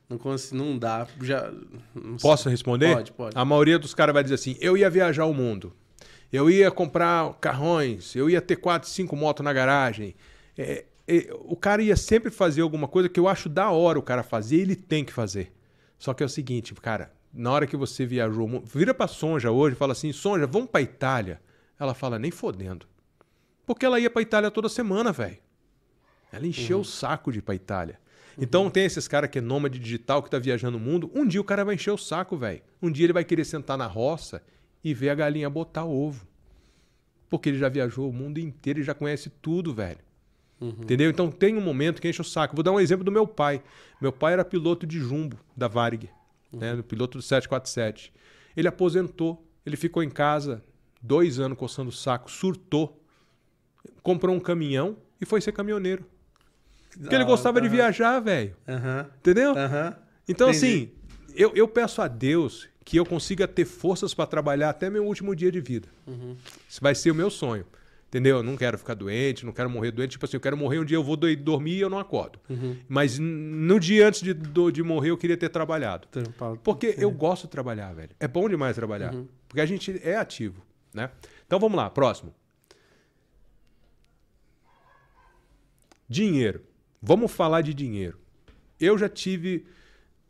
Não 0.08 0.16
consigo, 0.16 0.56
não 0.56 0.78
dá. 0.78 1.06
Já, 1.20 1.52
não 1.94 2.18
sei. 2.18 2.30
Posso 2.30 2.48
responder? 2.48 2.94
Pode, 2.94 3.12
pode. 3.12 3.36
A 3.38 3.44
maioria 3.44 3.78
dos 3.78 3.92
caras 3.92 4.14
vai 4.14 4.22
dizer 4.22 4.36
assim: 4.36 4.56
eu 4.62 4.78
ia 4.78 4.88
viajar 4.88 5.26
o 5.26 5.34
mundo. 5.34 5.74
Eu 6.32 6.48
ia 6.50 6.70
comprar 6.70 7.34
carrões, 7.34 8.16
eu 8.16 8.30
ia 8.30 8.40
ter 8.40 8.56
quatro, 8.56 8.88
cinco 8.88 9.14
motos 9.14 9.44
na 9.44 9.52
garagem. 9.52 10.14
É, 10.56 10.86
é, 11.06 11.28
o 11.44 11.54
cara 11.54 11.82
ia 11.82 11.96
sempre 11.96 12.30
fazer 12.30 12.62
alguma 12.62 12.88
coisa 12.88 13.10
que 13.10 13.20
eu 13.20 13.28
acho 13.28 13.48
da 13.48 13.70
hora 13.70 13.98
o 13.98 14.02
cara 14.02 14.22
fazer, 14.22 14.56
ele 14.56 14.74
tem 14.74 15.04
que 15.04 15.12
fazer. 15.12 15.52
Só 15.98 16.14
que 16.14 16.22
é 16.22 16.26
o 16.26 16.28
seguinte, 16.28 16.74
cara, 16.76 17.12
na 17.32 17.50
hora 17.52 17.66
que 17.66 17.76
você 17.76 18.06
viajou, 18.06 18.46
o 18.46 18.48
mundo- 18.48 18.64
vira 18.66 18.94
pra 18.94 19.06
Sonja 19.06 19.50
hoje 19.50 19.76
e 19.76 19.78
fala 19.78 19.92
assim: 19.92 20.12
Sonja, 20.12 20.46
vamos 20.46 20.70
pra 20.70 20.80
Itália. 20.80 21.42
Ela 21.78 21.92
fala, 21.92 22.18
nem 22.18 22.30
fodendo. 22.30 22.86
Porque 23.66 23.84
ela 23.84 24.00
ia 24.00 24.08
pra 24.08 24.22
Itália 24.22 24.50
toda 24.50 24.68
semana, 24.70 25.12
velho. 25.12 25.36
Ela 26.32 26.46
encheu 26.46 26.80
o 26.80 26.84
saco 26.84 27.30
de 27.30 27.38
ir 27.40 27.42
pra 27.42 27.54
Itália. 27.54 27.98
Então 28.38 28.68
tem 28.68 28.84
esses 28.84 29.08
caras 29.08 29.30
que 29.30 29.38
é 29.38 29.40
nômade 29.40 29.78
digital 29.78 30.22
que 30.22 30.30
tá 30.30 30.38
viajando 30.38 30.76
o 30.76 30.80
mundo. 30.80 31.10
Um 31.14 31.26
dia 31.26 31.40
o 31.40 31.44
cara 31.44 31.64
vai 31.64 31.74
encher 31.74 31.90
o 31.90 31.98
saco, 31.98 32.36
velho. 32.36 32.62
Um 32.82 32.90
dia 32.90 33.06
ele 33.06 33.12
vai 33.12 33.24
querer 33.24 33.44
sentar 33.44 33.78
na 33.78 33.86
roça 33.86 34.42
e 34.84 34.92
ver 34.92 35.10
a 35.10 35.14
galinha 35.14 35.48
botar 35.48 35.84
ovo. 35.84 36.26
Porque 37.28 37.48
ele 37.48 37.58
já 37.58 37.68
viajou 37.68 38.08
o 38.08 38.12
mundo 38.12 38.38
inteiro 38.38 38.80
e 38.80 38.82
já 38.82 38.94
conhece 38.94 39.30
tudo, 39.30 39.74
velho. 39.74 39.98
Entendeu? 40.60 41.10
Então 41.10 41.30
tem 41.30 41.56
um 41.56 41.60
momento 41.60 42.00
que 42.00 42.08
enche 42.08 42.20
o 42.20 42.24
saco. 42.24 42.54
Vou 42.54 42.62
dar 42.62 42.72
um 42.72 42.80
exemplo 42.80 43.04
do 43.04 43.12
meu 43.12 43.26
pai. 43.26 43.62
Meu 44.00 44.12
pai 44.12 44.34
era 44.34 44.44
piloto 44.44 44.86
de 44.86 44.98
jumbo 44.98 45.38
da 45.56 45.68
Varig, 45.68 46.08
né? 46.52 46.74
No 46.74 46.82
piloto 46.82 47.18
do 47.18 47.22
747. 47.22 48.12
Ele 48.56 48.68
aposentou. 48.68 49.42
Ele 49.64 49.76
ficou 49.76 50.02
em 50.02 50.08
casa 50.08 50.62
dois 51.02 51.38
anos 51.38 51.58
coçando 51.58 51.90
o 51.90 51.92
saco, 51.92 52.30
surtou, 52.30 53.02
comprou 54.02 54.34
um 54.34 54.40
caminhão 54.40 54.96
e 55.20 55.26
foi 55.26 55.40
ser 55.40 55.52
caminhoneiro. 55.52 56.04
Porque 56.98 57.14
ele 57.14 57.24
Da 57.24 57.30
gostava 57.30 57.60
de 57.60 57.66
hora. 57.66 57.76
viajar, 57.76 58.20
velho. 58.20 58.56
Aham. 58.66 59.06
Entendeu? 59.18 59.56
Aham. 59.56 59.94
Então, 60.28 60.48
Entendi. 60.50 60.66
assim, 60.66 60.90
eu, 61.34 61.52
eu 61.54 61.68
peço 61.68 62.00
a 62.02 62.08
Deus 62.08 62.68
que 62.84 62.96
eu 62.96 63.04
consiga 63.04 63.46
ter 63.46 63.64
forças 63.64 64.14
para 64.14 64.26
trabalhar 64.26 64.70
até 64.70 64.88
meu 64.88 65.04
último 65.04 65.34
dia 65.34 65.50
de 65.52 65.60
vida. 65.60 65.88
Isso 66.68 66.80
vai 66.80 66.94
ser 66.94 67.10
o 67.10 67.14
meu 67.14 67.30
sonho. 67.30 67.66
Entendeu? 68.08 68.36
Eu 68.38 68.42
não 68.42 68.56
quero 68.56 68.78
ficar 68.78 68.94
doente, 68.94 69.44
não 69.44 69.52
quero 69.52 69.68
morrer 69.68 69.90
doente. 69.90 70.12
Tipo 70.12 70.24
assim, 70.24 70.36
eu 70.36 70.40
quero 70.40 70.56
morrer 70.56 70.78
um 70.78 70.84
dia, 70.84 70.96
eu 70.96 71.02
vou 71.02 71.16
do- 71.16 71.36
dormir 71.36 71.72
e 71.72 71.80
eu 71.80 71.90
não 71.90 71.98
acordo. 71.98 72.38
Mas 72.88 73.18
n- 73.18 73.26
no 73.26 73.78
dia 73.80 74.06
antes 74.08 74.22
de, 74.22 74.32
de 74.32 74.82
morrer, 74.82 75.10
eu 75.10 75.18
queria 75.18 75.36
ter 75.36 75.48
trabalhado. 75.48 76.06
Porque 76.62 76.94
eu 76.98 77.10
gosto 77.10 77.42
de 77.42 77.50
trabalhar, 77.50 77.92
velho. 77.92 78.10
É 78.20 78.28
bom 78.28 78.48
demais 78.48 78.74
trabalhar. 78.76 79.12
Porque 79.48 79.60
a 79.60 79.66
gente 79.66 80.00
é 80.04 80.16
ativo, 80.16 80.62
né? 80.94 81.10
Então 81.46 81.58
vamos 81.58 81.76
lá, 81.76 81.90
próximo. 81.90 82.32
Dinheiro. 86.08 86.62
Vamos 87.02 87.32
falar 87.32 87.60
de 87.62 87.72
dinheiro. 87.74 88.18
Eu 88.80 88.96
já 88.98 89.08
tive 89.08 89.66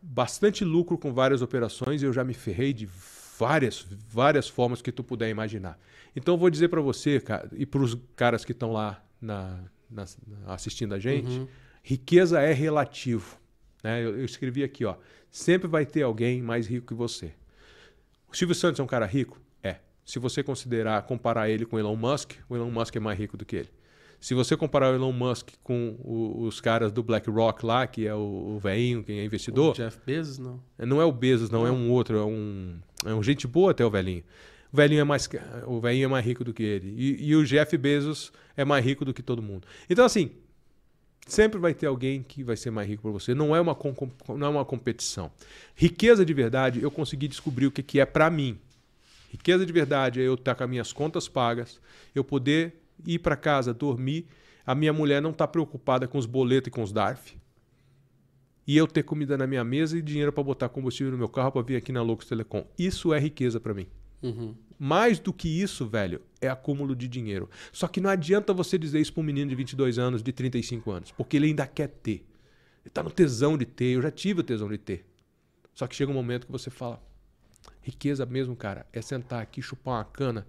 bastante 0.00 0.64
lucro 0.64 0.96
com 0.98 1.12
várias 1.12 1.42
operações, 1.42 2.02
eu 2.02 2.12
já 2.12 2.22
me 2.24 2.34
ferrei 2.34 2.72
de 2.72 2.88
várias, 3.38 3.86
várias 4.08 4.48
formas 4.48 4.80
que 4.80 4.92
tu 4.92 5.02
puder 5.02 5.28
imaginar. 5.28 5.78
Então 6.14 6.34
eu 6.34 6.38
vou 6.38 6.48
dizer 6.50 6.68
para 6.68 6.80
você, 6.80 7.20
cara, 7.20 7.48
e 7.52 7.66
para 7.66 7.80
os 7.82 7.96
caras 8.14 8.44
que 8.44 8.52
estão 8.52 8.72
lá 8.72 9.02
na, 9.20 9.58
na- 9.90 10.06
assistindo 10.46 10.94
a 10.94 10.98
gente, 10.98 11.46
riqueza 11.82 12.40
é 12.40 12.52
relativo. 12.52 13.36
Né? 13.82 14.02
Eu, 14.04 14.18
eu 14.18 14.24
escrevi 14.24 14.62
aqui, 14.62 14.84
ó. 14.84 14.96
Sempre 15.30 15.68
vai 15.68 15.84
ter 15.84 16.02
alguém 16.02 16.40
mais 16.40 16.66
rico 16.66 16.86
que 16.86 16.94
você. 16.94 17.32
O 18.32 18.36
Silvio 18.36 18.54
Santos 18.54 18.80
é 18.80 18.82
um 18.82 18.86
cara 18.86 19.06
rico? 19.06 19.40
É. 19.62 19.76
Se 20.04 20.18
você 20.18 20.42
considerar, 20.42 21.02
comparar 21.02 21.50
ele 21.50 21.66
com 21.66 21.76
o 21.76 21.78
Elon 21.78 21.96
Musk, 21.96 22.32
o 22.48 22.56
Elon 22.56 22.70
Musk 22.70 22.94
é 22.96 23.00
mais 23.00 23.18
rico 23.18 23.36
do 23.36 23.44
que 23.44 23.56
ele. 23.56 23.70
Se 24.26 24.34
você 24.34 24.56
comparar 24.56 24.90
o 24.90 24.96
Elon 24.96 25.12
Musk 25.12 25.50
com 25.62 25.96
o- 26.02 26.46
os 26.48 26.60
caras 26.60 26.90
do 26.90 27.00
BlackRock 27.00 27.64
lá, 27.64 27.86
que 27.86 28.08
é 28.08 28.12
o, 28.12 28.56
o 28.56 28.58
velhinho, 28.58 29.04
quem 29.04 29.20
é 29.20 29.24
investidor, 29.24 29.72
Jeff 29.76 30.00
Bezos, 30.04 30.36
não. 30.36 30.60
não 30.76 31.00
é 31.00 31.04
o 31.04 31.12
Bezos, 31.12 31.48
não, 31.48 31.64
é 31.64 31.70
um 31.70 31.88
outro, 31.92 32.18
é 32.18 32.24
um, 32.24 32.76
é 33.04 33.14
um 33.14 33.22
gente 33.22 33.46
boa 33.46 33.70
até 33.70 33.86
o 33.86 33.88
velhinho. 33.88 34.24
O 34.72 34.76
velhinho 34.76 35.00
é 35.00 35.04
mais, 35.04 35.28
o 35.68 35.78
velhinho 35.78 36.06
é 36.06 36.08
mais 36.08 36.26
rico 36.26 36.42
do 36.42 36.52
que 36.52 36.64
ele. 36.64 36.92
E, 36.98 37.28
e 37.28 37.36
o 37.36 37.44
Jeff 37.46 37.78
Bezos 37.78 38.32
é 38.56 38.64
mais 38.64 38.84
rico 38.84 39.04
do 39.04 39.14
que 39.14 39.22
todo 39.22 39.40
mundo. 39.40 39.64
Então, 39.88 40.04
assim, 40.04 40.32
sempre 41.24 41.60
vai 41.60 41.72
ter 41.72 41.86
alguém 41.86 42.20
que 42.20 42.42
vai 42.42 42.56
ser 42.56 42.72
mais 42.72 42.88
rico 42.88 43.02
por 43.02 43.12
você. 43.12 43.32
Não 43.32 43.54
é 43.54 43.60
uma, 43.60 43.78
não 44.36 44.46
é 44.48 44.50
uma 44.50 44.64
competição. 44.64 45.30
Riqueza 45.76 46.26
de 46.26 46.34
verdade, 46.34 46.82
eu 46.82 46.90
consegui 46.90 47.28
descobrir 47.28 47.66
o 47.68 47.70
que, 47.70 47.80
que 47.80 48.00
é 48.00 48.04
para 48.04 48.28
mim. 48.28 48.58
Riqueza 49.30 49.64
de 49.64 49.72
verdade 49.72 50.20
é 50.20 50.24
eu 50.24 50.34
estar 50.34 50.56
com 50.56 50.64
as 50.64 50.68
minhas 50.70 50.92
contas 50.92 51.28
pagas, 51.28 51.80
eu 52.12 52.24
poder 52.24 52.82
ir 53.04 53.18
para 53.18 53.36
casa, 53.36 53.74
dormir, 53.74 54.26
a 54.64 54.74
minha 54.74 54.92
mulher 54.92 55.20
não 55.20 55.30
estar 55.30 55.48
preocupada 55.48 56.06
com 56.08 56.18
os 56.18 56.26
boletos 56.26 56.68
e 56.68 56.70
com 56.70 56.82
os 56.82 56.92
DARF. 56.92 57.36
E 58.66 58.76
eu 58.76 58.86
ter 58.86 59.04
comida 59.04 59.38
na 59.38 59.46
minha 59.46 59.62
mesa 59.62 59.96
e 59.96 60.02
dinheiro 60.02 60.32
para 60.32 60.42
botar 60.42 60.68
combustível 60.68 61.12
no 61.12 61.18
meu 61.18 61.28
carro 61.28 61.52
para 61.52 61.62
vir 61.62 61.76
aqui 61.76 61.92
na 61.92 62.02
Loucos 62.02 62.26
Telecom. 62.26 62.66
Isso 62.76 63.14
é 63.14 63.18
riqueza 63.18 63.60
para 63.60 63.72
mim. 63.72 63.86
Uhum. 64.22 64.56
Mais 64.78 65.18
do 65.20 65.32
que 65.32 65.48
isso, 65.48 65.86
velho, 65.86 66.20
é 66.40 66.48
acúmulo 66.48 66.96
de 66.96 67.06
dinheiro. 67.06 67.48
Só 67.72 67.86
que 67.86 68.00
não 68.00 68.10
adianta 68.10 68.52
você 68.52 68.76
dizer 68.76 69.00
isso 69.00 69.12
para 69.12 69.20
um 69.20 69.24
menino 69.24 69.48
de 69.48 69.54
22 69.54 69.98
anos, 69.98 70.22
de 70.22 70.32
35 70.32 70.90
anos, 70.90 71.12
porque 71.12 71.36
ele 71.36 71.46
ainda 71.46 71.66
quer 71.66 71.88
ter. 71.88 72.26
Ele 72.84 72.90
tá 72.92 73.02
no 73.02 73.10
tesão 73.10 73.56
de 73.56 73.64
ter, 73.64 73.94
eu 73.96 74.02
já 74.02 74.10
tive 74.10 74.40
o 74.40 74.44
tesão 74.44 74.68
de 74.68 74.78
ter. 74.78 75.06
Só 75.72 75.86
que 75.86 75.94
chega 75.94 76.10
um 76.10 76.14
momento 76.14 76.46
que 76.46 76.52
você 76.52 76.70
fala: 76.70 77.00
riqueza 77.80 78.26
mesmo, 78.26 78.56
cara, 78.56 78.86
é 78.92 79.00
sentar 79.00 79.42
aqui, 79.42 79.62
chupar 79.62 79.94
uma 79.94 80.04
cana, 80.04 80.46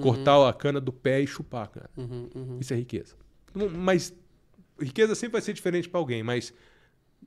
cortar 0.00 0.48
a 0.48 0.52
cana 0.52 0.80
do 0.80 0.92
pé 0.92 1.20
e 1.20 1.26
chupar 1.26 1.64
a 1.64 1.66
cana. 1.66 1.90
Uhum, 1.96 2.28
uhum. 2.34 2.58
Isso 2.60 2.72
é 2.72 2.76
riqueza. 2.76 3.14
Mas 3.54 4.14
riqueza 4.80 5.14
sempre 5.14 5.32
vai 5.32 5.42
ser 5.42 5.52
diferente 5.52 5.88
para 5.88 6.00
alguém, 6.00 6.22
mas 6.22 6.52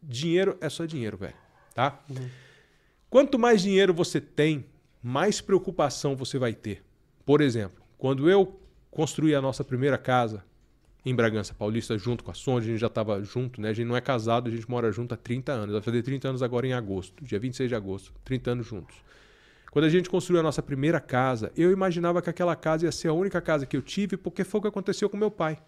dinheiro 0.01 0.57
é 0.61 0.69
só 0.69 0.85
dinheiro, 0.85 1.17
velho, 1.17 1.35
tá? 1.73 2.03
Quanto 3.09 3.39
mais 3.39 3.61
dinheiro 3.61 3.93
você 3.93 4.19
tem, 4.19 4.65
mais 5.01 5.39
preocupação 5.39 6.15
você 6.15 6.37
vai 6.37 6.53
ter. 6.53 6.83
Por 7.25 7.41
exemplo, 7.41 7.83
quando 7.97 8.29
eu 8.29 8.59
construí 8.91 9.33
a 9.33 9.41
nossa 9.41 9.63
primeira 9.63 9.97
casa 9.97 10.43
em 11.05 11.15
Bragança 11.15 11.53
Paulista, 11.53 11.97
junto 11.97 12.23
com 12.23 12.31
a 12.31 12.33
Sonja, 12.33 12.67
a 12.67 12.71
gente 12.71 12.79
já 12.79 12.87
estava 12.87 13.23
junto, 13.23 13.61
né? 13.61 13.69
A 13.69 13.73
gente 13.73 13.87
não 13.87 13.95
é 13.95 14.01
casado, 14.01 14.49
a 14.49 14.51
gente 14.51 14.69
mora 14.69 14.91
junto 14.91 15.13
há 15.13 15.17
30 15.17 15.51
anos. 15.53 15.73
Vai 15.73 15.81
fazer 15.81 16.01
30 16.03 16.27
anos 16.27 16.43
agora 16.43 16.67
em 16.67 16.73
agosto, 16.73 17.23
dia 17.23 17.39
26 17.39 17.69
de 17.69 17.75
agosto. 17.75 18.13
30 18.25 18.51
anos 18.51 18.67
juntos. 18.67 18.95
Quando 19.71 19.85
a 19.85 19.89
gente 19.89 20.09
construiu 20.09 20.39
a 20.39 20.43
nossa 20.43 20.61
primeira 20.61 20.99
casa, 20.99 21.51
eu 21.55 21.71
imaginava 21.71 22.21
que 22.21 22.29
aquela 22.29 22.55
casa 22.55 22.85
ia 22.85 22.91
ser 22.91 23.09
a 23.09 23.13
única 23.13 23.41
casa 23.41 23.65
que 23.65 23.75
eu 23.75 23.81
tive, 23.81 24.17
porque 24.17 24.43
foi 24.43 24.59
o 24.59 24.61
que 24.61 24.67
aconteceu 24.67 25.09
com 25.09 25.17
meu 25.17 25.31
pai. 25.31 25.61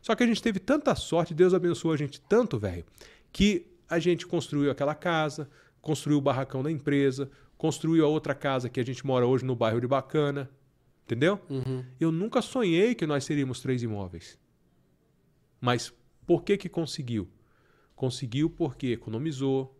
Só 0.00 0.14
que 0.14 0.22
a 0.22 0.26
gente 0.26 0.42
teve 0.42 0.58
tanta 0.58 0.94
sorte, 0.94 1.34
Deus 1.34 1.54
abençoou 1.54 1.94
a 1.94 1.96
gente 1.96 2.20
tanto, 2.20 2.58
velho, 2.58 2.84
que 3.32 3.66
a 3.88 3.98
gente 3.98 4.26
construiu 4.26 4.70
aquela 4.70 4.94
casa, 4.94 5.48
construiu 5.80 6.18
o 6.18 6.22
barracão 6.22 6.62
da 6.62 6.70
empresa, 6.70 7.30
construiu 7.56 8.04
a 8.04 8.08
outra 8.08 8.34
casa 8.34 8.68
que 8.68 8.80
a 8.80 8.84
gente 8.84 9.06
mora 9.06 9.26
hoje 9.26 9.44
no 9.44 9.56
bairro 9.56 9.80
de 9.80 9.86
Bacana. 9.86 10.50
Entendeu? 11.04 11.40
Uhum. 11.48 11.82
Eu 11.98 12.12
nunca 12.12 12.42
sonhei 12.42 12.94
que 12.94 13.06
nós 13.06 13.24
seríamos 13.24 13.60
três 13.60 13.82
imóveis. 13.82 14.38
Mas 15.58 15.90
por 16.26 16.44
que 16.44 16.58
que 16.58 16.68
conseguiu? 16.68 17.26
Conseguiu 17.96 18.50
porque 18.50 18.88
economizou, 18.88 19.74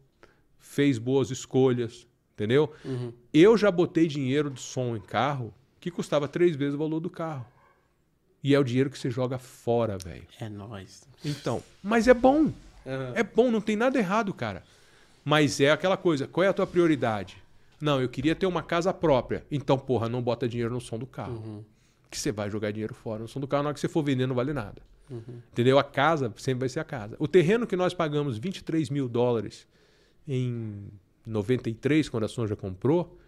fez 0.59 0.97
boas 0.97 1.31
escolhas, 1.31 2.08
entendeu? 2.39 2.73
Uhum. 2.85 3.13
Eu 3.35 3.57
já 3.57 3.69
botei 3.69 4.07
dinheiro 4.07 4.49
de 4.49 4.61
som 4.61 4.97
em 4.97 5.01
carro 5.01 5.53
que 5.81 5.91
custava 5.91 6.29
três 6.29 6.55
vezes 6.55 6.75
o 6.75 6.79
valor 6.79 7.01
do 7.01 7.11
carro. 7.11 7.45
E 8.43 8.55
é 8.55 8.59
o 8.59 8.63
dinheiro 8.63 8.89
que 8.89 8.99
você 8.99 9.11
joga 9.11 9.37
fora, 9.39 9.99
velho. 9.99 10.27
É 10.41 10.49
nóis. 10.49 11.03
Então, 11.25 11.61
mas 11.83 12.07
é 12.07 12.15
bom. 12.15 12.45
Uhum. 12.45 12.55
É 13.15 13.25
bom, 13.25 13.51
não 13.51 13.61
tem 13.61 13.75
nada 13.75 13.99
errado, 13.99 14.33
cara. 14.33 14.63
Mas 15.25 15.61
é 15.61 15.71
aquela 15.73 15.97
coisa, 15.97 16.29
qual 16.29 16.45
é 16.45 16.49
a 16.49 16.53
tua 16.53 16.67
prioridade? 16.67 17.43
Não, 17.81 18.01
eu 18.01 18.09
queria 18.09 18.35
ter 18.35 18.47
uma 18.47 18.63
casa 18.63 18.95
própria. 18.95 19.45
Então, 19.51 19.77
porra, 19.77 20.09
não 20.09 20.23
bota 20.23 20.49
dinheiro 20.49 20.73
no 20.73 20.81
som 20.81 20.99
do 20.99 21.07
carro. 21.07 21.43
Uhum. 21.45 21.65
Que 22.09 22.19
você 22.19 22.31
vai 22.31 22.49
jogar 22.49 22.71
dinheiro 22.71 22.95
fora. 22.95 23.23
No 23.23 23.29
som 23.29 23.41
do 23.41 23.49
carro, 23.49 23.65
na 23.65 23.69
hora 23.69 23.75
que 23.75 23.81
você 23.81 23.89
for 23.89 24.03
vender, 24.03 24.27
não 24.27 24.35
vale 24.35 24.53
nada. 24.53 24.81
Uhum. 25.11 25.43
Entendeu? 25.53 25.79
A 25.79 25.85
casa 25.85 26.33
sempre 26.37 26.61
vai 26.61 26.69
ser 26.69 26.81
a 26.81 26.85
casa. 26.85 27.17
O 27.19 27.27
terreno 27.27 27.67
que 27.67 27.77
nós 27.77 27.93
pagamos 27.93 28.39
23 28.39 28.89
mil 28.91 29.09
dólares 29.09 29.67
em 30.27 30.89
93, 31.29 32.09
quando 32.09 32.25
a 32.25 32.29
Sonja 32.29 32.57
comprou, 32.57 33.19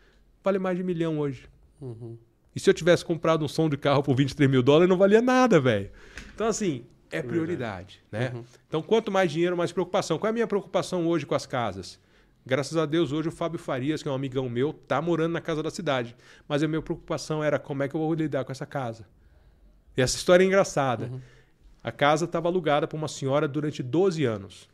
vale 0.43 0.59
mais 0.59 0.77
de 0.77 0.83
milhão 0.83 1.19
hoje. 1.19 1.49
Uhum. 1.81 2.17
E 2.55 2.59
se 2.59 2.69
eu 2.69 2.75
tivesse 2.75 3.05
comprado 3.05 3.45
um 3.45 3.49
som 3.49 3.69
de 3.69 3.77
carro 3.77 4.03
por 4.03 4.15
23 4.17 4.51
mil 4.51 4.63
dólares, 4.63 4.89
não 4.89 4.97
valia 4.97 5.23
nada, 5.23 5.61
velho. 5.61 5.91
Então, 6.35 6.47
assim, 6.47 6.85
é 7.11 7.23
prioridade, 7.23 8.03
né? 8.11 8.33
Uhum. 8.35 8.45
Então, 8.67 8.83
quanto 8.83 9.11
mais 9.11 9.31
dinheiro, 9.31 9.57
mais 9.57 9.73
preocupação. 9.73 10.19
Qual 10.19 10.29
é 10.29 10.31
a 10.31 10.33
minha 10.33 10.47
preocupação 10.47 11.07
hoje 11.07 11.27
com 11.27 11.35
as 11.35 11.47
casas? 11.47 12.01
Graças 12.45 12.77
a 12.77 12.87
Deus, 12.87 13.13
hoje 13.13 13.29
o 13.29 13.33
Fábio 13.33 13.59
Farias, 13.59 14.03
que 14.03 14.09
é 14.09 14.13
um 14.13 14.15
amigão 14.15 14.49
meu, 14.49 14.73
tá 14.73 15.01
morando 15.01 15.33
na 15.33 15.41
casa 15.41 15.63
da 15.63 15.71
cidade. 15.71 16.17
Mas 16.49 16.63
a 16.63 16.69
minha 16.69 16.83
preocupação 16.83 17.45
era 17.45 17.59
como 17.59 17.83
é 17.83 17.89
que 17.89 17.95
eu 17.95 18.01
vou 18.01 18.13
lidar 18.15 18.45
com 18.45 18.53
essa 18.53 18.67
casa. 18.67 19.07
E 19.97 20.03
essa 20.03 20.17
história 20.17 20.43
é 20.43 20.47
engraçada. 20.47 21.07
Uhum. 21.07 21.21
A 21.83 21.93
casa 21.93 22.25
estava 22.25 22.49
alugada 22.49 22.87
para 22.87 22.97
uma 22.97 23.09
senhora 23.09 23.47
durante 23.47 23.83
12 23.83 24.25
anos. 24.25 24.69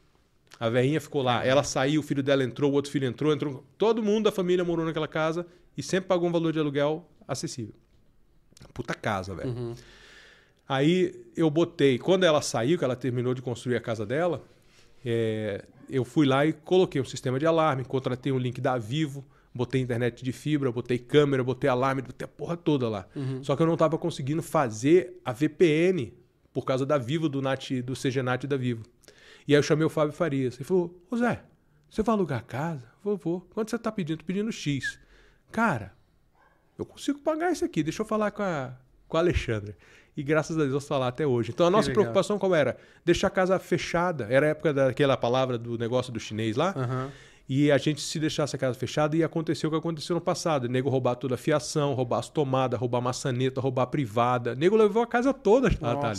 A 0.59 0.68
velhinha 0.68 1.01
ficou 1.01 1.23
lá. 1.23 1.44
Ela 1.44 1.62
saiu, 1.62 2.01
o 2.01 2.05
filho 2.05 2.23
dela 2.23 2.43
entrou, 2.43 2.70
o 2.70 2.74
outro 2.74 2.90
filho 2.90 3.06
entrou, 3.06 3.32
entrou. 3.32 3.64
Todo 3.77 4.02
mundo 4.02 4.24
da 4.24 4.32
família 4.32 4.64
morou 4.64 4.85
naquela 4.85 5.09
casa 5.09 5.47
e 5.77 5.82
sempre 5.82 6.09
pagou 6.09 6.28
um 6.28 6.32
valor 6.32 6.52
de 6.52 6.59
aluguel 6.59 7.06
acessível. 7.28 7.74
Puta 8.73 8.94
casa, 8.94 9.35
velho. 9.35 9.51
Uhum. 9.51 9.74
Aí 10.68 11.14
eu 11.36 11.48
botei, 11.51 11.98
quando 11.98 12.24
ela 12.24 12.40
saiu, 12.40 12.78
que 12.78 12.85
ela 12.85 12.97
terminou 12.97 13.35
de 13.35 13.43
construir 13.43 13.77
a 13.77 13.81
casa 13.81 14.05
dela, 14.05 14.43
é, 15.05 15.64
eu 15.89 16.05
fui 16.05 16.27
lá 16.27 16.44
e 16.44 16.52
coloquei 16.52 17.01
um 17.01 17.05
sistema 17.05 17.39
de 17.39 17.47
alarme, 17.47 17.85
contratei 17.85 18.32
um 18.32 18.39
link 18.39 18.60
da 18.60 18.77
Vivo, 18.77 19.24
botei 19.55 19.81
internet 19.81 20.24
de 20.24 20.32
fibra, 20.32 20.73
botei 20.73 20.98
câmera, 20.98 21.44
botei 21.44 21.70
alarme, 21.70 22.02
botei 22.02 22.24
a 22.24 22.28
porra 22.28 22.56
toda 22.56 22.89
lá. 22.89 23.06
Só 23.43 23.55
que 23.55 23.62
eu 23.62 23.66
não 23.66 23.74
estava 23.74 23.97
conseguindo 23.97 24.43
fazer 24.43 25.20
a 25.24 25.32
VPN 25.32 26.12
por 26.52 26.64
causa 26.64 26.85
da 26.85 26.98
Vivo, 26.98 27.28
do, 27.28 27.40
Nat, 27.40 27.70
do 27.82 27.94
CGNAT 27.94 28.47
da 28.47 28.56
Vivo. 28.56 28.82
E 29.47 29.55
aí 29.55 29.59
eu 29.59 29.62
chamei 29.62 29.85
o 29.85 29.90
Fábio 29.90 30.12
Farias. 30.12 30.56
Ele 30.56 30.64
falou, 30.64 30.98
ô 31.10 31.16
Zé, 31.16 31.43
você 31.89 32.02
vai 32.02 32.14
alugar 32.14 32.40
a 32.40 32.43
casa? 32.43 32.85
Vou. 33.02 33.40
Quanto 33.55 33.70
você 33.70 33.77
está 33.77 33.93
pedindo? 33.93 34.18
Tô 34.18 34.24
pedindo 34.24 34.51
X. 34.51 34.98
Cara, 35.52 35.93
eu 36.78 36.85
consigo 36.85 37.18
pagar 37.20 37.52
isso 37.52 37.64
aqui, 37.64 37.82
deixa 37.82 38.02
eu 38.02 38.06
falar 38.06 38.31
com 38.32 38.43
a, 38.43 38.74
com 39.09 39.16
a 39.16 39.20
Alexandra. 39.20 39.77
E 40.16 40.23
graças 40.23 40.59
a 40.59 40.64
Deus 40.64 40.82
está 40.82 40.98
lá 40.98 41.09
até 41.09 41.27
hoje. 41.27 41.52
Então 41.52 41.66
a 41.66 41.70
nossa 41.70 41.90
preocupação 41.90 42.39
qual 42.39 42.55
era? 42.55 42.77
Deixar 43.05 43.27
a 43.27 43.31
casa 43.31 43.59
fechada. 43.59 44.27
Era 44.31 44.47
a 44.47 44.48
época 44.51 44.73
daquela 44.73 45.16
palavra 45.16 45.59
do 45.59 45.77
negócio 45.77 46.12
do 46.12 46.18
chinês 46.18 46.56
lá. 46.56 46.74
Aham. 46.77 47.12
E 47.48 47.70
a 47.70 47.78
gente, 47.78 48.01
se 48.01 48.18
deixasse 48.18 48.56
a 48.56 48.59
casa 48.59 48.77
fechada, 48.77 49.16
ia 49.16 49.27
acontecer 49.27 49.66
o 49.66 49.70
que 49.70 49.77
aconteceu 49.77 50.14
no 50.14 50.20
passado. 50.20 50.68
Nego 50.68 50.89
roubar 50.89 51.14
toda 51.14 51.36
a 51.36 51.39
fiação, 51.39 51.94
roubar 51.94 52.18
as 52.18 52.28
tomadas, 52.28 52.81
roubar 52.81 53.01
maçaneta, 53.01 53.60
roubar 53.60 53.82
a 53.82 53.86
privada. 53.86 54.55
Nego 54.56 54.74
levou 54.74 55.02
a 55.02 55.06
casa 55.06 55.32
toda, 55.32 55.68
Natália. 55.81 56.14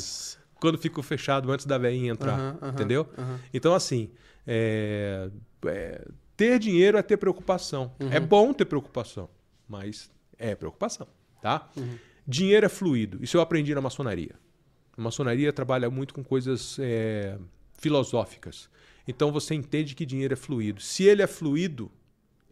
Quando 0.59 0.77
ficou 0.77 1.03
fechado 1.03 1.51
antes 1.51 1.65
da 1.65 1.77
velhinha 1.77 2.11
entrar. 2.11 2.33
Aham, 2.33 2.57
aham, 2.61 2.69
entendeu? 2.71 3.07
aham. 3.17 3.39
Então, 3.53 3.73
assim, 3.73 4.09
é- 4.45 5.29
é, 5.65 6.05
ter 6.35 6.59
dinheiro 6.59 6.97
é 6.97 7.01
ter 7.01 7.17
preocupação. 7.17 7.91
Uhum. 7.99 8.11
É 8.11 8.19
bom 8.19 8.53
ter 8.53 8.65
preocupação, 8.65 9.29
mas 9.67 10.09
é 10.37 10.55
preocupação, 10.55 11.07
tá? 11.41 11.69
Uhum. 11.75 11.97
Dinheiro 12.27 12.65
é 12.65 12.69
fluido. 12.69 13.19
Isso 13.23 13.37
eu 13.37 13.41
aprendi 13.41 13.73
na 13.73 13.81
maçonaria. 13.81 14.35
A 14.97 15.01
maçonaria 15.01 15.53
trabalha 15.53 15.89
muito 15.89 16.13
com 16.13 16.23
coisas 16.23 16.77
é, 16.79 17.37
filosóficas. 17.77 18.69
Então 19.07 19.31
você 19.31 19.53
entende 19.55 19.95
que 19.95 20.05
dinheiro 20.05 20.33
é 20.33 20.37
fluido. 20.37 20.81
Se 20.81 21.03
ele 21.03 21.21
é 21.21 21.27
fluido, 21.27 21.89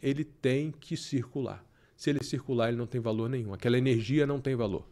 ele 0.02 0.24
tem 0.24 0.70
que 0.70 0.96
circular. 0.96 1.64
Se 1.96 2.08
ele 2.10 2.22
circular, 2.22 2.68
ele 2.68 2.76
não 2.76 2.86
tem 2.86 3.00
valor 3.00 3.28
nenhum. 3.28 3.52
Aquela 3.52 3.76
energia 3.76 4.26
não 4.26 4.40
tem 4.40 4.54
valor. 4.54 4.86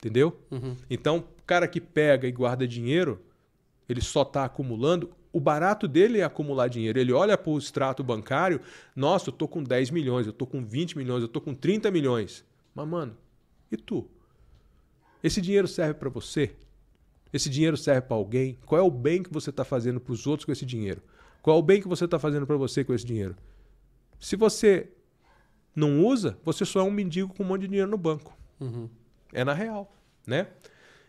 Entendeu? 0.00 0.40
Uhum. 0.50 0.74
Então, 0.88 1.18
o 1.18 1.42
cara 1.44 1.68
que 1.68 1.80
pega 1.80 2.26
e 2.26 2.32
guarda 2.32 2.66
dinheiro, 2.66 3.20
ele 3.86 4.00
só 4.00 4.22
está 4.22 4.46
acumulando. 4.46 5.10
O 5.30 5.38
barato 5.38 5.86
dele 5.86 6.20
é 6.20 6.24
acumular 6.24 6.68
dinheiro. 6.68 6.98
Ele 6.98 7.12
olha 7.12 7.36
para 7.36 7.50
o 7.50 7.58
extrato 7.58 8.02
bancário, 8.02 8.60
nossa, 8.96 9.28
eu 9.28 9.32
tô 9.32 9.46
com 9.46 9.62
10 9.62 9.90
milhões, 9.90 10.26
eu 10.26 10.32
tô 10.32 10.46
com 10.46 10.64
20 10.64 10.96
milhões, 10.96 11.22
eu 11.22 11.28
tô 11.28 11.40
com 11.40 11.54
30 11.54 11.90
milhões. 11.90 12.44
Mas, 12.74 12.88
mano, 12.88 13.16
e 13.70 13.76
tu? 13.76 14.08
Esse 15.22 15.40
dinheiro 15.40 15.68
serve 15.68 15.94
para 15.94 16.08
você? 16.08 16.54
Esse 17.32 17.50
dinheiro 17.50 17.76
serve 17.76 18.02
para 18.02 18.16
alguém? 18.16 18.58
Qual 18.64 18.80
é 18.80 18.82
o 18.82 18.90
bem 18.90 19.22
que 19.22 19.32
você 19.32 19.50
está 19.50 19.64
fazendo 19.64 20.00
para 20.00 20.12
os 20.12 20.26
outros 20.26 20.46
com 20.46 20.52
esse 20.52 20.64
dinheiro? 20.64 21.02
Qual 21.42 21.56
é 21.56 21.60
o 21.60 21.62
bem 21.62 21.80
que 21.80 21.88
você 21.88 22.06
está 22.06 22.18
fazendo 22.18 22.46
para 22.46 22.56
você 22.56 22.82
com 22.82 22.94
esse 22.94 23.04
dinheiro? 23.04 23.36
Se 24.18 24.34
você 24.34 24.88
não 25.74 26.04
usa, 26.04 26.38
você 26.44 26.64
só 26.64 26.80
é 26.80 26.82
um 26.82 26.90
mendigo 26.90 27.32
com 27.34 27.42
um 27.42 27.46
monte 27.46 27.62
de 27.62 27.68
dinheiro 27.68 27.90
no 27.90 27.96
banco. 27.96 28.36
Uhum. 28.58 28.88
É 29.32 29.44
na 29.44 29.52
real, 29.52 29.94
né? 30.26 30.48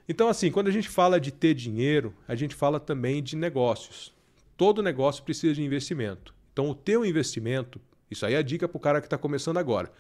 Então, 0.07 0.27
assim, 0.27 0.51
quando 0.51 0.67
a 0.67 0.71
gente 0.71 0.89
fala 0.89 1.19
de 1.19 1.31
ter 1.31 1.53
dinheiro, 1.53 2.13
a 2.27 2.35
gente 2.35 2.55
fala 2.55 2.79
também 2.79 3.21
de 3.23 3.35
negócios. 3.35 4.13
Todo 4.57 4.83
negócio 4.83 5.23
precisa 5.23 5.53
de 5.53 5.63
investimento. 5.63 6.33
Então, 6.51 6.69
o 6.69 6.75
teu 6.75 7.05
investimento, 7.05 7.79
isso 8.09 8.25
aí 8.25 8.33
é 8.33 8.37
a 8.37 8.41
dica 8.41 8.67
para 8.67 8.77
o 8.77 8.81
cara 8.81 8.99
que 8.99 9.07
está 9.07 9.17
começando 9.17 9.57
agora. 9.57 9.91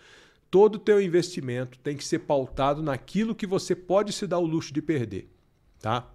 Todo 0.49 0.75
o 0.75 0.79
teu 0.79 1.01
investimento 1.01 1.79
tem 1.79 1.95
que 1.95 2.03
ser 2.03 2.19
pautado 2.19 2.83
naquilo 2.83 3.33
que 3.33 3.47
você 3.47 3.75
pode 3.75 4.11
se 4.11 4.27
dar 4.27 4.39
o 4.39 4.45
luxo 4.45 4.73
de 4.73 4.81
perder, 4.81 5.29
tá? 5.79 6.11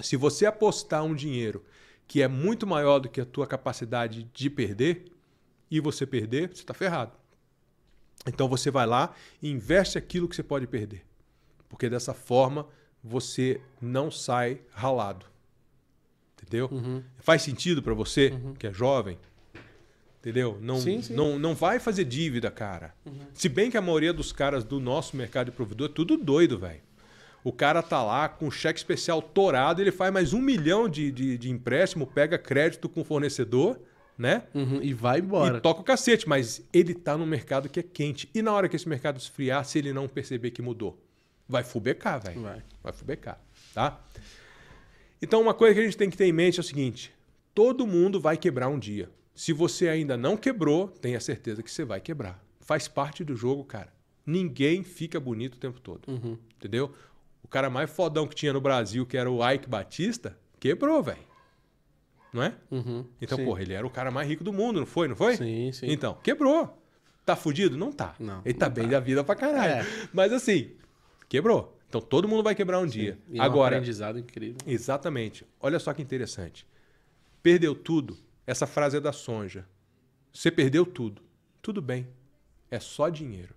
Se 0.00 0.16
você 0.16 0.46
apostar 0.46 1.02
um 1.02 1.14
dinheiro 1.14 1.64
que 2.06 2.22
é 2.22 2.28
muito 2.28 2.66
maior 2.66 3.00
do 3.00 3.08
que 3.08 3.20
a 3.20 3.26
tua 3.26 3.46
capacidade 3.46 4.22
de 4.32 4.48
perder, 4.48 5.10
e 5.70 5.80
você 5.80 6.06
perder, 6.06 6.48
você 6.48 6.62
está 6.62 6.74
ferrado. 6.74 7.12
Então 8.26 8.48
você 8.48 8.70
vai 8.70 8.86
lá 8.86 9.14
e 9.40 9.50
investe 9.50 9.98
aquilo 9.98 10.28
que 10.28 10.36
você 10.36 10.42
pode 10.42 10.66
perder. 10.66 11.04
Porque 11.68 11.88
dessa 11.88 12.14
forma 12.14 12.66
você 13.02 13.60
não 13.80 14.10
sai 14.10 14.60
ralado. 14.70 15.26
Entendeu? 16.40 16.68
Uhum. 16.70 17.02
Faz 17.18 17.42
sentido 17.42 17.82
para 17.82 17.94
você 17.94 18.32
que 18.58 18.66
é 18.66 18.72
jovem? 18.72 19.18
Entendeu? 20.20 20.58
Não, 20.60 20.80
Sim, 20.80 21.00
sim. 21.00 21.14
Não, 21.14 21.38
não 21.38 21.54
vai 21.54 21.78
fazer 21.78 22.04
dívida, 22.04 22.50
cara. 22.50 22.94
Se 23.32 23.48
bem 23.48 23.70
que 23.70 23.76
a 23.76 23.82
maioria 23.82 24.12
dos 24.12 24.32
caras 24.32 24.64
do 24.64 24.80
nosso 24.80 25.16
mercado 25.16 25.46
de 25.46 25.52
provedor 25.52 25.88
é 25.88 25.92
tudo 25.92 26.16
doido, 26.16 26.58
velho. 26.58 26.80
O 27.44 27.52
cara 27.52 27.82
tá 27.82 28.02
lá 28.02 28.28
com 28.28 28.50
cheque 28.50 28.78
especial 28.78 29.22
torado, 29.22 29.80
ele 29.80 29.92
faz 29.92 30.12
mais 30.12 30.32
um 30.32 30.40
milhão 30.40 30.88
de, 30.88 31.10
de, 31.12 31.38
de 31.38 31.50
empréstimo, 31.50 32.06
pega 32.06 32.36
crédito 32.36 32.88
com 32.88 33.02
o 33.02 33.04
fornecedor, 33.04 33.78
né? 34.18 34.42
Uhum. 34.52 34.82
E 34.82 34.92
vai 34.92 35.20
embora. 35.20 35.58
E 35.58 35.60
toca 35.60 35.80
o 35.80 35.84
cacete, 35.84 36.28
mas 36.28 36.62
ele 36.72 36.94
tá 36.94 37.16
num 37.16 37.24
mercado 37.24 37.68
que 37.68 37.78
é 37.78 37.82
quente. 37.82 38.28
E 38.34 38.42
na 38.42 38.52
hora 38.52 38.68
que 38.68 38.74
esse 38.74 38.88
mercado 38.88 39.18
esfriar, 39.18 39.64
se 39.64 39.78
ele 39.78 39.92
não 39.92 40.08
perceber 40.08 40.50
que 40.50 40.60
mudou, 40.60 41.00
vai 41.48 41.64
fubecar, 41.64 42.20
velho. 42.20 42.42
Vai. 42.42 42.62
Vai 42.82 42.92
fubecar, 42.92 43.40
tá? 43.74 44.00
Então, 45.20 45.40
uma 45.40 45.54
coisa 45.54 45.74
que 45.74 45.80
a 45.80 45.84
gente 45.84 45.96
tem 45.96 46.10
que 46.10 46.16
ter 46.16 46.26
em 46.26 46.32
mente 46.32 46.58
é 46.58 46.60
o 46.60 46.64
seguinte: 46.64 47.12
todo 47.54 47.86
mundo 47.86 48.20
vai 48.20 48.36
quebrar 48.36 48.68
um 48.68 48.78
dia. 48.78 49.10
Se 49.34 49.52
você 49.52 49.88
ainda 49.88 50.16
não 50.16 50.36
quebrou, 50.36 50.88
tenha 50.88 51.20
certeza 51.20 51.62
que 51.62 51.70
você 51.70 51.84
vai 51.84 52.00
quebrar. 52.00 52.42
Faz 52.60 52.88
parte 52.88 53.24
do 53.24 53.34
jogo, 53.36 53.64
cara. 53.64 53.92
Ninguém 54.26 54.82
fica 54.82 55.18
bonito 55.18 55.54
o 55.54 55.58
tempo 55.58 55.80
todo. 55.80 56.08
Uhum. 56.08 56.36
Entendeu? 56.56 56.92
O 57.42 57.48
cara 57.48 57.70
mais 57.70 57.88
fodão 57.88 58.26
que 58.26 58.34
tinha 58.34 58.52
no 58.52 58.60
Brasil, 58.60 59.06
que 59.06 59.16
era 59.16 59.30
o 59.30 59.48
Ike 59.48 59.68
Batista, 59.68 60.36
quebrou, 60.60 61.02
velho. 61.02 61.26
Não 62.32 62.42
é? 62.42 62.54
Uhum. 62.70 63.06
Então, 63.22 63.38
Sim. 63.38 63.44
porra, 63.44 63.62
ele 63.62 63.72
era 63.72 63.86
o 63.86 63.90
cara 63.90 64.10
mais 64.10 64.28
rico 64.28 64.44
do 64.44 64.52
mundo, 64.52 64.80
não 64.80 64.86
foi? 64.86 65.08
Não 65.08 65.16
foi? 65.16 65.36
Sim, 65.36 65.72
sim. 65.72 65.86
Então, 65.90 66.18
quebrou. 66.22 66.82
Tá 67.24 67.36
fudido? 67.36 67.76
Não 67.76 67.92
tá. 67.92 68.14
Não, 68.18 68.42
ele 68.44 68.54
tá 68.54 68.68
bem 68.68 68.84
tá. 68.84 68.90
da 68.90 69.00
vida 69.00 69.22
pra 69.22 69.34
caralho. 69.34 69.72
É. 69.72 69.86
Mas 70.12 70.32
assim, 70.32 70.72
quebrou. 71.28 71.76
Então 71.88 72.00
todo 72.00 72.28
mundo 72.28 72.42
vai 72.42 72.54
quebrar 72.54 72.78
um 72.78 72.86
dia. 72.86 73.18
E 73.28 73.38
é 73.38 73.42
um 73.42 73.44
Agora, 73.44 73.76
aprendizado 73.76 74.18
incrível. 74.18 74.58
exatamente. 74.66 75.46
Olha 75.60 75.78
só 75.78 75.92
que 75.94 76.02
interessante. 76.02 76.66
Perdeu 77.42 77.74
tudo. 77.74 78.16
Essa 78.46 78.66
frase 78.66 78.96
é 78.96 79.00
da 79.00 79.12
Sonja. 79.12 79.66
Você 80.32 80.50
perdeu 80.50 80.84
tudo. 80.84 81.22
Tudo 81.62 81.80
bem. 81.80 82.06
É 82.70 82.78
só 82.78 83.08
dinheiro. 83.08 83.54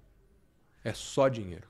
É 0.84 0.94
só 0.94 1.28
dinheiro. 1.28 1.68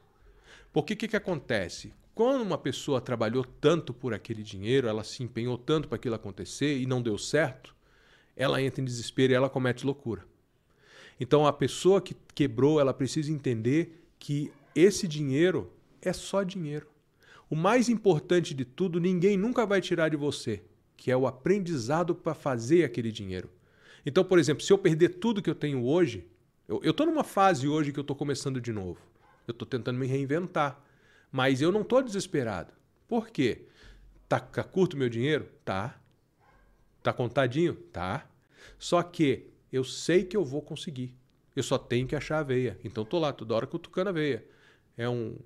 Porque 0.72 0.94
o 0.94 0.98
que, 0.98 1.08
que 1.08 1.18
acontece? 1.18 1.94
Quando 2.14 2.42
uma 2.42 2.58
pessoa 2.58 3.02
trabalhou 3.02 3.44
tanto 3.44 3.94
por 3.94 4.14
aquele 4.14 4.44
dinheiro, 4.44 4.88
ela 4.88 5.04
se 5.04 5.24
empenhou 5.24 5.58
tanto 5.58 5.88
para 5.88 5.96
aquilo 5.96 6.16
acontecer 6.16 6.78
e 6.78 6.86
não 6.86 7.02
deu 7.02 7.18
certo, 7.18 7.76
ela 8.36 8.62
entra 8.62 8.82
em 8.82 8.86
desespero 8.86 9.34
e 9.34 9.36
ela 9.36 9.50
comete 9.50 9.86
loucura. 9.86 10.26
Então 11.20 11.46
a 11.46 11.54
pessoa 11.54 12.02
que 12.02 12.16
quebrou, 12.34 12.80
ela 12.80 12.94
precisa 12.94 13.32
entender 13.32 14.04
que 14.20 14.52
esse 14.76 15.08
dinheiro 15.08 15.72
é 16.02 16.14
só 16.14 16.44
dinheiro. 16.44 16.88
O 17.50 17.56
mais 17.56 17.90
importante 17.90 18.54
de 18.54 18.64
tudo, 18.64 19.00
ninguém 19.00 19.38
nunca 19.38 19.66
vai 19.66 19.82
tirar 19.82 20.10
de 20.10 20.16
você, 20.16 20.64
que 20.96 21.12
é 21.12 21.18
o 21.18 21.28
aprendizado 21.28 22.16
para 22.16 22.34
fazer 22.34 22.84
aquele 22.84 23.12
dinheiro. 23.12 23.50
Então, 24.06 24.24
por 24.24 24.40
exemplo, 24.40 24.64
se 24.64 24.72
eu 24.72 24.78
perder 24.78 25.10
tudo 25.20 25.42
que 25.42 25.50
eu 25.50 25.56
tenho 25.56 25.84
hoje, 25.84 26.26
eu 26.68 26.92
estou 26.92 27.06
numa 27.06 27.24
fase 27.24 27.68
hoje 27.68 27.92
que 27.92 28.00
eu 28.00 28.04
estou 28.04 28.16
começando 28.16 28.62
de 28.62 28.72
novo. 28.72 29.00
Eu 29.48 29.52
estou 29.52 29.68
tentando 29.68 30.00
me 30.00 30.08
reinventar. 30.08 30.82
Mas 31.32 31.62
eu 31.62 31.72
não 31.72 31.82
estou 31.82 32.02
desesperado. 32.02 32.74
Por 33.08 33.30
quê? 33.30 33.66
Tá, 34.28 34.40
tá 34.40 34.64
curto 34.64 34.96
meu 34.96 35.10
dinheiro? 35.10 35.50
Tá. 35.66 36.00
Tá 37.04 37.12
contadinho? 37.12 37.74
Tá. 37.74 38.26
Só 38.80 39.04
que 39.04 39.50
eu 39.72 39.84
sei 39.84 40.24
que 40.24 40.38
eu 40.38 40.46
vou 40.46 40.62
conseguir. 40.62 41.16
Eu 41.56 41.64
só 41.64 41.78
tenho 41.78 42.08
que 42.08 42.16
achar 42.16 42.40
a 42.40 42.44
veia. 42.44 42.80
Então 42.84 43.04
tô 43.04 43.20
lá 43.20 43.34
toda 43.34 43.54
hora 43.54 43.68
cutucando 43.68 44.10
a 44.10 44.14
veia. 44.14 44.46
É 44.98 45.10
um 45.10 45.38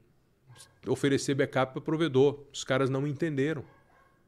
oferecer 0.87 1.35
backup 1.35 1.73
para 1.73 1.81
provedor. 1.81 2.43
Os 2.53 2.63
caras 2.63 2.89
não 2.89 3.07
entenderam. 3.07 3.63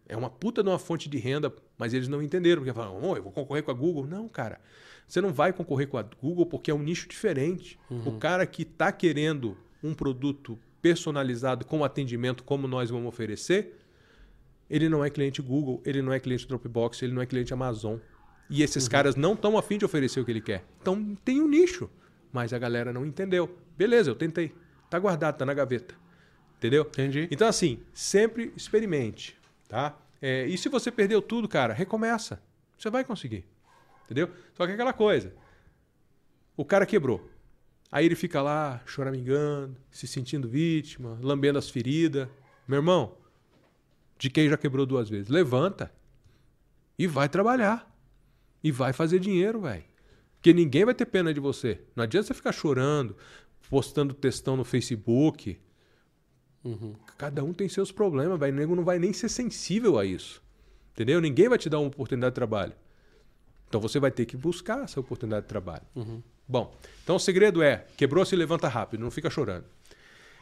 É 0.08 0.16
uma 0.16 0.30
puta 0.30 0.64
de 0.64 0.70
uma 0.70 0.80
fonte 0.80 1.10
de 1.10 1.18
renda, 1.18 1.54
mas 1.78 1.94
eles 1.94 2.08
não 2.08 2.22
entenderam, 2.22 2.62
porque 2.62 2.74
falaram, 2.74 3.00
oh, 3.02 3.18
eu 3.18 3.24
vou 3.24 3.32
concorrer 3.32 3.64
com 3.64 3.72
a 3.72 3.74
Google. 3.74 4.08
Não, 4.08 4.30
cara. 4.30 4.60
Você 5.08 5.20
não 5.22 5.34
vai 5.34 5.52
concorrer 5.52 5.88
com 5.88 5.98
a 5.98 6.04
Google 6.04 6.46
porque 6.46 6.72
é 6.72 6.74
um 6.74 6.82
nicho 6.82 7.08
diferente. 7.08 7.80
Uhum. 7.90 8.16
O 8.16 8.18
cara 8.18 8.46
que 8.46 8.64
está 8.64 8.92
querendo 8.92 9.58
um 9.84 9.94
produto 9.94 10.58
personalizado 10.82 11.66
com 11.66 11.84
atendimento 11.84 12.44
como 12.44 12.68
nós 12.68 12.90
vamos 12.90 13.08
oferecer, 13.08 13.78
ele 14.70 14.88
não 14.88 15.04
é 15.04 15.10
cliente 15.10 15.42
Google, 15.42 15.82
ele 15.86 16.02
não 16.02 16.14
é 16.14 16.20
cliente 16.20 16.48
Dropbox, 16.48 17.02
ele 17.02 17.14
não 17.14 17.22
é 17.22 17.26
cliente 17.26 17.54
Amazon. 17.54 17.98
E 18.50 18.64
esses 18.64 18.86
uhum. 18.86 18.90
caras 18.90 19.16
não 19.16 19.34
estão 19.34 19.58
afim 19.58 19.78
de 19.78 19.86
oferecer 19.86 20.20
o 20.20 20.26
que 20.26 20.32
ele 20.32 20.42
quer. 20.42 20.64
Então 20.82 21.16
tem 21.24 21.42
um 21.42 21.48
nicho, 21.48 21.90
mas 22.32 22.54
a 22.54 22.58
galera 22.58 22.94
não 22.94 23.06
entendeu. 23.06 23.58
Beleza, 23.78 24.10
eu 24.10 24.16
tentei. 24.16 24.54
Tá 24.90 24.98
guardado, 24.98 25.38
tá 25.38 25.46
na 25.46 25.54
gaveta. 25.54 25.96
Entendeu? 26.58 26.84
Entendi. 26.84 27.28
Então, 27.32 27.48
assim, 27.48 27.80
sempre 27.94 28.52
experimente, 28.56 29.38
tá? 29.68 29.98
É, 30.22 30.46
e 30.48 30.58
se 30.58 30.70
você 30.70 30.92
perdeu 30.92 31.22
tudo, 31.22 31.48
cara, 31.48 31.74
recomeça. 31.74 32.42
Você 32.78 32.90
vai 32.90 33.04
conseguir. 33.04 33.46
Entendeu? 34.06 34.30
Só 34.54 34.66
que 34.66 34.72
é 34.72 34.74
aquela 34.74 34.94
coisa. 34.94 35.34
O 36.56 36.66
cara 36.66 36.86
quebrou. 36.86 37.30
Aí 37.92 38.06
ele 38.06 38.16
fica 38.16 38.42
lá 38.42 38.82
choramingando, 38.86 39.78
se 39.92 40.08
sentindo 40.08 40.48
vítima, 40.48 41.18
lambendo 41.22 41.60
as 41.60 41.70
feridas. 41.70 42.28
Meu 42.68 42.78
irmão, 42.78 43.16
de 44.18 44.30
quem 44.30 44.50
já 44.50 44.58
quebrou 44.58 44.86
duas 44.86 45.10
vezes, 45.10 45.30
levanta 45.30 45.92
e 46.98 47.06
vai 47.08 47.30
trabalhar. 47.30 47.94
E 48.64 48.72
vai 48.72 48.92
fazer 48.92 49.20
dinheiro, 49.20 49.62
velho. 49.62 49.84
Porque 50.36 50.52
ninguém 50.52 50.84
vai 50.84 50.94
ter 50.94 51.06
pena 51.06 51.34
de 51.34 51.40
você. 51.40 51.80
Não 51.96 52.04
adianta 52.04 52.28
você 52.28 52.34
ficar 52.34 52.52
chorando, 52.52 53.16
postando 53.70 54.14
textão 54.14 54.58
no 54.58 54.64
Facebook. 54.64 55.60
Uhum. 56.68 56.94
Cada 57.18 57.44
um 57.44 57.54
tem 57.54 57.70
seus 57.70 57.92
problemas, 57.92 58.38
velho. 58.38 58.54
O 58.54 58.56
nego 58.56 58.76
não 58.76 58.84
vai 58.84 59.00
nem 59.00 59.14
ser 59.14 59.30
sensível 59.30 59.98
a 59.98 60.06
isso. 60.06 60.42
Entendeu? 60.94 61.22
Ninguém 61.22 61.48
vai 61.48 61.58
te 61.58 61.70
dar 61.70 61.80
uma 61.80 61.88
oportunidade 61.88 62.32
de 62.32 62.36
trabalho. 62.36 62.74
Então 63.70 63.80
você 63.80 64.00
vai 64.00 64.12
ter 64.12 64.26
que 64.26 64.36
buscar 64.36 64.84
essa 64.84 65.00
oportunidade 65.00 65.44
de 65.44 65.50
trabalho. 65.50 65.84
Uhum. 65.96 66.22
Bom, 66.48 66.74
então 67.04 67.16
o 67.16 67.20
segredo 67.20 67.62
é: 67.62 67.86
quebrou, 67.96 68.26
se 68.26 68.36
levanta 68.36 68.68
rápido, 68.68 69.02
não 69.02 69.12
fica 69.12 69.30
chorando. 69.30 69.66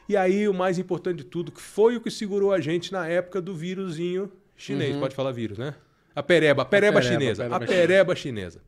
E 0.07 0.15
aí 0.15 0.47
o 0.47 0.53
mais 0.53 0.77
importante 0.77 1.18
de 1.18 1.23
tudo, 1.23 1.52
que 1.52 1.61
foi 1.61 1.95
o 1.95 2.02
que 2.02 2.11
segurou 2.11 2.52
a 2.52 2.60
gente 2.60 2.91
na 2.91 3.07
época 3.07 3.41
do 3.41 3.56
vírusinho 3.56 4.31
chinês. 4.56 4.93
Uhum. 4.93 5.02
Pode 5.02 5.15
falar 5.15 5.31
vírus, 5.31 5.57
né? 5.57 5.76
A 6.15 6.23
pereba, 6.23 6.61
a 6.61 6.65
pereba, 6.65 6.99
a 6.99 7.02
pereba 7.02 7.02
chinesa. 7.02 7.45
A 7.45 7.49
pereba, 7.49 7.65
a 7.65 7.68
pereba 7.68 8.15
chinesa. 8.15 8.61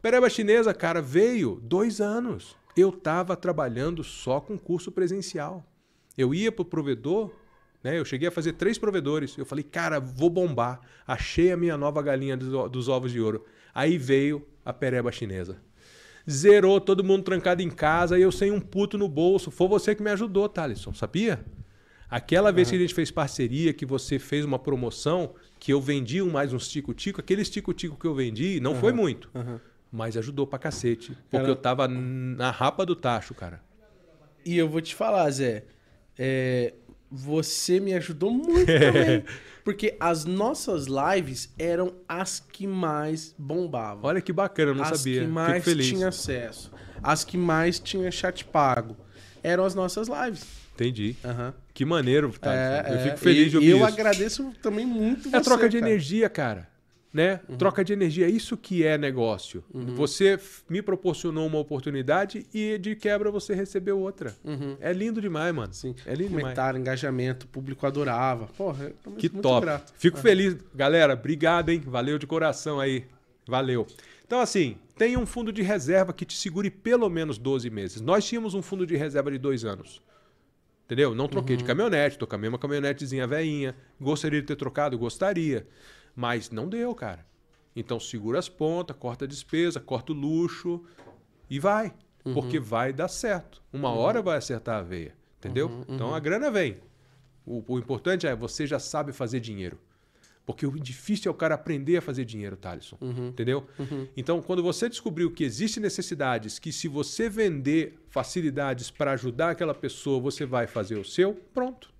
Pereba 0.00 0.30
chinesa, 0.30 0.72
cara, 0.72 1.02
veio 1.02 1.60
dois 1.62 2.00
anos. 2.00 2.56
Eu 2.76 2.88
estava 2.88 3.36
trabalhando 3.36 4.02
só 4.02 4.40
com 4.40 4.58
curso 4.58 4.90
presencial. 4.90 5.64
Eu 6.16 6.34
ia 6.34 6.50
para 6.50 6.62
o 6.62 6.64
provedor, 6.64 7.30
né? 7.82 7.98
Eu 7.98 8.04
cheguei 8.04 8.28
a 8.28 8.30
fazer 8.30 8.54
três 8.54 8.78
provedores. 8.78 9.36
Eu 9.36 9.44
falei, 9.44 9.62
cara, 9.62 10.00
vou 10.00 10.30
bombar. 10.30 10.80
Achei 11.06 11.52
a 11.52 11.56
minha 11.56 11.76
nova 11.76 12.02
galinha 12.02 12.36
dos, 12.36 12.70
dos 12.70 12.88
ovos 12.88 13.12
de 13.12 13.20
ouro. 13.20 13.44
Aí 13.74 13.98
veio 13.98 14.46
a 14.64 14.72
pereba 14.72 15.12
chinesa. 15.12 15.58
Zerou 16.28 16.80
todo 16.80 17.04
mundo 17.04 17.22
trancado 17.22 17.60
em 17.60 17.68
casa 17.68 18.18
e 18.18 18.22
eu 18.22 18.32
sem 18.32 18.50
um 18.50 18.60
puto 18.60 18.96
no 18.96 19.08
bolso. 19.08 19.50
Foi 19.50 19.68
você 19.68 19.94
que 19.94 20.02
me 20.02 20.10
ajudou, 20.10 20.48
Thalisson, 20.48 20.94
sabia? 20.94 21.44
Aquela 22.08 22.52
vez 22.52 22.68
uhum. 22.68 22.72
que 22.72 22.76
a 22.76 22.80
gente 22.80 22.94
fez 22.94 23.10
parceria, 23.10 23.72
que 23.74 23.84
você 23.84 24.18
fez 24.18 24.44
uma 24.44 24.58
promoção, 24.58 25.34
que 25.58 25.72
eu 25.72 25.80
vendi 25.80 26.22
mais 26.22 26.52
uns 26.52 26.68
tico-tico, 26.68 27.20
aquele 27.20 27.44
tico-tico 27.44 27.98
que 27.98 28.06
eu 28.06 28.14
vendi 28.14 28.60
não 28.60 28.72
uhum. 28.72 28.80
foi 28.80 28.92
muito, 28.92 29.28
uhum. 29.34 29.58
mas 29.90 30.16
ajudou 30.16 30.46
pra 30.46 30.58
cacete. 30.58 31.16
Porque 31.30 31.50
eu 31.50 31.56
tava 31.56 31.88
na 31.88 32.50
rapa 32.50 32.86
do 32.86 32.94
tacho, 32.94 33.34
cara. 33.34 33.60
E 34.44 34.56
eu 34.56 34.68
vou 34.68 34.80
te 34.80 34.94
falar, 34.94 35.28
Zé, 35.30 35.64
é, 36.18 36.74
você 37.10 37.80
me 37.80 37.94
ajudou 37.94 38.30
muito 38.30 38.66
também. 38.66 39.24
Porque 39.64 39.96
as 39.98 40.26
nossas 40.26 40.86
lives 40.86 41.48
eram 41.58 41.94
as 42.06 42.38
que 42.38 42.66
mais 42.66 43.34
bombavam. 43.38 44.04
Olha 44.04 44.20
que 44.20 44.32
bacana, 44.32 44.72
eu 44.72 44.74
não 44.74 44.84
as 44.84 44.98
sabia. 44.98 45.22
As 45.22 45.26
que 45.26 45.32
mais 45.32 45.64
tinha 45.64 46.08
acesso. 46.08 46.70
As 47.02 47.24
que 47.24 47.38
mais 47.38 47.78
tinha 47.78 48.10
chat 48.10 48.44
pago. 48.44 48.94
Eram 49.42 49.64
as 49.64 49.74
nossas 49.74 50.06
lives. 50.06 50.44
Entendi. 50.74 51.16
Uhum. 51.24 51.52
Que 51.72 51.84
maneiro, 51.84 52.30
tá? 52.38 52.52
É, 52.52 52.94
eu 52.94 52.98
fico 53.00 53.16
feliz 53.16 53.50
de 53.50 53.56
ouvir 53.56 53.70
eu 53.70 53.76
isso. 53.78 53.86
Eu 53.86 53.92
agradeço 53.92 54.52
também 54.60 54.84
muito 54.84 55.28
É 55.28 55.30
você, 55.30 55.40
troca 55.40 55.68
de 55.68 55.78
cara. 55.78 55.90
energia, 55.90 56.28
cara 56.28 56.73
né? 57.14 57.40
Uhum. 57.48 57.56
Troca 57.56 57.84
de 57.84 57.92
energia, 57.92 58.28
isso 58.28 58.56
que 58.56 58.82
é 58.82 58.98
negócio. 58.98 59.62
Uhum. 59.72 59.94
Você 59.94 60.36
me 60.68 60.82
proporcionou 60.82 61.46
uma 61.46 61.58
oportunidade 61.60 62.44
e 62.52 62.76
de 62.76 62.96
quebra 62.96 63.30
você 63.30 63.54
recebeu 63.54 64.00
outra. 64.00 64.34
Uhum. 64.42 64.76
É 64.80 64.92
lindo 64.92 65.20
demais, 65.20 65.54
mano. 65.54 65.72
Sim. 65.72 65.94
É 66.04 66.12
lindo 66.12 66.32
Comentário, 66.32 66.72
demais. 66.72 66.80
engajamento, 66.80 67.46
o 67.46 67.48
público 67.48 67.86
adorava. 67.86 68.48
Porra, 68.58 68.90
que 69.16 69.28
top. 69.28 69.64
Grato. 69.64 69.92
Fico 69.96 70.18
feliz, 70.18 70.56
galera. 70.74 71.14
Obrigado, 71.14 71.68
hein? 71.68 71.80
Valeu 71.86 72.18
de 72.18 72.26
coração 72.26 72.80
aí. 72.80 73.04
Valeu. 73.46 73.86
Então, 74.26 74.40
assim, 74.40 74.76
tem 74.98 75.16
um 75.16 75.24
fundo 75.24 75.52
de 75.52 75.62
reserva 75.62 76.12
que 76.12 76.24
te 76.24 76.36
segure 76.36 76.68
pelo 76.68 77.08
menos 77.08 77.38
12 77.38 77.70
meses. 77.70 78.00
Nós 78.00 78.26
tínhamos 78.26 78.54
um 78.54 78.62
fundo 78.62 78.84
de 78.84 78.96
reserva 78.96 79.30
de 79.30 79.38
dois 79.38 79.64
anos. 79.64 80.02
Entendeu? 80.84 81.14
Não 81.14 81.28
troquei 81.28 81.56
de 81.56 81.62
uhum. 81.62 81.68
caminhonete, 81.68 82.18
tô 82.18 82.26
com 82.26 82.34
a 82.34 82.38
mesma 82.38 82.58
caminhonetezinha 82.58 83.26
veinha. 83.26 83.76
Gostaria 84.00 84.40
de 84.40 84.46
ter 84.46 84.56
trocado? 84.56 84.98
Gostaria. 84.98 85.66
Mas 86.14 86.50
não 86.50 86.68
deu, 86.68 86.94
cara. 86.94 87.26
Então 87.74 87.98
segura 87.98 88.38
as 88.38 88.48
pontas, 88.48 88.96
corta 88.96 89.24
a 89.24 89.28
despesa, 89.28 89.80
corta 89.80 90.12
o 90.12 90.14
luxo 90.14 90.84
e 91.50 91.58
vai. 91.58 91.92
Uhum. 92.24 92.34
Porque 92.34 92.58
vai 92.58 92.92
dar 92.92 93.08
certo. 93.08 93.62
Uma 93.72 93.90
uhum. 93.90 93.98
hora 93.98 94.22
vai 94.22 94.38
acertar 94.38 94.78
a 94.78 94.82
veia. 94.82 95.14
Entendeu? 95.38 95.68
Uhum, 95.68 95.84
então 95.88 96.08
uhum. 96.08 96.14
a 96.14 96.20
grana 96.20 96.50
vem. 96.50 96.78
O, 97.44 97.62
o, 97.66 97.78
importante 97.78 98.26
é 98.26 98.34
você 98.34 98.66
já 98.66 98.78
sabe 98.78 99.12
fazer 99.12 99.40
dinheiro. 99.40 99.78
Porque 100.46 100.66
o 100.66 100.70
difícil 100.78 101.30
é 101.30 101.34
o 101.34 101.36
cara 101.36 101.54
aprender 101.54 101.96
a 101.96 102.02
fazer 102.02 102.24
dinheiro, 102.24 102.56
Thaleson. 102.56 102.96
Uhum. 103.00 103.28
Entendeu? 103.28 103.66
Uhum. 103.78 104.06
Então, 104.16 104.42
quando 104.42 104.62
você 104.62 104.88
descobriu 104.88 105.30
que 105.30 105.42
existem 105.42 105.82
necessidades, 105.82 106.58
que 106.58 106.70
se 106.70 106.86
você 106.86 107.28
vender 107.28 107.98
facilidades 108.08 108.90
para 108.90 109.12
ajudar 109.12 109.50
aquela 109.50 109.74
pessoa, 109.74 110.20
você 110.20 110.44
vai 110.44 110.66
fazer 110.66 110.96
o 110.96 111.04
seu, 111.04 111.34
pronto. 111.52 111.92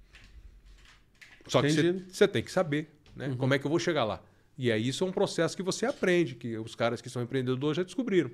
Só 1.47 1.61
Entendi. 1.61 2.05
que 2.05 2.15
você 2.15 2.28
tem 2.28 2.43
que 2.43 2.51
saber 2.51 2.91
né? 3.15 3.28
Uhum. 3.28 3.36
Como 3.36 3.55
é 3.55 3.59
que 3.59 3.66
eu 3.66 3.70
vou 3.70 3.78
chegar 3.78 4.05
lá? 4.05 4.23
E 4.57 4.70
aí 4.70 4.89
isso 4.89 5.05
é 5.05 5.07
um 5.07 5.12
processo 5.12 5.57
que 5.57 5.62
você 5.62 5.86
aprende, 5.86 6.35
que 6.35 6.57
os 6.59 6.74
caras 6.74 7.01
que 7.01 7.11
são 7.11 7.23
empreendedores 7.23 7.77
já 7.77 7.82
descobriram. 7.82 8.31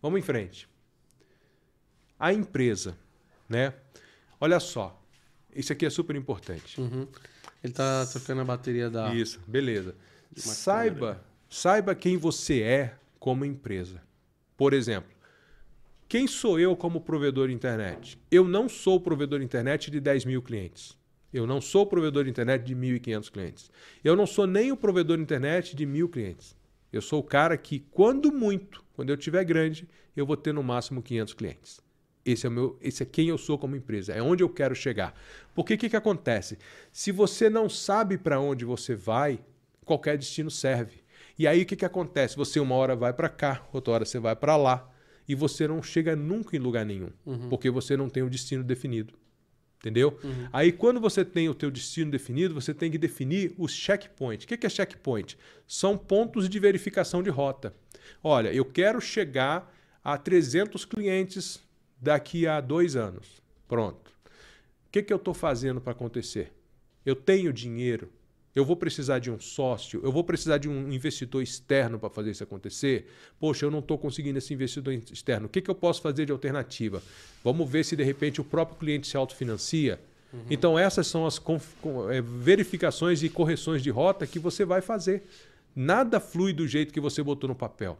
Vamos 0.00 0.18
em 0.18 0.22
frente. 0.22 0.68
A 2.18 2.32
empresa, 2.32 2.96
né? 3.48 3.74
Olha 4.40 4.58
só, 4.58 5.02
isso 5.54 5.72
aqui 5.72 5.84
é 5.84 5.90
super 5.90 6.16
importante. 6.16 6.80
Uhum. 6.80 7.06
Ele 7.62 7.72
está 7.72 8.06
trocando 8.06 8.40
a 8.40 8.44
bateria 8.44 8.88
da. 8.88 9.14
Isso, 9.14 9.40
beleza. 9.46 9.94
Saiba, 10.34 11.22
saiba 11.48 11.94
quem 11.94 12.16
você 12.16 12.62
é 12.62 12.94
como 13.18 13.44
empresa. 13.44 14.02
Por 14.56 14.72
exemplo, 14.72 15.10
quem 16.08 16.26
sou 16.26 16.58
eu 16.58 16.74
como 16.76 17.00
provedor 17.00 17.48
de 17.48 17.54
internet? 17.54 18.18
Eu 18.30 18.46
não 18.48 18.68
sou 18.68 19.00
provedor 19.00 19.40
de 19.40 19.44
internet 19.44 19.90
de 19.90 20.00
10 20.00 20.24
mil 20.24 20.42
clientes. 20.42 20.96
Eu 21.32 21.46
não 21.46 21.60
sou 21.60 21.86
provedor 21.86 22.24
de 22.24 22.30
internet 22.30 22.64
de 22.64 22.74
1.500 22.74 23.30
clientes. 23.30 23.70
Eu 24.02 24.16
não 24.16 24.26
sou 24.26 24.46
nem 24.46 24.72
o 24.72 24.76
provedor 24.76 25.16
de 25.16 25.22
internet 25.22 25.76
de 25.76 25.86
mil 25.86 26.08
clientes. 26.08 26.56
Eu 26.92 27.00
sou 27.00 27.20
o 27.20 27.24
cara 27.24 27.56
que, 27.56 27.80
quando 27.90 28.32
muito, 28.32 28.84
quando 28.94 29.10
eu 29.10 29.16
tiver 29.16 29.44
grande, 29.44 29.88
eu 30.16 30.26
vou 30.26 30.36
ter 30.36 30.52
no 30.52 30.62
máximo 30.62 31.02
500 31.02 31.34
clientes. 31.34 31.80
Esse 32.24 32.46
é, 32.46 32.48
o 32.48 32.52
meu, 32.52 32.78
esse 32.82 33.02
é 33.02 33.06
quem 33.06 33.28
eu 33.28 33.38
sou 33.38 33.56
como 33.56 33.76
empresa, 33.76 34.12
é 34.12 34.20
onde 34.20 34.42
eu 34.42 34.48
quero 34.48 34.74
chegar. 34.74 35.14
Porque 35.54 35.74
o 35.74 35.78
que, 35.78 35.88
que 35.88 35.96
acontece? 35.96 36.58
Se 36.92 37.12
você 37.12 37.48
não 37.48 37.68
sabe 37.68 38.18
para 38.18 38.40
onde 38.40 38.64
você 38.64 38.94
vai, 38.94 39.38
qualquer 39.84 40.18
destino 40.18 40.50
serve. 40.50 41.02
E 41.38 41.46
aí 41.46 41.62
o 41.62 41.66
que, 41.66 41.76
que 41.76 41.84
acontece? 41.84 42.36
Você 42.36 42.60
uma 42.60 42.74
hora 42.74 42.94
vai 42.94 43.12
para 43.12 43.28
cá, 43.28 43.66
outra 43.72 43.94
hora 43.94 44.04
você 44.04 44.18
vai 44.18 44.36
para 44.36 44.56
lá, 44.56 44.90
e 45.26 45.34
você 45.34 45.66
não 45.66 45.82
chega 45.82 46.14
nunca 46.14 46.56
em 46.56 46.58
lugar 46.58 46.84
nenhum, 46.84 47.10
uhum. 47.24 47.48
porque 47.48 47.70
você 47.70 47.96
não 47.96 48.08
tem 48.08 48.22
o 48.22 48.26
um 48.26 48.28
destino 48.28 48.64
definido. 48.64 49.14
Entendeu? 49.80 50.18
Uhum. 50.22 50.48
Aí, 50.52 50.70
quando 50.70 51.00
você 51.00 51.24
tem 51.24 51.48
o 51.48 51.54
teu 51.54 51.70
destino 51.70 52.10
definido, 52.10 52.54
você 52.54 52.74
tem 52.74 52.90
que 52.90 52.98
definir 52.98 53.54
os 53.56 53.72
checkpoints. 53.72 54.44
O 54.44 54.48
que 54.48 54.66
é 54.66 54.68
checkpoint? 54.68 55.38
São 55.66 55.96
pontos 55.96 56.50
de 56.50 56.58
verificação 56.58 57.22
de 57.22 57.30
rota. 57.30 57.74
Olha, 58.22 58.52
eu 58.52 58.64
quero 58.64 59.00
chegar 59.00 59.74
a 60.04 60.18
300 60.18 60.84
clientes 60.84 61.62
daqui 61.98 62.46
a 62.46 62.60
dois 62.60 62.94
anos. 62.94 63.42
Pronto. 63.66 64.10
O 64.86 64.90
que, 64.92 65.02
que 65.02 65.12
eu 65.12 65.16
estou 65.16 65.32
fazendo 65.32 65.80
para 65.80 65.92
acontecer? 65.92 66.52
Eu 67.06 67.16
tenho 67.16 67.50
dinheiro 67.50 68.12
eu 68.54 68.64
vou 68.64 68.76
precisar 68.76 69.20
de 69.20 69.30
um 69.30 69.38
sócio, 69.38 70.00
eu 70.02 70.10
vou 70.10 70.24
precisar 70.24 70.58
de 70.58 70.68
um 70.68 70.92
investidor 70.92 71.42
externo 71.42 71.98
para 71.98 72.10
fazer 72.10 72.32
isso 72.32 72.42
acontecer. 72.42 73.06
Poxa, 73.38 73.64
eu 73.64 73.70
não 73.70 73.78
estou 73.78 73.96
conseguindo 73.96 74.38
esse 74.38 74.52
investidor 74.52 74.92
externo. 74.92 75.46
O 75.46 75.48
que, 75.48 75.60
que 75.60 75.70
eu 75.70 75.74
posso 75.74 76.02
fazer 76.02 76.26
de 76.26 76.32
alternativa? 76.32 77.02
Vamos 77.44 77.70
ver 77.70 77.84
se 77.84 77.94
de 77.94 78.02
repente 78.02 78.40
o 78.40 78.44
próprio 78.44 78.76
cliente 78.76 79.06
se 79.06 79.16
autofinancia. 79.16 80.00
Uhum. 80.32 80.40
Então, 80.50 80.78
essas 80.78 81.06
são 81.06 81.26
as 81.26 81.40
é, 82.10 82.20
verificações 82.20 83.22
e 83.22 83.28
correções 83.28 83.82
de 83.82 83.90
rota 83.90 84.26
que 84.26 84.38
você 84.38 84.64
vai 84.64 84.80
fazer. 84.80 85.22
Nada 85.74 86.18
flui 86.18 86.52
do 86.52 86.66
jeito 86.66 86.92
que 86.92 87.00
você 87.00 87.22
botou 87.22 87.46
no 87.48 87.54
papel. 87.54 87.96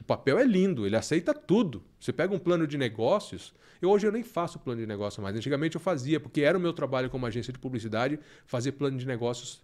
O 0.00 0.04
papel 0.04 0.38
é 0.38 0.44
lindo, 0.44 0.86
ele 0.86 0.96
aceita 0.96 1.34
tudo. 1.34 1.82
Você 1.98 2.12
pega 2.12 2.32
um 2.32 2.38
plano 2.38 2.68
de 2.68 2.78
negócios. 2.78 3.52
Eu 3.82 3.90
hoje 3.90 4.06
eu 4.06 4.12
nem 4.12 4.22
faço 4.22 4.58
plano 4.60 4.80
de 4.80 4.86
negócio 4.86 5.20
mais. 5.20 5.36
Antigamente 5.36 5.74
eu 5.74 5.80
fazia, 5.80 6.20
porque 6.20 6.42
era 6.42 6.56
o 6.56 6.60
meu 6.60 6.72
trabalho 6.72 7.10
como 7.10 7.26
agência 7.26 7.52
de 7.52 7.58
publicidade 7.58 8.18
fazer 8.46 8.72
plano 8.72 8.96
de 8.96 9.06
negócios 9.06 9.60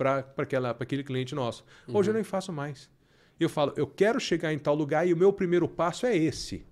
para 0.00 0.76
aquele 0.80 1.04
cliente 1.04 1.34
nosso. 1.34 1.62
Hoje 1.86 2.08
eu 2.08 2.14
nem 2.14 2.24
faço 2.24 2.50
mais. 2.50 2.90
Eu 3.38 3.50
falo, 3.50 3.74
eu 3.76 3.86
quero 3.86 4.18
chegar 4.18 4.50
em 4.50 4.58
tal 4.58 4.74
lugar 4.74 5.06
e 5.06 5.12
o 5.12 5.16
meu 5.16 5.30
primeiro 5.30 5.68
passo 5.68 6.06
é 6.06 6.16
esse. 6.16 6.64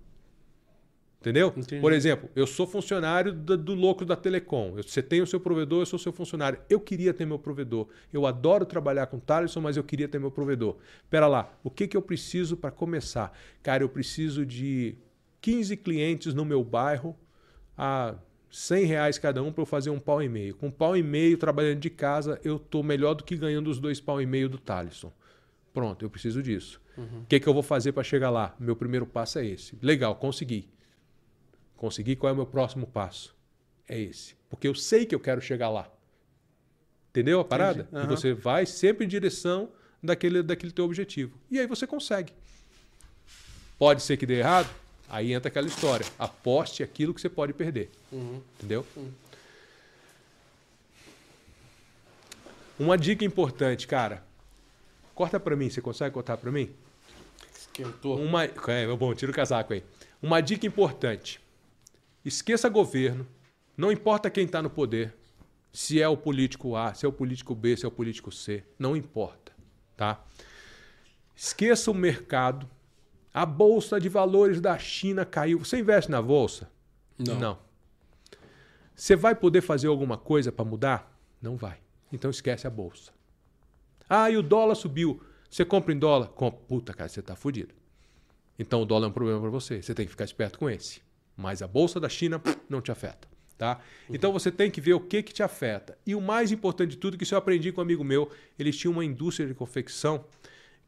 Entendeu? 1.19 1.53
Entendi. 1.55 1.79
Por 1.79 1.93
exemplo, 1.93 2.29
eu 2.35 2.47
sou 2.47 2.65
funcionário 2.65 3.31
do, 3.31 3.55
do 3.55 3.75
louco 3.75 4.03
da 4.03 4.15
Telecom. 4.15 4.71
Você 4.77 5.03
tem 5.03 5.21
o 5.21 5.27
seu 5.27 5.39
provedor, 5.39 5.81
eu 5.81 5.85
sou 5.85 5.99
seu 5.99 6.11
funcionário. 6.11 6.59
Eu 6.67 6.79
queria 6.79 7.13
ter 7.13 7.25
meu 7.25 7.37
provedor. 7.37 7.87
Eu 8.11 8.25
adoro 8.25 8.65
trabalhar 8.65 9.05
com 9.07 9.19
Thaleson, 9.19 9.61
mas 9.61 9.77
eu 9.77 9.83
queria 9.83 10.07
ter 10.07 10.17
meu 10.17 10.31
provedor. 10.31 10.77
Pera 11.09 11.27
lá, 11.27 11.53
o 11.63 11.69
que, 11.69 11.87
que 11.87 11.97
eu 11.97 12.01
preciso 12.01 12.57
para 12.57 12.71
começar? 12.71 13.37
Cara, 13.61 13.83
eu 13.83 13.89
preciso 13.89 14.43
de 14.43 14.95
15 15.41 15.77
clientes 15.77 16.33
no 16.33 16.45
meu 16.45 16.63
bairro 16.63 17.15
a 17.77 18.15
100 18.51 18.85
reais 18.85 19.17
cada 19.17 19.43
um 19.43 19.51
para 19.51 19.61
eu 19.61 19.65
fazer 19.65 19.89
um 19.89 19.99
pau 19.99 20.21
e 20.23 20.29
meio. 20.29 20.55
Com 20.55 20.67
um 20.67 20.71
pau 20.71 20.97
e 20.97 21.03
meio, 21.03 21.37
trabalhando 21.37 21.79
de 21.79 21.89
casa, 21.89 22.39
eu 22.43 22.57
tô 22.57 22.81
melhor 22.81 23.13
do 23.13 23.23
que 23.23 23.35
ganhando 23.35 23.69
os 23.69 23.79
dois 23.79 23.99
pau 23.99 24.21
e 24.21 24.25
meio 24.25 24.49
do 24.49 24.57
Thaleson. 24.57 25.11
Pronto, 25.73 26.03
eu 26.03 26.09
preciso 26.09 26.41
disso. 26.41 26.81
O 27.21 27.25
que, 27.25 27.39
que 27.39 27.47
eu 27.47 27.53
vou 27.53 27.63
fazer 27.63 27.91
para 27.91 28.03
chegar 28.03 28.29
lá? 28.29 28.55
Meu 28.59 28.75
primeiro 28.75 29.05
passo 29.05 29.39
é 29.39 29.45
esse. 29.45 29.77
Legal, 29.81 30.15
consegui. 30.15 30.67
Consegui, 31.77 32.15
qual 32.15 32.31
é 32.31 32.33
o 32.33 32.35
meu 32.35 32.45
próximo 32.45 32.85
passo? 32.85 33.35
É 33.87 33.97
esse. 33.97 34.35
Porque 34.49 34.67
eu 34.67 34.75
sei 34.75 35.05
que 35.05 35.15
eu 35.15 35.19
quero 35.19 35.39
chegar 35.39 35.69
lá. 35.69 35.89
Entendeu 37.09 37.39
a 37.39 37.45
parada? 37.45 37.87
Entendi. 37.91 38.05
E 38.05 38.07
você 38.07 38.33
vai 38.33 38.65
sempre 38.65 39.05
em 39.05 39.07
direção 39.07 39.71
daquele, 40.03 40.43
daquele 40.43 40.71
teu 40.71 40.85
objetivo. 40.85 41.39
E 41.49 41.59
aí 41.59 41.67
você 41.67 41.87
consegue. 41.87 42.33
Pode 43.77 44.01
ser 44.01 44.17
que 44.17 44.25
dê 44.25 44.39
errado? 44.39 44.69
Aí 45.09 45.33
entra 45.33 45.49
aquela 45.49 45.67
história. 45.67 46.05
Aposte 46.17 46.83
aquilo 46.83 47.13
que 47.13 47.19
você 47.19 47.29
pode 47.29 47.51
perder. 47.53 47.89
Uhum. 48.11 48.41
Entendeu? 48.57 48.85
Uma 52.77 52.97
dica 52.97 53.25
importante, 53.25 53.87
cara. 53.87 54.23
Corta 55.15 55.39
pra 55.39 55.55
mim, 55.55 55.69
você 55.69 55.81
consegue 55.81 56.13
cortar 56.13 56.37
pra 56.37 56.51
mim? 56.51 56.69
Esquentou. 57.53 58.17
Uma, 58.21 58.45
é, 58.45 58.95
bom, 58.95 59.13
tira 59.13 59.31
o 59.31 59.35
casaco 59.35 59.73
aí. 59.73 59.83
Uma 60.21 60.39
dica 60.41 60.65
importante. 60.65 61.41
Esqueça 62.23 62.69
governo. 62.69 63.27
Não 63.75 63.91
importa 63.91 64.29
quem 64.29 64.45
está 64.45 64.61
no 64.61 64.69
poder. 64.69 65.13
Se 65.73 66.01
é 66.01 66.07
o 66.07 66.17
político 66.17 66.75
A, 66.75 66.93
se 66.93 67.05
é 67.05 67.09
o 67.09 67.11
político 67.11 67.53
B, 67.53 67.75
se 67.75 67.85
é 67.85 67.87
o 67.87 67.91
político 67.91 68.31
C. 68.31 68.63
Não 68.77 68.95
importa. 68.95 69.51
Tá? 69.97 70.23
Esqueça 71.35 71.91
o 71.91 71.93
mercado. 71.93 72.69
A 73.33 73.45
bolsa 73.45 73.99
de 73.99 74.09
valores 74.09 74.59
da 74.59 74.77
China 74.77 75.25
caiu. 75.25 75.59
Você 75.59 75.79
investe 75.79 76.09
na 76.09 76.21
bolsa? 76.21 76.69
Não. 77.17 77.57
Você 78.95 79.15
vai 79.15 79.35
poder 79.35 79.61
fazer 79.61 79.87
alguma 79.87 80.17
coisa 80.17 80.51
para 80.51 80.65
mudar? 80.65 81.17
Não 81.41 81.55
vai. 81.55 81.77
Então 82.11 82.29
esquece 82.29 82.65
a 82.67 82.69
bolsa. 82.69 83.11
Ah, 84.09 84.29
e 84.29 84.35
o 84.35 84.43
dólar 84.43 84.75
subiu. 84.75 85.21
Você 85.49 85.63
compra 85.63 85.93
em 85.93 85.99
dólar? 85.99 86.27
Compra. 86.29 86.59
Puta, 86.67 86.93
cara, 86.93 87.07
você 87.07 87.21
tá 87.21 87.35
fudido. 87.35 87.73
Então 88.57 88.81
o 88.81 88.85
dólar 88.85 89.07
é 89.07 89.09
um 89.09 89.13
problema 89.13 89.39
para 89.39 89.49
você. 89.49 89.81
Você 89.81 89.93
tem 89.93 90.05
que 90.05 90.11
ficar 90.11 90.25
esperto 90.25 90.59
com 90.59 90.69
esse. 90.69 91.01
Mas 91.37 91.61
a 91.61 91.67
bolsa 91.67 91.99
da 91.99 92.09
China 92.09 92.41
não 92.67 92.81
te 92.81 92.91
afeta. 92.91 93.27
Tá? 93.57 93.79
Então 94.09 94.31
você 94.31 94.49
tem 94.49 94.71
que 94.71 94.79
ver 94.79 94.93
o 94.93 95.01
que, 95.01 95.21
que 95.21 95.33
te 95.33 95.43
afeta. 95.43 95.97
E 96.05 96.15
o 96.15 96.21
mais 96.21 96.51
importante 96.51 96.91
de 96.91 96.97
tudo, 96.97 97.17
que 97.17 97.23
isso 97.23 97.35
eu 97.35 97.37
aprendi 97.39 97.71
com 97.71 97.81
um 97.81 97.83
amigo 97.83 98.03
meu, 98.03 98.31
ele 98.57 98.71
tinha 98.71 98.89
uma 98.89 99.03
indústria 99.03 99.47
de 99.47 99.53
confecção 99.53 100.23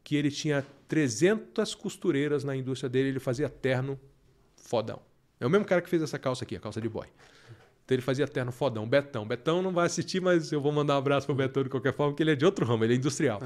que 0.02 0.16
ele 0.16 0.30
tinha 0.30 0.66
300 0.92 1.74
costureiras 1.74 2.44
na 2.44 2.54
indústria 2.54 2.86
dele, 2.86 3.08
ele 3.08 3.18
fazia 3.18 3.48
terno 3.48 3.98
fodão. 4.56 5.00
É 5.40 5.46
o 5.46 5.48
mesmo 5.48 5.64
cara 5.64 5.80
que 5.80 5.88
fez 5.88 6.02
essa 6.02 6.18
calça 6.18 6.44
aqui, 6.44 6.54
a 6.54 6.60
calça 6.60 6.82
de 6.82 6.88
boy. 6.90 7.06
Então 7.82 7.94
ele 7.94 8.02
fazia 8.02 8.28
terno 8.28 8.52
fodão, 8.52 8.86
Betão. 8.86 9.26
Betão 9.26 9.62
não 9.62 9.72
vai 9.72 9.86
assistir, 9.86 10.20
mas 10.20 10.52
eu 10.52 10.60
vou 10.60 10.70
mandar 10.70 10.96
um 10.96 10.98
abraço 10.98 11.24
pro 11.24 11.34
Betão 11.34 11.62
de 11.62 11.70
qualquer 11.70 11.94
forma, 11.94 12.12
porque 12.12 12.22
ele 12.22 12.32
é 12.32 12.34
de 12.34 12.44
outro 12.44 12.66
ramo, 12.66 12.84
ele 12.84 12.92
é 12.92 12.96
industrial. 12.98 13.40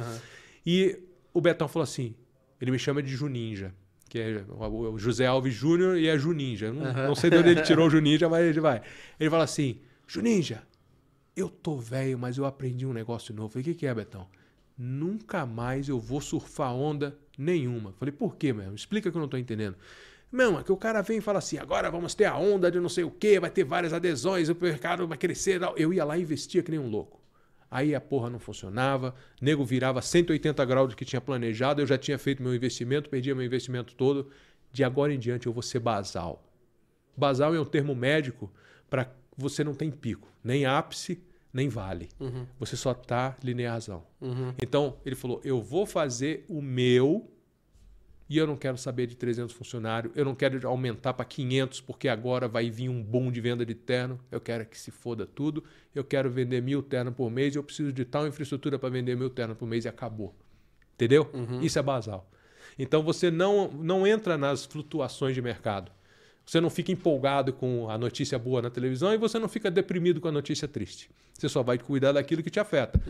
E 0.67 0.99
o 1.33 1.41
Betão 1.41 1.69
falou 1.69 1.85
assim: 1.85 2.17
ele 2.61 2.73
me 2.73 2.81
chama 2.81 3.01
de 3.01 3.11
Juninja, 3.11 3.73
que 4.09 4.19
é 4.19 4.45
o 4.51 4.99
José 4.99 5.27
Alves 5.27 5.55
Júnior 5.55 5.97
e 5.97 6.09
é 6.09 6.19
Juninja. 6.19 6.73
Não, 6.73 6.93
não 6.93 7.15
sei 7.15 7.31
de 7.31 7.37
onde 7.37 7.51
ele 7.51 7.63
tirou 7.63 7.87
o 7.87 7.91
Juninja, 7.91 8.29
mas 8.29 8.45
ele 8.45 8.59
vai. 8.59 8.83
Ele 9.21 9.31
fala 9.31 9.45
assim: 9.45 9.79
Juninja, 10.05 10.65
eu 11.37 11.49
tô 11.49 11.77
velho, 11.77 12.19
mas 12.19 12.39
eu 12.39 12.45
aprendi 12.45 12.85
um 12.85 12.93
negócio 12.93 13.33
novo. 13.33 13.51
Falei, 13.51 13.63
o 13.63 13.65
que, 13.67 13.75
que 13.77 13.87
é, 13.87 13.95
Betão? 13.95 14.27
Nunca 14.77 15.47
mais 15.47 15.89
eu 15.89 16.01
vou 16.01 16.21
surfar 16.21 16.75
onda 16.75 17.17
nenhuma. 17.37 17.93
Falei, 17.99 18.13
por 18.13 18.37
quê, 18.37 18.53
meu? 18.53 18.75
Explica 18.75 19.11
que 19.11 19.17
eu 19.17 19.21
não 19.21 19.29
tô 19.29 19.37
entendendo. 19.37 19.77
Não, 20.31 20.59
é 20.59 20.63
que 20.63 20.73
o 20.73 20.77
cara 20.77 21.03
vem 21.03 21.19
e 21.19 21.21
fala 21.21 21.39
assim: 21.39 21.59
agora 21.59 21.91
vamos 21.91 22.15
ter 22.15 22.25
a 22.25 22.37
onda 22.37 22.71
de 22.71 22.81
não 22.81 22.89
sei 22.89 23.05
o 23.05 23.11
quê, 23.11 23.39
vai 23.39 23.51
ter 23.51 23.65
várias 23.65 23.93
adesões, 23.93 24.49
o 24.49 24.57
mercado 24.61 25.07
vai 25.07 25.17
crescer. 25.17 25.61
Eu 25.77 25.93
ia 25.93 26.05
lá 26.05 26.19
e 26.19 26.23
investia 26.23 26.63
que 26.63 26.71
nem 26.71 26.81
um 26.81 26.89
louco. 26.89 27.21
Aí 27.71 27.95
a 27.95 28.01
porra 28.01 28.31
não 28.31 28.39
funcionava, 28.39 29.15
nego 29.41 29.65
virava 29.65 30.01
180 30.01 30.65
graus 30.65 30.91
do 30.91 30.97
que 30.97 31.05
tinha 31.05 31.21
planejado, 31.21 31.81
eu 31.81 31.87
já 31.87 31.99
tinha 31.99 32.19
feito 32.19 32.43
meu 32.43 32.55
investimento, 32.55 33.11
perdia 33.11 33.35
meu 33.35 33.45
investimento 33.45 33.95
todo. 33.95 34.31
De 34.73 34.85
agora 34.85 35.13
em 35.13 35.19
diante 35.19 35.47
eu 35.47 35.53
vou 35.53 35.63
ser 35.63 35.79
basal. 35.79 36.45
Basal 37.17 37.55
é 37.55 37.61
um 37.61 37.65
termo 37.65 37.95
médico 37.95 38.53
para 38.91 39.11
você 39.37 39.65
não 39.65 39.75
tem 39.75 39.91
pico, 39.91 40.29
nem 40.43 40.67
ápice, 40.67 41.21
nem 41.57 41.69
vale. 41.69 42.09
Você 42.59 42.77
só 42.77 42.93
tá 42.95 43.37
linearzão. 43.43 44.05
Então, 44.63 44.97
ele 45.05 45.17
falou: 45.17 45.41
"Eu 45.43 45.61
vou 45.63 45.87
fazer 45.87 46.45
o 46.49 46.61
meu 46.61 47.31
e 48.29 48.37
eu 48.39 48.47
não 48.47 48.57
quero 48.57 48.77
saber 48.77 49.07
de 49.07 49.15
300 49.17 49.55
funcionários, 49.55 50.13
eu 50.17 50.25
não 50.25 50.35
quero 50.35 50.67
aumentar 50.69 51.15
para 51.15 51.25
500 51.25 51.81
porque 51.81 52.09
agora 52.09 52.49
vai 52.49 52.69
vir 52.71 52.89
um 52.89 53.01
boom 53.03 53.31
de 53.31 53.41
venda 53.41 53.65
de 53.65 53.75
terno. 53.75 54.19
Eu 54.33 54.41
quero 54.41 54.67
que 54.67 54.79
se 54.79 54.91
foda 54.91 55.25
tudo. 55.25 55.63
Eu 55.95 56.03
quero 56.05 56.29
vender 56.29 56.61
mil 56.61 56.83
ternos 56.83 57.15
por 57.15 57.31
mês 57.31 57.55
eu 57.55 57.63
preciso 57.63 57.93
de 57.93 58.05
tal 58.05 58.27
infraestrutura 58.27 58.79
para 58.79 58.89
vender 58.89 59.17
mil 59.17 59.31
ternos 59.31 59.57
por 59.57 59.67
mês 59.67 59.85
e 59.85 59.89
acabou. 59.89 60.35
Entendeu? 60.95 61.31
Isso 61.63 61.79
é 61.79 61.83
basal. 61.83 62.29
Então 62.79 63.03
você 63.03 63.31
não, 63.31 63.69
não 63.69 64.07
entra 64.07 64.37
nas 64.37 64.65
flutuações 64.67 65.35
de 65.35 65.41
mercado. 65.41 65.91
Você 66.47 66.61
não 66.61 66.71
fica 66.71 66.93
empolgado 66.93 67.53
com 67.53 67.91
a 67.91 67.99
notícia 67.99 68.39
boa 68.39 68.63
na 68.63 68.71
televisão 68.71 69.13
e 69.13 69.17
você 69.17 69.37
não 69.37 69.49
fica 69.49 69.69
deprimido 69.69 70.21
com 70.21 70.29
a 70.29 70.33
notícia 70.33 70.69
triste. 70.69 71.11
Você 71.35 71.49
só 71.49 71.61
vai 71.61 71.77
cuidar 71.77 72.13
daquilo 72.13 72.41
que 72.41 72.51
te 72.51 72.61
afeta. 72.61 73.01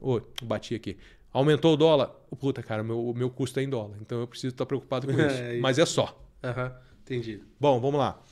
Ô, 0.00 0.20
bati 0.42 0.74
aqui. 0.74 0.96
Aumentou 1.30 1.74
o 1.74 1.76
dólar? 1.76 2.10
Oh, 2.30 2.36
puta, 2.36 2.62
cara, 2.62 2.82
o 2.82 2.84
meu, 2.84 3.14
meu 3.14 3.28
custo 3.30 3.60
é 3.60 3.62
em 3.62 3.68
dólar. 3.68 3.98
Então 4.00 4.20
eu 4.20 4.26
preciso 4.26 4.54
estar 4.54 4.64
preocupado 4.64 5.06
com 5.06 5.12
isso. 5.12 5.22
É 5.22 5.52
isso. 5.52 5.62
Mas 5.62 5.78
é 5.78 5.84
só. 5.84 6.18
Aham, 6.42 6.74
entendi. 7.02 7.42
Bom, 7.60 7.78
vamos 7.78 8.00
lá. 8.00 8.22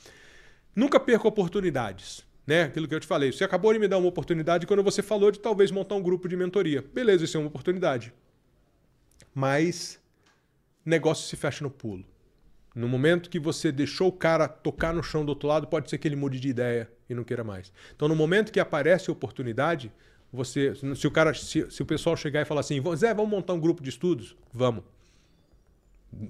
Nunca 0.75 0.99
perca 0.99 1.27
oportunidades. 1.27 2.25
Né? 2.45 2.63
Aquilo 2.63 2.87
que 2.87 2.95
eu 2.95 2.99
te 2.99 3.05
falei. 3.05 3.31
Você 3.31 3.43
acabou 3.43 3.71
de 3.73 3.77
me 3.77 3.87
dar 3.87 3.99
uma 3.99 4.07
oportunidade 4.07 4.65
quando 4.65 4.81
você 4.81 5.03
falou 5.03 5.29
de 5.29 5.39
talvez 5.39 5.69
montar 5.69 5.93
um 5.93 6.01
grupo 6.01 6.27
de 6.27 6.35
mentoria. 6.35 6.83
Beleza, 6.93 7.25
isso 7.25 7.37
é 7.37 7.39
uma 7.39 7.47
oportunidade. 7.47 8.11
Mas 9.35 9.99
negócio 10.83 11.27
se 11.27 11.35
fecha 11.35 11.63
no 11.63 11.69
pulo. 11.69 12.03
No 12.77 12.87
momento 12.87 13.29
que 13.29 13.39
você 13.39 13.71
deixou 13.71 14.09
o 14.09 14.11
cara 14.11 14.47
tocar 14.47 14.93
no 14.93 15.01
chão 15.01 15.25
do 15.25 15.29
outro 15.29 15.47
lado, 15.47 15.65
pode 15.67 15.89
ser 15.89 15.97
que 15.97 16.07
ele 16.07 16.15
mude 16.15 16.39
de 16.39 16.47
ideia 16.49 16.87
e 17.09 17.15
não 17.15 17.23
queira 17.23 17.43
mais. 17.43 17.71
Então, 17.95 18.07
no 18.07 18.15
momento 18.15 18.51
que 18.51 18.59
aparece 18.59 19.09
a 19.09 19.13
oportunidade, 19.13 19.91
você, 20.31 20.73
se 20.95 21.07
o 21.07 21.11
cara, 21.11 21.33
se, 21.33 21.65
se 21.71 21.81
o 21.81 21.85
pessoal 21.85 22.15
chegar 22.15 22.41
e 22.41 22.45
falar 22.45 22.59
assim, 22.61 22.79
Zé, 22.95 23.13
vamos 23.15 23.31
montar 23.31 23.53
um 23.53 23.59
grupo 23.59 23.81
de 23.81 23.89
estudos, 23.89 24.37
vamos. 24.53 24.83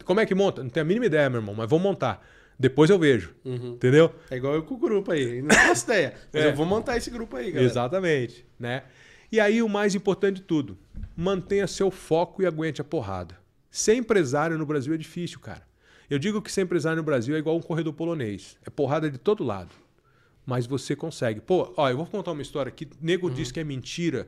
Como 0.06 0.20
é 0.20 0.26
que 0.26 0.34
monta? 0.34 0.64
Não 0.64 0.70
tenho 0.70 0.86
a 0.86 0.88
mínima 0.88 1.06
ideia, 1.06 1.30
meu 1.30 1.40
irmão, 1.42 1.54
mas 1.54 1.70
vamos 1.70 1.84
montar. 1.84 2.26
Depois 2.60 2.90
eu 2.90 2.98
vejo, 2.98 3.36
entendeu? 3.46 4.16
É 4.32 4.38
igual 4.38 4.56
eu 4.56 4.64
com 4.64 4.74
o 4.74 4.78
grupo 4.78 5.12
aí. 5.12 5.42
Não 5.44 5.54
faço 5.54 5.86
ideia. 5.86 6.14
Mas 6.34 6.44
É. 6.44 6.48
eu 6.50 6.56
vou 6.56 6.66
montar 6.66 6.98
esse 6.98 7.10
grupo 7.12 7.36
aí, 7.36 7.52
galera. 7.52 7.70
Exatamente, 7.70 8.46
né? 8.58 8.84
E 9.32 9.40
aí 9.40 9.62
o 9.62 9.70
mais 9.70 9.94
importante 9.94 10.38
de 10.38 10.42
tudo, 10.44 10.78
mantenha 11.16 11.68
seu 11.68 11.92
foco 11.92 12.42
e 12.42 12.46
aguente 12.48 12.82
a 12.82 12.84
porrada. 12.84 13.38
Ser 13.70 13.96
empresário 13.96 14.58
no 14.58 14.66
Brasil 14.66 14.94
é 14.94 14.98
difícil, 14.98 15.40
cara. 15.40 15.62
Eu 16.10 16.18
digo 16.18 16.42
que 16.42 16.52
ser 16.52 16.62
empresário 16.62 16.98
no 16.98 17.04
Brasil 17.04 17.36
é 17.36 17.40
igual 17.40 17.58
um 17.58 17.62
corredor 17.62 17.94
polonês. 17.94 18.58
É 18.66 18.70
porrada 18.70 19.10
de 19.10 19.18
todo 19.18 19.44
lado. 19.44 19.72
Mas 20.46 20.66
você 20.66 20.96
consegue. 20.96 21.42
Pô, 21.42 21.74
ó, 21.76 21.90
eu 21.90 21.98
vou 21.98 22.06
contar 22.06 22.32
uma 22.32 22.42
história 22.42 22.72
que 22.72 22.88
nego 23.02 23.30
diz 23.30 23.52
que 23.52 23.60
é 23.60 23.64
mentira. 23.64 24.28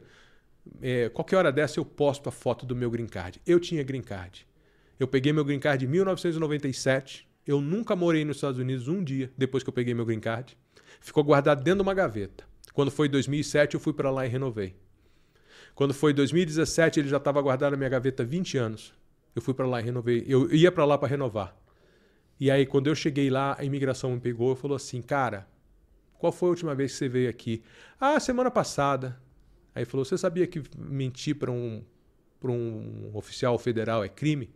É, 0.82 1.08
qualquer 1.08 1.38
hora 1.38 1.52
dessa 1.52 1.80
eu 1.80 1.86
posto 1.86 2.28
a 2.28 2.32
foto 2.32 2.66
do 2.66 2.76
meu 2.76 2.92
green 2.92 3.08
card. 3.08 3.42
Eu 3.48 3.60
tinha 3.60 3.82
green 3.82 4.02
card. 4.02 4.46
Eu 5.00 5.08
peguei 5.08 5.32
meu 5.32 5.46
green 5.46 5.60
card 5.60 5.86
em 5.86 5.88
1997. 5.88 7.26
Eu 7.48 7.62
nunca 7.62 7.96
morei 7.96 8.26
nos 8.26 8.38
Estados 8.38 8.60
Unidos 8.60 8.90
um 8.90 9.02
dia 9.02 9.32
depois 9.38 9.64
que 9.64 9.70
eu 9.70 9.74
peguei 9.74 9.94
meu 9.94 10.06
green 10.06 10.20
card. 10.20 10.58
Ficou 11.00 11.24
guardado 11.24 11.64
dentro 11.64 11.78
de 11.78 11.84
uma 11.84 11.94
gaveta. 11.94 12.44
Quando 12.74 12.92
foi 12.92 13.08
2007, 13.08 13.76
eu 13.76 13.80
fui 13.80 13.94
para 13.94 14.12
lá 14.12 14.26
e 14.26 14.30
renovei. 14.30 14.76
Quando 15.74 15.94
foi 15.94 16.14
2017, 16.14 17.00
ele 17.00 17.08
já 17.08 17.18
estava 17.18 17.42
guardado 17.42 17.72
na 17.72 17.78
minha 17.78 17.90
gaveta 17.90 18.24
há 18.24 18.26
20 18.26 18.58
anos. 18.58 18.94
Eu 19.34 19.42
fui 19.42 19.54
para 19.54 19.66
lá 19.66 19.80
e 19.80 19.84
renovei. 19.86 20.26
Eu 20.28 20.54
ia 20.54 20.70
para 20.70 20.84
lá 20.84 20.98
para 20.98 21.08
renovar. 21.08 21.56
E 22.40 22.50
aí, 22.50 22.66
quando 22.66 22.88
eu 22.88 22.96
cheguei 22.96 23.30
lá, 23.30 23.56
a 23.60 23.64
imigração 23.64 24.12
me 24.12 24.20
pegou 24.20 24.54
e 24.54 24.56
falou 24.56 24.76
assim: 24.76 25.02
Cara, 25.02 25.48
qual 26.18 26.32
foi 26.32 26.48
a 26.48 26.52
última 26.52 26.74
vez 26.74 26.92
que 26.92 26.98
você 26.98 27.10
veio 27.10 27.30
aqui? 27.30 27.62
Ah, 28.00 28.20
semana 28.20 28.50
passada. 28.50 29.20
Aí 29.76 29.86
falou: 29.86 30.06
Você 30.06 30.18
sabia 30.18 30.48
que 30.48 30.62
mentir 30.78 31.36
para 31.36 31.52
um, 31.52 31.84
um 32.44 33.12
oficial 33.14 33.58
federal 33.58 34.04
é 34.04 34.10
crime? 34.10 34.50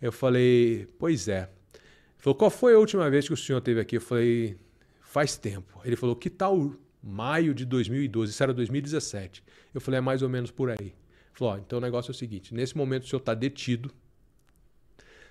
Eu 0.00 0.12
falei: 0.12 0.86
Pois 0.98 1.28
é. 1.28 1.50
Ele 1.74 2.18
falou: 2.18 2.34
Qual 2.36 2.50
foi 2.50 2.74
a 2.74 2.78
última 2.78 3.10
vez 3.10 3.26
que 3.26 3.34
o 3.34 3.36
senhor 3.36 3.58
esteve 3.58 3.80
aqui? 3.80 3.96
Eu 3.96 4.00
falei: 4.00 4.56
Faz 5.00 5.36
tempo. 5.36 5.80
Ele 5.84 5.96
falou: 5.96 6.14
Que 6.14 6.30
tal 6.30 6.76
maio 7.02 7.54
de 7.54 7.64
2012, 7.64 8.32
isso 8.32 8.42
era 8.42 8.52
2017. 8.52 9.42
Eu 9.72 9.80
falei, 9.80 9.98
é 9.98 10.00
mais 10.00 10.22
ou 10.22 10.28
menos 10.28 10.50
por 10.50 10.70
aí. 10.70 10.76
Ele 10.80 10.94
falou, 11.32 11.54
ó, 11.54 11.58
então 11.58 11.78
o 11.78 11.82
negócio 11.82 12.10
é 12.10 12.12
o 12.12 12.14
seguinte, 12.14 12.54
nesse 12.54 12.76
momento 12.76 13.04
o 13.04 13.06
senhor 13.06 13.20
está 13.20 13.34
detido, 13.34 13.90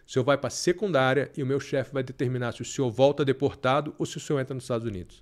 o 0.07 0.11
senhor 0.11 0.23
vai 0.23 0.37
para 0.37 0.49
secundária 0.49 1.29
e 1.35 1.43
o 1.43 1.45
meu 1.45 1.59
chefe 1.59 1.93
vai 1.93 2.01
determinar 2.01 2.53
se 2.53 2.61
o 2.61 2.65
senhor 2.65 2.89
volta 2.89 3.25
deportado 3.25 3.93
ou 3.99 4.05
se 4.05 4.15
o 4.15 4.19
senhor 4.21 4.39
entra 4.39 4.55
nos 4.55 4.63
Estados 4.63 4.87
Unidos. 4.87 5.21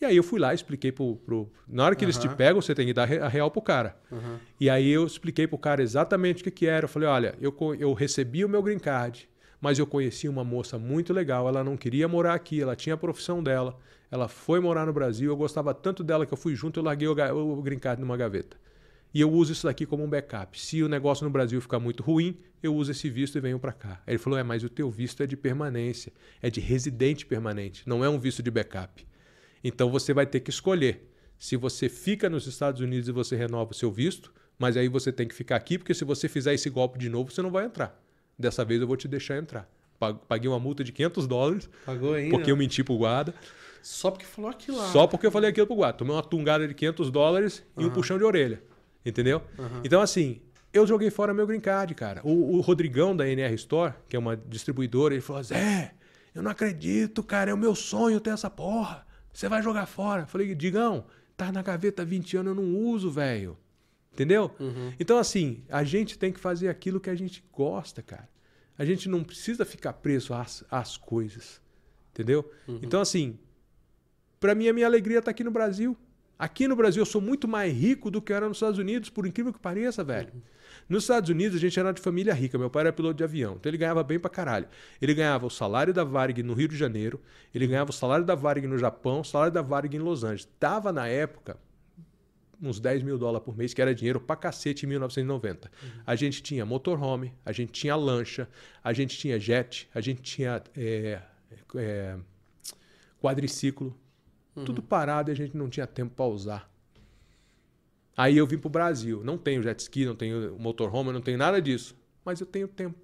E 0.00 0.04
aí 0.04 0.16
eu 0.16 0.22
fui 0.22 0.40
lá 0.40 0.52
e 0.52 0.54
expliquei 0.54 0.90
pro, 0.90 1.16
pro... 1.16 1.52
Na 1.68 1.84
hora 1.84 1.94
que 1.94 2.04
eles 2.04 2.16
te 2.16 2.28
pegam, 2.28 2.60
você 2.60 2.74
tem 2.74 2.86
que 2.86 2.94
dar 2.94 3.02
a 3.02 3.28
real 3.28 3.50
pro 3.50 3.60
cara. 3.60 3.96
Uhum. 4.10 4.38
E 4.58 4.70
aí 4.70 4.90
eu 4.90 5.06
expliquei 5.06 5.46
pro 5.46 5.58
cara 5.58 5.82
exatamente 5.82 6.40
o 6.40 6.44
que, 6.44 6.50
que 6.50 6.66
era. 6.66 6.84
Eu 6.84 6.88
falei, 6.88 7.08
olha, 7.08 7.34
eu, 7.38 7.54
eu 7.78 7.92
recebi 7.92 8.44
o 8.44 8.48
meu 8.48 8.62
green 8.62 8.78
card, 8.78 9.28
mas 9.60 9.78
eu 9.78 9.86
conheci 9.86 10.26
uma 10.26 10.42
moça 10.42 10.78
muito 10.78 11.12
legal. 11.12 11.46
Ela 11.46 11.62
não 11.62 11.76
queria 11.76 12.08
morar 12.08 12.34
aqui, 12.34 12.62
ela 12.62 12.74
tinha 12.74 12.94
a 12.94 12.98
profissão 12.98 13.42
dela. 13.42 13.78
Ela 14.10 14.26
foi 14.26 14.58
morar 14.58 14.86
no 14.86 14.92
Brasil, 14.92 15.30
eu 15.30 15.36
gostava 15.36 15.74
tanto 15.74 16.02
dela 16.02 16.24
que 16.24 16.32
eu 16.32 16.38
fui 16.38 16.54
junto, 16.54 16.80
eu 16.80 16.84
larguei 16.84 17.08
o, 17.08 17.58
o 17.58 17.62
green 17.62 17.78
card 17.78 18.00
numa 18.00 18.16
gaveta. 18.16 18.56
E 19.14 19.20
eu 19.20 19.30
uso 19.32 19.52
isso 19.52 19.66
daqui 19.66 19.86
como 19.86 20.02
um 20.02 20.08
backup. 20.10 20.60
Se 20.60 20.82
o 20.82 20.88
negócio 20.88 21.24
no 21.24 21.30
Brasil 21.30 21.60
ficar 21.60 21.78
muito 21.78 22.02
ruim, 22.02 22.36
eu 22.60 22.74
uso 22.74 22.90
esse 22.90 23.08
visto 23.08 23.38
e 23.38 23.40
venho 23.40 23.58
para 23.60 23.72
cá. 23.72 24.02
Aí 24.06 24.14
ele 24.14 24.18
falou: 24.18 24.36
é, 24.38 24.42
mas 24.42 24.64
o 24.64 24.68
teu 24.68 24.90
visto 24.90 25.22
é 25.22 25.26
de 25.26 25.36
permanência, 25.36 26.12
é 26.42 26.50
de 26.50 26.60
residente 26.60 27.24
permanente, 27.24 27.82
não 27.86 28.04
é 28.04 28.08
um 28.08 28.18
visto 28.18 28.42
de 28.42 28.50
backup. 28.50 29.06
Então 29.62 29.88
você 29.90 30.12
vai 30.12 30.26
ter 30.26 30.40
que 30.40 30.50
escolher 30.50 31.08
se 31.38 31.56
você 31.56 31.88
fica 31.88 32.28
nos 32.28 32.46
Estados 32.46 32.80
Unidos 32.80 33.08
e 33.08 33.12
você 33.12 33.36
renova 33.36 33.70
o 33.70 33.74
seu 33.74 33.90
visto, 33.92 34.32
mas 34.58 34.76
aí 34.76 34.88
você 34.88 35.12
tem 35.12 35.26
que 35.28 35.34
ficar 35.34 35.56
aqui, 35.56 35.78
porque 35.78 35.94
se 35.94 36.04
você 36.04 36.28
fizer 36.28 36.52
esse 36.54 36.68
golpe 36.68 36.98
de 36.98 37.08
novo, 37.08 37.30
você 37.30 37.40
não 37.42 37.50
vai 37.50 37.64
entrar. 37.66 38.00
Dessa 38.38 38.64
vez 38.64 38.80
eu 38.80 38.86
vou 38.86 38.96
te 38.96 39.06
deixar 39.06 39.36
entrar. 39.38 39.68
Pa- 39.98 40.14
Paguei 40.14 40.48
uma 40.50 40.58
multa 40.58 40.82
de 40.82 40.90
500 40.92 41.26
dólares, 41.28 41.70
Pagou 41.86 42.14
ainda? 42.14 42.30
porque 42.36 42.50
eu 42.50 42.56
menti 42.56 42.82
pro 42.82 42.96
guarda, 42.96 43.32
Só 43.82 44.10
porque 44.10 44.24
falou 44.26 44.50
aquilo 44.50 44.76
lá. 44.78 44.90
só 44.90 45.06
porque 45.06 45.26
eu 45.26 45.30
falei 45.30 45.50
aquilo 45.50 45.66
pro 45.68 45.76
guarda. 45.76 45.98
Tomei 45.98 46.14
uma 46.14 46.22
tungada 46.22 46.66
de 46.66 46.74
500 46.74 47.10
dólares 47.10 47.62
e 47.78 47.84
um 47.84 47.90
puxão 47.90 48.18
de 48.18 48.24
orelha. 48.24 48.62
Entendeu? 49.04 49.42
Então, 49.84 50.00
assim, 50.00 50.40
eu 50.72 50.86
joguei 50.86 51.10
fora 51.10 51.34
meu 51.34 51.46
green 51.46 51.60
card, 51.60 51.94
cara. 51.94 52.20
O, 52.24 52.56
o 52.56 52.60
Rodrigão 52.60 53.14
da 53.16 53.28
NR 53.28 53.54
Store, 53.54 53.94
que 54.08 54.16
é 54.16 54.18
uma 54.18 54.36
distribuidora, 54.36 55.14
ele 55.14 55.20
falou: 55.20 55.42
Zé, 55.42 55.94
eu 56.34 56.42
não 56.42 56.50
acredito, 56.50 57.22
cara. 57.22 57.50
É 57.50 57.54
o 57.54 57.58
meu 57.58 57.74
sonho 57.74 58.20
ter 58.20 58.30
essa 58.30 58.48
porra. 58.48 59.06
Você 59.32 59.48
vai 59.48 59.62
jogar 59.62 59.86
fora. 59.86 60.22
Eu 60.22 60.26
falei: 60.26 60.54
Digão, 60.54 61.04
tá 61.36 61.52
na 61.52 61.62
gaveta 61.62 62.02
há 62.02 62.04
20 62.04 62.36
anos, 62.38 62.56
eu 62.56 62.62
não 62.62 62.76
uso, 62.76 63.10
velho. 63.10 63.56
Entendeu? 64.12 64.54
Então, 64.98 65.18
assim, 65.18 65.64
a 65.68 65.82
gente 65.82 66.16
tem 66.16 66.32
que 66.32 66.38
fazer 66.38 66.68
aquilo 66.68 67.00
que 67.00 67.10
a 67.10 67.14
gente 67.16 67.44
gosta, 67.52 68.00
cara. 68.00 68.28
A 68.78 68.84
gente 68.84 69.08
não 69.08 69.22
precisa 69.24 69.64
ficar 69.64 69.92
preso 69.94 70.32
às, 70.32 70.64
às 70.70 70.96
coisas. 70.96 71.60
Entendeu? 72.12 72.48
Então, 72.82 73.00
assim, 73.00 73.38
Pra 74.44 74.54
mim, 74.54 74.68
a 74.68 74.74
minha 74.74 74.84
alegria 74.84 75.22
tá 75.22 75.30
aqui 75.30 75.42
no 75.42 75.50
Brasil. 75.50 75.96
Aqui 76.44 76.68
no 76.68 76.76
Brasil 76.76 77.00
eu 77.00 77.06
sou 77.06 77.22
muito 77.22 77.48
mais 77.48 77.72
rico 77.72 78.10
do 78.10 78.20
que 78.20 78.30
eu 78.30 78.36
era 78.36 78.46
nos 78.46 78.58
Estados 78.58 78.78
Unidos, 78.78 79.08
por 79.08 79.26
incrível 79.26 79.50
que 79.50 79.58
pareça, 79.58 80.04
velho. 80.04 80.30
Nos 80.86 81.04
Estados 81.04 81.30
Unidos 81.30 81.56
a 81.56 81.58
gente 81.58 81.80
era 81.80 81.90
de 81.90 82.02
família 82.02 82.34
rica. 82.34 82.58
Meu 82.58 82.68
pai 82.68 82.82
era 82.82 82.92
piloto 82.92 83.14
de 83.14 83.24
avião, 83.24 83.54
então 83.54 83.70
ele 83.70 83.78
ganhava 83.78 84.04
bem 84.04 84.18
pra 84.18 84.28
caralho. 84.28 84.68
Ele 85.00 85.14
ganhava 85.14 85.46
o 85.46 85.50
salário 85.50 85.94
da 85.94 86.04
Varig 86.04 86.42
no 86.42 86.52
Rio 86.52 86.68
de 86.68 86.76
Janeiro, 86.76 87.18
ele 87.54 87.66
ganhava 87.66 87.88
o 87.88 87.94
salário 87.94 88.26
da 88.26 88.34
Varig 88.34 88.66
no 88.66 88.76
Japão, 88.76 89.20
o 89.20 89.24
salário 89.24 89.54
da 89.54 89.62
Varig 89.62 89.96
em 89.96 90.00
Los 90.00 90.22
Angeles. 90.22 90.46
Tava 90.60 90.92
na 90.92 91.08
época 91.08 91.56
uns 92.60 92.78
10 92.78 93.02
mil 93.02 93.16
dólares 93.16 93.42
por 93.42 93.56
mês, 93.56 93.72
que 93.72 93.80
era 93.80 93.94
dinheiro 93.94 94.20
pra 94.20 94.36
cacete 94.36 94.84
em 94.84 94.90
1990. 94.90 95.72
A 96.06 96.14
gente 96.14 96.42
tinha 96.42 96.66
motorhome, 96.66 97.32
a 97.42 97.52
gente 97.52 97.72
tinha 97.72 97.96
lancha, 97.96 98.46
a 98.82 98.92
gente 98.92 99.16
tinha 99.16 99.40
jet, 99.40 99.88
a 99.94 100.00
gente 100.02 100.20
tinha 100.20 100.62
é, 100.76 101.22
é, 101.74 102.18
quadriciclo, 103.18 103.98
tudo 104.64 104.82
parado 104.82 105.30
e 105.30 105.32
a 105.32 105.34
gente 105.34 105.56
não 105.56 105.68
tinha 105.68 105.86
tempo 105.86 106.14
para 106.14 106.26
usar. 106.26 106.70
Aí 108.16 108.36
eu 108.36 108.46
vim 108.46 108.58
pro 108.58 108.70
Brasil. 108.70 109.22
Não 109.24 109.36
tenho 109.36 109.62
jet 109.62 109.80
ski, 109.80 110.04
não 110.04 110.14
tenho 110.14 110.56
motorhome, 110.58 111.12
não 111.12 111.20
tenho 111.20 111.38
nada 111.38 111.60
disso. 111.60 111.96
Mas 112.24 112.40
eu 112.40 112.46
tenho 112.46 112.68
tempo. 112.68 112.96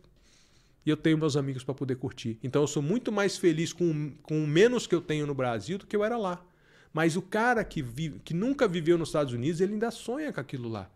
E 0.86 0.90
eu 0.90 0.96
tenho 0.96 1.18
meus 1.18 1.36
amigos 1.36 1.64
para 1.64 1.74
poder 1.74 1.96
curtir. 1.96 2.38
Então 2.42 2.62
eu 2.62 2.68
sou 2.68 2.82
muito 2.82 3.10
mais 3.10 3.36
feliz 3.36 3.72
com, 3.72 4.12
com 4.22 4.42
o 4.42 4.46
menos 4.46 4.86
que 4.86 4.94
eu 4.94 5.00
tenho 5.00 5.26
no 5.26 5.34
Brasil 5.34 5.78
do 5.78 5.86
que 5.86 5.96
eu 5.96 6.04
era 6.04 6.16
lá. 6.16 6.44
Mas 6.92 7.16
o 7.16 7.22
cara 7.22 7.62
que, 7.64 7.82
vive, 7.82 8.20
que 8.20 8.34
nunca 8.34 8.66
viveu 8.66 8.96
nos 8.96 9.08
Estados 9.08 9.32
Unidos, 9.32 9.60
ele 9.60 9.74
ainda 9.74 9.90
sonha 9.90 10.32
com 10.32 10.40
aquilo 10.40 10.68
lá. 10.68 10.90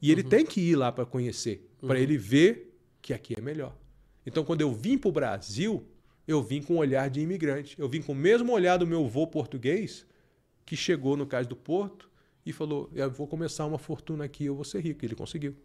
E 0.00 0.10
ele 0.12 0.22
tem 0.22 0.44
que 0.44 0.60
ir 0.60 0.76
lá 0.76 0.92
para 0.92 1.04
conhecer, 1.04 1.68
para 1.80 1.98
ele 1.98 2.16
ver 2.16 2.78
que 3.02 3.12
aqui 3.12 3.34
é 3.36 3.40
melhor. 3.40 3.74
Então, 4.24 4.44
quando 4.44 4.60
eu 4.60 4.72
vim 4.72 4.98
para 4.98 5.08
o 5.08 5.12
Brasil, 5.12 5.84
eu 6.28 6.42
vim 6.42 6.62
com 6.62 6.74
um 6.74 6.78
olhar 6.78 7.08
de 7.10 7.20
imigrante. 7.20 7.74
Eu 7.78 7.88
vim 7.88 8.02
com 8.02 8.12
o 8.12 8.14
mesmo 8.14 8.52
olhar 8.52 8.76
do 8.76 8.86
meu 8.86 9.04
avô 9.04 9.26
português, 9.26 10.06
que 10.66 10.76
chegou 10.76 11.16
no 11.16 11.26
cais 11.26 11.46
do 11.46 11.56
Porto 11.56 12.08
e 12.46 12.52
falou: 12.52 12.90
Eu 12.94 13.10
vou 13.10 13.26
começar 13.26 13.64
uma 13.66 13.78
fortuna 13.78 14.24
aqui, 14.24 14.44
eu 14.44 14.54
vou 14.54 14.64
ser 14.64 14.80
rico. 14.80 15.04
Ele 15.04 15.14
conseguiu. 15.14 15.56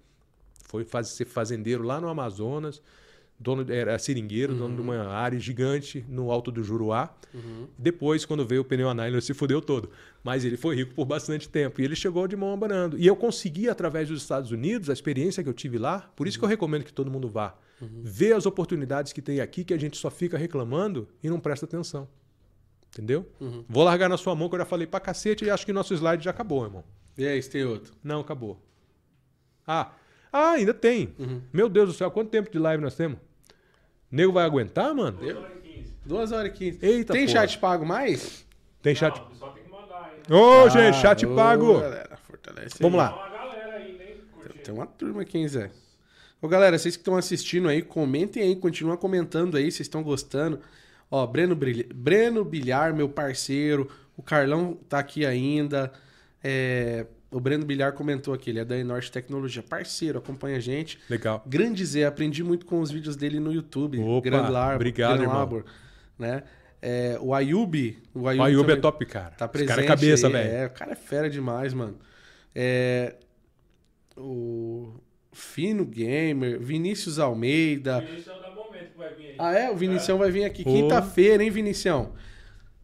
Foi 0.65 0.85
faz- 0.85 1.09
ser 1.09 1.25
fazendeiro 1.25 1.83
lá 1.83 1.99
no 1.99 2.07
Amazonas, 2.07 2.81
dono 3.37 3.69
era 3.71 3.99
seringueiro, 3.99 4.55
dono 4.55 4.75
de 4.75 4.81
uma 4.81 4.95
área 5.09 5.37
gigante 5.39 6.03
no 6.07 6.31
alto 6.31 6.49
do 6.51 6.63
Juruá. 6.63 7.13
Depois, 7.77 8.25
quando 8.25 8.45
veio 8.45 8.61
o 8.61 8.65
pneu 8.65 8.89
a 8.89 8.93
nylon, 8.93 9.15
ele 9.15 9.21
se 9.21 9.33
fudeu 9.33 9.61
todo. 9.61 9.89
Mas 10.23 10.45
ele 10.45 10.55
foi 10.55 10.75
rico 10.75 10.93
por 10.93 11.05
bastante 11.05 11.49
tempo. 11.49 11.81
E 11.81 11.83
ele 11.83 11.95
chegou 11.95 12.27
de 12.27 12.35
mão 12.37 12.53
abanando. 12.53 12.97
E 12.97 13.05
eu 13.05 13.15
consegui, 13.15 13.67
através 13.67 14.07
dos 14.07 14.21
Estados 14.21 14.51
Unidos, 14.51 14.89
a 14.89 14.93
experiência 14.93 15.43
que 15.43 15.49
eu 15.49 15.53
tive 15.53 15.77
lá, 15.77 16.09
por 16.15 16.25
isso 16.27 16.39
que 16.39 16.45
eu 16.45 16.49
recomendo 16.49 16.83
que 16.85 16.93
todo 16.93 17.11
mundo 17.11 17.27
vá. 17.27 17.53
Ver 17.81 18.33
as 18.33 18.45
oportunidades 18.45 19.11
que 19.11 19.21
tem 19.21 19.41
aqui, 19.41 19.63
que 19.63 19.73
a 19.73 19.77
gente 19.77 19.97
só 19.97 20.09
fica 20.09 20.37
reclamando 20.37 21.07
e 21.21 21.29
não 21.29 21.39
presta 21.39 21.65
atenção. 21.65 22.07
Entendeu? 22.89 23.27
Vou 23.67 23.83
largar 23.83 24.07
na 24.07 24.17
sua 24.17 24.35
mão, 24.35 24.47
que 24.47 24.55
eu 24.55 24.59
já 24.59 24.65
falei 24.65 24.85
pra 24.87 24.99
cacete 24.99 25.45
e 25.45 25.49
acho 25.49 25.65
que 25.65 25.73
nosso 25.73 25.93
slide 25.93 26.23
já 26.23 26.31
acabou, 26.31 26.63
irmão. 26.63 26.83
E 27.17 27.25
aí, 27.27 27.41
se 27.41 27.49
tem 27.49 27.63
outro? 27.65 27.93
Não, 28.03 28.21
acabou. 28.21 28.61
Ah, 29.67 29.91
ah 30.31 30.51
ainda 30.51 30.73
tem. 30.73 31.13
Meu 31.51 31.67
Deus 31.67 31.89
do 31.89 31.93
céu, 31.93 32.09
quanto 32.11 32.29
tempo 32.29 32.51
de 32.51 32.59
live 32.59 32.81
nós 32.81 32.95
temos? 32.95 33.19
Nego 34.11 34.31
vai 34.31 34.45
aguentar, 34.45 34.93
mano? 34.93 35.19
Duas 36.05 36.31
horas 36.31 36.51
e 36.51 36.53
quinze. 36.55 36.79
Eita, 36.85 37.13
Tem 37.13 37.25
porra. 37.25 37.39
chat 37.39 37.57
pago 37.57 37.85
mais? 37.85 38.45
Tem 38.81 38.93
chat. 38.93 39.17
Não, 39.17 39.25
o 39.25 39.29
pessoal 39.29 39.53
tem 39.53 39.63
que 39.63 39.71
mandar, 39.71 40.13
hein? 40.13 40.35
Ô, 40.35 40.65
Ah, 40.65 40.69
gente, 40.69 40.97
chat 40.97 41.25
ô, 41.25 41.35
pago. 41.35 41.79
Galera, 41.79 42.17
fortalece 42.17 42.77
Vamos 42.79 42.99
aí. 42.99 43.07
lá. 43.07 43.13
Tem 43.13 43.21
uma 43.23 43.37
galera 43.37 43.75
ainda, 43.77 44.03
hein? 44.03 44.17
Tem 44.63 44.73
uma 44.73 44.85
turma 44.85 45.21
aqui, 45.21 45.37
hein, 45.37 45.47
Zé? 45.47 45.71
Ô, 46.43 46.47
galera, 46.49 46.77
vocês 46.77 46.97
que 46.97 47.01
estão 47.01 47.15
assistindo 47.15 47.69
aí, 47.69 47.81
comentem 47.81 48.43
aí, 48.43 48.53
continuam 48.57 48.97
comentando 48.97 49.55
aí, 49.55 49.63
vocês 49.71 49.79
estão 49.87 50.03
gostando. 50.03 50.59
Ó, 51.09 51.25
Breno, 51.25 51.55
Brilha- 51.55 51.87
Breno 51.95 52.43
Bilhar, 52.43 52.93
meu 52.93 53.07
parceiro. 53.07 53.89
O 54.17 54.21
Carlão 54.21 54.77
tá 54.89 54.99
aqui 54.99 55.25
ainda. 55.25 55.89
É, 56.43 57.05
O 57.31 57.39
Breno 57.39 57.65
Bilhar 57.65 57.93
comentou 57.93 58.31
aqui, 58.33 58.49
ele 58.51 58.59
é 58.59 58.65
da 58.65 58.77
Enorte 58.77 59.09
Tecnologia. 59.11 59.63
Parceiro, 59.63 60.19
acompanha 60.19 60.57
a 60.57 60.59
gente. 60.59 60.99
Legal. 61.09 61.41
Grande 61.47 61.83
Zé, 61.85 62.05
aprendi 62.05 62.43
muito 62.43 62.65
com 62.65 62.79
os 62.81 62.91
vídeos 62.91 63.15
dele 63.15 63.39
no 63.39 63.51
YouTube. 63.53 63.97
Opa, 63.99 64.21
Grande 64.29 64.51
Lar, 64.51 64.75
obrigado, 64.75 65.21
irmão. 65.21 65.37
Labor, 65.37 65.63
né? 66.19 66.43
É, 66.81 67.17
o 67.21 67.33
Ayub. 67.33 67.97
O 68.13 68.27
Ayub, 68.27 68.39
O 68.41 68.43
Ayub 68.43 68.69
é 68.69 68.75
top, 68.75 69.05
cara. 69.05 69.31
Tá 69.31 69.45
Esse 69.45 69.51
presente. 69.51 69.69
cara 69.69 69.81
é 69.81 69.85
cabeça, 69.87 70.29
velho. 70.29 70.51
É, 70.51 70.65
o 70.67 70.69
cara 70.71 70.91
é 70.91 70.95
fera 70.95 71.29
demais, 71.29 71.73
mano. 71.73 71.97
É, 72.53 73.15
o 74.17 74.93
Fino 75.33 75.85
Gamer, 75.85 76.59
Vinícius 76.59 77.19
Almeida. 77.19 78.01
Vinícius 78.01 78.25
dá 78.41 78.51
momento 78.51 78.91
que 78.91 78.97
vai 78.97 79.13
vir 79.13 79.25
aí. 79.27 79.35
Ah, 79.39 79.53
é? 79.53 79.71
O 79.71 79.75
Vinicião 79.75 80.17
vai 80.17 80.31
vir 80.31 80.45
aqui 80.45 80.63
quinta-feira, 80.63 81.43
hein, 81.43 81.49
Vinicião? 81.49 82.13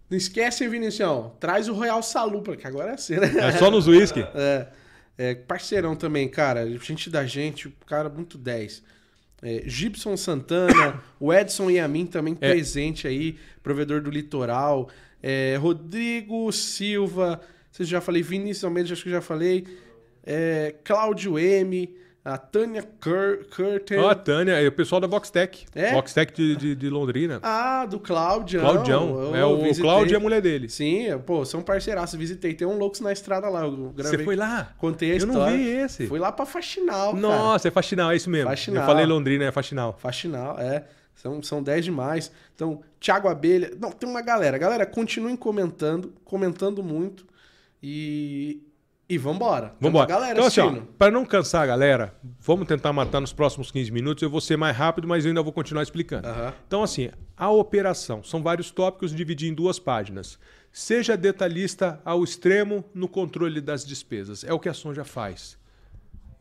Não 0.09 0.17
esquece, 0.17 0.63
hein, 0.63 0.69
Vinicião? 0.69 1.35
Traz 1.39 1.69
o 1.69 1.73
Royal 1.73 2.01
Salu, 2.01 2.41
porque 2.41 2.65
agora 2.65 2.91
é 2.91 2.93
assim, 2.95 3.15
né? 3.17 3.31
É 3.37 3.51
só 3.53 3.69
nos 3.69 3.87
whisky. 3.87 4.25
É, 4.35 4.67
é, 5.17 5.35
parceirão 5.35 5.95
também, 5.95 6.27
cara. 6.29 6.65
Gente 6.79 7.09
da 7.09 7.25
gente, 7.25 7.67
o 7.67 7.73
cara 7.85 8.07
muito 8.09 8.37
10. 8.37 8.81
É, 9.41 9.63
Gibson 9.65 10.15
Santana, 10.17 11.01
o 11.19 11.33
Edson 11.33 11.69
e 11.69 11.79
a 11.79 11.87
mim 11.87 12.05
também 12.05 12.37
É. 12.39 12.51
presente 12.51 13.07
aí, 13.07 13.37
provedor 13.61 14.01
do 14.01 14.09
litoral. 14.09 14.89
É, 15.21 15.57
Rodrigo 15.57 16.51
Silva, 16.51 17.41
vocês 17.69 17.87
já 17.87 17.99
falei, 18.01 18.23
Vinícius 18.23 18.63
Almeida, 18.63 18.91
acho 18.93 19.03
que 19.03 19.09
eu 19.09 19.13
já 19.13 19.21
falei. 19.21 19.67
É, 20.25 20.75
Cláudio 20.83 21.37
M, 21.37 21.93
a 22.23 22.37
Tânia 22.37 22.83
Cur 23.01 23.45
Curtin. 23.55 23.95
Ó, 23.95 24.09
a 24.09 24.15
Tânia, 24.15 24.51
é 24.53 24.67
o 24.67 24.71
pessoal 24.71 24.99
da 24.99 25.07
Voxtec. 25.07 25.65
É? 25.73 25.93
Voxtec 25.93 26.33
de, 26.33 26.55
de, 26.55 26.75
de 26.75 26.89
Londrina. 26.89 27.39
Ah, 27.41 27.85
do 27.85 27.99
Claudião. 27.99 28.61
Claudião. 28.61 29.21
Eu 29.23 29.35
É 29.35 29.45
o 29.45 29.57
visitei. 29.61 29.81
Cláudio 29.83 30.13
e 30.13 30.15
a 30.15 30.19
mulher 30.19 30.41
dele. 30.41 30.69
Sim, 30.69 31.05
pô, 31.25 31.45
são 31.45 31.61
parceiraços. 31.61 32.19
Visitei. 32.19 32.53
Tem 32.53 32.67
um 32.67 32.77
Loucos 32.77 32.99
na 32.99 33.11
estrada 33.11 33.47
lá. 33.49 33.61
Eu 33.61 33.91
gravei. 33.95 34.17
Você 34.19 34.23
foi 34.25 34.35
lá? 34.35 34.73
Contei 34.77 35.09
a 35.11 35.13
Eu 35.13 35.17
história. 35.17 35.39
não 35.39 35.57
vi 35.57 35.69
esse. 35.69 36.07
Fui 36.07 36.19
lá 36.19 36.31
pra 36.31 36.45
Faxinal, 36.45 37.13
cara. 37.13 37.21
Nossa, 37.21 37.67
é 37.67 37.71
faxinal, 37.71 38.11
é 38.11 38.15
isso 38.15 38.29
mesmo. 38.29 38.49
Faxinal. 38.49 38.83
Eu 38.83 38.87
falei 38.87 39.05
Londrina, 39.05 39.45
é 39.45 39.51
faxinal. 39.51 39.97
Faxinal, 39.97 40.59
é. 40.59 40.85
São, 41.15 41.41
são 41.43 41.61
10 41.61 41.83
demais. 41.85 42.31
Então, 42.55 42.81
Thiago 42.99 43.27
Abelha. 43.27 43.71
Não, 43.79 43.91
tem 43.91 44.09
uma 44.09 44.21
galera. 44.21 44.57
Galera, 44.57 44.85
continuem 44.85 45.35
comentando, 45.35 46.13
comentando 46.23 46.81
muito. 46.83 47.25
E. 47.83 48.61
E 49.09 49.17
vambora. 49.17 49.73
Embora. 49.81 50.05
galera 50.05 50.33
Então, 50.33 50.45
assim, 50.45 50.83
para 50.97 51.11
não 51.11 51.25
cansar 51.25 51.63
a 51.63 51.65
galera, 51.65 52.13
vamos 52.39 52.67
tentar 52.67 52.93
matar 52.93 53.19
nos 53.19 53.33
próximos 53.33 53.71
15 53.71 53.91
minutos. 53.91 54.21
Eu 54.21 54.29
vou 54.29 54.39
ser 54.39 54.55
mais 54.55 54.77
rápido, 54.77 55.07
mas 55.07 55.25
eu 55.25 55.29
ainda 55.29 55.41
vou 55.41 55.51
continuar 55.51 55.81
explicando. 55.81 56.27
Aham. 56.27 56.53
Então, 56.67 56.83
assim, 56.83 57.09
a 57.35 57.49
operação 57.49 58.23
são 58.23 58.43
vários 58.43 58.69
tópicos 58.69 59.11
divididos 59.13 59.51
em 59.51 59.53
duas 59.55 59.79
páginas. 59.79 60.37
Seja 60.71 61.17
detalhista 61.17 61.99
ao 62.05 62.23
extremo 62.23 62.85
no 62.93 63.07
controle 63.07 63.59
das 63.59 63.83
despesas. 63.83 64.43
É 64.43 64.53
o 64.53 64.59
que 64.59 64.69
a 64.69 64.73
Sonja 64.75 65.03
faz. 65.03 65.57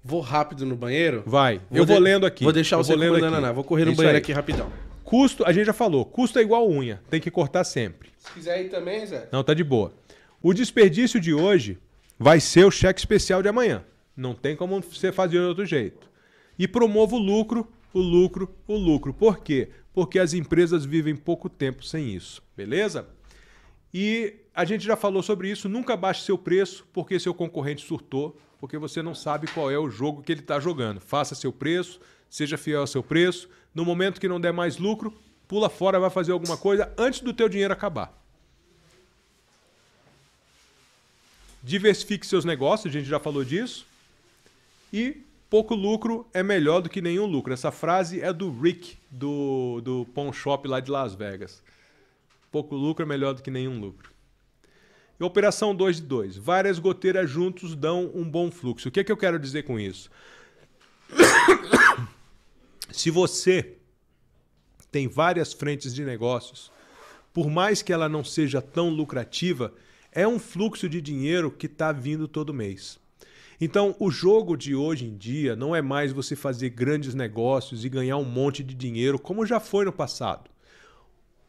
Vou 0.05 0.21
rápido 0.21 0.67
no 0.67 0.77
banheiro? 0.77 1.23
Vai. 1.27 1.63
eu 1.71 1.87
vou 1.87 1.97
de- 1.97 2.03
lendo 2.03 2.27
aqui. 2.27 2.45
Vou 2.45 2.53
deixar 2.53 2.77
Eu 2.77 2.85
você 2.85 2.95
vou 2.95 3.01
lendo 3.01 3.25
aqui. 3.35 3.55
Vou 3.55 3.65
correr 3.65 3.87
no 3.87 3.93
Isso 3.93 3.97
banheiro 3.97 4.17
aí. 4.17 4.23
aqui 4.23 4.33
rapidão. 4.33 4.71
Custo, 5.03 5.43
a 5.47 5.53
gente 5.53 5.65
já 5.65 5.73
falou, 5.73 6.05
custo 6.05 6.39
é 6.39 6.43
igual 6.43 6.69
unha, 6.71 7.01
tem 7.09 7.19
que 7.19 7.31
cortar 7.31 7.65
sempre. 7.65 8.11
Se 8.19 8.31
quiser 8.33 8.63
ir 8.63 8.69
também, 8.69 9.07
Zé. 9.07 9.27
Não, 9.33 9.43
tá 9.43 9.55
de 9.55 9.65
boa. 9.65 9.95
O 10.43 10.53
desperdício 10.53 11.19
de 11.19 11.33
hoje 11.33 11.79
vai 12.19 12.41
ser 12.41 12.65
o 12.65 12.71
cheque 12.71 12.99
especial 12.99 13.43
de 13.43 13.49
amanhã. 13.49 13.85
Não 14.17 14.35
tem 14.35 14.57
como 14.57 14.81
você 14.81 15.13
fazer 15.13 15.39
de 15.39 15.45
outro 15.45 15.65
jeito. 15.65 16.11
E 16.59 16.67
promova 16.67 17.15
o 17.15 17.19
lucro, 17.19 17.69
o 17.95 18.01
lucro, 18.01 18.53
o 18.67 18.77
lucro. 18.77 19.15
Por 19.15 19.39
quê? 19.39 19.71
Porque 19.93 20.19
as 20.19 20.35
empresas 20.35 20.85
vivem 20.85 21.15
pouco 21.15 21.49
tempo 21.49 21.85
sem 21.85 22.11
isso, 22.11 22.43
beleza? 22.57 23.07
E 23.95 24.35
a 24.55 24.65
gente 24.65 24.85
já 24.85 24.97
falou 24.97 25.23
sobre 25.23 25.51
isso. 25.51 25.69
Nunca 25.69 25.97
baixe 25.97 26.25
seu 26.25 26.37
preço 26.37 26.87
porque 26.93 27.21
seu 27.21 27.33
concorrente 27.33 27.87
surtou, 27.87 28.37
porque 28.59 28.77
você 28.77 29.01
não 29.01 29.15
sabe 29.15 29.47
qual 29.47 29.71
é 29.71 29.79
o 29.79 29.89
jogo 29.89 30.23
que 30.23 30.33
ele 30.33 30.41
está 30.41 30.59
jogando. 30.59 31.01
Faça 31.01 31.35
seu 31.35 31.53
preço, 31.53 32.01
seja 32.29 32.59
fiel 32.59 32.81
ao 32.81 32.87
seu 32.87 33.03
preço. 33.03 33.49
No 33.73 33.85
momento 33.85 34.21
que 34.21 34.29
não 34.29 34.41
der 34.41 34.53
mais 34.53 34.79
lucro, 34.79 35.15
pula 35.47 35.71
fora, 35.71 36.01
vai 36.01 36.11
fazer 36.11 36.33
alguma 36.33 36.57
coisa 36.57 36.93
antes 36.99 37.21
do 37.21 37.33
teu 37.33 37.49
dinheiro 37.49 37.73
acabar. 37.73 38.19
Diversifique 41.69 42.27
seus 42.27 42.47
negócios, 42.47 42.91
a 42.91 42.99
gente 42.99 43.07
já 43.07 43.21
falou 43.21 43.45
disso. 43.45 43.87
E 44.91 45.19
pouco 45.51 45.75
lucro 45.75 46.27
é 46.33 46.43
melhor 46.43 46.81
do 46.81 46.89
que 46.89 47.03
nenhum 47.03 47.27
lucro. 47.27 47.53
Essa 47.53 47.71
frase 47.71 48.23
é 48.23 48.33
do 48.33 48.51
Rick, 48.51 48.97
do, 49.11 49.83
do 49.83 50.07
Pawn 50.15 50.33
Shop 50.33 50.67
lá 50.67 50.81
de 50.81 50.91
Las 50.91 51.15
Vegas. 51.15 51.63
Pouco 52.51 52.75
lucro 52.75 53.03
é 53.03 53.07
melhor 53.07 53.35
do 53.35 53.43
que 53.43 53.51
nenhum 53.51 53.79
lucro. 53.79 54.11
E 55.21 55.23
operação 55.23 55.75
2 55.75 55.97
de 55.97 56.03
2. 56.05 56.39
Várias 56.39 56.79
goteiras 56.79 57.29
juntos 57.29 57.77
dão 57.77 58.11
um 58.15 58.25
bom 58.25 58.51
fluxo. 58.51 58.89
O 58.89 58.91
que, 58.91 59.01
é 59.01 59.05
que 59.05 59.13
eu 59.13 59.17
quero 59.19 59.39
dizer 59.39 59.65
com 59.65 59.79
isso? 59.79 60.11
Se 62.91 63.11
você 63.11 63.75
tem 64.91 65.07
várias 65.07 65.53
frentes 65.53 65.95
de 65.95 66.03
negócios, 66.03 66.73
por 67.35 67.51
mais 67.51 67.83
que 67.83 67.93
ela 67.93 68.09
não 68.09 68.25
seja 68.25 68.63
tão 68.63 68.89
lucrativa, 68.89 69.75
é 70.13 70.27
um 70.27 70.39
fluxo 70.39 70.89
de 70.89 71.01
dinheiro 71.01 71.51
que 71.51 71.67
está 71.67 71.93
vindo 71.93 72.27
todo 72.27 72.55
mês. 72.55 72.99
Então, 73.61 73.97
o 73.99 74.11
jogo 74.11 74.57
de 74.57 74.75
hoje 74.75 75.05
em 75.05 75.17
dia 75.17 75.57
não 75.57 75.75
é 75.75 75.83
mais 75.83 76.13
você 76.13 76.37
fazer 76.37 76.71
grandes 76.71 77.15
negócios 77.15 77.85
e 77.85 77.89
ganhar 77.89 78.17
um 78.17 78.25
monte 78.25 78.63
de 78.63 78.75
dinheiro, 78.75 79.19
como 79.19 79.45
já 79.45 79.59
foi 79.59 79.85
no 79.85 79.93
passado. 79.93 80.49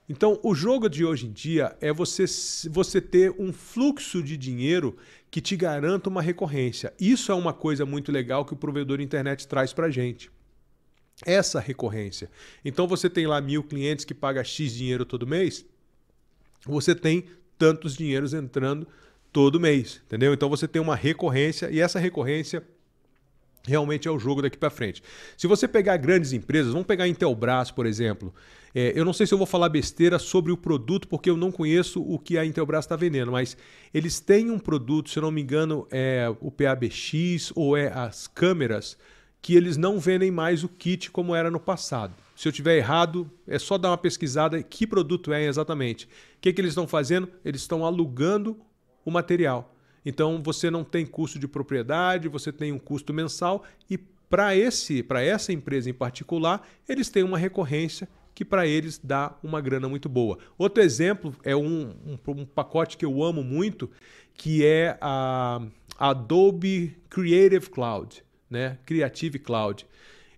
Então, 0.08 0.40
o 0.42 0.56
jogo 0.56 0.90
de 0.90 1.06
hoje 1.06 1.28
em 1.28 1.32
dia 1.32 1.78
é 1.80 1.94
você, 1.94 2.26
você 2.68 3.00
ter 3.00 3.36
um 3.38 3.54
fluxo 3.54 4.24
de 4.24 4.36
dinheiro 4.36 4.98
que 5.30 5.40
te 5.40 5.56
garanta 5.56 6.10
uma 6.10 6.22
recorrência. 6.22 6.92
Isso 7.00 7.32
é 7.32 7.36
uma 7.36 7.54
coisa 7.54 7.86
muito 7.86 8.12
legal 8.12 8.44
que 8.44 8.54
o 8.54 8.58
provedor 8.58 8.98
de 8.98 9.04
internet 9.04 9.48
traz 9.48 9.72
para 9.72 9.86
a 9.86 9.92
gente. 9.92 10.32
Essa 11.24 11.60
recorrência. 11.60 12.32
Então, 12.66 12.88
você 12.88 13.08
tem 13.08 13.28
lá 13.28 13.40
mil 13.40 13.64
clientes 13.64 14.04
que 14.04 14.16
paga 14.16 14.44
X 14.44 14.74
dinheiro 14.74 15.06
todo 15.06 15.28
mês, 15.28 15.64
você 16.66 16.96
tem 16.96 17.26
tantos 17.60 17.96
dinheiros 17.96 18.34
entrando 18.34 18.88
todo 19.32 19.60
mês, 19.60 20.02
entendeu? 20.08 20.34
Então, 20.34 20.50
você 20.50 20.68
tem 20.68 20.82
uma 20.82 20.96
recorrência 20.96 21.70
e 21.70 21.80
essa 21.80 22.00
recorrência 22.00 22.64
realmente 23.68 24.08
é 24.08 24.12
o 24.12 24.18
jogo 24.18 24.42
daqui 24.42 24.58
para 24.58 24.70
frente. 24.70 25.04
Se 25.38 25.46
você 25.46 25.68
pegar 25.68 25.98
grandes 25.98 26.34
empresas, 26.34 26.72
vamos 26.72 26.88
pegar 26.88 27.04
a 27.04 27.08
Intelbras, 27.08 27.70
por 27.70 27.86
exemplo. 27.86 28.34
É, 28.74 28.94
eu 28.96 29.04
não 29.04 29.14
sei 29.14 29.28
se 29.28 29.34
eu 29.34 29.38
vou 29.38 29.46
falar 29.46 29.70
besteira 29.70 30.18
sobre 30.18 30.52
o 30.52 30.58
produto, 30.58 31.08
porque 31.08 31.30
eu 31.30 31.38
não 31.38 31.52
conheço 31.52 32.02
o 32.02 32.18
que 32.18 32.38
a 32.38 32.46
Intelbras 32.46 32.86
está 32.86 32.96
vendendo, 32.96 33.32
mas 33.32 33.58
eles 33.94 34.20
têm 34.20 34.50
um 34.50 34.60
produto, 34.60 35.10
se 35.10 35.20
eu 35.20 35.24
não 35.24 35.32
me 35.32 35.42
engano, 35.42 35.88
é 35.92 36.34
o 36.40 36.50
PABX 36.50 37.52
ou 37.56 37.76
é 37.76 37.92
as 37.94 38.28
câmeras, 38.28 38.98
que 39.42 39.56
eles 39.56 39.78
não 39.78 40.00
vendem 40.00 40.32
mais 40.32 40.64
o 40.64 40.70
kit 40.70 41.12
como 41.12 41.36
era 41.36 41.52
no 41.52 41.60
passado. 41.60 42.14
Se 42.40 42.48
eu 42.48 42.54
tiver 42.54 42.78
errado, 42.78 43.30
é 43.46 43.60
só 43.60 43.78
dar 43.78 43.90
uma 43.90 43.98
pesquisada 43.98 44.64
que 44.64 44.88
produto 44.88 45.34
é 45.34 45.44
exatamente. 45.44 46.06
O 46.06 46.10
que, 46.40 46.54
que 46.54 46.62
eles 46.62 46.72
estão 46.72 46.88
fazendo? 46.88 47.28
Eles 47.44 47.60
estão 47.60 47.86
alugando 47.86 48.56
o 49.04 49.12
material. 49.12 49.76
Então 50.06 50.42
você 50.42 50.72
não 50.72 50.86
tem 50.86 51.06
custo 51.06 51.38
de 51.38 51.50
propriedade, 51.50 52.30
você 52.30 52.50
tem 52.50 52.72
um 52.72 52.80
custo 52.80 53.14
mensal 53.14 53.66
e 53.90 53.98
para 53.98 54.56
esse, 54.56 55.04
para 55.04 55.22
essa 55.22 55.52
empresa 55.52 55.90
em 55.90 55.94
particular, 55.94 56.66
eles 56.88 57.10
têm 57.10 57.24
uma 57.24 57.38
recorrência 57.38 58.08
que 58.34 58.46
para 58.46 58.66
eles 58.66 59.02
dá 59.04 59.38
uma 59.44 59.60
grana 59.60 59.90
muito 59.90 60.08
boa. 60.08 60.38
Outro 60.58 60.82
exemplo 60.82 61.36
é 61.44 61.58
um, 61.58 61.94
um, 62.06 62.18
um, 62.26 62.46
pacote 62.46 62.96
que 62.96 63.04
eu 63.04 63.22
amo 63.22 63.44
muito, 63.44 63.92
que 64.34 64.66
é 64.66 64.98
a 65.02 65.62
Adobe 65.98 66.96
Creative 67.10 67.70
Cloud, 67.70 68.24
né? 68.50 68.78
Creative 68.86 69.40
Cloud. 69.40 69.86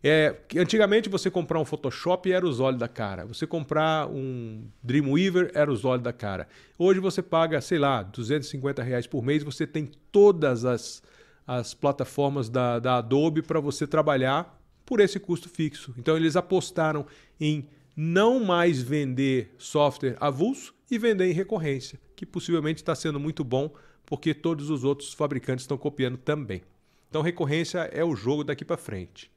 É, 0.03 0.35
antigamente 0.57 1.07
você 1.09 1.29
comprar 1.29 1.59
um 1.59 1.65
Photoshop 1.65 2.31
era 2.31 2.45
os 2.45 2.59
olhos 2.59 2.79
da 2.79 2.87
cara. 2.87 3.25
Você 3.25 3.45
comprar 3.45 4.07
um 4.07 4.67
Dreamweaver 4.81 5.51
era 5.53 5.71
os 5.71 5.85
olhos 5.85 6.03
da 6.03 6.11
cara. 6.11 6.47
Hoje 6.77 6.99
você 6.99 7.21
paga, 7.21 7.61
sei 7.61 7.77
lá, 7.77 8.01
250 8.01 8.81
reais 8.81 9.05
por 9.05 9.23
mês. 9.23 9.43
Você 9.43 9.67
tem 9.67 9.91
todas 10.11 10.65
as, 10.65 11.03
as 11.45 11.73
plataformas 11.73 12.49
da, 12.49 12.79
da 12.79 12.97
Adobe 12.97 13.43
para 13.43 13.59
você 13.59 13.85
trabalhar 13.85 14.59
por 14.85 14.99
esse 14.99 15.19
custo 15.19 15.47
fixo. 15.47 15.93
Então 15.97 16.17
eles 16.17 16.35
apostaram 16.35 17.05
em 17.39 17.67
não 17.95 18.43
mais 18.43 18.81
vender 18.81 19.53
software 19.57 20.17
avulso 20.19 20.73
e 20.89 20.97
vender 20.97 21.29
em 21.29 21.33
recorrência, 21.33 21.99
que 22.15 22.25
possivelmente 22.25 22.81
está 22.81 22.95
sendo 22.95 23.19
muito 23.19 23.43
bom 23.43 23.71
porque 24.05 24.33
todos 24.33 24.69
os 24.69 24.83
outros 24.83 25.13
fabricantes 25.13 25.63
estão 25.63 25.77
copiando 25.77 26.17
também. 26.17 26.61
Então 27.09 27.21
recorrência 27.21 27.79
é 27.93 28.03
o 28.03 28.15
jogo 28.15 28.43
daqui 28.43 28.65
para 28.65 28.75
frente. 28.75 29.31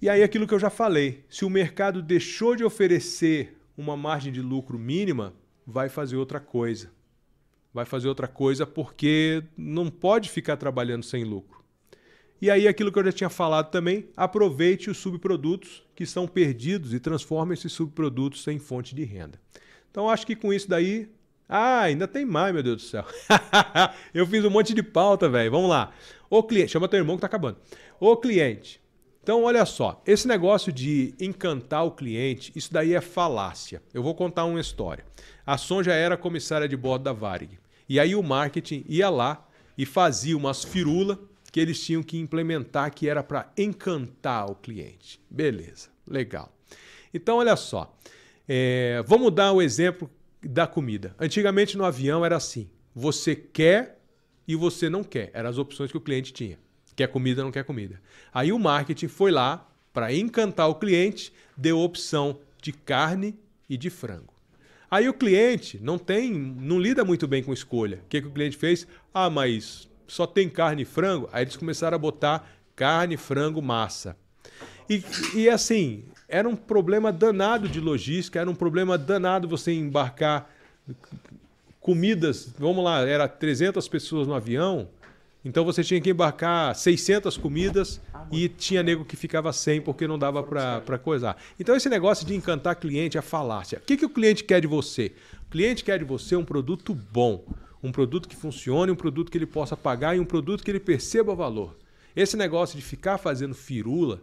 E 0.00 0.08
aí 0.10 0.22
aquilo 0.22 0.46
que 0.46 0.52
eu 0.52 0.58
já 0.58 0.68
falei, 0.68 1.24
se 1.28 1.44
o 1.44 1.50
mercado 1.50 2.02
deixou 2.02 2.54
de 2.54 2.62
oferecer 2.62 3.56
uma 3.76 3.96
margem 3.96 4.32
de 4.32 4.42
lucro 4.42 4.78
mínima, 4.78 5.34
vai 5.66 5.88
fazer 5.88 6.16
outra 6.16 6.38
coisa. 6.38 6.90
Vai 7.72 7.84
fazer 7.84 8.08
outra 8.08 8.28
coisa 8.28 8.66
porque 8.66 9.42
não 9.56 9.90
pode 9.90 10.30
ficar 10.30 10.56
trabalhando 10.56 11.02
sem 11.02 11.24
lucro. 11.24 11.64
E 12.40 12.50
aí 12.50 12.68
aquilo 12.68 12.92
que 12.92 12.98
eu 12.98 13.04
já 13.04 13.12
tinha 13.12 13.30
falado 13.30 13.70
também, 13.70 14.10
aproveite 14.14 14.90
os 14.90 14.98
subprodutos 14.98 15.82
que 15.94 16.04
são 16.04 16.28
perdidos 16.28 16.92
e 16.92 17.00
transforme 17.00 17.54
esses 17.54 17.72
subprodutos 17.72 18.46
em 18.48 18.58
fonte 18.58 18.94
de 18.94 19.04
renda. 19.04 19.40
Então 19.90 20.10
acho 20.10 20.26
que 20.26 20.36
com 20.36 20.52
isso 20.52 20.68
daí, 20.68 21.08
ah, 21.48 21.80
ainda 21.80 22.06
tem 22.06 22.26
mais, 22.26 22.52
meu 22.52 22.62
Deus 22.62 22.82
do 22.82 22.82
céu. 22.82 23.04
eu 24.12 24.26
fiz 24.26 24.44
um 24.44 24.50
monte 24.50 24.74
de 24.74 24.82
pauta, 24.82 25.28
velho. 25.28 25.50
Vamos 25.50 25.70
lá. 25.70 25.92
O 26.28 26.42
cliente, 26.42 26.72
chama 26.72 26.88
teu 26.88 26.98
irmão 26.98 27.16
que 27.16 27.22
tá 27.22 27.26
acabando. 27.26 27.56
O 27.98 28.16
cliente, 28.16 28.80
então, 29.26 29.42
olha 29.42 29.66
só, 29.66 30.00
esse 30.06 30.28
negócio 30.28 30.72
de 30.72 31.12
encantar 31.18 31.84
o 31.84 31.90
cliente, 31.90 32.52
isso 32.54 32.72
daí 32.72 32.94
é 32.94 33.00
falácia. 33.00 33.82
Eu 33.92 34.00
vou 34.00 34.14
contar 34.14 34.44
uma 34.44 34.60
história. 34.60 35.04
A 35.44 35.58
Son 35.58 35.82
já 35.82 35.94
era 35.94 36.16
comissária 36.16 36.68
de 36.68 36.76
bordo 36.76 37.02
da 37.02 37.12
Varig. 37.12 37.58
E 37.88 37.98
aí 37.98 38.14
o 38.14 38.22
marketing 38.22 38.84
ia 38.88 39.10
lá 39.10 39.44
e 39.76 39.84
fazia 39.84 40.36
umas 40.36 40.62
firulas 40.62 41.18
que 41.50 41.58
eles 41.58 41.84
tinham 41.84 42.04
que 42.04 42.16
implementar, 42.16 42.94
que 42.94 43.08
era 43.08 43.20
para 43.20 43.50
encantar 43.58 44.48
o 44.48 44.54
cliente. 44.54 45.20
Beleza, 45.28 45.88
legal. 46.06 46.56
Então, 47.12 47.38
olha 47.38 47.56
só. 47.56 47.98
É, 48.48 49.02
vamos 49.08 49.34
dar 49.34 49.50
o 49.50 49.56
um 49.56 49.62
exemplo 49.62 50.08
da 50.40 50.68
comida. 50.68 51.16
Antigamente 51.18 51.76
no 51.76 51.84
avião 51.84 52.24
era 52.24 52.36
assim: 52.36 52.70
você 52.94 53.34
quer 53.34 53.98
e 54.46 54.54
você 54.54 54.88
não 54.88 55.02
quer. 55.02 55.32
Eram 55.34 55.50
as 55.50 55.58
opções 55.58 55.90
que 55.90 55.96
o 55.96 56.00
cliente 56.00 56.32
tinha. 56.32 56.64
Quer 56.96 57.08
comida, 57.08 57.44
não 57.44 57.52
quer 57.52 57.62
comida. 57.62 58.00
Aí 58.32 58.50
o 58.50 58.58
marketing 58.58 59.08
foi 59.08 59.30
lá 59.30 59.68
para 59.92 60.12
encantar 60.12 60.68
o 60.68 60.74
cliente, 60.74 61.32
deu 61.56 61.78
opção 61.78 62.40
de 62.60 62.72
carne 62.72 63.38
e 63.68 63.76
de 63.76 63.90
frango. 63.90 64.34
Aí 64.90 65.08
o 65.08 65.14
cliente 65.14 65.78
não 65.82 65.98
tem, 65.98 66.32
não 66.32 66.80
lida 66.80 67.04
muito 67.04 67.28
bem 67.28 67.42
com 67.42 67.52
escolha. 67.52 67.98
O 67.98 68.08
que, 68.08 68.22
que 68.22 68.28
o 68.28 68.30
cliente 68.30 68.56
fez? 68.56 68.86
Ah, 69.12 69.28
mas 69.28 69.88
só 70.06 70.26
tem 70.26 70.48
carne 70.48 70.82
e 70.82 70.84
frango. 70.86 71.28
Aí 71.32 71.44
eles 71.44 71.56
começaram 71.56 71.96
a 71.96 71.98
botar 71.98 72.48
carne, 72.74 73.16
frango, 73.16 73.60
massa. 73.60 74.16
E, 74.88 75.02
e 75.34 75.48
assim, 75.48 76.04
era 76.28 76.48
um 76.48 76.56
problema 76.56 77.12
danado 77.12 77.68
de 77.68 77.80
logística, 77.80 78.40
era 78.40 78.50
um 78.50 78.54
problema 78.54 78.96
danado 78.96 79.48
você 79.48 79.72
embarcar 79.72 80.50
comidas. 81.80 82.52
Vamos 82.58 82.84
lá, 82.84 83.00
era 83.00 83.28
300 83.28 83.86
pessoas 83.88 84.26
no 84.26 84.34
avião. 84.34 84.88
Então 85.46 85.64
você 85.64 85.84
tinha 85.84 86.00
que 86.00 86.10
embarcar 86.10 86.74
600 86.74 87.36
comidas 87.36 88.00
e 88.32 88.48
tinha 88.48 88.82
nego 88.82 89.04
que 89.04 89.14
ficava 89.14 89.52
sem 89.52 89.80
porque 89.80 90.04
não 90.04 90.18
dava 90.18 90.42
para 90.42 90.98
coisar. 90.98 91.40
Então 91.56 91.76
esse 91.76 91.88
negócio 91.88 92.26
de 92.26 92.34
encantar 92.34 92.74
cliente 92.74 93.16
é 93.16 93.22
falácia. 93.22 93.78
O 93.78 93.82
que, 93.82 93.96
que 93.96 94.04
o 94.04 94.10
cliente 94.10 94.42
quer 94.42 94.60
de 94.60 94.66
você? 94.66 95.12
O 95.46 95.48
cliente 95.48 95.84
quer 95.84 96.00
de 96.00 96.04
você 96.04 96.34
um 96.34 96.44
produto 96.44 96.92
bom, 96.92 97.46
um 97.80 97.92
produto 97.92 98.28
que 98.28 98.34
funcione, 98.34 98.90
um 98.90 98.96
produto 98.96 99.30
que 99.30 99.38
ele 99.38 99.46
possa 99.46 99.76
pagar 99.76 100.16
e 100.16 100.18
um 100.18 100.24
produto 100.24 100.64
que 100.64 100.70
ele 100.72 100.80
perceba 100.80 101.32
valor. 101.32 101.78
Esse 102.16 102.36
negócio 102.36 102.76
de 102.76 102.82
ficar 102.82 103.16
fazendo 103.16 103.54
firula, 103.54 104.20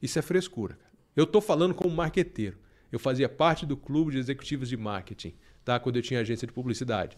isso 0.00 0.16
é 0.16 0.22
frescura. 0.22 0.78
Eu 1.16 1.24
estou 1.24 1.40
falando 1.40 1.74
como 1.74 1.92
marqueteiro. 1.92 2.56
Eu 2.92 3.00
fazia 3.00 3.28
parte 3.28 3.66
do 3.66 3.76
clube 3.76 4.12
de 4.12 4.18
executivos 4.18 4.68
de 4.68 4.76
marketing. 4.76 5.34
Tá? 5.64 5.78
Quando 5.78 5.96
eu 5.96 6.02
tinha 6.02 6.20
agência 6.20 6.46
de 6.46 6.52
publicidade. 6.52 7.16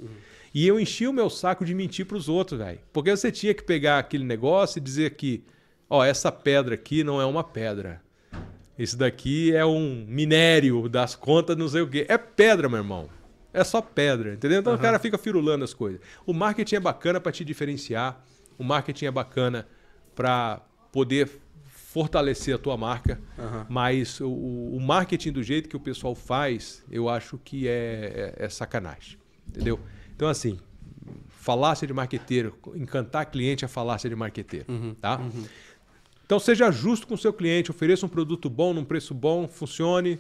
E 0.55 0.67
eu 0.67 0.79
enchia 0.79 1.11
o 1.11 1.13
meu 1.13 1.29
saco 1.29 1.65
de 1.65 1.75
mentir 1.75 2.07
para 2.07 2.17
os 2.17 2.29
outros, 2.29 2.59
velho. 2.59 2.81
Porque 2.93 3.11
você 3.11 3.31
tinha 3.33 3.55
que 3.55 3.63
pegar 3.63 3.99
aquele 3.99 4.25
negócio 4.25 4.79
e 4.79 4.81
dizer 4.81 5.15
que, 5.17 5.45
ó, 5.89 6.05
essa 6.05 6.31
pedra 6.31 6.75
aqui 6.75 7.03
não 7.03 7.21
é 7.21 7.27
uma 7.27 7.43
pedra. 7.43 8.03
Isso 8.79 8.97
daqui 8.97 9.55
é 9.55 9.65
um 9.65 10.05
minério 10.09 10.89
das 10.89 11.15
contas, 11.15 11.57
não 11.57 11.69
sei 11.69 11.83
o 11.83 11.89
quê. 11.89 12.07
É 12.09 12.19
pedra, 12.19 12.69
meu 12.69 12.79
irmão. 12.79 13.09
É 13.53 13.63
só 13.63 13.81
pedra, 13.81 14.35
entendeu? 14.35 14.59
Então 14.59 14.75
o 14.75 14.79
cara 14.79 14.99
fica 14.99 15.17
firulando 15.17 15.63
as 15.63 15.73
coisas. 15.73 16.01
O 16.27 16.33
marketing 16.33 16.75
é 16.75 16.81
bacana 16.81 17.21
para 17.21 17.31
te 17.31 17.45
diferenciar. 17.45 18.25
O 18.59 18.65
marketing 18.65 19.07
é 19.07 19.11
bacana 19.13 19.69
para 20.13 20.61
poder 20.91 21.29
fortalecer 21.95 22.53
a 22.53 22.59
tua 22.59 22.77
marca, 22.77 23.21
Aham. 23.39 23.67
mas 23.69 24.21
o, 24.21 24.29
o 24.29 24.81
marketing 24.81 25.31
do 25.31 25.45
jeito 25.45 25.69
que 25.69 25.77
o 25.77 25.81
pessoal 25.81 26.13
faz, 26.13 26.85
eu 26.91 27.09
acho 27.09 27.39
que 27.39 27.69
é, 27.69 28.35
é, 28.37 28.47
é 28.47 28.49
sacanagem, 28.49 29.17
entendeu? 29.47 29.79
Então 30.17 30.27
assim, 30.27 30.59
falácia 31.29 31.87
de 31.87 31.93
marqueteiro, 31.93 32.59
encantar 32.75 33.27
cliente 33.27 33.65
é 33.65 33.69
falácia 33.69 34.11
de 34.11 34.17
marqueteiro, 34.17 34.67
tá? 35.01 35.21
Então 36.27 36.41
seja 36.41 36.69
justo 36.73 37.07
com 37.07 37.15
o 37.15 37.19
seu 37.19 37.33
cliente, 37.33 37.71
ofereça 37.71 38.05
um 38.05 38.09
produto 38.09 38.51
bom, 38.51 38.75
num 38.75 38.85
preço 38.85 39.15
bom, 39.15 39.47
funcione 39.47 40.19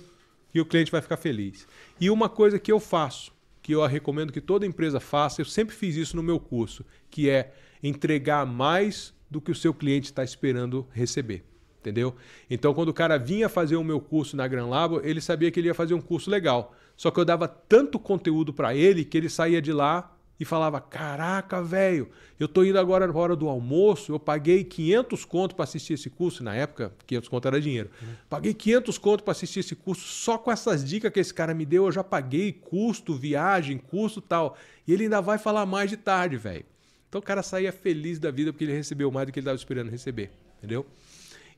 e 0.54 0.60
o 0.60 0.64
cliente 0.64 0.92
vai 0.92 1.02
ficar 1.02 1.16
feliz. 1.16 1.66
E 2.00 2.08
uma 2.08 2.28
coisa 2.28 2.56
que 2.56 2.70
eu 2.70 2.78
faço, 2.78 3.32
que 3.60 3.72
eu 3.74 3.84
recomendo 3.84 4.32
que 4.32 4.40
toda 4.40 4.64
empresa 4.64 5.00
faça, 5.00 5.40
eu 5.40 5.44
sempre 5.44 5.74
fiz 5.74 5.96
isso 5.96 6.14
no 6.14 6.22
meu 6.22 6.38
curso, 6.38 6.84
que 7.10 7.28
é 7.28 7.52
entregar 7.82 8.46
mais 8.46 9.12
do 9.28 9.40
que 9.40 9.50
o 9.50 9.56
seu 9.56 9.74
cliente 9.74 10.04
está 10.04 10.22
esperando 10.22 10.86
receber. 10.92 11.44
Entendeu? 11.84 12.14
Então, 12.48 12.72
quando 12.72 12.88
o 12.88 12.94
cara 12.94 13.18
vinha 13.18 13.46
fazer 13.46 13.76
o 13.76 13.84
meu 13.84 14.00
curso 14.00 14.38
na 14.38 14.48
Gran 14.48 14.66
Labo, 14.66 15.02
ele 15.04 15.20
sabia 15.20 15.50
que 15.50 15.60
ele 15.60 15.66
ia 15.66 15.74
fazer 15.74 15.92
um 15.92 16.00
curso 16.00 16.30
legal. 16.30 16.74
Só 16.96 17.10
que 17.10 17.20
eu 17.20 17.26
dava 17.26 17.46
tanto 17.46 17.98
conteúdo 17.98 18.54
para 18.54 18.74
ele 18.74 19.04
que 19.04 19.18
ele 19.18 19.28
saía 19.28 19.60
de 19.60 19.70
lá 19.70 20.16
e 20.40 20.46
falava: 20.46 20.80
Caraca, 20.80 21.62
velho, 21.62 22.08
eu 22.40 22.48
tô 22.48 22.64
indo 22.64 22.78
agora 22.78 23.06
na 23.06 23.12
hora 23.12 23.36
do 23.36 23.50
almoço, 23.50 24.12
eu 24.14 24.18
paguei 24.18 24.64
500 24.64 25.26
conto 25.26 25.54
para 25.54 25.64
assistir 25.64 25.92
esse 25.92 26.08
curso. 26.08 26.42
Na 26.42 26.54
época, 26.54 26.90
500 27.06 27.28
conto 27.28 27.48
era 27.48 27.60
dinheiro. 27.60 27.90
Paguei 28.30 28.54
500 28.54 28.96
conto 28.96 29.22
para 29.22 29.32
assistir 29.32 29.60
esse 29.60 29.76
curso. 29.76 30.06
Só 30.06 30.38
com 30.38 30.50
essas 30.50 30.82
dicas 30.82 31.12
que 31.12 31.20
esse 31.20 31.34
cara 31.34 31.52
me 31.52 31.66
deu, 31.66 31.84
eu 31.84 31.92
já 31.92 32.02
paguei 32.02 32.50
custo, 32.50 33.14
viagem, 33.14 33.76
custo 33.76 34.22
tal. 34.22 34.56
E 34.88 34.92
ele 34.94 35.02
ainda 35.02 35.20
vai 35.20 35.36
falar 35.36 35.66
mais 35.66 35.90
de 35.90 35.98
tarde, 35.98 36.38
velho. 36.38 36.64
Então 37.10 37.18
o 37.18 37.22
cara 37.22 37.42
saía 37.42 37.70
feliz 37.70 38.18
da 38.18 38.30
vida 38.30 38.54
porque 38.54 38.64
ele 38.64 38.72
recebeu 38.72 39.10
mais 39.10 39.26
do 39.26 39.32
que 39.32 39.38
ele 39.38 39.44
estava 39.44 39.56
esperando 39.56 39.90
receber. 39.90 40.30
Entendeu? 40.58 40.86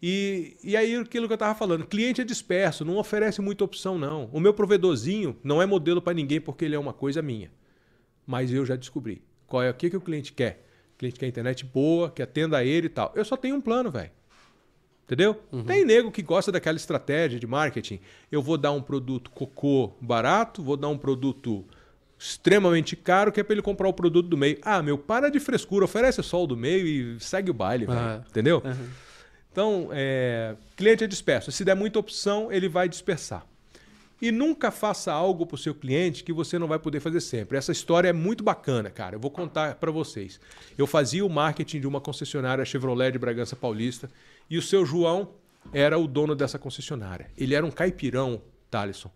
E, 0.03 0.57
e 0.63 0.77
aí, 0.77 0.95
aquilo 0.97 1.27
que 1.27 1.33
eu 1.33 1.37
estava 1.37 1.55
falando, 1.55 1.87
cliente 1.87 2.21
é 2.21 2.25
disperso, 2.25 2.85
não 2.85 2.97
oferece 2.97 3.41
muita 3.41 3.65
opção, 3.65 3.99
não. 3.99 4.29
O 4.33 4.41
meu 4.41 4.53
provedorzinho 4.53 5.37
não 5.43 5.61
é 5.63 5.67
modelo 5.67 6.03
para 6.03 6.15
ninguém 6.15 6.41
porque 6.41 6.65
ele 6.65 6.75
é 6.75 6.79
uma 6.79 6.93
coisa 6.93 7.23
minha. 7.23 7.51
Mas 8.27 8.53
eu 8.53 8.65
já 8.67 8.77
descobri. 8.77 9.23
Qual 9.47 9.63
é 9.63 9.71
o 9.71 9.75
que, 9.75 9.89
que 9.89 9.97
o 9.97 10.01
cliente 10.01 10.33
quer? 10.33 10.67
O 10.95 10.99
cliente 10.99 11.19
quer 11.19 11.27
internet 11.27 11.65
boa, 11.65 12.11
que 12.11 12.23
atenda 12.23 12.59
a 12.59 12.65
ele 12.65 12.87
e 12.87 12.91
tal. 12.91 13.13
Eu 13.15 13.25
só 13.25 13.37
tenho 13.37 13.57
um 13.57 13.61
plano, 13.61 13.91
velho. 13.91 14.11
Entendeu? 15.05 15.35
Tem 15.65 15.85
nego 15.85 16.11
que 16.11 16.21
gosta 16.21 16.51
daquela 16.51 16.77
estratégia 16.77 17.39
de 17.39 17.47
marketing. 17.47 18.01
Eu 18.31 18.43
vou 18.43 18.59
dar 18.59 18.73
um 18.73 18.83
produto 18.83 19.31
cocô 19.31 19.93
barato, 20.01 20.65
vou 20.65 20.77
dar 20.77 20.89
um 20.89 20.99
produto 20.99 21.65
extremamente 22.19 22.97
caro, 22.97 23.31
que 23.31 23.39
é 23.39 23.45
para 23.45 23.55
ele 23.55 23.63
comprar 23.63 23.89
o 23.89 23.93
produto 23.93 24.27
do 24.27 24.37
meio. 24.37 24.59
Ah, 24.63 24.83
meu, 24.83 24.99
para 24.99 25.31
de 25.31 25.39
frescura, 25.39 25.85
oferece 25.85 26.21
só 26.25 26.43
o 26.43 26.47
do 26.47 26.57
meio 26.57 26.87
e 26.87 27.21
segue 27.21 27.53
o 27.53 27.55
baile, 27.55 27.87
velho. 27.87 27.99
Ah. 27.99 28.25
Entendeu? 28.29 28.63
Então, 29.57 29.89
é, 29.91 30.55
cliente 30.77 31.03
é 31.03 31.07
disperso. 31.07 31.51
Se 31.51 31.65
der 31.65 31.75
muita 31.75 31.99
opção, 31.99 32.53
ele 32.53 32.69
vai 32.69 32.91
dispersar. 32.91 33.43
E 34.21 34.31
nunca 34.31 34.71
faça 34.71 35.11
algo 35.11 35.47
para 35.47 35.55
o 35.55 35.59
seu 35.59 35.75
cliente 35.75 36.23
que 36.23 36.31
você 36.31 36.59
não 36.59 36.67
vai 36.69 36.79
poder 36.79 37.01
fazer 37.01 37.23
sempre. 37.23 37.57
Essa 37.57 37.73
história 37.73 38.09
é 38.09 38.13
muito 38.13 38.45
bacana, 38.45 38.91
cara. 38.91 39.17
Eu 39.17 39.21
vou 39.21 39.31
contar 39.31 39.77
para 39.77 39.91
vocês. 39.91 40.39
Eu 40.77 40.87
fazia 40.87 41.25
o 41.25 41.31
marketing 41.31 41.81
de 41.81 41.87
uma 41.87 42.03
concessionária 42.03 42.67
Chevrolet 42.67 43.13
de 43.13 43.19
Bragança 43.19 43.57
Paulista 43.57 44.11
e 44.51 44.59
o 44.59 44.63
seu 44.63 44.85
João 44.85 45.31
era 45.73 45.99
o 45.99 46.07
dono 46.07 46.35
dessa 46.35 46.59
concessionária. 46.59 47.31
Ele 47.35 47.55
era 47.55 47.65
um 47.65 47.71
caipirão, 47.71 48.43
Thalisson. 48.71 49.11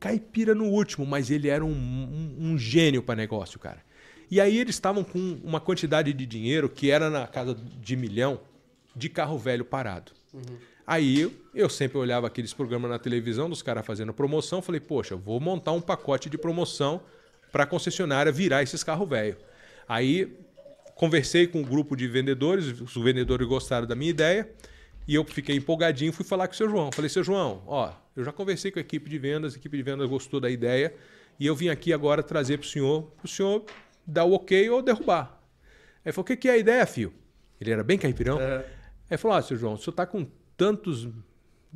Caipira 0.00 0.54
no 0.54 0.64
último, 0.64 1.04
mas 1.04 1.30
ele 1.30 1.48
era 1.48 1.62
um, 1.62 1.68
um- 1.70 2.36
um 2.52 2.58
gênio 2.58 3.02
para 3.02 3.16
negócio, 3.16 3.58
cara. 3.58 3.82
E 4.30 4.40
aí 4.40 4.56
eles 4.58 4.76
estavam 4.76 5.04
com 5.04 5.38
uma 5.44 5.60
quantidade 5.60 6.10
de 6.14 6.24
dinheiro 6.24 6.70
que 6.70 6.90
era 6.90 7.10
na 7.10 7.26
casa 7.26 7.54
de 7.54 7.96
milhão 7.96 8.40
de 8.94 9.08
carro 9.08 9.38
velho 9.38 9.64
parado. 9.64 10.12
Aí 10.86 11.32
eu, 11.54 11.68
sempre 11.70 11.96
olhava 11.96 12.26
aqueles 12.26 12.52
programas 12.52 12.90
na 12.90 12.98
televisão 12.98 13.48
dos 13.48 13.62
caras 13.62 13.86
fazendo 13.86 14.12
promoção, 14.12 14.60
falei, 14.60 14.80
poxa, 14.80 15.16
vou 15.16 15.40
montar 15.40 15.72
um 15.72 15.80
pacote 15.80 16.28
de 16.28 16.36
promoção 16.36 17.00
para 17.50 17.64
a 17.64 17.66
concessionária 17.66 18.30
virar 18.30 18.62
esses 18.62 18.84
carros 18.84 19.08
velhos. 19.08 19.38
Aí 19.88 20.36
conversei 20.94 21.46
com 21.46 21.60
um 21.60 21.62
grupo 21.62 21.96
de 21.96 22.06
vendedores, 22.06 22.80
os 22.80 22.94
vendedores 22.94 23.46
gostaram 23.46 23.86
da 23.86 23.94
minha 23.94 24.10
ideia, 24.10 24.48
e 25.08 25.14
eu 25.14 25.24
fiquei 25.24 25.56
empolgadinho 25.56 26.12
fui 26.12 26.24
falar 26.24 26.48
com 26.48 26.54
o 26.54 26.56
seu 26.56 26.68
João. 26.68 26.92
Falei, 26.92 27.08
seu 27.08 27.24
João, 27.24 27.62
ó, 27.66 27.92
eu 28.14 28.24
já 28.24 28.32
conversei 28.32 28.70
com 28.70 28.78
a 28.78 28.82
equipe 28.82 29.08
de 29.08 29.18
vendas, 29.18 29.54
a 29.54 29.56
equipe 29.56 29.76
de 29.76 29.82
vendas 29.82 30.08
gostou 30.08 30.38
da 30.38 30.50
ideia, 30.50 30.94
e 31.38 31.46
eu 31.46 31.54
vim 31.54 31.68
aqui 31.68 31.92
agora 31.92 32.22
trazer 32.22 32.58
para 32.58 32.66
o 32.66 32.68
senhor, 32.68 33.02
para 33.16 33.24
o 33.24 33.28
senhor 33.28 33.64
dar 34.06 34.24
o 34.24 34.32
ok 34.32 34.68
ou 34.70 34.82
derrubar. 34.82 35.40
Aí 36.04 36.12
falou, 36.12 36.24
o 36.24 36.26
que, 36.26 36.36
que 36.36 36.48
é 36.48 36.52
a 36.52 36.58
ideia, 36.58 36.84
fio? 36.86 37.12
Ele 37.60 37.70
era 37.70 37.82
bem 37.82 37.96
caipirão. 37.96 38.38
É. 38.40 38.64
Ele 39.14 39.18
falou, 39.20 39.36
ah, 39.36 39.42
seu 39.42 39.56
João, 39.56 39.74
o 39.74 39.78
senhor 39.78 39.92
está 39.92 40.04
com 40.06 40.26
tantos... 40.56 41.08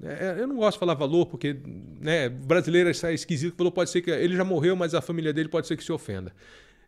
é, 0.02 0.36
Eu 0.38 0.46
não 0.46 0.56
gosto 0.56 0.76
de 0.76 0.80
falar 0.80 0.94
valor, 0.94 1.26
porque 1.26 1.56
né, 2.00 2.28
brasileiro 2.28 2.88
é 2.88 3.14
esquisito, 3.14 3.56
falou, 3.56 3.72
pode 3.72 3.90
ser 3.90 4.02
que 4.02 4.10
ele 4.10 4.36
já 4.36 4.44
morreu, 4.44 4.76
mas 4.76 4.94
a 4.94 5.00
família 5.00 5.32
dele 5.32 5.48
pode 5.48 5.66
ser 5.66 5.76
que 5.76 5.84
se 5.84 5.92
ofenda. 5.92 6.32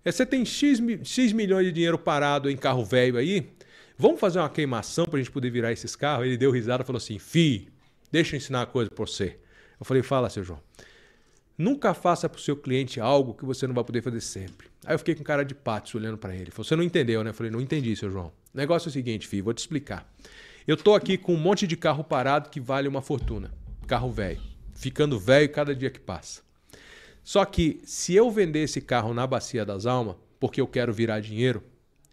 É, 0.04 0.10
você 0.10 0.24
tem 0.26 0.44
X, 0.44 0.80
X 1.04 1.32
milhões 1.32 1.66
de 1.66 1.72
dinheiro 1.72 1.98
parado 1.98 2.50
em 2.50 2.56
carro 2.56 2.84
velho 2.84 3.16
aí, 3.16 3.50
vamos 3.96 4.18
fazer 4.18 4.38
uma 4.38 4.48
queimação 4.48 5.04
para 5.04 5.18
a 5.18 5.22
gente 5.22 5.30
poder 5.30 5.50
virar 5.50 5.72
esses 5.72 5.94
carros? 5.94 6.26
Ele 6.26 6.36
deu 6.36 6.50
risada 6.50 6.82
e 6.82 6.86
falou 6.86 6.98
assim, 6.98 7.18
fi, 7.18 7.68
deixa 8.10 8.34
eu 8.34 8.38
ensinar 8.38 8.60
uma 8.60 8.66
coisa 8.66 8.90
para 8.90 9.04
você. 9.04 9.38
Eu 9.78 9.84
falei, 9.86 10.02
fala, 10.02 10.28
seu 10.30 10.42
João. 10.42 10.60
Nunca 11.56 11.92
faça 11.92 12.28
para 12.28 12.38
o 12.38 12.40
seu 12.40 12.56
cliente 12.56 12.98
algo 12.98 13.34
que 13.34 13.44
você 13.44 13.66
não 13.66 13.74
vai 13.74 13.84
poder 13.84 14.02
fazer 14.02 14.22
sempre. 14.22 14.69
Aí 14.84 14.94
eu 14.94 14.98
fiquei 14.98 15.14
com 15.14 15.22
cara 15.22 15.44
de 15.44 15.54
patos 15.54 15.94
olhando 15.94 16.16
para 16.16 16.34
ele. 16.34 16.50
Falou, 16.50 16.64
você 16.64 16.74
não 16.74 16.82
entendeu, 16.82 17.22
né? 17.22 17.30
Eu 17.30 17.34
falei, 17.34 17.52
não 17.52 17.60
entendi, 17.60 17.94
seu 17.94 18.10
João. 18.10 18.32
O 18.54 18.56
negócio 18.56 18.88
é 18.88 18.90
o 18.90 18.92
seguinte, 18.92 19.26
filho, 19.26 19.44
vou 19.44 19.54
te 19.54 19.58
explicar. 19.58 20.10
Eu 20.66 20.76
tô 20.76 20.94
aqui 20.94 21.18
com 21.18 21.34
um 21.34 21.38
monte 21.38 21.66
de 21.66 21.76
carro 21.76 22.02
parado 22.02 22.50
que 22.50 22.60
vale 22.60 22.88
uma 22.88 23.02
fortuna. 23.02 23.52
Carro 23.86 24.10
velho. 24.10 24.40
Ficando 24.74 25.18
velho 25.18 25.50
cada 25.50 25.74
dia 25.74 25.90
que 25.90 26.00
passa. 26.00 26.42
Só 27.22 27.44
que 27.44 27.80
se 27.84 28.14
eu 28.14 28.30
vender 28.30 28.60
esse 28.60 28.80
carro 28.80 29.12
na 29.12 29.26
Bacia 29.26 29.64
das 29.64 29.84
Almas, 29.84 30.16
porque 30.38 30.60
eu 30.60 30.66
quero 30.66 30.92
virar 30.92 31.20
dinheiro, 31.20 31.62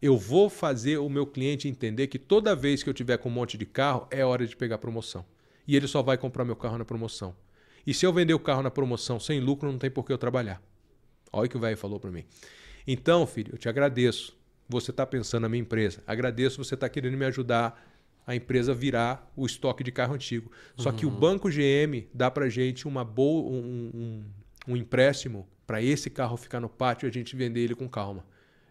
eu 0.01 0.17
vou 0.17 0.49
fazer 0.49 0.97
o 0.97 1.09
meu 1.09 1.25
cliente 1.25 1.67
entender 1.67 2.07
que 2.07 2.19
toda 2.19 2.55
vez 2.55 2.83
que 2.83 2.89
eu 2.89 2.93
tiver 2.93 3.17
com 3.17 3.29
um 3.29 3.31
monte 3.31 3.57
de 3.57 3.65
carro, 3.65 4.07
é 4.11 4.23
hora 4.23 4.45
de 4.45 4.55
pegar 4.55 4.77
promoção. 4.77 5.25
E 5.67 5.75
ele 5.75 5.87
só 5.87 6.01
vai 6.01 6.17
comprar 6.17 6.45
meu 6.45 6.55
carro 6.55 6.77
na 6.77 6.85
promoção. 6.85 7.35
E 7.85 7.93
se 7.93 8.05
eu 8.05 8.13
vender 8.13 8.33
o 8.33 8.39
carro 8.39 8.61
na 8.61 8.69
promoção 8.69 9.19
sem 9.19 9.39
lucro, 9.39 9.71
não 9.71 9.79
tem 9.79 9.89
por 9.89 10.05
que 10.05 10.11
eu 10.11 10.17
trabalhar. 10.17 10.61
Olha 11.31 11.45
o 11.45 11.49
que 11.49 11.57
o 11.57 11.59
velho 11.59 11.77
falou 11.77 11.99
para 11.99 12.11
mim. 12.11 12.25
Então, 12.85 13.25
filho, 13.27 13.53
eu 13.53 13.57
te 13.57 13.67
agradeço. 13.67 14.37
Você 14.69 14.91
está 14.91 15.05
pensando 15.05 15.43
na 15.43 15.49
minha 15.49 15.61
empresa. 15.61 16.03
Agradeço 16.05 16.63
você 16.63 16.73
estar 16.73 16.89
querendo 16.89 17.17
me 17.17 17.25
ajudar 17.25 17.81
a 18.25 18.35
empresa 18.35 18.73
virar 18.73 19.31
o 19.37 19.45
estoque 19.45 19.83
de 19.83 19.91
carro 19.91 20.13
antigo. 20.13 20.51
Só 20.75 20.91
que 20.91 21.05
o 21.05 21.09
Banco 21.09 21.49
GM 21.49 22.09
dá 22.13 22.29
para 22.29 22.49
gente 22.49 22.85
uma 22.85 23.05
boa, 23.05 23.49
um, 23.49 23.91
um, 23.93 24.25
um 24.67 24.75
empréstimo 24.75 25.47
para 25.65 25.81
esse 25.81 26.09
carro 26.09 26.35
ficar 26.35 26.59
no 26.59 26.67
pátio 26.67 27.07
e 27.07 27.09
a 27.09 27.13
gente 27.13 27.35
vender 27.37 27.61
ele 27.61 27.73
com 27.73 27.87
calma. 27.87 28.25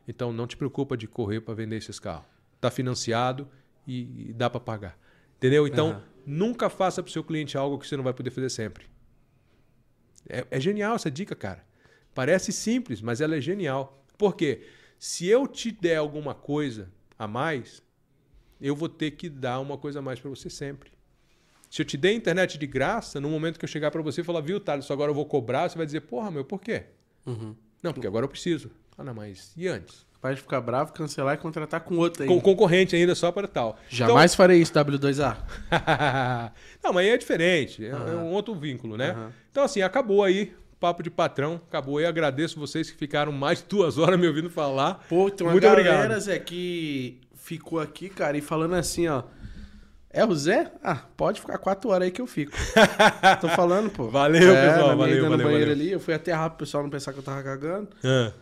Então, 0.07 0.31
não 0.31 0.47
te 0.47 0.57
preocupa 0.59 0.95
de 0.95 1.07
correr 1.09 1.41
para 1.41 1.55
vender 1.55 1.77
esses 1.77 1.99
carros. 1.99 2.27
Está 2.55 2.71
financiado 2.71 3.49
e, 3.87 4.29
e 4.29 4.33
dá 4.35 4.51
para 4.51 4.61
pagar. 4.61 4.99
Entendeu? 5.37 5.67
Então, 5.67 5.91
Aham. 5.91 6.03
nunca 6.27 6.69
faça 6.69 7.03
para 7.03 7.09
o 7.09 7.13
seu 7.13 7.25
cliente 7.25 7.57
algo 7.57 7.79
que 7.79 7.87
você 7.87 7.97
não 7.97 8.05
vai 8.05 8.13
poder 8.13 8.31
fazer 8.31 8.51
sempre. 8.51 8.87
É, 10.29 10.47
é 10.51 10.61
genial 10.61 10.97
essa 10.97 11.11
dica, 11.11 11.35
cara. 11.35 11.65
Parece 12.17 12.51
simples, 12.51 13.03
mas 13.03 13.21
ela 13.21 13.37
é 13.37 13.41
genial. 13.43 14.03
Por 14.17 14.35
quê? 14.35 14.63
Se 14.99 15.29
eu 15.29 15.47
te 15.47 15.71
der 15.71 15.97
alguma 15.97 16.35
coisa 16.35 16.91
a 17.19 17.29
mais, 17.29 17.83
eu 18.59 18.75
vou 18.75 18.89
ter 18.89 19.11
que 19.11 19.29
dar 19.29 19.61
uma 19.61 19.77
coisa 19.77 19.99
a 19.99 20.03
mais 20.03 20.19
para 20.19 20.31
você 20.31 20.49
sempre. 20.49 20.91
Se 21.69 21.83
eu 21.83 21.85
te 21.85 21.99
der 21.99 22.15
internet 22.15 22.57
de 22.57 22.67
graça, 22.67 23.21
no 23.21 23.29
momento 23.29 23.59
que 23.59 23.67
eu 23.67 23.69
chegar 23.69 23.91
para 23.91 24.01
você 24.01 24.23
e 24.23 24.25
falar, 24.25 24.41
viu, 24.41 24.59
Thales, 24.59 24.91
agora 24.91 25.11
eu 25.11 25.15
vou 25.15 25.27
cobrar, 25.27 25.69
você 25.69 25.77
vai 25.77 25.85
dizer, 25.85 26.01
porra, 26.01 26.31
meu, 26.31 26.43
por 26.43 26.59
quê? 26.59 26.85
Uhum. 27.27 27.55
Não, 27.83 27.93
porque 27.93 28.07
agora 28.07 28.25
eu 28.25 28.31
preciso. 28.31 28.71
Ah, 28.97 29.05
não, 29.05 29.13
mas 29.13 29.53
e 29.55 29.69
antes? 29.69 30.07
Capaz 30.15 30.37
de 30.37 30.41
ficar 30.41 30.63
bravo, 30.63 30.95
cancelar 30.95 31.35
e 31.35 31.37
contratar 31.37 31.83
com 31.83 31.99
outro 31.99 32.23
aí. 32.23 32.29
Com 32.31 32.41
concorrente 32.41 32.97
ainda 32.97 33.15
só 33.15 33.31
para 33.31 33.47
tal. 33.47 33.79
Jamais 33.91 34.35
farei 34.35 34.63
isso, 34.63 34.73
W2A. 34.73 35.37
não, 36.83 36.95
mas 36.95 37.05
aí 37.05 37.11
é 37.11 37.19
diferente. 37.19 37.85
É, 37.85 37.91
é 37.91 38.17
um 38.17 38.33
outro 38.33 38.55
vínculo, 38.55 38.97
né? 38.97 39.11
Aham. 39.11 39.33
Então, 39.51 39.65
assim, 39.65 39.83
acabou 39.83 40.25
aí. 40.25 40.57
Papo 40.79 41.03
de 41.03 41.11
patrão, 41.11 41.61
acabou 41.69 41.99
aí. 41.99 42.07
Agradeço 42.07 42.59
vocês 42.61 42.91
que 42.91 42.97
ficaram 42.97 43.33
mais 43.33 43.63
duas 43.67 43.97
horas 43.99 44.19
me 44.19 44.27
ouvindo 44.27 44.51
falar. 44.51 45.05
Pô, 45.09 45.31
tem 45.31 45.47
uma 45.47 45.53
Muito 45.53 45.63
galera, 45.65 45.91
obrigado. 46.01 46.21
Zé, 46.21 46.39
que 46.39 47.21
ficou 47.35 47.81
aqui, 47.81 48.09
cara, 48.09 48.37
e 48.37 48.41
falando 48.41 48.75
assim, 48.75 49.09
ó. 49.09 49.23
É 50.11 50.25
o 50.25 50.35
Zé? 50.35 50.73
Ah, 50.83 51.03
pode 51.17 51.41
ficar 51.41 51.59
quatro 51.59 51.91
horas 51.91 52.07
aí 52.07 52.11
que 52.11 52.23
eu 52.23 52.27
fico. 52.27 52.53
Tô 53.41 53.49
falando, 53.51 53.91
pô. 53.91 54.09
Valeu, 54.09 54.55
é, 54.55 54.73
pessoal, 54.73 54.97
valeu, 54.97 55.15
ida 55.15 55.23
no 55.25 55.31
valeu, 55.31 55.47
banheiro 55.47 55.71
valeu. 55.71 55.83
ali, 55.85 55.93
eu 55.93 56.01
fui 56.01 56.15
até 56.15 56.33
rápido, 56.33 56.59
pessoal 56.61 56.83
não 56.83 56.89
pensar 56.91 57.13
que 57.13 57.19
eu 57.19 57.23
tava 57.23 57.43
cagando. 57.43 57.89
Ah, 58.03 58.33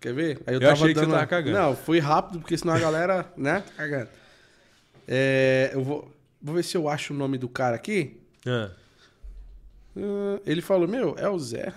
Quer 0.00 0.12
ver? 0.14 0.40
Aí 0.46 0.54
Eu 0.54 0.70
achei 0.70 0.94
que 0.94 1.00
você 1.00 1.06
tava 1.06 1.26
cagando. 1.26 1.58
Não, 1.58 1.74
fui 1.74 1.98
rápido, 1.98 2.38
porque 2.38 2.56
senão 2.56 2.74
a 2.74 2.78
galera, 2.78 3.26
né, 3.36 3.60
tá 3.60 3.72
cagando. 3.76 4.08
É, 5.08 5.70
eu 5.74 5.82
vou, 5.82 6.10
vou 6.40 6.54
ver 6.54 6.62
se 6.62 6.76
eu 6.76 6.88
acho 6.88 7.12
o 7.12 7.16
nome 7.16 7.38
do 7.38 7.48
cara 7.48 7.74
aqui. 7.76 8.20
ah. 8.46 8.70
Ah, 9.96 10.40
ele 10.46 10.60
falou, 10.60 10.86
meu, 10.86 11.14
é 11.18 11.28
o 11.28 11.38
Zé. 11.38 11.72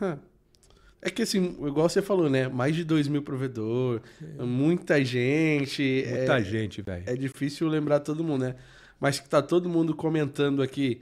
É 1.02 1.10
que 1.10 1.22
assim, 1.22 1.56
igual 1.66 1.88
você 1.88 2.02
falou, 2.02 2.30
né? 2.30 2.50
Mais 2.50 2.76
de 2.76 2.84
2 2.84 3.08
mil 3.08 3.22
provedor, 3.22 4.02
muita 4.38 5.04
gente. 5.04 6.06
Muita 6.06 6.40
é, 6.40 6.44
gente, 6.44 6.82
velho. 6.82 7.04
é 7.06 7.16
difícil 7.16 7.70
lembrar 7.70 8.02
todo 8.02 8.22
mundo, 8.22 8.44
né? 8.44 8.56
Mas 9.00 9.18
que 9.18 9.30
tá 9.30 9.42
todo 9.42 9.70
mundo 9.70 9.96
comentando 9.96 10.62
aqui. 10.62 11.02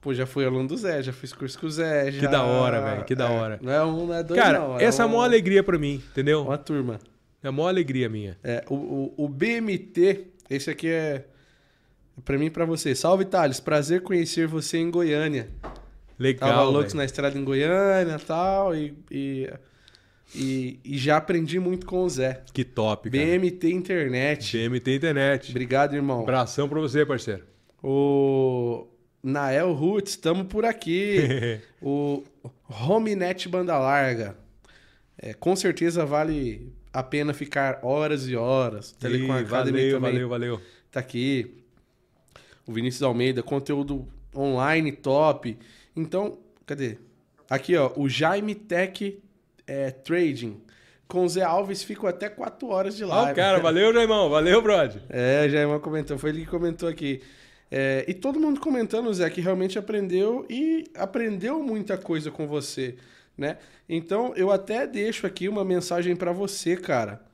Pô, 0.00 0.14
já 0.14 0.24
fui 0.24 0.46
aluno 0.46 0.68
do 0.68 0.76
Zé, 0.76 1.02
já 1.02 1.12
fiz 1.12 1.34
curso 1.34 1.58
com 1.58 1.66
o 1.66 1.70
Zé. 1.70 2.10
Já... 2.12 2.30
da 2.30 2.42
hora, 2.44 2.80
velho, 2.80 3.04
que 3.04 3.14
da 3.14 3.28
É, 3.28 3.30
hora. 3.30 3.58
Não 3.60 3.72
é 3.72 3.84
um, 3.84 4.06
não 4.06 4.14
é 4.14 4.22
dois, 4.22 4.40
Cara, 4.40 4.58
não. 4.60 4.78
É 4.78 4.84
essa 4.84 5.02
é 5.02 5.04
a 5.04 5.08
maior 5.08 5.24
alegria 5.24 5.62
pra 5.62 5.78
mim, 5.78 6.02
entendeu? 6.10 6.42
Uma 6.42 6.56
turma. 6.56 6.98
É 7.42 7.48
a 7.48 7.52
maior 7.52 7.68
alegria 7.68 8.08
minha. 8.08 8.38
É, 8.42 8.64
o, 8.70 8.74
o, 8.74 9.14
o 9.24 9.28
BMT, 9.28 10.28
esse 10.48 10.70
aqui 10.70 10.88
é 10.88 11.26
pra 12.24 12.38
mim 12.38 12.46
e 12.46 12.50
pra 12.50 12.64
você. 12.64 12.94
Salve, 12.94 13.26
Thales. 13.26 13.60
Prazer 13.60 14.00
conhecer 14.00 14.46
você 14.46 14.78
em 14.78 14.90
Goiânia. 14.90 15.50
Tava 16.16 16.52
Legal, 16.52 16.70
loucos 16.70 16.92
velho. 16.92 16.98
na 16.98 17.04
estrada 17.04 17.38
em 17.38 17.44
Goiânia 17.44 18.18
tal, 18.18 18.74
e 18.74 18.94
e, 19.10 19.50
e 20.34 20.80
e 20.84 20.98
já 20.98 21.18
aprendi 21.18 21.58
muito 21.60 21.86
com 21.86 22.02
o 22.04 22.08
Zé. 22.08 22.42
Que 22.52 22.64
top, 22.64 23.10
cara. 23.10 23.24
BMT 23.24 23.70
Internet. 23.70 24.56
BMT 24.56 24.94
Internet. 24.96 25.50
Obrigado, 25.50 25.94
irmão. 25.94 26.22
Abração 26.22 26.68
pra 26.68 26.80
você, 26.80 27.04
parceiro. 27.04 27.44
O 27.82 28.86
Nael 29.22 29.72
Roots, 29.72 30.12
estamos 30.12 30.46
por 30.46 30.64
aqui. 30.64 31.60
o 31.82 32.22
Homenet 32.68 33.48
Banda 33.48 33.78
Larga. 33.78 34.36
É, 35.18 35.32
com 35.34 35.54
certeza 35.56 36.04
vale 36.04 36.72
a 36.92 37.02
pena 37.02 37.32
ficar 37.34 37.80
horas 37.82 38.26
e 38.28 38.34
horas. 38.36 38.92
Telecom 38.92 39.36
Ih, 39.36 39.42
Academy 39.42 39.72
valeu, 39.72 39.94
também 39.94 40.12
valeu, 40.12 40.28
valeu. 40.28 40.60
tá 40.90 41.00
aqui. 41.00 41.62
O 42.66 42.72
Vinícius 42.72 43.02
Almeida, 43.02 43.42
conteúdo 43.42 44.08
online 44.34 44.92
top. 44.92 45.56
Então, 45.96 46.38
cadê? 46.66 46.98
Aqui, 47.48 47.76
ó, 47.76 47.92
o 47.96 48.08
Jaime 48.08 48.54
Tech 48.54 49.22
é, 49.66 49.90
Trading. 49.90 50.60
Com 51.08 51.24
o 51.24 51.28
Zé 51.28 51.42
Alves 51.42 51.84
ficou 51.84 52.10
até 52.10 52.28
4 52.28 52.68
horas 52.68 52.96
de 52.96 53.04
live. 53.04 53.32
o 53.32 53.34
cara, 53.34 53.60
valeu, 53.60 53.94
Jaimão. 53.94 54.28
Valeu, 54.28 54.60
brother. 54.60 55.00
É, 55.08 55.48
Jaime 55.48 55.78
comentou, 55.80 56.18
foi 56.18 56.30
ele 56.30 56.40
que 56.40 56.50
comentou 56.50 56.88
aqui. 56.88 57.22
É, 57.70 58.04
e 58.06 58.14
todo 58.14 58.38
mundo 58.38 58.60
comentando, 58.60 59.12
Zé, 59.12 59.28
que 59.30 59.40
realmente 59.40 59.78
aprendeu 59.78 60.44
e 60.50 60.84
aprendeu 60.94 61.62
muita 61.62 61.96
coisa 61.96 62.30
com 62.30 62.46
você, 62.46 62.96
né? 63.36 63.58
Então, 63.88 64.32
eu 64.36 64.50
até 64.50 64.86
deixo 64.86 65.26
aqui 65.26 65.48
uma 65.48 65.64
mensagem 65.64 66.14
pra 66.14 66.32
você, 66.32 66.76
cara. 66.76 67.24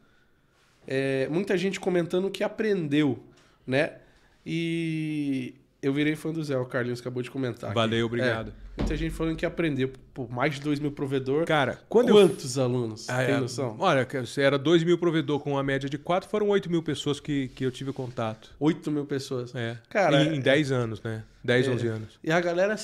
É, 0.87 1.29
muita 1.31 1.57
gente 1.57 1.81
comentando 1.81 2.31
que 2.31 2.45
aprendeu, 2.45 3.19
né? 3.67 3.99
E 4.45 5.55
eu 5.83 5.93
virei 5.93 6.15
fã 6.15 6.33
do 6.33 6.43
Zé, 6.45 6.57
o 6.57 6.65
Carlinhos 6.65 7.01
acabou 7.01 7.23
de 7.23 7.31
comentar. 7.31 7.71
aqui. 7.71 7.75
Valeu, 7.75 8.07
obrigado. 8.07 8.51
É, 8.51 8.81
muita 8.81 8.97
gente 8.97 9.13
falando 9.13 9.37
que 9.37 9.45
aprendeu. 9.45 9.91
Pô, 10.15 10.29
mais 10.29 10.55
de 10.55 10.61
2 10.61 10.79
mil 10.79 10.93
provedor. 10.93 11.45
Cara, 11.45 11.81
quando 11.89 12.11
eu 12.11 12.15
Quantos 12.15 12.57
alunos? 12.57 13.11
Ah, 13.11 13.25
Tem 13.25 13.35
é, 13.35 13.41
noção? 13.41 13.77
Olha, 13.81 14.07
você 14.25 14.43
era 14.43 14.57
2 14.57 14.85
mil 14.85 14.97
provedor 14.97 15.41
com 15.41 15.53
uma 15.53 15.63
média 15.63 15.91
de 15.91 15.99
4, 15.99 16.31
foram 16.31 16.49
8 16.51 16.71
mil 16.71 16.85
pessoas 16.85 17.19
que, 17.19 17.49
que 17.49 17.67
eu 17.67 17.73
tive 17.73 17.93
contato. 17.93 18.55
8 18.61 18.91
mil 18.93 19.05
pessoas. 19.05 19.53
É. 19.57 19.77
Cara, 19.91 20.23
em, 20.23 20.37
em 20.37 20.41
10 20.41 20.71
anos, 20.71 21.03
né? 21.03 21.25
10, 21.43 21.67
É. 21.67 21.71
11 21.73 21.87
anos. 21.89 22.09
E 22.23 22.31
a 22.31 22.41
galera, 22.41 22.77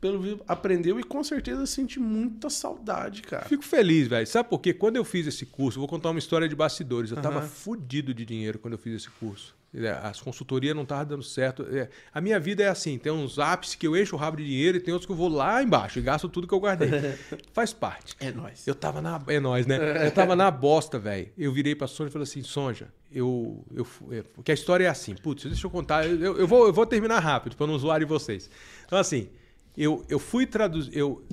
pelo 0.00 0.20
visto, 0.20 0.42
aprendeu 0.48 0.98
e 0.98 1.04
com 1.04 1.22
certeza 1.22 1.64
sente 1.66 2.00
muita 2.00 2.50
saudade, 2.50 3.22
cara. 3.22 3.44
Fico 3.44 3.62
feliz, 3.64 4.08
velho. 4.08 4.26
Sabe 4.26 4.48
por 4.48 4.58
quê? 4.58 4.74
Quando 4.74 4.96
eu 4.96 5.04
fiz 5.04 5.26
esse 5.26 5.46
curso, 5.46 5.78
vou 5.78 5.86
contar 5.88 6.10
uma 6.10 6.18
história 6.18 6.48
de 6.48 6.56
bastidores. 6.56 7.12
Eu 7.12 7.18
tava 7.18 7.38
Aham. 7.38 7.46
fudido 7.48 8.12
de 8.12 8.24
dinheiro 8.24 8.58
quando 8.58 8.72
eu 8.72 8.78
fiz 8.78 8.94
esse 8.94 9.10
curso. 9.10 9.54
É, 9.72 9.88
As 10.02 10.20
consultorias 10.20 10.74
não 10.74 10.82
estavam 10.82 11.04
dando 11.04 11.22
certo. 11.22 11.64
É, 11.70 11.88
A 12.12 12.20
minha 12.20 12.40
vida 12.40 12.62
é 12.62 12.68
assim: 12.68 12.98
tem 12.98 13.12
uns 13.12 13.38
ápices 13.38 13.76
que 13.76 13.86
eu 13.86 13.96
encho 13.96 14.16
o 14.16 14.18
rabo 14.18 14.36
de 14.36 14.44
dinheiro 14.44 14.76
e 14.76 14.80
tem 14.80 14.92
outros 14.92 15.06
que 15.06 15.12
eu 15.12 15.16
vou 15.16 15.28
lá 15.28 15.62
embaixo 15.62 15.98
e 15.98 16.02
gasto 16.02 16.28
tudo 16.28 16.48
que 16.48 16.54
eu 16.54 16.58
guardei. 16.58 16.88
Faz 17.52 17.72
parte. 17.72 18.16
É 18.18 18.32
nóis. 18.32 18.66
Eu 18.66 18.74
tava 18.74 19.00
na. 19.00 19.20
É 19.28 19.38
nóis, 19.38 19.66
né? 19.66 20.06
Eu 20.06 20.10
tava 20.10 20.34
na 20.34 20.50
bosta, 20.50 20.98
velho. 20.98 21.28
Eu 21.38 21.52
virei 21.52 21.74
pra 21.76 21.86
Sonja 21.86 22.08
e 22.08 22.12
falei 22.12 22.24
assim: 22.24 22.42
Sonja, 22.42 22.88
eu. 23.12 23.64
eu 23.72 23.86
é, 24.10 24.22
porque 24.22 24.50
a 24.50 24.54
história 24.54 24.84
é 24.84 24.88
assim. 24.88 25.14
Putz, 25.14 25.44
deixa 25.44 25.66
eu 25.66 25.70
contar. 25.70 26.04
Eu, 26.04 26.36
eu 26.36 26.48
vou, 26.48 26.66
eu 26.66 26.72
vou 26.72 26.84
terminar 26.84 27.20
rápido 27.20 27.54
pra 27.54 27.66
não 27.66 27.78
zoar 27.78 28.04
vocês. 28.04 28.50
Então, 28.86 28.98
assim, 28.98 29.28
eu, 29.76 30.04
eu 30.08 30.18
fui 30.18 30.46
traduzir. 30.46 30.96
Eu, 30.96 31.24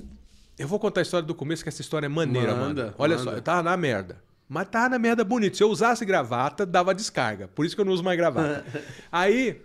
eu 0.56 0.68
vou 0.68 0.78
contar 0.78 1.00
a 1.00 1.02
história 1.02 1.26
do 1.26 1.34
começo, 1.34 1.64
que 1.64 1.68
essa 1.68 1.80
história 1.80 2.06
é 2.06 2.08
maneira, 2.08 2.54
Manda, 2.54 2.82
mano. 2.84 2.94
Olha 2.98 3.16
manda. 3.16 3.30
só, 3.30 3.36
eu 3.36 3.42
tava 3.42 3.64
na 3.64 3.76
merda. 3.76 4.27
Mas 4.48 4.68
tava 4.68 4.88
na 4.90 4.98
merda 4.98 5.22
bonito. 5.24 5.56
Se 5.56 5.62
eu 5.62 5.68
usasse 5.68 6.04
gravata, 6.04 6.64
dava 6.64 6.94
descarga. 6.94 7.48
Por 7.48 7.66
isso 7.66 7.74
que 7.74 7.80
eu 7.80 7.84
não 7.84 7.92
uso 7.92 8.02
mais 8.02 8.16
gravata. 8.16 8.64
Aí, 9.12 9.60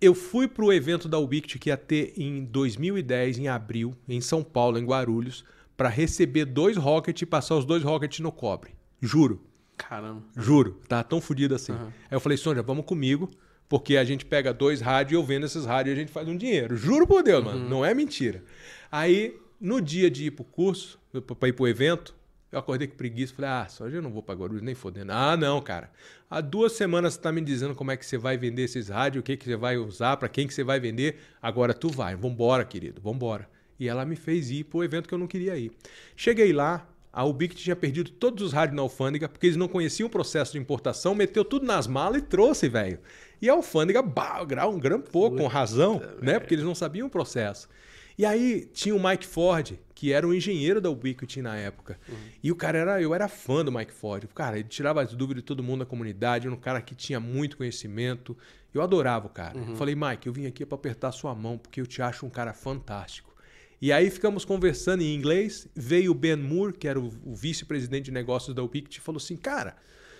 eu 0.00 0.14
fui 0.14 0.48
pro 0.48 0.72
evento 0.72 1.08
da 1.08 1.18
Ubiquiti 1.18 1.58
que 1.58 1.68
ia 1.68 1.76
ter 1.76 2.14
em 2.16 2.44
2010, 2.44 3.38
em 3.38 3.48
abril, 3.48 3.94
em 4.08 4.20
São 4.20 4.42
Paulo, 4.42 4.78
em 4.78 4.84
Guarulhos, 4.84 5.44
pra 5.76 5.88
receber 5.88 6.44
dois 6.46 6.76
rockets 6.76 7.22
e 7.22 7.26
passar 7.26 7.56
os 7.56 7.64
dois 7.64 7.82
rockets 7.82 8.20
no 8.20 8.32
cobre. 8.32 8.74
Juro, 9.00 9.42
Caramba. 9.76 10.22
juro. 10.36 10.80
Tava 10.88 11.04
tão 11.04 11.20
fodido 11.20 11.54
assim. 11.54 11.72
Aham. 11.72 11.86
Aí 12.10 12.16
eu 12.16 12.20
falei, 12.20 12.38
Sônia, 12.38 12.62
vamos 12.62 12.86
comigo, 12.86 13.28
porque 13.68 13.96
a 13.98 14.04
gente 14.04 14.24
pega 14.24 14.52
dois 14.54 14.80
rádios 14.80 15.12
e 15.12 15.14
eu 15.14 15.24
vendo 15.24 15.44
esses 15.44 15.66
rádios 15.66 15.94
e 15.94 15.98
a 15.98 16.00
gente 16.00 16.12
faz 16.12 16.26
um 16.26 16.36
dinheiro. 16.36 16.74
Juro 16.76 17.06
por 17.06 17.22
Deus, 17.22 17.44
mano. 17.44 17.68
Não 17.68 17.84
é 17.84 17.92
mentira. 17.92 18.42
Aí, 18.90 19.36
no 19.60 19.80
dia 19.80 20.10
de 20.10 20.26
ir 20.26 20.30
pro 20.30 20.44
curso, 20.44 20.98
pra 21.38 21.48
ir 21.48 21.52
pro 21.52 21.68
evento, 21.68 22.14
eu 22.54 22.60
acordei 22.60 22.86
com 22.86 22.96
preguiça. 22.96 23.34
Falei, 23.34 23.50
ah, 23.50 23.66
só 23.68 23.86
eu 23.88 24.00
não 24.02 24.10
vou 24.10 24.22
pra 24.22 24.34
Guarulhos 24.34 24.62
nem 24.62 24.74
fodendo. 24.74 25.12
Ah, 25.12 25.36
não, 25.36 25.60
cara. 25.60 25.90
Há 26.30 26.40
duas 26.40 26.72
semanas 26.72 27.14
você 27.14 27.20
tá 27.20 27.32
me 27.32 27.40
dizendo 27.40 27.74
como 27.74 27.90
é 27.90 27.96
que 27.96 28.06
você 28.06 28.16
vai 28.16 28.36
vender 28.36 28.62
esses 28.62 28.88
rádios, 28.88 29.20
o 29.20 29.24
que, 29.24 29.36
que 29.36 29.44
você 29.44 29.56
vai 29.56 29.76
usar, 29.76 30.16
pra 30.16 30.28
quem 30.28 30.46
que 30.46 30.54
você 30.54 30.64
vai 30.64 30.80
vender. 30.80 31.18
Agora 31.40 31.74
tu 31.74 31.88
vai. 31.88 32.16
Vambora, 32.16 32.64
querido, 32.64 33.00
vambora. 33.00 33.48
E 33.78 33.88
ela 33.88 34.04
me 34.04 34.16
fez 34.16 34.50
ir 34.50 34.64
pro 34.64 34.84
evento 34.84 35.08
que 35.08 35.14
eu 35.14 35.18
não 35.18 35.26
queria 35.26 35.56
ir. 35.56 35.72
Cheguei 36.16 36.52
lá, 36.52 36.86
a 37.12 37.24
Ubic 37.24 37.54
tinha 37.54 37.76
perdido 37.76 38.10
todos 38.10 38.42
os 38.42 38.52
rádios 38.52 38.74
na 38.76 38.82
alfândega, 38.82 39.28
porque 39.28 39.46
eles 39.46 39.56
não 39.56 39.68
conheciam 39.68 40.06
o 40.08 40.10
processo 40.10 40.52
de 40.52 40.58
importação, 40.58 41.14
meteu 41.14 41.44
tudo 41.44 41.64
nas 41.64 41.86
malas 41.86 42.22
e 42.22 42.24
trouxe, 42.24 42.68
velho. 42.68 42.98
E 43.40 43.48
a 43.48 43.52
alfândega, 43.52 44.02
bah, 44.02 44.44
grau, 44.44 44.72
um 44.72 44.78
grampou, 44.78 45.30
com 45.30 45.46
razão, 45.46 46.02
né? 46.20 46.38
Porque 46.38 46.54
eles 46.54 46.64
não 46.64 46.74
sabiam 46.74 47.06
o 47.06 47.10
processo. 47.10 47.68
E 48.16 48.24
aí 48.24 48.68
tinha 48.72 48.94
o 48.94 49.02
Mike 49.02 49.26
Ford, 49.26 49.72
que 49.94 50.12
era 50.12 50.26
o 50.26 50.34
engenheiro 50.34 50.80
da 50.80 50.90
Ubiquiti 50.90 51.40
na 51.40 51.56
época. 51.56 51.98
E 52.42 52.50
o 52.50 52.56
cara 52.56 52.78
era, 52.78 53.00
eu 53.00 53.14
era 53.14 53.28
fã 53.28 53.64
do 53.64 53.70
Mike 53.70 53.92
Ford. 53.92 54.26
Cara, 54.34 54.58
ele 54.58 54.68
tirava 54.68 55.00
as 55.00 55.14
dúvidas 55.14 55.42
de 55.42 55.46
todo 55.46 55.62
mundo 55.62 55.80
da 55.80 55.86
comunidade, 55.86 56.46
era 56.46 56.54
um 56.54 56.58
cara 56.58 56.82
que 56.82 56.94
tinha 56.94 57.20
muito 57.20 57.56
conhecimento. 57.56 58.36
Eu 58.72 58.82
adorava 58.82 59.26
o 59.26 59.30
cara. 59.30 59.56
Eu 59.56 59.76
falei, 59.76 59.94
Mike, 59.94 60.26
eu 60.26 60.32
vim 60.32 60.46
aqui 60.46 60.66
para 60.66 60.74
apertar 60.74 61.12
sua 61.12 61.32
mão, 61.34 61.56
porque 61.56 61.80
eu 61.80 61.86
te 61.86 62.02
acho 62.02 62.26
um 62.26 62.30
cara 62.30 62.52
fantástico. 62.52 63.32
E 63.80 63.92
aí 63.92 64.10
ficamos 64.10 64.44
conversando 64.44 65.02
em 65.02 65.14
inglês. 65.14 65.68
Veio 65.74 66.10
o 66.10 66.14
Ben 66.14 66.36
Moore, 66.36 66.72
que 66.72 66.88
era 66.88 66.98
o, 66.98 67.12
o 67.24 67.34
vice-presidente 67.36 68.06
de 68.06 68.10
negócios 68.10 68.54
da 68.54 68.62
Ubiquiti, 68.62 68.98
e 68.98 69.00
falou 69.00 69.18
assim: 69.18 69.36
Cara, 69.36 69.76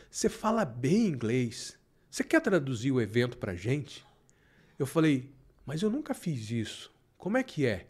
você 0.09 0.28
fala 0.28 0.65
bem 0.65 1.07
inglês. 1.07 1.77
Você 2.09 2.23
quer 2.23 2.41
traduzir 2.41 2.93
o 2.93 3.01
evento 3.01 3.39
pra 3.39 3.55
gente? 3.55 4.05
Eu 4.78 4.86
falei: 4.86 5.33
Mas 5.67 5.83
eu 5.83 5.91
nunca 5.91 6.15
fiz 6.15 6.51
isso. 6.51 6.93
Como 7.19 7.36
é 7.36 7.43
que 7.43 7.67
é? 7.67 7.86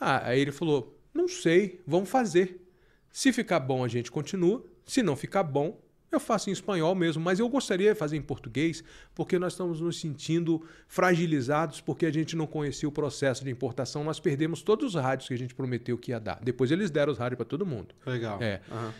Ah, 0.00 0.28
aí 0.28 0.40
ele 0.40 0.52
falou: 0.52 0.97
Não 1.18 1.26
sei, 1.26 1.80
vamos 1.84 2.08
fazer. 2.08 2.64
Se 3.10 3.32
ficar 3.32 3.58
bom, 3.58 3.82
a 3.82 3.88
gente 3.88 4.08
continua. 4.08 4.64
Se 4.86 5.02
não 5.02 5.16
ficar 5.16 5.42
bom, 5.42 5.76
eu 6.12 6.20
faço 6.20 6.48
em 6.48 6.52
espanhol 6.52 6.94
mesmo, 6.94 7.20
mas 7.20 7.40
eu 7.40 7.48
gostaria 7.48 7.92
de 7.92 7.98
fazer 7.98 8.16
em 8.16 8.22
português, 8.22 8.84
porque 9.16 9.36
nós 9.36 9.54
estamos 9.54 9.80
nos 9.80 10.00
sentindo 10.00 10.64
fragilizados, 10.86 11.80
porque 11.80 12.06
a 12.06 12.12
gente 12.12 12.36
não 12.36 12.46
conhecia 12.46 12.88
o 12.88 12.92
processo 12.92 13.42
de 13.42 13.50
importação, 13.50 14.04
nós 14.04 14.20
perdemos 14.20 14.62
todos 14.62 14.94
os 14.94 15.02
rádios 15.02 15.26
que 15.26 15.34
a 15.34 15.38
gente 15.38 15.56
prometeu 15.56 15.98
que 15.98 16.12
ia 16.12 16.20
dar. 16.20 16.38
Depois 16.40 16.70
eles 16.70 16.88
deram 16.88 17.12
os 17.12 17.18
rádios 17.18 17.36
para 17.36 17.46
todo 17.46 17.66
mundo. 17.66 17.96
Legal. 18.06 18.40
É. 18.40 18.60
Aham. 18.70 18.94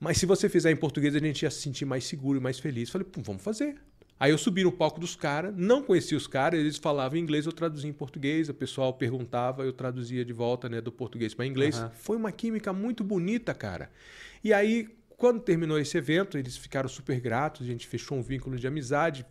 Mas 0.00 0.16
se 0.16 0.24
você 0.24 0.48
fizer 0.48 0.70
em 0.70 0.76
português, 0.76 1.14
a 1.14 1.18
gente 1.18 1.42
ia 1.42 1.50
se 1.50 1.60
sentir 1.60 1.84
mais 1.84 2.04
seguro 2.06 2.38
e 2.38 2.40
mais 2.40 2.58
feliz. 2.58 2.88
Falei, 2.88 3.06
vamos 3.18 3.42
fazer. 3.42 3.76
Aí 4.18 4.30
eu 4.30 4.38
subi 4.38 4.64
no 4.64 4.72
palco 4.72 4.98
dos 4.98 5.14
caras, 5.14 5.54
não 5.56 5.82
conhecia 5.82 6.16
os 6.16 6.26
caras, 6.26 6.58
eles 6.58 6.78
falavam 6.78 7.18
inglês, 7.18 7.44
eu 7.44 7.52
traduzia 7.52 7.88
em 7.88 7.92
português, 7.92 8.48
o 8.48 8.54
pessoal 8.54 8.94
perguntava, 8.94 9.62
eu 9.62 9.72
traduzia 9.72 10.24
de 10.24 10.32
volta, 10.32 10.68
né, 10.68 10.80
do 10.80 10.90
português 10.90 11.34
para 11.34 11.44
inglês. 11.44 11.76
Aham. 11.76 11.90
Foi 11.94 12.16
uma 12.16 12.32
química 12.32 12.72
muito 12.72 13.04
bonita, 13.04 13.52
cara. 13.52 13.90
E 14.42 14.54
aí, 14.54 14.88
quando 15.18 15.40
terminou 15.40 15.78
esse 15.78 15.98
evento, 15.98 16.38
eles 16.38 16.56
ficaram 16.56 16.88
super 16.88 17.20
gratos, 17.20 17.62
a 17.62 17.70
gente 17.70 17.86
fechou 17.86 18.16
um 18.16 18.22
vínculo 18.22 18.56
de 18.56 18.66
amizade, 18.66 19.26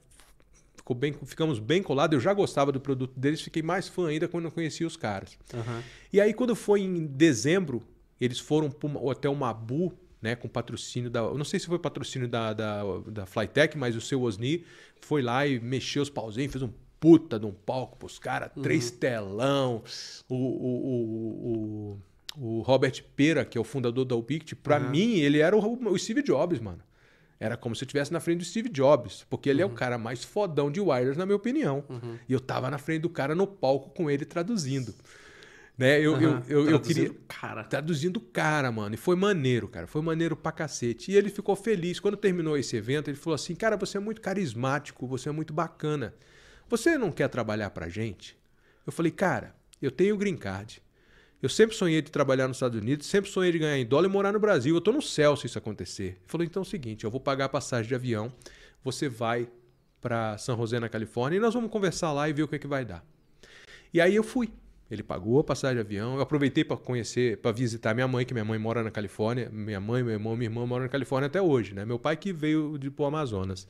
ficou 0.76 0.96
bem, 0.96 1.14
ficamos 1.26 1.58
bem 1.58 1.82
colados. 1.82 2.14
Eu 2.14 2.22
já 2.22 2.34
gostava 2.34 2.72
do 2.72 2.80
produto 2.80 3.20
deles, 3.20 3.42
fiquei 3.42 3.64
mais 3.64 3.88
fã 3.88 4.08
ainda 4.08 4.28
quando 4.28 4.46
eu 4.46 4.52
conhecia 4.52 4.86
os 4.86 4.96
caras. 4.96 5.36
Aham. 5.52 5.84
E 6.14 6.22
aí, 6.22 6.32
quando 6.32 6.56
foi 6.56 6.82
em 6.82 7.08
dezembro, 7.08 7.82
eles 8.22 8.40
foram 8.40 8.70
para 8.70 8.88
o 8.88 9.08
Hotel 9.08 9.34
Mabu, 9.34 9.94
né, 10.26 10.36
com 10.36 10.48
patrocínio 10.48 11.08
da. 11.08 11.20
Eu 11.20 11.38
não 11.38 11.46
sei 11.46 11.60
se 11.60 11.68
foi 11.68 11.78
patrocínio 11.78 12.28
da, 12.28 12.52
da, 12.52 12.82
da 13.06 13.26
Flytech, 13.28 13.78
mas 13.78 13.96
o 13.96 14.02
seu 14.02 14.24
Osni 14.24 14.66
foi 15.00 15.22
lá 15.22 15.46
e 15.46 15.60
mexeu 15.60 16.02
os 16.02 16.10
pauzinhos, 16.10 16.52
fez 16.52 16.64
um 16.64 16.72
puta 17.00 17.38
de 17.40 17.46
um 17.46 17.52
palco 17.52 17.96
pros 17.96 18.18
caras, 18.18 18.50
três 18.64 18.90
telão. 18.90 19.84
O, 20.28 20.36
o, 20.36 20.40
o, 20.90 22.00
o, 22.40 22.58
o 22.58 22.62
Robert 22.62 23.04
Pera, 23.16 23.46
que 23.46 23.56
é 23.56 23.62
o 23.62 23.64
fundador 23.64 24.04
da 24.04 24.16
Ubiquiti, 24.16 24.56
pra 24.56 24.80
mim, 24.80 25.20
ele 25.20 25.38
era 25.38 25.56
o, 25.56 25.90
o 25.92 26.00
Steve 26.00 26.24
Jobs, 26.24 26.60
mano. 26.60 26.82
Era 27.40 27.56
como 27.56 27.76
se 27.76 27.84
eu 27.84 27.86
estivesse 27.86 28.12
na 28.12 28.20
frente 28.20 28.40
do 28.40 28.46
Steve 28.46 28.70
Jobs, 28.70 29.28
porque 29.30 29.48
ele 29.48 29.62
é 29.62 29.66
o 29.66 29.70
cara 29.70 30.00
mais 30.00 30.24
fodão 30.24 30.72
de 30.72 30.80
wireless, 30.82 31.20
na 31.20 31.26
minha 31.28 31.36
opinião. 31.36 31.84
E 32.28 32.34
eu 32.34 32.40
tava 32.40 32.72
na 32.72 32.80
frente 32.80 33.02
do 33.02 33.10
cara 33.10 33.36
no 33.36 33.46
palco 33.46 33.92
com 33.92 34.10
ele 34.10 34.26
traduzindo. 34.26 34.96
Né? 35.78 36.00
Eu, 36.00 36.20
eu, 36.22 36.44
eu, 36.48 36.70
eu 36.70 36.80
queria. 36.80 37.10
Traduzindo, 37.10 37.26
Cara, 37.28 37.64
Traduzindo 37.64 38.20
cara, 38.22 38.72
mano. 38.72 38.96
E 38.96 38.98
foi 38.98 39.16
maneiro, 39.16 39.68
cara. 39.68 39.88
Foi 39.88 40.02
maneiro 40.02 40.36
pra 40.36 40.52
cacete. 40.52 41.12
E 41.12 41.16
ele 41.16 41.30
ficou 41.30 41.56
feliz. 41.56 42.00
Quando 42.00 42.16
terminou 42.16 42.58
esse 42.58 42.76
evento, 42.78 43.10
ele 43.10 43.18
falou 43.18 43.36
assim: 43.36 43.56
Cara, 43.56 43.76
você 43.76 43.98
é 43.98 44.00
muito 44.00 44.22
carismático, 44.22 45.06
você 45.06 45.30
é 45.30 45.32
muito 45.32 45.54
bacana. 45.54 46.14
Você 46.70 46.98
não 46.98 47.12
quer 47.12 47.28
trabalhar 47.28 47.70
pra 47.72 47.90
gente? 47.90 48.38
Eu 48.86 48.94
falei: 48.94 49.12
Cara, 49.12 49.54
eu 49.82 49.92
tenho 49.92 50.18
green 50.18 50.38
card. 50.38 50.82
Eu 51.42 51.50
sempre 51.50 51.76
sonhei 51.76 52.02
de 52.02 52.10
trabalhar 52.10 52.48
nos 52.48 52.58
Estados 52.58 52.80
Unidos, 52.80 53.06
sempre 53.06 53.30
sonhei 53.30 53.52
de 53.52 53.60
ganhar 53.60 53.78
em 53.78 53.86
dólar 53.86 54.08
e 54.08 54.12
morar 54.12 54.32
no 54.32 54.40
Brasil. 54.40 54.74
Eu 54.74 54.82
tô 54.82 54.92
no 54.92 55.02
céu 55.02 55.36
se 55.36 55.46
isso 55.46 55.58
acontecer. 55.58 56.04
Ele 56.04 56.20
falou: 56.26 56.46
Então 56.46 56.62
é 56.62 56.66
o 56.66 56.70
seguinte, 56.70 57.04
eu 57.04 57.12
vou 57.12 57.20
pagar 57.20 57.46
a 57.46 57.50
passagem 57.50 57.88
de 57.88 57.96
avião. 57.96 58.32
Você 58.84 59.10
vai 59.10 59.50
pra 60.00 60.38
San 60.38 60.56
José, 60.56 60.80
na 60.80 60.88
Califórnia, 60.88 61.38
e 61.38 61.40
nós 61.40 61.54
vamos 61.54 61.70
conversar 61.70 62.14
lá 62.14 62.30
e 62.30 62.34
ver 62.34 62.44
o 62.44 62.48
que, 62.48 62.60
que 62.60 62.68
vai 62.68 62.86
dar. 62.86 63.04
E 63.94 64.00
aí 64.00 64.16
eu 64.16 64.24
fui. 64.24 64.50
Ele 64.90 65.02
pagou 65.02 65.40
a 65.40 65.44
passagem 65.44 65.76
de 65.76 65.82
avião. 65.82 66.16
Eu 66.16 66.22
aproveitei 66.22 66.64
para 66.64 66.78
conhecer, 66.78 67.38
para 67.38 67.52
visitar 67.52 67.94
minha 67.94 68.08
mãe, 68.08 68.26
que 68.26 68.34
minha 68.34 68.46
mãe 68.46 68.60
mora 68.60 68.84
na 68.84 68.92
Califórnia. 68.92 69.50
Minha 69.52 69.80
mãe, 69.80 70.04
meu 70.04 70.14
irmão, 70.14 70.36
minha 70.36 70.50
irmã 70.50 70.66
moram 70.66 70.84
na 70.84 70.90
Califórnia 70.90 71.28
até 71.28 71.42
hoje, 71.42 71.74
né? 71.74 71.84
Meu 71.86 71.98
pai 71.98 72.16
que 72.16 72.32
veio 72.32 72.78
de 72.78 72.92
pro 72.92 73.06
Amazonas. 73.06 73.68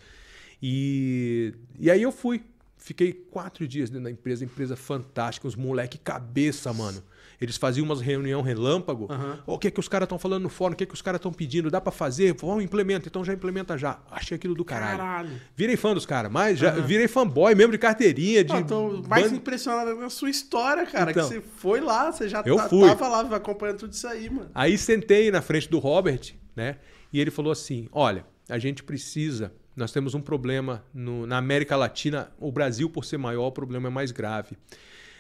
E, 0.61 1.53
e 1.79 1.89
aí 1.89 2.01
eu 2.01 2.11
fui. 2.11 2.43
Fiquei 2.77 3.13
quatro 3.13 3.67
dias 3.67 3.89
dentro 3.89 4.03
da 4.03 4.11
empresa, 4.11 4.43
empresa 4.43 4.75
fantástica, 4.75 5.47
os 5.47 5.55
moleque 5.55 5.97
cabeça, 5.97 6.71
mano. 6.73 7.01
Eles 7.39 7.57
faziam 7.57 7.85
umas 7.85 8.01
reunião 8.01 8.41
relâmpago. 8.41 9.07
Aham. 9.11 9.39
O 9.45 9.57
que 9.59 9.69
que 9.69 9.79
os 9.79 9.87
caras 9.87 10.05
estão 10.05 10.17
falando 10.19 10.43
no 10.43 10.49
fórum? 10.49 10.73
O 10.73 10.75
que 10.77 10.85
que 10.85 10.93
os 10.93 11.01
caras 11.01 11.19
estão 11.19 11.31
pedindo? 11.33 11.69
Dá 11.69 11.79
para 11.81 11.91
fazer? 11.91 12.33
Vamos, 12.39 12.63
implementa. 12.63 13.07
Então 13.07 13.23
já 13.25 13.33
implementa 13.33 13.77
já. 13.77 13.99
Achei 14.09 14.35
aquilo 14.35 14.55
do 14.55 14.63
caralho. 14.65 14.97
caralho. 14.97 15.29
Virei 15.55 15.75
fã 15.75 15.93
dos 15.93 16.05
caras, 16.05 16.31
mas 16.31 16.57
já 16.59 16.71
virei 16.71 17.07
fanboy 17.07 17.53
mesmo 17.55 17.71
de 17.71 17.77
carteirinha, 17.77 18.43
de 18.43 18.53
Não, 18.53 18.63
tô 18.63 19.03
mais 19.07 19.23
banda- 19.25 19.35
impressionado 19.35 19.95
na 19.95 20.09
sua 20.09 20.29
história, 20.29 20.85
cara. 20.85 21.11
Então. 21.11 21.27
que 21.27 21.35
você 21.35 21.41
foi 21.57 21.81
lá, 21.81 22.11
você 22.11 22.27
já 22.29 22.41
Eu 22.45 22.55
tá- 22.57 22.69
fui. 22.69 22.87
tava 22.87 23.07
lá 23.07 23.21
acompanhando 23.35 23.79
tudo 23.79 23.93
isso 23.93 24.07
aí, 24.07 24.29
mano. 24.29 24.49
Aí 24.53 24.77
sentei 24.77 25.29
na 25.31 25.41
frente 25.41 25.69
do 25.69 25.79
Robert, 25.79 26.33
né? 26.55 26.77
E 27.11 27.19
ele 27.19 27.31
falou 27.31 27.51
assim: 27.51 27.87
olha, 27.91 28.25
a 28.49 28.57
gente 28.57 28.83
precisa. 28.83 29.53
Nós 29.75 29.91
temos 29.91 30.13
um 30.13 30.21
problema 30.21 30.85
no- 30.93 31.27
na 31.27 31.37
América 31.37 31.75
Latina. 31.75 32.31
O 32.39 32.49
Brasil, 32.51 32.89
por 32.89 33.03
ser 33.03 33.17
maior, 33.17 33.47
o 33.47 33.51
problema 33.51 33.87
é 33.87 33.91
mais 33.91 34.09
grave. 34.11 34.55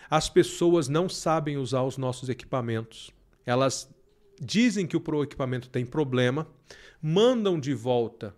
As 0.09 0.29
pessoas 0.29 0.87
não 0.87 1.09
sabem 1.09 1.57
usar 1.57 1.83
os 1.83 1.97
nossos 1.97 2.29
equipamentos. 2.29 3.11
Elas 3.45 3.89
dizem 4.41 4.85
que 4.85 4.97
o 4.97 5.23
equipamento 5.23 5.69
tem 5.69 5.85
problema, 5.85 6.47
mandam 7.01 7.59
de 7.59 7.73
volta 7.73 8.35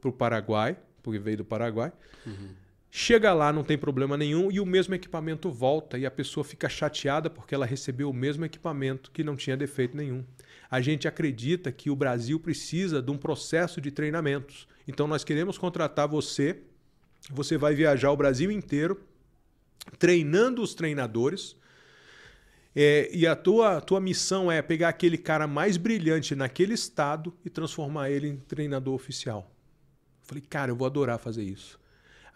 para 0.00 0.08
o 0.08 0.12
Paraguai, 0.12 0.76
porque 1.02 1.18
veio 1.18 1.38
do 1.38 1.44
Paraguai. 1.44 1.92
Chega 2.90 3.34
lá, 3.34 3.52
não 3.52 3.62
tem 3.62 3.76
problema 3.76 4.16
nenhum, 4.16 4.50
e 4.50 4.58
o 4.58 4.64
mesmo 4.64 4.94
equipamento 4.94 5.50
volta, 5.50 5.98
e 5.98 6.06
a 6.06 6.10
pessoa 6.10 6.42
fica 6.42 6.68
chateada 6.68 7.28
porque 7.28 7.54
ela 7.54 7.66
recebeu 7.66 8.08
o 8.08 8.14
mesmo 8.14 8.44
equipamento 8.44 9.10
que 9.10 9.22
não 9.22 9.36
tinha 9.36 9.56
defeito 9.56 9.96
nenhum. 9.96 10.24
A 10.70 10.80
gente 10.80 11.06
acredita 11.06 11.70
que 11.70 11.90
o 11.90 11.96
Brasil 11.96 12.40
precisa 12.40 13.02
de 13.02 13.10
um 13.10 13.18
processo 13.18 13.80
de 13.80 13.90
treinamentos. 13.90 14.66
Então 14.88 15.06
nós 15.06 15.24
queremos 15.24 15.58
contratar 15.58 16.08
você. 16.08 16.62
Você 17.30 17.58
vai 17.58 17.74
viajar 17.74 18.10
o 18.10 18.16
Brasil 18.16 18.50
inteiro 18.50 19.00
treinando 19.98 20.62
os 20.62 20.74
treinadores. 20.74 21.56
É, 22.74 23.10
e 23.12 23.26
a 23.26 23.34
tua, 23.34 23.80
tua 23.80 24.00
missão 24.00 24.52
é 24.52 24.60
pegar 24.60 24.90
aquele 24.90 25.16
cara 25.16 25.46
mais 25.46 25.76
brilhante 25.76 26.34
naquele 26.34 26.74
estado 26.74 27.34
e 27.44 27.48
transformar 27.48 28.10
ele 28.10 28.28
em 28.28 28.36
treinador 28.36 28.94
oficial. 28.94 29.50
Eu 30.20 30.28
falei, 30.28 30.42
cara, 30.42 30.70
eu 30.70 30.76
vou 30.76 30.86
adorar 30.86 31.18
fazer 31.18 31.42
isso. 31.42 31.80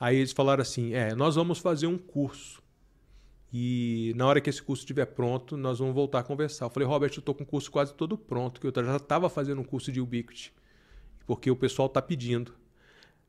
Aí 0.01 0.17
eles 0.17 0.33
falaram 0.33 0.63
assim: 0.63 0.95
é, 0.95 1.15
nós 1.15 1.35
vamos 1.35 1.59
fazer 1.59 1.87
um 1.87 1.99
curso. 1.99 2.63
E 3.53 4.15
na 4.17 4.27
hora 4.27 4.41
que 4.41 4.49
esse 4.49 4.63
curso 4.63 4.83
estiver 4.83 5.05
pronto, 5.07 5.57
nós 5.57 5.81
vamos 5.81 5.95
voltar 5.95 6.21
a 6.21 6.23
conversar. 6.23 6.67
Eu 6.67 6.71
falei, 6.71 6.89
Robert, 6.89 7.11
eu 7.15 7.19
estou 7.19 7.35
com 7.35 7.43
o 7.43 7.47
curso 7.47 7.71
quase 7.71 7.93
todo 7.93 8.17
pronto, 8.17 8.61
que 8.61 8.67
eu 8.67 8.73
já 8.73 8.97
estava 8.97 9.29
fazendo 9.29 9.61
um 9.61 9.65
curso 9.65 9.93
de 9.93 10.01
Ubiquiti, 10.01 10.55
porque 11.27 11.51
o 11.51 11.57
pessoal 11.57 11.87
está 11.87 12.01
pedindo. 12.01 12.55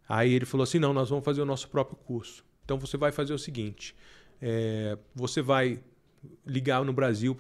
Aí 0.08 0.34
ele 0.34 0.46
falou 0.46 0.64
assim: 0.64 0.80
não, 0.80 0.94
nós 0.94 1.10
vamos 1.10 1.26
fazer 1.26 1.42
o 1.42 1.46
nosso 1.46 1.68
próprio 1.68 1.98
curso. 1.98 2.46
Então 2.72 2.80
você 2.80 2.96
vai 2.96 3.12
fazer 3.12 3.34
o 3.34 3.38
seguinte: 3.38 3.94
é, 4.42 4.98
você 5.14 5.42
vai 5.42 5.80
ligar 6.46 6.84
no 6.86 6.94
Brasil 6.94 7.36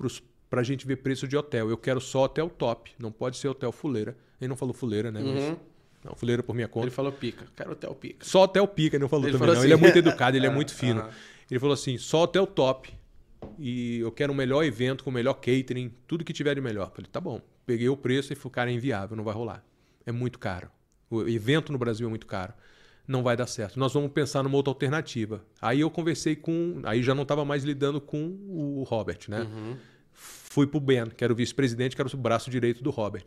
para 0.50 0.60
a 0.60 0.64
gente 0.64 0.86
ver 0.86 0.98
preço 0.98 1.26
de 1.26 1.38
hotel. 1.38 1.70
Eu 1.70 1.78
quero 1.78 2.02
só 2.02 2.26
hotel 2.26 2.50
top, 2.50 2.92
não 3.00 3.12
pode 3.14 3.38
ser 3.38 3.48
hotel 3.48 3.72
fuleira. 3.72 4.18
Ele 4.42 4.50
não 4.50 4.58
falou 4.58 4.74
fuleira, 4.74 5.10
né? 5.10 5.22
Mas- 5.24 5.44
Uhum. 5.44 5.58
não, 6.04 6.16
fuleira 6.16 6.44
por 6.44 6.54
minha 6.54 6.68
conta. 6.68 6.88
Ele 6.88 6.92
falou 6.92 7.12
pica. 7.14 7.46
Quero 7.56 7.72
hotel 7.72 7.96
pica. 7.96 8.26
Só 8.26 8.44
hotel 8.44 8.68
pica, 8.68 8.98
ele 8.98 9.04
não 9.04 9.08
falou 9.10 9.26
Ele 9.26 9.32
também 9.38 9.40
falou 9.40 9.54
não. 9.56 9.62
assim- 9.62 9.68
Ele 9.68 9.74
é 9.74 9.78
muito 9.78 9.98
educado, 9.98 10.36
ele 10.36 10.46
é 10.46 10.50
Ah, 10.50 10.52
muito 10.54 10.76
fino. 10.76 11.00
aham. 11.00 11.10
Ele 11.50 11.60
falou 11.60 11.74
assim, 11.74 11.98
só 11.98 12.24
hotel 12.24 12.46
top. 12.46 12.94
E 13.58 14.00
eu 14.00 14.12
quero 14.12 14.34
o 14.34 14.36
melhor 14.36 14.64
evento, 14.66 15.04
com 15.04 15.10
o 15.10 15.14
melhor 15.14 15.36
catering, 15.36 15.92
tudo 16.08 16.24
que 16.26 16.34
tiver 16.34 16.56
de 16.56 16.62
melhor. 16.62 16.92
Falei, 16.94 17.10
tá 17.10 17.22
bom. 17.22 17.40
Peguei 17.66 17.88
o 17.88 17.96
preço 17.96 18.34
e 18.34 18.36
falei, 18.36 18.52
cara, 18.52 18.72
é 18.72 18.74
inviável, 18.74 19.16
não 19.16 19.24
vai 19.24 19.34
rolar. 19.34 19.64
É 20.06 20.12
muito 20.12 20.38
caro. 20.40 20.70
O 21.10 21.22
evento 21.28 21.72
no 21.72 21.78
Brasil 21.78 22.06
é 22.08 22.10
muito 22.10 22.26
caro. 22.28 22.54
Não 23.12 23.22
vai 23.22 23.36
dar 23.36 23.46
certo. 23.46 23.78
Nós 23.78 23.94
vamos 23.94 24.10
pensar 24.14 24.42
numa 24.42 24.56
outra 24.56 24.72
alternativa. 24.72 25.44
Aí 25.62 25.82
eu 25.82 25.92
conversei 25.92 26.34
com. 26.34 26.80
Aí 26.84 27.04
já 27.04 27.14
não 27.14 27.24
estava 27.24 27.44
mais 27.44 27.66
lidando 27.66 28.00
com 28.00 28.38
o 28.48 28.84
Robert, 28.84 29.20
né? 29.28 29.46
Fui 30.14 30.66
pro 30.66 30.80
Ben, 30.80 31.08
que 31.08 31.22
era 31.22 31.34
o 31.34 31.36
vice-presidente, 31.36 31.94
que 31.94 32.02
era 32.02 32.10
o 32.14 32.18
braço 32.18 32.50
direito 32.50 32.82
do 32.82 32.90
Robert. 32.90 33.26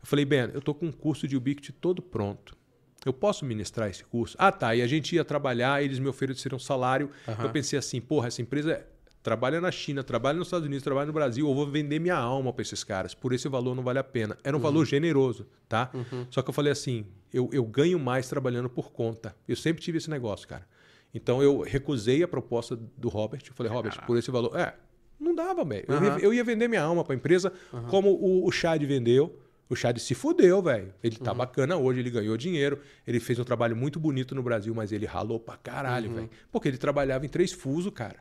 Eu 0.00 0.06
falei, 0.06 0.24
Ben, 0.24 0.50
eu 0.54 0.60
tô 0.60 0.72
com 0.72 0.86
um 0.86 0.92
curso 0.92 1.26
de 1.26 1.36
Ubiquiti 1.36 1.72
todo 1.72 2.00
pronto. 2.00 2.56
Eu 3.04 3.12
posso 3.12 3.44
ministrar 3.44 3.90
esse 3.90 4.04
curso? 4.04 4.36
Ah, 4.38 4.52
tá. 4.52 4.74
E 4.74 4.80
a 4.80 4.86
gente 4.86 5.16
ia 5.16 5.24
trabalhar, 5.24 5.82
eles 5.82 5.98
me 5.98 6.06
ofereceram 6.08 6.56
um 6.56 6.60
salário. 6.60 7.10
Eu 7.42 7.50
pensei 7.50 7.76
assim, 7.78 8.00
porra, 8.00 8.28
essa 8.28 8.40
empresa 8.40 8.86
trabalha 9.24 9.58
na 9.60 9.72
China, 9.72 10.04
trabalha 10.04 10.36
nos 10.38 10.46
Estados 10.48 10.66
Unidos, 10.66 10.84
trabalha 10.84 11.06
no 11.06 11.12
Brasil, 11.12 11.48
eu 11.48 11.54
vou 11.54 11.66
vender 11.66 11.98
minha 11.98 12.14
alma 12.14 12.52
para 12.52 12.60
esses 12.62 12.84
caras. 12.84 13.14
Por 13.14 13.32
esse 13.32 13.48
valor 13.48 13.74
não 13.74 13.82
vale 13.82 13.98
a 13.98 14.04
pena. 14.04 14.36
Era 14.44 14.54
um 14.56 14.60
valor 14.60 14.84
generoso, 14.84 15.46
tá? 15.68 15.90
Só 16.30 16.42
que 16.42 16.50
eu 16.50 16.54
falei 16.54 16.70
assim, 16.70 17.06
eu, 17.32 17.48
eu 17.52 17.64
ganho 17.64 17.98
mais 17.98 18.28
trabalhando 18.28 18.68
por 18.68 18.92
conta. 18.92 19.34
Eu 19.48 19.56
sempre 19.56 19.82
tive 19.82 19.96
esse 19.98 20.10
negócio, 20.10 20.46
cara. 20.46 20.64
Então 21.12 21.42
eu 21.42 21.62
recusei 21.62 22.22
a 22.22 22.28
proposta 22.28 22.76
do 22.76 23.08
Robert. 23.08 23.40
Eu 23.48 23.54
falei, 23.54 23.72
Robert, 23.72 23.92
por 24.06 24.18
esse 24.18 24.30
valor. 24.30 24.54
É, 24.58 24.74
não 25.18 25.34
dava, 25.34 25.64
velho. 25.64 25.86
Eu, 25.88 26.02
ia- 26.04 26.10
Aham. 26.10 26.18
eu 26.18 26.34
ia 26.34 26.44
vender 26.44 26.68
minha 26.68 26.82
alma 26.82 27.02
para 27.02 27.14
a 27.14 27.16
empresa, 27.16 27.50
como 27.88 28.10
o, 28.10 28.46
o 28.46 28.52
Chad 28.52 28.82
vendeu. 28.84 29.40
O 29.70 29.74
Chad 29.74 29.96
se 29.96 30.14
fudeu, 30.14 30.60
velho. 30.60 30.92
Ele 31.02 31.16
tá 31.16 31.32
bacana 31.32 31.78
hoje, 31.78 31.98
ele 32.00 32.10
ganhou 32.10 32.36
dinheiro. 32.36 32.78
Ele 33.06 33.18
fez 33.18 33.38
um 33.38 33.44
trabalho 33.44 33.74
muito 33.74 33.98
bonito 33.98 34.34
no 34.34 34.42
Brasil, 34.42 34.74
mas 34.74 34.92
ele 34.92 35.06
ralou 35.06 35.40
pra 35.40 35.56
caralho, 35.56 36.10
velho. 36.12 36.30
Porque 36.52 36.68
ele 36.68 36.76
trabalhava 36.76 37.24
em 37.24 37.28
três 37.30 37.52
fusos, 37.52 37.90
cara. 37.94 38.16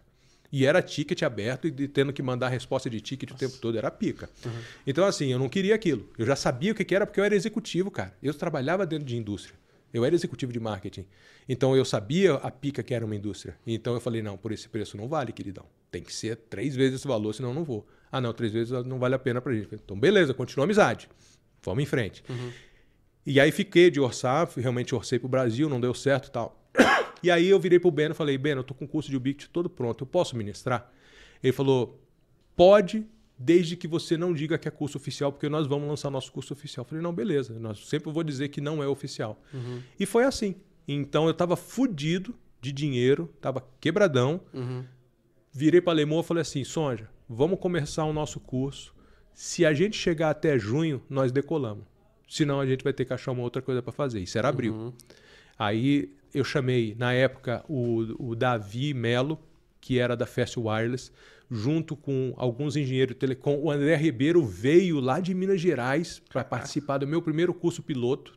E 0.56 0.68
era 0.68 0.84
ticket 0.84 1.24
aberto 1.24 1.68
e 1.68 1.88
tendo 1.88 2.14
que 2.14 2.22
mandar 2.22 2.48
resposta 2.50 2.88
de 2.88 3.02
ticket 3.02 3.32
o 3.32 3.34
tempo 3.34 3.58
todo, 3.58 3.76
era 3.76 3.90
pica. 3.90 4.30
Então, 4.86 5.04
assim, 5.04 5.32
eu 5.32 5.40
não 5.40 5.50
queria 5.50 5.74
aquilo. 5.74 6.08
Eu 6.16 6.28
já 6.28 6.36
sabia 6.36 6.72
o 6.72 6.76
que 6.76 6.94
era 6.94 7.08
porque 7.08 7.20
eu 7.20 7.24
era 7.24 7.36
executivo, 7.36 7.90
cara. 7.90 8.16
Eu 8.22 8.32
trabalhava 8.36 8.86
dentro 8.86 9.04
de 9.04 9.18
indústria. 9.18 9.56
Eu 9.92 10.06
era 10.06 10.14
executivo 10.14 10.54
de 10.54 10.60
marketing. 10.60 11.08
Então 11.50 11.76
eu 11.76 11.84
sabia 11.84 12.36
a 12.36 12.52
pica 12.52 12.84
que 12.84 12.94
era 12.94 13.04
uma 13.04 13.16
indústria. 13.16 13.58
Então 13.66 13.96
eu 13.96 14.00
falei, 14.00 14.22
não, 14.22 14.38
por 14.38 14.52
esse 14.52 14.70
preço 14.70 14.96
não 14.96 15.08
vale, 15.08 15.32
queridão. 15.32 15.66
Tem 15.92 16.04
que 16.04 16.14
ser 16.14 16.36
três 16.36 16.76
vezes 16.76 17.00
esse 17.00 17.08
valor, 17.08 17.34
senão 17.34 17.50
eu 17.50 17.56
não 17.56 17.64
vou. 17.64 17.88
Ah, 18.12 18.22
não, 18.22 18.32
três 18.32 18.52
vezes 18.52 18.72
não 18.86 19.00
vale 19.00 19.16
a 19.16 19.20
pena 19.20 19.42
pra 19.42 19.54
gente. 19.54 19.70
Então, 19.74 20.00
beleza, 20.00 20.36
continua 20.36 20.66
a 20.66 20.68
amizade. 20.68 21.10
Vamos 21.64 21.82
em 21.82 21.88
frente. 21.88 22.24
E 23.26 23.40
aí 23.40 23.52
fiquei 23.52 23.90
de 23.90 24.00
orçar, 24.00 24.48
realmente 24.56 24.94
orcei 24.94 25.18
pro 25.18 25.28
Brasil, 25.28 25.68
não 25.68 25.82
deu 25.82 25.96
certo 25.96 26.28
e 26.28 26.32
tal. 26.32 26.64
E 27.24 27.32
aí 27.32 27.50
eu 27.50 27.60
virei 27.60 27.80
pro 27.80 27.90
Beno 27.90 28.14
e 28.14 28.16
falei, 28.16 28.38
Beno, 28.38 28.60
eu 28.60 28.64
tô 28.64 28.74
com 28.74 28.86
o 28.86 28.88
curso 28.88 29.10
de 29.10 29.16
Ubiquiti 29.16 29.50
todo 29.50 29.70
pronto, 29.70 30.04
eu 30.04 30.08
posso 30.08 30.36
ministrar? 30.36 30.92
Ele 31.42 31.54
falou, 31.54 32.02
pode, 32.56 33.06
desde 33.38 33.76
que 33.78 33.88
você 33.88 34.18
não 34.18 34.34
diga 34.34 34.58
que 34.58 34.68
é 34.68 34.72
curso 34.72 34.98
oficial, 34.98 35.32
porque 35.32 35.50
nós 35.50 35.66
vamos 35.66 35.88
lançar 35.88 36.10
nosso 36.10 36.32
curso 36.32 36.54
oficial. 36.54 36.84
Eu 36.84 36.90
falei, 36.90 37.02
não, 37.02 37.14
beleza, 37.14 37.58
nós 37.58 37.88
sempre 37.88 38.12
vou 38.12 38.24
dizer 38.24 38.50
que 38.50 38.60
não 38.60 38.84
é 38.84 38.88
oficial. 38.88 39.42
E 40.00 40.06
foi 40.06 40.26
assim. 40.26 40.56
Então 40.88 41.28
eu 41.28 41.34
tava 41.34 41.56
fudido 41.56 42.36
de 42.62 42.72
dinheiro, 42.72 43.34
tava 43.42 43.66
quebradão, 43.80 44.42
virei 45.52 45.82
para 45.82 45.94
Lemon 45.94 46.20
e 46.20 46.24
falei 46.24 46.42
assim, 46.42 46.64
Sonja, 46.64 47.10
vamos 47.28 47.60
começar 47.60 48.04
o 48.06 48.14
nosso 48.14 48.40
curso. 48.40 48.94
Se 49.34 49.66
a 49.66 49.74
gente 49.74 49.98
chegar 49.98 50.30
até 50.30 50.60
junho, 50.60 51.02
nós 51.10 51.32
decolamos. 51.32 51.86
Senão 52.30 52.60
a 52.60 52.66
gente 52.66 52.84
vai 52.84 52.94
ter 52.94 53.06
que 53.06 53.14
achar 53.14 53.32
uma 53.32 53.44
outra 53.44 53.62
coisa 53.62 53.82
para 53.82 53.92
fazer. 53.92 54.20
Isso 54.20 54.38
era 54.38 54.50
abril. 54.50 54.94
Aí 55.58 56.16
eu 56.34 56.44
chamei, 56.44 56.96
na 56.98 57.14
época, 57.14 57.64
o, 57.68 58.32
o 58.32 58.36
Davi 58.36 58.94
Melo, 58.94 59.40
que 59.80 60.00
era 60.00 60.16
da 60.16 60.26
Fast 60.26 60.60
Wireless, 60.60 61.12
junto 61.50 61.96
com 61.96 62.34
alguns 62.38 62.76
engenheiros 62.76 63.14
de 63.14 63.20
telecom. 63.20 63.60
O 63.62 63.70
André 63.70 63.96
Ribeiro 63.96 64.44
veio 64.44 65.00
lá 65.00 65.20
de 65.20 65.34
Minas 65.34 65.62
Gerais 65.62 66.22
para 66.30 66.44
participar 66.44 66.98
do 66.98 67.08
meu 67.08 67.22
primeiro 67.22 67.54
curso 67.54 67.84
piloto. 67.84 68.34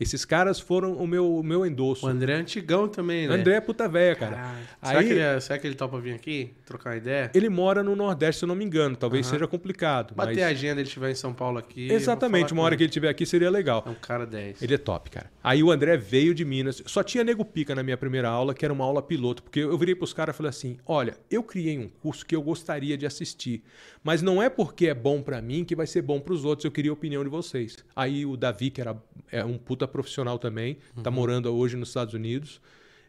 Esses 0.00 0.24
caras 0.24 0.58
foram 0.58 0.94
o 0.94 1.06
meu, 1.06 1.36
o 1.36 1.42
meu 1.42 1.66
endosso. 1.66 2.06
O 2.06 2.08
André 2.08 2.32
é 2.32 2.36
antigão 2.36 2.88
também, 2.88 3.28
né? 3.28 3.34
André 3.34 3.56
é 3.56 3.60
puta 3.60 3.86
velha, 3.86 4.16
cara. 4.16 4.36
Caralho. 4.36 4.58
Aí- 4.80 4.88
Será, 4.88 5.02
que 5.04 5.10
ele, 5.10 5.20
é- 5.20 5.40
será 5.40 5.58
que 5.58 5.66
ele 5.66 5.74
topa 5.74 6.00
vir 6.00 6.14
aqui? 6.14 6.54
Trocar 6.64 6.90
uma 6.90 6.96
ideia? 6.96 7.30
Ele 7.34 7.50
mora 7.50 7.82
no 7.82 7.94
Nordeste, 7.94 8.38
se 8.38 8.44
eu 8.44 8.48
não 8.48 8.54
me 8.54 8.64
engano. 8.64 8.96
Talvez 8.96 9.26
seja 9.26 9.46
complicado. 9.46 10.14
Bater 10.14 10.36
mas... 10.36 10.42
a 10.42 10.46
agenda, 10.48 10.80
ele 10.80 10.88
estiver 10.88 11.10
em 11.10 11.14
São 11.14 11.34
Paulo 11.34 11.58
aqui. 11.58 11.92
Exatamente, 11.92 12.52
uma 12.52 12.62
hora 12.62 12.76
que 12.76 12.82
ele 12.82 12.88
estiver 12.88 13.10
aqui 13.10 13.26
seria 13.26 13.50
legal. 13.50 13.84
É 13.86 13.90
um 13.90 13.94
cara 13.94 14.24
10. 14.24 14.62
Ele 14.62 14.74
é 14.74 14.78
top, 14.78 15.10
cara. 15.10 15.30
Aí 15.44 15.62
o 15.62 15.70
André 15.70 15.98
veio 15.98 16.34
de 16.34 16.44
Minas. 16.46 16.82
Só 16.86 17.02
tinha 17.02 17.22
nego 17.22 17.44
pica 17.44 17.74
na 17.74 17.82
minha 17.82 17.96
primeira 17.96 18.28
aula, 18.30 18.54
que 18.54 18.64
era 18.64 18.72
uma 18.72 18.84
aula 18.84 19.02
piloto. 19.02 19.42
Porque 19.42 19.60
eu 19.60 19.76
virei 19.76 19.94
pros 19.94 20.14
caras 20.14 20.34
e 20.34 20.36
falei 20.36 20.50
assim: 20.50 20.78
olha, 20.86 21.16
eu 21.30 21.42
criei 21.42 21.78
um 21.78 21.88
curso 21.88 22.24
que 22.24 22.34
eu 22.34 22.40
gostaria 22.40 22.96
de 22.96 23.04
assistir. 23.04 23.62
Mas 24.02 24.22
não 24.22 24.42
é 24.42 24.48
porque 24.48 24.86
é 24.86 24.94
bom 24.94 25.20
pra 25.20 25.42
mim 25.42 25.64
que 25.64 25.76
vai 25.76 25.86
ser 25.86 26.00
bom 26.02 26.18
pros 26.20 26.44
outros. 26.44 26.64
Eu 26.64 26.70
queria 26.70 26.90
a 26.90 26.94
opinião 26.94 27.22
de 27.22 27.28
vocês. 27.28 27.76
Aí 27.94 28.24
o 28.24 28.36
Davi, 28.36 28.70
que 28.70 28.80
era 28.80 28.96
é 29.30 29.44
um 29.44 29.58
puta 29.58 29.86
profissional 29.86 30.38
também, 30.38 30.78
tá 31.02 31.10
morando 31.10 31.54
hoje 31.54 31.76
nos 31.76 31.88
Estados 31.90 32.14
Unidos. 32.14 32.60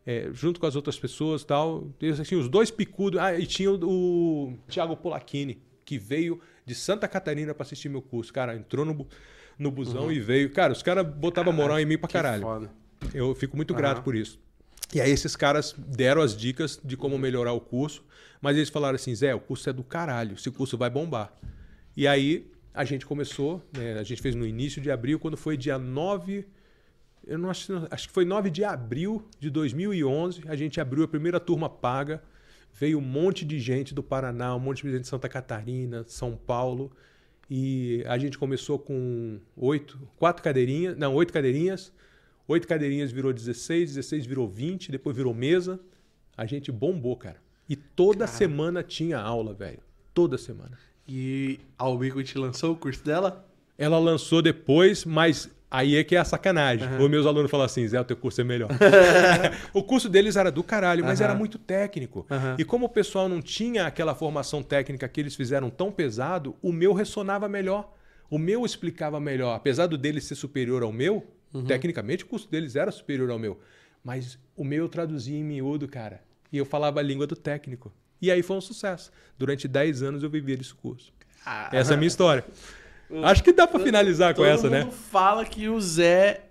é, 0.06 0.30
junto 0.34 0.60
com 0.60 0.66
as 0.66 0.76
outras 0.76 1.00
pessoas 1.00 1.44
e 1.44 1.46
tal. 1.46 1.88
E, 2.02 2.10
assim, 2.10 2.36
os 2.36 2.50
dois 2.50 2.70
picudos. 2.72 3.20
Ah, 3.20 3.38
e 3.38 3.46
tinha 3.46 3.72
o, 3.72 3.76
o 4.50 4.58
Thiago 4.68 4.98
Polacchini, 4.98 5.62
que 5.86 5.98
veio 5.98 6.40
de 6.66 6.74
Santa 6.76 7.08
Catarina 7.08 7.54
pra 7.54 7.64
assistir 7.64 7.88
meu 7.88 8.02
curso. 8.02 8.34
Cara, 8.34 8.56
entrou 8.56 8.84
no, 8.84 9.08
no 9.58 9.72
busão 9.72 10.12
e 10.12 10.20
veio. 10.20 10.50
Cara, 10.52 10.74
os 10.74 10.82
caras 10.84 11.06
botavam 11.08 11.54
moral 11.54 11.80
em 11.80 11.86
mim 11.86 11.98
pra 11.98 12.10
caralho. 12.10 12.42
foda. 12.42 12.72
Eu 13.14 13.34
fico 13.36 13.56
muito 13.56 13.74
Aham. 13.74 13.82
grato 13.82 14.02
por 14.04 14.16
isso. 14.16 14.40
E 14.94 15.00
aí 15.00 15.10
esses 15.10 15.36
caras 15.36 15.74
deram 15.78 16.22
as 16.22 16.36
dicas 16.36 16.80
de 16.84 16.98
como 16.98 17.18
melhorar 17.18 17.54
o 17.54 17.62
curso, 17.62 18.04
mas 18.42 18.58
eles 18.58 18.70
falaram 18.70 18.96
assim, 18.96 19.14
Zé, 19.14 19.34
o 19.36 19.40
curso 19.40 19.70
é 19.70 19.74
do 19.74 19.84
caralho, 19.84 20.34
esse 20.34 20.50
curso 20.50 20.78
vai 20.78 20.90
bombar. 20.90 21.34
E 21.96 22.08
aí 22.08 22.52
a 22.74 22.84
gente 22.84 23.06
começou, 23.06 23.62
né, 23.72 24.00
a 24.00 24.04
gente 24.04 24.22
fez 24.22 24.34
no 24.34 24.46
início 24.46 24.82
de 24.82 24.90
abril, 24.90 25.20
quando 25.20 25.38
foi 25.38 25.56
dia 25.56 25.78
9, 25.78 26.48
eu 27.28 27.38
não 27.38 27.50
acho, 27.50 27.88
acho 27.92 28.08
que 28.08 28.14
foi 28.14 28.26
9 28.26 28.50
de 28.50 28.64
abril 28.64 29.28
de 29.40 29.50
2011, 29.50 30.44
a 30.48 30.56
gente 30.56 30.82
abriu 30.82 31.04
a 31.04 31.08
primeira 31.08 31.40
turma 31.40 31.70
paga, 31.70 32.24
veio 32.74 32.98
um 32.98 33.02
monte 33.02 33.46
de 33.46 33.60
gente 33.60 33.94
do 33.94 34.02
Paraná, 34.02 34.56
um 34.56 34.60
monte 34.60 34.84
de 34.84 34.92
gente 34.92 35.02
de 35.02 35.08
Santa 35.08 35.30
Catarina, 35.30 36.04
São 36.08 36.36
Paulo, 36.36 36.92
e 37.50 38.04
a 38.08 38.18
gente 38.18 38.38
começou 38.38 38.80
com 38.80 39.40
oito, 39.58 40.00
quatro 40.18 40.42
cadeirinhas, 40.42 40.98
não, 40.98 41.14
oito 41.14 41.34
cadeirinhas, 41.34 41.92
oito 42.48 42.66
cadeirinhas 42.66 43.12
virou 43.12 43.34
16, 43.34 43.96
16 43.96 44.26
virou 44.26 44.48
20, 44.48 44.90
depois 44.90 45.16
virou 45.16 45.34
mesa. 45.34 45.78
A 46.38 46.46
gente 46.46 46.72
bombou, 46.72 47.18
cara. 47.18 47.42
E 47.72 47.76
toda 47.78 48.28
semana 48.28 48.84
tinha 48.84 49.18
aula, 49.18 49.54
velho. 49.54 49.80
Toda 50.14 50.38
semana. 50.38 50.78
E 51.08 51.58
a 51.80 51.88
Ubiquiti 51.88 52.38
lançou 52.38 52.74
o 52.74 52.76
curso 52.76 53.02
dela? 53.02 53.48
Ela 53.78 53.98
lançou 53.98 54.42
depois, 54.42 55.06
mas 55.06 55.50
aí 55.72 55.96
é 55.96 56.04
que 56.04 56.14
é 56.14 56.20
a 56.20 56.26
sacanagem. 56.26 56.86
Os 57.00 57.10
meus 57.10 57.26
alunos 57.26 57.50
falam 57.50 57.66
assim, 57.66 57.88
Zé, 57.88 57.98
o 57.98 58.04
teu 58.04 58.18
curso 58.18 58.42
é 58.42 58.44
melhor. 58.44 58.70
o 59.74 59.82
curso 59.82 60.10
deles 60.10 60.36
era 60.36 60.52
do 60.52 60.62
caralho, 60.62 61.06
mas 61.06 61.22
Aham. 61.22 61.30
era 61.30 61.40
muito 61.40 61.58
técnico. 61.58 62.28
Aham. 62.30 62.58
E 62.60 62.66
como 62.66 62.88
o 62.88 62.90
pessoal 62.90 63.30
não 63.30 63.42
tinha 63.42 63.88
aquela 63.88 64.14
formação 64.14 64.62
técnica 64.62 65.08
que 65.08 65.22
eles 65.22 65.34
fizeram 65.34 65.70
tão 65.70 65.94
pesado, 65.94 66.58
o 66.62 66.74
meu 66.74 66.92
ressonava 66.92 67.48
melhor. 67.48 67.94
O 68.30 68.38
meu 68.38 68.66
explicava 68.66 69.18
melhor. 69.18 69.56
Apesar 69.56 69.88
do 69.88 69.98
dele 69.98 70.20
ser 70.20 70.36
superior 70.36 70.84
ao 70.84 70.92
meu, 70.92 71.26
tecnicamente 71.66 72.26
o 72.26 72.28
curso 72.28 72.52
deles 72.52 72.76
era 72.76 72.92
superior 72.92 73.32
ao 73.32 73.40
meu. 73.40 73.62
Mas 74.04 74.38
o 74.58 74.66
meu 74.66 74.80
eu 74.84 74.90
traduzia 74.90 75.38
em 75.38 75.44
miúdo, 75.44 75.88
cara. 75.88 76.20
E 76.52 76.58
eu 76.58 76.66
falava 76.66 77.00
a 77.00 77.04
língua 77.04 77.26
do 77.26 77.36
técnico. 77.36 77.94
E 78.22 78.30
aí 78.30 78.44
foi 78.44 78.58
um 78.58 78.62
sucesso. 78.62 79.12
Durante 79.38 79.68
10 79.68 80.04
anos 80.04 80.24
eu 80.24 80.30
vivia 80.30 80.56
desse 80.56 80.74
curso. 80.74 81.12
Essa 81.72 81.94
é 81.94 81.96
a 81.96 81.98
minha 81.98 82.08
história. 82.08 82.46
Acho 83.24 83.44
que 83.44 83.52
dá 83.52 83.68
pra 83.68 83.80
finalizar 83.80 84.34
com 84.34 84.42
Todo 84.42 84.50
essa, 84.50 84.70
né? 84.70 84.84
mundo 84.84 84.92
fala 84.92 85.44
que 85.44 85.68
o 85.68 85.80
Zé. 85.82 86.46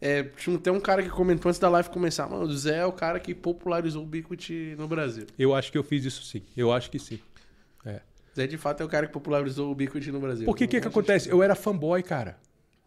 É, 0.00 0.22
tinha 0.22 0.72
um 0.72 0.80
cara 0.80 1.02
que 1.02 1.08
comentou 1.08 1.48
antes 1.48 1.58
da 1.58 1.68
live 1.68 1.88
começar. 1.88 2.28
Mano, 2.28 2.44
o 2.44 2.56
Zé 2.56 2.78
é 2.78 2.86
o 2.86 2.92
cara 2.92 3.18
que 3.18 3.34
popularizou 3.34 4.02
o 4.02 4.04
Ubiquiti 4.04 4.74
no 4.76 4.86
Brasil. 4.86 5.26
Eu 5.38 5.54
acho 5.54 5.72
que 5.72 5.78
eu 5.78 5.84
fiz 5.84 6.04
isso 6.04 6.22
sim. 6.24 6.42
Eu 6.56 6.72
acho 6.72 6.90
que 6.90 6.98
sim. 6.98 7.18
É. 7.86 8.00
Zé, 8.36 8.46
de 8.46 8.58
fato, 8.58 8.82
é 8.82 8.84
o 8.86 8.88
cara 8.88 9.06
que 9.06 9.12
popularizou 9.12 9.68
o 9.68 9.72
Ubiquiti 9.72 10.12
no 10.12 10.20
Brasil. 10.20 10.44
Porque 10.44 10.64
o 10.64 10.68
que, 10.68 10.80
que 10.80 10.88
acontece? 10.88 11.30
Eu 11.30 11.42
era 11.42 11.54
fanboy, 11.54 12.02
cara. 12.02 12.36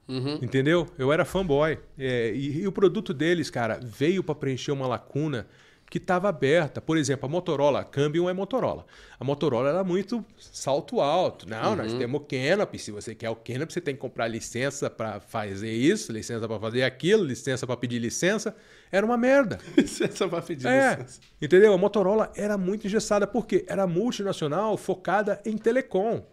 Uhum. 0.07 0.35
Entendeu? 0.41 0.87
Eu 0.97 1.11
era 1.11 1.25
fanboy. 1.25 1.79
É, 1.97 2.31
e, 2.33 2.61
e 2.61 2.67
o 2.67 2.71
produto 2.71 3.13
deles, 3.13 3.49
cara, 3.49 3.79
veio 3.81 4.23
para 4.23 4.35
preencher 4.35 4.71
uma 4.71 4.87
lacuna 4.87 5.47
que 5.89 5.97
estava 5.99 6.27
aberta. 6.27 6.81
Por 6.81 6.97
exemplo, 6.97 7.25
a 7.27 7.29
Motorola, 7.29 7.79
a 7.79 7.83
Cambium 7.83 8.29
é 8.29 8.33
Motorola. 8.33 8.85
A 9.19 9.23
Motorola 9.23 9.69
era 9.69 9.83
muito 9.85 10.23
salto 10.37 10.99
alto. 10.99 11.47
Não, 11.49 11.75
nós 11.77 11.93
temos 11.93 12.19
o 12.21 12.25
Canopy. 12.25 12.77
Se 12.77 12.91
você 12.91 13.15
quer 13.15 13.29
o 13.29 13.35
Canopy, 13.37 13.71
você 13.71 13.79
tem 13.79 13.95
que 13.95 14.01
comprar 14.01 14.27
licença 14.27 14.89
para 14.89 15.19
fazer 15.21 15.71
isso, 15.71 16.11
licença 16.11 16.45
para 16.45 16.59
fazer 16.59 16.83
aquilo, 16.83 17.23
licença 17.23 17.65
para 17.65 17.77
pedir 17.77 17.99
licença. 17.99 18.53
Era 18.91 19.05
uma 19.05 19.17
merda. 19.17 19.59
Licença 19.77 20.27
pra 20.27 20.41
pedir 20.41 20.65
É, 20.67 20.91
licença. 20.95 21.19
entendeu? 21.41 21.73
A 21.73 21.77
Motorola 21.77 22.31
era 22.35 22.57
muito 22.57 22.85
engessada, 22.87 23.25
porque 23.27 23.65
era 23.67 23.85
multinacional 23.87 24.77
focada 24.77 25.41
em 25.45 25.57
telecom. 25.57 26.25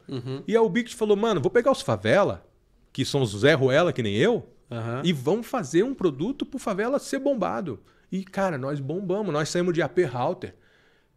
E 0.47 0.55
a 0.57 0.63
Ubiquiti 0.63 0.95
falou, 0.97 1.17
mano, 1.17 1.41
vou 1.41 1.51
pegar 1.51 1.71
os 1.73 1.81
favela, 1.81 2.45
que 2.93 3.05
são 3.05 3.23
os 3.23 3.31
Zé 3.41 3.55
Ruela, 3.55 3.93
que 3.93 4.03
nem 4.03 4.15
eu, 4.17 4.49
Aham. 4.71 5.01
e 5.05 5.13
vamos 5.13 5.47
fazer 5.47 5.83
um 5.83 5.95
produto 5.95 6.47
pro 6.47 6.59
favela 6.59 6.99
ser 7.01 7.19
bombado. 7.19 7.81
E, 8.11 8.25
cara, 8.25 8.57
nós 8.59 8.81
bombamos. 8.81 9.33
Nós 9.33 9.49
saímos 9.49 9.75
de 9.75 9.83
AP 9.83 9.99
Router, 10.11 10.55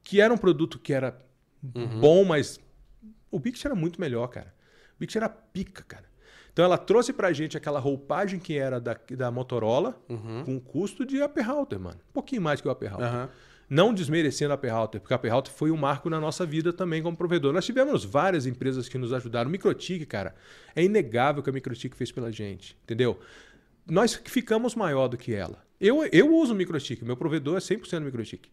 que 0.04 0.22
era 0.22 0.34
um 0.34 0.38
produto 0.38 0.80
que 0.80 0.94
era 0.94 1.18
bom, 1.62 2.24
mas 2.24 2.60
o 3.30 3.40
Bix 3.40 3.64
era 3.66 3.76
muito 3.76 4.00
melhor, 4.00 4.28
cara. 4.28 4.54
O 4.96 5.00
Bix 5.00 5.16
era 5.16 5.30
pica, 5.30 5.84
cara. 5.84 6.06
Então 6.52 6.66
ela 6.66 6.78
trouxe 6.78 7.14
pra 7.14 7.32
gente 7.32 7.56
aquela 7.56 7.80
roupagem 7.80 8.40
que 8.40 8.58
era 8.58 8.80
da, 8.82 8.98
da 9.12 9.30
Motorola, 9.30 10.02
com 10.44 10.60
custo 10.60 11.06
de 11.06 11.22
AP 11.22 11.38
Router, 11.46 11.80
mano. 11.80 12.00
Um 12.10 12.14
pouquinho 12.14 12.42
mais 12.42 12.60
que 12.60 12.68
o 12.68 12.72
AP 12.72 12.84
Router. 12.84 13.06
Aham. 13.06 13.30
Não 13.70 13.94
desmerecendo 13.94 14.54
a 14.54 14.56
AP 14.56 14.66
Router, 14.66 15.02
porque 15.02 15.14
a 15.14 15.18
AP 15.18 15.26
Router 15.26 15.54
foi 15.54 15.70
um 15.72 15.78
marco 15.78 16.10
na 16.10 16.20
nossa 16.20 16.46
vida 16.46 16.72
também 16.74 17.04
como 17.04 17.16
provedor. 17.18 17.54
Nós 17.54 17.66
tivemos 17.66 18.06
várias 18.06 18.46
empresas 18.46 18.88
que 18.88 18.98
nos 18.98 19.12
ajudaram. 19.14 19.52
Microtik, 19.52 20.06
cara, 20.06 20.34
é 20.74 20.84
inegável 20.84 21.44
que 21.44 21.50
a 21.50 21.54
Microtik 21.54 21.96
fez 21.96 22.12
pela 22.12 22.32
gente, 22.32 22.78
entendeu? 22.84 23.20
Nós 23.86 24.16
ficamos 24.26 24.74
maior 24.74 25.10
do 25.10 25.18
que 25.18 25.36
ela. 25.36 25.67
Eu, 25.80 26.04
eu 26.12 26.36
uso 26.36 26.54
o 26.54 26.56
Microtik, 26.56 27.04
meu 27.06 27.16
provedor 27.16 27.58
é 27.58 27.60
100% 27.60 28.00
Microtik. 28.02 28.50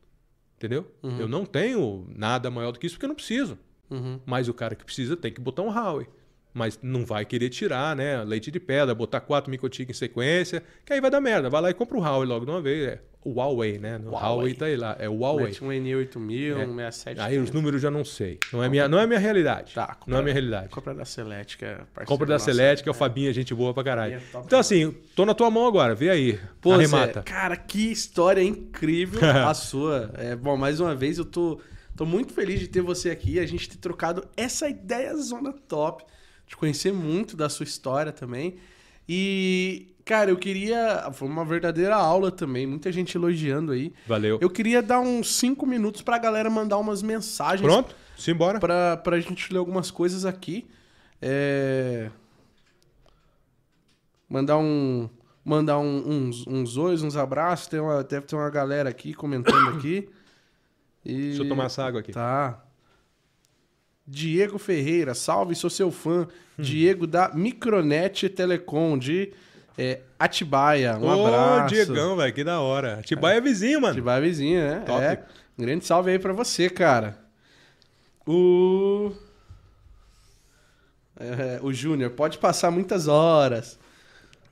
Entendeu? 0.56 0.86
Eu 1.18 1.28
não 1.28 1.44
tenho 1.44 2.06
nada 2.14 2.50
maior 2.50 2.70
do 2.70 2.78
que 2.78 2.86
isso 2.86 2.94
porque 2.96 3.04
eu 3.04 3.08
não 3.08 3.14
preciso. 3.14 3.58
Uhum. 3.90 4.20
Mas 4.24 4.48
o 4.48 4.54
cara 4.54 4.74
que 4.74 4.84
precisa 4.84 5.16
tem 5.16 5.32
que 5.32 5.40
botar 5.40 5.62
um 5.62 5.68
Huawei. 5.68 6.06
Mas 6.54 6.78
não 6.80 7.04
vai 7.04 7.24
querer 7.24 7.50
tirar, 7.50 7.96
né? 7.96 8.22
Leite 8.22 8.48
de 8.50 8.60
pedra, 8.60 8.94
botar 8.94 9.20
quatro 9.20 9.50
Microtik 9.50 9.90
em 9.90 9.94
sequência, 9.94 10.62
que 10.84 10.92
aí 10.92 11.00
vai 11.00 11.10
dar 11.10 11.20
merda. 11.20 11.50
Vai 11.50 11.60
lá 11.60 11.70
e 11.70 11.74
compra 11.74 11.98
o 11.98 12.00
Huawei 12.00 12.28
logo 12.28 12.44
de 12.44 12.50
uma 12.52 12.62
vez. 12.62 12.86
É 12.86 13.00
o 13.24 13.32
Huawei, 13.32 13.78
né? 13.78 13.98
O 14.04 14.10
Huawei. 14.10 14.28
Huawei 14.28 14.54
tá 14.54 14.66
aí 14.66 14.76
lá. 14.76 14.96
É 15.00 15.08
o 15.08 15.14
Huawei. 15.14 15.46
Mete 15.46 15.64
um 15.64 15.68
N8000, 15.68 16.60
É. 16.60 16.66
um 16.66 16.76
67. 16.76 17.20
Aí 17.20 17.38
os 17.38 17.50
números 17.50 17.80
já 17.80 17.90
não 17.90 18.04
sei. 18.04 18.38
Não 18.52 18.62
é 18.62 18.68
minha, 18.68 18.86
não 18.86 19.00
é 19.00 19.06
minha 19.06 19.18
realidade. 19.18 19.74
Tá, 19.74 19.96
não 20.06 20.18
é 20.18 20.22
minha 20.22 20.34
realidade. 20.34 20.68
Compra 20.68 20.92
da 20.94 21.00
é 21.00 21.04
parceiro 21.04 22.06
Compra 22.06 22.26
da. 22.26 22.38
Celeste, 22.38 22.82
que 22.82 22.88
é 22.88 22.92
o 22.92 22.94
Fabinho, 22.94 23.32
gente 23.32 23.54
boa 23.54 23.72
pra 23.72 23.82
caralho. 23.82 24.14
É 24.14 24.38
Então, 24.44 24.58
assim, 24.58 24.94
tô 25.16 25.24
na 25.24 25.32
tua 25.34 25.50
mão 25.50 25.66
agora, 25.66 25.94
vê 25.94 26.10
aí. 26.10 26.38
Pô, 26.60 26.72
Arremata. 26.74 27.20
Zé, 27.20 27.22
cara, 27.22 27.56
que 27.56 27.90
história 27.90 28.42
incrível 28.42 29.20
a 29.48 29.54
sua. 29.54 30.10
É, 30.18 30.36
bom, 30.36 30.56
mais 30.56 30.78
uma 30.78 30.94
vez 30.94 31.16
eu 31.16 31.24
tô, 31.24 31.58
tô 31.96 32.04
muito 32.04 32.34
feliz 32.34 32.60
de 32.60 32.68
ter 32.68 32.82
você 32.82 33.08
aqui, 33.10 33.38
a 33.38 33.46
gente 33.46 33.70
ter 33.70 33.78
trocado 33.78 34.28
essa 34.36 34.68
ideia 34.68 35.16
zona 35.16 35.52
top, 35.66 36.04
de 36.46 36.56
conhecer 36.56 36.92
muito 36.92 37.36
da 37.36 37.48
sua 37.48 37.64
história 37.64 38.12
também. 38.12 38.56
E, 39.08 39.94
cara, 40.04 40.30
eu 40.30 40.36
queria. 40.36 41.10
Foi 41.12 41.28
uma 41.28 41.44
verdadeira 41.44 41.94
aula 41.94 42.30
também, 42.30 42.66
muita 42.66 42.90
gente 42.90 43.16
elogiando 43.16 43.72
aí. 43.72 43.92
Valeu. 44.06 44.38
Eu 44.40 44.48
queria 44.50 44.82
dar 44.82 45.00
uns 45.00 45.36
cinco 45.36 45.66
minutos 45.66 46.00
pra 46.02 46.16
galera 46.18 46.48
mandar 46.48 46.78
umas 46.78 47.02
mensagens 47.02 47.66
Pronto? 47.70 47.94
Simbora. 48.16 48.58
pra, 48.60 48.96
pra 48.96 49.20
gente 49.20 49.52
ler 49.52 49.58
algumas 49.58 49.90
coisas 49.90 50.24
aqui. 50.24 50.66
É... 51.20 52.10
Mandar 54.28 54.58
um. 54.58 55.08
Mandar 55.44 55.78
um- 55.78 56.02
uns, 56.28 56.46
uns 56.46 56.76
ois, 56.78 57.02
uns 57.02 57.16
abraços. 57.16 57.66
Tem 57.66 57.78
uma, 57.78 58.02
deve 58.02 58.26
ter 58.26 58.34
uma 58.34 58.48
galera 58.48 58.88
aqui 58.88 59.12
comentando 59.12 59.76
aqui. 59.76 60.08
E... 61.04 61.14
Deixa 61.28 61.42
eu 61.42 61.48
tomar 61.48 61.64
essa 61.66 61.84
água 61.84 62.00
aqui. 62.00 62.12
Tá. 62.12 62.64
Diego 64.06 64.58
Ferreira, 64.58 65.14
salve, 65.14 65.54
sou 65.54 65.70
seu 65.70 65.90
fã. 65.90 66.28
Diego 66.58 67.06
da 67.06 67.32
Micronet 67.34 68.28
Telecom, 68.28 68.96
de 68.96 69.32
é, 69.76 70.00
Atibaia. 70.18 70.96
Um 70.96 71.06
Ô, 71.06 71.26
abraço. 71.26 71.74
Diegão, 71.74 72.16
velho, 72.16 72.32
que 72.32 72.44
da 72.44 72.60
hora. 72.60 73.00
Atibaia 73.00 73.38
é 73.38 73.40
vizinho, 73.40 73.80
mano. 73.80 73.92
Atibaia 73.92 74.20
vizinha, 74.20 74.74
né? 74.78 74.84
Top. 74.86 75.02
É. 75.02 75.24
Um 75.58 75.62
grande 75.62 75.84
salve 75.84 76.10
aí 76.10 76.18
pra 76.18 76.32
você, 76.32 76.70
cara. 76.70 77.18
O. 78.26 79.12
É, 81.18 81.60
o 81.62 81.72
Júnior, 81.72 82.10
pode 82.10 82.38
passar 82.38 82.70
muitas 82.70 83.06
horas. 83.08 83.78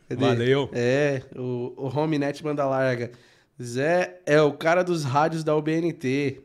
Cadê? 0.08 0.24
Valeu. 0.24 0.70
É, 0.72 1.22
o, 1.36 1.72
o 1.76 1.98
Homenet 1.98 2.42
Banda 2.42 2.64
Larga. 2.64 3.10
Zé 3.60 4.20
é 4.26 4.40
o 4.40 4.52
cara 4.52 4.82
dos 4.82 5.04
rádios 5.04 5.44
da 5.44 5.54
UBNT. 5.54 6.40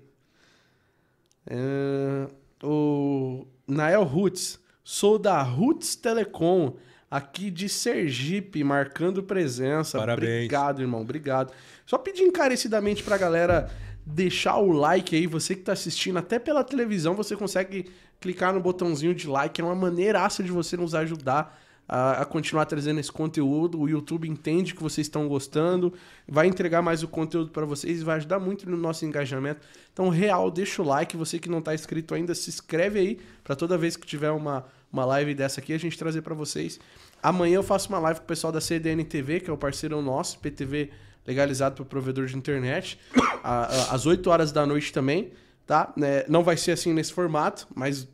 É, 1.49 2.27
o 2.63 3.45
Nael 3.67 4.03
Roots. 4.03 4.59
Sou 4.83 5.19
da 5.19 5.41
Roots 5.41 5.95
Telecom. 5.95 6.75
aqui 7.09 7.49
de 7.49 7.69
Sergipe, 7.69 8.63
marcando 8.63 9.23
presença. 9.23 9.97
Parabéns. 9.97 10.45
Obrigado, 10.45 10.81
irmão, 10.81 11.01
obrigado. 11.01 11.53
Só 11.85 11.97
pedir 11.97 12.23
encarecidamente 12.23 13.01
pra 13.01 13.17
galera 13.17 13.69
deixar 14.05 14.57
o 14.57 14.71
like 14.71 15.15
aí, 15.15 15.27
você 15.27 15.55
que 15.55 15.61
tá 15.61 15.73
assistindo, 15.73 16.17
até 16.17 16.39
pela 16.39 16.63
televisão, 16.63 17.13
você 17.13 17.35
consegue 17.35 17.89
clicar 18.19 18.53
no 18.53 18.59
botãozinho 18.59 19.13
de 19.13 19.27
like, 19.27 19.59
é 19.59 19.63
uma 19.63 19.75
maneiraça 19.75 20.41
de 20.41 20.51
você 20.51 20.77
nos 20.77 20.95
ajudar 20.95 21.59
a, 21.87 22.21
a 22.21 22.25
continuar 22.25 22.65
trazendo 22.65 22.99
esse 22.99 23.11
conteúdo. 23.11 23.79
O 23.79 23.87
YouTube 23.87 24.27
entende 24.27 24.75
que 24.75 24.83
vocês 24.83 25.07
estão 25.07 25.27
gostando, 25.27 25.93
vai 26.27 26.47
entregar 26.47 26.81
mais 26.81 27.03
o 27.03 27.07
conteúdo 27.07 27.51
para 27.51 27.65
vocês, 27.65 28.03
vai 28.03 28.17
ajudar 28.17 28.39
muito 28.39 28.69
no 28.69 28.77
nosso 28.77 29.05
engajamento. 29.05 29.61
Então, 29.93 30.09
real, 30.09 30.51
deixa 30.51 30.81
o 30.81 30.85
like, 30.85 31.15
você 31.15 31.39
que 31.39 31.49
não 31.49 31.61
tá 31.61 31.73
inscrito 31.73 32.13
ainda, 32.13 32.35
se 32.35 32.49
inscreve 32.49 32.99
aí 32.99 33.19
para 33.43 33.55
toda 33.55 33.77
vez 33.77 33.95
que 33.95 34.05
tiver 34.05 34.31
uma, 34.31 34.65
uma 34.91 35.05
live 35.05 35.33
dessa 35.33 35.61
aqui, 35.61 35.73
a 35.73 35.77
gente 35.77 35.97
trazer 35.97 36.21
para 36.21 36.35
vocês. 36.35 36.79
Amanhã 37.21 37.55
eu 37.55 37.63
faço 37.63 37.89
uma 37.89 37.99
live 37.99 38.19
com 38.19 38.25
o 38.25 38.27
pessoal 38.27 38.51
da 38.51 38.61
CDN 38.61 39.03
TV, 39.03 39.39
que 39.39 39.49
é 39.49 39.53
o 39.53 39.57
parceiro 39.57 40.01
nosso, 40.01 40.39
PTV 40.39 40.91
legalizado 41.25 41.75
para 41.75 41.85
provedor 41.85 42.25
de 42.25 42.37
internet, 42.37 42.99
às 43.43 44.05
8 44.05 44.29
horas 44.29 44.51
da 44.51 44.65
noite 44.65 44.93
também, 44.93 45.31
tá? 45.65 45.91
Né, 45.97 46.23
Não 46.29 46.43
vai 46.43 46.55
ser 46.55 46.71
assim 46.71 46.93
nesse 46.93 47.11
formato, 47.11 47.67
mas 47.75 48.07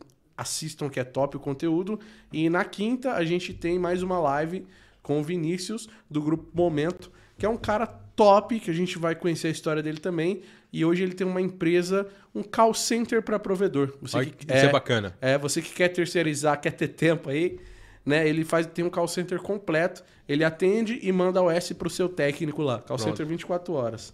assistam 0.43 0.89
que 0.89 0.99
é 0.99 1.03
top 1.03 1.37
o 1.37 1.39
conteúdo. 1.39 1.99
E 2.31 2.49
na 2.49 2.63
quinta 2.63 3.13
a 3.13 3.23
gente 3.25 3.53
tem 3.53 3.79
mais 3.79 4.03
uma 4.03 4.19
live 4.19 4.65
com 5.01 5.19
o 5.19 5.23
Vinícius, 5.23 5.89
do 6.09 6.21
grupo 6.21 6.45
Momento, 6.53 7.11
que 7.37 7.45
é 7.45 7.49
um 7.49 7.57
cara 7.57 7.85
top, 8.15 8.59
que 8.59 8.69
a 8.69 8.73
gente 8.73 8.97
vai 8.99 9.15
conhecer 9.15 9.47
a 9.47 9.51
história 9.51 9.81
dele 9.81 9.97
também. 9.99 10.41
E 10.71 10.85
hoje 10.85 11.03
ele 11.03 11.13
tem 11.13 11.25
uma 11.25 11.41
empresa, 11.41 12.07
um 12.33 12.41
call 12.43 12.73
center 12.73 13.21
para 13.21 13.37
provedor. 13.39 13.93
Você 14.01 14.17
Olha, 14.17 14.25
que- 14.29 14.45
isso 14.45 14.65
é 14.65 14.71
bacana. 14.71 15.15
é, 15.21 15.37
você 15.37 15.61
que 15.61 15.71
quer 15.73 15.89
terceirizar, 15.89 16.59
quer 16.61 16.71
ter 16.71 16.87
tempo 16.89 17.29
aí, 17.29 17.59
né? 18.05 18.27
Ele 18.27 18.43
faz, 18.43 18.65
tem 18.67 18.83
um 18.85 18.89
call 18.89 19.07
center 19.07 19.39
completo. 19.39 20.03
Ele 20.27 20.43
atende 20.43 20.99
e 21.01 21.11
manda 21.11 21.41
o 21.41 21.49
S 21.51 21.73
pro 21.73 21.89
seu 21.89 22.07
técnico 22.09 22.61
lá. 22.61 22.77
Call 22.77 22.97
Pronto. 22.97 23.03
center 23.03 23.25
24 23.25 23.73
horas. 23.73 24.13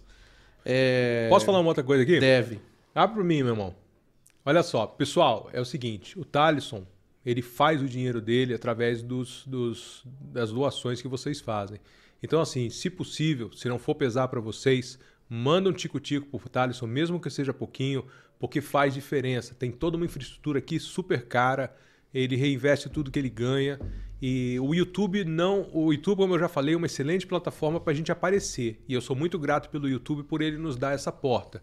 É, 0.64 1.28
Posso 1.30 1.46
falar 1.46 1.60
uma 1.60 1.68
outra 1.68 1.82
coisa 1.84 2.02
aqui? 2.02 2.18
Deve. 2.20 2.60
Abre 2.94 3.14
pra 3.16 3.24
mim, 3.24 3.42
meu 3.42 3.52
irmão. 3.52 3.74
Olha 4.44 4.62
só, 4.62 4.86
pessoal, 4.86 5.50
é 5.52 5.60
o 5.60 5.64
seguinte, 5.64 6.18
o 6.18 6.24
Thalisson, 6.24 6.86
ele 7.24 7.42
faz 7.42 7.82
o 7.82 7.86
dinheiro 7.88 8.20
dele 8.20 8.54
através 8.54 9.02
dos, 9.02 9.44
dos- 9.46 10.02
das 10.20 10.50
doações 10.50 11.02
que 11.02 11.08
vocês 11.08 11.40
fazem. 11.40 11.78
Então, 12.22 12.40
assim, 12.40 12.70
se 12.70 12.88
possível, 12.88 13.52
se 13.52 13.68
não 13.68 13.78
for 13.78 13.94
pesar 13.94 14.28
para 14.28 14.40
vocês, 14.40 14.98
manda 15.28 15.68
um 15.68 15.72
tico-tico 15.72 16.38
pro 16.38 16.48
Thalisson, 16.48 16.86
mesmo 16.86 17.20
que 17.20 17.30
seja 17.30 17.52
pouquinho, 17.52 18.04
porque 18.38 18.60
faz 18.60 18.94
diferença. 18.94 19.54
Tem 19.54 19.70
toda 19.70 19.96
uma 19.96 20.06
infraestrutura 20.06 20.58
aqui 20.58 20.78
super 20.80 21.26
cara, 21.26 21.74
ele 22.12 22.34
reinveste 22.36 22.88
tudo 22.88 23.10
que 23.10 23.18
ele 23.18 23.28
ganha. 23.30 23.78
E 24.20 24.58
o 24.60 24.74
YouTube 24.74 25.24
não. 25.24 25.68
O 25.72 25.92
YouTube, 25.92 26.18
como 26.18 26.34
eu 26.34 26.38
já 26.38 26.48
falei, 26.48 26.74
é 26.74 26.76
uma 26.76 26.86
excelente 26.86 27.26
plataforma 27.26 27.78
para 27.80 27.92
a 27.92 27.96
gente 27.96 28.10
aparecer. 28.10 28.82
E 28.88 28.92
eu 28.94 29.00
sou 29.00 29.14
muito 29.14 29.38
grato 29.38 29.70
pelo 29.70 29.88
YouTube 29.88 30.24
por 30.24 30.42
ele 30.42 30.58
nos 30.58 30.76
dar 30.76 30.92
essa 30.92 31.12
porta. 31.12 31.62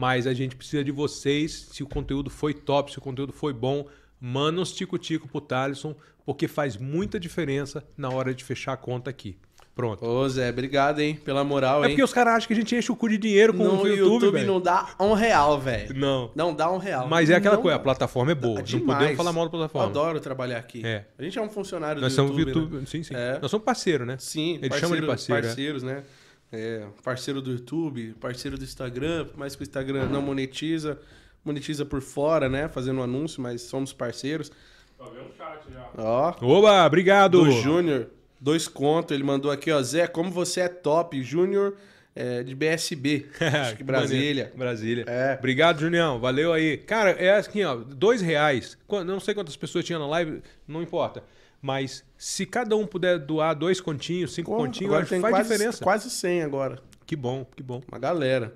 Mas 0.00 0.28
a 0.28 0.32
gente 0.32 0.54
precisa 0.54 0.84
de 0.84 0.92
vocês. 0.92 1.70
Se 1.72 1.82
o 1.82 1.86
conteúdo 1.88 2.30
foi 2.30 2.54
top, 2.54 2.92
se 2.92 2.98
o 2.98 3.00
conteúdo 3.00 3.32
foi 3.32 3.52
bom, 3.52 3.84
manda 4.20 4.60
uns 4.60 4.70
tico-tico 4.72 5.26
pro 5.26 5.40
Thalisson, 5.40 5.92
porque 6.24 6.46
faz 6.46 6.76
muita 6.76 7.18
diferença 7.18 7.82
na 7.96 8.08
hora 8.08 8.32
de 8.32 8.44
fechar 8.44 8.74
a 8.74 8.76
conta 8.76 9.10
aqui. 9.10 9.36
Pronto. 9.74 10.04
Ô, 10.04 10.28
Zé, 10.28 10.50
obrigado, 10.50 11.00
hein, 11.00 11.16
pela 11.24 11.42
moral, 11.42 11.82
É 11.82 11.86
hein? 11.86 11.92
porque 11.92 12.02
os 12.04 12.12
caras 12.12 12.34
acham 12.34 12.46
que 12.48 12.52
a 12.52 12.56
gente 12.56 12.76
enche 12.76 12.92
o 12.92 12.96
cu 12.96 13.08
de 13.08 13.18
dinheiro 13.18 13.52
com 13.54 13.62
no 13.64 13.82
o 13.82 13.86
YouTube, 13.88 14.24
YouTube, 14.24 14.44
não 14.44 14.60
dá 14.60 14.88
um 15.00 15.14
real, 15.14 15.60
velho. 15.60 15.94
Não. 15.96 16.30
Não 16.34 16.54
dá 16.54 16.70
um 16.70 16.78
real. 16.78 17.08
Mas 17.08 17.28
é 17.30 17.34
aquela 17.34 17.56
Não 17.56 17.62
coisa, 17.62 17.76
a 17.76 17.80
plataforma 17.80 18.30
é 18.30 18.34
boa. 18.36 18.62
Demais. 18.62 18.86
Não 18.86 18.94
podemos 18.94 19.16
falar 19.16 19.32
mal 19.32 19.44
da 19.44 19.46
Eu 19.46 19.50
plataforma. 19.50 19.88
adoro 19.88 20.20
trabalhar 20.20 20.58
aqui. 20.58 20.84
É. 20.84 21.06
A 21.16 21.22
gente 21.24 21.38
é 21.38 21.42
um 21.42 21.48
funcionário 21.48 22.00
Nós 22.00 22.12
do 22.12 22.16
somos 22.16 22.36
YouTube. 22.38 22.54
YouTube, 22.56 22.76
né? 22.80 22.86
sim, 22.86 23.02
sim. 23.04 23.14
É. 23.14 23.38
Nós 23.40 23.50
somos 23.50 23.64
parceiro, 23.64 24.04
né? 24.04 24.16
Sim, 24.18 24.58
Ele 24.62 24.74
chama 24.74 25.00
de 25.00 25.06
parceiro, 25.06 25.38
é. 25.38 25.42
parceiros, 25.48 25.82
né? 25.84 26.02
É, 26.50 26.86
parceiro 27.04 27.42
do 27.42 27.52
YouTube, 27.52 28.14
parceiro 28.20 28.56
do 28.56 28.64
Instagram, 28.64 29.28
mas 29.36 29.54
que 29.54 29.62
o 29.62 29.64
Instagram 29.64 30.06
não 30.06 30.22
monetiza, 30.22 30.98
monetiza 31.44 31.84
por 31.84 32.00
fora, 32.00 32.48
né? 32.48 32.68
Fazendo 32.68 33.00
um 33.00 33.02
anúncio, 33.02 33.42
mas 33.42 33.62
somos 33.62 33.92
parceiros. 33.92 34.50
Só 34.96 35.04
vê 35.10 35.20
um 35.20 35.30
chat 35.36 35.70
já. 35.70 35.90
Ó, 35.96 36.34
Oba, 36.40 36.86
obrigado. 36.86 37.42
do 37.42 37.50
Júnior, 37.50 38.08
dois 38.40 38.66
contos, 38.66 39.14
ele 39.14 39.22
mandou 39.24 39.50
aqui, 39.50 39.70
ó, 39.70 39.82
Zé, 39.82 40.06
como 40.06 40.30
você 40.30 40.62
é 40.62 40.68
top, 40.68 41.22
Júnior 41.22 41.76
é, 42.18 42.42
de 42.42 42.52
BSB, 42.52 43.26
acho 43.40 43.76
que 43.76 43.84
Brasília. 43.84 44.52
Brasília. 44.56 45.04
É. 45.06 45.36
Obrigado, 45.38 45.78
Junião. 45.80 46.18
Valeu 46.18 46.52
aí. 46.52 46.76
Cara, 46.76 47.10
é 47.10 47.36
assim, 47.36 47.62
ó, 47.62 47.76
dois 47.76 48.20
reais. 48.20 48.76
Não 49.06 49.20
sei 49.20 49.34
quantas 49.34 49.56
pessoas 49.56 49.84
tinha 49.84 50.00
na 50.00 50.06
live, 50.06 50.42
não 50.66 50.82
importa. 50.82 51.22
Mas 51.62 52.04
se 52.18 52.44
cada 52.44 52.76
um 52.76 52.84
puder 52.86 53.18
doar 53.18 53.54
dois 53.54 53.80
continhos, 53.80 54.34
cinco 54.34 54.50
Pô, 54.50 54.56
continhos, 54.58 54.92
acho 54.94 55.08
tem 55.08 55.18
que 55.18 55.22
faz 55.22 55.32
quase, 55.34 55.48
diferença. 55.52 55.84
quase 55.84 56.10
100 56.10 56.42
agora, 56.42 56.82
Que 57.06 57.14
bom, 57.14 57.46
que 57.56 57.62
bom. 57.62 57.80
uma 57.90 57.98
galera. 57.98 58.54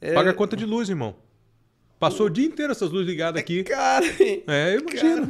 É, 0.00 0.12
Paga 0.12 0.30
a 0.30 0.34
conta 0.34 0.54
de 0.54 0.66
luz, 0.66 0.90
irmão. 0.90 1.16
Passou 1.98 2.26
o 2.26 2.30
dia 2.30 2.46
inteiro 2.46 2.70
essas 2.70 2.90
luzes 2.90 3.08
ligadas 3.08 3.40
aqui. 3.40 3.64
Cara, 3.64 4.04
hein? 4.22 4.44
É, 4.46 4.76
eu 4.76 4.80
imagino. 4.80 5.26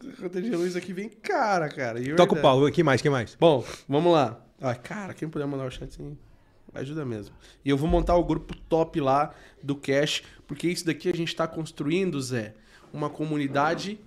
cara, 0.00 0.16
conta 0.22 0.42
de 0.42 0.50
luz 0.50 0.74
aqui 0.74 0.92
vem 0.92 1.08
cara, 1.08 1.68
cara. 1.68 2.00
de 2.00 2.14
Toca 2.14 2.34
o 2.34 2.40
pau. 2.40 2.68
Que 2.72 2.82
mais, 2.82 3.00
que 3.02 3.10
mais? 3.10 3.36
Bom, 3.38 3.62
vamos 3.86 4.12
lá. 4.12 4.44
Ah, 4.60 4.74
cara, 4.74 5.14
quem 5.14 5.28
puder 5.28 5.46
mandar 5.46 5.66
o 5.66 5.70
chat, 5.70 5.92
sim, 5.94 6.16
ajuda 6.74 7.04
mesmo. 7.04 7.34
E 7.64 7.70
eu 7.70 7.76
vou 7.76 7.88
montar 7.88 8.16
o 8.16 8.24
grupo 8.24 8.56
top 8.68 9.00
lá 9.00 9.32
do 9.62 9.76
Cash, 9.76 10.22
porque 10.46 10.66
isso 10.66 10.84
daqui 10.84 11.08
a 11.08 11.14
gente 11.14 11.36
tá 11.36 11.46
construindo, 11.46 12.20
Zé, 12.20 12.54
uma 12.92 13.08
comunidade 13.08 14.00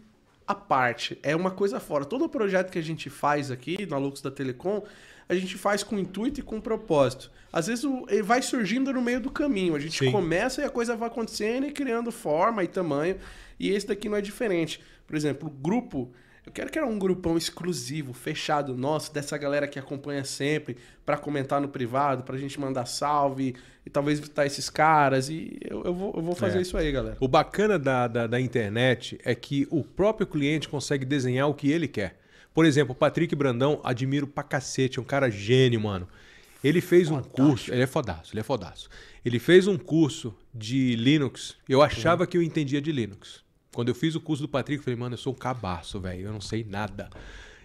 à 0.48 0.56
parte. 0.56 1.18
É 1.24 1.36
uma 1.36 1.52
coisa 1.52 1.80
fora. 1.80 2.06
Todo 2.06 2.28
projeto 2.30 2.72
que 2.72 2.80
a 2.80 2.84
gente 2.84 3.10
faz 3.10 3.52
aqui 3.52 3.86
na 3.86 3.98
Lux 3.98 4.22
da 4.22 4.30
Telecom, 4.32 4.84
a 5.30 5.36
gente 5.36 5.58
faz 5.58 5.82
com 5.84 5.98
intuito 5.98 6.40
e 6.40 6.44
com 6.44 6.60
propósito. 6.60 7.32
Às 7.54 7.68
vezes 7.68 7.84
o- 7.86 8.06
ele 8.10 8.24
vai 8.24 8.42
surgindo 8.42 8.92
no 8.92 9.02
meio 9.02 9.20
do 9.22 9.30
caminho. 9.32 9.76
A 9.76 9.80
gente 9.80 10.00
Sim. 10.00 10.12
começa 10.12 10.62
e 10.62 10.66
a 10.66 10.70
coisa 10.70 10.96
vai 10.96 11.08
acontecendo 11.08 11.66
e 11.68 11.72
criando 11.72 12.12
forma 12.12 12.64
e 12.64 12.68
tamanho. 12.68 13.18
E 13.60 13.70
esse 13.70 13.88
daqui 13.88 14.10
não 14.10 14.18
é 14.18 14.22
diferente. 14.22 14.82
Por 15.08 15.16
exemplo, 15.16 15.48
o 15.48 15.52
grupo. 15.52 16.12
Eu 16.46 16.52
quero 16.52 16.72
que 16.72 16.78
era 16.78 16.88
um 16.88 16.98
grupão 16.98 17.38
exclusivo, 17.38 18.14
fechado 18.14 18.76
nosso, 18.76 19.14
dessa 19.14 19.38
galera 19.38 19.68
que 19.68 19.78
acompanha 19.78 20.24
sempre, 20.24 20.76
pra 21.06 21.16
comentar 21.16 21.62
no 21.62 21.68
privado, 21.68 22.24
pra 22.24 22.36
gente 22.38 22.60
mandar 22.60 22.88
salve 22.88 23.56
e 23.86 23.90
talvez 23.92 24.20
visitar 24.20 24.46
esses 24.46 24.68
caras. 24.70 25.30
E 25.30 25.58
eu, 25.64 25.84
eu 25.84 25.94
vou, 25.94 26.14
eu 26.16 26.22
vou 26.22 26.36
fazer 26.36 26.58
É. 26.58 26.62
isso 26.62 26.76
aí, 26.78 26.92
galera. 26.92 27.16
O 27.20 27.28
bacana 27.28 27.78
da, 27.78 28.08
da, 28.08 28.26
da 28.26 28.42
internet 28.42 29.20
é 29.24 29.36
que 29.36 29.68
o 29.70 29.84
próprio 29.84 30.26
cliente 30.26 30.68
consegue 30.68 31.06
desenhar 31.06 31.48
o 31.48 31.54
que 31.54 31.72
ele 31.72 31.88
quer. 31.88 32.20
Por 32.54 32.66
exemplo, 32.66 32.94
o 32.94 32.96
Patrick 32.96 33.36
Brandão, 33.36 33.80
admiro 33.84 34.26
pra 34.28 34.44
cacete, 34.44 34.98
é 34.98 35.02
um 35.02 35.06
cara 35.06 35.30
gênio, 35.30 35.80
mano. 35.80 36.08
Ele 36.64 36.82
fez 36.82 37.10
um 37.10 37.22
curso, 37.22 37.72
ele 37.72 37.82
é 37.84 37.88
fodaço, 37.88 38.34
ele 38.34 38.40
é 38.42 38.44
fodaço. 38.44 38.90
Ele 39.24 39.40
fez 39.40 39.68
um 39.68 39.78
curso 39.78 40.36
de 40.54 40.96
Linux, 40.96 41.56
eu 41.70 41.82
achava 41.82 42.26
que 42.28 42.36
eu 42.38 42.42
entendia 42.42 42.82
de 42.82 42.92
Linux. 42.92 43.44
Quando 43.74 43.90
eu 43.90 43.96
fiz 43.96 44.16
o 44.16 44.22
curso 44.22 44.44
do 44.44 44.50
Patrick, 44.50 44.80
eu 44.80 44.84
falei, 44.84 45.00
mano, 45.00 45.14
eu 45.14 45.18
sou 45.18 45.34
um 45.34 45.36
cabaço, 45.36 46.00
velho, 46.00 46.28
eu 46.28 46.34
não 46.34 46.42
sei 46.42 46.66
nada. 46.68 47.10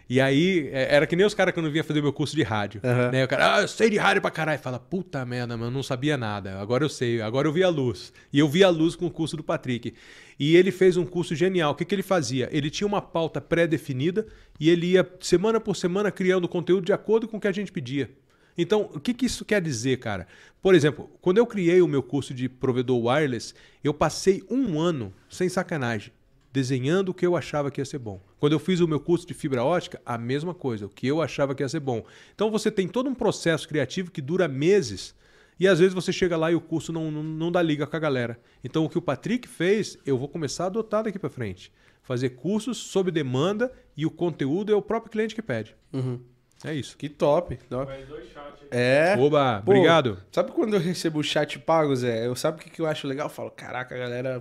E 0.09 0.21
aí, 0.21 0.69
é, 0.73 0.95
era 0.95 1.07
que 1.07 1.17
nem 1.17 1.27
os 1.27 1.35
caras 1.35 1.53
que 1.53 1.59
eu 1.59 1.63
não 1.65 1.71
vinha 1.71 1.83
fazer 1.83 2.01
meu 2.01 2.13
curso 2.13 2.37
de 2.37 2.45
rádio. 2.45 2.81
Aham. 2.85 3.11
Né? 3.11 3.25
O 3.25 3.29
cara, 3.29 3.57
ah, 3.57 3.63
eu 3.63 3.69
sei 3.69 3.91
de 3.91 3.97
rádio 3.97 4.23
pra 4.23 4.31
caralho. 4.31 4.61
Fala, 4.61 4.79
puta 4.79 5.25
merda, 5.25 5.57
mano, 5.57 5.71
eu 5.71 5.75
não 5.75 5.83
sabia 5.83 6.17
nada. 6.17 6.61
Agora 6.61 6.85
eu 6.85 6.89
sei, 6.89 7.21
agora 7.21 7.49
eu 7.49 7.53
vi 7.53 7.65
a 7.65 7.69
luz. 7.69 8.13
E 8.33 8.39
eu 8.39 8.49
vi 8.49 8.63
a 8.63 8.69
luz 8.69 8.95
com 8.95 9.07
o 9.07 9.11
curso 9.11 9.37
do 9.37 9.43
Patrick. 9.43 9.95
E 10.39 10.55
ele 10.55 10.71
fez 10.71 10.97
um 10.97 11.05
curso 11.05 11.35
genial. 11.35 11.73
O 11.73 11.75
que, 11.75 11.85
que 11.85 11.93
ele 11.93 12.05
fazia? 12.05 12.49
Ele 12.53 12.71
tinha 12.71 12.87
uma 12.87 13.03
pauta 13.03 13.41
pré-definida 13.41 14.27
e 14.61 14.71
ele 14.71 14.93
ia, 14.93 15.09
semana 15.19 15.59
por 15.59 15.75
semana, 15.75 16.13
criando 16.13 16.47
conteúdo 16.47 16.85
de 16.85 16.93
acordo 16.93 17.27
com 17.27 17.39
o 17.39 17.41
que 17.41 17.49
a 17.49 17.53
gente 17.53 17.73
pedia. 17.73 18.09
Então, 18.57 18.91
o 18.95 19.01
que, 19.01 19.13
que 19.13 19.27
isso 19.27 19.45
quer 19.45 19.61
dizer, 19.61 19.99
cara? 19.99 20.27
Por 20.63 20.75
exemplo, 20.75 21.11
quando 21.21 21.39
eu 21.39 21.47
criei 21.47 21.81
o 21.81 21.89
meu 21.89 22.03
curso 22.03 22.33
de 22.33 22.49
provedor 22.49 22.99
wireless, 23.05 23.55
eu 23.85 23.93
passei 23.93 24.43
um 24.51 24.81
ano, 24.81 25.13
sem 25.29 25.49
sacanagem, 25.49 26.13
desenhando 26.53 27.11
o 27.11 27.15
que 27.15 27.27
eu 27.27 27.37
achava 27.37 27.71
que 27.71 27.81
ia 27.81 27.85
ser 27.85 27.99
bom. 27.99 28.21
Quando 28.41 28.55
eu 28.55 28.59
fiz 28.59 28.81
o 28.81 28.89
meu 28.89 28.99
curso 28.99 29.27
de 29.27 29.35
fibra 29.35 29.63
ótica, 29.63 30.01
a 30.05 30.17
mesma 30.17 30.55
coisa, 30.55 30.87
o 30.87 30.89
que 30.89 31.07
eu 31.07 31.21
achava 31.21 31.55
que 31.55 31.63
ia 31.63 31.69
ser 31.69 31.81
bom. 31.81 32.05
Então 32.35 32.51
você 32.51 32.71
tem 32.71 32.89
todo 32.89 33.09
um 33.09 33.15
processo 33.15 33.69
criativo 33.69 34.11
que 34.11 34.21
dura 34.21 34.49
meses 34.49 35.15
e 35.59 35.67
às 35.67 35.79
vezes 35.79 35.95
você 35.95 36.13
chega 36.13 36.37
lá 36.37 36.51
e 36.51 36.55
o 36.55 36.61
curso 36.61 36.93
não, 36.93 37.11
não, 37.11 37.23
não 37.23 37.53
dá 37.53 37.63
liga 37.63 37.87
com 37.87 37.97
a 37.97 38.01
galera. 38.01 38.39
Então 38.65 38.85
o 38.85 38.89
que 38.89 38.99
o 38.99 39.03
Patrick 39.03 39.47
fez, 39.47 39.99
eu 40.05 40.19
vou 40.19 40.29
começar 40.29 40.65
a 40.65 40.67
adotar 40.67 41.05
daqui 41.05 41.19
para 41.19 41.31
frente. 41.31 41.73
Fazer 42.03 42.31
cursos 42.31 42.79
sob 42.79 43.11
demanda 43.11 43.73
e 43.97 44.07
o 44.07 44.11
conteúdo 44.11 44.73
é 44.73 44.77
o 44.77 44.83
próprio 44.83 45.11
cliente 45.11 45.35
que 45.35 45.43
pede. 45.43 45.75
Uhum. 45.93 46.21
É 46.65 46.75
isso. 46.75 46.97
Que 46.97 47.09
top. 47.09 47.59
Mais 47.71 48.09
dois 48.09 48.29
chats. 48.33 48.67
É. 48.71 49.17
Oba, 49.19 49.63
Pô, 49.65 49.71
obrigado. 49.71 50.19
Sabe 50.33 50.53
quando 50.53 50.75
eu 50.75 50.81
recebo 50.81 51.21
o 51.21 51.23
chat 51.23 51.59
pago, 51.59 51.95
Zé? 51.95 52.27
Eu 52.27 52.35
sabe 52.35 52.59
o 52.59 52.61
que, 52.61 52.71
que 52.71 52.81
eu 52.81 52.87
acho 52.87 53.07
legal? 53.07 53.27
Eu 53.27 53.31
falo, 53.31 53.51
caraca, 53.51 53.95
a 53.95 53.99
galera 53.99 54.41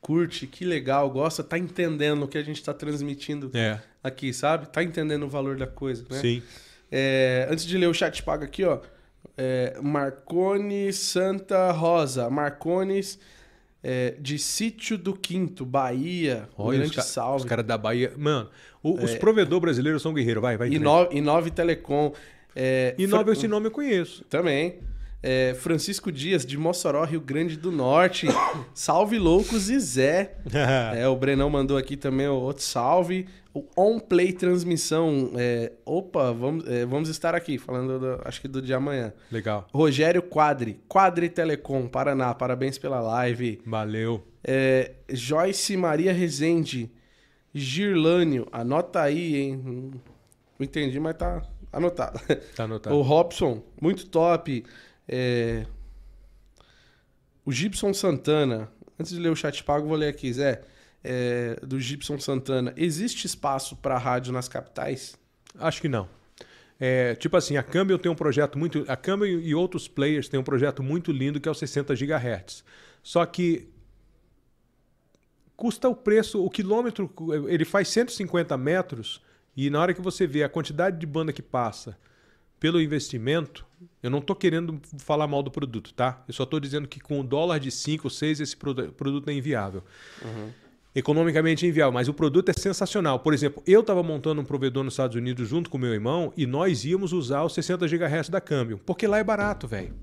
curte, 0.00 0.46
que 0.46 0.64
legal, 0.64 1.10
gosta, 1.10 1.42
tá 1.42 1.58
entendendo 1.58 2.22
o 2.22 2.28
que 2.28 2.38
a 2.38 2.42
gente 2.42 2.62
tá 2.62 2.72
transmitindo 2.72 3.50
É, 3.52 3.80
aqui, 4.02 4.32
sabe? 4.32 4.68
Tá 4.68 4.82
entendendo 4.82 5.24
o 5.24 5.28
valor 5.28 5.56
da 5.56 5.66
coisa, 5.66 6.04
né? 6.08 6.18
sim. 6.20 6.42
É, 6.90 7.46
antes 7.50 7.66
de 7.66 7.76
ler 7.76 7.86
o 7.88 7.92
chat 7.92 8.22
pago 8.22 8.44
aqui, 8.44 8.64
ó. 8.64 8.78
É, 9.36 9.76
Marcone 9.82 10.92
Santa 10.92 11.70
Rosa. 11.70 12.30
Marcones 12.30 13.18
é, 13.82 14.14
de 14.18 14.38
Sítio 14.38 14.98
do 14.98 15.14
Quinto, 15.14 15.64
Bahia. 15.64 16.48
Olha, 16.56 16.76
os, 16.76 16.78
grande 16.80 16.96
ca- 16.96 17.02
salve. 17.02 17.44
os 17.44 17.48
caras 17.48 17.64
da 17.66 17.78
Bahia. 17.78 18.12
Mano, 18.16 18.48
o- 18.82 19.02
os 19.02 19.14
provedores 19.16 19.60
brasileiros 19.62 20.02
são 20.02 20.12
guerreiros. 20.12 20.42
Vai, 20.42 20.56
vai. 20.56 20.68
E 20.68 20.70
em 20.76 20.80
frente. 20.80 20.84
no- 20.84 21.08
e 21.12 21.20
Nove 21.20 21.50
Telecom. 21.50 22.12
É, 22.56 22.94
E 22.98 23.06
Fra- 23.06 23.18
nove, 23.18 23.32
esse 23.32 23.46
nome 23.46 23.66
eu 23.66 23.70
conheço. 23.70 24.24
Também. 24.24 24.80
É, 25.22 25.54
Francisco 25.58 26.12
Dias, 26.12 26.46
de 26.46 26.56
Mossoró, 26.56 27.04
Rio 27.04 27.20
Grande 27.20 27.56
do 27.56 27.70
Norte. 27.72 28.26
salve 28.74 29.18
loucos 29.18 29.68
e 29.70 29.78
Zé. 29.80 30.34
É, 30.96 31.06
o 31.08 31.16
Brenão 31.16 31.50
mandou 31.50 31.76
aqui 31.76 31.96
também 31.96 32.26
outro 32.28 32.62
salve. 32.62 33.26
O 33.58 33.66
On 33.76 33.98
Play 33.98 34.32
Transmissão. 34.32 35.32
é, 35.36 35.72
opa, 35.84 36.32
vamos, 36.32 36.66
é, 36.68 36.84
vamos 36.86 37.08
estar 37.08 37.34
aqui, 37.34 37.58
falando 37.58 37.98
do- 37.98 38.22
acho 38.24 38.40
que 38.40 38.48
do 38.48 38.60
dia 38.62 38.76
amanhã. 38.76 39.12
Legal. 39.30 39.66
Rogério 39.72 40.22
Quadri, 40.22 40.80
Quadri 40.88 41.28
Telecom, 41.28 41.88
Paraná, 41.88 42.34
parabéns 42.34 42.78
pela 42.78 43.00
live. 43.00 43.60
Valeu. 43.66 44.22
É, 44.44 44.92
Joyce 45.08 45.76
Maria 45.76 46.12
Rezende, 46.12 46.90
Girlânio, 47.54 48.46
anota 48.52 49.02
aí, 49.02 49.36
hein? 49.36 49.56
Não 50.58 50.64
entendi, 50.64 51.00
mas 51.00 51.16
tá 51.16 51.42
anotado. 51.72 52.20
Tá 52.54 52.64
anotado. 52.64 52.94
O 52.96 53.02
Robson, 53.02 53.62
muito 53.80 54.06
top. 54.08 54.64
É, 55.08 55.64
O 57.44 57.52
Gibson 57.52 57.92
Santana, 57.94 58.70
antes 58.98 59.12
de 59.12 59.18
ler 59.20 59.30
o 59.30 59.36
chat 59.36 59.64
pago, 59.64 59.88
vou 59.88 59.96
ler 59.96 60.08
aqui, 60.08 60.32
Zé. 60.32 60.62
É, 61.02 61.58
Do 61.64 61.78
Gibson 61.78 62.18
Santana, 62.18 62.72
existe 62.76 63.26
espaço 63.26 63.76
para 63.76 63.96
rádio 63.98 64.32
nas 64.32 64.48
capitais? 64.48 65.16
Acho 65.58 65.80
que 65.80 65.88
não. 65.88 66.08
É, 66.80 67.14
tipo 67.16 67.36
assim, 67.36 67.56
a 67.56 67.62
Câmbio 67.62 67.98
tem 67.98 68.10
um 68.10 68.14
projeto 68.14 68.58
muito. 68.58 68.84
A 68.88 68.96
Câmbio 68.96 69.26
e 69.40 69.54
outros 69.54 69.88
players 69.88 70.28
têm 70.28 70.38
um 70.38 70.44
projeto 70.44 70.82
muito 70.82 71.10
lindo 71.12 71.40
que 71.40 71.48
é 71.48 71.52
o 71.52 71.54
60 71.54 71.94
GHz. 71.94 72.64
Só 73.02 73.24
que 73.26 73.68
custa 75.56 75.88
o 75.88 75.94
preço, 75.94 76.44
o 76.44 76.48
quilômetro, 76.50 77.12
ele 77.48 77.64
faz 77.64 77.88
150 77.88 78.56
metros 78.56 79.20
e 79.56 79.68
na 79.70 79.80
hora 79.80 79.92
que 79.92 80.00
você 80.00 80.26
vê 80.26 80.44
a 80.44 80.48
quantidade 80.48 80.98
de 80.98 81.06
banda 81.06 81.32
que 81.32 81.42
passa 81.42 81.98
pelo 82.60 82.80
investimento, 82.80 83.66
eu 84.02 84.10
não 84.10 84.18
estou 84.18 84.34
querendo 84.36 84.80
falar 84.98 85.26
mal 85.26 85.42
do 85.42 85.50
produto, 85.50 85.92
tá? 85.94 86.22
Eu 86.28 86.34
só 86.34 86.42
estou 86.44 86.58
dizendo 86.60 86.86
que 86.88 86.98
com 87.00 87.20
o 87.20 87.24
dólar 87.24 87.58
de 87.58 87.70
5, 87.70 88.08
6, 88.10 88.40
esse 88.40 88.56
produ- 88.56 88.92
produto 88.92 89.28
é 89.28 89.32
inviável 89.32 89.82
economicamente 90.98 91.66
inviável, 91.66 91.92
mas 91.92 92.08
o 92.08 92.14
produto 92.14 92.48
é 92.48 92.52
sensacional. 92.52 93.20
Por 93.20 93.32
exemplo, 93.32 93.62
eu 93.66 93.80
estava 93.80 94.02
montando 94.02 94.40
um 94.40 94.44
provedor 94.44 94.84
nos 94.84 94.94
Estados 94.94 95.16
Unidos 95.16 95.48
junto 95.48 95.70
com 95.70 95.78
meu 95.78 95.92
irmão 95.92 96.32
e 96.36 96.46
nós 96.46 96.84
íamos 96.84 97.12
usar 97.12 97.44
os 97.44 97.54
60 97.54 97.86
GHz 97.86 98.28
da 98.28 98.40
câmbio, 98.40 98.78
porque 98.84 99.06
lá 99.06 99.18
é 99.18 99.24
barato, 99.24 99.66
velho. 99.66 99.94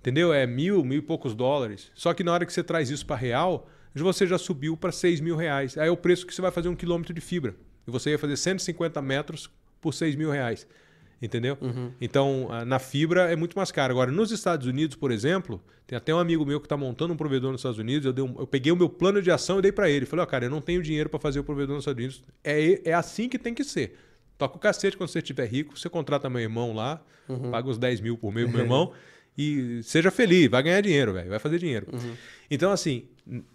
Entendeu? 0.00 0.32
É 0.32 0.46
mil, 0.46 0.84
mil 0.84 0.98
e 0.98 1.02
poucos 1.02 1.34
dólares. 1.34 1.90
Só 1.94 2.14
que 2.14 2.24
na 2.24 2.32
hora 2.32 2.46
que 2.46 2.52
você 2.52 2.62
traz 2.62 2.90
isso 2.90 3.04
para 3.04 3.16
real, 3.16 3.68
você 3.94 4.26
já 4.26 4.38
subiu 4.38 4.76
para 4.76 4.92
6 4.92 5.20
mil 5.20 5.36
reais. 5.36 5.76
Aí 5.78 5.88
é 5.88 5.90
o 5.90 5.96
preço 5.96 6.26
que 6.26 6.34
você 6.34 6.42
vai 6.42 6.50
fazer 6.50 6.68
um 6.68 6.76
quilômetro 6.76 7.14
de 7.14 7.20
fibra. 7.20 7.54
E 7.86 7.90
você 7.90 8.10
ia 8.10 8.18
fazer 8.18 8.36
150 8.36 9.00
metros 9.00 9.50
por 9.80 9.94
6 9.94 10.16
mil 10.16 10.30
reais. 10.30 10.66
Entendeu? 11.20 11.56
Então, 12.00 12.48
ah, 12.50 12.64
na 12.64 12.78
fibra 12.78 13.30
é 13.30 13.36
muito 13.36 13.56
mais 13.56 13.72
caro. 13.72 13.90
Agora, 13.92 14.12
nos 14.12 14.30
Estados 14.30 14.66
Unidos, 14.66 14.96
por 14.96 15.10
exemplo, 15.10 15.62
tem 15.86 15.96
até 15.96 16.14
um 16.14 16.18
amigo 16.18 16.44
meu 16.44 16.60
que 16.60 16.66
está 16.66 16.76
montando 16.76 17.14
um 17.14 17.16
provedor 17.16 17.50
nos 17.52 17.60
Estados 17.60 17.78
Unidos. 17.78 18.14
Eu, 18.16 18.24
um- 18.24 18.34
eu 18.40 18.46
peguei 18.46 18.70
o 18.70 18.76
meu 18.76 18.88
plano 18.88 19.22
de 19.22 19.30
ação 19.30 19.58
e 19.58 19.62
dei 19.62 19.72
para 19.72 19.88
ele. 19.88 20.04
Falei, 20.04 20.22
ó, 20.22 20.26
cara, 20.26 20.44
eu 20.44 20.50
não 20.50 20.60
tenho 20.60 20.82
dinheiro 20.82 21.08
para 21.08 21.18
fazer 21.18 21.40
o 21.40 21.44
provedor 21.44 21.74
nos 21.74 21.82
Estados 21.84 21.98
Unidos. 21.98 22.22
É, 22.44 22.90
é 22.90 22.92
assim 22.92 23.28
que 23.30 23.38
tem 23.38 23.54
que 23.54 23.64
ser. 23.64 23.96
Toca 24.36 24.56
o 24.56 24.58
cacete 24.58 24.94
quando 24.96 25.08
você 25.08 25.20
estiver 25.20 25.46
rico, 25.46 25.78
você 25.78 25.88
contrata 25.88 26.28
meu 26.28 26.40
irmão 26.42 26.74
lá, 26.74 27.02
paga 27.50 27.68
uns 27.70 27.78
10 27.78 28.02
mil 28.02 28.18
por 28.18 28.30
mês 28.30 28.46
pro 28.46 28.56
meu 28.58 28.66
irmão 28.66 28.92
e 29.38 29.80
seja 29.82 30.10
feliz, 30.10 30.48
vai 30.50 30.62
ganhar 30.62 30.80
dinheiro, 30.82 31.14
velho, 31.14 31.30
vai 31.30 31.38
fazer 31.38 31.58
dinheiro. 31.58 31.86
Então, 32.50 32.70
assim, 32.70 33.04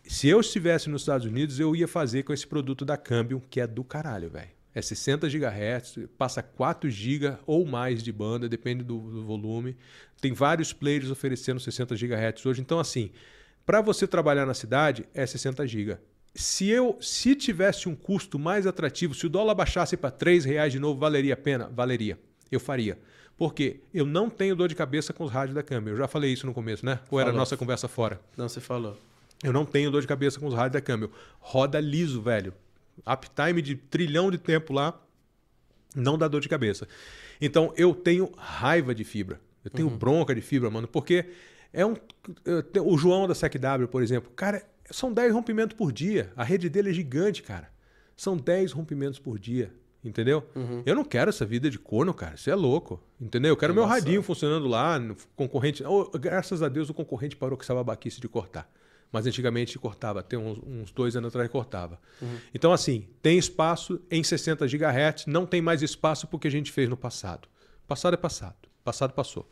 se 0.03 0.27
eu 0.27 0.39
estivesse 0.39 0.89
nos 0.89 1.03
Estados 1.03 1.27
Unidos, 1.27 1.59
eu 1.59 1.75
ia 1.75 1.87
fazer 1.87 2.23
com 2.23 2.33
esse 2.33 2.47
produto 2.47 2.83
da 2.83 2.97
Cambium, 2.97 3.39
que 3.49 3.61
é 3.61 3.67
do 3.67 3.83
caralho, 3.83 4.29
velho. 4.31 4.49
É 4.73 4.81
60 4.81 5.27
GHz, 5.27 6.07
passa 6.17 6.41
4 6.41 6.89
GB 6.89 7.37
ou 7.45 7.65
mais 7.65 8.01
de 8.01 8.11
banda, 8.11 8.47
depende 8.47 8.83
do, 8.83 8.97
do 8.99 9.23
volume. 9.25 9.75
Tem 10.21 10.31
vários 10.33 10.71
players 10.71 11.11
oferecendo 11.11 11.59
60 11.59 11.95
GHz 11.95 12.45
hoje. 12.45 12.61
Então, 12.61 12.79
assim, 12.79 13.11
para 13.65 13.81
você 13.81 14.07
trabalhar 14.07 14.45
na 14.45 14.53
cidade, 14.53 15.05
é 15.13 15.25
60 15.25 15.67
GB. 15.67 15.97
Se 16.33 16.69
eu 16.69 16.97
se 17.01 17.35
tivesse 17.35 17.89
um 17.89 17.95
custo 17.95 18.39
mais 18.39 18.65
atrativo, 18.65 19.13
se 19.13 19.25
o 19.25 19.29
dólar 19.29 19.53
baixasse 19.55 19.97
para 19.97 20.09
3 20.09 20.45
reais 20.45 20.71
de 20.71 20.79
novo, 20.79 20.97
valeria 20.99 21.33
a 21.33 21.37
pena? 21.37 21.69
Valeria. 21.73 22.17
Eu 22.49 22.59
faria. 22.59 22.97
Porque 23.37 23.81
eu 23.93 24.05
não 24.05 24.29
tenho 24.29 24.55
dor 24.55 24.69
de 24.69 24.75
cabeça 24.75 25.11
com 25.11 25.25
os 25.25 25.31
rádios 25.31 25.55
da 25.55 25.63
câmera. 25.63 25.95
Eu 25.95 25.97
já 25.97 26.07
falei 26.07 26.31
isso 26.31 26.45
no 26.45 26.53
começo, 26.53 26.85
né? 26.85 26.99
Ou 27.09 27.19
era 27.19 27.29
a 27.29 27.31
Falou. 27.31 27.39
nossa 27.39 27.57
conversa 27.57 27.87
fora? 27.89 28.21
Não, 28.37 28.47
você 28.47 28.61
falou. 28.61 28.97
Eu 29.43 29.51
não 29.51 29.65
tenho 29.65 29.89
dor 29.91 29.99
de 30.01 30.07
cabeça 30.07 30.39
com 30.39 30.45
os 30.45 30.53
rádios 30.53 30.73
da 30.73 30.81
câmbio. 30.81 31.11
Roda 31.39 31.79
liso, 31.79 32.21
velho. 32.21 32.53
Uptime 33.05 33.61
de 33.61 33.75
trilhão 33.75 34.29
de 34.31 34.37
tempo 34.37 34.73
lá, 34.73 34.99
não 35.95 36.17
dá 36.17 36.27
dor 36.27 36.41
de 36.41 36.49
cabeça. 36.49 36.87
Então 37.39 37.73
eu 37.75 37.93
tenho 37.93 38.31
raiva 38.37 38.93
de 38.93 39.03
fibra. 39.03 39.39
Eu 39.63 39.69
tenho 39.71 39.89
bronca 39.89 40.33
de 40.33 40.41
fibra, 40.41 40.69
mano, 40.69 40.87
porque 40.87 41.25
é 41.73 41.85
um. 41.85 41.93
tenho- 42.73 42.87
O 42.87 42.97
João 42.97 43.27
da 43.27 43.35
SecW, 43.35 43.87
por 43.89 44.01
exemplo, 44.01 44.31
cara, 44.35 44.63
são 44.89 45.11
10 45.13 45.31
rompimentos 45.33 45.75
por 45.77 45.91
dia. 45.91 46.31
A 46.35 46.43
rede 46.43 46.67
dele 46.69 46.89
é 46.89 46.93
gigante, 46.93 47.43
cara. 47.43 47.69
São 48.15 48.35
10 48.37 48.71
rompimentos 48.71 49.19
por 49.19 49.37
dia. 49.39 49.71
Entendeu? 50.03 50.43
Eu 50.83 50.95
não 50.95 51.03
quero 51.03 51.29
essa 51.29 51.45
vida 51.45 51.69
de 51.69 51.77
corno, 51.77 52.11
cara. 52.11 52.33
Isso 52.33 52.49
é 52.49 52.55
louco. 52.55 52.99
Entendeu? 53.19 53.49
Eu 53.49 53.57
quero 53.57 53.71
meu 53.73 53.83
radinho 53.85 54.23
funcionando 54.23 54.67
lá, 54.67 54.97
no 54.97 55.15
concorrente. 55.35 55.83
Oh, 55.83 56.05
graças 56.17 56.63
a 56.63 56.69
Deus 56.69 56.89
o 56.89 56.93
concorrente 56.93 57.35
parou 57.35 57.55
com 57.55 57.61
essa 57.63 57.75
babaquice 57.75 58.19
de 58.19 58.27
cortar. 58.27 58.67
Mas 59.11 59.27
antigamente 59.27 59.77
cortava, 59.77 60.21
até 60.21 60.37
uns, 60.37 60.57
uns 60.65 60.91
dois 60.91 61.15
anos 61.15 61.27
atrás 61.29 61.49
cortava. 61.49 61.99
Então, 62.53 62.71
assim, 62.71 63.05
tem 63.21 63.37
espaço 63.37 63.99
em 64.09 64.23
60 64.23 64.65
GHz, 64.67 65.25
não 65.27 65.45
tem 65.45 65.61
mais 65.61 65.81
espaço 65.81 66.27
porque 66.27 66.47
a 66.47 66.51
gente 66.51 66.71
fez 66.71 66.87
no 66.87 66.95
passado. 66.95 67.47
Passado 67.87 68.13
é 68.13 68.17
passado. 68.17 68.55
Passado 68.83 69.13
passou. 69.13 69.47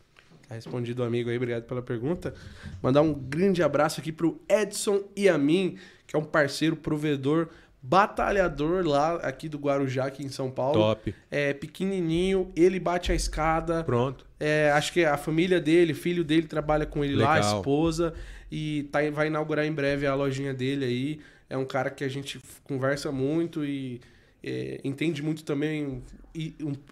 Tá 0.47 0.55
respondido 0.55 1.03
o 1.03 1.05
amigo 1.05 1.29
aí, 1.29 1.37
obrigado 1.37 1.63
pela 1.63 1.81
pergunta. 1.81 2.33
Mandar 2.81 3.01
um 3.01 3.13
grande 3.13 3.61
abraço 3.61 3.99
aqui 3.99 4.11
pro 4.11 4.41
Edson 4.49 5.03
Yamin, 5.17 5.77
que 6.07 6.15
é 6.15 6.19
um 6.19 6.23
parceiro, 6.23 6.75
provedor, 6.75 7.49
batalhador 7.81 8.85
lá 8.85 9.15
aqui 9.17 9.47
do 9.47 9.57
Guarujá, 9.57 10.05
aqui 10.05 10.23
em 10.23 10.29
São 10.29 10.49
Paulo. 10.49 10.73
Top. 10.73 11.13
É 11.29 11.53
pequenininho, 11.53 12.51
ele 12.55 12.79
bate 12.79 13.11
a 13.11 13.15
escada. 13.15 13.83
Pronto. 13.83 14.25
É, 14.39 14.71
acho 14.73 14.91
que 14.91 15.05
a 15.05 15.17
família 15.17 15.59
dele, 15.61 15.93
filho 15.93 16.23
dele 16.23 16.47
trabalha 16.47 16.85
com 16.85 17.03
ele 17.03 17.15
lá, 17.15 17.33
a 17.33 17.35
Legal. 17.35 17.57
esposa. 17.57 18.13
E 18.51 18.83
tá, 18.91 18.99
vai 19.11 19.27
inaugurar 19.27 19.65
em 19.65 19.71
breve 19.71 20.05
a 20.07 20.15
lojinha 20.15 20.53
dele 20.53 20.85
aí. 20.85 21.19
É 21.49 21.57
um 21.57 21.65
cara 21.65 21.89
que 21.89 22.03
a 22.03 22.07
gente 22.07 22.39
conversa 22.63 23.11
muito 23.11 23.63
e 23.65 23.99
é, 24.43 24.79
entende 24.83 25.21
muito 25.21 25.43
também 25.43 26.03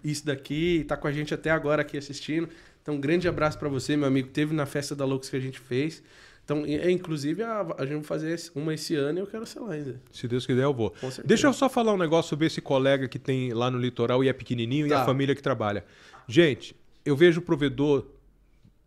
isso 0.04 0.24
daqui. 0.26 0.84
Tá 0.86 0.96
com 0.96 1.06
a 1.08 1.12
gente 1.12 1.32
até 1.34 1.50
agora 1.50 1.82
aqui 1.82 1.96
assistindo. 1.96 2.48
Então, 2.82 2.94
um 2.94 3.00
grande 3.00 3.28
abraço 3.28 3.58
pra 3.58 3.68
você, 3.68 3.96
meu 3.96 4.06
amigo. 4.08 4.28
Teve 4.28 4.54
na 4.54 4.66
festa 4.66 4.94
da 4.96 5.04
Lux 5.04 5.28
que 5.28 5.36
a 5.36 5.40
gente 5.40 5.58
fez. 5.60 6.02
Então, 6.44 6.66
e- 6.66 6.76
é, 6.76 6.90
inclusive, 6.90 7.42
a, 7.42 7.60
a 7.76 7.84
gente 7.84 7.96
vai 7.96 8.04
fazer 8.04 8.40
uma 8.54 8.72
esse 8.72 8.94
ano 8.94 9.18
e 9.18 9.20
eu 9.20 9.26
quero 9.26 9.44
ser 9.44 9.60
lá 9.60 9.72
ainda. 9.74 10.00
Se 10.10 10.26
Deus 10.26 10.46
quiser, 10.46 10.64
eu 10.64 10.72
vou. 10.72 10.94
Deixa 11.24 11.46
eu 11.46 11.52
só 11.52 11.68
falar 11.68 11.92
um 11.92 11.98
negócio 11.98 12.30
sobre 12.30 12.46
esse 12.46 12.60
colega 12.62 13.06
que 13.06 13.18
tem 13.18 13.52
lá 13.52 13.70
no 13.70 13.78
litoral 13.78 14.24
e 14.24 14.28
é 14.28 14.32
pequenininho 14.32 14.86
e 14.86 14.88
Tá. 14.90 15.02
a 15.02 15.04
família 15.04 15.34
que 15.34 15.42
trabalha. 15.42 15.84
Gente, 16.26 16.74
eu 17.04 17.14
vejo 17.14 17.40
o 17.40 17.42
provedor. 17.42 18.06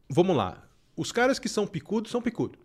Vamos 0.10 0.36
lá. 0.36 0.68
Os 1.02 1.12
caras 1.12 1.40
que 1.40 1.50
são 1.50 1.66
picudos 1.66 2.12
são 2.12 2.22
picudos. 2.22 2.60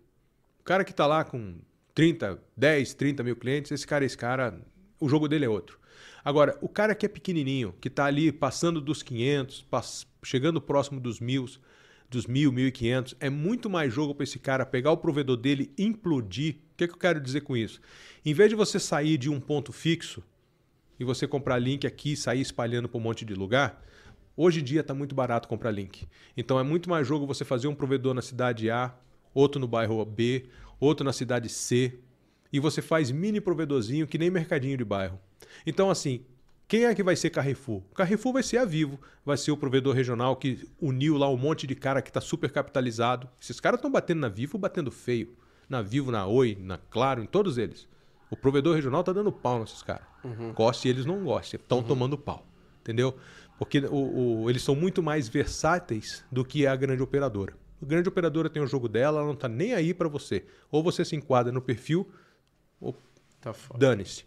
O 0.59 0.63
cara 0.63 0.83
que 0.83 0.93
tá 0.93 1.07
lá 1.07 1.23
com 1.23 1.55
30, 1.95 2.39
10, 2.55 2.93
30 2.93 3.23
mil 3.23 3.35
clientes, 3.35 3.71
esse 3.71 3.87
cara, 3.87 4.05
esse 4.05 4.15
cara, 4.15 4.61
o 4.99 5.09
jogo 5.09 5.27
dele 5.27 5.45
é 5.45 5.49
outro. 5.49 5.79
Agora, 6.23 6.55
o 6.61 6.69
cara 6.69 6.93
que 6.93 7.03
é 7.03 7.09
pequenininho, 7.09 7.73
que 7.81 7.89
tá 7.89 8.05
ali 8.05 8.31
passando 8.31 8.79
dos 8.79 9.01
500, 9.01 9.63
pass- 9.63 10.05
chegando 10.23 10.61
próximo 10.61 10.99
dos 10.99 11.19
mil, 11.19 11.47
dos 12.07 12.27
mil, 12.27 12.51
1.500, 12.53 13.15
é 13.19 13.27
muito 13.27 13.71
mais 13.71 13.91
jogo 13.91 14.13
para 14.13 14.23
esse 14.23 14.37
cara 14.37 14.67
pegar 14.67 14.91
o 14.91 14.97
provedor 14.97 15.35
dele 15.37 15.71
implodir. 15.75 16.57
O 16.73 16.77
que, 16.77 16.83
é 16.83 16.87
que 16.87 16.93
eu 16.93 16.99
quero 16.99 17.19
dizer 17.19 17.41
com 17.41 17.57
isso? 17.57 17.81
Em 18.23 18.35
vez 18.35 18.51
de 18.51 18.55
você 18.55 18.79
sair 18.79 19.17
de 19.17 19.31
um 19.31 19.39
ponto 19.39 19.73
fixo 19.73 20.21
e 20.99 21.03
você 21.03 21.27
comprar 21.27 21.57
link 21.57 21.87
aqui 21.87 22.11
e 22.11 22.15
sair 22.15 22.41
espalhando 22.41 22.87
para 22.87 22.99
um 22.99 23.01
monte 23.01 23.25
de 23.25 23.33
lugar, 23.33 23.83
hoje 24.37 24.61
em 24.61 24.63
dia 24.63 24.79
está 24.81 24.93
muito 24.93 25.13
barato 25.13 25.49
comprar 25.49 25.71
link. 25.71 26.07
Então 26.37 26.57
é 26.59 26.63
muito 26.63 26.89
mais 26.89 27.05
jogo 27.05 27.27
você 27.27 27.43
fazer 27.43 27.67
um 27.67 27.75
provedor 27.75 28.13
na 28.13 28.21
cidade 28.21 28.69
A, 28.69 28.93
outro 29.33 29.59
no 29.59 29.67
bairro 29.67 30.05
B, 30.05 30.45
outro 30.79 31.03
na 31.03 31.11
cidade 31.11 31.49
C, 31.49 31.99
e 32.53 32.59
você 32.59 32.81
faz 32.81 33.11
mini 33.11 33.41
provedorzinho 33.41 34.07
que 34.07 34.17
nem 34.17 34.29
mercadinho 34.29 34.77
de 34.77 34.85
bairro. 34.85 35.19
Então, 35.65 35.89
assim, 35.89 36.23
quem 36.67 36.85
é 36.85 36.93
que 36.93 37.03
vai 37.03 37.15
ser 37.15 37.29
Carrefour? 37.29 37.81
Carrefour 37.95 38.33
vai 38.33 38.43
ser 38.43 38.57
a 38.57 38.65
Vivo, 38.65 38.99
vai 39.25 39.37
ser 39.37 39.51
o 39.51 39.57
provedor 39.57 39.95
regional 39.95 40.35
que 40.35 40.67
uniu 40.81 41.17
lá 41.17 41.29
um 41.29 41.37
monte 41.37 41.65
de 41.65 41.75
cara 41.75 42.01
que 42.01 42.09
está 42.09 42.21
super 42.21 42.51
capitalizado. 42.51 43.29
Esses 43.41 43.59
caras 43.59 43.77
estão 43.77 43.91
batendo 43.91 44.19
na 44.19 44.29
Vivo, 44.29 44.57
batendo 44.57 44.91
feio. 44.91 45.35
Na 45.69 45.81
Vivo, 45.81 46.11
na 46.11 46.25
Oi, 46.25 46.57
na 46.59 46.77
Claro, 46.77 47.21
em 47.21 47.25
todos 47.25 47.57
eles. 47.57 47.87
O 48.29 48.35
provedor 48.35 48.75
regional 48.75 49.03
tá 49.03 49.13
dando 49.13 49.31
pau 49.31 49.59
nesses 49.59 49.81
caras. 49.81 50.07
Goste 50.53 50.89
eles 50.89 51.05
não 51.05 51.23
gostem, 51.23 51.59
estão 51.59 51.81
tomando 51.81 52.17
pau. 52.17 52.45
Entendeu? 52.81 53.17
Porque 53.57 53.79
o- 53.79 54.43
o- 54.43 54.49
eles 54.49 54.61
são 54.61 54.75
muito 54.75 55.01
mais 55.01 55.27
versáteis 55.27 56.23
do 56.31 56.45
que 56.45 56.67
a 56.67 56.75
grande 56.75 57.01
operadora. 57.01 57.53
A 57.81 57.85
grande 57.85 58.09
operadora 58.09 58.49
tem 58.49 58.61
o 58.61 58.67
jogo 58.67 58.87
dela, 58.87 59.19
ela 59.19 59.27
não 59.27 59.35
tá 59.35 59.47
nem 59.47 59.73
aí 59.73 59.93
para 59.93 60.07
você. 60.07 60.45
Ou 60.71 60.83
você 60.83 61.03
se 61.05 61.15
enquadra 61.15 61.51
no 61.51 61.61
perfil, 61.61 62.07
ou 62.79 62.95
Tá 63.39 63.53
dane-se. 63.77 64.25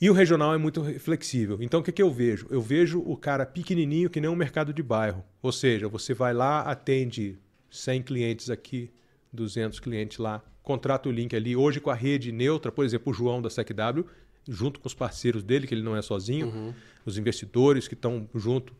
E 0.00 0.08
o 0.10 0.12
regional 0.12 0.52
é 0.54 0.58
muito 0.58 0.82
flexível. 0.98 1.58
Então 1.60 1.80
o 1.80 1.82
que, 1.82 1.92
que 1.92 2.02
eu 2.02 2.10
vejo? 2.10 2.46
Eu 2.50 2.60
vejo 2.60 3.00
o 3.00 3.16
cara 3.16 3.46
pequenininho 3.46 4.10
que 4.10 4.20
nem 4.20 4.28
um 4.30 4.34
mercado 4.34 4.72
de 4.72 4.82
bairro. 4.82 5.22
Ou 5.42 5.52
seja, 5.52 5.88
você 5.88 6.12
vai 6.14 6.32
lá, 6.34 6.62
atende 6.62 7.38
100 7.70 8.02
clientes 8.02 8.50
aqui, 8.50 8.90
200 9.32 9.78
clientes 9.78 10.18
lá, 10.18 10.42
contrata 10.62 11.08
o 11.08 11.12
link 11.12 11.36
ali. 11.36 11.54
Hoje 11.54 11.80
com 11.80 11.90
a 11.90 11.94
rede 11.94 12.32
neutra, 12.32 12.72
por 12.72 12.84
exemplo, 12.84 13.12
o 13.12 13.14
João 13.14 13.40
da 13.40 13.48
SecW, 13.50 14.06
junto 14.48 14.80
com 14.80 14.86
os 14.86 14.94
parceiros 14.94 15.42
dele, 15.42 15.66
que 15.66 15.74
ele 15.74 15.82
não 15.82 15.96
é 15.96 16.02
sozinho, 16.02 16.74
os 17.04 17.18
investidores 17.18 17.88
que 17.88 17.94
estão 17.94 18.28
junto, 18.34 18.74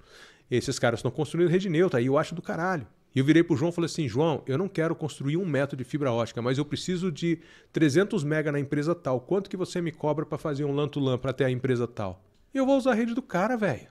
esses 0.51 0.79
caras 0.79 0.99
estão 0.99 1.11
construindo 1.11 1.49
rede 1.49 1.69
neutra. 1.69 1.99
Aí 1.99 2.07
eu 2.07 2.19
acho 2.19 2.35
do 2.35 2.43
caralho. 2.43 2.87
E 3.15 3.19
eu 3.19 3.25
virei 3.25 3.43
pro 3.43 3.57
João 3.57 3.71
e 3.71 3.73
falei 3.75 3.87
assim, 3.87 4.09
João, 4.09 4.43
eu 4.47 4.57
não 4.57 4.69
quero 4.69 4.95
construir 4.95 5.37
um 5.37 5.45
metro 5.45 5.77
de 5.77 5.85
fibra 5.85 6.11
ótica, 6.11 6.41
mas 6.41 6.57
eu 6.57 6.65
preciso 6.65 7.13
de 7.13 7.39
300 7.73 8.25
mega 8.25 8.51
na 8.51 8.59
empresa 8.59 8.95
tal. 8.95 9.21
Quanto 9.21 9.51
que 9.51 9.57
você 9.57 9.83
me 9.83 9.93
cobra 9.93 10.25
para 10.25 10.39
fazer 10.39 10.65
um 10.65 10.75
LAN 10.75 10.89
to 10.89 10.99
LAN 10.99 11.19
para 11.19 11.33
ter 11.33 11.45
a 11.45 11.51
empresa 11.51 11.87
tal? 11.87 12.23
E 12.55 12.59
eu 12.59 12.65
vou 12.65 12.77
usar 12.77 12.93
a 12.93 12.95
rede 12.95 13.15
do 13.15 13.23
cara, 13.23 13.57
velho. 13.57 13.89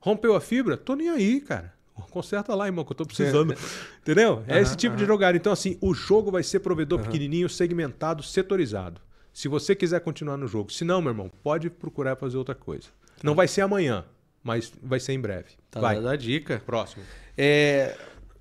Rompeu 0.00 0.34
a 0.34 0.40
fibra? 0.40 0.76
Tô 0.76 0.94
nem 0.94 1.08
aí, 1.08 1.40
cara. 1.40 1.74
Conserta 2.10 2.54
lá, 2.54 2.66
irmão, 2.66 2.84
que 2.84 2.92
eu 2.92 2.96
tô 2.96 3.06
precisando. 3.06 3.54
Entendeu? 4.02 4.42
É 4.46 4.60
esse 4.60 4.76
tipo 4.76 4.96
de 4.96 5.06
jogada. 5.06 5.36
Então, 5.36 5.52
assim, 5.52 5.78
o 5.80 5.94
jogo 5.94 6.30
vai 6.30 6.42
ser 6.42 6.60
provedor 6.60 7.00
pequenininho, 7.00 7.48
segmentado, 7.48 8.22
setorizado. 8.22 9.00
Se 9.36 9.48
você 9.48 9.76
quiser 9.76 10.00
continuar 10.00 10.38
no 10.38 10.48
jogo. 10.48 10.72
Se 10.72 10.82
não, 10.82 11.02
meu 11.02 11.10
irmão, 11.10 11.30
pode 11.42 11.68
procurar 11.68 12.16
fazer 12.16 12.38
outra 12.38 12.54
coisa. 12.54 12.88
Não 13.22 13.34
vai 13.34 13.46
ser 13.46 13.60
amanhã, 13.60 14.02
mas 14.42 14.72
vai 14.82 14.98
ser 14.98 15.12
em 15.12 15.20
breve. 15.20 15.50
Tá 15.70 15.78
vai. 15.78 15.98
a 15.98 16.16
dica. 16.16 16.62
Próximo. 16.64 17.04
É... 17.36 17.94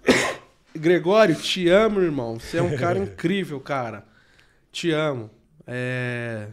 Gregório, 0.74 1.36
te 1.36 1.68
amo, 1.68 2.00
irmão. 2.00 2.40
Você 2.40 2.60
é 2.60 2.62
um 2.62 2.78
cara 2.78 2.96
incrível, 3.04 3.60
cara. 3.60 4.06
Te 4.72 4.90
amo. 4.92 5.30
É... 5.68 6.48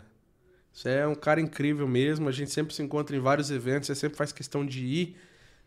Você 0.73 0.89
é 0.89 1.07
um 1.07 1.15
cara 1.15 1.41
incrível 1.41 1.87
mesmo. 1.87 2.29
A 2.29 2.33
gente 2.33 2.51
sempre 2.51 2.75
se 2.75 2.83
encontra 2.83 3.15
em 3.15 3.21
vários 3.21 3.49
eventos. 3.49 3.87
Você 3.87 3.95
sempre 3.95 4.19
faz 4.19 4.33
questão 4.33 4.67
de 4.67 4.85
ir. 4.85 5.17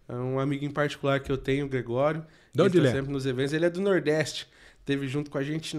É 0.05 0.15
um 0.15 0.37
amigo 0.37 0.65
em 0.65 0.71
particular 0.71 1.21
que 1.21 1.31
eu 1.31 1.37
tenho, 1.37 1.65
o 1.65 1.69
Gregório. 1.69 2.25
De 2.53 2.61
onde 2.61 2.77
ele 2.77 2.87
ele 2.87 2.91
tá 2.91 2.97
é? 2.97 2.99
sempre 2.99 3.13
nos 3.13 3.25
eventos. 3.25 3.53
Ele 3.53 3.67
é 3.67 3.69
do 3.69 3.79
Nordeste. 3.79 4.49
Teve 4.83 5.07
junto 5.07 5.31
com 5.31 5.37
a 5.37 5.43
gente 5.43 5.77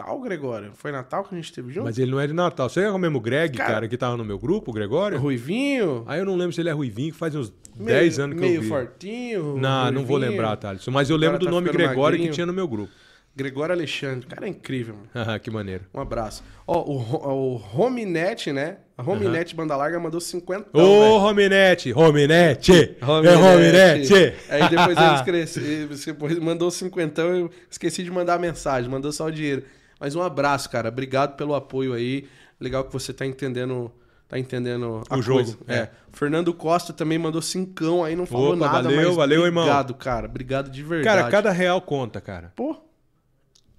Natal, 0.00 0.20
Gregório. 0.20 0.70
Foi 0.74 0.90
Natal 0.90 1.24
que 1.24 1.34
a 1.34 1.36
gente 1.38 1.52
teve 1.52 1.72
junto? 1.72 1.84
Mas 1.84 1.98
ele 1.98 2.10
não 2.10 2.18
é 2.20 2.26
de 2.26 2.32
Natal. 2.32 2.68
Você 2.68 2.80
é 2.80 2.90
o 2.90 2.98
mesmo 2.98 3.20
Greg, 3.20 3.56
Cara- 3.56 3.72
cara, 3.74 3.88
que 3.88 3.96
tava 3.96 4.16
no 4.16 4.24
meu 4.24 4.38
grupo, 4.38 4.70
o 4.70 4.74
Gregório? 4.74 5.18
Ruivinho? 5.18 6.04
Aí 6.06 6.18
eu 6.20 6.24
não 6.26 6.36
lembro 6.36 6.52
se 6.52 6.60
ele 6.60 6.68
é 6.70 6.72
ruivinho, 6.72 7.12
que 7.12 7.18
faz 7.18 7.34
uns 7.34 7.52
meio- 7.76 7.98
10 7.98 8.18
anos 8.18 8.34
que 8.36 8.40
meio 8.40 8.56
eu 8.56 8.62
vi. 8.62 8.68
fortinho? 8.68 9.56
Não, 9.58 9.90
não 9.92 10.04
vou 10.04 10.16
ruivinho. 10.16 10.30
lembrar, 10.32 10.56
Thales. 10.56 10.86
Mas 10.88 11.10
eu 11.10 11.16
lembro 11.16 11.38
do 11.38 11.44
tá 11.46 11.50
nome 11.50 11.70
Gregório 11.70 11.96
magrinho. 12.18 12.28
que 12.28 12.34
tinha 12.34 12.46
no 12.46 12.52
meu 12.52 12.66
grupo. 12.66 12.90
Gregório 13.36 13.72
Alexandre. 13.72 14.26
Cara, 14.26 14.46
é 14.46 14.48
incrível, 14.48 14.96
mano. 15.14 15.38
Que 15.40 15.50
maneiro. 15.52 15.84
Um 15.94 16.00
abraço. 16.00 16.42
Ó, 16.66 16.80
o, 16.80 17.56
o 17.56 17.62
Hominet, 17.80 18.52
né? 18.52 18.78
A 18.98 19.02
Hominet 19.08 19.54
Banda 19.54 19.76
Larga 19.76 20.00
mandou 20.00 20.20
50. 20.20 20.76
Ô, 20.76 21.18
Rominete! 21.18 21.92
Rominete! 21.92 22.96
É 23.00 23.04
Rominete! 23.04 24.34
Aí 24.50 24.68
depois 24.68 24.98
ele 24.98 25.14
escreve, 25.46 25.96
depois 26.06 26.38
mandou 26.40 26.70
50, 26.70 27.22
eu 27.22 27.50
esqueci 27.70 28.02
de 28.02 28.10
mandar 28.10 28.34
a 28.34 28.38
mensagem, 28.38 28.90
mandou 28.90 29.12
só 29.12 29.26
o 29.26 29.30
dinheiro. 29.30 29.62
Mas 30.00 30.16
um 30.16 30.22
abraço, 30.22 30.68
cara. 30.70 30.88
Obrigado 30.88 31.36
pelo 31.36 31.54
apoio 31.54 31.92
aí. 31.92 32.26
Legal 32.58 32.82
que 32.84 32.92
você 32.92 33.12
tá 33.12 33.24
entendendo, 33.26 33.92
tá 34.26 34.38
entendendo 34.38 35.02
a 35.10 35.16
O 35.18 35.22
jogo, 35.22 35.42
coisa. 35.44 35.58
é. 35.68 35.74
É. 35.76 35.90
Fernando 36.12 36.52
Costa 36.54 36.92
também 36.92 37.18
mandou 37.18 37.40
cincão 37.42 38.02
aí, 38.02 38.16
não 38.16 38.24
falou 38.26 38.54
Opa, 38.54 38.66
nada, 38.66 38.82
valeu, 38.88 39.06
mas 39.08 39.16
valeu, 39.16 39.44
irmão. 39.44 39.62
obrigado, 39.64 39.94
cara. 39.94 40.26
Obrigado 40.26 40.70
de 40.70 40.82
verdade. 40.82 41.18
Cara, 41.18 41.30
cada 41.30 41.50
real 41.50 41.80
conta, 41.82 42.20
cara. 42.20 42.52
Pô, 42.56 42.76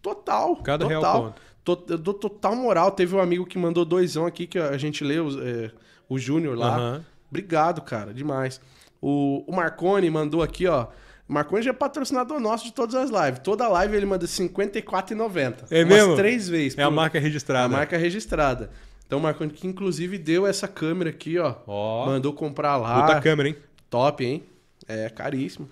total. 0.02 0.56
Cada 0.58 0.88
real 0.88 1.02
total. 1.02 1.22
conta. 1.24 1.42
To- 1.64 1.86
Eu 1.90 1.98
dou 1.98 2.14
total 2.14 2.56
moral. 2.56 2.92
Teve 2.92 3.16
um 3.16 3.20
amigo 3.20 3.46
que 3.46 3.58
mandou 3.58 3.86
doisão 3.86 4.26
aqui, 4.26 4.48
que 4.48 4.58
a 4.58 4.78
gente 4.78 5.04
leu, 5.04 5.28
é, 5.44 5.72
o 6.10 6.18
Júnior 6.18 6.58
lá. 6.58 6.76
Aham. 6.76 7.06
Obrigado, 7.30 7.82
cara, 7.82 8.14
demais. 8.14 8.60
O, 9.02 9.44
o 9.48 9.56
Marconi 9.56 10.10
mandou 10.10 10.42
aqui, 10.42 10.68
ó. 10.68 10.88
Já 11.62 11.70
é 11.70 11.74
patrocinador 11.74 12.40
nosso 12.40 12.66
de 12.66 12.74
todas 12.74 12.96
as 12.96 13.10
lives. 13.10 13.40
Toda 13.44 13.68
live 13.68 13.96
ele 13.96 14.06
manda 14.06 14.26
R$ 14.26 14.32
54,90. 14.32 15.66
É 15.72 15.84
Umas 15.84 15.94
mesmo? 15.94 16.16
três 16.16 16.50
vezes. 16.50 16.78
É 16.78 16.84
a 16.84 16.92
marca 16.92 17.20
registrada. 17.20 17.66
a 17.66 17.78
marca 17.78 17.98
registrada. 17.98 18.70
Então 19.06 19.20
o 19.20 19.22
Marconi 19.22 19.52
que 19.52 19.68
inclusive 19.68 20.18
deu 20.18 20.48
essa 20.48 20.70
câmera 20.70 21.10
aqui, 21.10 21.38
ó. 21.38 21.56
Ó. 21.68 22.06
Mandou 22.06 22.32
comprar 22.32 22.78
lá. 22.78 23.02
Puta 23.02 23.20
câmera, 23.20 23.50
hein? 23.50 23.58
Top, 23.90 24.24
hein? 24.24 24.42
É 24.88 25.10
caríssimo. 25.10 25.70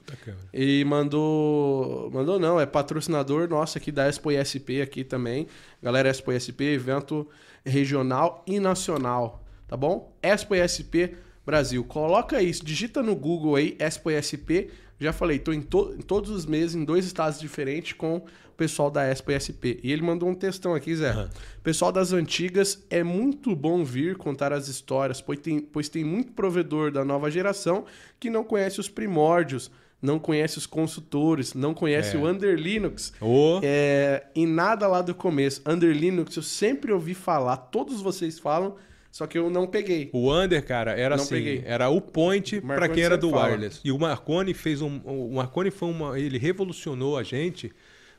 E 0.53 0.83
mandou. 0.83 2.11
Mandou 2.11 2.37
não, 2.37 2.59
é 2.59 2.65
patrocinador 2.65 3.47
nosso 3.49 3.77
aqui 3.77 3.91
da 3.91 4.07
Expo 4.07 4.31
ISP 4.31 4.81
aqui 4.81 5.03
também. 5.03 5.47
Galera, 5.81 6.09
Expo 6.09 6.31
ISP, 6.31 6.65
evento 6.65 7.27
regional 7.65 8.43
e 8.45 8.59
nacional, 8.59 9.43
tá 9.67 9.75
bom? 9.75 10.13
Expo 10.21 10.55
ISP 10.55 11.15
Brasil. 11.45 11.83
Coloca 11.83 12.41
isso, 12.41 12.63
digita 12.63 13.01
no 13.01 13.15
Google 13.15 13.55
aí, 13.55 13.75
Expo 13.79 14.11
ISP. 14.11 14.69
Já 14.99 15.13
falei, 15.13 15.39
tô 15.39 15.53
em, 15.53 15.61
to- 15.61 15.95
em 15.97 16.01
todos 16.01 16.29
os 16.29 16.45
meses 16.45 16.75
em 16.75 16.83
dois 16.83 17.05
estados 17.05 17.39
diferentes 17.39 17.93
com 17.93 18.17
o 18.17 18.23
pessoal 18.57 18.91
da 18.91 19.05
Expo 19.05 19.31
ISP. 19.31 19.79
E 19.81 19.91
ele 19.91 20.01
mandou 20.01 20.27
um 20.27 20.35
textão 20.35 20.75
aqui, 20.75 20.93
Zé. 20.95 21.29
Pessoal 21.63 21.91
das 21.91 22.11
antigas, 22.11 22.83
é 22.89 23.01
muito 23.03 23.55
bom 23.55 23.83
vir 23.85 24.17
contar 24.17 24.51
as 24.51 24.67
histórias, 24.67 25.21
pois 25.21 25.39
tem, 25.39 25.59
pois 25.61 25.87
tem 25.87 26.03
muito 26.03 26.33
provedor 26.33 26.91
da 26.91 27.05
nova 27.05 27.31
geração 27.31 27.85
que 28.19 28.29
não 28.29 28.43
conhece 28.43 28.79
os 28.81 28.89
primórdios, 28.89 29.71
não 30.01 30.19
conhece 30.19 30.57
os 30.57 30.65
consultores, 30.65 31.53
não 31.53 31.73
conhece 31.73 32.17
É. 32.17 32.19
o 32.19 32.27
Under 32.27 32.55
Linux. 32.57 33.13
Ô, 33.21 33.59
É, 33.63 34.25
e 34.35 34.45
nada 34.45 34.87
lá 34.87 35.01
do 35.01 35.15
começo. 35.15 35.61
Under 35.65 35.95
Linux 35.95 36.35
eu 36.35 36.43
sempre 36.43 36.91
ouvi 36.91 37.13
falar, 37.13 37.55
todos 37.55 38.01
vocês 38.01 38.37
falam, 38.37 38.75
só 39.11 39.25
que 39.27 39.37
eu 39.37 39.49
não 39.49 39.65
peguei. 39.67 40.09
o 40.13 40.31
Under, 40.33 40.63
cara, 40.65 40.91
era 40.91 41.15
Não 41.15 41.23
assim, 41.23 41.35
peguei. 41.35 41.63
era 41.65 41.89
o 41.89 41.99
point 41.99 42.61
Marconi 42.61 42.93
quem 42.93 43.03
era 43.03 43.17
do 43.17 43.29
fala. 43.31 43.45
wireless. 43.49 43.79
E 43.83 43.91
o 43.91 43.97
Marconi 43.99 44.53
fez 44.53 44.81
um, 44.81 44.97
o 45.05 45.33
Marconi 45.35 45.71
foi 45.71 45.89
uma, 45.89 46.19
ele 46.19 46.37
revolucionou 46.37 47.17
a 47.17 47.23
gente 47.23 47.71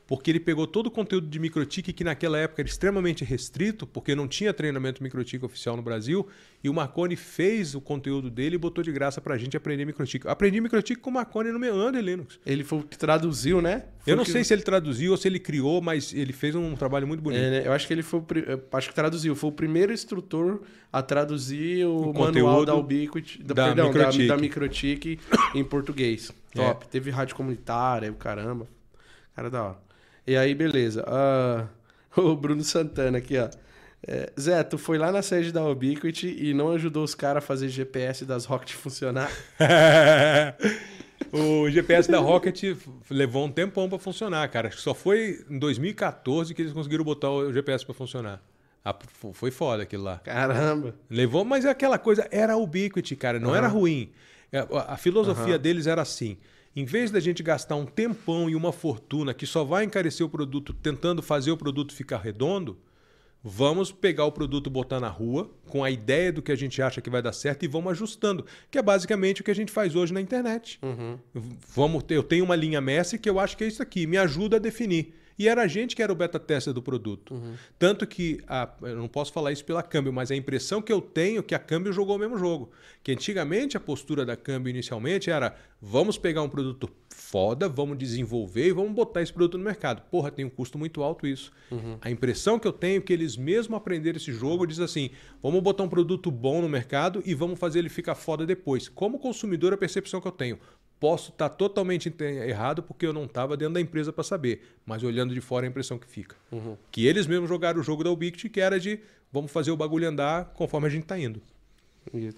porque 0.07 0.29
ele 0.29 0.39
pegou 0.39 0.67
todo 0.67 0.87
o 0.87 0.91
conteúdo 0.91 1.27
de 1.27 1.39
microtik 1.39 1.93
que 1.93 2.03
naquela 2.03 2.37
época 2.37 2.61
era 2.61 2.67
extremamente 2.67 3.23
restrito, 3.23 3.87
porque 3.87 4.13
não 4.13 4.27
tinha 4.27 4.53
treinamento 4.53 5.01
microtik 5.01 5.43
oficial 5.45 5.77
no 5.77 5.81
Brasil, 5.81 6.27
e 6.63 6.69
o 6.69 6.73
Marconi 6.73 7.15
fez 7.15 7.73
o 7.75 7.81
conteúdo 7.81 8.29
dele 8.29 8.55
e 8.55 8.57
botou 8.57 8.83
de 8.83 8.91
graça 8.91 9.21
pra 9.21 9.37
gente 9.37 9.55
aprender 9.55 9.85
microtik. 9.85 10.27
Aprendi 10.27 10.59
microtik 10.59 10.99
com 10.99 11.09
o 11.09 11.13
Marconi 11.13 11.51
no 11.51 11.57
meu 11.59 11.73
Under 11.75 12.01
Linux. 12.03 12.39
Ele 12.45 12.63
foi 12.63 12.79
o 12.79 12.83
que 12.83 12.97
traduziu, 12.97 13.61
né? 13.61 13.85
Foi 13.99 14.11
Eu 14.13 14.17
não 14.17 14.23
que- 14.25 14.31
sei 14.31 14.43
se 14.43 14.53
ele 14.53 14.61
traduziu 14.63 15.11
ou 15.11 15.17
se 15.17 15.27
ele 15.27 15.39
criou, 15.39 15.81
mas 15.81 16.13
ele 16.13 16.33
fez 16.33 16.55
um 16.55 16.75
trabalho 16.75 17.07
muito 17.07 17.21
bonito. 17.21 17.39
É, 17.41 17.49
né? 17.61 17.67
Eu 17.67 17.71
acho 17.71 17.87
que 17.87 17.93
ele 17.93 18.03
foi 18.03 18.19
o 18.19 18.25
acho 18.73 18.89
que 18.89 18.95
traduziu. 18.95 19.35
Foi 19.35 19.49
o 19.49 19.53
primeiro 19.53 19.93
instrutor 19.93 20.61
a 20.91 21.01
traduzir 21.01 21.85
o, 21.85 22.09
O 22.09 22.13
manual 22.19 22.65
da 22.65 22.75
Ubiquiti, 22.75 23.41
da, 23.41 23.53
da 23.53 23.65
perdão, 23.67 23.87
Microtik. 23.87 24.27
da, 24.27 24.35
da 24.35 24.41
Microtik 24.41 25.19
em 25.55 25.63
português. 25.63 26.31
É. 26.53 26.57
Top. 26.57 26.87
Teve 26.89 27.09
rádio 27.11 27.35
comunitária, 27.35 28.11
o 28.11 28.15
caramba. 28.15 28.67
Cara 29.35 29.49
da 29.49 29.63
hora. 29.63 29.90
E 30.25 30.35
aí, 30.35 30.53
beleza. 30.53 31.03
Ah, 31.07 31.67
o 32.15 32.35
Bruno 32.35 32.63
Santana 32.63 33.17
aqui, 33.17 33.37
ó. 33.37 33.49
É, 34.07 34.31
Zé, 34.39 34.63
tu 34.63 34.77
foi 34.79 34.97
lá 34.97 35.11
na 35.11 35.21
sede 35.21 35.51
da 35.51 35.63
Ubiquiti 35.63 36.35
e 36.39 36.53
não 36.53 36.71
ajudou 36.71 37.03
os 37.03 37.13
caras 37.13 37.43
a 37.43 37.45
fazer 37.45 37.69
GPS 37.69 38.25
das 38.25 38.45
Rocket 38.45 38.73
funcionar? 38.73 39.29
o 41.31 41.69
GPS 41.69 42.09
da 42.09 42.17
Rocket 42.17 42.75
levou 43.09 43.45
um 43.45 43.51
tempão 43.51 43.87
pra 43.87 43.99
funcionar, 43.99 44.47
cara. 44.49 44.69
Acho 44.69 44.77
que 44.77 44.83
Só 44.83 44.95
foi 44.95 45.45
em 45.49 45.59
2014 45.59 46.53
que 46.55 46.61
eles 46.63 46.73
conseguiram 46.73 47.03
botar 47.03 47.29
o 47.29 47.53
GPS 47.53 47.85
pra 47.85 47.93
funcionar. 47.93 48.41
Ah, 48.83 48.95
Foi 49.33 49.51
foda 49.51 49.83
aquilo 49.83 50.03
lá. 50.03 50.17
Caramba. 50.19 50.95
Levou, 51.07 51.45
mas 51.45 51.65
é 51.65 51.69
aquela 51.69 51.99
coisa, 51.99 52.27
era 52.31 52.57
ubiquity, 52.57 53.15
cara, 53.15 53.39
não 53.39 53.55
era 53.55 53.67
ruim. 53.67 54.11
É, 54.51 54.59
A, 54.59 54.93
a 54.93 54.97
filosofia 54.97 55.59
deles 55.59 55.85
era 55.85 56.01
assim: 56.01 56.37
em 56.75 56.85
vez 56.85 57.11
da 57.11 57.19
gente 57.19 57.43
gastar 57.43 57.75
um 57.75 57.85
tempão 57.85 58.49
e 58.49 58.55
uma 58.55 58.71
fortuna 58.71 59.33
que 59.33 59.45
só 59.45 59.63
vai 59.63 59.83
encarecer 59.83 60.25
o 60.25 60.29
produto 60.29 60.73
tentando 60.73 61.21
fazer 61.21 61.51
o 61.51 61.57
produto 61.57 61.93
ficar 61.93 62.17
redondo, 62.17 62.77
vamos 63.43 63.91
pegar 63.91 64.25
o 64.25 64.31
produto, 64.31 64.69
botar 64.69 64.99
na 64.99 65.07
rua, 65.09 65.49
com 65.67 65.83
a 65.83 65.89
ideia 65.89 66.31
do 66.31 66.41
que 66.41 66.51
a 66.51 66.55
gente 66.55 66.81
acha 66.81 67.01
que 67.01 67.09
vai 67.09 67.21
dar 67.21 67.33
certo 67.33 67.63
e 67.63 67.67
vamos 67.67 67.91
ajustando, 67.91 68.45
que 68.69 68.77
é 68.77 68.81
basicamente 68.81 69.41
o 69.41 69.43
que 69.43 69.51
a 69.51 69.55
gente 69.55 69.71
faz 69.71 69.95
hoje 69.95 70.13
na 70.13 70.21
internet. 70.21 70.79
V- 71.33 71.55
Vamos 71.75 72.03
ter, 72.03 72.15
eu 72.15 72.23
tenho 72.23 72.45
uma 72.45 72.55
linha 72.55 72.79
mestre 72.79 73.17
que 73.17 73.29
eu 73.29 73.39
acho 73.39 73.57
que 73.57 73.63
é 73.63 73.67
isso 73.67 73.81
aqui, 73.81 74.05
me 74.05 74.17
ajuda 74.17 74.57
a 74.57 74.59
definir. 74.59 75.15
E 75.37 75.47
era 75.47 75.63
a 75.63 75.67
gente 75.67 75.95
que 75.95 76.03
era 76.03 76.11
o 76.11 76.15
beta 76.15 76.39
tester 76.39 76.73
do 76.73 76.81
produto. 76.81 77.41
Tanto 77.79 78.05
que, 78.05 78.39
a, 78.47 78.69
eu 78.81 78.95
não 78.95 79.07
posso 79.07 79.31
falar 79.33 79.51
isso 79.51 79.65
pela 79.65 79.81
Câmbio, 79.81 80.13
mas 80.13 80.31
a 80.31 80.35
impressão 80.35 80.81
que 80.81 80.91
eu 80.91 81.01
tenho 81.01 81.39
é 81.39 81.43
que 81.43 81.55
a 81.55 81.59
Câmbio 81.59 81.91
jogou 81.91 82.15
o 82.15 82.19
mesmo 82.19 82.37
jogo. 82.37 82.71
Que 83.03 83.11
antigamente 83.11 83.75
a 83.75 83.79
postura 83.79 84.25
da 84.25 84.35
Câmbio 84.35 84.69
inicialmente 84.69 85.29
era: 85.29 85.55
vamos 85.81 86.17
pegar 86.17 86.41
um 86.43 86.49
produto 86.49 86.89
foda, 87.09 87.67
vamos 87.69 87.97
desenvolver 87.97 88.67
e 88.67 88.71
vamos 88.71 88.91
botar 88.91 89.21
esse 89.21 89.31
produto 89.31 89.57
no 89.57 89.63
mercado. 89.63 90.01
Porra, 90.11 90.29
tem 90.31 90.45
um 90.45 90.49
custo 90.49 90.77
muito 90.77 91.01
alto 91.01 91.25
isso. 91.25 91.51
A 92.01 92.11
impressão 92.11 92.59
que 92.59 92.67
eu 92.67 92.73
tenho 92.73 92.97
é 92.97 93.01
que 93.01 93.13
eles 93.13 93.37
mesmo 93.37 93.75
aprenderam 93.75 94.17
esse 94.17 94.31
jogo 94.31 94.67
diz 94.67 94.79
assim: 94.79 95.09
vamos 95.41 95.61
botar 95.61 95.83
um 95.83 95.89
produto 95.89 96.29
bom 96.29 96.61
no 96.61 96.69
mercado 96.69 97.21
e 97.25 97.33
vamos 97.33 97.59
fazer 97.59 97.79
ele 97.79 97.89
ficar 97.89 98.15
foda 98.15 98.45
depois. 98.45 98.89
Como 98.89 99.17
consumidor, 99.17 99.73
a 99.73 99.77
percepção 99.77 100.19
que 100.21 100.27
eu 100.27 100.31
tenho. 100.31 100.59
Posso 101.01 101.31
estar 101.31 101.49
totalmente 101.49 102.07
ente- 102.09 102.23
errado 102.23 102.83
porque 102.83 103.05
eu 103.07 103.11
não 103.11 103.25
estava 103.25 103.57
dentro 103.57 103.73
da 103.73 103.81
empresa 103.81 104.13
para 104.13 104.23
saber, 104.23 104.61
mas 104.85 105.01
olhando 105.01 105.33
de 105.33 105.41
fora 105.41 105.65
é 105.65 105.67
a 105.67 105.69
impressão 105.71 105.97
que 105.97 106.07
fica. 106.07 106.35
Uhum. 106.51 106.77
Que 106.91 107.07
eles 107.07 107.25
mesmos 107.25 107.49
jogaram 107.49 107.79
o 107.79 107.83
jogo 107.83 108.03
da 108.03 108.11
Ubiquiti, 108.11 108.47
que 108.47 108.61
era 108.61 108.79
de 108.79 108.99
vamos 109.33 109.51
fazer 109.51 109.71
o 109.71 109.75
bagulho 109.75 110.07
andar 110.07 110.45
conforme 110.53 110.85
a 110.85 110.89
gente 110.91 111.05
tá 111.05 111.17
indo. 111.17 111.41
Isso. 112.13 112.37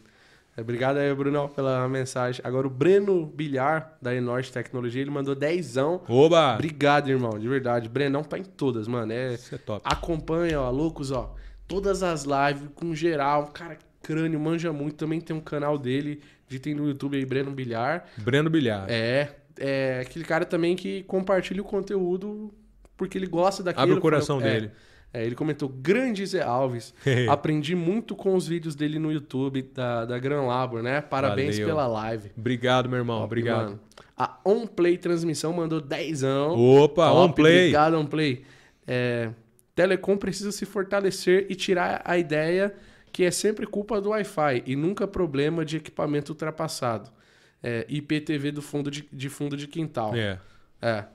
É, 0.55 0.61
Obrigado 0.61 0.95
aí, 0.97 1.13
Bruno, 1.13 1.49
pela 1.49 1.89
mensagem. 1.89 2.39
Agora, 2.43 2.65
o 2.65 2.69
Breno 2.69 3.25
Bilhar, 3.25 3.97
da 4.01 4.15
Enorte 4.15 4.49
Tecnologia, 4.51 5.01
ele 5.01 5.11
mandou 5.11 5.35
dezão. 5.35 6.01
Oba! 6.07 6.53
Obrigado, 6.53 7.09
irmão, 7.09 7.37
de 7.37 7.47
verdade. 7.49 7.89
Brenão 7.89 8.23
tá 8.23 8.37
em 8.37 8.43
todas, 8.45 8.87
mano. 8.87 9.11
É, 9.11 9.33
Isso 9.33 9.53
é 9.55 9.57
top. 9.57 9.81
acompanha, 9.83 10.61
ó, 10.61 10.69
loucos, 10.69 11.11
ó. 11.11 11.35
Todas 11.67 12.01
as 12.01 12.23
lives 12.23 12.69
com 12.75 12.95
geral. 12.95 13.47
Cara, 13.47 13.77
crânio, 14.01 14.39
manja 14.39 14.71
muito. 14.71 14.95
Também 14.95 15.19
tem 15.19 15.35
um 15.35 15.41
canal 15.41 15.77
dele, 15.77 16.21
digitem 16.53 16.75
no 16.75 16.87
YouTube 16.87 17.17
aí, 17.17 17.25
Breno 17.25 17.51
Bilhar. 17.51 18.05
Breno 18.17 18.49
Bilhar. 18.49 18.85
É, 18.87 19.29
é 19.59 19.99
aquele 20.01 20.23
cara 20.23 20.45
também 20.45 20.75
que 20.75 21.03
compartilha 21.03 21.61
o 21.61 21.65
conteúdo 21.65 22.53
porque 22.95 23.17
ele 23.17 23.27
gosta 23.27 23.63
daquilo. 23.63 23.83
Abre 23.83 23.97
o 23.97 24.01
coração 24.01 24.39
é, 24.39 24.43
dele. 24.43 24.71
É, 25.11 25.25
ele 25.25 25.35
comentou, 25.35 25.67
grande 25.67 26.25
Zé 26.25 26.41
Alves. 26.41 26.93
Aprendi 27.29 27.75
muito 27.75 28.15
com 28.15 28.35
os 28.35 28.47
vídeos 28.47 28.75
dele 28.75 28.99
no 28.99 29.11
YouTube 29.11 29.63
da, 29.73 30.05
da 30.05 30.19
Gran 30.19 30.43
Labor, 30.43 30.83
né? 30.83 31.01
Parabéns 31.01 31.57
Valeu. 31.57 31.67
pela 31.67 31.87
live. 31.87 32.31
Obrigado, 32.37 32.87
meu 32.87 32.99
irmão. 32.99 33.17
Top, 33.17 33.25
Obrigado. 33.25 33.63
mano. 33.65 33.79
A 34.15 34.39
OnPlay 34.45 34.97
Transmissão 34.97 35.53
mandou 35.53 35.81
dezão. 35.81 36.55
Opa, 36.55 37.09
Top, 37.09 37.31
OnPlay. 37.31 37.57
Obrigado, 37.61 37.95
OnPlay. 37.95 38.43
É, 38.85 39.29
Telecom 39.75 40.17
precisa 40.17 40.51
se 40.51 40.65
fortalecer 40.65 41.47
e 41.49 41.55
tirar 41.55 42.01
a 42.05 42.15
ideia 42.17 42.73
que 43.13 43.23
é 43.23 43.31
sempre 43.31 43.67
culpa 43.67 44.01
do 44.01 44.09
Wi-Fi 44.09 44.63
e 44.65 44.75
nunca 44.75 45.07
problema 45.07 45.63
de 45.63 45.77
equipamento 45.77 46.31
ultrapassado. 46.31 47.11
É, 47.61 47.85
IPTV 47.87 48.51
do 48.51 48.61
fundo 48.61 48.89
de, 48.89 49.07
de 49.13 49.29
fundo 49.29 49.55
de 49.55 49.67
quintal. 49.67 50.13
É, 50.15 50.39
É. 50.81 51.05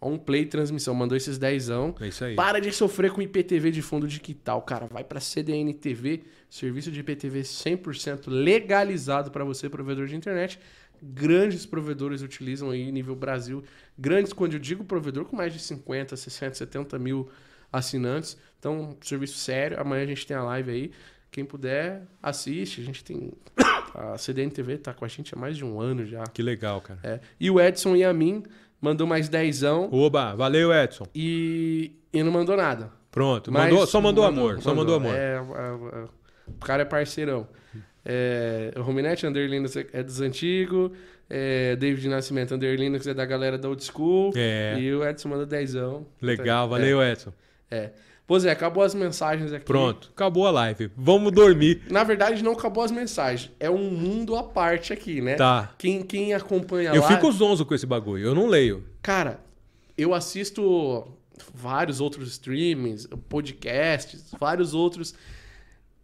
OnPlay 0.00 0.46
Transmissão 0.46 0.94
mandou 0.94 1.16
esses 1.16 1.38
dezão. 1.38 1.94
é 2.00 2.08
isso 2.08 2.24
aí. 2.24 2.34
Para 2.34 2.60
de 2.60 2.72
sofrer 2.72 3.12
com 3.12 3.20
IPTV 3.22 3.70
de 3.70 3.82
fundo 3.82 4.08
de 4.08 4.18
quintal, 4.18 4.62
cara. 4.62 4.86
Vai 4.86 5.04
para 5.04 5.20
CDN 5.20 5.72
TV, 5.74 6.24
serviço 6.48 6.90
de 6.90 7.00
IPTV 7.00 7.42
100% 7.42 8.24
legalizado 8.26 9.30
para 9.30 9.44
você, 9.44 9.68
provedor 9.68 10.06
de 10.06 10.16
internet. 10.16 10.58
Grandes 11.00 11.66
provedores 11.66 12.22
utilizam 12.22 12.70
aí, 12.70 12.90
nível 12.90 13.14
Brasil. 13.14 13.62
Grandes, 13.98 14.32
quando 14.32 14.54
eu 14.54 14.58
digo 14.58 14.84
provedor, 14.84 15.24
com 15.24 15.36
mais 15.36 15.52
de 15.52 15.58
50, 15.60 16.16
60, 16.16 16.54
70 16.54 16.98
mil 16.98 17.28
assinantes. 17.72 18.36
Então, 18.58 18.96
serviço 19.00 19.38
sério. 19.38 19.80
Amanhã 19.80 20.02
a 20.02 20.06
gente 20.06 20.26
tem 20.26 20.36
a 20.36 20.42
live 20.42 20.70
aí. 20.70 20.90
Quem 21.32 21.46
puder, 21.46 22.02
assiste. 22.22 22.82
A 22.82 22.84
gente 22.84 23.02
tem. 23.02 23.32
A 23.94 24.16
CDN 24.16 24.50
TV 24.50 24.78
tá 24.78 24.94
com 24.94 25.04
a 25.04 25.08
gente 25.08 25.34
há 25.34 25.38
mais 25.38 25.54
de 25.54 25.62
um 25.62 25.78
ano 25.78 26.06
já. 26.06 26.22
Que 26.24 26.42
legal, 26.42 26.80
cara. 26.80 26.98
É. 27.02 27.20
E 27.38 27.50
o 27.50 27.60
Edson 27.60 27.94
Yamin 27.94 28.42
mandou 28.80 29.06
mais 29.06 29.28
dezão 29.28 29.90
Oba, 29.92 30.34
valeu, 30.34 30.72
Edson. 30.72 31.06
e, 31.14 31.92
e 32.10 32.22
não 32.22 32.32
mandou 32.32 32.56
nada. 32.56 32.90
Pronto. 33.10 33.52
Mas 33.52 33.64
mandou, 33.70 33.86
só 33.86 34.00
mandou, 34.00 34.24
amor. 34.24 34.62
Só 34.62 34.74
mandou 34.74 34.94
amor. 34.94 35.14
É, 35.14 35.34
é, 35.34 35.36
é, 35.36 36.04
o 36.48 36.58
cara 36.64 36.82
é 36.82 36.84
parceirão. 36.86 37.46
É, 38.02 38.72
o 38.76 38.80
Rominete 38.80 39.26
Under 39.26 39.46
Linux 39.46 39.76
é 39.76 40.02
dos 40.02 40.22
antigos. 40.22 40.90
É, 41.28 41.76
David 41.76 42.08
Nascimento 42.08 42.54
Under 42.54 42.74
Linux 42.74 43.06
é 43.06 43.12
da 43.12 43.26
galera 43.26 43.58
da 43.58 43.68
old 43.68 43.84
school. 43.84 44.32
É. 44.34 44.78
E 44.78 44.94
o 44.94 45.06
Edson 45.06 45.28
manda 45.28 45.44
dezão. 45.44 46.06
Legal, 46.20 46.66
valeu, 46.66 47.02
Edson. 47.02 47.32
É. 47.70 47.90
Pô, 48.26 48.38
Zé, 48.38 48.50
acabou 48.50 48.82
as 48.82 48.94
mensagens 48.94 49.52
aqui. 49.52 49.64
Pronto, 49.64 50.10
acabou 50.14 50.46
a 50.46 50.50
live. 50.50 50.90
Vamos 50.96 51.32
dormir. 51.32 51.82
Na 51.90 52.04
verdade, 52.04 52.42
não 52.42 52.52
acabou 52.52 52.84
as 52.84 52.90
mensagens. 52.90 53.50
É 53.58 53.68
um 53.68 53.90
mundo 53.90 54.36
à 54.36 54.42
parte 54.42 54.92
aqui, 54.92 55.20
né? 55.20 55.34
Tá. 55.34 55.74
Quem, 55.76 56.02
quem 56.02 56.32
acompanha 56.32 56.90
Eu 56.94 57.02
lá... 57.02 57.08
fico 57.08 57.30
zonzo 57.32 57.66
com 57.66 57.74
esse 57.74 57.86
bagulho, 57.86 58.24
eu 58.24 58.34
não 58.34 58.46
leio. 58.46 58.84
Cara, 59.02 59.40
eu 59.98 60.14
assisto 60.14 61.06
vários 61.52 62.00
outros 62.00 62.30
streamings, 62.30 63.06
podcasts, 63.28 64.32
vários 64.38 64.72
outros. 64.72 65.14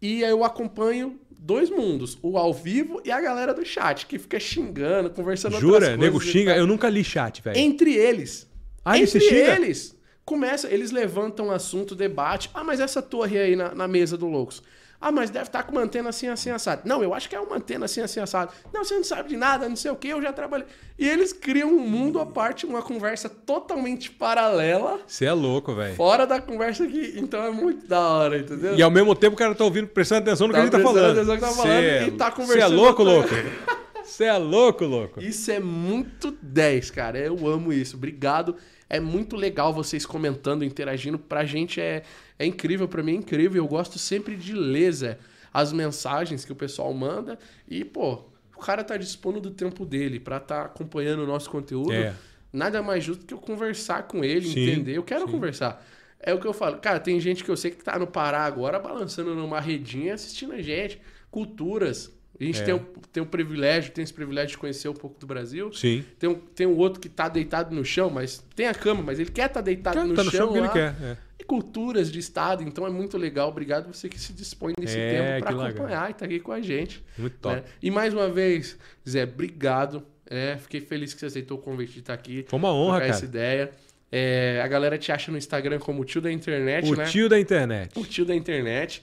E 0.01 0.21
eu 0.21 0.43
acompanho 0.43 1.19
dois 1.39 1.69
mundos, 1.69 2.17
o 2.21 2.37
ao 2.37 2.53
vivo 2.53 3.01
e 3.05 3.11
a 3.11 3.21
galera 3.21 3.53
do 3.53 3.65
chat, 3.65 4.05
que 4.05 4.19
fica 4.19 4.39
xingando, 4.39 5.09
conversando 5.09 5.59
Jura? 5.59 5.95
Nego 5.95 6.19
xinga? 6.19 6.51
tal. 6.51 6.59
Eu 6.59 6.67
nunca 6.67 6.89
li 6.89 7.03
chat, 7.03 7.41
velho. 7.41 7.57
Entre 7.57 7.93
eles. 7.93 8.47
Ah, 8.83 8.97
entre 8.97 9.19
se 9.19 9.21
xingam? 9.21 9.55
eles. 9.55 9.95
Começa, 10.29 10.71
eles 10.71 10.91
levantam 10.91 11.49
assunto, 11.49 11.95
debate. 11.95 12.51
Ah, 12.53 12.63
mas 12.63 12.79
essa 12.79 13.01
torre 13.01 13.35
aí 13.39 13.55
na, 13.55 13.73
na 13.73 13.87
mesa 13.87 14.15
do 14.15 14.27
Loucos. 14.27 14.61
Ah, 15.01 15.11
mas 15.11 15.31
deve 15.31 15.45
estar 15.45 15.63
com 15.63 15.71
uma 15.71 15.81
antena 15.81 16.09
assim, 16.09 16.27
assim, 16.27 16.51
assado. 16.51 16.83
Não, 16.85 17.01
eu 17.01 17.15
acho 17.15 17.27
que 17.27 17.35
é 17.35 17.39
uma 17.39 17.55
antena 17.55 17.85
assim, 17.85 17.99
assim, 18.01 18.19
assado. 18.19 18.51
Não, 18.71 18.83
você 18.83 18.93
não 18.93 19.03
sabe 19.03 19.29
de 19.29 19.37
nada, 19.37 19.67
não 19.67 19.75
sei 19.75 19.89
o 19.89 19.95
que, 19.95 20.07
eu 20.09 20.21
já 20.21 20.31
trabalhei. 20.31 20.67
E 20.99 21.07
eles 21.09 21.33
criam 21.33 21.69
um 21.71 21.79
mundo 21.79 22.19
à 22.19 22.27
parte, 22.27 22.63
uma 22.65 22.83
conversa 22.83 23.27
totalmente 23.27 24.11
paralela, 24.11 24.99
Você 25.07 25.25
é 25.25 25.33
louco, 25.33 25.73
velho. 25.73 25.95
fora 25.95 26.27
da 26.27 26.39
conversa 26.39 26.83
aqui. 26.83 27.13
Então 27.15 27.41
é 27.43 27.49
muito 27.49 27.87
da 27.87 27.99
hora, 27.99 28.37
entendeu? 28.37 28.75
E 28.75 28.83
ao 28.83 28.91
mesmo 28.91 29.15
tempo 29.15 29.33
o 29.33 29.39
cara 29.39 29.55
tá 29.55 29.63
ouvindo, 29.63 29.87
prestando 29.87 30.21
atenção 30.29 30.47
no 30.47 30.53
que 30.53 30.59
Tá 30.59 30.61
a 30.61 30.65
gente 30.65 30.71
tá 30.73 30.77
prestando 30.77 30.99
falando. 30.99 31.17
atenção 31.17 31.33
no 31.35 31.41
que 31.41 31.47
tá 31.47 31.53
falando 31.63 31.81
Cê 31.81 32.05
e 32.07 32.11
tá 32.11 32.25
Você 32.25 32.31
é 32.31 32.35
conversando 32.35 32.75
louco, 32.75 33.03
outra- 33.03 33.35
louco? 33.37 33.79
Você 34.03 34.23
é 34.25 34.37
louco, 34.37 34.85
louco? 34.85 35.21
Isso 35.23 35.49
é 35.51 35.59
muito 35.59 36.31
10, 36.41 36.91
cara. 36.91 37.17
Eu 37.19 37.47
amo 37.47 37.71
isso. 37.71 37.95
Obrigado. 37.95 38.55
É 38.89 38.99
muito 38.99 39.35
legal 39.35 39.71
vocês 39.71 40.05
comentando, 40.05 40.65
interagindo. 40.65 41.19
Pra 41.19 41.45
gente 41.45 41.79
é, 41.79 42.03
é 42.39 42.45
incrível, 42.45 42.87
pra 42.87 43.03
mim 43.03 43.13
é 43.13 43.15
incrível. 43.15 43.63
Eu 43.63 43.67
gosto 43.67 43.99
sempre 43.99 44.35
de 44.35 44.53
ler, 44.53 44.91
Zé, 44.91 45.19
as 45.53 45.71
mensagens 45.71 46.43
que 46.43 46.51
o 46.51 46.55
pessoal 46.55 46.91
manda. 46.93 47.37
E, 47.67 47.85
pô, 47.85 48.23
o 48.55 48.59
cara 48.59 48.83
tá 48.83 48.97
dispondo 48.97 49.39
do 49.39 49.51
tempo 49.51 49.85
dele 49.85 50.19
pra 50.19 50.39
tá 50.39 50.63
acompanhando 50.63 51.23
o 51.23 51.27
nosso 51.27 51.49
conteúdo. 51.49 51.93
É. 51.93 52.15
Nada 52.51 52.81
mais 52.81 53.03
justo 53.03 53.25
que 53.25 53.33
eu 53.33 53.37
conversar 53.37 54.07
com 54.07 54.23
ele, 54.23 54.47
Sim, 54.47 54.67
entender. 54.67 54.97
Eu 54.97 55.03
quero 55.03 55.27
conversar. 55.27 55.85
É 56.19 56.33
o 56.33 56.39
que 56.39 56.47
eu 56.47 56.53
falo. 56.53 56.77
Cara, 56.79 56.99
tem 56.99 57.19
gente 57.19 57.43
que 57.43 57.49
eu 57.49 57.55
sei 57.55 57.71
que 57.71 57.83
tá 57.83 57.97
no 57.97 58.07
Pará 58.07 58.43
agora, 58.43 58.79
balançando 58.79 59.35
numa 59.35 59.59
redinha, 59.59 60.15
assistindo 60.15 60.53
a 60.53 60.61
gente. 60.61 60.99
Culturas. 61.29 62.11
A 62.39 62.43
gente 62.43 62.61
É. 62.61 62.63
tem, 62.63 62.73
o, 62.73 62.79
tem 63.11 63.21
o 63.21 63.25
privilégio, 63.25 63.91
tem 63.91 64.03
esse 64.03 64.13
privilégio 64.13 64.51
de 64.51 64.57
conhecer 64.57 64.87
um 64.87 64.93
pouco 64.93 65.19
do 65.19 65.27
Brasil. 65.27 65.73
Sim. 65.73 66.05
Tem 66.17 66.29
um, 66.29 66.35
tem 66.35 66.65
um 66.67 66.77
outro 66.77 66.99
que 67.01 67.09
tá 67.09 67.27
deitado 67.27 67.75
no 67.75 67.83
chão, 67.83 68.09
mas 68.09 68.43
tem 68.55 68.67
a 68.67 68.73
cama, 68.73 69.01
mas 69.03 69.19
ele 69.19 69.29
quer 69.29 69.47
estar 69.47 69.61
deitado 69.61 69.95
Tá, 69.97 70.05
no, 70.05 70.13
tá 70.15 70.23
no 70.23 70.31
chão 70.31 70.53
chão 70.53 70.61
lá. 70.61 70.69
quer. 70.69 70.95
é. 71.01 71.17
E 71.37 71.43
culturas 71.43 72.11
de 72.11 72.19
estado, 72.19 72.63
então 72.63 72.85
é 72.85 72.89
muito 72.89 73.17
legal. 73.17 73.49
Obrigado 73.49 73.93
você 73.93 74.07
que 74.07 74.19
se 74.19 74.31
dispõe 74.33 74.73
desse 74.79 74.97
É, 74.97 75.11
tempo 75.11 75.39
para 75.45 75.47
que 75.47 75.53
legal. 75.57 75.69
acompanhar 75.69 76.09
e 76.09 76.13
tá 76.13 76.25
aqui 76.25 76.39
com 76.39 76.51
a 76.51 76.61
gente. 76.61 77.03
Muito 77.17 77.37
top. 77.39 77.55
né? 77.57 77.63
E 77.81 77.89
mais 77.91 78.13
uma 78.13 78.29
vez, 78.29 78.77
Zé, 79.07 79.23
obrigado. 79.23 80.03
É, 80.25 80.57
fiquei 80.57 80.79
feliz 80.79 81.13
que 81.13 81.19
você 81.19 81.25
aceitou 81.25 81.57
o 81.57 81.61
convite 81.61 81.93
de 81.93 81.99
estar 81.99 82.13
aqui. 82.13 82.45
Foi 82.47 82.59
uma 82.59 82.71
honra, 82.73 82.97
trocar 82.99 83.09
essa 83.09 83.19
cara. 83.25 83.29
ideia. 83.29 83.71
É, 84.11 84.61
a 84.63 84.67
galera 84.67 84.97
te 84.97 85.11
acha 85.11 85.31
no 85.31 85.37
Instagram 85.37 85.79
como 85.79 86.01
o 86.01 86.05
tio 86.05 86.21
da 86.21 86.31
internet, 86.31 86.89
O 86.91 86.95
né? 86.95 87.05
tio 87.05 87.27
da 87.29 87.39
internet. 87.39 87.91
o 87.97 88.05
tio 88.05 88.25
da 88.25 88.35
internet. 88.35 89.01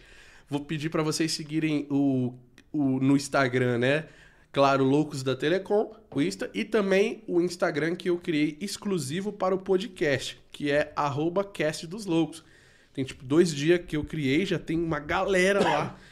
Vou 0.48 0.60
pedir 0.60 0.88
para 0.90 1.02
vocês 1.02 1.32
seguirem 1.32 1.86
o, 1.90 2.32
o 2.78 3.00
no 3.00 3.16
Instagram, 3.16 3.78
né? 3.78 4.04
Claro, 4.52 4.84
Loucos 4.84 5.22
da 5.22 5.36
Telecom, 5.36 5.92
o 6.10 6.22
Insta, 6.22 6.50
e 6.54 6.64
também 6.64 7.22
o 7.26 7.42
Instagram 7.42 7.94
que 7.94 8.08
eu 8.08 8.16
criei 8.16 8.56
exclusivo 8.60 9.30
para 9.32 9.54
o 9.54 9.58
podcast, 9.58 10.38
que 10.50 10.70
é 10.70 10.92
arroba 10.96 11.44
cast 11.44 11.86
dos 11.86 12.06
loucos. 12.06 12.42
Tem 12.94 13.04
tipo 13.04 13.22
dois 13.22 13.54
dias 13.54 13.80
que 13.86 13.96
eu 13.98 14.02
criei, 14.04 14.46
já 14.46 14.58
tem 14.58 14.78
uma 14.82 14.98
galera 14.98 15.62
lá. 15.62 15.96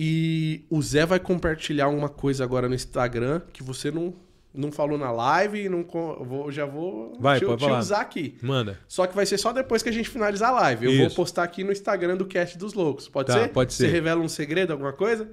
E 0.00 0.64
o 0.70 0.80
Zé 0.80 1.04
vai 1.04 1.18
compartilhar 1.18 1.88
uma 1.88 2.08
coisa 2.08 2.44
agora 2.44 2.68
no 2.68 2.74
Instagram 2.76 3.40
que 3.52 3.64
você 3.64 3.90
não, 3.90 4.14
não 4.54 4.70
falou 4.70 4.96
na 4.96 5.10
live 5.10 5.64
e 5.64 5.68
não 5.68 5.82
vou, 6.22 6.52
já 6.52 6.64
vou 6.64 7.16
Vai, 7.18 7.40
te, 7.40 7.44
pode 7.44 7.58
te 7.58 7.64
falar. 7.66 7.80
usar 7.80 8.00
aqui. 8.02 8.36
Manda. 8.40 8.78
Só 8.86 9.08
que 9.08 9.16
vai 9.16 9.26
ser 9.26 9.38
só 9.38 9.52
depois 9.52 9.82
que 9.82 9.88
a 9.88 9.92
gente 9.92 10.08
finalizar 10.08 10.50
a 10.50 10.60
live. 10.60 10.86
Eu 10.86 10.96
vou 10.98 11.06
Isso. 11.08 11.16
postar 11.16 11.42
aqui 11.42 11.64
no 11.64 11.72
Instagram 11.72 12.16
do 12.16 12.26
Cast 12.26 12.56
dos 12.56 12.74
Loucos. 12.74 13.08
Pode 13.08 13.26
Tá, 13.26 13.40
ser? 13.42 13.48
pode 13.48 13.72
Você 13.74 13.86
ser. 13.86 13.90
revela 13.92 14.20
um 14.20 14.28
segredo, 14.28 14.70
alguma 14.72 14.92
coisa? 14.92 15.28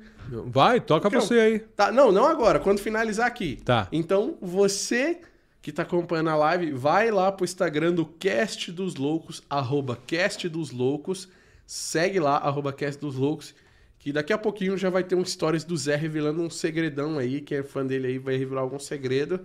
Vai, 0.47 0.79
toca 0.79 1.03
Porque 1.09 1.17
eu- 1.17 1.21
você 1.21 1.39
aí. 1.39 1.59
Tá, 1.59 1.91
não, 1.91 2.11
não 2.11 2.25
agora, 2.25 2.59
quando 2.59 2.79
finalizar 2.79 3.27
aqui. 3.27 3.57
Tá. 3.63 3.87
Então, 3.91 4.37
você 4.41 5.19
que 5.61 5.71
tá 5.71 5.81
acompanhando 5.81 6.29
a 6.29 6.35
live, 6.35 6.71
vai 6.73 7.09
lá 7.09 7.31
pro 7.31 7.43
Instagram 7.43 7.93
do 7.93 8.05
Cast 8.05 8.71
dos 8.71 8.95
Loucos, 8.95 9.41
arroba 9.49 9.97
Cast 10.05 10.47
dos 10.47 10.69
Loucos, 10.71 11.27
segue 11.65 12.19
lá, 12.19 12.37
arroba 12.37 12.71
Cast 12.71 13.01
dos 13.01 13.15
Loucos, 13.15 13.55
que 13.97 14.13
daqui 14.13 14.31
a 14.31 14.37
pouquinho 14.37 14.77
já 14.77 14.91
vai 14.91 15.03
ter 15.03 15.15
um 15.15 15.25
stories 15.25 15.63
do 15.63 15.75
Zé 15.75 15.95
revelando 15.95 16.39
um 16.41 16.49
segredão 16.51 17.17
aí, 17.17 17.41
que 17.41 17.55
é 17.55 17.63
fã 17.63 17.83
dele 17.83 18.05
aí, 18.07 18.17
vai 18.19 18.35
revelar 18.37 18.61
algum 18.61 18.77
segredo 18.77 19.39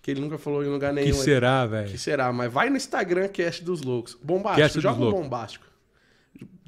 que 0.00 0.10
ele 0.10 0.20
nunca 0.20 0.38
falou 0.38 0.64
em 0.64 0.68
lugar 0.68 0.94
nenhum. 0.94 1.08
Que 1.08 1.12
será, 1.22 1.64
Que 1.64 1.70
velho? 1.70 1.98
será? 1.98 2.32
Mas 2.32 2.50
vai 2.50 2.70
no 2.70 2.76
Instagram, 2.78 3.28
Cast 3.28 3.62
dos 3.62 3.82
Loucos. 3.82 4.16
Bombástico, 4.22 4.62
Cast 4.62 4.80
joga 4.80 4.98
um 4.98 5.04
Loucos. 5.04 5.20
bombástico. 5.22 5.66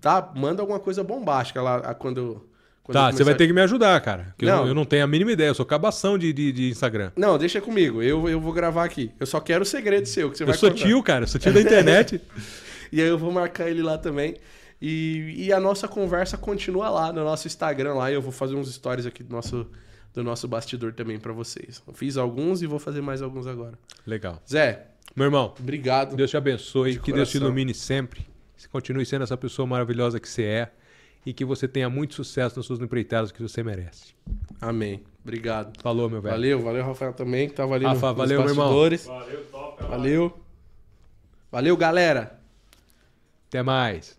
Tá? 0.01 0.33
Manda 0.37 0.61
alguma 0.63 0.79
coisa 0.81 1.03
bombástica 1.03 1.63
lá 1.63 1.77
a- 1.79 1.95
quando. 1.95 2.47
Tá, 2.93 3.11
eu 3.11 3.13
você 3.17 3.25
vai 3.25 3.35
ter 3.35 3.47
que 3.47 3.53
me 3.53 3.61
ajudar, 3.61 4.01
cara. 4.01 4.35
Que 4.39 4.45
eu, 4.45 4.49
Não. 4.49 4.57
não, 4.63 4.69
eu 4.69 4.75
não 4.75 4.85
tenho 4.85 5.05
a 5.05 5.07
mínima 5.07 5.33
ideia. 5.33 5.49
Eu 5.49 5.55
sou 5.55 5.67
cabação 5.67 6.17
de, 6.19 6.33
de, 6.33 6.53
de 6.53 6.71
Instagram. 6.71 7.13
Não, 7.17 7.37
deixa 7.39 7.61
comigo. 7.61 8.03
Eu, 8.03 8.29
eu 8.29 8.41
vou 8.41 8.53
gravar 8.53 8.85
aqui. 8.85 9.11
Eu 9.21 9.27
só 9.27 9.41
quero 9.41 9.63
o 9.63 9.67
segredo 9.67 10.07
seu, 10.07 10.31
que 10.31 10.37
você 10.39 10.43
Eu 10.43 10.47
vai 10.49 10.57
sou 10.57 10.71
contar. 10.71 10.85
tio, 10.85 11.03
cara. 11.03 11.25
Eu 11.25 11.29
sou 11.29 11.41
tio 11.41 11.53
da 11.53 11.61
internet. 11.61 12.21
E 12.91 13.03
aí 13.03 13.07
eu 13.09 13.19
vou 13.19 13.31
marcar 13.31 13.69
ele 13.69 13.83
lá 13.83 13.99
também. 13.99 14.37
E, 14.81 15.35
e 15.47 15.53
a 15.53 15.61
nossa 15.61 15.87
conversa 15.87 16.39
continua 16.39 16.89
lá 16.89 17.13
no 17.13 17.23
nosso 17.23 17.47
Instagram 17.47 17.93
lá. 17.93 18.11
Eu 18.11 18.23
vou 18.23 18.33
fazer 18.33 18.55
uns 18.55 18.73
stories 18.73 19.05
aqui 19.05 19.23
do 19.23 19.31
nosso, 19.31 19.67
do 20.15 20.25
nosso 20.25 20.49
bastidor 20.49 20.95
também 20.95 21.19
pra 21.19 21.35
vocês. 21.35 21.83
Eu 21.87 21.93
fiz 21.93 22.17
alguns 22.17 22.63
e 22.63 22.67
vou 22.67 22.79
fazer 22.79 23.03
mais 23.03 23.21
alguns 23.21 23.47
agora. 23.47 23.79
Legal. 24.07 24.43
Zé, 24.51 24.87
Meu 25.15 25.27
irmão, 25.27 25.53
obrigado. 25.61 26.17
Deus 26.17 26.31
te 26.31 26.37
abençoe, 26.39 26.93
De 26.93 27.01
que 27.01 27.13
Deus 27.13 27.29
te 27.29 27.33
coração. 27.33 27.49
ilumine 27.49 27.75
sempre. 27.75 28.27
Continue 28.73 29.05
sendo 29.05 29.23
essa 29.25 29.37
pessoa 29.37 29.67
maravilhosa 29.67 30.19
que 30.19 30.27
você 30.29 30.45
é 30.45 30.73
e 31.27 31.33
que 31.33 31.45
você 31.45 31.69
tenha 31.69 31.89
muito 31.91 32.15
sucesso 32.15 32.57
nas 32.57 32.67
suas 32.67 32.81
empreitadas 32.81 33.31
que 33.33 33.43
você 33.43 33.63
merece. 33.63 34.15
Amém. 34.61 35.03
Obrigado. 35.23 35.81
Falou, 35.83 36.09
meu 36.09 36.21
velho. 36.23 36.35
Valeu, 36.35 36.63
valeu, 36.63 36.85
Rafael 36.85 37.13
também, 37.13 37.49
que 37.49 37.55
tava 37.55 37.75
ali 37.75 37.85
no- 37.85 37.91
Rafa, 37.91 38.09
nos 38.09 38.17
valeu, 38.17 38.41
meu 38.41 38.49
irmão. 38.49 38.65
bastidores. 38.67 39.05
Valeu, 39.07 39.45
top. 39.51 39.85
é. 39.85 39.87
Valeu. 39.87 40.41
Valeu, 41.53 41.77
galera. 41.77 42.39
Até 43.49 43.63
mais. 43.63 44.18